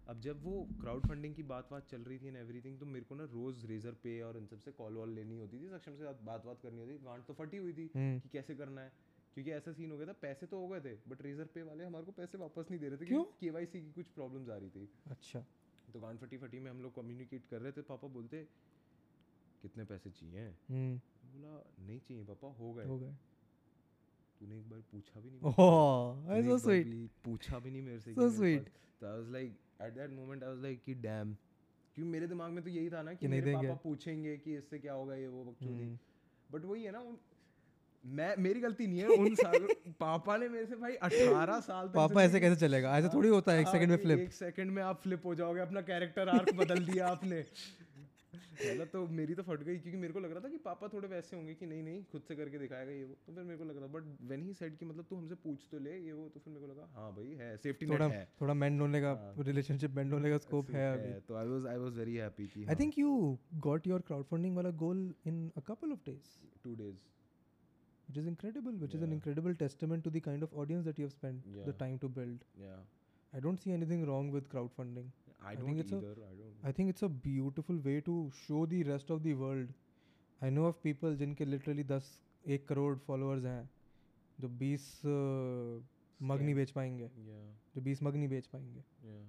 अब 0.09 0.21
जब 0.21 0.45
वो 0.45 0.69
क्राउड 0.81 1.07
फंडिंग 1.07 1.35
की 1.35 1.43
बात 1.43 1.69
बात 1.71 1.89
चल 1.89 2.01
रही 2.01 2.19
थी 2.19 2.27
एंड 2.27 2.37
एवरीथिंग 2.37 2.81
तो 2.81 2.87
मेरे 2.87 3.05
को 3.05 3.15
ना 3.15 3.25
रोज 3.25 3.65
रेजर 3.65 3.91
पे 3.91 4.23
और 4.23 4.37
इन 4.37 4.47
सबसे 4.47 4.73
कॉल 4.73 4.95
वॉल 4.95 5.11
लेनी 5.11 5.37
होती 5.37 5.59
थी 5.59 5.69
सक्षम 5.69 5.93
से 5.93 6.05
साथ 6.05 6.25
बात 6.25 6.45
बात 6.45 6.61
करनी 6.63 6.79
होती 6.79 6.93
थी। 6.93 6.99
गांड 6.99 7.25
तो 7.25 7.35
फटी 7.35 7.57
हुई 7.57 7.73
थी 7.73 7.91
हम्म। 7.97 8.21
कि 8.21 8.29
कैसे 8.29 8.55
करना 8.55 8.81
है? 8.81 8.93
क्योंकि 9.35 9.51
ऐसा 9.51 9.73
सीन 9.73 9.91
हो 9.91 9.99
गया 9.99 10.07
था 10.07 10.13
पैसे 10.13 10.47
तो 10.47 10.59
हो 10.59 10.69
गए 10.69 10.81
थे 10.81 10.95
बट 11.09 11.23
रेजर 11.23 11.45
पे 11.45 11.63
वाले 11.63 11.85
हमारे 11.85 12.05
को 12.05 12.13
पैसे 12.13 12.39
वापस 12.39 12.65
नहीं 12.71 12.81
दे 12.81 12.89
रहे 12.89 12.99
थे 12.99 13.07
क्यों? 13.07 13.25
केवाईसी 13.25 13.81
की 13.81 13.93
कुछ 13.93 14.07
प्रॉब्लम्स 14.07 14.49
आ 14.49 14.57
रही 14.57 14.71
थी। 14.71 14.89
अच्छा। 15.11 15.41
तो 15.93 16.01
गांड 16.01 16.19
फटी 16.19 16.39
फटी 16.39 16.59
में 16.59 16.71
हम 16.71 16.83
लोग 16.83 16.95
कम्युनिकेट 16.95 17.47
कर 17.51 17.61
रहे 17.61 17.73
थे 17.73 17.83
पापा 17.83 18.09
बोलते 18.09 18.49
कितने 19.63 19.85
पैसे 19.85 20.11
चाहिए? 20.11 20.47
हम्म। 20.47 21.01
बोला 21.39 21.87
नहीं 21.87 21.99
चाहिए 21.99 22.25
पापा 22.25 22.49
हो 22.49 22.73
गए। 22.73 22.85
हो 22.85 22.99
गए। 22.99 23.15
तूने 24.41 24.59
एक 24.59 24.69
बार 24.71 24.81
पूछा 24.93 25.21
भी 25.21 25.31
नहीं 25.31 25.41
ओह 25.43 25.55
तूने 26.27 26.49
सो 26.49 26.59
स्वीट 26.59 27.11
पूछा 27.25 27.59
भी 27.59 27.71
नहीं 27.71 27.83
मेरे 27.83 28.01
से 28.01 28.15
कि 28.15 28.21
मेरे 28.21 28.59
तो 29.01 29.07
I 29.07 29.13
was 29.13 29.31
like 29.33 29.57
at 29.83 29.93
that 29.95 30.11
moment 30.11 30.43
I 30.45 30.51
was 30.51 30.63
like 30.63 30.83
कि 30.85 30.95
डैम 30.95 31.35
क्योंकि 31.97 32.11
मेरे 32.11 32.27
दिमाग 32.27 32.51
में 32.51 32.63
तो 32.65 32.71
यही 32.71 32.91
था 32.91 33.03
ना 33.03 33.15
कि 33.15 33.29
मेरे 33.29 33.55
पापा 33.55 33.75
पूछेंगे 33.75 34.37
कि 34.37 34.57
इससे 34.57 34.79
क्या 34.79 34.93
होगा 34.93 35.15
ये 35.15 35.29
वो 35.29 35.45
बकचोदी 35.45 35.83
हम्म। 35.83 35.99
बट 36.51 36.65
वही 36.65 36.85
है 36.85 36.93
ना 36.93 37.17
मैं 38.05 38.35
मेरी 38.39 38.61
गलती 38.61 38.87
नहीं 38.87 38.99
है 38.99 39.07
उन 39.09 39.35
साल 39.35 39.67
पापा 40.01 40.37
ने 40.37 40.49
मेरे 40.49 40.67
से 40.67 40.77
भाई 40.77 40.97
18 40.97 41.61
साल 41.61 41.89
तक 41.89 41.95
पापा 41.95 42.23
ऐसे 42.23 42.41
कैसे 42.41 42.57
चलेगा? 42.57 42.97
ऐसे 42.99 43.09
थोड़ी 43.09 43.29
होता 43.29 43.53
है 43.53 43.61
एक 43.61 43.67
हाँ, 43.67 43.73
सेकंड 43.73 43.91
में 43.91 43.97
फ्लिप 43.97 44.19
एक 44.19 44.33
सेकंड 44.33 44.71
में 44.71 44.83
आप 44.83 45.01
फ्लिप 45.01 45.27
हो 45.27 45.35
जाओगे 45.35 45.61
अपना 45.61 45.81
कैरेक्टर 45.81 46.29
आर्क 46.29 46.55
बदल 46.55 46.85
दिया 46.85 47.09
आपने। 47.09 47.45
पहला 48.53 48.85
तो 48.95 49.07
मेरी 49.19 49.35
तो 49.35 49.43
फट 49.43 49.63
गई 49.63 49.79
क्योंकि 49.79 49.99
मेरे 49.99 50.13
को 50.13 50.21
लग 50.21 50.33
रहा 50.33 50.41
था 50.45 50.49
कि 50.49 50.57
पापा 50.65 50.89
थोड़े 50.93 51.09
वैसे 51.09 51.37
होंगे 51.37 51.55
कि 51.55 51.67
नहीं 51.67 51.83
नहीं 51.83 52.03
खुद 52.13 52.23
से 52.29 52.37
करके 52.37 52.59
दिखाएगा 52.59 52.93
ये 52.93 53.05
वो 53.05 53.15
तो 53.27 53.33
फिर 53.35 53.45
मेरे 53.45 53.59
को 53.59 53.65
लग 53.65 53.77
रहा 53.77 53.87
बट 53.97 54.05
व्हेन 54.23 54.43
ही 54.43 54.55
सेड 54.55 54.77
कि 54.79 54.85
मतलब 54.85 55.07
तू 55.11 55.17
हमसे 55.17 55.35
पूछ 55.45 55.67
तो 55.71 55.79
ले 55.79 55.97
ये 55.99 56.13
वो 56.13 56.29
तो 56.35 56.41
फिर 56.41 56.53
मेरे 56.55 56.67
को 56.67 56.73
लगा 56.73 56.89
हाँ 56.95 57.11
भाई 57.17 57.35
है 57.41 57.57
सेफ्टी 57.67 57.87
थोड़ा 57.87 58.09
है 58.09 58.25
थोड़ा 58.41 58.55
मेंड 58.55 58.81
होने 58.81 59.01
का। 59.01 59.13
रिलेशनशिप 59.49 59.95
मेंड 59.97 60.13
होने 60.13 60.31
का 60.31 60.39
स्कोप 60.47 60.71
है 60.71 60.87
अभी 60.93 61.13
तो 61.29 61.37
I 61.37 61.47
was 61.49 61.67
I 61.67 61.79
was 61.85 61.97
very 61.99 62.15
happy 62.17 62.47
कि 62.55 62.65
I 62.65 62.75
think 62.81 62.99
you 62.99 63.13
got 63.69 63.87
your 63.87 64.01
crowdfunding 64.07 64.57
वाला 64.57 64.71
goal 64.85 65.05
in 65.27 65.49
a 65.57 65.61
couple 65.69 65.93
of 65.93 66.05
days 66.07 66.35
two 66.65 66.75
days 66.75 67.07
which 68.09 68.19
is 68.21 68.29
incredible 68.29 68.77
which 68.83 68.95
is 68.97 69.03
an 69.05 69.11
Yeah. 69.11 69.17
incredible 69.17 69.57
testament 69.63 70.05
to 70.05 70.11
the 70.13 70.21
kind 70.27 70.45
of 70.45 70.53
audience 70.61 70.87
that 70.87 71.01
you 71.01 71.07
have 71.07 71.15
spent 71.15 71.49
the 71.49 71.65
Yeah. 71.65 71.75
time 71.81 71.97
to 72.05 72.09
build 72.15 72.45
या 72.61 72.77
i 73.33 73.43
don't 73.47 73.65
see 73.65 73.73
anything 73.75 74.05
wrong 74.11 74.31
with 74.37 74.47
crowdfunding 74.55 75.11
I 75.41 75.51
think 75.51 75.67
don't 75.67 75.83
it's 75.83 75.93
a- 75.93 75.99
either. 75.99 76.15
I 76.27 76.31
don't. 76.37 76.48
I 76.64 76.72
think 76.72 76.94
it's 76.94 77.04
a 77.04 77.10
beautiful 77.28 77.80
way 77.86 78.00
to 78.02 78.32
show 78.42 78.66
the 78.66 78.84
rest 78.84 79.10
of 79.10 79.24
the 79.24 79.34
world. 79.34 79.68
I 80.42 80.50
know 80.50 80.66
of 80.72 80.82
people 80.84 81.16
जिनके 81.18 81.46
literally 81.46 81.84
दस 81.92 82.12
एक 82.56 82.68
crore 82.68 82.98
followers 83.10 83.46
हैं 83.46 83.70
जो 84.42 84.50
बीस 84.62 85.02
मग 85.06 86.42
नहीं 86.42 86.54
Scam. 86.54 86.56
बेच 86.56 86.72
पाएंगे 86.72 87.08
Yeah, 87.08 87.76
जो 87.76 87.82
बीस 87.82 88.04
मग 88.04 88.16
नहीं 88.16 88.28
बेच 88.28 88.48
पाएंगे 88.48 88.80
yeah. 88.80 89.24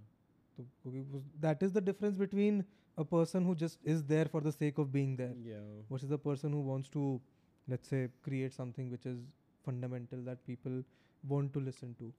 तो 0.56 0.64
क्योंकि 0.82 1.00
that 1.46 1.62
is 1.62 1.72
the 1.72 1.84
difference 1.84 2.14
between 2.14 2.64
a 2.98 3.02
person 3.12 3.44
who 3.44 3.54
just 3.62 3.86
is 3.88 4.00
there 4.12 4.28
for 4.34 4.44
the 4.44 4.50
sake 4.50 4.78
of 4.78 4.88
being 4.88 5.16
there 5.16 5.36
Yeah. 5.46 5.70
versus 5.92 6.12
the 6.14 6.20
person 6.26 6.52
who 6.58 6.60
wants 6.72 6.92
to 6.96 7.06
let's 7.72 7.90
say 7.94 8.02
create 8.28 8.54
something 8.58 8.90
which 8.94 9.06
is 9.12 9.18
fundamental 9.66 10.24
that 10.30 10.44
people 10.48 10.82
want 11.32 11.52
to 11.56 11.60
listen 11.68 11.94
to 12.00 12.12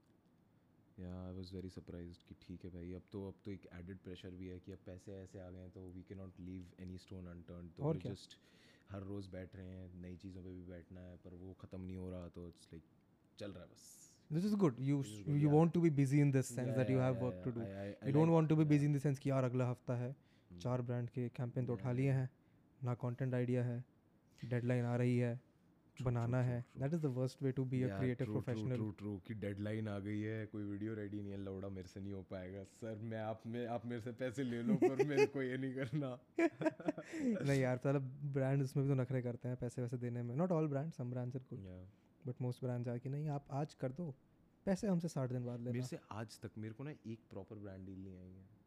Yeah, 1.01 1.19
I 1.27 1.31
was 1.35 1.51
very 1.55 1.69
surprised 1.73 2.23
कि 2.29 2.35
ठीक 2.41 2.63
है 2.65 2.69
भाई 2.71 2.91
अब 2.93 3.01
तो 3.11 3.27
अब 3.27 3.35
तो 3.45 3.51
एक 3.51 3.67
added 3.75 3.97
pressure 4.03 4.35
भी 4.39 4.47
है 4.47 4.57
कि 4.65 4.71
अब 4.71 4.79
पैसे 4.85 5.11
ऐसे 5.21 5.39
आ 5.39 5.49
गए 5.49 5.59
हैं 5.59 5.69
तो 5.77 5.81
we 5.95 6.01
can 6.09 6.17
not 6.17 6.39
leave 6.39 6.81
any 6.83 6.97
stone 6.97 7.27
unturn 7.27 7.69
तो? 7.77 7.93
जस्ट 8.09 8.37
हर 8.91 9.03
रोज 9.11 9.27
बैठ 9.35 9.55
रहे 9.55 9.67
हैं 9.67 10.01
नई 10.01 10.15
चीज़ों 10.23 10.43
पे 10.43 10.49
भी 10.49 10.63
बैठना 10.71 11.01
है 11.01 11.15
पर 11.25 11.33
वो 11.43 11.53
ख़त्म 11.61 11.81
नहीं 11.81 11.97
हो 11.97 12.09
रहा 12.11 12.27
तो 12.35 12.47
इट्स 12.47 12.69
लाइक 12.73 12.83
चल 13.39 13.51
रहा 13.51 13.63
है 13.63 13.69
बस 13.69 13.89
this 14.35 14.45
is 14.47 14.53
good 14.59 14.77
you 14.89 14.97
is 15.05 15.13
good, 15.13 15.37
you 15.37 15.47
yeah. 15.47 15.55
want 15.55 15.73
to 15.77 15.79
be 15.85 15.89
busy 16.01 16.19
in 16.25 16.29
this 16.35 16.51
sense 16.51 16.69
Yeah, 16.71 16.77
that 16.81 16.91
you 16.93 16.99
have 17.05 17.15
yeah, 17.15 17.23
work 17.23 17.39
yeah, 17.39 17.45
to 17.47 17.51
do 17.55 17.63
I- 17.63 17.71
I- 17.85 17.95
I 18.01 18.09
you 18.09 18.13
don't 18.17 18.29
like- 18.29 18.35
want 18.35 18.51
to 18.51 18.57
be 18.59 18.65
busy 18.73 18.89
in 18.89 18.93
the 18.97 19.01
sense 19.05 19.19
कि 19.19 19.29
यार 19.29 19.43
अगला 19.43 19.69
हफ़्ता 19.69 19.95
है 19.95 20.15
Hmm. 20.15 20.61
चार 20.63 20.81
brand 20.81 21.09
के 21.09 21.27
campaign 21.29 21.65
तो 21.65 21.73
उठा 21.73 21.91
लिए. 21.91 22.11
हैं 22.11 22.29
ना 22.83 22.93
कंटेंट 22.93 23.33
आइडिया 23.33 23.63
है 23.63 23.83
डेडलाइन 24.45 24.85
आ 24.85 24.95
रही 24.95 25.17
है 25.17 25.39
बनाना 26.03 26.41
है. 26.41 26.65
That 26.77 26.93
is 26.93 27.01
the 27.01 27.05
worst 27.05 27.43
way 27.43 27.51
to 27.51 27.65
be 27.65 27.81
a 27.83 27.97
creative 27.97 28.27
professional 28.27 28.77
true, 28.77 28.93
true, 29.01 29.27
कि 29.27 29.33
डेडलाइन 29.33 29.87
आ 29.87 29.99
गई 29.99 30.21
है 30.21 30.45
कोई 30.45 30.63
वीडियो 30.63 30.93
रेडी 30.93 31.21
नहीं 31.21 31.31
है 31.31 31.37
लौड़ा 31.37 31.69
मेरे 31.69 31.87
से 31.87 31.99
नहीं 31.99 32.13
हो 32.13 32.21
पाएगा। 32.21 32.63
सर 32.63 32.95
मैं 32.95 33.19
आप 33.19 33.43
में 33.47 33.67
आप 33.67 33.85
मेरे 33.85 34.01
से 34.01 34.11
पैसे 34.11 34.43
ले 34.43 34.61
लो 34.61 34.75
पर 34.75 35.05
मेरे 35.05 35.25
को 35.25 35.41
ये 35.41 35.57
नहीं 35.57 35.73
करना। 35.75 36.19
नहीं 37.45 37.61
यार 37.61 37.77
साला 37.77 37.99
ब्रांड 38.33 38.63
इसमें 38.63 38.85
भी 38.85 38.95
तो 38.95 39.01
नखरे 39.01 39.21
करते 39.21 39.47
हैं 39.47 39.57
पैसे 39.57 39.81
वैसे 39.81 39.97
देने 39.97 40.23
में। 40.23 40.35
Not 40.35 40.51
all 40.51 40.67
brand 40.67 40.91
some 40.91 41.11
brands 41.11 41.35
are 41.35 41.41
good 41.41 41.87
but 42.27 42.41
most 42.41 42.63
brands 42.63 42.87
are 42.87 42.97
कि 42.97 43.09
नहीं 43.09 43.29
आप 43.29 43.45
आज 43.51 43.73
कर 43.73 43.91
दो 43.91 44.15
पैसे 44.65 44.87
हमसे 44.87 45.07
साठ 45.07 45.29
दिन 45.29 45.45
बाद 45.45 45.59
लेना। 45.59 45.71
मेरे 45.71 45.85
से 45.85 45.99
आज 46.11 46.39
तक 46.39 46.51
मेरे 46.57 46.73
को 46.73 46.83
ना 46.83 46.91
एक 46.91 47.19
प्रॉपर 47.29 47.55
ब्रांड 47.55 47.85
डील 47.85 48.03
नहीं 48.03 48.17
आई 48.17 48.29
है। 48.29 48.60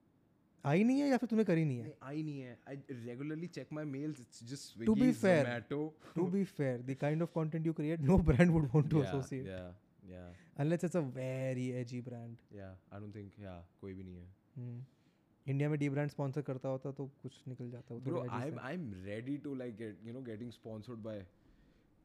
आई 0.64 0.84
नहीं 0.84 1.00
है 1.00 1.08
या 1.08 1.16
फिर 1.16 1.28
तूने 1.28 1.44
करी 1.44 1.64
नहीं 1.64 1.78
है? 1.78 1.96
आई 2.02 2.22
नहीं 2.22 2.40
है। 2.40 2.58
I 2.68 2.76
regularly 2.90 3.46
check 3.56 3.72
my 3.72 3.84
mails 3.84 4.20
it's 4.20 4.44
just 4.50 4.78
wiki 4.78 4.86
to 4.86 4.94
be 4.94 5.12
fair 5.12 5.60
to 5.70 6.26
be 6.26 6.44
fair 6.44 6.82
the 6.82 6.94
kind 7.00 7.22
of 7.22 7.30
content 7.34 7.66
you 7.66 7.72
create 7.72 8.00
no 8.00 8.18
brand 8.30 8.50
would 8.50 8.68
want 8.74 8.90
to 8.90 9.02
associate 9.02 9.46
yeah 9.46 9.62
yeah 10.10 10.32
unless 10.58 10.84
it's 10.84 10.96
a 10.96 11.00
very 11.20 11.68
edgy 11.82 12.00
brand 12.00 12.36
yeah 12.56 12.70
I 12.92 13.00
don't 13.00 13.14
think 13.14 13.32
yeah 13.40 13.54
कोई 13.80 13.94
भी 13.94 14.02
नहीं 14.02 14.16
है। 14.16 14.28
hmm. 14.58 14.82
India 15.46 15.68
में 15.68 15.78
D 15.78 15.88
brand 15.88 16.10
sponsor 16.10 16.42
करता 16.42 16.68
होता 16.68 16.90
तो 16.92 17.06
कुछ 17.22 17.40
निकल 17.48 17.70
जाता 17.70 17.94
bro 18.04 18.20
I 18.30 18.50
I 18.50 18.74
am 18.74 18.92
ready 19.04 19.36
to 19.36 19.54
like 19.54 19.76
get 19.76 19.98
you 20.04 20.12
know 20.12 20.20
getting 20.22 20.50
sponsored 20.50 20.98
by 20.98 21.26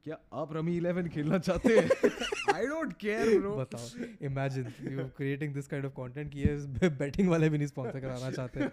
क्या 0.05 0.17
आप 0.33 0.53
रमी 0.53 0.75
इलेवन 0.77 1.07
खेलना 1.09 1.37
चाहते 1.39 1.77
हैं? 1.77 2.11
आई 2.53 2.67
डोंट 2.67 2.93
केयर 2.99 3.39
ब्रो 3.39 3.55
बताओ 3.55 3.87
imagine 4.25 4.73
you 4.91 5.07
creating 5.17 5.53
this 5.53 5.67
kind 5.67 5.85
of 5.85 5.93
content 5.93 6.31
कि 6.33 6.39
ये 6.39 6.89
बेटिंग 6.99 7.29
वाले 7.29 7.49
भी 7.49 7.57
नहीं 7.57 7.67
स्पॉन्सर 7.67 7.99
कराना 7.99 8.31
चाहते। 8.31 8.69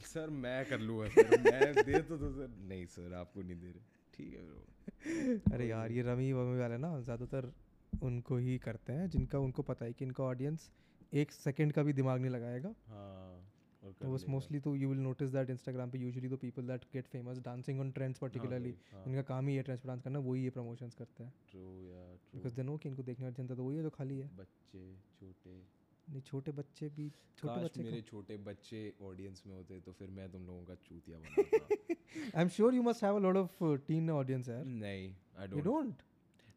सर 0.04 0.30
मैं 0.30 0.64
कर 0.66 0.80
लूँगा 0.80 1.08
सर 1.08 1.40
मैं 1.40 1.84
दे 1.84 1.98
तो 2.00 2.16
तो 2.16 2.30
सर। 2.32 2.48
नहीं 2.68 2.86
सर 2.86 3.14
आपको 3.14 3.42
नहीं 3.42 3.56
दे 3.56 3.66
रहे। 3.66 3.82
ठीक 4.14 4.34
है 4.34 4.42
ब्रो 4.42 5.54
अरे 5.54 5.68
यार 5.68 5.92
ये 5.92 6.02
रमी 6.02 6.32
वमी 6.32 6.58
वाले 6.58 6.76
ना 6.78 6.98
ज़्यादातर 7.00 7.52
उनको 7.92 8.36
ही 8.36 8.56
करते 8.58 8.92
हैं 8.92 9.08
जिनका 9.10 9.38
उनको 9.38 9.62
पता 9.62 9.84
है 9.84 9.92
कि 9.92 10.04
इनका 10.04 10.24
ऑडियंस 10.24 10.70
एक 11.12 11.32
सेकंड 11.32 11.72
का 11.72 11.82
भी 11.82 11.92
दिमाग 11.92 12.20
नहीं 12.20 12.30
लगाएगा। 12.30 12.74
हाँ। 12.88 13.53
तो 13.92 14.12
बस। 14.12 14.24
मोस्टली 14.28 14.60
तो 14.60 14.74
you 14.76 14.88
will 14.88 14.98
notice 14.98 15.30
that 15.30 15.50
Instagram 15.50 15.90
पे 15.90 15.98
usually 15.98 16.28
the 16.28 16.38
people 16.42 16.66
that 16.66 16.84
get 16.92 17.06
famous 17.06 17.38
dancing 17.44 17.80
on 17.80 17.90
trends 17.90 18.18
हाँ 18.22 18.28
पर्टिकुलरली 18.28 18.74
हाँ, 18.92 19.04
इनका 19.06 19.22
काम 19.22 19.48
ही 19.48 19.56
है 19.56 19.62
ट्रेंड्स 19.62 19.82
पे 19.82 19.88
डांस 19.88 20.02
करना 20.02 20.18
वही 20.18 20.42
ये 20.44 20.50
प्रमोशंस 20.50 20.94
करते 20.94 21.24
हैं। 21.24 21.32
True, 21.50 21.72
yeah, 21.88 22.08
true. 22.16 22.34
Because 22.34 22.54
they 22.54 22.62
know 22.62 22.76
कि 22.76 22.88
इनको 22.88 23.02
देखने 23.02 23.24
वाली 23.24 23.42
जनता 23.42 23.54
तो 23.54 23.64
वही 23.64 23.76
है 23.76 23.82
जो 23.82 23.90
खाली 23.90 24.18
है। 24.18 24.28
बच्चे 24.36 24.84
छोटे। 25.18 25.56
नहीं 26.08 26.22
छोटे 26.22 26.52
बच्चे 26.52 26.88
भी 26.88 27.10
छोटे 27.38 27.62
बच्चे 27.64 27.82
मेरे 27.82 28.00
छोटे 28.02 28.36
बच्चे 28.46 28.80
ऑडियंस 29.02 29.42
में 29.46 29.54
होते 29.54 29.80
तो 29.80 29.92
फिर 29.92 30.10
मैं 30.10 30.30
तुम 30.32 30.46
लोगों 30.46 30.64
का 30.64 30.74
चूतिया 30.88 31.18
बनाता। 31.18 31.64
I 32.24 32.42
am 32.42 32.48
sure 32.56 32.74
you 32.74 32.82
must 32.82 33.04
have 33.04 33.16
a 33.16 33.20
lot 33.20 33.36
of 33.36 33.62
teen 33.86 34.10
audience 34.10 34.48
यार। 34.48 34.64
नहीं 34.64 35.14
I 35.38 35.46
you 35.46 35.60
don't 35.60 35.64
don't 35.64 36.02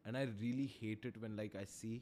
and 0.08 0.16
I 0.16 0.20
really 0.40 0.66
hate 0.74 1.06
it 1.08 1.16
when 1.22 1.34
like 1.38 1.54
I 1.60 1.64
see 1.70 1.96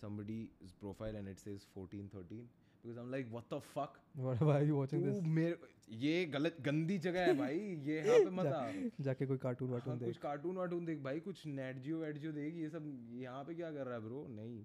somebody's 0.00 0.74
profile 0.82 1.16
and 1.20 1.30
it 1.30 1.40
says 1.44 1.64
14 1.76 2.10
13 2.12 2.42
because 2.82 2.98
I'm 2.98 3.10
like 3.10 3.30
what 3.30 3.48
the 3.54 3.60
fuck? 3.72 3.98
What 4.16 4.42
are 4.42 4.62
you 4.64 4.76
watching 4.78 5.04
this 5.04 5.22
मेरे 5.38 5.56
ये 6.02 6.24
गलत 6.32 6.56
गंदी 6.64 6.98
जगह 6.98 7.26
है 7.26 7.34
भाई। 7.38 7.58
ये 7.86 7.96
यहाँ 7.96 8.18
पे 8.18 8.30
मत 8.38 8.46
आ। 8.46 8.64
जाके 9.04 9.26
कोई 9.26 9.38
कार्टून 9.44 9.68
हाँ, 9.68 9.74
वार्टून 9.74 9.98
कुछ 9.98 10.06
देख। 10.06 10.18
कार्टून 10.22 10.56
वार्टून 10.56 10.84
देख 10.86 10.98
भाई 11.04 11.20
कुछ 11.20 11.46
नेट 11.46 11.78
जियो 11.82 11.98
वेट 12.00 12.18
जियो 12.18 12.32
देख 12.32 12.54
ये 12.56 12.68
सब 12.70 12.90
यहाँ 13.20 13.44
पे 13.44 13.54
क्या 13.54 13.70
कर 13.72 13.86
रहा 13.86 13.94
है 13.94 14.00
ब्रो 14.04 14.26
नहीं। 14.30 14.64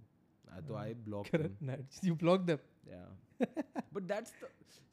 तो 0.68 0.76
I 0.76 0.94
block 1.06 1.28
you 2.04 2.16
block 2.24 2.42
them 2.42 2.58
yeah 2.90 3.06
but 3.94 4.04
that's 4.04 4.34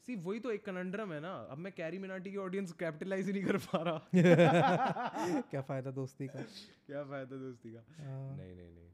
see 0.05 0.15
वही 0.27 0.39
तो 0.39 0.51
एक 0.51 0.63
कनंड्रम 0.65 1.11
है 1.13 1.19
ना। 1.21 1.33
अब 1.51 1.57
मैं 1.57 1.71
कैरी 1.73 1.97
मिनाटी 1.99 2.31
की 2.31 2.37
ऑडियंस 2.43 2.71
कैपिटलाइज 2.79 3.27
ही 3.27 3.33
नहीं 3.33 3.43
कर 3.43 3.57
पा 3.65 3.81
रहा। 3.83 5.41
क्या 5.51 5.61
फ़ायदा 5.61 5.91
दोस्ती 5.91 6.27
का? 6.27 6.41
क्या 6.87 7.03
फ़ायदा 7.03 7.37
दोस्ती 7.37 7.73
का? 7.73 7.83
हाँ। 7.99 8.37
नहीं 8.37 8.55
नहीं 8.55 8.71
नहीं। 8.71 8.89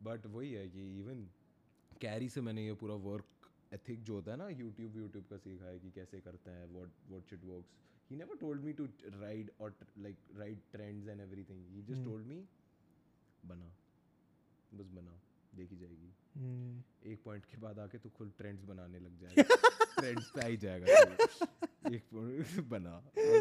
बट 0.00 0.26
वही 0.34 0.52
है 0.52 0.66
कि 0.68 0.88
इवन 0.98 1.26
कैरी 2.00 2.28
से 2.28 2.40
मैंने 2.40 2.66
ये 2.66 2.74
पूरा 2.82 2.94
वर्क 3.08 3.24
एथिक 3.74 4.02
जो 4.02 4.14
होता 4.14 4.30
है 4.30 4.36
ना 4.38 4.48
यूट्यूब 4.48 4.96
यूट्यूब 4.96 5.24
का 5.24 5.36
सीखा 5.36 5.64
है 5.64 5.78
कि 5.80 5.90
कैसे 5.90 6.20
करते 6.20 6.50
हैं 6.50 6.64
what 6.64 6.90
what 7.08 7.24
shit 7.30 7.44
works 7.44 7.68
he 8.10 8.16
never 8.16 8.36
told 8.36 8.62
me 8.62 8.72
to 8.72 8.88
ride 9.04 9.50
और 9.60 9.74
like 9.98 10.18
ride 10.36 10.58
trends 10.72 11.08
and 11.08 11.20
every 11.20 11.44
thing 11.44 11.66
he 11.68 11.82
just. 11.82 12.04
Told 12.04 12.26
me 12.26 12.44
बना. 13.44 13.76
बस 14.74 14.86
बना 14.86 15.20
देखी 15.54 15.76
जाएगी। 15.76 16.10
Hmm. 16.10 17.08
एक 17.12 17.22
पॉइंट 17.24 17.44
के 17.44 17.56
बाद 17.56 17.78
आके 17.78 17.98
तू 17.98 18.08
खुद 18.08 18.32
ट्रेंड्स 18.38 18.64
बनाने 18.64 18.98
लग 18.98 19.18
जाएगा। 19.18 19.44
ट्रेंड्स 20.04 20.30
पे 20.30 20.40
आ 20.40 20.46
ही 20.46 20.56
जाएगा 20.56 20.86
एक 21.86 22.02
बना। 22.70 22.92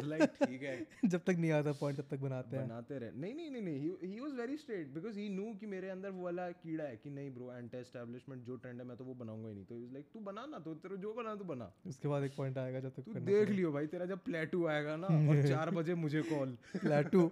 लाइक 0.06 0.31
ठीक 0.40 0.61
है। 0.64 0.73
जब 1.06 1.22
तक 1.27 1.35
नहीं 1.40 1.52
आता 1.52 1.72
पॉइंट 1.81 1.99
तब 1.99 2.07
तक 2.11 2.19
बनाते 2.19 2.57
हैं। 2.57 2.68
बनाते 2.68 2.98
रहे। 2.99 3.11
नहीं 3.15 3.34
नहीं 3.35 3.49
नहीं 3.52 3.61
नहीं। 3.61 3.91
He 4.03 4.19
was 4.19 4.34
very 4.40 4.57
straight 4.57 4.88
because 4.94 5.19
he 5.19 5.27
knew 5.30 5.53
कि 5.60 5.65
मेरे 5.65 5.90
अंदर 5.90 6.10
वो 6.10 6.23
वाला 6.23 6.49
कीड़ा 6.64 6.84
है 6.84 6.98
कि 7.03 7.10
नहीं 7.10 7.30
ब्रो 7.35 7.52
एंटी 7.53 7.77
एस्टैब्लिशमेंट 7.77 8.44
जो 8.44 8.56
ट्रेंड 8.56 8.81
है 8.81 8.88
मैं 8.88 8.98
तो 8.98 9.03
वो 9.03 9.14
बनाऊँगा 9.14 9.49
ही 9.49 9.56
नहीं। 9.56 9.65
तो 9.65 9.80
लाइक 9.94 10.07
तू 10.14 10.19
बना 10.30 10.45
ना 10.45 10.60
तो 10.60 10.73
तेरे 10.84 10.98
जो 10.98 11.14
बना 11.14 11.35
तू 11.35 11.44
बना। 11.53 11.72
उसके 11.88 12.07
बाद 12.07 12.23
एक 12.23 12.35
पॉइंट 12.38 12.57
आएगा 12.57 12.80
जब 12.80 12.95
तक 12.95 13.03
तू 13.03 13.19
देख 13.31 13.49
लियो 13.49 13.72
भाई 13.72 13.88
तेरा 13.95 14.06
जब 14.06 14.23
प्लेटू 14.26 14.65
आएगा 14.68 14.95
ना 15.06 15.07
और 15.30 15.48
चार 15.53 15.72
बजे 15.80 15.95
मुझे 16.06 16.22
कॉल 16.34 16.57
प्लेटू 16.76 17.30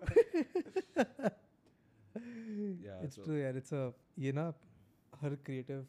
इट्स 3.03 3.16
ट्रू 3.16 3.36
यार 3.38 3.58
इट्स 3.58 3.74
अ 3.74 3.90
ये 4.20 4.32
ना 4.32 4.53
हर 5.14 5.36
क्रिएटिव 5.45 5.86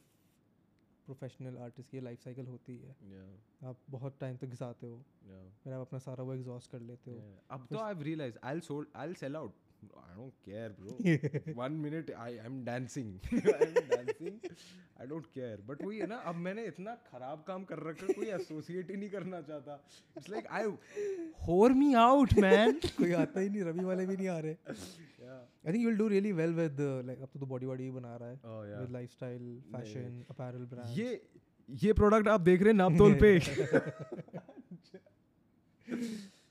प्रोफेशनल 1.07 1.57
आर्टिस्ट 1.59 1.91
की 1.91 2.01
लाइफ 2.01 2.25
साइकिल 2.25 2.47
होती 2.47 2.77
है। 2.79 2.95
Yeah. 3.13 3.67
आप 3.69 3.77
बहुत 3.91 4.17
टाइम 4.21 4.37
तक 4.37 4.47
घिसाते 4.47 4.87
हो। 4.87 4.97
Yeah. 4.97 5.49
फिर 5.65 5.73
आप 5.73 5.81
अपना 5.81 5.99
सारा 5.99 6.25
वो 6.25 6.35
एग्जॉस्ट 6.35 6.71
कर 6.71 6.81
लेते 6.81 7.11
हो। 7.11 7.17
Yeah. 7.17 7.51
अब 7.51 7.67
तो 7.71 7.79
I 7.79 8.03
realise 8.03 8.39
I 8.45 8.61
sold 8.61 8.89
I 8.97 9.15
sell 9.15 9.37
out 9.37 9.55
I 9.83 10.15
don't 10.17 10.33
care 10.45 10.75
bro 10.81 11.55
one 11.61 11.73
minute 11.73 12.11
I 12.11 12.37
I 12.39 12.47
am 12.47 12.65
dancing 12.65 13.15
I 13.35 13.67
am 13.67 13.89
dancing 13.89 14.39
I 15.01 15.07
don't 15.07 15.27
care 15.27 15.61
but 15.61 15.83
वही 15.83 15.99
है 15.99 16.07
ना 16.07 16.17
अब 16.17 16.35
मैंने 16.35 16.67
इतना 16.67 16.95
खराब 17.11 17.45
काम 17.47 17.65
कर 17.65 17.79
रखा 17.79 18.07
है, 18.07 18.13
कोई 18.13 18.27
एसोसिएट 18.27 18.91
ही 18.91 18.97
नहीं 18.97 19.11
करना 19.11 19.41
चाहता। 19.41 19.85
It's 20.17 20.29
like 20.31 20.47
I 20.47 20.65
whore 21.43 21.73
me 21.73 21.93
out 21.95 22.35
man 22.39 22.81
कोई 22.99 23.13
आता 23.13 23.41
ही 23.41 23.49
नहीं 23.49 23.63
रवि 23.63 23.85
वाले 23.85 24.07
भी 24.07 24.17
नहीं 24.17 24.29
आ 24.29 24.39
रहे। 24.39 24.57
I 25.33 25.73
think 25.73 25.83
you 25.83 25.89
will 25.89 25.99
do 25.99 26.09
really 26.09 26.33
well 26.41 26.55
with 26.55 26.81
like 27.07 27.21
अब 27.23 27.29
तो 27.33 27.41
तू 27.41 27.47
बॉडी 27.55 27.67
बॉडी 27.67 27.91
बना 27.99 28.17
रहा 28.17 28.29
है 28.29 28.37
Oh, 28.37 28.61
yeah. 28.71 28.81
With 28.81 28.91
lifestyle 28.99 29.45
fashion 29.73 30.23
apparel 30.31 30.67
brand 30.75 30.99
ये 30.99 31.21
ये 31.69 31.93
प्रोडक्ट 32.03 32.29
आप 32.29 32.41
देख 32.51 32.63
रहे 32.63 32.73
हैं 32.73 32.79
नापतोल 32.79 33.15
पे 33.25 33.39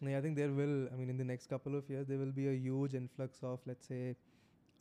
No, 0.05 0.11
I 0.17 0.19
think 0.21 0.35
there 0.35 0.51
will. 0.59 0.75
I 0.91 0.95
mean, 0.99 1.09
in 1.13 1.17
the 1.17 1.25
next 1.31 1.47
couple 1.49 1.75
of 1.79 1.89
years, 1.93 2.07
there 2.11 2.17
will 2.21 2.31
be 2.37 2.45
a 2.51 2.53
huge 2.61 2.93
influx 2.99 3.43
of, 3.49 3.59
let's 3.71 3.85
say, 3.91 4.15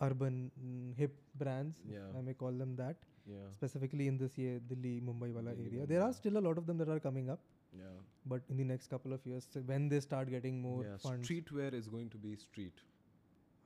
urban 0.07 0.39
mm, 0.67 0.95
hip 1.01 1.17
brands. 1.43 1.83
Yeah. 1.95 2.07
I 2.19 2.23
may 2.29 2.35
call 2.43 2.53
them 2.65 2.71
that. 2.77 3.03
yeah 3.33 3.49
Specifically 3.57 4.07
in 4.13 4.17
this 4.23 4.37
year, 4.43 4.55
Delhi, 4.71 4.93
Mumbai 5.09 5.29
wala 5.35 5.53
Delhi, 5.59 5.67
area. 5.73 5.87
There 5.91 6.03
are 6.07 6.13
still 6.21 6.39
a 6.43 6.45
lot 6.47 6.61
of 6.63 6.67
them 6.71 6.79
that 6.83 6.93
are 6.95 6.99
coming 7.09 7.29
up. 7.35 7.43
yeah 7.81 7.99
But 8.33 8.49
in 8.55 8.57
the 8.63 8.69
next 8.71 8.93
couple 8.95 9.17
of 9.19 9.27
years, 9.33 9.49
when 9.73 9.91
they 9.95 10.01
start 10.07 10.31
getting 10.37 10.63
more 10.63 10.79
yeah 10.87 10.97
funds. 11.05 11.29
streetwear 11.29 11.69
is 11.83 11.91
going 11.97 12.09
to 12.17 12.23
be 12.25 12.33
street 12.47 12.81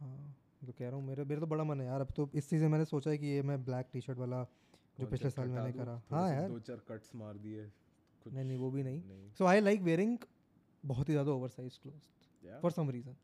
हाँ 0.05 0.35
तो 0.67 0.73
कह 0.73 0.87
रहा 0.87 0.97
हूँ 0.97 1.05
मेरा 1.07 1.25
मेरा 1.25 1.41
तो 1.41 1.47
बड़ा 1.47 1.65
मन 1.65 1.81
है 1.81 1.87
यार। 1.87 2.01
अब 2.01 2.13
तो 2.17 2.31
इस 2.35 2.49
सीज़न 2.51 2.71
मैंने 2.71 2.85
सोचा 2.85 3.11
है 3.11 3.19
कि 3.19 3.27
ये 3.27 3.43
मैं 3.43 3.65
ब्लैक 3.65 3.89
टी 3.93 4.01
शर्ट 4.01 4.19
वाला 4.19 4.43
जो 4.99 5.07
पिछले 5.07 5.31
साल 5.31 5.49
मैंने 5.49 5.73
करा। 5.73 6.01
हाँ 6.11 6.29
यार। 6.31 6.49
दो 6.49 6.59
चार 6.61 6.81
कट्स 6.89 7.15
मार 7.15 7.39
दिए 7.39 7.65
नहीं 8.27 8.45
नहीं 8.45 8.57
वो 8.57 8.71
भी 8.71 8.83
नहीं। 8.83 9.01
सो 9.39 9.45
आई 9.45 9.61
लाइक 9.61 9.83
वेयरिंग 9.83 10.17
बहुत 10.85 11.09
ही 11.09 11.15
ज़्यादा 11.15 11.31
over 11.33 11.49
size 11.49 11.79
cloth 11.83 12.61
for 12.63 12.71
some 12.73 12.91
reason 12.91 13.17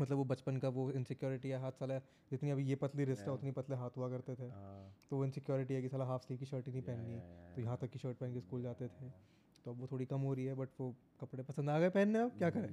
मतलब 0.00 0.16
वो 0.16 0.24
बचपन 0.24 0.56
का 0.56 0.68
वो 0.68 0.90
इनसिक्योरिटी 0.92 1.48
है 1.48 1.60
हाथ 1.60 1.72
साला 1.72 1.98
जितनी 2.30 2.50
अभी 2.50 2.64
ये 2.64 2.74
पतली 2.82 3.04
रिस्ट 3.04 3.26
है 3.26 3.32
उतनी 3.32 3.50
पतले 3.50 3.76
हाथ 3.76 3.96
हुआ 3.96 4.08
करते 4.08 4.34
थे। 4.34 4.48
हाँ, 4.48 4.94
तो 5.10 5.16
वो 5.16 5.24
इनसिक्योरिटी 5.24 5.74
है 5.74 5.82
कि 5.82 5.88
साला 5.88 6.04
हाफ़ 6.04 6.22
स्लीव 6.22 6.38
की 6.38 6.46
शर्ट 6.46 6.66
ही 6.66 6.72
नहीं 6.72 6.82
पहननी 6.82 7.18
तो 7.54 7.60
यहाँ 7.60 7.76
तक 7.76 7.90
की 7.90 7.98
शर्ट 7.98 8.18
पहन 8.18 8.34
के 8.34 8.40
स्कूल 8.40 8.62
जाते 8.62 8.88
थे। 8.88 9.10
तो 9.64 9.70
अब 9.70 9.80
वो 9.80 9.88
थोड़ी 9.92 10.06
कम 10.06 10.20
हो 10.20 10.34
रही 10.34 10.44
है 10.44 10.54
बट 10.54 10.80
वो 10.80 10.94
कपड़े 11.20 11.42
पसंद 11.42 11.70
आ 11.70 11.78
गए 11.78 11.88
पहनने 11.90 12.18
अब? 12.18 12.32
क्या 12.38 12.50
करें? 12.50 12.68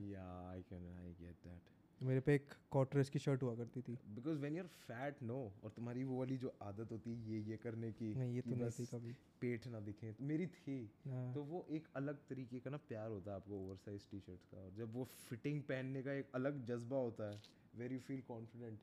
I 0.56 0.62
can 0.64 0.86
I 0.98 1.10
get 1.22 1.42
that. 1.44 1.75
मेरे 2.04 2.20
पे 2.20 2.36
एक 2.36 2.48
कॉटरेस 2.72 3.10
की 3.10 3.20
शर्ट 3.20 3.44
हुआ 3.44 3.56
करती 3.56 3.82
थी। 3.82 4.00
Because 4.16 4.40
when 4.42 4.54
you're 4.54 4.72
fat, 4.90 5.24
no, 5.24 5.64
और 5.64 5.70
तुम्हारी 5.76 6.04
वो 6.04 6.20
वाली 6.20 6.38
जो 6.38 6.56
आदत 6.62 6.92
होती 6.92 7.10
है 7.10 7.32
ये 7.32 7.40
ये 7.40 7.58
करने 7.58 7.92
की 7.92 8.16
नहीं 8.16 8.36
ये 8.36 8.42
तो 8.42 8.56
नहीं 8.56 8.70
थी 8.70 8.86
कभी। 8.86 9.14
पेट 9.14 9.68
ना 9.68 9.80
दिखे। 9.80 10.14
तो 10.14 10.24
मेरी 10.24 10.48
थी। 10.48 10.92
हाँ। 11.08 11.34
तो 11.34 11.44
वो 11.44 11.68
एक 11.70 11.88
अलग 11.96 12.16
तरीके 12.16 12.60
का 12.60 12.70
ना 12.70 12.78
प्यार 12.78 13.10
होता 13.10 13.32
है 13.32 13.36
आपको 13.36 13.66
ओवर 13.66 13.76
साइज़ 13.76 14.04
टी 14.12 14.20
शर्ट्स 14.20 14.46
का। 14.46 14.58
और 14.58 14.72
जब 14.72 14.94
वो 14.94 15.04
फिटिंग 15.04 15.62
पहनने 15.62 16.04
का 16.04 16.14
एक 16.14 16.26
अलग 16.36 16.66
जज्बा 16.66 16.98
होता 16.98 17.32
है 17.32 17.42
वेर 17.76 17.94
यू 17.94 18.00
फील 18.00 18.22
कॉन्फिडेंट 18.22 18.80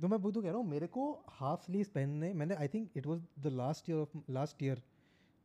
तो 0.00 0.08
मैं 0.08 0.32
तो 0.32 0.42
कह 0.42 0.48
रहा 0.48 0.56
हूँ 0.56 0.66
मेरे 0.66 0.86
को 0.86 1.24
हाफ़ 1.28 1.62
स्लीव्स 1.62 1.88
पहनने 1.88 2.32
मैंने 2.34 2.54
I 2.54 2.68
think 2.68 2.90
it 2.96 3.06
was 3.06 3.26
the 3.38 3.46
last 3.46 3.90
year 3.90 3.98
of 3.98 4.18
last 4.30 4.62
year 4.62 4.82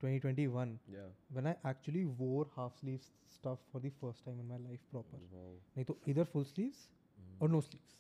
2021 0.03 0.77
या 0.89 1.15
when 1.33 1.47
I 1.47 1.53
actually 1.65 2.03
wore 2.21 2.45
half 2.57 2.75
sleeves 2.81 3.07
stuff 3.35 3.57
for 3.71 3.81
the 3.85 3.91
first 4.01 4.25
time 4.27 4.41
in 4.43 4.47
my 4.51 4.59
life 4.67 4.83
proper 4.91 5.21
wow 5.33 5.55
नहीं 5.55 5.85
तो 5.85 5.99
इधर 6.07 6.23
फुल 6.23 6.43
स्लीव्स 6.43 6.89
और 7.41 7.49
नो 7.49 7.61
स्लीव्स 7.61 7.97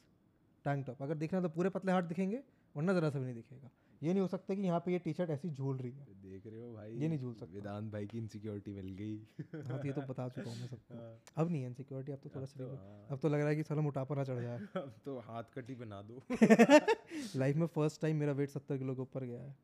टैंक 0.65 0.85
टॉप 0.85 1.01
अगर 1.03 1.15
देखना 1.15 1.41
तो 1.41 1.49
पूरे 1.49 1.69
पतले 1.69 1.91
हाथ 1.91 2.03
दिखेंगे 2.03 2.43
वरना 2.75 2.93
ज़रा 2.93 3.09
सा 3.09 3.19
भी 3.19 3.25
नहीं 3.25 3.35
दिखेगा। 3.35 3.69
ये 4.03 4.11
नहीं 4.13 4.21
हो 4.21 4.27
सकता 4.27 4.55
कि 4.55 4.61
यहाँ 4.61 4.79
पे 4.79 4.91
ये 4.91 4.99
टी 4.99 5.13
शर्ट 5.13 5.29
ऐसी 5.29 5.49
झूल 5.49 5.77
रही 5.77 5.91
है। 5.91 6.05
देख 6.21 6.45
रहे 6.47 6.59
हो 6.61 6.73
भाई 6.73 6.93
ये 6.93 7.07
नहीं 7.07 7.19
झूल 7.19 7.33
सकता। 7.33 7.53
वेदांत 7.53 7.91
भाई 7.91 8.07
की 8.07 8.17
इनसिक्योरिटी 8.17 8.73
मिल 8.73 8.89
गई। 8.93 9.15
हाँ 9.69 9.79
तो 9.79 9.87
ये 9.87 9.93
तो 9.93 10.01
बता 10.01 10.27
चुका 10.29 10.49
हूँ 10.49 10.59
मैं 10.59 10.67
सबको। 10.67 10.95
हाँ, 10.95 11.19
अब 11.37 11.49
नहीं 11.51 11.61
है 11.61 11.67
इनसिक्योरिटी 11.67 12.11
अब 12.11 12.19
तो 12.23 12.29
थोड़ा 12.35 12.45
तो 12.45 12.67
हाँ। 12.67 13.07
अब 13.11 13.19
तो 13.19 13.29
लग 13.29 13.39
रहा 13.39 13.49
है 13.49 13.55
कि 13.55 13.63
साला 13.63 13.81
मोटापा 13.81 14.15
ना 14.15 14.23
चढ़ 14.23 14.41
जाए। 14.41 14.57
अब 14.75 14.93
तो 15.05 15.19
हाथ 15.19 15.43
कटी 15.55 15.75
बना 15.75 16.01
दो। 16.01 16.21
लाइफ 17.39 17.55
में 17.55 17.67
फ़र्स्ट 17.67 18.01
टाइम 18.01 18.17
मेरा 18.17 18.31
वेट 18.31 18.49
सत्तर 18.49 18.77
किलो 18.77 18.95
के 18.95 19.01
ऊपर 19.01 19.23
गया 19.23 19.41
है। 19.41 19.55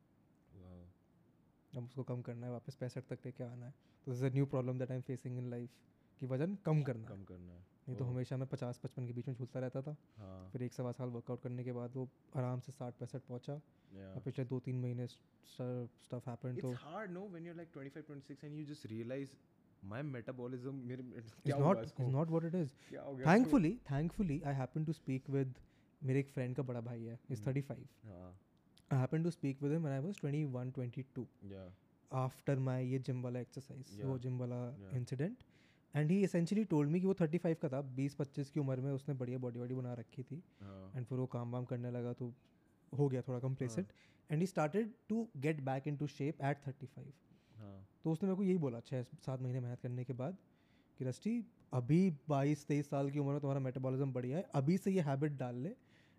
Wow. 0.56 1.76
अब 1.76 1.84
उसको 1.84 2.02
कम 2.02 2.22
करना 2.22 2.46
है 2.46 2.52
वापस 2.52 2.74
पैंसठ 2.74 3.04
तक 3.08 3.18
लेके 3.26 3.44
आना 3.44 3.66
है। 3.66 3.74
तो 4.06 4.12
this 4.12 4.22
a 4.22 4.34
new 4.34 4.46
problem 4.46 4.78
that 4.78 4.90
I 4.90 4.96
am 4.96 5.02
facing 5.02 5.38
in 5.38 5.50
life 5.50 5.70
कि 6.20 6.26
वज़न 6.26 6.58
कम 6.64 6.82
करना 6.82 7.08
कम 7.08 7.22
करना 7.24 7.52
है। 7.52 7.73
नहीं 7.88 7.96
तो 7.96 8.04
हमेशा 8.04 8.36
मैं 8.36 8.46
पचास 8.48 8.78
पचपन 8.84 9.06
के 9.06 9.12
बीच 9.12 9.26
में 9.28 9.34
झूलता 9.34 9.60
रहता 9.60 9.82
था। 9.82 9.96
हाँ। 10.18 10.48
फिर 10.52 10.62
एक 10.62 10.72
सवा 10.72 10.92
साल 10.98 11.08
वर्कआउट 11.16 11.42
करने 11.42 11.64
के 11.64 11.72
बाद 11.72 11.96
वो 11.96 12.08
आराम 12.36 12.60
से 12.66 12.72
साठ 12.72 12.94
पैंसठ 13.00 13.22
पहुँचा। 13.28 13.60
Yeah. 13.96 14.22
पिछले 14.24 14.44
दो 14.44 14.58
तीन 14.60 14.80
महीने 14.82 15.06
स्टफ़ 15.06 16.28
हैपन 16.30 16.56
तो 16.60 16.72
hard, 16.84 17.12
no, 17.16 17.24
when 17.34 17.44
you're 17.48 17.58
like 17.58 17.72
25, 17.74 18.06
26 18.06 18.44
and 18.48 18.56
you 18.60 18.64
just 18.70 18.88
realize 18.92 19.34
my 19.82 20.00
metabolism 20.08 20.80
मेरे 20.88 21.02
क्या 21.44 21.56
नॉट 21.58 21.76
हुआ 21.76 21.82
इज़ 21.82 21.86
इसको 21.88 22.08
नॉट 22.10 22.28
व्हाट 22.30 22.44
इट 22.44 22.54
इज़ 22.54 22.70
क्या 22.88 23.02
हो 23.02 23.14
गया 23.14 23.32
thankfully 23.32 23.72
thankfully 23.90 24.40
I 24.46 24.54
happen 24.54 24.84
to 24.84 24.92
speak 24.92 25.30
with 25.30 25.54
मेरे 26.02 26.20
एक 26.20 26.28
फ्रेंड 26.30 26.56
का 26.56 26.62
बड़ा 26.72 26.80
भाई 26.90 27.02
है 27.04 27.18
is. 27.30 27.46
Thirty 27.46 27.60
five 27.70 27.86
I 28.90 28.98
happen 29.00 29.22
to 29.24 29.30
speak 29.30 29.62
with 29.62 29.72
him 29.72 29.86
I 29.86 29.98
was 30.06 30.20
twenty 30.20 30.44
one 30.58 30.70
twenty 30.70 31.04
two 31.14 31.26
yeah. 31.52 31.68
After 32.10 32.58
my 32.68 32.86
ये 32.86 32.98
जिम 33.06 33.22
वाला 33.22 33.40
एक्सरसाइज 33.40 34.00
वो. 34.02 34.18
जिम 34.18 34.38
वाला 34.38 34.62
Yeah. 34.78 34.96
Incident 34.96 35.42
and 35.94 36.10
he 36.10 36.22
essentially 36.24 36.64
told 36.64 36.90
me 36.90 37.00
कि 37.00 37.06
वो 37.06 37.14
थर्टी 37.14 37.38
फाइव 37.38 37.56
का 37.62 37.68
था 37.68 37.80
बीस 37.96 38.14
पच्चीस 38.14 38.50
की 38.50 38.60
उम्र 38.60 38.80
में 38.80 38.90
उसने 38.92 39.14
बढ़िया 39.14 39.38
बॉडी 39.38 39.58
वॉडी 39.58 39.74
बना 39.74 39.92
रखी 39.94 40.22
थी। 40.22 40.42
हाँ। 40.60 40.92
एंड 40.96 41.06
फिर 41.06 41.18
वो 41.18 41.26
काम 41.26 41.52
वाम 41.52 41.64
करने 41.64 41.90
लगा 41.90 42.12
तो 42.12 42.32
हो 42.92 43.08
गया 43.08 43.22
थोड़ा 43.22 43.38
complacent 43.40 43.92
and 44.30 44.40
he. 44.40 44.46
Started 44.46 44.90
to 45.08 45.26
get 45.38 45.60
back 45.62 45.88
in 45.88 45.96
to 45.96 46.06
shape 46.08 46.42
at 46.42 46.66
thirty 46.66 46.86
five 46.86 47.12
हाँ। 47.56 47.86
तो 48.04 48.12
उसने 48.12 48.28
मेरे 48.28 48.36
को 48.36 48.42
यही 48.42 48.58
बोला 48.58 48.80
छः 48.82 49.02
सात 49.02 49.42
महीने 49.42 49.60
मेहनत 49.60 49.80
करने 49.80 50.04
के 50.04 50.12
बाद 50.14 50.36
कि 51.00 51.04
रस्टी 51.04 51.42
अभी 51.72 52.10
बाईस 52.28 52.66
तेईस 52.66 52.90
साल 52.90 53.10
की 53.10 53.18
उम्र 53.18 53.32
में 53.32 53.40
तुम्हारा 53.40 53.60
मेटाबॉलिज्म 53.60 54.12
बढ़िया 54.12 54.36
है 54.38 54.48
अभी 54.54 54.76
से 54.78 54.90
ये 54.90 55.00
हैबिट 55.02 55.38
डाल 55.38 55.56
ले। 55.56 55.74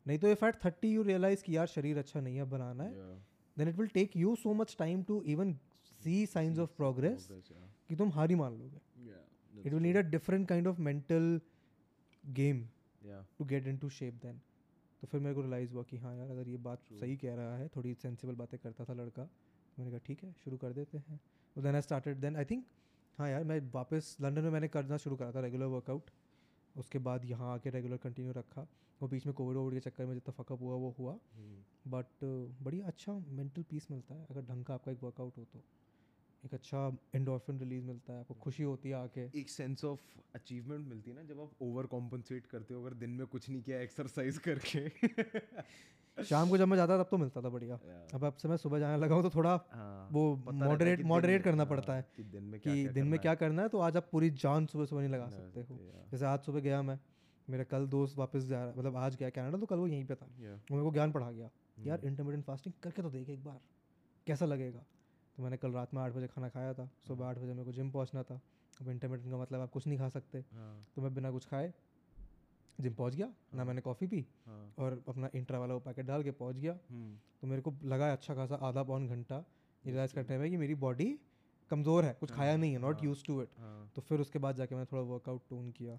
नहीं 0.06 0.18
तो 0.20 0.28
if 0.28 0.46
at 0.46 0.56
thirty 0.66 0.94
you 0.94 1.04
realise 1.04 1.44
कि 1.44 1.56
यार 1.58 1.68
शरीर 1.68 1.98
अच्छा 1.98 2.20
नहीं 2.22 2.36
है 2.38 2.44
बनाना 2.46 2.84
है। 2.84 3.20
Then 3.58 3.70
it 3.70 3.76
will 3.76 3.88
take 3.90 4.18
you 4.18 4.36
so 4.36 4.54
much 4.54 4.76
time 4.80 5.04
to 5.04 5.22
even 5.28 5.54
see 6.02 6.26
signs 6.26 6.60
of 6.60 6.76
progress 6.78 7.28
कि 7.90 7.96
तुम 7.96 8.10
हार 8.10 8.30
ही 8.30 8.36
मान 8.36 8.58
लोगे। 8.60 8.82
Will 9.64 9.76
need 9.82 9.98
a 9.98 10.02
different 10.02 10.48
kind 10.48 10.68
of 10.68 10.82
mental 10.82 11.40
game 12.24 12.62
yeah. 13.02 13.24
To 13.38 13.46
get 13.46 13.68
in 13.68 13.78
to 13.78 13.90
shape 13.90 14.14
then 14.24 14.42
तो 15.02 15.08
फिर 15.08 15.22
मेरे 15.22 15.36
को 15.36 15.42
रियलाइज़ 15.42 15.74
हुआ 15.74 15.84
कि 15.84 15.98
हाँ 15.98 16.16
यार 16.16 16.30
अगर 16.32 16.48
ये 16.50 16.58
बात. 16.58 16.84
सही 16.92 17.18
कह 17.18 17.36
रहा 17.36 17.58
है 17.58 17.68
थोड़ी 17.76 17.94
सेंसिबल 17.94 18.36
बातें 18.36 18.60
करता 18.60 18.86
था 18.86 18.94
लड़का 18.94 19.24
तो 19.24 19.82
मैंने 19.82 19.92
कहा 19.92 20.00
ठीक 20.06 20.24
है 20.24 20.32
शुरू 20.44 20.58
कर 20.58 20.74
देते 20.74 20.98
हैं. 20.98 21.20
तो 21.56 21.62
then 21.62 21.76
I 21.76 21.82
started 21.82 22.18
then 22.18 22.36
I 22.36 22.46
think 22.46 22.66
हाँ 23.18 23.30
यार 23.30 23.44
मैं 23.44 23.60
वापस 23.74 24.18
लंदन 24.22 24.42
में 24.42 24.50
मैंने 24.50 24.68
करना 24.68 24.98
शुरू 24.98 25.16
करा 25.16 25.32
था 25.32 25.40
रेगुलर 25.40 25.66
वर्कआउट 25.66 26.10
उसके 26.76 27.00
बाद 27.00 27.26
यहाँ 27.26 27.54
आके 27.54 27.70
रेगुलर 27.70 27.98
कंटिन्यू 27.98 28.34
रखा। 28.34 28.68
वो 29.02 29.08
बीच 29.08 29.26
में 29.26 29.34
कोविड 29.36 29.58
वोविड 29.58 29.74
के 29.74 29.90
चक्कर 29.90 30.06
में 30.06 30.14
जितना 30.14 30.34
फकअप 30.38 30.62
हुआ 30.62 30.76
वो 30.76 30.96
हुआ. 31.00 31.14
Hmm. 31.14 31.62
बट 31.88 32.24
बढ़िया 32.64 32.88
अच्छा 32.88 33.14
मेंटल 33.14 33.64
पीस 33.64 33.88
मिलता 33.92 34.16
है 34.16 34.26
अगर 34.30 34.42
ढंग 34.42 34.66
का 34.66 34.74
आपका 34.74 34.92
एक 34.92 35.04
वर्कआउट 35.04 35.38
हो 35.38 35.44
तो। 35.44 35.64
एक 36.46 36.54
अच्छा 36.54 36.98
एंडोर्फिन 37.16 37.60
रिलीज़ 37.60 37.86
मिलता 37.86 38.14
है 38.14 38.20
आपको 38.20 38.34
खुशी 38.34 38.64
होती 38.64 38.90
है 38.90 38.96
आके। 38.96 39.40
एक 39.40 39.50
सेंस 39.50 39.86
ऑफ़ 39.86 40.00
अचीवमेंट 40.36 40.88
मिलती 40.88 41.12
है 41.12 41.16
ना 41.18 41.24
जब 41.24 41.40
आप 41.42 41.52
ओवर 41.62 41.86
कॉम्पनसेट 41.86 42.46
करते 42.46 42.74
हो 42.74 42.84
अगर 42.84 42.94
दिन 42.94 43.10
में 43.10 43.28
कुछ 43.28 43.50
नहीं 43.50 43.62
किया 43.62 43.80
एक्सरसाइज 43.82 44.38
करके। 44.38 44.90
शाम 46.24 46.50
को 46.50 46.58
जब 46.58 46.68
मैं 46.68 46.78
जाता 46.78 47.04
तब 47.04 47.08
तो 47.12 47.18
मिलता 47.18 47.42
था 47.42 47.50
बढ़िया। 47.50 47.80
अब 48.14 48.24
अब 48.24 48.34
से 48.34 48.48
मैं 48.48 48.58
सुबह 48.58 48.80
जाने 48.80 48.98
लगा 49.04 49.16
हूँ 49.16 49.24
तो 49.24 49.30
थोड़ा 49.30 49.68
हाँ, 49.72 50.10
वो 50.12 50.36
पता 50.36 50.52
रहता 50.52 50.66
है 50.66 50.72
moderate- 50.72 50.98
कि 50.98 51.04
दिन 51.04 51.12
moderate 51.12 51.34
में- 51.34 51.44
करना 51.44 51.64
हाँ, 51.64 51.70
पड़ता 51.70 51.96
है 51.96 52.06
कि 52.16 52.24
दिन 52.24 52.44
में 52.44 52.60
कि 52.62 52.84
क्या 52.84 52.92
दिन 52.92 53.08
में 53.08 53.20
क्या 53.20 53.36
करना 53.36 53.62
है 53.62 53.70
तो 53.70 53.78
आज 53.78 53.98
आप 53.98 54.10
पूरी 54.12 54.30
जान 54.30 54.66
सुबह 54.66 54.86
सुबह 54.86 55.02
नहीं 55.02 55.12
लगा 55.12 55.30
सकते 55.30 55.62
हो। 55.62 55.80
जैसे 56.12 56.26
आज 56.26 56.40
सुबह 56.40 56.60
गया 56.60 56.82
मैं 56.82 57.00
मेरा 57.50 57.64
कल 57.64 57.88
दोस्त 57.88 58.18
वापस 58.18 58.44
जा 58.44 58.66
रहा 58.66 58.74
मतलब 58.78 58.96
आज 58.96 59.16
गया 59.16 59.30
कनाडा 59.30 59.58
तो 59.58 59.66
कल 59.66 59.76
वो 59.76 59.88
यहीं 59.88 60.06
पे 60.06 60.16
था. 60.16 60.26
वो 60.26 60.76
मेरे 60.76 60.84
को 60.84 60.92
ज्ञान 60.92 61.12
पढ़ा 61.12 61.32
गया 61.32 61.50
यार 61.80 61.98
हम्म, 61.98 62.08
इंटरमीडियंट 62.08 62.46
फास्टिंग 62.46 62.74
करके 62.84 63.02
तो 63.02 63.10
देखे 63.10 63.34
एक 63.34 63.44
बार 63.44 63.60
कैसा 64.28 64.46
लगेगा? 64.46 64.86
तो 65.38 65.44
मैंने 65.44 65.58
कल 65.58 65.72
रात 65.72 65.94
में 65.94 66.02
आठ 66.02 66.12
बजे 66.14 66.28
खाना 66.28 66.50
खाया 66.50 66.74
था। 66.74 66.90
सुबह 67.08 67.26
आठ 67.26 67.38
बजे 67.38 67.54
मेरे 67.54 67.66
को 67.66 67.72
जिम 67.72 67.90
पहुँचना 67.92 68.24
था। 68.24 68.40
अब 68.82 68.90
इंटरमीडियंट 68.90 69.32
का 69.32 69.38
मतलब 69.38 69.62
आप 69.62 69.70
कुछ 69.72 69.88
नहीं 69.88 69.98
खा 70.00 70.10
सकते। 70.10 70.44
हाँ, 70.54 70.86
तो 70.96 71.02
मैं 71.02 71.14
बिना 71.14 71.32
कुछ 71.32 71.46
खाए 71.46 71.74
जिम 72.80 72.94
पहुँच 72.94 73.16
गया 73.16 73.28
ना 73.28 73.58
हाँ। 73.58 73.66
मैंने 73.66 73.82
कॉफ़ी 73.82 74.08
पी 74.08 74.26
हाँ, 74.46 74.74
और 74.78 75.02
अपना 75.10 75.30
इंट्रा 75.36 75.60
वाला 75.60 75.74
वो 75.74 75.80
पैकेट 75.80 76.06
डाल 76.06 76.24
के 76.24 76.32
पहुँच 76.34 76.56
गया। 76.56 76.78
हम्म, 76.90 77.16
तो 77.42 77.48
मेरे 77.48 77.62
को 77.62 77.74
लगा 77.86 78.12
अच्छा 78.14 78.36
खासा 78.36 78.56
आधा 78.62 78.84
पौन 78.84 79.08
घंटा। 79.08 79.44
रियलाइज़ 79.84 80.14
करने 80.16 80.38
में 80.38 80.50
कि 80.50 80.58
मेरी 80.58 80.76
बॉडी 80.76 81.08
कमज़ोर 81.72 82.06
है 82.06 82.16
कुछ 82.20 82.32
खाया 82.32 82.56
नहीं 82.58 82.72
है 82.74 82.80
नॉट। 82.80 83.04
यूज़ 83.04 83.24
टू 83.26 83.42
इट 83.42 83.50
तो 83.96 84.02
फिर 84.02 84.20
उसके 84.20 84.40
बाद 84.40 84.56
जाके 84.56 84.76
मैंने 84.76 84.88
थोड़ा 84.92 85.04
वर्कआउट 85.04 85.42
टोन 85.50 85.72
किया। 85.72 85.98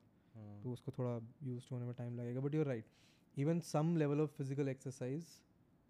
तो 0.62 0.72
उसको 0.72 0.92
थोड़ा 0.92 1.18
यूज़ 1.42 1.68
होने 1.72 1.84
में 1.84 1.94
टाइम 1.94 2.16
लगेगा। 2.16 2.40
But 2.40 2.54
you're 2.54 2.66
right 2.66 2.86
even 3.36 3.60
some 3.62 3.96
level 3.96 4.20
of 4.20 4.30
physical 4.30 4.68
exercise 4.68 5.26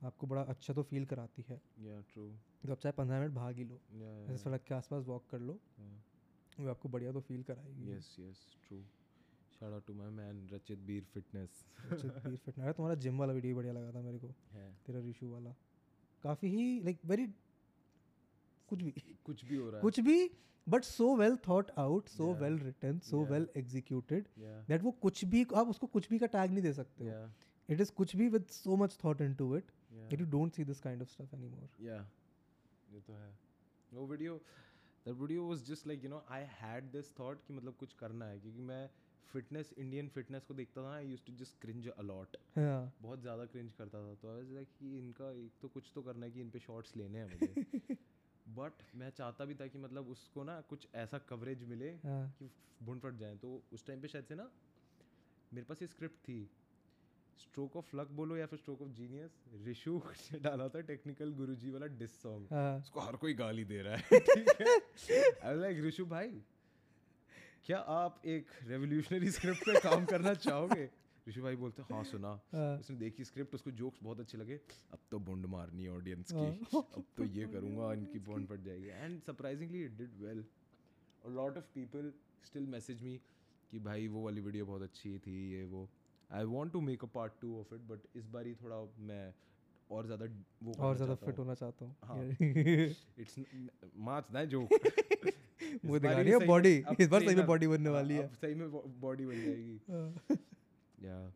आपको 0.07 0.27
बड़ा 0.27 0.43
अच्छा 0.43 0.75
तो 0.75 0.83
फील 0.83 1.05
कराती 1.07 1.45
है। 1.49 1.61
Yeah, 1.85 2.03
तो 2.13 2.73
आप 2.73 2.79
चाहे 2.79 2.93
पंद्रह 2.93 3.21
मिनट 3.21 3.35
भाग 3.35 3.57
ही 3.57 3.65
लो 3.65 3.81
yeah, 3.95 4.37
सड़क 4.43 4.65
के 4.69 4.75
आसपास 4.75 5.05
वॉक 5.07 5.27
कर 5.31 5.41
लो 5.41 5.59
वो 6.59 6.69
आपको 6.71 6.89
बढ़िया 6.89 7.13
तो 7.13 7.21
फील 7.21 7.43
कराएगी। 7.43 7.91
Yes, 7.91 8.07
yes, 8.21 8.45
true. 8.67 8.85
Shout 9.57 9.75
out 9.75 9.85
to 9.89 9.95
my 9.99 10.09
man 10.15 10.41
Rachit 10.53 10.81
Beer 10.87 11.05
Fitness. 11.13 11.53
Beer 11.81 12.37
Fitness 12.37 12.59
अरे 12.59 12.73
तुम्हारा 12.73 12.95
जिम 13.01 13.19
वाला 13.19 13.33
वीडियो 13.33 13.57
बढ़िया 13.57 13.73
लगा 13.73 13.93
था 13.93 14.01
मेरे 14.03 14.19
को। 14.19 14.35
है 14.53 14.71
तेरा 14.87 15.01
रिशू 15.01 15.31
वाला। 15.31 15.55
काफ़ी 16.23 16.49
ही 16.51 16.81
लाइक 16.85 16.99
वेरी 17.07 17.27
कुछ 18.69 18.83
भी। 18.83 18.93
कुछ 19.25 19.45
भी 19.45 19.57
हो 19.57 19.69
रहा 19.69 19.77
है। 19.77 19.83
कुछ 19.83 20.01
भी 20.01 20.31
but 20.67 20.85
so 20.85 21.15
well 21.17 21.37
thought 21.49 21.71
out 21.79 22.09
so 22.09 22.33
well 22.35 22.59
written 22.59 22.99
so 23.05 23.25
well 23.25 23.49
executed 23.57 24.29
that 24.39 24.83
वो 24.83 24.91
कुछ 25.03 25.25
भी 25.25 25.45
आप 25.55 25.69
उसको 25.69 25.87
कुछ 25.87 26.09
भी 26.11 26.19
का 26.19 26.27
टैग 26.27 26.51
नहीं 26.51 26.63
दे 26.63 26.73
सकते 26.73 27.05
हो। 27.05 27.29
इट 27.69 27.81
इज़ 27.81 27.93
कुछ 27.93 28.17
भी 28.17 28.29
with 28.29 28.45
so 28.53 28.77
much 28.77 28.99
thought 29.05 29.21
into 29.21 29.57
it 29.57 29.71
that 30.05 30.21
you 30.21 30.27
don't 30.27 30.55
see 30.55 30.63
this 30.63 30.81
kind 30.81 31.01
of 31.01 31.11
stuff 31.11 31.33
anymore. 31.33 31.69
Yeah. 31.79 32.05
ये 32.93 33.01
तो 33.01 33.13
है। 33.13 33.39
वो 33.93 34.07
video 34.07 34.41
that 35.07 35.15
video 35.15 35.43
was 35.49 35.61
just 35.63 35.87
like 35.87 36.03
you 36.03 36.11
know 36.13 36.23
I 36.37 36.41
had 36.61 36.93
this 36.93 37.11
thought 37.19 37.43
कि 37.47 37.55
मतलब 37.55 37.75
कुछ 37.81 37.93
करना 37.93 38.27
है 38.27 38.39
क्योंकि 38.41 38.61
मैं 38.61 38.89
फिटनेस 39.33 39.73
इंडियन 39.79 40.09
फिटनेस 40.09 40.45
को 40.45 40.55
देखता 40.55 40.83
था 40.83 40.95
I 40.95 41.07
used 41.07 41.27
to 41.27 41.33
just 41.33 41.61
cringe 41.61 41.89
a 41.89 42.03
lot 42.03 42.37
हाँ 42.57 42.93
बहुत 43.03 43.21
ज़्यादा 43.21 43.45
क्रिंज 43.45 43.73
करता 43.73 43.99
था 43.99 44.15
तो 44.15 44.29
आई 44.29 44.37
वाज 44.37 44.53
लाइक 44.53 44.69
कि 44.79 44.99
इनका 44.99 45.31
एक 45.45 45.53
तो 45.63 45.69
कुछ 45.69 45.91
तो 45.95 46.03
करना 46.03 46.27
है 46.27 46.33
कि 46.33 46.41
इन 46.41 46.51
पे 46.51 46.59
शॉर्ट्स 46.59 46.97
लेने 46.97 47.19
हैं 47.19 47.27
मुझे। 47.27 47.97
बट 48.59 48.83
मैं 48.95 49.11
चाहता 49.11 49.45
भी 49.45 49.55
था 49.55 49.67
कि 49.67 49.79
मतलब 49.79 50.09
उसको 50.09 50.45
ना 50.45 50.61
कुछ 50.61 50.87
ऐसा 50.95 51.19
कवरेज 51.19 51.65
मिले 51.65 51.91
हाँ। 52.05 52.35
कि 52.39 52.51
भुन 52.83 52.99
फट 52.99 53.15
जाए 53.15 53.37
तो 53.37 53.63
उस 53.73 53.87
टाइम 53.87 54.01
पे 54.01 54.09
शायद 54.09 54.25
से 54.25 54.35
ना 54.35 54.51
मेरे 55.55 55.65
पास 55.65 55.83
ये 55.83 55.89
स्क्रिप्ट 55.89 56.17
थी। 56.17 56.51
स्ट्रोक 57.39 57.77
ऑफ़ 57.77 57.97
लक 57.97 58.11
बोलो 58.11 58.37
या 58.37 58.47
फिर 58.47 58.59
स्ट्रोक 58.59 58.83
ऑफ़ 58.83 58.91
जीनियस 58.91 59.43
रिशु 59.65 60.01
ने 60.33 60.39
डाला 60.39 60.69
था 60.69 60.81
टेक्निकल 60.81 61.33
गुरुजी 61.33 61.71
वाला 61.71 61.87
डिस 61.87 62.21
सॉन्ग 62.23 62.53
हाँ। 62.53 62.79
उसको 62.79 63.01
हर 63.01 63.17
कोई 63.17 63.35
गाली 63.35 63.65
दे 63.65 63.81
रहा 63.83 63.97
है। 63.97 64.21
है 65.11 65.23
आई 65.45 65.57
लाइक 65.57 65.81
रिशु 65.81 66.07
भाई 66.07 66.31
क्या 67.65 67.79
आप 67.79 68.23
एक 68.27 68.51
रेवोल्यूशनरी 68.63 69.31
स्क्रिप्ट 69.31 69.65
पे 69.67 69.81
काम 69.81 70.05
करना 70.05 70.35
चाहोगे? 70.35 70.89
ऋषि 71.29 71.41
भाई 71.41 71.57
बोलते 71.57 71.83
हाँ 71.83 72.03
सुना। 72.05 72.29
हाँ। 72.53 72.79
उसने 72.79 72.97
देखी 72.97 73.25
स्क्रिप्ट 73.25 73.55
उसको 73.55 73.71
जोक्स 73.71 73.99
बहुत 74.03 74.21
अच्छे 74.21 74.39
लगे। 74.39 74.61
अब 74.93 74.99
तो 75.11 75.19
बुंड 75.19 75.47
मारनी 75.47 75.89
ऑडियंस 75.89 76.33
हाँ। 76.33 76.51
की। 76.51 76.77
अब 76.77 77.05
तो 77.17 77.25
ये 77.25 77.47
करूँगा 77.47 77.93
इनकी 77.93 78.19
बॉन्ड 78.19 78.49
पड़ 78.49 78.61
जाएगी। 78.61 78.89
And 78.89 79.21
surprisingly 79.21 79.85
it 79.85 79.97
did 79.99 80.15
well 80.21 80.45
और 81.25 81.33
lot 81.33 81.57
of 81.57 81.65
people 81.75 82.13
still 82.45 82.67
message 82.67 83.03
me 83.03 83.21
कि 83.71 83.79
भाई 83.79 84.09
वो 84.09 84.25
वाली 84.25 84.41
वीडियो 84.41 84.67
बहुत 84.67 84.83
अच्छी 84.83 85.19
थी 85.19 85.53
ये 85.53 85.65
वो। 85.65 85.89
I 86.31 86.45
want 86.45 86.73
to 86.73 86.81
make 86.81 87.05
a 87.05 87.09
part 87.15 87.33
two 87.41 87.59
of 87.61 87.75
it 87.75 87.81
but 87.91 88.07
इस 88.17 88.27
बार 88.29 88.47
ही 88.47 88.55
थोड़ा 88.63 88.81
मैं 89.09 89.33
और 89.91 90.07
ज़्यादा 90.07 90.27
वो 90.63 90.73
और 90.87 90.97
ज़्यादा 90.97 91.15
फिट 91.15 91.39
होना 91.39 91.55
चाहता 91.55 91.85
हूँ 91.85 91.97
हाँ। 92.05 92.25
इट्स 93.19 93.39
माच 94.09 94.31
ना 94.35 94.45
जोक 94.55 94.73
वो 95.85 95.99
दिखा 95.99 96.21
रही 96.21 96.33
है 96.33 96.39
body, 96.49 97.01
इस 97.01 97.09
बार 97.09 97.23
सही 97.23 97.35
में 97.35 97.45
body 97.47 97.69
बनने 97.71 97.91
वाली 97.91 98.15
है। 98.15 98.29
सही 98.35 98.55
में 98.55 98.71
बॉडी 99.01 99.27
बन 99.27 99.43
जाएगी 99.45 99.79
Uh, 99.89 100.37
या 101.05 101.33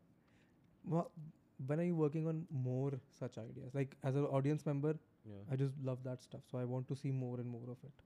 when 1.69 1.81
are 1.81 1.87
you 1.87 1.97
working 1.97 2.27
on 2.27 2.39
more 2.67 2.93
such 3.17 3.39
ideas? 3.39 3.75
Like 3.75 3.97
as 4.11 4.15
an 4.17 4.27
audience 4.39 4.67
member, 4.67 4.93
या 5.27 5.41
I 5.53 5.57
just 5.62 5.83
love 5.89 6.05
that 6.05 6.23
stuff. 6.29 6.45
So 6.53 6.59
I 6.59 6.65
want 6.65 6.89
to 6.89 6.97
see 6.97 7.11
more 7.17 7.35
and 7.41 7.51
more 7.57 7.71
of 7.75 7.85
it. 7.89 8.05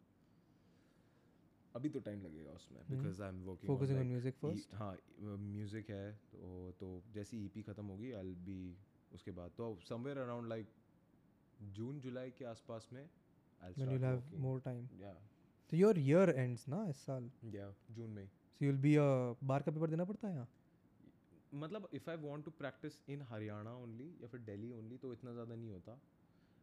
अभी 1.75 1.89
तो 1.91 2.01
टाइम 2.07 2.23
लगेगा 2.23 2.51
उसमें 2.57 2.81
because 2.91 3.23
I 3.23 3.29
am 3.29 3.43
working 3.45 3.69
Hmm. 3.69 3.77
Focusing 3.77 4.01
on 4.03 4.11
music 4.13 4.37
first? 4.43 4.75
हाँ 4.81 4.95
music 5.23 5.91
है 5.91 6.13
तो 6.33 6.73
तो 6.81 6.89
जैसी 7.15 7.45
ईपी 7.45 7.63
खत्म 7.69 7.85
होगी 7.95 8.13
आई 8.13 8.25
विल 8.25 8.35
बी 8.49 8.59
उसके 9.15 9.31
बाद 9.39 9.51
तो 9.59 9.69
somewhere 9.89 10.19
around 10.19 10.49
like 10.49 10.69
June 11.79 12.01
July 12.01 12.31
के 12.39 12.45
आसपास 12.55 12.89
में 12.93 13.05
you'll 13.77 13.93
have 14.05 14.17
working. 14.17 14.41
more 14.45 14.59
time. 14.65 14.89
Yeah, 15.03 15.21
So 15.73 15.77
your 15.77 15.93
year 16.07 16.25
ends 16.45 16.65
ना 16.69 16.81
इस 16.89 17.05
साल. 17.07 17.31
yeah, 17.55 17.71
जून 17.97 18.11
में 18.19 18.27
So 18.61 18.65
you'll 18.67 18.83
be 18.87 18.95
a 19.05 19.09
बार 19.53 19.63
का 19.63 19.73
पेपर 19.73 19.91
देना 19.91 20.05
पड़ता 20.11 20.29
है 20.29 20.35
यहाँ. 20.35 20.49
मतलब 21.63 21.89
if 21.95 22.11
I 22.11 22.17
want 22.23 22.45
to 22.45 22.51
practise 22.59 22.99
in 23.11 23.23
Haryana 23.31 23.73
only 23.83 24.09
या 24.23 24.29
फिर 24.29 24.41
दिल्ली 24.47 24.71
ओनली 24.79 24.97
तो 25.05 25.13
इतना 25.13 25.33
ज़्यादा 25.33 25.55
नहीं 25.55 25.71
होता 25.71 25.99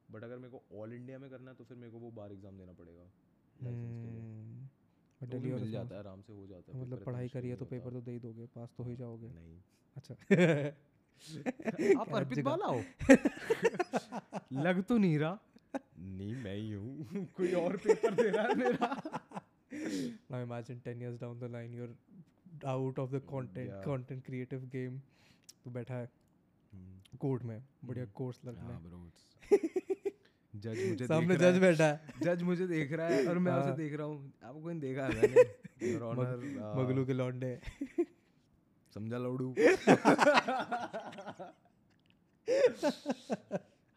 बट 0.10 0.24
अगर 0.24 0.38
मेरे 0.38 0.52
को 0.52 0.82
ऑल 0.82 0.94
इंडिया 0.94 1.20
में 1.20 1.30
करना 1.30 1.52
है 1.52 1.58
तो 1.58 1.64
फिर 1.64 1.78
मेरे 1.78 1.92
को 1.92 2.00
वो 2.00 2.12
बार 2.18 2.32
एग्ज़ाम 2.34 2.58
देना 2.58 2.74
पड़ेगा 2.80 3.06
license 3.66 4.02
के 4.04 4.10
लिए। 4.12 4.61
Hmm. 5.22 5.30
But 5.30 5.36
तो 5.36 5.40
मिल 5.40 5.72
जाता 5.72 5.96
है 5.96 6.00
आराम 6.00 6.22
से 6.22 6.34
हो 6.34 6.48
जाता 6.48 6.78
है 6.78 6.82
मतलब 6.82 7.04
पढ़ाई 7.04 7.26
इतना 7.26 7.42
करी 7.42 7.50
है 7.50 7.56
तो 7.56 7.66
पेपर 7.66 7.92
तो 7.92 8.02
दे 8.02 8.12
ही 8.12 8.20
दोगे 8.20 8.46
पास 8.46 8.70
तो 8.78 8.84
हो 8.84 8.90
ही 8.90 8.96
जाओगे। 8.96 9.28
नहीं। 9.28 9.60
अच्छा। 9.98 10.14
आप 12.02 12.10
अर्पित 12.10 12.40
बाला 12.40 12.66
हो? 12.66 12.84
लग 14.54 14.84
तो 14.84 14.98
नहीं 14.98 15.20
रहा। 15.20 15.40
नहीं 16.00 16.36
मैं 16.36 16.56
ही 16.56 16.72
हूँ। 16.72 17.26
कोई 17.38 17.54
और 17.54 17.78
पेपर 17.78 18.14
दे 18.14 18.30
रहा 18.30 18.48
है 18.48 18.56
मेरा। 18.56 18.96
Now 20.32 20.48
imagine 20.48 20.82
10 20.88 21.02
years 21.02 21.20
down 21.24 21.40
the 21.40 21.50
line 21.56 21.74
you're 21.80 21.94
out 22.66 23.00
of 23.00 23.12
the 23.16 23.22
content 23.34 23.70
Yeah. 23.70 23.88
content 23.88 24.26
creative 24.30 24.66
game. 24.76 25.00
तू 25.64 25.72
बैठा 25.72 25.94
है 25.94 26.10
कोर्ट 27.20 27.44
में 27.44 27.64
बढ़िया 27.86 28.06
कोर्स 28.06 28.40
लड़ना 28.46 28.62
हाँ 28.62 28.72
है 28.72 29.81
जज 30.64 30.80
मुझे 30.90 31.08
सामने 31.08 31.36
जज 31.42 31.58
बैठा 31.62 31.86
है। 31.86 32.14
जज 32.24 32.42
मुझे 32.50 32.68
देख 32.68 32.92
रहा 32.94 33.08
है 33.08 33.26
और 33.28 33.38
मैं 33.46 33.52
उसे 33.52 33.68
हाँ। 33.68 33.76
देख 33.78 33.94
रहा 33.94 34.08
हूँ। 34.08 34.32
आपको 34.44 34.62
कोई 34.62 34.74
देखा 34.80 35.06
है? 35.06 35.16
मैंने। 35.22 36.82
मगलू 36.82 37.06
के 37.06 37.14
लौंडे। 37.14 37.52
समझा 38.94 39.18
लौड़ू? 39.18 39.54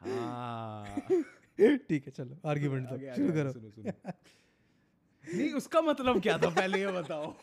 हाँ। 0.04 1.00
ठीक 1.60 2.06
है 2.06 2.10
चलो 2.10 2.36
आर्ग्यूमेंट 2.50 2.88
आगे, 2.92 3.14
शुरू 3.16 3.32
करो। 3.32 3.52
सुनो 3.52 3.70
सुनो। 3.70 3.92
नहीं 5.34 5.52
उसका 5.60 5.80
मतलब 5.82 6.20
क्या 6.22 6.36
था? 6.38 6.48
पहले 6.58 6.80
ये 6.80 6.92
बताओ। 6.92 7.34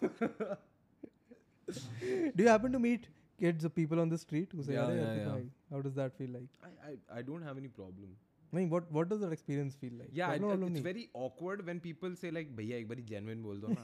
Do 2.38 2.44
you 2.44 2.48
happen 2.50 2.74
to 2.76 2.82
meet 2.86 3.08
kids 3.44 3.66
or 3.68 3.72
people 3.78 4.02
on 4.04 4.10
the 4.14 4.20
street? 4.24 4.52
who 4.58 4.64
say 4.68 4.74
Yeah, 4.76 4.88
"अरे 4.88 5.00
yeah, 5.02 5.14
yeah. 5.20 5.46
how 5.74 5.80
does 5.88 5.96
that 6.00 6.18
feel 6.20 6.34
like? 6.38 6.50
I, 6.70 6.72
I, 6.92 7.20
I 7.20 7.22
don't 7.30 7.48
have 7.50 7.62
any 7.64 7.72
problem. 7.80 8.12
नहीं 8.54 9.32
experience 9.32 9.76
feel 9.82 9.94
like 10.00 10.10
Yeah, 10.14 10.28
Problem 10.30 10.44
it, 10.44 10.52
वालों 10.52 10.70
it's 10.70 10.76
नहीं। 10.78 10.84
very 10.84 11.06
awkward 11.26 11.66
when 11.70 11.80
people 11.86 12.16
say 12.24 12.32
like 12.38 12.50
भैया 12.58 12.78
एक 12.78 12.88
बारी 12.88 13.06
genuine 13.12 13.44
बोल 13.44 13.62
दो 13.62 13.68
ना 13.68 13.84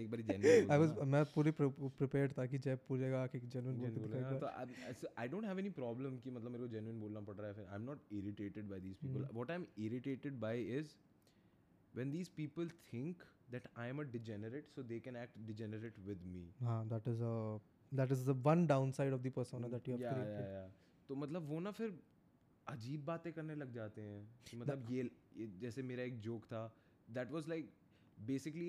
एक 0.00 0.10
बारी 0.10 0.24
genuine 0.30 0.70
I 0.70 0.78
बोल 0.78 0.82
was 0.82 0.94
दो 0.96 1.04
ना 1.04 1.10
मैं 1.12 1.24
पूरी 1.34 1.50
प्रिपेयर्ड 1.60 2.32
था 2.38 2.46
कि 2.46 2.58
जब 2.66 2.86
पूछेगा 2.88 3.22
आके 3.22 3.40
genuine 3.56 3.78
बोल 3.84 3.90
के 3.90 4.06
दिखाएगा 4.06 4.92
तो 5.02 5.08
I 5.24 5.28
don't 5.34 5.48
have 5.50 5.62
any 5.64 5.72
problem 5.80 6.20
कि 6.24 6.30
मतलब 6.30 6.50
मेरे 6.50 6.66
को 6.66 6.70
genuine 6.76 7.00
बोलना 7.06 7.20
पड़ 7.30 7.36
रहा 7.36 7.48
है 7.48 7.54
फिर 7.54 7.66
I'm 7.76 7.88
not 7.90 8.06
irritated 8.20 8.70
by 8.74 8.80
these 8.86 9.00
people. 9.04 9.26
Hmm. 9.26 9.40
What 9.40 9.54
I'm 9.56 9.66
irritated 9.88 10.40
by 10.46 10.54
is 10.80 10.96
when 12.00 12.12
these 12.16 12.28
people 12.40 12.70
think 12.90 13.24
that 13.54 13.66
I 13.76 13.88
am 13.92 13.98
a 14.00 14.04
degenerate 14.12 14.70
so 14.74 14.82
they 14.92 15.00
can 15.08 15.16
act 15.22 15.40
degenerate 15.46 15.98
with 16.10 16.22
me. 16.34 16.44
हाँ 16.62 16.78
that 16.92 17.10
is 17.14 17.20
a 17.30 17.34
that 18.00 18.14
is 18.16 18.24
the 18.28 18.34
one 18.50 18.66
downside 18.66 19.12
of 19.12 19.22
the 19.22 19.30
persona 19.40 19.68
that 19.68 19.88
you 19.88 19.96
have 19.96 20.04
Yeah, 20.04 20.14
created 20.14 20.46
yeah, 20.46 20.54
yeah. 20.60 20.70
तो 21.08 21.14
मतलब 21.24 21.48
वो 21.48 21.60
ना 21.60 21.70
फिर 21.78 21.92
अजीब 22.66 23.04
बातें 23.04 23.32
करने 23.32 23.54
लग 23.54 23.72
जाते 23.72 24.00
हैं 24.00 24.28
मतलब 24.54 24.90
ये, 24.90 25.10
ये 25.36 25.46
जैसे 25.60 25.82
मेरा 25.82 26.02
एक 26.02 26.18
जोक 26.20 26.44
था 26.44 26.72
that 27.08 27.30
was 27.30 27.48
like 27.48 27.70
basically 28.18 28.68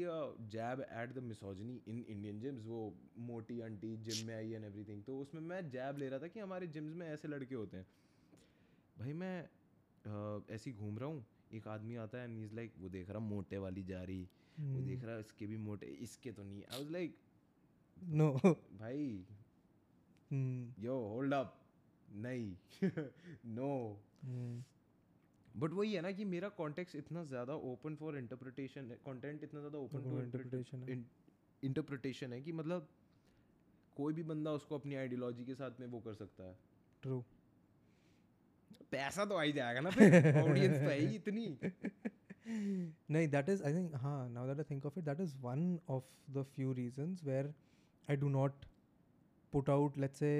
jab 0.49 0.81
at 0.81 1.13
the 1.13 1.23
misogyny 1.23 1.81
in 1.87 2.05
Indian 2.09 2.39
gyms 2.39 2.65
वो 2.65 2.93
मोटी 3.19 3.59
आंटी 3.61 3.95
जिम 3.97 4.27
में 4.27 4.35
आई 4.35 4.51
एंड 4.51 4.65
एवरीथिंग 4.65 5.03
तो 5.03 5.19
उसमें 5.19 5.41
मैं 5.41 5.69
जैब 5.69 5.97
ले 5.97 6.09
रहा 6.09 6.19
था 6.19 6.27
कि 6.27 6.39
हमारे 6.39 6.67
जिम्स 6.67 6.93
में 6.93 7.07
ऐसे 7.07 7.27
लड़के 7.27 7.55
होते 7.55 7.77
हैं 7.77 7.85
भाई 8.99 9.13
मैं 9.13 9.35
ऐसे 10.53 10.69
ही 10.69 10.75
घूम 10.77 10.97
रहा 10.99 11.09
हूँ 11.09 11.25
एक 11.53 11.67
आदमी 11.67 11.95
आता 11.95 12.17
है 12.17 12.23
एंड 12.23 12.43
इज़ 12.43 12.55
लाइक 12.55 12.73
वो 12.79 12.89
देख 12.89 13.09
रहा 13.09 13.19
मोटे 13.19 13.57
वाली 13.57 13.83
जा 13.83 14.03
रही 14.03 14.27
वो 14.59 14.79
Hmm. 14.79 14.87
देख 14.87 15.03
रहा 15.03 15.17
इसके 15.17 15.45
भी 15.47 15.57
मोटे 15.57 15.85
इसके 15.85 16.31
तो 16.31 16.43
नहीं 16.43 16.63
आई 16.63 16.79
वाज 16.79 16.91
लाइक 16.91 17.15
नो 17.97 18.31
भाई. 18.79 19.25
यो 20.79 20.97
होल्ड 21.07 21.33
अप 21.33 21.55
नहीं। 22.13 22.55
No 23.55 23.71
Hmm. 24.25 24.63
बट 25.55 25.73
वही 25.73 25.93
है 25.93 26.01
ना 26.01 26.11
कि 26.11 26.25
मेरा 26.25 26.49
कॉन्टेक्स्ट 26.57 26.95
इतना 26.95 27.23
ज़्यादा 27.25 27.55
ओपन 27.71 27.95
फॉर 27.95 28.17
इंटरप्रिटेशन 28.17 28.91
है 28.91 28.97
कंटेंट 29.05 29.43
इतना 29.43 29.59
ज़्यादा 29.59 29.77
ओपन 29.77 30.03
टू 30.03 30.17
है। 30.17 30.23
इंटरप्रिटेशन 31.63 32.33
है 32.33 32.41
कि 32.41 32.51
मतलब 32.51 32.87
कोई 33.97 34.13
भी 34.13 34.23
बंदा 34.23 34.51
उसको 34.51 34.77
अपनी 34.77 34.95
आइडियोलॉजी 34.95 35.45
के 35.45 35.55
साथ 35.55 35.79
में 35.79 35.87
वो 35.87 35.99
कर 35.99 36.13
सकता 36.13 36.43
है। 36.43 36.55
True. 37.03 37.21
पैसा 38.91 39.25
तो 39.25 39.35
आ 39.35 39.41
ही 39.41 39.51
जाएगा 39.53 39.79
ना 39.79 39.89
फिर 39.89 40.37
ऑडियंस 40.41 40.77
तो 40.77 40.89
है 40.89 40.99
ही 40.99 41.15
इतनी। 41.15 41.47
नहीं 43.11 43.27
that 43.31 43.49
is 43.49 43.61
I 43.61 43.71
think 43.73 43.93
हाँ 43.95 44.29
now 44.33 44.45
that 44.47 44.59
I 44.59 44.63
think 44.63 44.85
of 44.85 44.97
it 44.97 45.05
that 45.05 45.19
is 45.25 45.35
one 45.41 45.79
of 45.87 46.03
the 46.37 46.43
few 46.55 46.73
reasons 46.73 47.23
where 47.23 47.53
I 48.07 48.15
do 48.15 48.29
not 48.29 48.65
put 49.53 49.69
out 49.69 49.97
let's 49.97 50.19
say 50.19 50.33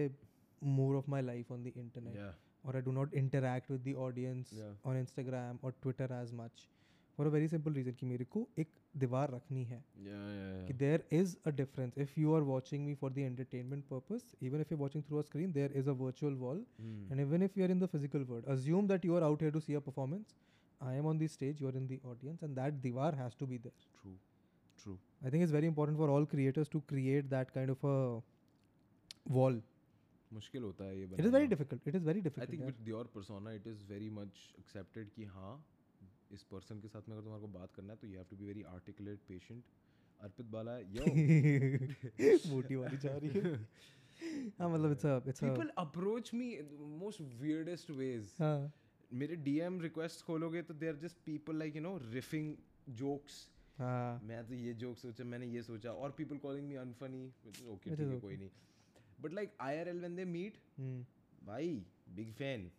more 0.63 0.95
of 0.95 1.07
my 1.07 1.21
life 1.21 1.51
on 1.51 1.63
the 1.63 1.73
internet 1.85 2.15
या 2.15 2.31
or 2.65 2.75
I 2.77 2.81
do 2.81 2.91
not 2.95 3.13
interact 3.21 3.69
with 3.69 3.83
the 3.83 3.95
audience 4.03 4.51
Yeah. 4.57 4.71
on 4.91 4.95
Instagram 5.05 5.57
or 5.61 5.71
Twitter 5.85 6.07
as 6.17 6.31
much 6.41 6.69
for 7.17 7.25
a 7.29 7.31
very 7.33 7.47
simple 7.53 7.73
reason 7.79 7.95
कि 7.99 8.05
मेरे 8.11 8.25
को 8.35 8.47
एक 8.59 8.69
दीवार 9.03 9.31
रखनी 9.31 9.63
है 9.71 9.79
या 10.05 10.21
कि 10.67 10.77
there 10.83 11.01
is 11.19 11.33
a 11.51 11.53
difference 11.57 11.97
if 12.05 12.15
you 12.21 12.33
are 12.37 12.43
watching 12.51 12.85
me 12.89 12.95
for 13.01 13.09
the 13.17 13.25
entertainment 13.31 13.87
purpose 13.89 14.23
even 14.49 14.61
if 14.65 14.71
you're 14.71 14.79
watching 14.83 15.03
through 15.09 15.19
a 15.19 15.23
screen 15.31 15.51
there 15.59 15.71
is 15.81 15.87
a 15.87 15.93
virtual 16.05 16.35
wall 16.45 16.63
Hmm. 16.79 17.11
and 17.11 17.25
even 17.25 17.41
if 17.49 17.57
you 17.59 17.65
are 17.67 17.71
in 17.75 17.83
the 17.85 17.91
physical 17.95 18.23
world 18.31 18.49
assume 18.55 18.87
that 18.93 19.05
you 19.09 19.15
are 19.19 19.23
out 19.29 19.41
here 19.47 19.51
to 19.57 19.61
see 19.67 19.77
a 19.81 19.83
performance 19.89 20.33
I 20.91 20.93
am 21.01 21.05
on 21.13 21.19
the 21.23 21.27
stage 21.35 21.61
you 21.65 21.67
are 21.73 21.77
in 21.81 21.87
the 21.91 21.99
audience 22.13 22.41
and 22.47 22.55
that 22.61 22.81
divar 22.87 23.11
has 23.23 23.35
to 23.43 23.49
be 23.53 23.57
there 23.67 23.75
true 23.99 24.15
true 24.83 24.95
I 25.27 25.29
think 25.35 25.43
it's 25.47 25.55
very 25.59 25.67
important 25.73 25.97
for 26.03 26.09
all 26.15 26.25
creators 26.35 26.71
to 26.77 26.81
create 26.93 27.29
that 27.35 27.53
kind 27.59 27.69
of 27.77 27.83
a 27.91 27.97
wall 29.37 29.61
मुश्किल 30.33 30.63
होता 30.63 30.85
है 30.85 30.99
ये 30.99 31.07
it 31.07 31.25
is 31.25 31.33
very 31.35 31.49
difficult. 31.53 31.87
It 31.91 31.95
is 31.99 32.03
very 32.09 32.23
I 32.29 32.47
think 32.47 32.63
with 32.63 32.87
your 32.87 33.11
persona 33.15 33.51
it 33.53 33.67
is 33.67 33.83
very 33.89 34.09
much 34.17 34.41
accepted 34.59 35.09
कि 35.15 35.25
हाँ 35.35 35.53
इस 36.31 36.43
person 36.51 36.79
के 36.81 36.87
साथ 36.87 37.09
में 37.09 37.15
अगर 37.15 37.23
तुम्हारे 37.23 37.41
को 37.41 37.47
बात 37.57 37.73
करना 37.75 37.93
है 37.93 37.99
तो 37.99 38.07
you 38.07 38.17
have 38.17 38.25
to 38.29 38.35
be 38.35 38.45
very 38.45 38.63
articulate 38.69 39.19
patient 39.27 39.63
Arpit 40.19 40.45
Bala 40.51 40.77
yo 40.97 41.05
मोटी 42.53 42.75
वाली 42.75 42.97
जा 42.97 43.17
रही 43.17 43.39
है। 43.39 43.55
हाँ 44.59 44.69
मतलब 44.69 44.91
it's 44.91 45.05
it's 45.27 45.39
people 45.39 45.69
approach 45.77 46.33
me 46.33 46.47
most 46.99 47.21
weirdest 47.41 47.89
ways 47.91 48.35
हाँ। 48.39 48.71
मेरे 49.11 49.35
डीएम 49.47 49.79
रिक्वेस्ट 49.81 50.25
खोलोगे 50.25 50.61
तो 50.63 50.73
they 50.73 50.87
are 50.87 50.95
just 51.01 51.17
people 51.25 51.57
like 51.59 51.75
you 51.75 51.81
know 51.81 51.97
riffing 52.11 52.55
jokes 53.01 53.41
हाँ। 53.77 54.21
मैं 54.23 54.45
तो 54.47 54.53
ये 54.55 54.73
जोक 54.81 54.97
सोचा 54.97 55.23
मैंने 55.23 55.45
ये 55.47 55.61
सोचा 55.63 55.91
और 55.91 56.11
people 56.17 56.37
calling 56.37 56.67
me 56.67 56.75
unfunny 56.81 57.25
okay 57.73 57.95
ठीक 57.95 58.07
है 58.07 58.19
कोई 58.19 58.37
नहीं। 58.37 58.49
But 59.23 59.33
like 59.33 59.57
I 59.61 59.77
R 59.79 59.87
L 59.87 59.99
when 59.99 60.15
they 60.15 60.25
meet 60.25 60.57
भाई 61.43 61.75
बिग 62.15 62.31
फ़ैन 62.33 62.71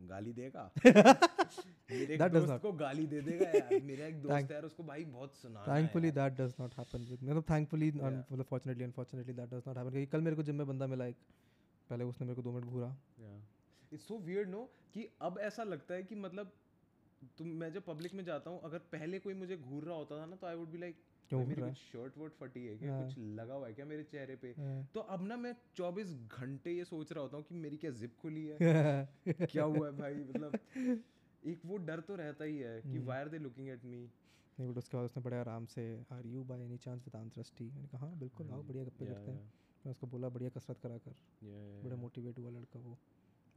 गाली 0.00 0.32
देगा. 0.32 0.62
मेरे 0.86 2.14
एक 2.14 2.22
दोस्त 2.32 2.62
को 2.62 2.72
गाली 2.72 3.06
दे 3.06 3.20
देगा 3.20 3.48
यार. 3.48 3.80
मेरा 3.90 4.06
एक 4.06 4.22
दोस्त 4.22 4.50
है 4.50 4.54
यार 4.54 4.64
उसको 4.64 4.84
भाई 4.84 5.04
बहुत 5.16 5.36
सुना 5.36 5.64
thankfully 5.64 6.12
that 6.18 6.38
does 6.38 6.54
not 6.60 6.76
happen 6.80 7.04
with 7.10 7.22
मतलब 7.22 7.44
thankfully 7.44 7.90
मतलब 7.96 8.46
fortunately 8.52 8.86
unfortunately 8.88 9.36
that 9.40 9.52
does 9.54 9.66
not 9.68 9.76
happen. 9.76 9.92
क्योंकि 9.92 10.06
कल 10.06 10.20
मेरे 10.20 10.36
को 10.36 10.42
जिम 10.42 10.56
में 10.56 10.66
बंदा 10.66 10.86
मिला 10.86 11.06
एक. 11.06 11.16
पहले 11.90 12.04
उसने 12.04 12.26
मेरे 12.26 12.36
को 12.36 12.42
दो 12.42 12.52
मिनट 12.52 12.64
घूरा। 12.64 12.94
इट्स 13.92 14.08
सो 14.08 14.18
वियर्ड 14.18 14.48
नो 14.48 14.62
कि 14.94 15.08
अब 15.22 15.38
ऐसा 15.40 15.62
लगता 15.64 15.94
है 15.94 16.02
कि 16.02 16.14
मतलब 16.14 16.52
तुम 17.38 17.48
मैं 17.60 17.72
जब 17.72 17.84
पब्लिक 17.84 18.14
में 18.14 18.24
जाता 18.24 18.50
हूँ 18.50 18.60
अगर 18.64 18.78
पहले 18.92 19.18
कोई 19.18 19.34
मुझे 19.34 19.56
घूर 19.56 19.84
रहा 19.84 19.96
होता 19.96 20.20
था 20.20 20.26
ना 20.26 20.36
तो 20.36 20.46
आई 20.46 20.54
वुड 20.54 20.68
बी 20.68 20.78
लाइक 20.78 21.02
क्यों 21.30 21.46
मेरी 21.46 21.62
कुछ 21.62 21.72
शर्ट 21.72 22.18
वर्ट 22.18 22.32
फटी 22.32 22.66
है 22.66 22.78
क्या? 22.78 22.94
हाँ। 22.94 23.06
कुछ 23.06 23.18
लगा 23.18 23.54
हुआ 23.54 23.66
है 23.66 23.74
क्या 23.74 23.86
मेरे 23.86 24.02
चेहरे 24.02 24.36
पे? 24.36 24.54
तो 24.84 25.00
अब 25.00 25.22
ना 25.22 25.36
मैं 25.36 25.56
24 25.76 26.06
घंटे 26.12 26.70
ये 26.70 26.84
सोच 26.84 27.12
रहा 27.12 27.22
होता 27.22 27.36
हूँ 27.36 27.44
कि 27.44 27.54
मेरी 27.54 27.76
क्या 27.76 27.90
जिप 27.90 28.16
खुली 28.22 28.46
है? 28.46 28.58
क्या 29.42 29.64
हुआ 29.64 29.86
है 29.86 29.96
भाई? 29.96 30.14
मतलब 30.14 30.58
एक 31.46 31.60
वो 31.66 31.76
डर 31.76 32.00
तो 32.00 32.16
रहता 32.16 32.44
ही 32.44 32.58
है। 32.58 32.82
कि 32.82 32.98
why 32.98 33.18
are 33.18 33.28
they 33.28 33.38
looking 33.38 33.68
at 33.68 33.84
me 33.84 34.10
नहीं 34.60 34.70
बट 34.70 34.78
उसके 34.78 34.96
बाद 34.96 35.04
उसने 35.04 35.22
बड़े 35.22 35.36
आराम 35.36 35.66
से 35.66 36.04
are 36.12 36.26
you 36.26 36.44
by 36.44 36.60
any 36.60 36.78
chance 36.78 37.00
Vidant 37.00 37.34
Drishti 37.34 37.70
मैंने 37.70 37.88
कहा 37.88 38.06
हाँ 38.06 38.18
बिल्कुल 38.18 38.50
आओ 38.50 38.62
बढ़िया 38.62 38.84
गप्पे 38.84 39.06
करते 39.06 39.30
हैं। 39.30 39.52
मैं 39.86 39.90
उसको 39.90 40.06
बोला 40.06 40.28
बढ़िया 40.28 40.50
कसरत 40.50 40.78
करा 40.78 40.98
कर। 40.98 41.14
बड़ा 41.84 41.96
मोटिवेट 41.96 42.38
हुआ 42.38 42.50
लड़का 42.50 42.80
वो। 42.80 42.98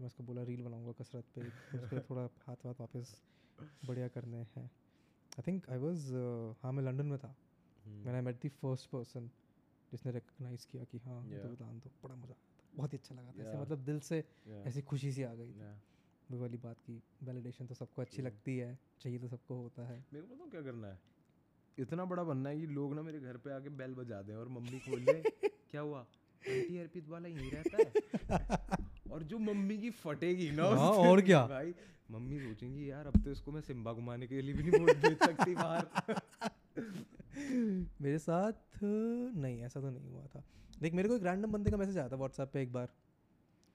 मैं 0.01 0.07
उसको 0.07 0.23
बोला 0.23 0.43
रील 0.43 0.61
बनाऊँगा 0.61 0.91
कसरत 0.91 1.25
पे। 1.35 1.41
थोड़ा 2.09 2.29
हाथ 2.47 2.55
वाथ 2.65 2.73
वापस 2.79 3.23
बढ़िया 3.85 4.07
करने 4.07 4.37
हैं। 4.37 4.71
आई 5.39 5.41
थिंक 5.47 5.69
आई 5.69 5.77
वॉज़ 5.77 6.13
हाँ 6.63 6.71
मैं 6.71 6.83
लंदन 6.83 7.05
में 7.05 7.19
था। 7.19 7.35
Hmm. 7.35 7.52
मैंने 7.85 8.21
मेट 8.21 8.41
दी 8.41 8.49
फ़र्स्ट 8.61 8.89
पर्सन 8.89 9.29
जिसने 9.91 10.11
रिकग्नाइज 10.11 10.65
किया 10.65 10.83
कि 10.91 10.97
हाँ 11.05 11.21
Yeah. 11.23 11.41
तो 11.41 11.55
दान 11.55 11.79
दो 11.79 11.91
बड़ा 12.03 12.15
मज़ा 12.15 12.33
आया 12.33 12.51
था 12.51 12.67
बहुत 12.73 12.93
ही 12.93 12.97
अच्छा 12.97 13.15
लगा 13.15 13.31
था 13.31 13.41
ऐसे 13.41 13.51
Yeah. 13.51 13.61
मतलब 13.61 13.83
दिल 13.85 13.99
से 14.09 14.21
Yeah. 14.21 14.67
ऐसी 14.67 14.81
खुशी 14.91 15.11
सी 15.11 15.23
आ 15.23 15.33
गई 15.33 15.51
थी 15.51 15.59
Yeah. 15.59 15.75
वो 16.29 16.39
वाली 16.39 16.57
बात 16.57 16.79
की 16.85 17.01
वैलिडेशन 17.23 17.65
तो 17.67 17.73
सबको 17.75 18.01
अच्छी 18.01 18.15
True. 18.17 18.25
लगती 18.25 18.57
है 18.57 18.77
चाहिए 19.01 19.19
तो 19.19 19.27
सबको 19.27 19.55
होता 19.61 19.87
है 19.87 20.03
मेरे 20.13 20.25
को 20.27 20.35
तो 20.35 20.49
क्या 20.51 20.61
करना 20.61 20.87
है 20.87 20.99
इतना 21.77 22.05
बड़ा 22.05 22.23
बनना 22.23 22.49
है 22.49 22.59
कि 22.59 22.67
लोग 22.73 22.93
ना 22.95 23.01
मेरे 23.01 23.19
घर 23.19 23.37
पे 23.45 23.51
आके 23.53 23.69
बेल 23.77 23.93
बजा 23.93 24.21
दें 24.21 24.33
और 24.35 24.47
मम्मी 24.49 24.79
खोल 24.79 25.05
दे 25.05 25.21
क्या 25.71 25.81
हुआ 25.81 25.99
आंटी 26.43 26.77
अर्पित 26.77 27.07
वाला 27.09 27.27
यहीं 27.27 27.51
रहता 27.51 27.77
है 27.77 28.71
और 29.13 29.23
जो 29.23 29.37
मम्मी 29.39 29.77
की 29.77 29.89
फटेगी 30.03 30.49
ना 30.51 30.63
हाँ, 30.65 30.89
और 30.91 31.21
क्या? 31.21 31.45
भाई 31.47 31.73
मम्मी 32.11 32.39
सोचेंगी 32.39 32.89
यार 32.91 33.07
अब 33.07 33.23
तो 33.23 33.31
इसको 33.31 33.51
मैं 33.51 33.61
सिम्बा 33.61 33.93
घुमाने 33.93 34.27
के 34.27 34.41
लिए 34.41 34.53
भी 34.53 34.63
नहीं 34.63 34.79
बोल 34.79 34.93
भेज 34.95 35.17
सकती 35.19 35.55
बाहर 35.55 35.87
मेरे 37.37 38.19
साथ 38.19 38.53
नहीं 38.83 39.61
ऐसा 39.63 39.81
तो 39.81 39.89
नहीं 39.89 40.09
हुआ 40.09 40.25
था। 40.25 40.43
देख 40.81 40.93
मेरे 40.93 41.09
को 41.09 41.15
एक 41.15 41.23
रैंडम 41.23 41.51
बंदे 41.51 41.71
का 41.71 41.77
मैसेज 41.77 41.97
आया 41.97 42.09
था 42.09 42.15
व्हाट्सएप 42.15 42.51
पे 42.53 42.61
एक 42.61 42.73
बार 42.73 42.93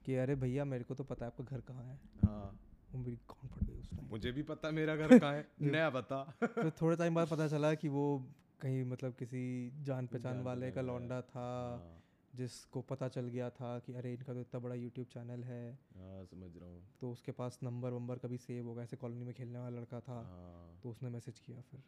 कि 0.04 0.14
अरे 0.14 0.34
भैया 0.34 0.64
मेरे 0.64 0.84
को 0.84 0.94
तो 0.94 1.04
पता 1.04 1.24
है 1.24 1.30
आपका 1.30 1.56
घर 1.56 1.60
कहाँ 1.60 1.84
है। 1.84 2.00
हाँ। 2.24 2.60
वो 2.92 2.98
मेरी 2.98 3.18
कौन 3.28 3.48
फट 3.48 3.64
गई 3.64 3.74
उस 3.74 3.90
टाइम 3.90 4.08
मुझे 4.10 4.32
भी 4.32 4.42
पता 4.42 4.70
मेरा 4.70 4.96
घर 4.96 5.18
कहाँ 5.18 5.32
है। 5.34 5.46
नया 5.62 5.90
पता 5.90 6.22
फिर 6.42 6.70
थोड़े 6.82 6.96
टाइम 6.96 7.14
बाद 7.14 7.28
पता 7.28 7.48
चला 7.48 7.74
कि 7.74 7.88
वो 7.88 8.26
कहीं 8.60 8.84
मतलब 8.84 9.14
किसी 9.14 9.72
जान 9.82 10.06
पहचान 10.06 10.40
वाले 10.40 10.70
का 10.70 10.80
लौंडा 10.80 11.20
था 11.20 11.40
हाँ, 11.40 12.02
जिसको 12.34 12.80
पता 12.80 13.08
चल 13.08 13.28
गया 13.28 13.50
था 13.50 13.78
कि 13.78 13.94
अरे 13.94 14.12
इनका 14.14 14.34
तो 14.34 14.40
इतना 14.40 14.60
बड़ा 14.60 14.74
यूट्यूब 14.74 15.06
चैनल 15.06 15.44
है। 15.44 15.72
हाँ 15.72 16.24
समझ 16.24 16.56
रहा 16.56 16.68
हूँ। 16.68 16.82
तो 17.00 17.10
उसके 17.12 17.32
पास 17.32 17.58
नंबर 17.62 17.90
वंबर 17.90 18.18
कभी 18.18 18.38
सेव 18.38 18.66
होगा। 18.66 18.82
ऐसे 18.82 18.96
कॉलोनी 18.96 19.24
में 19.24 19.34
खेलने 19.34 19.58
वाला 19.58 19.78
लड़का 19.78 20.00
था। 20.00 20.12
हाँ, 20.12 20.80
तो 20.82 20.90
उसने 20.90 21.08
मैसेज 21.08 21.38
किया 21.38 21.60
फिर। 21.60 21.82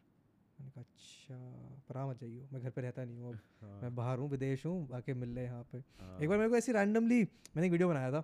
मैंने 0.61 0.71
कहा 0.71 0.81
अच्छा 0.81 1.35
पर 1.87 1.97
आ 1.97 2.05
मत 2.07 2.19
जाइयो 2.19 2.47
मैं 2.53 2.61
घर 2.61 2.69
पे 2.69 2.81
रहता 2.81 3.03
नहीं 3.03 3.19
हूँ 3.19 3.29
अब। 3.29 3.39
हाँ, 3.61 3.81
मैं 3.81 3.95
बाहर 3.95 4.19
हूँ 4.19 4.29
विदेश 4.29 4.65
हूँ 4.65 4.87
आके 4.93 5.13
मिल 5.13 5.29
रहे 5.35 5.45
यहाँ 5.45 5.63
पे। 5.71 5.77
हाँ, 5.77 6.19
एक 6.19 6.29
बार 6.29 6.37
मेरे 6.37 6.49
को 6.49 6.55
ऐसी 6.55 6.71
रैंडमली 6.71 7.21
मैंने 7.21 7.65
एक 7.65 7.71
वीडियो 7.71 7.87
बनाया 7.89 8.11
था 8.11 8.21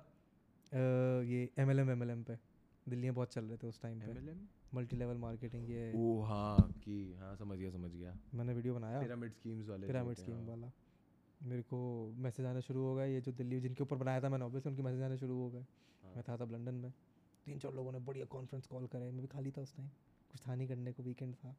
ये 1.25 1.49
M 1.57 1.71
L 1.71 1.79
M 1.79 1.89
M 1.91 2.03
L 2.03 2.09
M 2.09 2.23
पे। 2.23 2.37
दिल्ली 2.85 3.07
में 3.07 3.15
बहुत 3.15 3.33
चल 3.33 3.45
रहे 3.45 3.57
थे 3.57 3.67
उस 3.67 3.81
टाइम 3.81 3.99
पे। 3.99 4.35
मल्टी 4.75 4.95
लेवल 4.97 5.17
मार्केटिंग 5.17 5.69
ये। 5.69 5.91
ओ 5.95 6.21
हाँ 6.23 6.71
कि 6.83 6.95
हाँ 7.19 7.35
समझ 7.35 7.57
गया 7.57 7.71
समझ 7.71 7.91
गया। 7.91 8.15
मैंने 8.35 8.53
वीडियो 8.53 8.73
बनाया। 8.75 8.99
पिरामिड 9.01 9.33
स्कीम्स 9.33 9.67
वाले 9.69 9.87
पिरामिड 9.87 10.17
स्कीम 10.17 10.35
हाँ। 10.35 10.45
वाला। 10.45 10.71
मेरे 11.41 11.61
को 11.63 11.79
मैसेज 12.17 12.45
आना 12.45 12.59
शुरू 12.59 12.83
हो 12.83 12.95
गए 12.95 13.13
ये 13.13 13.21
जो 13.21 13.31
दिल्ली 13.33 13.59
जिनके 13.61 13.83
ऊपर 13.83 13.95
बनाया 13.95 14.21
था 14.21 14.29
मैंने 14.29 14.45
ऑब्वियसली 14.45 14.69
उनके 14.71 14.83
मैसेज 14.83 15.01
आने 15.01 15.17
शुरू 15.17 15.37
हो 15.39 15.49
गए। 15.49 15.65
मैं 16.03 16.23
था 16.29 16.37
तब 16.37 16.51
लंदन 16.51 16.75
में। 16.75 16.91
तीन 17.45 17.59
चार 17.59 17.73
लोगों 17.73 17.91
ने 17.91 17.99
बढ़िया 18.01 18.25
कॉन्फ्रेंस 18.25 18.67
कॉल 18.67 18.87
करे। 18.87 19.11
मैं 19.11 19.21
भी 19.21 19.27
खाली 19.27 19.51
था 19.51 19.61
उस 19.61 19.75
टाइम 19.75 19.87
कुछ 20.31 20.41
था 20.47 20.55
नहीं 20.55 20.67
करने 20.67 20.91
को 20.91 21.03
वीकेंड 21.03 21.35
था। 21.35 21.55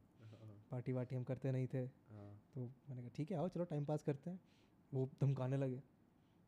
पार्टी 0.71 0.93
वार्टी 0.93 1.17
हम 1.17 1.23
करते 1.25 1.53
नहीं 1.53 1.67
थे। 1.67 1.79
हाँ, 1.79 2.31
तो 2.55 2.61
मैंने 2.61 3.03
कहा 3.03 3.11
ठीक 3.17 3.31
है 3.31 3.39
आओ 3.39 3.49
चलो 3.49 3.65
टाइम 3.65 3.85
पास 3.85 4.03
करते 4.03 4.31
हैं। 4.31 4.41
वो 4.95 5.09
धमकाने 5.21 5.57
लगे 5.57 5.83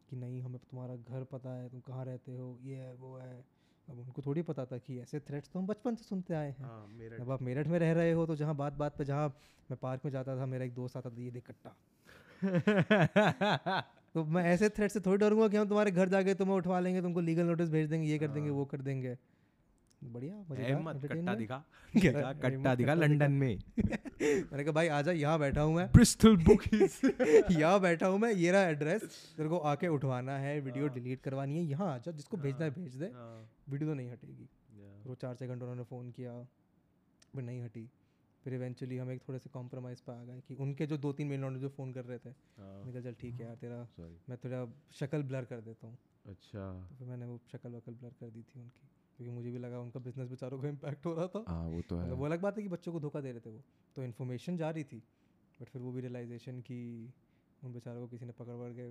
कि 0.09 0.17
नहीं 0.17 0.43
हमें 0.43 0.59
तुम्हारा 0.59 0.97
घर 0.97 1.25
पता 1.25 1.55
है 1.55 1.69
तुम 1.69 1.81
कहाँ 1.81 2.05
रहते 2.05 2.37
हो 2.37 2.59
ये 2.63 2.77
है 2.77 2.95
वो 2.95 3.17
है। 3.17 3.45
अब 3.91 3.99
उनको 3.99 4.23
थोड़ी 4.23 4.43
पता 4.43 4.65
था 4.65 4.79
कि 4.79 4.99
ऐसे 5.01 5.21
थ्रेट्स 5.21 5.51
तो 5.53 5.59
हम 5.59 5.67
बचपन 5.67 5.95
से 5.95 6.05
सुनते 6.05 6.35
आए 6.35 6.51
हैं। 6.51 6.65
हाँ, 6.65 6.89
अब 7.21 7.31
आप 7.31 7.43
मेरठ 7.43 7.67
में 7.67 7.79
रह 7.79 7.93
रहे 7.93 8.13
हो 8.13 8.27
तो 8.27 8.37
जहाँ 8.37 8.55
बात 8.57 8.73
बात 8.73 8.97
पे 8.99 9.05
जहाँ 9.05 9.29
मैं 9.71 9.79
पार्क 9.83 10.05
में 10.05 10.13
जाता 10.13 10.37
था 10.37 10.47
मेरा 10.47 10.65
एक 10.65 10.75
दोस्त 10.75 10.97
आता 10.97 11.11
था 11.11 11.23
ये 11.23 11.31
देख 11.31 11.47
कट्टा। 11.47 11.77
तो 14.15 14.25
मैं 14.25 14.45
ऐसे 14.45 14.69
थ्रेट 14.69 14.91
से 14.91 15.01
थोड़ी 15.01 15.19
डरूँगा 15.19 15.49
कि 15.49 15.57
हम 15.57 15.69
तुम्हारे 15.69 15.91
घर 15.91 16.09
जाके 16.09 16.35
तुम्हें 16.35 16.57
उठवा 16.57 16.81
लेंगे 16.81 17.03
तुमको 17.03 17.21
लीगल 17.21 17.47
नोटिस 17.47 17.71
भेज 17.71 17.89
देंगे 17.91 18.09
ये 18.09 18.19
कर 18.19 18.29
देंगे 18.29 18.49
हाँ। 18.49 18.57
वो 18.57 18.65
कर 18.65 18.81
देंगे। 18.81 19.19
बढ़िया 20.03 20.35
मज़ेदार, 20.51 20.71
अहमद 20.73 21.07
कट्टा 21.07 21.35
दिखा। 21.35 21.57
क्या? 21.93 22.13
दिखा, 22.13 22.21
अहमद 22.21 22.43
कट्टा 22.43 22.75
दिखा। 22.75 22.95
लंदन 22.95 23.33
में। 23.33 23.59
मैंने 23.79 24.65
कहा 24.65 24.73
भाई 24.73 24.89
आजा 24.99 25.13
यहाँ 25.13 25.39
बैठा 25.39 25.63
हूँ 25.63 25.75
मैं। 25.75 25.87
ब्रिस्टल 25.93 26.37
बुकीज 26.45 27.01
यहाँ 27.53 27.81
बैठा 27.81 28.07
हूँ 28.07 28.19
मैं 28.19 28.33
ये 28.33 28.51
रहा 28.53 28.63
एड्रेस 28.69 29.03
तेरे 29.37 29.49
को 29.49 29.59
आके 29.73 29.89
उठवाना 29.89 30.39
है 30.39 30.59
वीडियो 30.61 30.87
हाँ। 30.87 30.95
डिलीट 30.95 31.21
करवानी 31.23 31.59
है। 31.59 31.65
यहाँ 31.65 31.93
आजा 31.95 32.13
जिसको 32.13 32.37
भेजना 32.37 32.65
है 32.65 32.71
भेज 32.71 32.95
दे। 32.95 33.07
हाँ, 33.15 33.49
वीडियो 33.69 33.91
तो 33.91 33.95
नहीं 33.95 34.11
हटेगी। 34.11 34.49
वो 35.07 35.15
चार 35.15 35.35
घंटे 35.35 35.53
उन्होंने 35.55 35.85
फ़ोन 35.85 36.11
किया 36.11 36.33
फिर 37.35 37.43
नहीं 37.45 37.63
हटी। 37.63 37.89
फिर 38.45 38.55
इवेंचुअली 38.55 38.97
हम 38.97 39.11
एक 39.11 39.21
थोड़े 39.29 39.39
से 39.39 39.51
कॉम्प्रोमाइज़ 39.53 40.03
पे 40.07 40.13
आ 40.13 40.23
गए 40.25 40.41
कि 40.49 40.55
उनके 40.57 40.87
जो 40.87 40.97
दो 40.99 41.13
तीन 41.13 41.27
मिनट 41.29 41.59
जो 41.61 41.69
फ़ोन 41.69 41.93
कर 41.93 42.05
रहे 42.05 42.19
थे 42.19 42.31
मैंने 42.31 42.93
कहा 42.93 43.03
चल 43.03 43.15
ठीक 43.21 43.41
है 43.41 43.47
यार 43.47 43.57
तेरा 43.57 43.87
मैं 44.29 44.39
तेरा 44.39 44.67
शक्ल 45.01 45.23
ब्लर 45.23 45.45
कर 45.45 45.61
देता 45.61 45.87
हूँ। 45.87 45.97
अच्छा। 46.27 46.71
तो 46.89 46.97
फिर 46.99 47.09
मैंने 47.09 47.27
वो 47.27 47.39
शक्ल 47.53 47.71
वकल 47.71 47.95
ब्लर 47.95 48.13
कर 48.21 48.31
दी 48.31 48.43
थी 48.43 48.61
उनकी। 48.61 48.89
क्योंकि 49.21 49.35
मुझे 49.35 49.51
भी 49.51 49.59
लगा 49.59 49.79
उनका 49.81 50.01
बिज़नेस 50.01 50.29
बेचारों 50.29 50.59
को 50.61 50.67
इम्पैक्ट 50.67 51.07
हो 51.07 51.13
रहा 51.15 51.27
था। 51.27 51.45
हाँ 51.49 51.69
वो 51.69 51.81
तो 51.81 51.97
मतलब 51.97 52.09
है। 52.09 52.15
वो 52.15 52.25
अलग 52.25 52.41
बात 52.41 52.57
है 52.57 52.63
कि 52.63 52.69
बच्चों 52.69 52.93
को 52.93 53.01
धोखा 53.01 53.21
दे 53.21 53.31
रहे 53.31 53.41
थे 53.41 53.51
वो। 53.51 53.63
तो 53.97 54.05
इन्फॉर्मेशन 54.05 54.57
जा 54.57 54.71
रही 54.71 54.85
थी 54.85 55.03
बट 55.61 55.69
फिर 55.69 55.83
वो 55.83 55.93
भी 55.93 56.01
रियलाइजेशन 56.01 56.61
की 56.61 56.79
उन 57.63 57.73
बेचारों 57.73 58.01
को 58.01 58.09
किसी 58.09 58.25
ने 58.25 58.33
पकड़ 58.33 58.55
पकड़ 58.55 58.73
के 58.73 58.91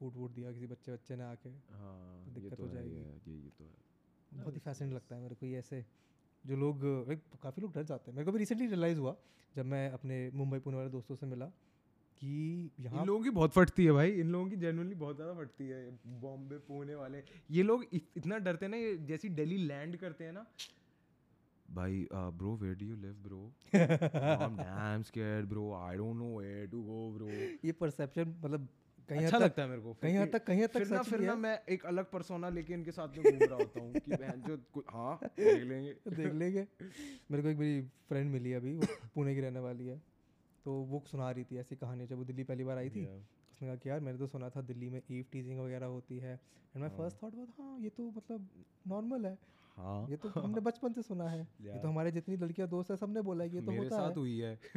कूट 0.00 0.16
वूट 0.16 0.30
दिया 0.30 0.52
किसी 0.52 0.66
बच्चे 0.66 0.92
बच्चे 0.92 1.16
ने 1.16 1.24
आके। 1.24 1.50
हाँ 1.72 2.24
दिक्कत 2.34 2.56
तो 2.56 2.62
हो 2.62 2.68
जाएगी। 2.68 2.96
ये 3.34 3.50
तो 3.50 3.64
है। 3.64 3.74
बहुत 4.32 4.54
ही 4.54 4.60
फैसिनेट 4.60 4.94
लगता 4.94 5.16
है 5.16 5.22
मेरे 5.22 5.34
को 5.34 5.46
ये 5.46 5.58
ऐसे। 5.58 5.84
जो 6.44 6.56
लोग 6.56 6.80
काफ़ी 7.42 7.62
लोग 7.62 7.74
डर 7.74 7.82
जाते 7.84 8.10
हैं। 8.10 8.16
मेरे 8.16 8.24
को 8.24 8.32
भी 8.32 8.38
रिसेंटली 8.38 8.66
रियलाइज़ 8.66 8.98
हुआ 8.98 9.16
जब 9.56 9.66
मैं 9.66 9.90
अपने 9.90 10.30
मुंबई 10.34 10.58
पुणे 10.58 10.76
वाले 10.76 10.90
दोस्तों 10.90 11.16
से 11.16 11.26
मिला 11.26 11.50
कि 12.20 12.70
यहाँ 12.80 13.00
इन 13.00 13.06
लोगों 13.06 13.22
की 13.24 13.30
बहुत 13.30 13.52
फटती 13.52 13.84
है 13.84 13.92
भाई 13.92 14.10
इन 14.20 14.32
लोगों 14.32 14.48
की 14.50 14.56
जेनुअनली 14.56 14.94
बहुत 14.96 15.16
ज़्यादा 15.16 15.34
फटती 15.34 15.68
है 15.68 15.84
बॉम्बे 16.22 16.56
पुणे 16.68 16.94
वाले। 16.94 17.22
ये 17.50 17.62
लोग 17.62 17.84
इत, 17.84 18.08
इतना 18.16 18.38
डरते 18.38 18.66
हैं 18.66 18.70
ना 18.70 18.76
ये 18.78 18.96
जैसी 19.08 19.28
दिल्ली 19.36 19.56
लैंड 19.66 19.96
करते 19.96 20.24
हैं 20.24 20.32
ना। 20.32 20.46
भाई 21.68 22.06
bro 22.12 22.56
where 22.56 22.74
do 22.74 22.86
you 22.86 22.96
live 22.96 23.14
bro 23.22 23.40
I 23.74 24.44
am 24.44 24.56
damn 24.56 25.02
scared 25.04 25.48
bro 25.48 25.72
I 25.76 25.96
don't 25.96 26.16
know 26.16 26.36
where 26.38 26.66
to 26.66 26.82
go 26.82 27.08
bro 27.12 27.28
ये 27.28 27.72
परसेप्शन 27.80 28.34
मतलब 28.44 28.68
कहीं 29.08 29.24
अच्छा 29.24 29.38
लगता 29.38 29.62
है 29.62 29.68
मेरे 29.68 29.80
को 29.82 29.92
कहीं 30.02 30.16
हद 30.18 30.30
तक 30.32 30.44
कहीं 30.46 30.62
हद 30.62 30.70
तक 30.70 30.78
फिर 30.78 30.88
ना 30.90 31.02
फिर 31.02 31.20
ना 31.20 31.34
मैं 31.36 31.58
एक 31.74 31.84
अलग 31.86 32.10
पर्सोना 32.10 32.48
लेके 32.48 32.74
इनके 32.74 32.92
साथ 32.92 33.16
में 33.16 33.24
घूम 33.24 33.42
रहा 33.42 33.56
होता 33.56 33.80
हूँ 33.80 33.92
कि 33.94 34.16
बहन 34.22 34.42
जो 34.48 34.82
हाँ 34.88 35.18
देख 35.22 35.62
लेंगे। 35.64 35.94
देख 36.16 36.32
लेंगे। 36.34 36.66
मेरे 37.30 37.42
को 37.42 37.48
एक 37.48 37.56
मेरी 37.58 37.80
फ्रेंड 38.08 38.30
मिली 38.32 38.52
अभी 38.52 38.74
वो 38.74 38.86
पुणे 39.14 39.34
की 39.34 39.40
रहने 39.40 39.60
वाली 39.60 39.86
है। 39.86 40.00
तो 40.68 40.74
वो 40.74 41.04
सुना 41.06 41.30
रही 41.30 41.44
थी 41.44 41.56
ऐसी 41.56 41.76
कहानी 41.76 42.06
जब 42.06 42.16
वो 42.16 42.24
दिल्ली 42.24 42.44
पहली 42.44 42.64
बार 42.64 42.78
आई 42.78 42.90
थी। 42.90 43.04
Yeah. 43.04 43.16
उसने 43.52 43.68
कहा 43.68 43.76
कि 43.76 43.88
यार 43.88 44.00
मैंने 44.00 44.18
तो 44.18 44.26
सुना 44.26 44.50
था 44.50 44.60
दिल्ली 44.60 44.88
में 44.88 45.02
ईव 45.10 45.24
टीजिंग 45.32 45.60
वगैरह 45.60 45.86
होती 45.86 46.18
है। 46.18 46.32
And 46.32 46.80
my. 46.80 46.88
First 46.88 47.22
thought 47.22 47.34
was 47.34 47.48
हाँ 47.58 47.80
ये 47.80 47.88
तो 47.88 48.10
मतलब 48.16 48.48
नॉर्मल 48.86 49.26
है। 49.26 49.38
हाँ। 49.76 50.08
ये 50.08 50.16
तो 50.16 50.28
हमने 50.28 50.60
बचपन 50.60 50.92
से 50.92 51.02
सुना 51.02 51.28
है। 51.28 51.48
ये 51.60 51.78
तो 51.82 51.88
हमारे 51.88 52.10
जितनी 52.10 52.36
लड़कियाँ 52.36 52.68
दोस्त 52.68 52.90
है 52.90 52.96
सबने 52.96 53.20
बोला 53.20 53.44
है 53.44 53.50
कि 53.50 53.56
ये 53.56 53.62
तो 53.62 53.70
मेरे 53.70 53.84
होता 53.84 53.96
साथ 53.96 54.08
है। 54.08 54.14
हुई 54.14 54.38
है। 54.38 54.60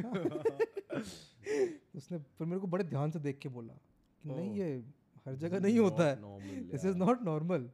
उसने 1.96 2.18
फिर 2.18 2.46
मेरे 2.46 2.60
को 2.60 2.66
बड़े 2.66 2.84
ध्यान 2.84 3.10
से 3.10 3.18
देख 3.18 3.38
के 3.38 3.48
बोला 3.48 3.74
कि 4.22 4.28
oh. 4.28 4.36
नहीं. 4.36 4.54
ये 4.54 4.84
हर 5.26 5.34
जगह 5.34 5.60
नहीं 5.60 5.78
होता 5.78 6.04
है। 6.04 6.16
दिस 6.62 6.84
इज़ 6.84 6.96
नॉट 6.96 7.22
नॉर्मल 7.22 7.70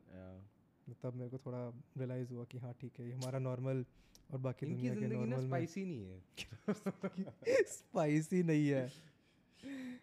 तब 1.02 1.14
मेरे 1.14 1.30
को 1.30 1.38
थोड़ा 1.38 1.68
रियलाइज़ 1.98 2.32
हुआ 2.32 2.44
कि 2.44 2.58
हाँ 2.58 2.74
ठीक 2.80 2.92
है 3.00 3.06
ये 3.06 3.12
हमारा 3.12 3.38
नॉर्मल 3.38 3.84
और 4.32 4.38
बाकी 4.38 4.66
इनकी 4.66 4.88
ज़िंदगी 4.90 5.26
ना 5.26 5.40
स्पाइसी 5.40 5.84
नहीं 5.84 6.06
है 6.06 7.62
स्पाइसी 7.72 8.42
नहीं 8.42 8.68
है 8.68 8.90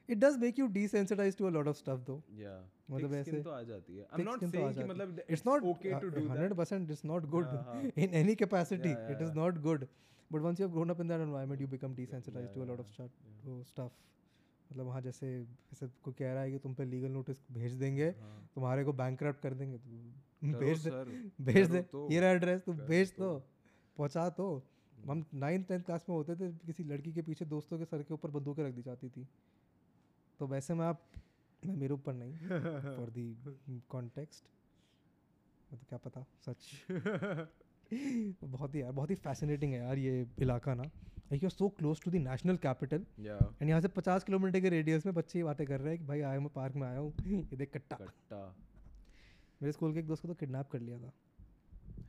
it 0.10 0.18
does 0.18 0.38
make 0.40 0.60
you 0.60 0.68
desensitise 0.78 1.38
to 1.38 1.46
a 1.46 1.50
lot 1.50 1.68
of 1.68 1.78
stuff 1.78 2.00
though 2.08 2.22
yeah 2.40 2.56
मतलब 2.92 3.14
ऐसे 3.14 3.42
तो 3.42 3.50
आ 3.50 3.62
जाती 3.70 3.98
है 3.98 4.04
आई 4.04 4.22
एम 4.22 4.28
नॉट 4.30 4.40
तो 4.42 4.48
सेइंग 4.48 4.74
कि 4.76 4.84
मतलब 4.84 5.22
it's 5.36 5.46
not 5.50 5.68
okay 5.74 5.94
to 6.06 6.10
do 6.18 6.26
that 6.32 6.42
100% 6.42 6.96
it's 6.96 7.06
not 7.12 7.30
good 7.36 7.46
हाँ, 7.46 7.64
हाँ. 7.68 7.84
in 8.06 8.18
any 8.24 8.36
capacity 8.42 8.92
Yeah, 8.96 9.14
it 9.16 9.22
is 9.28 9.32
yeah. 9.32 9.40
not 9.42 9.62
good 9.70 9.88
but 10.32 10.46
once 10.48 10.60
you 10.62 10.68
have 10.68 10.76
grown 10.76 10.96
up 10.96 11.02
in 11.06 11.14
that 11.14 11.24
environment 11.28 11.64
you 11.66 11.70
become 11.72 11.96
desensitized 12.02 12.50
Yeah, 12.50 12.58
to 12.58 12.66
a 12.66 12.70
lot 12.72 12.78
yeah, 12.78 12.86
of 12.86 12.92
stuff 12.94 13.12
yeah. 13.30 13.48
वो 13.48 13.64
stuff 13.72 14.04
मतलब 14.72 14.86
वहाँ 14.86 15.02
जैसे 15.02 15.28
ऐसे 15.74 15.88
कोई 16.04 16.14
कह 16.20 16.32
रहा 16.34 16.44
है 16.44 16.52
कि 16.52 16.58
तुम 16.60 16.74
पे 16.74 16.86
लीगल 16.86 17.12
नोटिस 17.12 17.42
भेज 17.54 17.74
देंगे 17.82 18.08
हाँ. 18.22 18.38
तुम्हारे 18.56 18.84
को 18.84 18.94
बैंक 19.02 19.20
कर 19.20 19.54
देंगे 19.54 19.78
तो 19.78 20.60
भेज 20.60 20.88
दे 20.88 20.92
भेज 21.44 21.68
दे 21.70 21.82
तो, 21.82 22.08
ये 22.12 22.20
रहा 22.20 22.32
एड्रेस 22.32 22.62
तू 22.66 22.74
करो 22.74 22.88
भेज 22.88 23.12
तो। 23.16 23.30
पहुँचा 23.98 24.30
तो 24.30 24.64
हम 25.10 25.26
नाइन्थ 25.34 25.68
टेंथ 25.68 25.82
क्लास 25.82 26.06
में 26.10 26.16
होते 26.16 26.36
थे 26.36 26.52
किसी 26.66 26.84
लड़की 26.84 27.14
के 27.14 27.22
पीछे 27.22 27.46
दोस्तों 27.46 27.78
के 27.78 27.86
सर 27.86 28.04
के 28.04 28.14
ऊपर 28.14 28.32
बंदूकें 28.32 28.64
रख 28.64 28.74
दी 28.74 28.82
जाती 28.82 29.10
थी। 29.10 29.28
तो 30.40 30.48
वैसे 30.48 30.74
में 30.74 30.86
आप 30.86 31.02
मैं 31.66 31.76
मेरे 31.76 31.94
ऊपर 31.94 32.14
नहीं 32.14 32.34
फॉर 32.98 33.10
दी 33.10 33.36
कॉन्टेक्स्ट 33.90 34.46
मतलब 35.74 35.86
क्या 35.90 35.98
पता 35.98 36.26
सच। 36.46 36.72
बहुत 38.44 38.76
ही 38.76 38.82
यार 38.82 38.92
बहुत 38.92 39.10
ही 39.10 39.16
फैसिनेटिंग 39.16 39.74
है 39.74 39.80
यार 39.80 39.98
ये 39.98 40.28
इलाका 40.40 40.74
ना। 40.74 40.84
You 41.34 41.40
are 41.44 41.50
so 41.50 41.70
close 41.70 42.02
to 42.02 42.12
the 42.12 42.16
national 42.16 42.58
capital 42.58 43.06
and 43.62 43.70
यहाँ 43.70 43.82
से 43.82 43.88
पचास 43.88 44.24
किलोमीटर 44.24 44.60
के 44.60 44.70
रेडियस 44.70 45.06
में 45.06 45.16
बच्चे 45.16 45.40
ये 45.40 45.44
बातें 45.44 45.68
कर 45.68 45.80
रहे 45.80 45.90
हैं 45.90 46.00
कि 46.00 46.06
भाई 46.06 46.22
आया 46.22 46.40
मैं 46.40 46.50
पार्क 46.50 46.76
में 46.76 46.88
आया 46.88 47.00
हूँ। 47.00 47.14
ये 47.26 47.56
देख 47.56 47.72
कट्टा। 47.74 47.96
कट्टा। 47.96 48.56
मेरे 49.62 49.72
स्कूल 49.72 49.94
के 49.94 50.00
एक 50.00 50.08
दोस्त 50.08 50.22
को 50.22 50.28
तो 50.28 50.34
किडनैप 50.34 50.68
कर 50.68 50.80
लिया 50.80 51.00
था। 51.00 51.12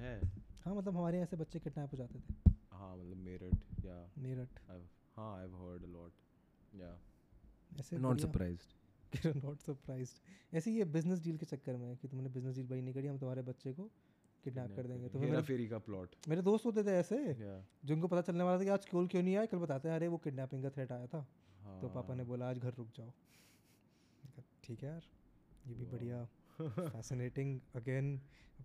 है। 0.01 0.46
हाँ 0.67 0.75
मतलब 0.75 0.97
हमारे 0.97 1.17
यहाँ 1.17 1.27
से 1.27 1.37
बच्चे 1.37 1.59
किडनैप 1.59 1.93
हो 1.93 1.97
जाते 1.97 2.19
थे। 2.21 2.35
हाँ 2.73 2.97
मतलब 2.97 3.17
मेरठ 3.17 3.85
या 3.85 4.11
मेरठ। 4.19 4.49
हाँ 5.17 5.37
I 5.37 5.43
have 5.43 5.57
heard 5.57 5.83
a 5.83 5.87
lot 5.87 6.13
yeah. 6.75 6.99
ऐसे 7.81 7.99
नॉट 7.99 8.21
सरप्राइज्ड 8.21 9.37
नॉट 9.45 9.61
सरप्राइज्ड 9.61 10.55
ऐसे 10.55 10.71
ही 10.71 10.79
ये 10.79 10.85
बिज़नेस 10.85 11.23
डील 11.23 11.37
के 11.37 11.47
चक्कर 11.47 11.77
में 11.77 11.89
है 11.89 11.97
कि 11.97 12.09
तुमने 12.09 12.29
बिज़नेस 12.29 12.55
डील 12.57 12.67
भाई 12.67 12.81
नहीं 12.81 12.95
करी 12.95 13.07
हम 13.07 13.19
तुम्हारे 13.19 13.43
बच्चे 13.43 13.73
को 13.73 13.83
किडनैप 14.45 14.77
कर 14.77 14.87
देंगे। 14.87 15.09
तो 15.09 15.19
मेरे, 15.19 15.43
फेरी 15.43 15.69
का 15.69 15.79
प्लॉट 15.79 16.15
मेरे 16.29 16.43
दोस्त 16.43 16.67
होते 16.67 16.85
थे 16.85 16.91
ऐसे 16.91 17.35
जिनको 17.85 18.09
पता 18.09 18.21
चलने 18.21 18.45
वाला 18.45 18.59
था 18.59 18.65
कि 18.65 18.71
आज 18.71 18.81
स्कूल 18.81 19.09
क्यों 19.09 19.23
नहीं 19.23 19.37
आया 19.37 19.47
कल 19.47 19.59
बताते 19.59 19.89
हैं 19.89 19.97
अरे 19.97 20.09
वो 20.09 20.19
किडनैपिंग 20.19 20.63
का 20.63 20.71
थ्रेट 20.71 20.93
आया 20.93 21.07
था। 21.07 21.27
तो 21.81 21.89
पापा 21.89 22.09
हाँ। 22.09 22.17
ने 22.17 22.25
बोला 22.25 22.51
आज 22.51 22.59
घर 22.59 22.75
रुक 22.75 22.89
जाओ। 22.97 23.13
ठीक 24.65 24.83
है 24.83 24.89
यार 24.89 25.03
ये 25.67 25.75
भी 25.75 25.85
बढ़िया। 25.85 26.25
फैसिनेटिंग 26.61 27.61
अगेन 27.75 28.19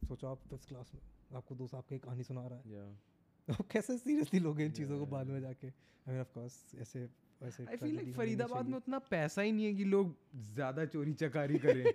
सोचो 0.08 0.28
आप 0.28 0.38
फ़र्स्ट 0.38 0.68
क्लास 0.68 0.92
में। 0.96 1.02
आपको 1.36 1.56
दोस्त 1.56 1.76
आपको 1.76 1.96
एक 1.96 2.04
कहानी 2.04 2.24
सुना 2.24 2.48
रहा 2.48 2.60
है। 2.60 2.72
या 2.72 3.00
तो 3.58 3.64
कैसे 3.64 3.98
सीरियसली 3.98 4.40
लोगे 4.40 4.66
इन 4.66 4.72
चीज़ों 4.72 4.98
को 4.98 5.04
Yeah, 5.04 5.12
बाद 5.12 5.28
में 5.28 5.42
जाके? 5.42 5.68
आई 5.68 6.12
मीन 6.12 6.20
ऑफ़ 6.22 6.34
कोर्स 6.34 6.72
ऐसे 6.82 7.10
ऐसे 7.44 7.66
आई 7.66 7.78
फील 7.78 7.96
लाइक 7.96 8.14
फरीदाबाद 8.14 8.66
में 8.66 8.78
उतना 8.78 9.00
पैसा 9.00 9.42
ही 9.42 9.52
नहीं 9.52 9.66
है 9.66 9.74
कि 9.74 9.84
लोग 9.84 10.16
ज़्यादा 10.36 10.86
चोरी 10.86 11.14
चकारी 11.14 11.58
करें। 11.66 11.94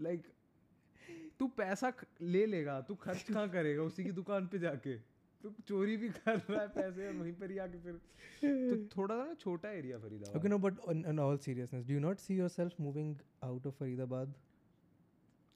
लाइक 0.00 0.22
तू 1.38 1.46
पैसा 1.46 1.92
ले 2.22 2.46
लेगा 2.46 2.80
तू 2.80 2.94
खर्च 2.94 3.22
कहाँ 3.22 3.48
करेगा? 3.48 3.82
उसी 3.82 4.04
की 4.04 4.12
दुकान 4.12 4.46
पे 4.46 4.58
जाके। 4.58 4.96
तू 5.42 5.54
चोरी 5.68 5.96
भी 5.96 6.08
कर 6.08 6.36
रहा 6.36 6.60
है 6.60 6.68
पैसे 6.68 7.06
और 7.08 7.14
वहीं 7.14 7.32
पर 7.32 7.50
ही 7.50 7.58
आके 7.58 7.78
फिर 7.78 8.00
तो 8.42 8.76
थोड़ा 8.96 9.16
सा 9.16 9.24
ना 9.24 9.34
छोटा 9.34 9.70
area 9.70 9.96
Okay, 9.96 10.08
Faridabad 10.08 10.50
no, 10.50 10.58
but 10.58 10.78
on, 10.88 11.04
in 11.04 11.18
all 11.18 11.38
seriousness, 11.38 11.84
do 11.84 11.92
you 11.92 12.00
not 12.00 12.20
see 12.20 12.34
yourself 12.34 12.78
moving 12.78 13.20
out 13.42 13.66
of 13.66 13.74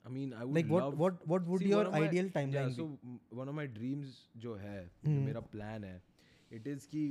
I 0.05 0.13
mean 0.13 0.33
I 0.35 0.45
would 0.45 0.57
Like, 0.59 0.71
what, 0.73 0.97
what, 1.03 1.23
what 1.33 1.49
would 1.53 1.63
See, 1.63 1.71
your 1.71 1.79
one 1.83 1.89
of 1.93 1.97
my- 1.97 2.09
ideal 2.09 2.29
timeline 2.37 2.75
so 2.77 2.87
be? 3.05 3.17
One 3.39 3.49
of 3.49 3.55
my 3.57 3.67
dreams 3.79 4.19
जो 4.45 4.55
है 4.57 4.79
जो 5.05 5.11
हम्म। 5.11 5.25
मेरा 5.25 5.41
plan 5.55 5.85
है 5.85 6.03
it 6.51 6.67
is 6.75 6.87
कि 6.91 7.03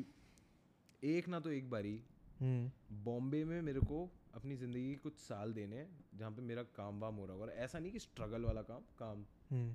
एक 1.03 1.27
ना 1.29 1.39
तो 1.39 1.51
एक 1.61 1.69
बारी 1.69 1.99
Hmm. 2.41 2.65
बॉम्बे 3.05 3.43
में 3.45 3.61
मेरे 3.67 3.79
को 3.91 3.99
अपनी 4.35 4.55
ज़िंदगी 4.55 4.81
के 4.89 4.95
कुछ 5.03 5.15
साल 5.19 5.53
देने 5.53 5.75
हैं 5.75 5.87
जहाँ 6.17 6.31
पे 6.31 6.41
मेरा 6.49 6.63
काम 6.75 6.99
वाम 6.99 7.15
हो 7.15 7.25
रहा 7.25 7.33
होगा 7.33 7.45
और 7.45 7.51
ऐसा 7.63 7.79
नहीं 7.79 7.91
कि 7.91 7.99
स्ट्रगल 7.99 8.43
वाला 8.45 8.61
काम 8.67 8.81
काम 8.99 9.23
Hmm. 9.53 9.71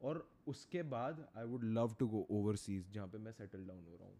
और 0.00 0.20
उसके 0.48 0.82
बाद 0.94 1.26
I 1.36 1.44
would 1.52 1.64
love 1.78 1.94
to 1.98 2.06
go 2.14 2.26
overseas 2.38 2.90
जहाँ 2.94 3.06
पे 3.14 3.18
मैं 3.18 3.32
सेटल 3.38 3.64
डाउन 3.66 3.84
हो 3.90 3.96
रहा 3.96 4.08
हूँ 4.08 4.18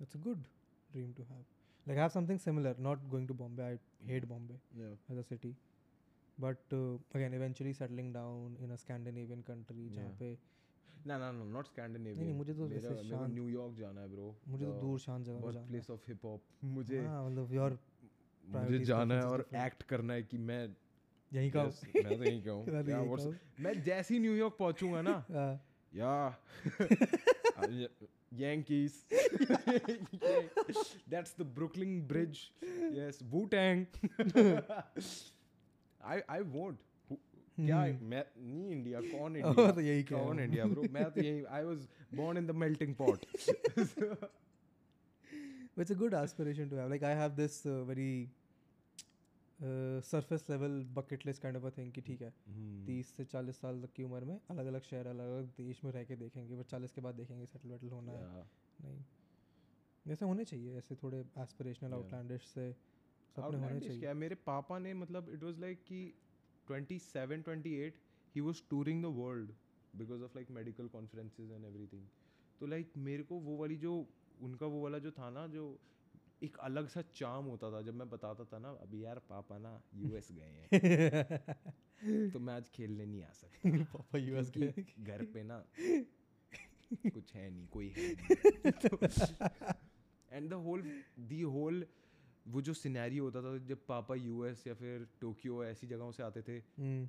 That's 0.00 0.14
a 0.14 0.22
good 0.28 0.46
dream 0.90 1.12
to 1.18 1.24
have. 1.24 1.44
Like, 1.86 1.98
I 1.98 2.02
have 2.02 2.12
something 2.12 2.38
similar. 2.38 2.74
Not 2.78 3.04
going 3.10 3.26
to 3.28 3.34
Bombay. 3.34 3.66
I 3.66 4.08
hate 4.08 4.28
Bombay 4.28 4.56
yeah. 4.78 4.96
as 5.10 5.18
a 5.18 5.24
city. 5.24 5.52
But 6.42 6.72
uh, 6.72 6.98
again, 7.14 7.34
eventually 7.34 7.72
settling 7.72 8.12
down 8.12 8.56
in 8.64 8.70
a 8.72 8.78
Scandinavian 8.84 9.42
country 9.48 9.88
जहाँ. 9.96 10.16
पे 10.18 10.36
ना 11.06 11.18
ना 11.18 11.30
ना 11.32 11.44
not 11.52 11.66
Scandinavian 11.66 12.32
मुझे 12.36 12.54
तो 12.54 12.66
मेरे 12.68 12.80
शांत- 12.80 13.32
New York 13.34 13.74
जाना 13.78 14.00
है 14.00 14.08
ब्रो 14.08 14.26
मुझे 14.48 14.64
तो 14.64 14.72
दूर 14.80 14.98
शांत 15.00 15.24
जगह 15.26 15.50
जाना 15.52 15.66
प्लेस 15.66 15.90
ऑफ़ 15.90 16.04
हिप 16.08 16.24
हॉप 16.24 16.42
मुझे 16.76 16.98
है 16.98 17.06
हाँ 17.06 17.24
मतलब 17.26 17.52
your 17.56 17.70
मुझे 18.44 18.78
जाना 18.84 19.14
है 19.14 19.26
और. 19.26 19.44
एक्ट 19.64 19.82
करना 19.92 20.14
है 20.14 20.22
कि 20.22 20.38
मैं 20.50 20.62
यहीं 21.32 21.50
का 21.50 21.64
मैं 21.64 22.16
तो 22.18 22.24
यहीं 22.24 22.42
का 22.42 22.52
हूँ 22.52 22.66
मैं 22.66 23.16
तो 23.16 23.22
हूँ। 23.22 23.82
जैसे 23.84 24.14
ही 24.14 24.20
न्यूयॉर्क 24.20 24.56
पहुंचूँगा 24.58 25.02
ना 25.02 25.24
हाँ, 25.30 25.54
Uh, 27.54 27.66
Yankees. 28.32 28.94
That's 31.06 31.32
the 31.32 31.44
Brooklyn 31.44 32.00
Bridge. 32.06 32.52
Yes, 32.92 33.22
Wu 33.30 33.46
Tang. 33.48 33.86
I 36.02 36.16
I 36.36 36.40
won't. 36.56 36.78
Who- 37.08 37.18
क्या 37.56 37.80
मैं 38.02 38.24
नहीं 38.38 38.70
इंडिया 38.72 39.00
कौन 39.00 39.36
इंडिया 39.40 39.70
तो 39.72 39.80
यही 39.80 40.02
कौन। 40.04 40.40
इंडिया 40.40 40.64
ब्रो 40.64 40.82
मैं 40.92 41.10
तो 41.10 41.20
यही 41.22 41.42
I 41.44 41.64
was 41.64 41.86
born 42.14 42.38
in 42.38 42.46
the 42.46 42.50
melting 42.50 42.94
pot 42.94 43.26
But 45.74 45.82
it's 45.82 45.90
a 45.90 45.94
good 45.94 46.14
aspiration 46.14 46.68
to 46.70 46.76
have. 46.76 46.90
Like 46.90 47.02
I 47.02 47.14
have 47.14 47.36
this 47.36 47.54
uh, 47.66 47.74
very 47.84 48.28
uh, 49.60 50.00
surface 50.02 50.42
level 50.48 50.74
bucket 50.96 51.24
list 51.24 51.40
kind 51.42 51.56
of 51.56 51.64
a 51.64 51.70
कि 51.70 52.00
ठीक 52.00 52.22
है। 52.22 52.28
Hmm. 52.30 52.86
तीस 52.86 53.12
से 53.16 53.24
चालीस 53.24 53.56
साल 53.56 53.80
तक 53.82 53.92
की 53.96 54.02
उम्र 54.02 54.24
में 54.24 54.38
अलग 54.50 54.66
अलग 54.66 54.82
शहर 54.82 55.06
अलग 55.06 55.30
अलग 55.30 55.46
देश 55.58 55.80
में 55.84 55.92
रह 55.92 56.04
के 56.04 56.16
देखेंगे 56.16 56.56
बट 56.56 56.66
चालीस 56.66 56.92
के 56.92 57.00
बाद 57.00 57.14
देखेंगे 57.14 57.46
सेटल 57.46 57.68
वेटल 57.68 57.88
होना 57.88 58.12
है। 58.12 58.44
नहीं। 58.84 60.12
ऐसे 60.12 60.24
होने 60.24 60.44
चाहिए 60.44 60.78
ऐसे 60.78 60.94
थोड़े 61.02 61.18
एस्पिरेशनल 61.38 61.92
आउटलैंडिश 61.92 62.42
से 62.54 62.70
सपने 63.36 63.58
होने 63.58 63.80
चाहिए। 63.80 64.00
क्या 64.00 64.14
मेरे 64.14 64.34
पापा 64.34 64.78
ने 64.78 64.94
मतलब 64.94 65.30
इट 65.34 65.42
वाज 65.42 65.58
लाइक 65.58 65.84
कि 65.84 66.00
27 66.66 67.44
28 67.48 68.00
he 68.34 68.40
was 68.40 68.62
touring 68.70 69.02
the 69.02 69.06
world 69.06 69.52
because 69.96 70.22
of 70.22 70.32
like 70.36 70.50
medical 70.50 70.88
conferences 70.88 71.50
and 71.50 71.64
everything 71.64 72.06
तो 72.60 72.66
लाइक 72.66 72.92
मेरे 72.96 73.22
को 73.22 73.34
वो 73.34 73.56
वाली 73.56 73.76
जो 73.76 73.94
उनका 74.40 74.66
वो 74.66 74.82
वाला 74.82 74.98
जो 74.98 75.10
था 75.10 75.30
ना 75.30 75.46
जो 75.46 75.78
एक 76.42 76.56
अलग 76.56 76.88
सा 76.88 77.02
चाम 77.14 77.44
होता 77.44 77.70
था 77.70 77.82
जब 77.82 77.94
मैं 77.94 78.08
बताता 78.10 78.44
था 78.44 78.58
ना 78.58 78.68
अभी 78.82 79.04
यार 79.04 79.18
पापा 79.18 79.58
ना 79.58 79.82
यूएस 79.94 80.28
गए 80.32 80.68
हैं। 80.72 82.30
तो 82.32 82.38
मैं 82.38 82.54
आज 82.54 82.68
खेलने 82.68 83.06
नहीं 83.06 83.22
आ 83.22 83.30
सकता। 83.32 83.70
पापा 83.94 84.18
यूएस 84.18 84.50
क्योंकि 84.50 84.82
घर 84.98 85.24
पे 85.24 85.42
ना 85.42 85.64
कुछ 86.92 87.34
है 87.34 87.50
नहीं 87.50 87.66
कोई 87.66 87.88
है 87.88 88.08
and 90.32 90.50
the 90.50 90.52
whole 90.52 90.82
the 91.18 91.40
whole 91.42 91.86
वो 92.48 92.60
जो 92.60 92.74
सिनेरियो 92.74 93.24
होता 93.24 93.42
था 93.42 93.58
जब 93.58 93.86
पापा 93.86 94.14
यूएस 94.14 94.66
या 94.66 94.74
फिर 94.74 95.08
टोक्यो 95.20 95.64
ऐसी 95.64 95.86
जगहों 95.86 96.12
से 96.12 96.22
आते 96.22 96.42
थे। 96.42 96.52
हम्म, 96.52 97.08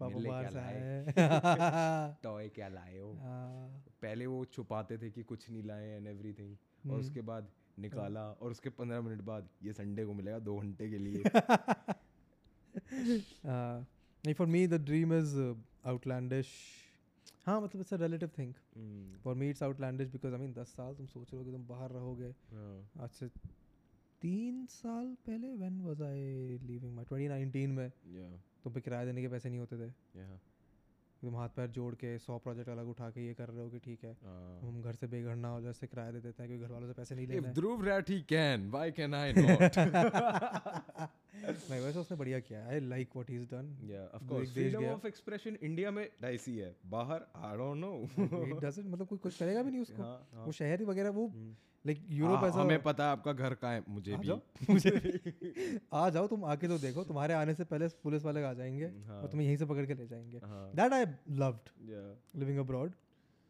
पापा 0.00 0.18
बाहर 0.18 0.50
से 0.52 0.58
आए। 0.58 1.04
टॉय 2.22 2.48
क्या 2.48 2.68
लाए 2.68 2.98
हो? 2.98 3.12
हाँ, 3.12 3.84
पहले 4.02 4.26
वो 4.26 4.44
छुपाते 4.44 4.98
थे 4.98 5.10
कि 5.10 5.22
कुछ 5.22 5.50
नहीं 5.50 5.62
लाए 5.62 5.88
एंड 5.88 6.06
एवरीथिंग 6.06 6.50
और 6.50 6.90
हम्म। 6.90 7.00
उसके 7.00 7.20
बाद 7.20 7.50
निकाला 7.78 8.32
और 8.32 8.50
उसके 8.50 8.70
पंद्रह 8.70 9.00
मिनट 9.00 9.20
बाद 9.22 9.48
ये 9.62 9.72
संडे 9.72 10.04
को 10.04 10.14
मिलेगा 10.14 10.38
दो 10.38 10.58
घंटे 10.58 10.90
के 10.90 10.98
लिए। 10.98 11.22
हाँ, 13.46 13.86
नहीं 14.24 14.34
for 14.34 14.46
me 14.46 14.66
the 14.66 14.74
dream 14.74 15.14
is 15.14 15.36
outlandish 15.86 16.48
हाँ 17.46 17.60
मतलब 17.60 17.80
it's 17.80 17.94
a 17.94 17.96
relative 17.96 18.30
thing 18.38 18.54
for 19.24 19.34
me 19.34 19.50
it's 19.50 19.62
outlandish 19.62 20.08
because 20.08 20.34
I 20.34 20.40
mean 20.40 20.52
दस 20.52 20.68
साल 20.68 20.94
तुम 20.94 21.06
सोच 21.06 21.32
रहे 21.32 21.38
हो 21.38 21.44
कि 21.44 21.52
तुम 21.52 21.66
बाहर 21.66 21.90
रहोगे। 21.90 22.34
हाँ, 22.52 22.90
आज 23.00 23.10
से 23.10 23.28
तीन 24.22 24.64
साल 24.70 25.14
पहले 25.26 25.54
when 25.54 25.80
was 25.82 26.02
I 26.02 26.58
leaving 26.66 26.94
my 26.96 27.04
2019 27.12 27.66
में 27.78 27.88
yeah, 27.88 28.34
तुम 28.64 28.72
पे 28.72 28.80
किराया 28.80 29.04
देने 29.04 29.22
के 29.22 29.28
पैसे 29.28 29.48
नहीं 29.48 29.58
होते 29.60 29.76
थे 29.76 29.88
yeah, 30.20 30.36
तुम 31.22 31.36
हाथ 31.36 31.48
पैर 31.56 31.68
जोड़ 31.76 31.94
के 32.00 32.16
सौ 32.18 32.36
प्रोजेक्ट 32.38 32.68
अलग 32.70 32.88
उठा 32.88 33.08
के 33.10 33.26
ये 33.26 33.34
कर 33.34 33.48
रहे 33.48 33.62
हो 33.64 33.68
कि 33.70 33.78
ठीक 33.84 34.04
है 34.04 34.12
हाँ। 34.24 34.60
हम 34.62 34.80
घर 34.82 34.94
से 34.94 35.06
बेघर 35.06 35.36
ना 35.36 35.48
हो 35.48 35.60
जैसे 35.60 35.86
किराया 35.86 36.10
दे 36.12 36.20
देते 36.20 36.42
हैं 36.42 36.48
क्योंकि 36.50 36.66
घर 36.66 36.72
वालों 36.72 36.88
से 36.88 36.94
पैसे 36.94 37.14
नहीं 37.14 37.26
लेना 37.26 37.48
है 37.48 37.54
Dhruv 37.54 37.84
Rathi 37.88 38.18
can, 38.32 38.66
why 38.74 38.84
can 38.98 39.16
I 39.20 39.26
not? 39.40 39.78
नहीं 41.70 41.80
वैसे 41.80 41.98
उसने 41.98 42.16
बढ़िया 42.16 42.38
किया 42.40 42.64
I 42.68 42.80
like 42.88 43.16
what 43.16 43.30
he 43.30 43.36
is 43.36 43.46
done 43.54 43.70
yeah, 43.88 44.06
of 44.16 44.22
वो 44.22 44.34
course. 44.34 44.48
एक 44.48 44.54
देश 44.54 44.66
Freedom 44.66 44.82
गया। 44.82 44.96
of 44.96 45.08
expression 45.10 45.58
India 45.70 45.92
में 45.92 46.04
डाइसी 46.22 46.56
है 46.56 46.74
बाहर 46.90 47.26
I 47.44 47.52
don't 47.60 47.84
know. 47.84 47.94
It 48.20 48.64
doesn't 48.64 48.86
मतलब 48.86 49.06
कोई 49.06 49.18
कुछ 49.18 49.38
करेगा 49.38 49.62
भी 49.62 49.70
नहीं 49.70 49.80
उसको 49.82 50.02
हाँ, 50.02 50.28
हाँ। 50.34 50.44
वो 50.46 50.52
शहर 50.52 50.84
वगैरह 50.84 51.10
वो 51.18 51.26
हम्म। 51.28 51.54
लाइक 51.86 52.02
यूरोप 52.10 52.44
ऐसा 52.44 52.60
हमें 52.60 52.82
पता 52.82 53.04
है 53.04 53.10
आपका 53.10 53.32
घर 53.32 53.54
कहाँ 53.54 53.72
है। 53.74 53.82
मुझे 53.88 54.12
आ 54.12 54.16
भी। 54.16 54.26
जाओ। 54.26 54.40
मुझे 54.70 55.80
आ 55.92 56.08
जाओ 56.10 56.26
तुम 56.26 56.44
आके 56.44 56.68
तो 56.68 56.78
देखो। 56.78 57.04
तुम्हारे 57.04 57.34
आने 57.34 57.54
से 57.54 57.64
पहले 57.64 57.88
पुलिस 58.04 58.24
वाले 58.24 58.42
आ 58.44 58.52
जाएँगे 58.52 58.86
हाँ। 59.06 59.20
और 59.22 59.28
तुम्हें 59.28 59.46
यहीं 59.46 59.56
से 59.56 59.66
पकड़ 59.66 59.86
के 59.86 59.94
ले 59.94 60.06
जाएँगे। 60.06 60.40
That 60.76 60.92
I 60.92 61.04
loved 61.30 61.70
living 62.36 62.58
abroad 62.58 62.92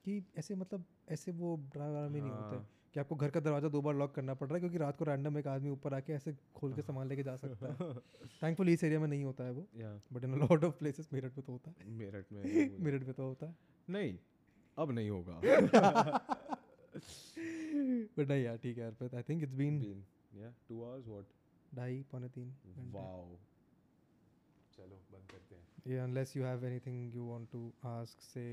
कि 0.05 0.23
ऐसे 0.39 0.55
मतलब 0.55 0.84
ऐसे 1.08 1.32
वो 1.32 1.56
ड्रामा 1.73 2.08
में 2.08 2.20
नहीं 2.20 2.31
होते 2.31 2.56
हाँ। 2.56 2.68
कि 2.94 3.00
आपको 3.00 3.15
घर 3.15 3.31
का 3.31 3.40
दरवाज़ा 3.40 3.68
दो 3.68 3.81
बार 3.82 3.94
लॉक 3.94 4.15
करना 4.15 4.34
पड़ 4.34 4.47
रहा 4.48 4.55
है 4.55 4.60
क्योंकि 4.60 4.78
रात 4.78 4.97
को 4.97 5.05
रैंडम 5.05 5.39
एक 5.39 5.47
आदमी 5.47 5.70
ऊपर 5.70 5.94
आके 5.94 6.12
ऐसे 6.12 6.34
खोल 6.55 6.73
के 6.73 6.82
सामान 6.82 7.08
लेके 7.08 7.23
जा 7.23 7.36
सकता 7.36 7.66
है। 7.66 7.94
थैंकफुली 8.42 8.73
इस 8.73 8.84
एरिया 8.84 9.00
में 9.00 9.08
नहीं 9.08 9.24
होता 9.24 9.44
है 9.44 9.52
वो। 9.52 9.66
But 10.12 10.24
in 10.24 10.39
lot 10.39 10.65
of 10.65 10.74
places 10.74 11.08
Meerut 11.12 11.36
में 11.39 11.47
तो 11.47 11.52
होता 11.52 11.70
है। 11.70 11.90
मेरठ 11.90 12.32
में 12.32 12.78
मेरठ 12.81 13.02
में 13.02 13.12
तो 13.15 13.23
होता 13.23 13.47
है। 13.47 13.56
नहीं 13.90 14.18
अब 14.78 14.92
नहीं 14.92 15.10
होगा। 15.10 15.40
बट 16.97 18.28
नहीं 18.28 18.42
यार 18.44 18.57
ठीक 18.62 18.78
है 18.78 18.86
Arpit 18.86 19.15
I 19.15 19.23
think 19.28 19.42
it's 19.42 19.55
been 19.62 19.81
Been, 19.81 20.02
yeah, 20.42 20.52
two 20.70 20.78
hours 20.86 21.08
what? 21.15 21.34
ढाई 21.76 22.02
पौने 22.12 22.28
तीन 22.39 22.52
Wow. 22.94 23.39
चलो 24.76 24.97
बंद 25.12 25.31
करते 25.33 25.55
हैं 25.55 25.65
Yeah, 25.91 26.05
unless 26.10 26.33
you 26.36 26.42
have 26.50 26.65
anything 26.68 26.97
you 27.16 27.25
want 27.25 27.49
to 27.50 27.58
ask, 27.89 28.23
say. 28.28 28.47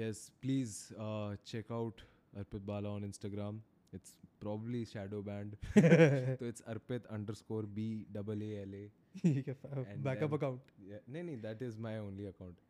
Yes, 0.00 0.18
please 0.44 0.74
uh, 1.06 1.30
check 1.52 1.72
out 1.78 2.02
Arpit 2.42 2.64
Bala 2.68 2.92
on 2.98 3.06
Instagram. 3.06 3.58
It's 3.98 4.12
probably 4.44 4.82
shadow 4.90 5.22
banned. 5.28 5.56
so 5.74 6.46
it's 6.50 6.64
Arpit 6.74 7.08
underscore 7.16 7.62
B 7.78 7.86
double 8.18 8.44
A 8.50 8.52
L 8.60 8.76
A. 8.82 8.84
है, 9.24 9.96
backup 10.08 10.36
account. 10.38 10.70
Yeah, 10.92 11.02
no, 11.16 11.24
no, 11.30 11.34
that 11.48 11.66
is 11.70 11.76
my 11.88 11.94
only 12.04 12.28
account. 12.32 12.62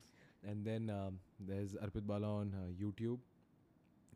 And 0.52 0.64
then 0.72 0.88
um, 0.96 1.20
there's 1.50 1.76
Arpit 1.88 2.06
Bala 2.12 2.32
on 2.40 2.54
uh, 2.62 2.66
YouTube. 2.82 3.18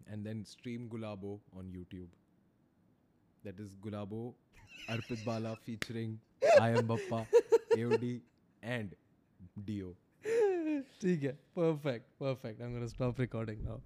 And 0.10 0.26
then 0.26 0.46
Stream 0.46 0.88
Gulabo 0.90 1.40
on 1.58 1.72
YouTube. 1.76 2.08
That 3.44 3.60
is 3.60 3.76
Gulabo, 3.76 4.34
Arpit 4.90 5.24
Bala 5.26 5.56
featuring 5.66 6.20
I 6.60 6.70
am 6.70 6.88
Bappa, 6.88 7.26
AOD, 7.76 8.22
and 8.64 8.96
Dio. 9.66 9.96
ठीक 11.02 11.24
है, 11.24 11.38
perfect, 11.56 12.08
perfect. 12.20 12.62
I'm 12.62 12.74
gonna 12.74 12.90
stop 12.90 13.20
recording 13.20 13.64
now. 13.64 13.82